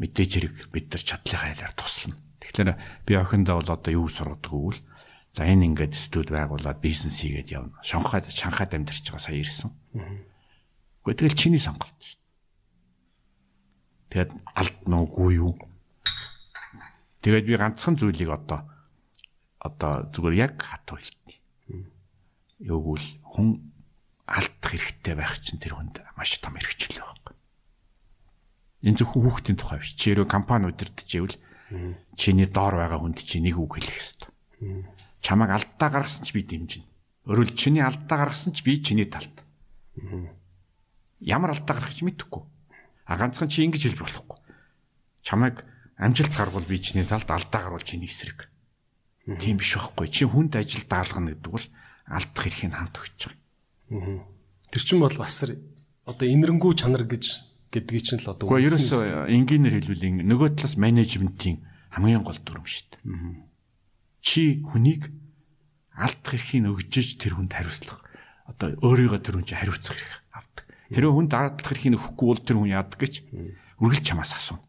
мэдээж 0.00 0.30
хэрэг 0.32 0.54
бид 0.72 0.88
нар 0.88 1.02
чадлынхаа 1.04 1.52
хэлээр 1.52 1.74
туслана. 1.76 2.16
Тэгэхээр 2.40 2.70
би 3.04 3.12
охиндоо 3.20 3.60
бол 3.60 3.70
одоо 3.76 3.92
юу 3.92 4.08
сургадаг 4.08 4.48
вэ? 4.48 4.80
За 5.36 5.44
энэ 5.44 5.68
ингээд 5.70 5.94
студ 5.94 6.32
байгуулад 6.32 6.80
бизнес 6.80 7.20
хийгээд 7.20 7.52
явна. 7.52 7.76
Шанхайд 7.84 8.32
Шанхайд 8.32 8.74
амьдарч 8.74 9.04
байгаа 9.06 9.20
сая 9.20 9.38
ирсэн. 9.38 9.70
Гэхдээ 11.04 11.20
тэгэл 11.20 11.38
чиний 11.38 11.60
сонголт 11.60 11.94
шүү 12.00 12.16
дээ. 12.16 12.28
Тэгээд 14.10 14.30
алд 14.56 14.78
нуугүй 14.88 15.30
юу? 15.38 15.54
Тэгээд 17.20 17.46
би 17.46 17.54
ганцхан 17.60 18.00
зүйлийг 18.00 18.32
одоо 18.32 18.64
одоо 19.60 20.08
зүгээр 20.10 20.34
яг 20.40 20.56
хатуу 20.56 20.96
хэлтний. 20.96 21.38
Юугүйл 22.64 23.06
хүн 23.22 23.70
алдах 24.24 24.72
хэрэгтэй 24.72 25.14
байх 25.14 25.36
чинь 25.44 25.60
тэр 25.60 25.76
хүнд 25.76 26.00
маш 26.16 26.40
том 26.40 26.56
хэрэгчлээ 26.56 27.04
байна. 27.04 27.19
Энэ 28.80 28.96
зөвхөн 28.96 29.22
хүүхдийн 29.24 29.58
тухай 29.60 29.78
биш. 29.80 29.92
Чи 29.92 30.16
өөрөө 30.16 30.28
компани 30.28 30.72
удирдах 30.72 31.04
ивэл 31.04 31.36
чиний 32.16 32.48
доор 32.48 32.80
байгаа 32.80 33.00
хүнд 33.00 33.20
чи 33.20 33.38
нэг 33.38 33.60
үг 33.60 33.76
хэлэх 33.76 33.92
хэрэгтэй. 33.92 34.30
Чамайг 35.20 35.52
алдаа 35.52 35.88
гаргасан 35.92 36.24
ч 36.24 36.32
би 36.32 36.42
дэмжинэ. 36.42 36.88
Өөрөлд 37.28 37.54
чиний 37.54 37.84
алдаа 37.84 38.24
гаргасан 38.24 38.56
ч 38.56 38.64
би 38.64 38.80
чиний 38.80 39.04
талд. 39.04 39.44
Ямар 41.20 41.52
алдаа 41.52 41.76
гаргах 41.76 41.94
ч 41.94 42.02
мэдэхгүй. 42.02 42.42
А 43.04 43.16
ганцхан 43.20 43.52
чи 43.52 43.68
ингэж 43.68 43.92
хэлж 43.92 44.00
болохгүй. 44.00 44.38
Чамайг 45.22 45.62
амжилт 46.00 46.32
гаргавал 46.32 46.64
би 46.64 46.80
чиний 46.80 47.04
талд 47.04 47.28
алдаа 47.28 47.60
гарвал 47.68 47.84
чиний 47.84 48.08
эсрэг. 48.08 48.48
Тийм 49.28 49.60
биш 49.60 49.76
байхгүй. 49.76 50.08
Чи 50.08 50.24
хүнд 50.24 50.56
ажил 50.56 50.88
даалгана 50.88 51.36
гэдэг 51.36 51.52
бол 51.52 51.66
алдах 52.08 52.46
эрхийг 52.48 52.72
хамт 52.72 52.96
өгч 52.96 53.28
байгаа. 53.28 54.24
Тэр 54.72 54.82
чинь 54.82 55.04
бол 55.04 55.14
бас 55.20 55.44
одоо 55.44 56.26
инэрэнгүү 56.26 56.72
чанар 56.80 57.04
гэж 57.04 57.49
гэдгийг 57.70 58.02
чинь 58.02 58.20
л 58.22 58.30
одоо 58.34 58.46
Гэхдээ 58.50 58.66
ерөөсөө 58.66 59.00
энгийнээр 59.30 59.74
хэлбэл 59.78 60.26
нөгөө 60.26 60.48
талаас 60.58 60.74
менежментийн 60.74 61.62
хамгийн 61.94 62.26
гол 62.26 62.38
дүрм 62.42 62.66
шүү 62.66 62.86
дээ. 62.90 63.50
чи 64.20 64.60
хүнийг 64.66 65.08
алдах 65.94 66.34
эрхийг 66.34 66.66
өгжиж 66.68 67.16
тэр 67.22 67.38
хүнд 67.38 67.54
хариуцлах 67.54 68.04
одоо 68.50 68.74
өөрийгөө 68.82 69.20
тэр 69.22 69.34
хүн 69.40 69.46
чинь 69.46 69.60
хариуцах 69.62 69.96
хэрэг 69.96 70.14
авдаг. 70.34 70.66
Хэрэв 70.90 71.12
хүн 71.14 71.28
алдах 71.30 71.70
эрхийг 71.70 71.94
өгөхгүй 71.96 72.26
бол 72.26 72.42
тэр 72.42 72.56
хүн 72.58 72.74
яадаг 72.74 72.98
гэж 73.00 73.14
үргэлж 73.80 74.04
чамаас 74.04 74.34
асууна. 74.34 74.66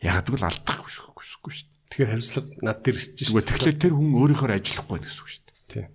Ягаад 0.00 0.26
гэвэл 0.30 0.48
алдах 0.48 0.78
хүсэхгүй 0.86 1.52
шүү 1.52 1.66
дээ. 1.66 1.84
Тэгэхээр 1.90 2.10
хариуцлага 2.14 2.48
над 2.62 2.78
дээр 2.84 2.96
ирж 2.96 3.10
шүү. 3.16 3.28
Зүгээр 3.34 3.48
тэгэхээр 3.50 3.78
тэр 3.82 3.94
хүн 3.96 4.10
өөрийнхөө 4.14 4.54
ажиллахгүй 4.56 4.98
гэсэн 5.02 5.20
үг 5.20 5.30
шүү 5.30 5.42
дээ. 5.46 5.58
Тийм. 5.66 5.86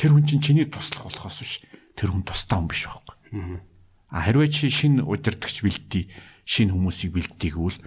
Тэр 0.00 0.10
хүн 0.16 0.24
чинь 0.24 0.44
чиний 0.44 0.66
туслах 0.66 1.04
болохоос 1.10 1.38
биш. 1.44 1.54
Тэр 1.98 2.08
хүн 2.14 2.24
тустай 2.24 2.56
хүн 2.56 2.70
биш 2.70 2.82
байхгүй. 2.88 3.16
А 4.10 4.26
хэрвээ 4.26 4.48
чи 4.50 4.70
шинэ 4.70 5.06
удирдахч 5.06 5.62
бэлдээ, 5.62 6.04
шинэ 6.44 6.74
хүмүүсийг 6.74 7.14
бэлдээ 7.14 7.50
гэвэл 7.54 7.78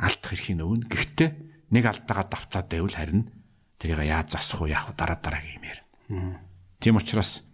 алдах 0.00 0.32
эрхийг 0.32 0.64
өгнө. 0.64 0.88
Гэхдээ 0.88 1.30
нэг 1.70 1.84
алдаага 1.84 2.32
давтаад 2.32 2.66
байвал 2.72 2.96
харин 2.96 3.28
тэрийг 3.76 4.00
яаж 4.08 4.34
засах 4.34 4.64
уу 4.64 4.72
яах 4.72 4.88
вэ 4.88 4.94
дараа 4.96 5.18
дараагийн 5.20 5.60
юм 5.60 5.64
ярина. 5.68 6.40
Тийм 6.80 6.96
учраас 6.96 7.44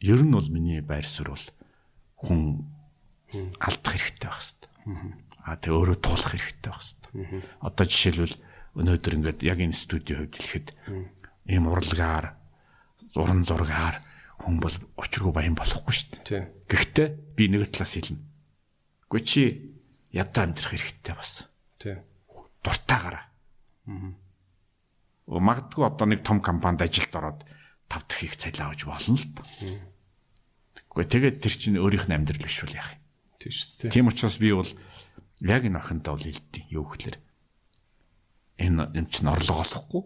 ер 0.00 0.22
нь 0.22 0.32
бол 0.32 0.48
миний 0.48 0.80
байр 0.80 1.06
суурь 1.06 1.34
бол 1.34 1.46
хүн 2.22 2.40
алдах 3.58 3.92
хэрэгтэй 3.94 4.30
байх 4.30 4.38
хэрэгтэй. 4.38 4.70
А 5.42 5.56
тэг 5.58 5.72
өөрөө 5.74 5.98
туулах 5.98 6.30
хэрэгтэй 6.30 6.70
байх 6.70 6.82
хэрэгтэй. 6.82 7.42
Одоо 7.60 7.84
жишээлбэл 7.86 8.36
өнөөдөр 8.76 9.14
ингээд 9.18 9.40
яг 9.42 9.58
энэ 9.60 9.74
студийн 9.74 10.18
хувьд 10.26 10.34
хэлэхэд 10.36 10.68
ийм 11.50 11.64
урлагаар 11.70 12.38
зуран 13.14 13.42
зургаар 13.46 13.98
хүн 14.42 14.56
бол 14.60 14.76
очиргүй 15.00 15.32
баян 15.32 15.56
болохгүй 15.56 15.94
шүү 15.94 16.08
дээ. 16.12 16.24
Тийм. 16.26 16.44
Гэхдээ 16.66 17.08
би 17.38 17.44
нэг 17.46 17.70
талаас 17.70 17.94
хэлнэ. 17.94 18.22
Гэхдээ 19.06 19.22
чи 19.26 19.42
ядаа 20.10 20.50
амьдрах 20.50 20.72
хэрэгтэй 20.74 21.14
бас. 21.14 21.46
Тийм. 21.78 22.02
Дуртайгаараа. 22.62 23.24
Аа. 23.86 24.14
Магадгүй 25.26 25.84
одоо 25.86 26.06
нэг 26.10 26.26
том 26.26 26.42
компанид 26.42 26.82
ажилд 26.82 27.14
ороод 27.14 27.40
тав 27.86 28.02
дахь 28.06 28.26
их 28.26 28.34
цалин 28.34 28.66
авч 28.66 28.86
болно 28.86 29.14
л 29.14 29.26
доо. 29.30 29.46
Гэхдээ 30.96 31.36
тэгээд 31.36 31.36
тэр 31.42 31.54
чинь 31.54 31.78
өөрийнх 31.78 32.10
нь 32.10 32.16
амьдрал 32.18 32.42
биш 32.42 32.62
үл 32.66 32.74
яах 32.74 32.98
юм. 32.98 33.02
Тийм 33.38 33.52
шүү 33.52 33.66
дээ. 33.86 33.94
Тийм 33.94 34.06
учраас 34.10 34.36
би 34.42 34.50
бол 34.50 34.70
яг 35.44 35.62
энэ 35.62 35.78
охинтой 35.78 36.12
бол 36.14 36.26
хэлдэг. 36.26 36.62
Юу 36.72 36.84
гэхээр 36.88 37.16
энэ 38.58 38.82
юм 38.96 39.06
чинь 39.06 39.30
орлого 39.30 39.62
олохгүй. 39.62 40.02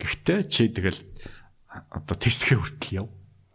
Гэхдээ 0.00 0.40
чи 0.48 0.70
тэгэл 0.70 1.00
одоо 1.68 2.16
тэсгээ 2.16 2.56
хүртэл 2.56 2.96
яв. 3.04 3.08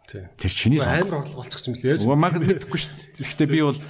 Тэр 0.06 0.52
чиний 0.52 0.78
Амар 0.78 1.26
орлого 1.26 1.42
болчих 1.42 1.66
юм 1.66 1.74
лээ. 1.74 1.98
Уг 2.06 2.14
магад 2.14 2.46
мэдэхгүй 2.46 2.78
шүү 2.78 2.94
дээ. 2.94 3.26
Гэхдээ 3.26 3.48
би 3.50 3.60
бол 3.66 3.80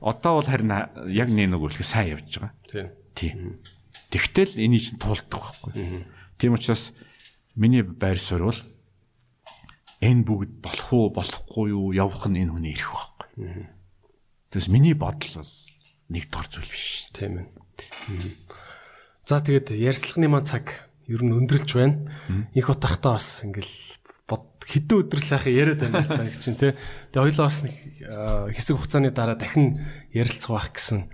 одоо 0.00 0.32
бол 0.40 0.48
харин 0.48 0.72
яг 1.12 1.28
нэг 1.28 1.52
нэг 1.52 1.60
үлэх 1.60 1.84
сайн 1.84 2.16
явж 2.16 2.40
байгаа. 2.40 2.52
Тийм. 2.64 2.88
Тийм. 3.12 3.38
Тэгтэл 4.08 4.56
энийг 4.56 4.82
чинь 4.82 5.02
туулдаг 5.02 5.28
байхгүй. 5.28 6.06
Тийм 6.40 6.54
учраас 6.56 6.96
миний 7.58 7.82
байр 7.82 8.16
суурь 8.16 8.48
бол 8.48 8.60
энэ 10.00 10.22
бүгд 10.24 10.52
болох 10.62 10.88
уу 10.94 11.10
болохгүй 11.12 11.66
юу 11.74 11.92
явах 11.92 12.30
нь 12.30 12.40
энэ 12.46 12.52
хүний 12.54 12.72
эрх 12.72 12.94
байхгүй. 12.94 13.26
Тэгээс 14.54 14.68
миний 14.70 14.94
бодол 14.94 15.42
бол 15.42 15.52
нэг 16.08 16.24
дор 16.30 16.46
зүйл 16.46 16.70
биш. 16.70 17.10
Тийм 17.12 17.44
ээ. 17.44 17.46
За 19.26 19.42
тэгээд 19.42 19.74
ярьцлагын 19.74 20.30
маань 20.30 20.46
цаг 20.48 20.88
ер 21.10 21.20
нь 21.20 21.34
өндөрлж 21.34 21.70
байна. 21.74 22.06
Их 22.54 22.70
утгахтаа 22.70 23.18
бас 23.18 23.42
ингээл 23.44 23.97
бод 24.28 24.44
хэдэн 24.62 25.08
өдөр 25.08 25.20
сайхан 25.24 25.56
яриад 25.56 25.80
байна 25.80 26.04
цаг 26.04 26.36
чинь 26.36 26.60
тий. 26.60 26.76
Тэгээ 27.10 27.24
хоёлоо 27.32 27.46
бас 27.48 27.64
нэг 27.64 27.74
аа, 28.04 28.52
хэсэг 28.52 28.76
хугацааны 28.76 29.10
дараа 29.10 29.40
дахин 29.40 29.80
ярилцах 30.12 30.52
байх 30.52 30.70
гэсэн 30.76 31.08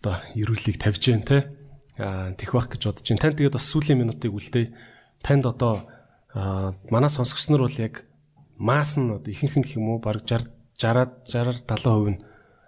одоо 0.00 0.14
эрүүлгийг 0.32 0.80
тавьж 0.80 1.02
байна 1.12 1.28
тий. 1.28 1.42
Аа 2.00 2.32
тэх 2.32 2.56
байх 2.56 2.72
гэж 2.72 2.82
бодож 2.88 3.04
байна. 3.04 3.22
Танд 3.22 3.36
тэгээд 3.36 3.56
бас 3.60 3.68
сүүлийн 3.68 4.00
минутыг 4.00 4.32
үлдээ. 4.32 4.72
Танд 5.20 5.44
одоо 5.44 5.84
аа, 6.32 6.72
манай 6.88 7.12
сонсогч 7.12 7.52
нар 7.52 7.68
бол 7.68 7.76
яг 7.76 8.08
маас 8.56 8.96
нь 8.96 9.12
одоо 9.12 9.28
ихэнх 9.28 9.60
нь 9.60 9.68
юм 9.76 9.92
уу 9.92 10.00
баг 10.00 10.24
60 10.24 10.56
60-аад 10.78 11.24
60 11.24 11.64
70% 11.68 12.12
нь 12.12 12.20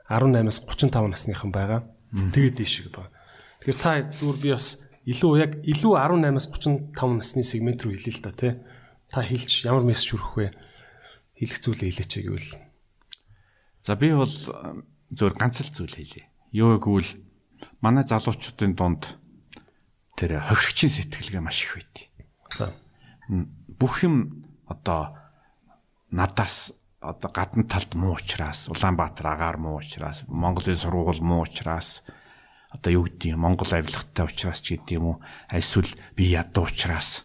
18-аас 0.09 0.65
35 0.65 1.13
насныхан 1.13 1.53
байгаа. 1.53 1.85
Тэгээд 2.33 2.57
дээшиг 2.57 2.93
байна. 2.93 3.13
Тэгэхээр 3.61 3.79
та 3.81 3.91
зүгээр 4.09 4.39
би 4.41 4.49
бас 4.57 4.81
илүү 5.05 5.33
яг 5.37 5.53
илүү 5.69 5.93
18-аас 6.01 6.49
35 6.49 7.21
насны 7.21 7.43
сегмент 7.45 7.85
рүү 7.85 8.01
хэлээ 8.01 8.17
л 8.17 8.25
да 8.25 8.33
тий. 8.33 8.53
Та 9.09 9.25
хэлж 9.25 9.65
ямар 9.65 9.85
мессеж 9.89 10.17
хүргэх 10.17 10.37
вэ? 10.37 10.49
Хэлэх 11.41 11.59
зүйлээ 11.65 11.89
хэлээч 11.89 12.13
гэвэл. 12.21 12.51
За 13.83 13.97
би 13.97 14.13
бол 14.13 14.29
зөвөр 14.29 15.35
ганц 15.37 15.65
л 15.65 15.73
зүйл 15.73 15.97
хэлье. 15.97 16.29
Юу 16.53 16.77
гэвэл 16.77 17.09
манай 17.81 18.05
залуучуудын 18.05 18.77
дунд 18.77 19.09
тэр 20.17 20.45
хохирогчийн 20.45 20.93
сэтгэлгээ 20.93 21.41
маш 21.41 21.65
их 21.65 21.81
байдیں۔ 21.81 22.07
За. 22.57 22.75
Бүх 23.81 24.05
юм 24.05 24.45
одоо 24.69 25.17
надаас 26.11 26.77
одоо 27.01 27.31
гадна 27.31 27.65
талд 27.65 27.95
муу 27.95 28.17
учраас 28.19 28.69
Улаанбаатар 28.69 29.27
агаар 29.27 29.57
муу 29.57 29.79
учраас 29.79 30.25
Монголын 30.27 30.77
сургууль 30.77 31.23
муу 31.23 31.47
учраас 31.47 32.03
одоо 32.71 32.93
юу 32.93 33.05
гэдэг 33.07 33.39
юм 33.39 33.41
Монгол 33.47 33.71
авилгатай 33.71 34.27
учраас 34.27 34.61
ч 34.61 34.77
гэдэг 34.77 34.99
юм 34.99 35.05
уу 35.07 35.17
эсвэл 35.49 35.89
би 36.17 36.35
ядуу 36.35 36.67
учраас 36.67 37.25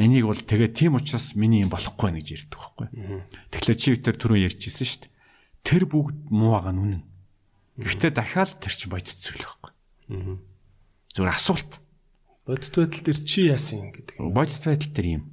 энийг 0.00 0.24
бол 0.24 0.40
тэгээ 0.40 0.72
тийм 0.72 0.96
учраас 0.96 1.36
миний 1.36 1.60
юм 1.60 1.70
болохгүй 1.70 2.10
нэ 2.10 2.24
гэж 2.24 2.48
ярьдаг 2.48 2.58
байхгүй. 2.58 2.88
Тэгэхээр 3.52 3.76
чи 3.76 3.88
тэр 4.00 4.16
түрүү 4.16 4.38
ярьжсэн 4.48 4.86
шүү 4.88 5.00
дээ. 5.04 5.12
Тэр 5.60 5.82
бүгд 5.84 6.32
муу 6.32 6.56
байгаа 6.56 6.72
нь 6.72 6.80
үнэн. 6.80 7.02
Гэхдээ 7.84 8.12
дахиад 8.16 8.56
тэр 8.64 8.72
чинь 8.72 8.92
бодит 8.92 9.20
зүйл 9.20 9.44
байхгүй. 9.44 9.72
Зүгээр 11.12 11.36
асуулт. 11.36 11.72
Бодит 12.48 12.72
байдал 12.72 13.04
дээр 13.04 13.20
чи 13.20 13.40
яасан 13.52 13.92
гэдэг. 13.92 14.16
Бодит 14.18 14.64
байдал 14.64 14.90
дээр 14.96 15.08
юм 15.20 15.24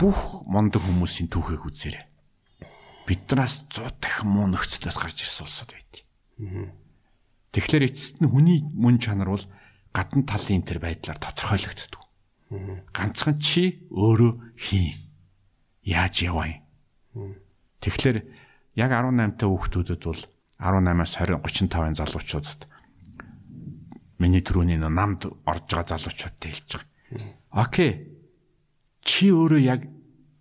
бүх 0.00 0.48
мондөг 0.48 0.80
хүмүүсийн 0.80 1.28
түүхийг 1.28 1.68
үзээрэй. 1.68 2.08
Биднээс 3.04 3.68
100 3.68 4.00
дахин 4.00 4.32
муу 4.32 4.48
нөхцлөөс 4.48 4.96
гарч 4.96 5.28
ирсэн 5.28 5.44
улсууд 5.44 5.70
байд. 5.76 5.92
Тэгэхээр 7.52 7.84
эцэст 7.84 8.24
нь 8.24 8.30
хүний 8.32 8.64
мөн 8.64 8.96
чанар 8.96 9.28
бол 9.28 9.44
гадна 9.92 10.24
талын 10.24 10.64
тэр 10.64 10.80
байдлаар 10.80 11.20
тодорхойлогддог. 11.20 11.99
Ганцхан 12.50 13.38
чи 13.38 13.86
өөрөө 13.94 14.58
хий. 14.58 14.98
Яаж 15.86 16.26
яваа 16.26 16.50
юм? 17.14 17.38
Тэгэхээр 17.78 18.26
яг 18.74 18.90
18 18.90 19.38
та 19.38 19.46
хүүхдүүдэд 19.46 20.02
бол 20.02 20.22
18-аас 20.58 21.14
20 21.22 21.38
35-ын 21.70 21.96
залуучуудад 21.96 22.66
миний 24.18 24.42
түрүүний 24.42 24.82
намд 24.82 25.30
орж 25.46 25.64
байгаа 25.70 25.94
залуучуудтай 25.94 26.50
хэлж 26.52 26.70
байгаа. 26.74 26.90
Окей. 27.54 27.92
Чи 29.00 29.30
өөрөө 29.30 29.62
яг 29.62 29.86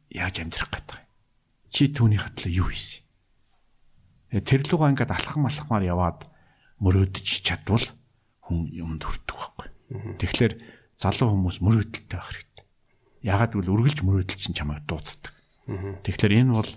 яаж 0.10 0.42
амьдрах 0.42 0.70
гэдэг 0.74 0.98
юм? 0.98 1.08
Чи 1.70 1.94
түүний 1.94 2.20
хатлаа 2.20 2.52
юу 2.52 2.68
хийсэн? 2.74 3.06
Тэр 4.44 4.66
лугаа 4.68 4.92
ингээд 4.92 5.14
алхам 5.14 5.48
алхмаар 5.48 5.86
яваад 5.86 6.28
мөрөөдөж 6.84 7.28
чадвал 7.46 7.86
хүн 8.44 8.68
юмд 8.74 9.06
хүрдэг 9.06 9.36
байхгүй. 9.38 9.68
Тэгэхээр 10.20 10.54
залуу 11.00 11.32
хүмүүс 11.32 11.58
мөрөөдөлтэй 11.64 12.18
байх 12.20 12.28
хэрэгтэй. 12.28 12.66
Ягаад 13.24 13.52
гэвэл 13.56 13.74
үргэлж 13.74 14.00
мөрөөдөл 14.04 14.36
чинь 14.40 14.58
чамайг 14.58 14.84
дууддаг. 14.84 15.34
Тэгэхээр 16.04 16.44
энэ 16.44 16.54
бол 16.60 16.72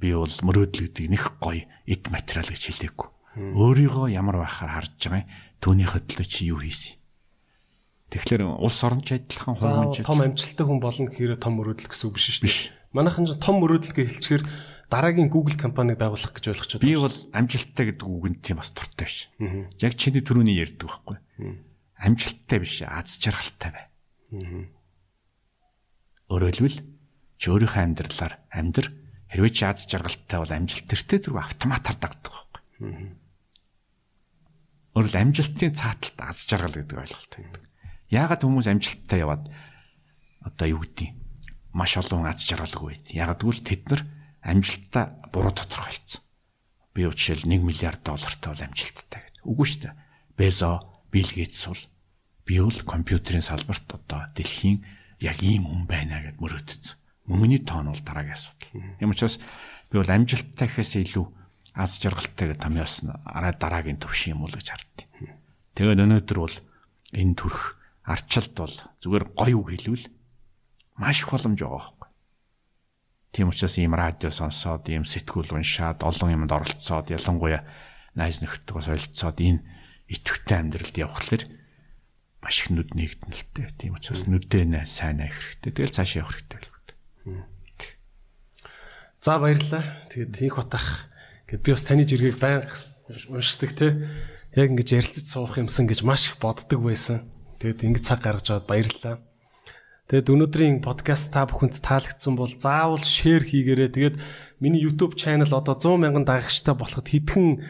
би 0.00 0.08
бол 0.10 0.34
мөрөөдөл 0.42 0.90
гэдэг 0.90 1.06
нэг 1.06 1.24
гоё 1.38 1.70
эд 1.86 2.04
материал 2.10 2.50
гэж 2.50 2.62
хэлээгүй. 2.66 3.08
Өөрийгөө 3.54 4.06
ямар 4.10 4.42
байхаар 4.42 4.82
харж 4.82 4.98
байгаа 5.06 5.22
юм 5.22 5.30
түүний 5.62 5.86
хөдлөө 5.86 6.26
чи 6.26 6.50
юу 6.50 6.58
хийсэн. 6.58 6.98
Тэгэхээр 8.10 8.42
улс 8.58 8.80
орнч 8.82 9.14
адилхан 9.14 9.54
хормож 9.54 10.02
том 10.02 10.18
амжилттай 10.18 10.66
хүн 10.66 10.82
болно 10.82 11.06
гэхээр 11.06 11.38
том 11.38 11.54
мөрөөдөл 11.62 11.90
гэсэн 11.94 12.06
үг 12.10 12.14
биш 12.18 12.26
шүү 12.26 12.50
дээ. 12.50 12.58
Манайхан 12.90 13.22
ч 13.28 13.38
том 13.38 13.62
мөрөөдөл 13.62 13.94
гэж 13.94 14.06
хэлчихээр 14.18 14.44
дараагийн 14.90 15.30
Google 15.30 15.54
компаниг 15.54 15.94
байгуулах 15.94 16.34
гэж 16.34 16.44
ойлгож 16.50 16.70
байна. 16.74 16.86
би 16.90 16.98
бол 16.98 17.18
амжилттай 17.30 17.84
гэдэг 17.94 18.02
үгэнд 18.02 18.38
тийм 18.42 18.58
бас 18.58 18.74
дуртай 18.74 19.06
биш. 19.06 19.30
Яг 19.78 19.94
чиний 19.94 20.26
түрүүний 20.26 20.58
ярьдаг 20.58 20.90
байхгүй. 20.90 21.16
Амжилттай 22.00 22.58
биш, 22.64 22.80
аз 22.82 23.20
жаргалтай 23.20 23.70
бай. 23.76 23.86
Хэлбэл 26.32 26.78
чи 27.36 27.46
өөрийнхөө 27.52 27.82
амьдралаар 27.84 28.34
амьдр 28.48 28.86
хэрвээ 29.28 29.52
чи 29.52 29.64
аз 29.68 29.84
жаргалтай 29.84 30.38
бол 30.40 30.52
амжилт 30.56 30.86
тэртээ 30.88 31.18
зүрх 31.28 31.44
автоматар 31.44 31.96
дагдаг 32.00 32.32
байхгүй. 32.32 33.16
Хэл 34.96 35.16
амжилтын 35.20 35.72
цааталт 35.76 36.18
аз 36.18 36.44
жаргал 36.48 36.74
гэдэг 36.74 36.98
ойлголт 36.98 37.32
байдаг. 37.36 37.62
Яагаад 38.10 38.42
хүмүүс 38.42 38.66
амжилттай 38.66 39.22
яваад 39.22 39.44
одоо 40.42 40.66
юу 40.66 40.82
гэдэг 40.82 41.14
маш 41.72 41.94
олон 41.94 42.26
аз 42.26 42.42
жаргалгүй 42.42 42.98
байд. 42.98 43.06
Яагаад 43.14 43.40
гэвэл 43.40 43.62
тэд 43.62 43.82
нар 43.86 44.02
амжилтаа 44.42 45.04
буруу 45.30 45.54
тодорхойлцсон. 45.54 46.22
Би 46.90 47.06
жишээл 47.06 47.46
1 47.46 47.62
миллиард 47.62 48.02
доллартай 48.02 48.50
бол 48.50 48.66
амжилттай 48.66 49.20
гэдэг. 49.30 49.46
Үгүй 49.46 49.66
шүү 49.70 49.80
дээ. 49.86 49.94
Безо, 50.34 50.89
Билл 51.10 51.30
Гейтс 51.34 51.66
бол 51.66 51.82
би 52.46 52.60
бол 52.60 52.78
компьютерийн 52.86 53.42
салбарт 53.42 53.86
одоо 53.90 54.30
дэлхийн 54.34 54.86
яг 55.18 55.42
ийм 55.42 55.66
хүн 55.66 55.84
байна 55.90 56.22
гэд 56.22 56.38
мөрөөдсөн. 56.38 56.96
Мөнгөний 57.26 57.62
тоон 57.66 57.90
бол 57.90 58.02
дараагийн 58.02 58.38
асуудал. 58.38 58.70
Юм 59.02 59.10
учраас 59.10 59.38
би 59.90 59.98
бол 59.98 60.10
амжилттай 60.10 60.66
гэхээс 60.70 61.02
илүү 61.02 61.26
аз 61.74 61.98
жаргалтай 61.98 62.54
гэх 62.54 62.62
томьёос 62.62 63.06
арай 63.26 63.54
дараагийн 63.54 63.98
төвшин 63.98 64.38
юм 64.38 64.46
уу 64.46 64.50
гэж 64.50 64.66
харддаг. 64.70 65.06
Тэгээд 65.74 66.02
өнөөдөр 66.02 66.38
бол 66.38 66.56
энэ 67.14 67.34
төрх 67.38 67.78
арчилт 68.06 68.54
бол 68.54 68.74
зүгээр 69.02 69.24
гоё 69.34 69.56
үг 69.62 69.68
хэлвэл 69.70 70.06
маш 70.98 71.22
их 71.22 71.30
боломж 71.30 71.58
байгаа 71.58 71.78
байхгүй. 71.78 72.08
Тийм 73.30 73.48
учраас 73.54 73.78
ийм 73.78 73.94
радио 73.94 74.30
сонсоод, 74.34 74.90
ийм 74.90 75.06
сэтгүүл 75.06 75.54
уншаад, 75.54 76.02
олон 76.02 76.34
юмд 76.34 76.50
оролцоод, 76.50 77.14
ялангуяа 77.14 77.62
найз 78.18 78.42
нөхдөдөө 78.42 78.82
солилцоод 78.90 79.38
энэ 79.38 79.62
идэвхтэй 80.10 80.58
амьдралд 80.58 80.96
явхлаар 80.98 81.42
маш 82.42 82.56
их 82.66 82.68
нүд 82.74 82.90
нэгдэнэлтэй. 82.98 83.66
Тийм 83.78 83.94
учраас 83.94 84.26
нүдээ 84.26 84.84
сайн 84.90 85.22
авах 85.22 85.38
хэрэгтэй. 85.38 85.70
Тэгэл 85.70 85.96
цаашаа 85.96 86.26
явах 86.26 86.34
хэрэгтэй 86.34 86.58
л 86.58 86.68
үү. 86.68 86.80
За 89.20 89.38
баярлалаа. 89.38 89.84
Тэгээд 90.08 90.40
их 90.40 90.56
утах 90.56 91.06
гэд 91.44 91.60
би 91.60 91.70
бас 91.76 91.84
таны 91.84 92.08
жиргэг 92.08 92.40
байнга 92.40 92.72
уншдаг 93.28 93.70
те. 93.76 94.08
Яг 94.56 94.72
ингэж 94.72 94.88
ярилцаж 94.96 95.26
суух 95.28 95.60
юмсан 95.60 95.84
гэж 95.84 96.00
маш 96.02 96.32
их 96.32 96.40
боддог 96.40 96.80
байсан. 96.80 97.28
Тэгээд 97.60 97.84
ингэ 97.84 98.00
цаг 98.00 98.24
гаргаж 98.24 98.48
аваад 98.48 98.66
баярлалаа. 98.66 99.20
Тэгээд 100.08 100.32
өнөөдрийн 100.32 100.80
подкаст 100.80 101.30
та 101.30 101.44
бүхэнд 101.44 101.84
таалагдсан 101.84 102.34
бол 102.34 102.48
заавал 102.48 103.04
шеэр 103.04 103.44
хийгээрэй. 103.44 103.92
Тэгээд 103.92 104.16
миний 104.58 104.80
YouTube 104.80 105.14
channel 105.14 105.52
одоо 105.52 105.76
100 105.76 106.00
мянган 106.00 106.24
дагагчтай 106.24 106.74
болоход 106.74 107.06
хэдхэн 107.06 107.62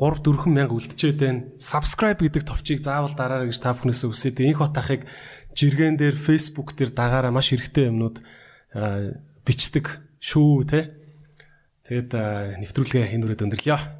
3 0.00 0.24
4 0.24 0.48
мянга 0.48 0.72
үлдчихэд 0.72 1.20
байна. 1.20 1.44
Subscribe 1.60 2.24
гэдэг 2.24 2.48
товчийг 2.48 2.80
заавал 2.80 3.12
дараарай 3.12 3.52
гэж 3.52 3.60
та 3.60 3.76
бүхнээс 3.76 4.08
үсээд 4.08 4.40
инх 4.40 4.64
батахыг 4.64 5.04
жиргэн 5.52 6.00
дээр 6.00 6.16
Facebook 6.16 6.72
дээр 6.72 6.96
дагаараа 6.96 7.28
маш 7.28 7.52
хэрэгтэй 7.52 7.92
юмнууд 7.92 8.24
бичдэг 9.44 10.00
шүү 10.24 10.64
те. 10.64 10.96
Тэгээд 11.84 12.16
нэвтрүүлгээ 12.64 13.12
энэ 13.12 13.24
үрээд 13.28 13.44
өндөрлөё. 13.44 13.99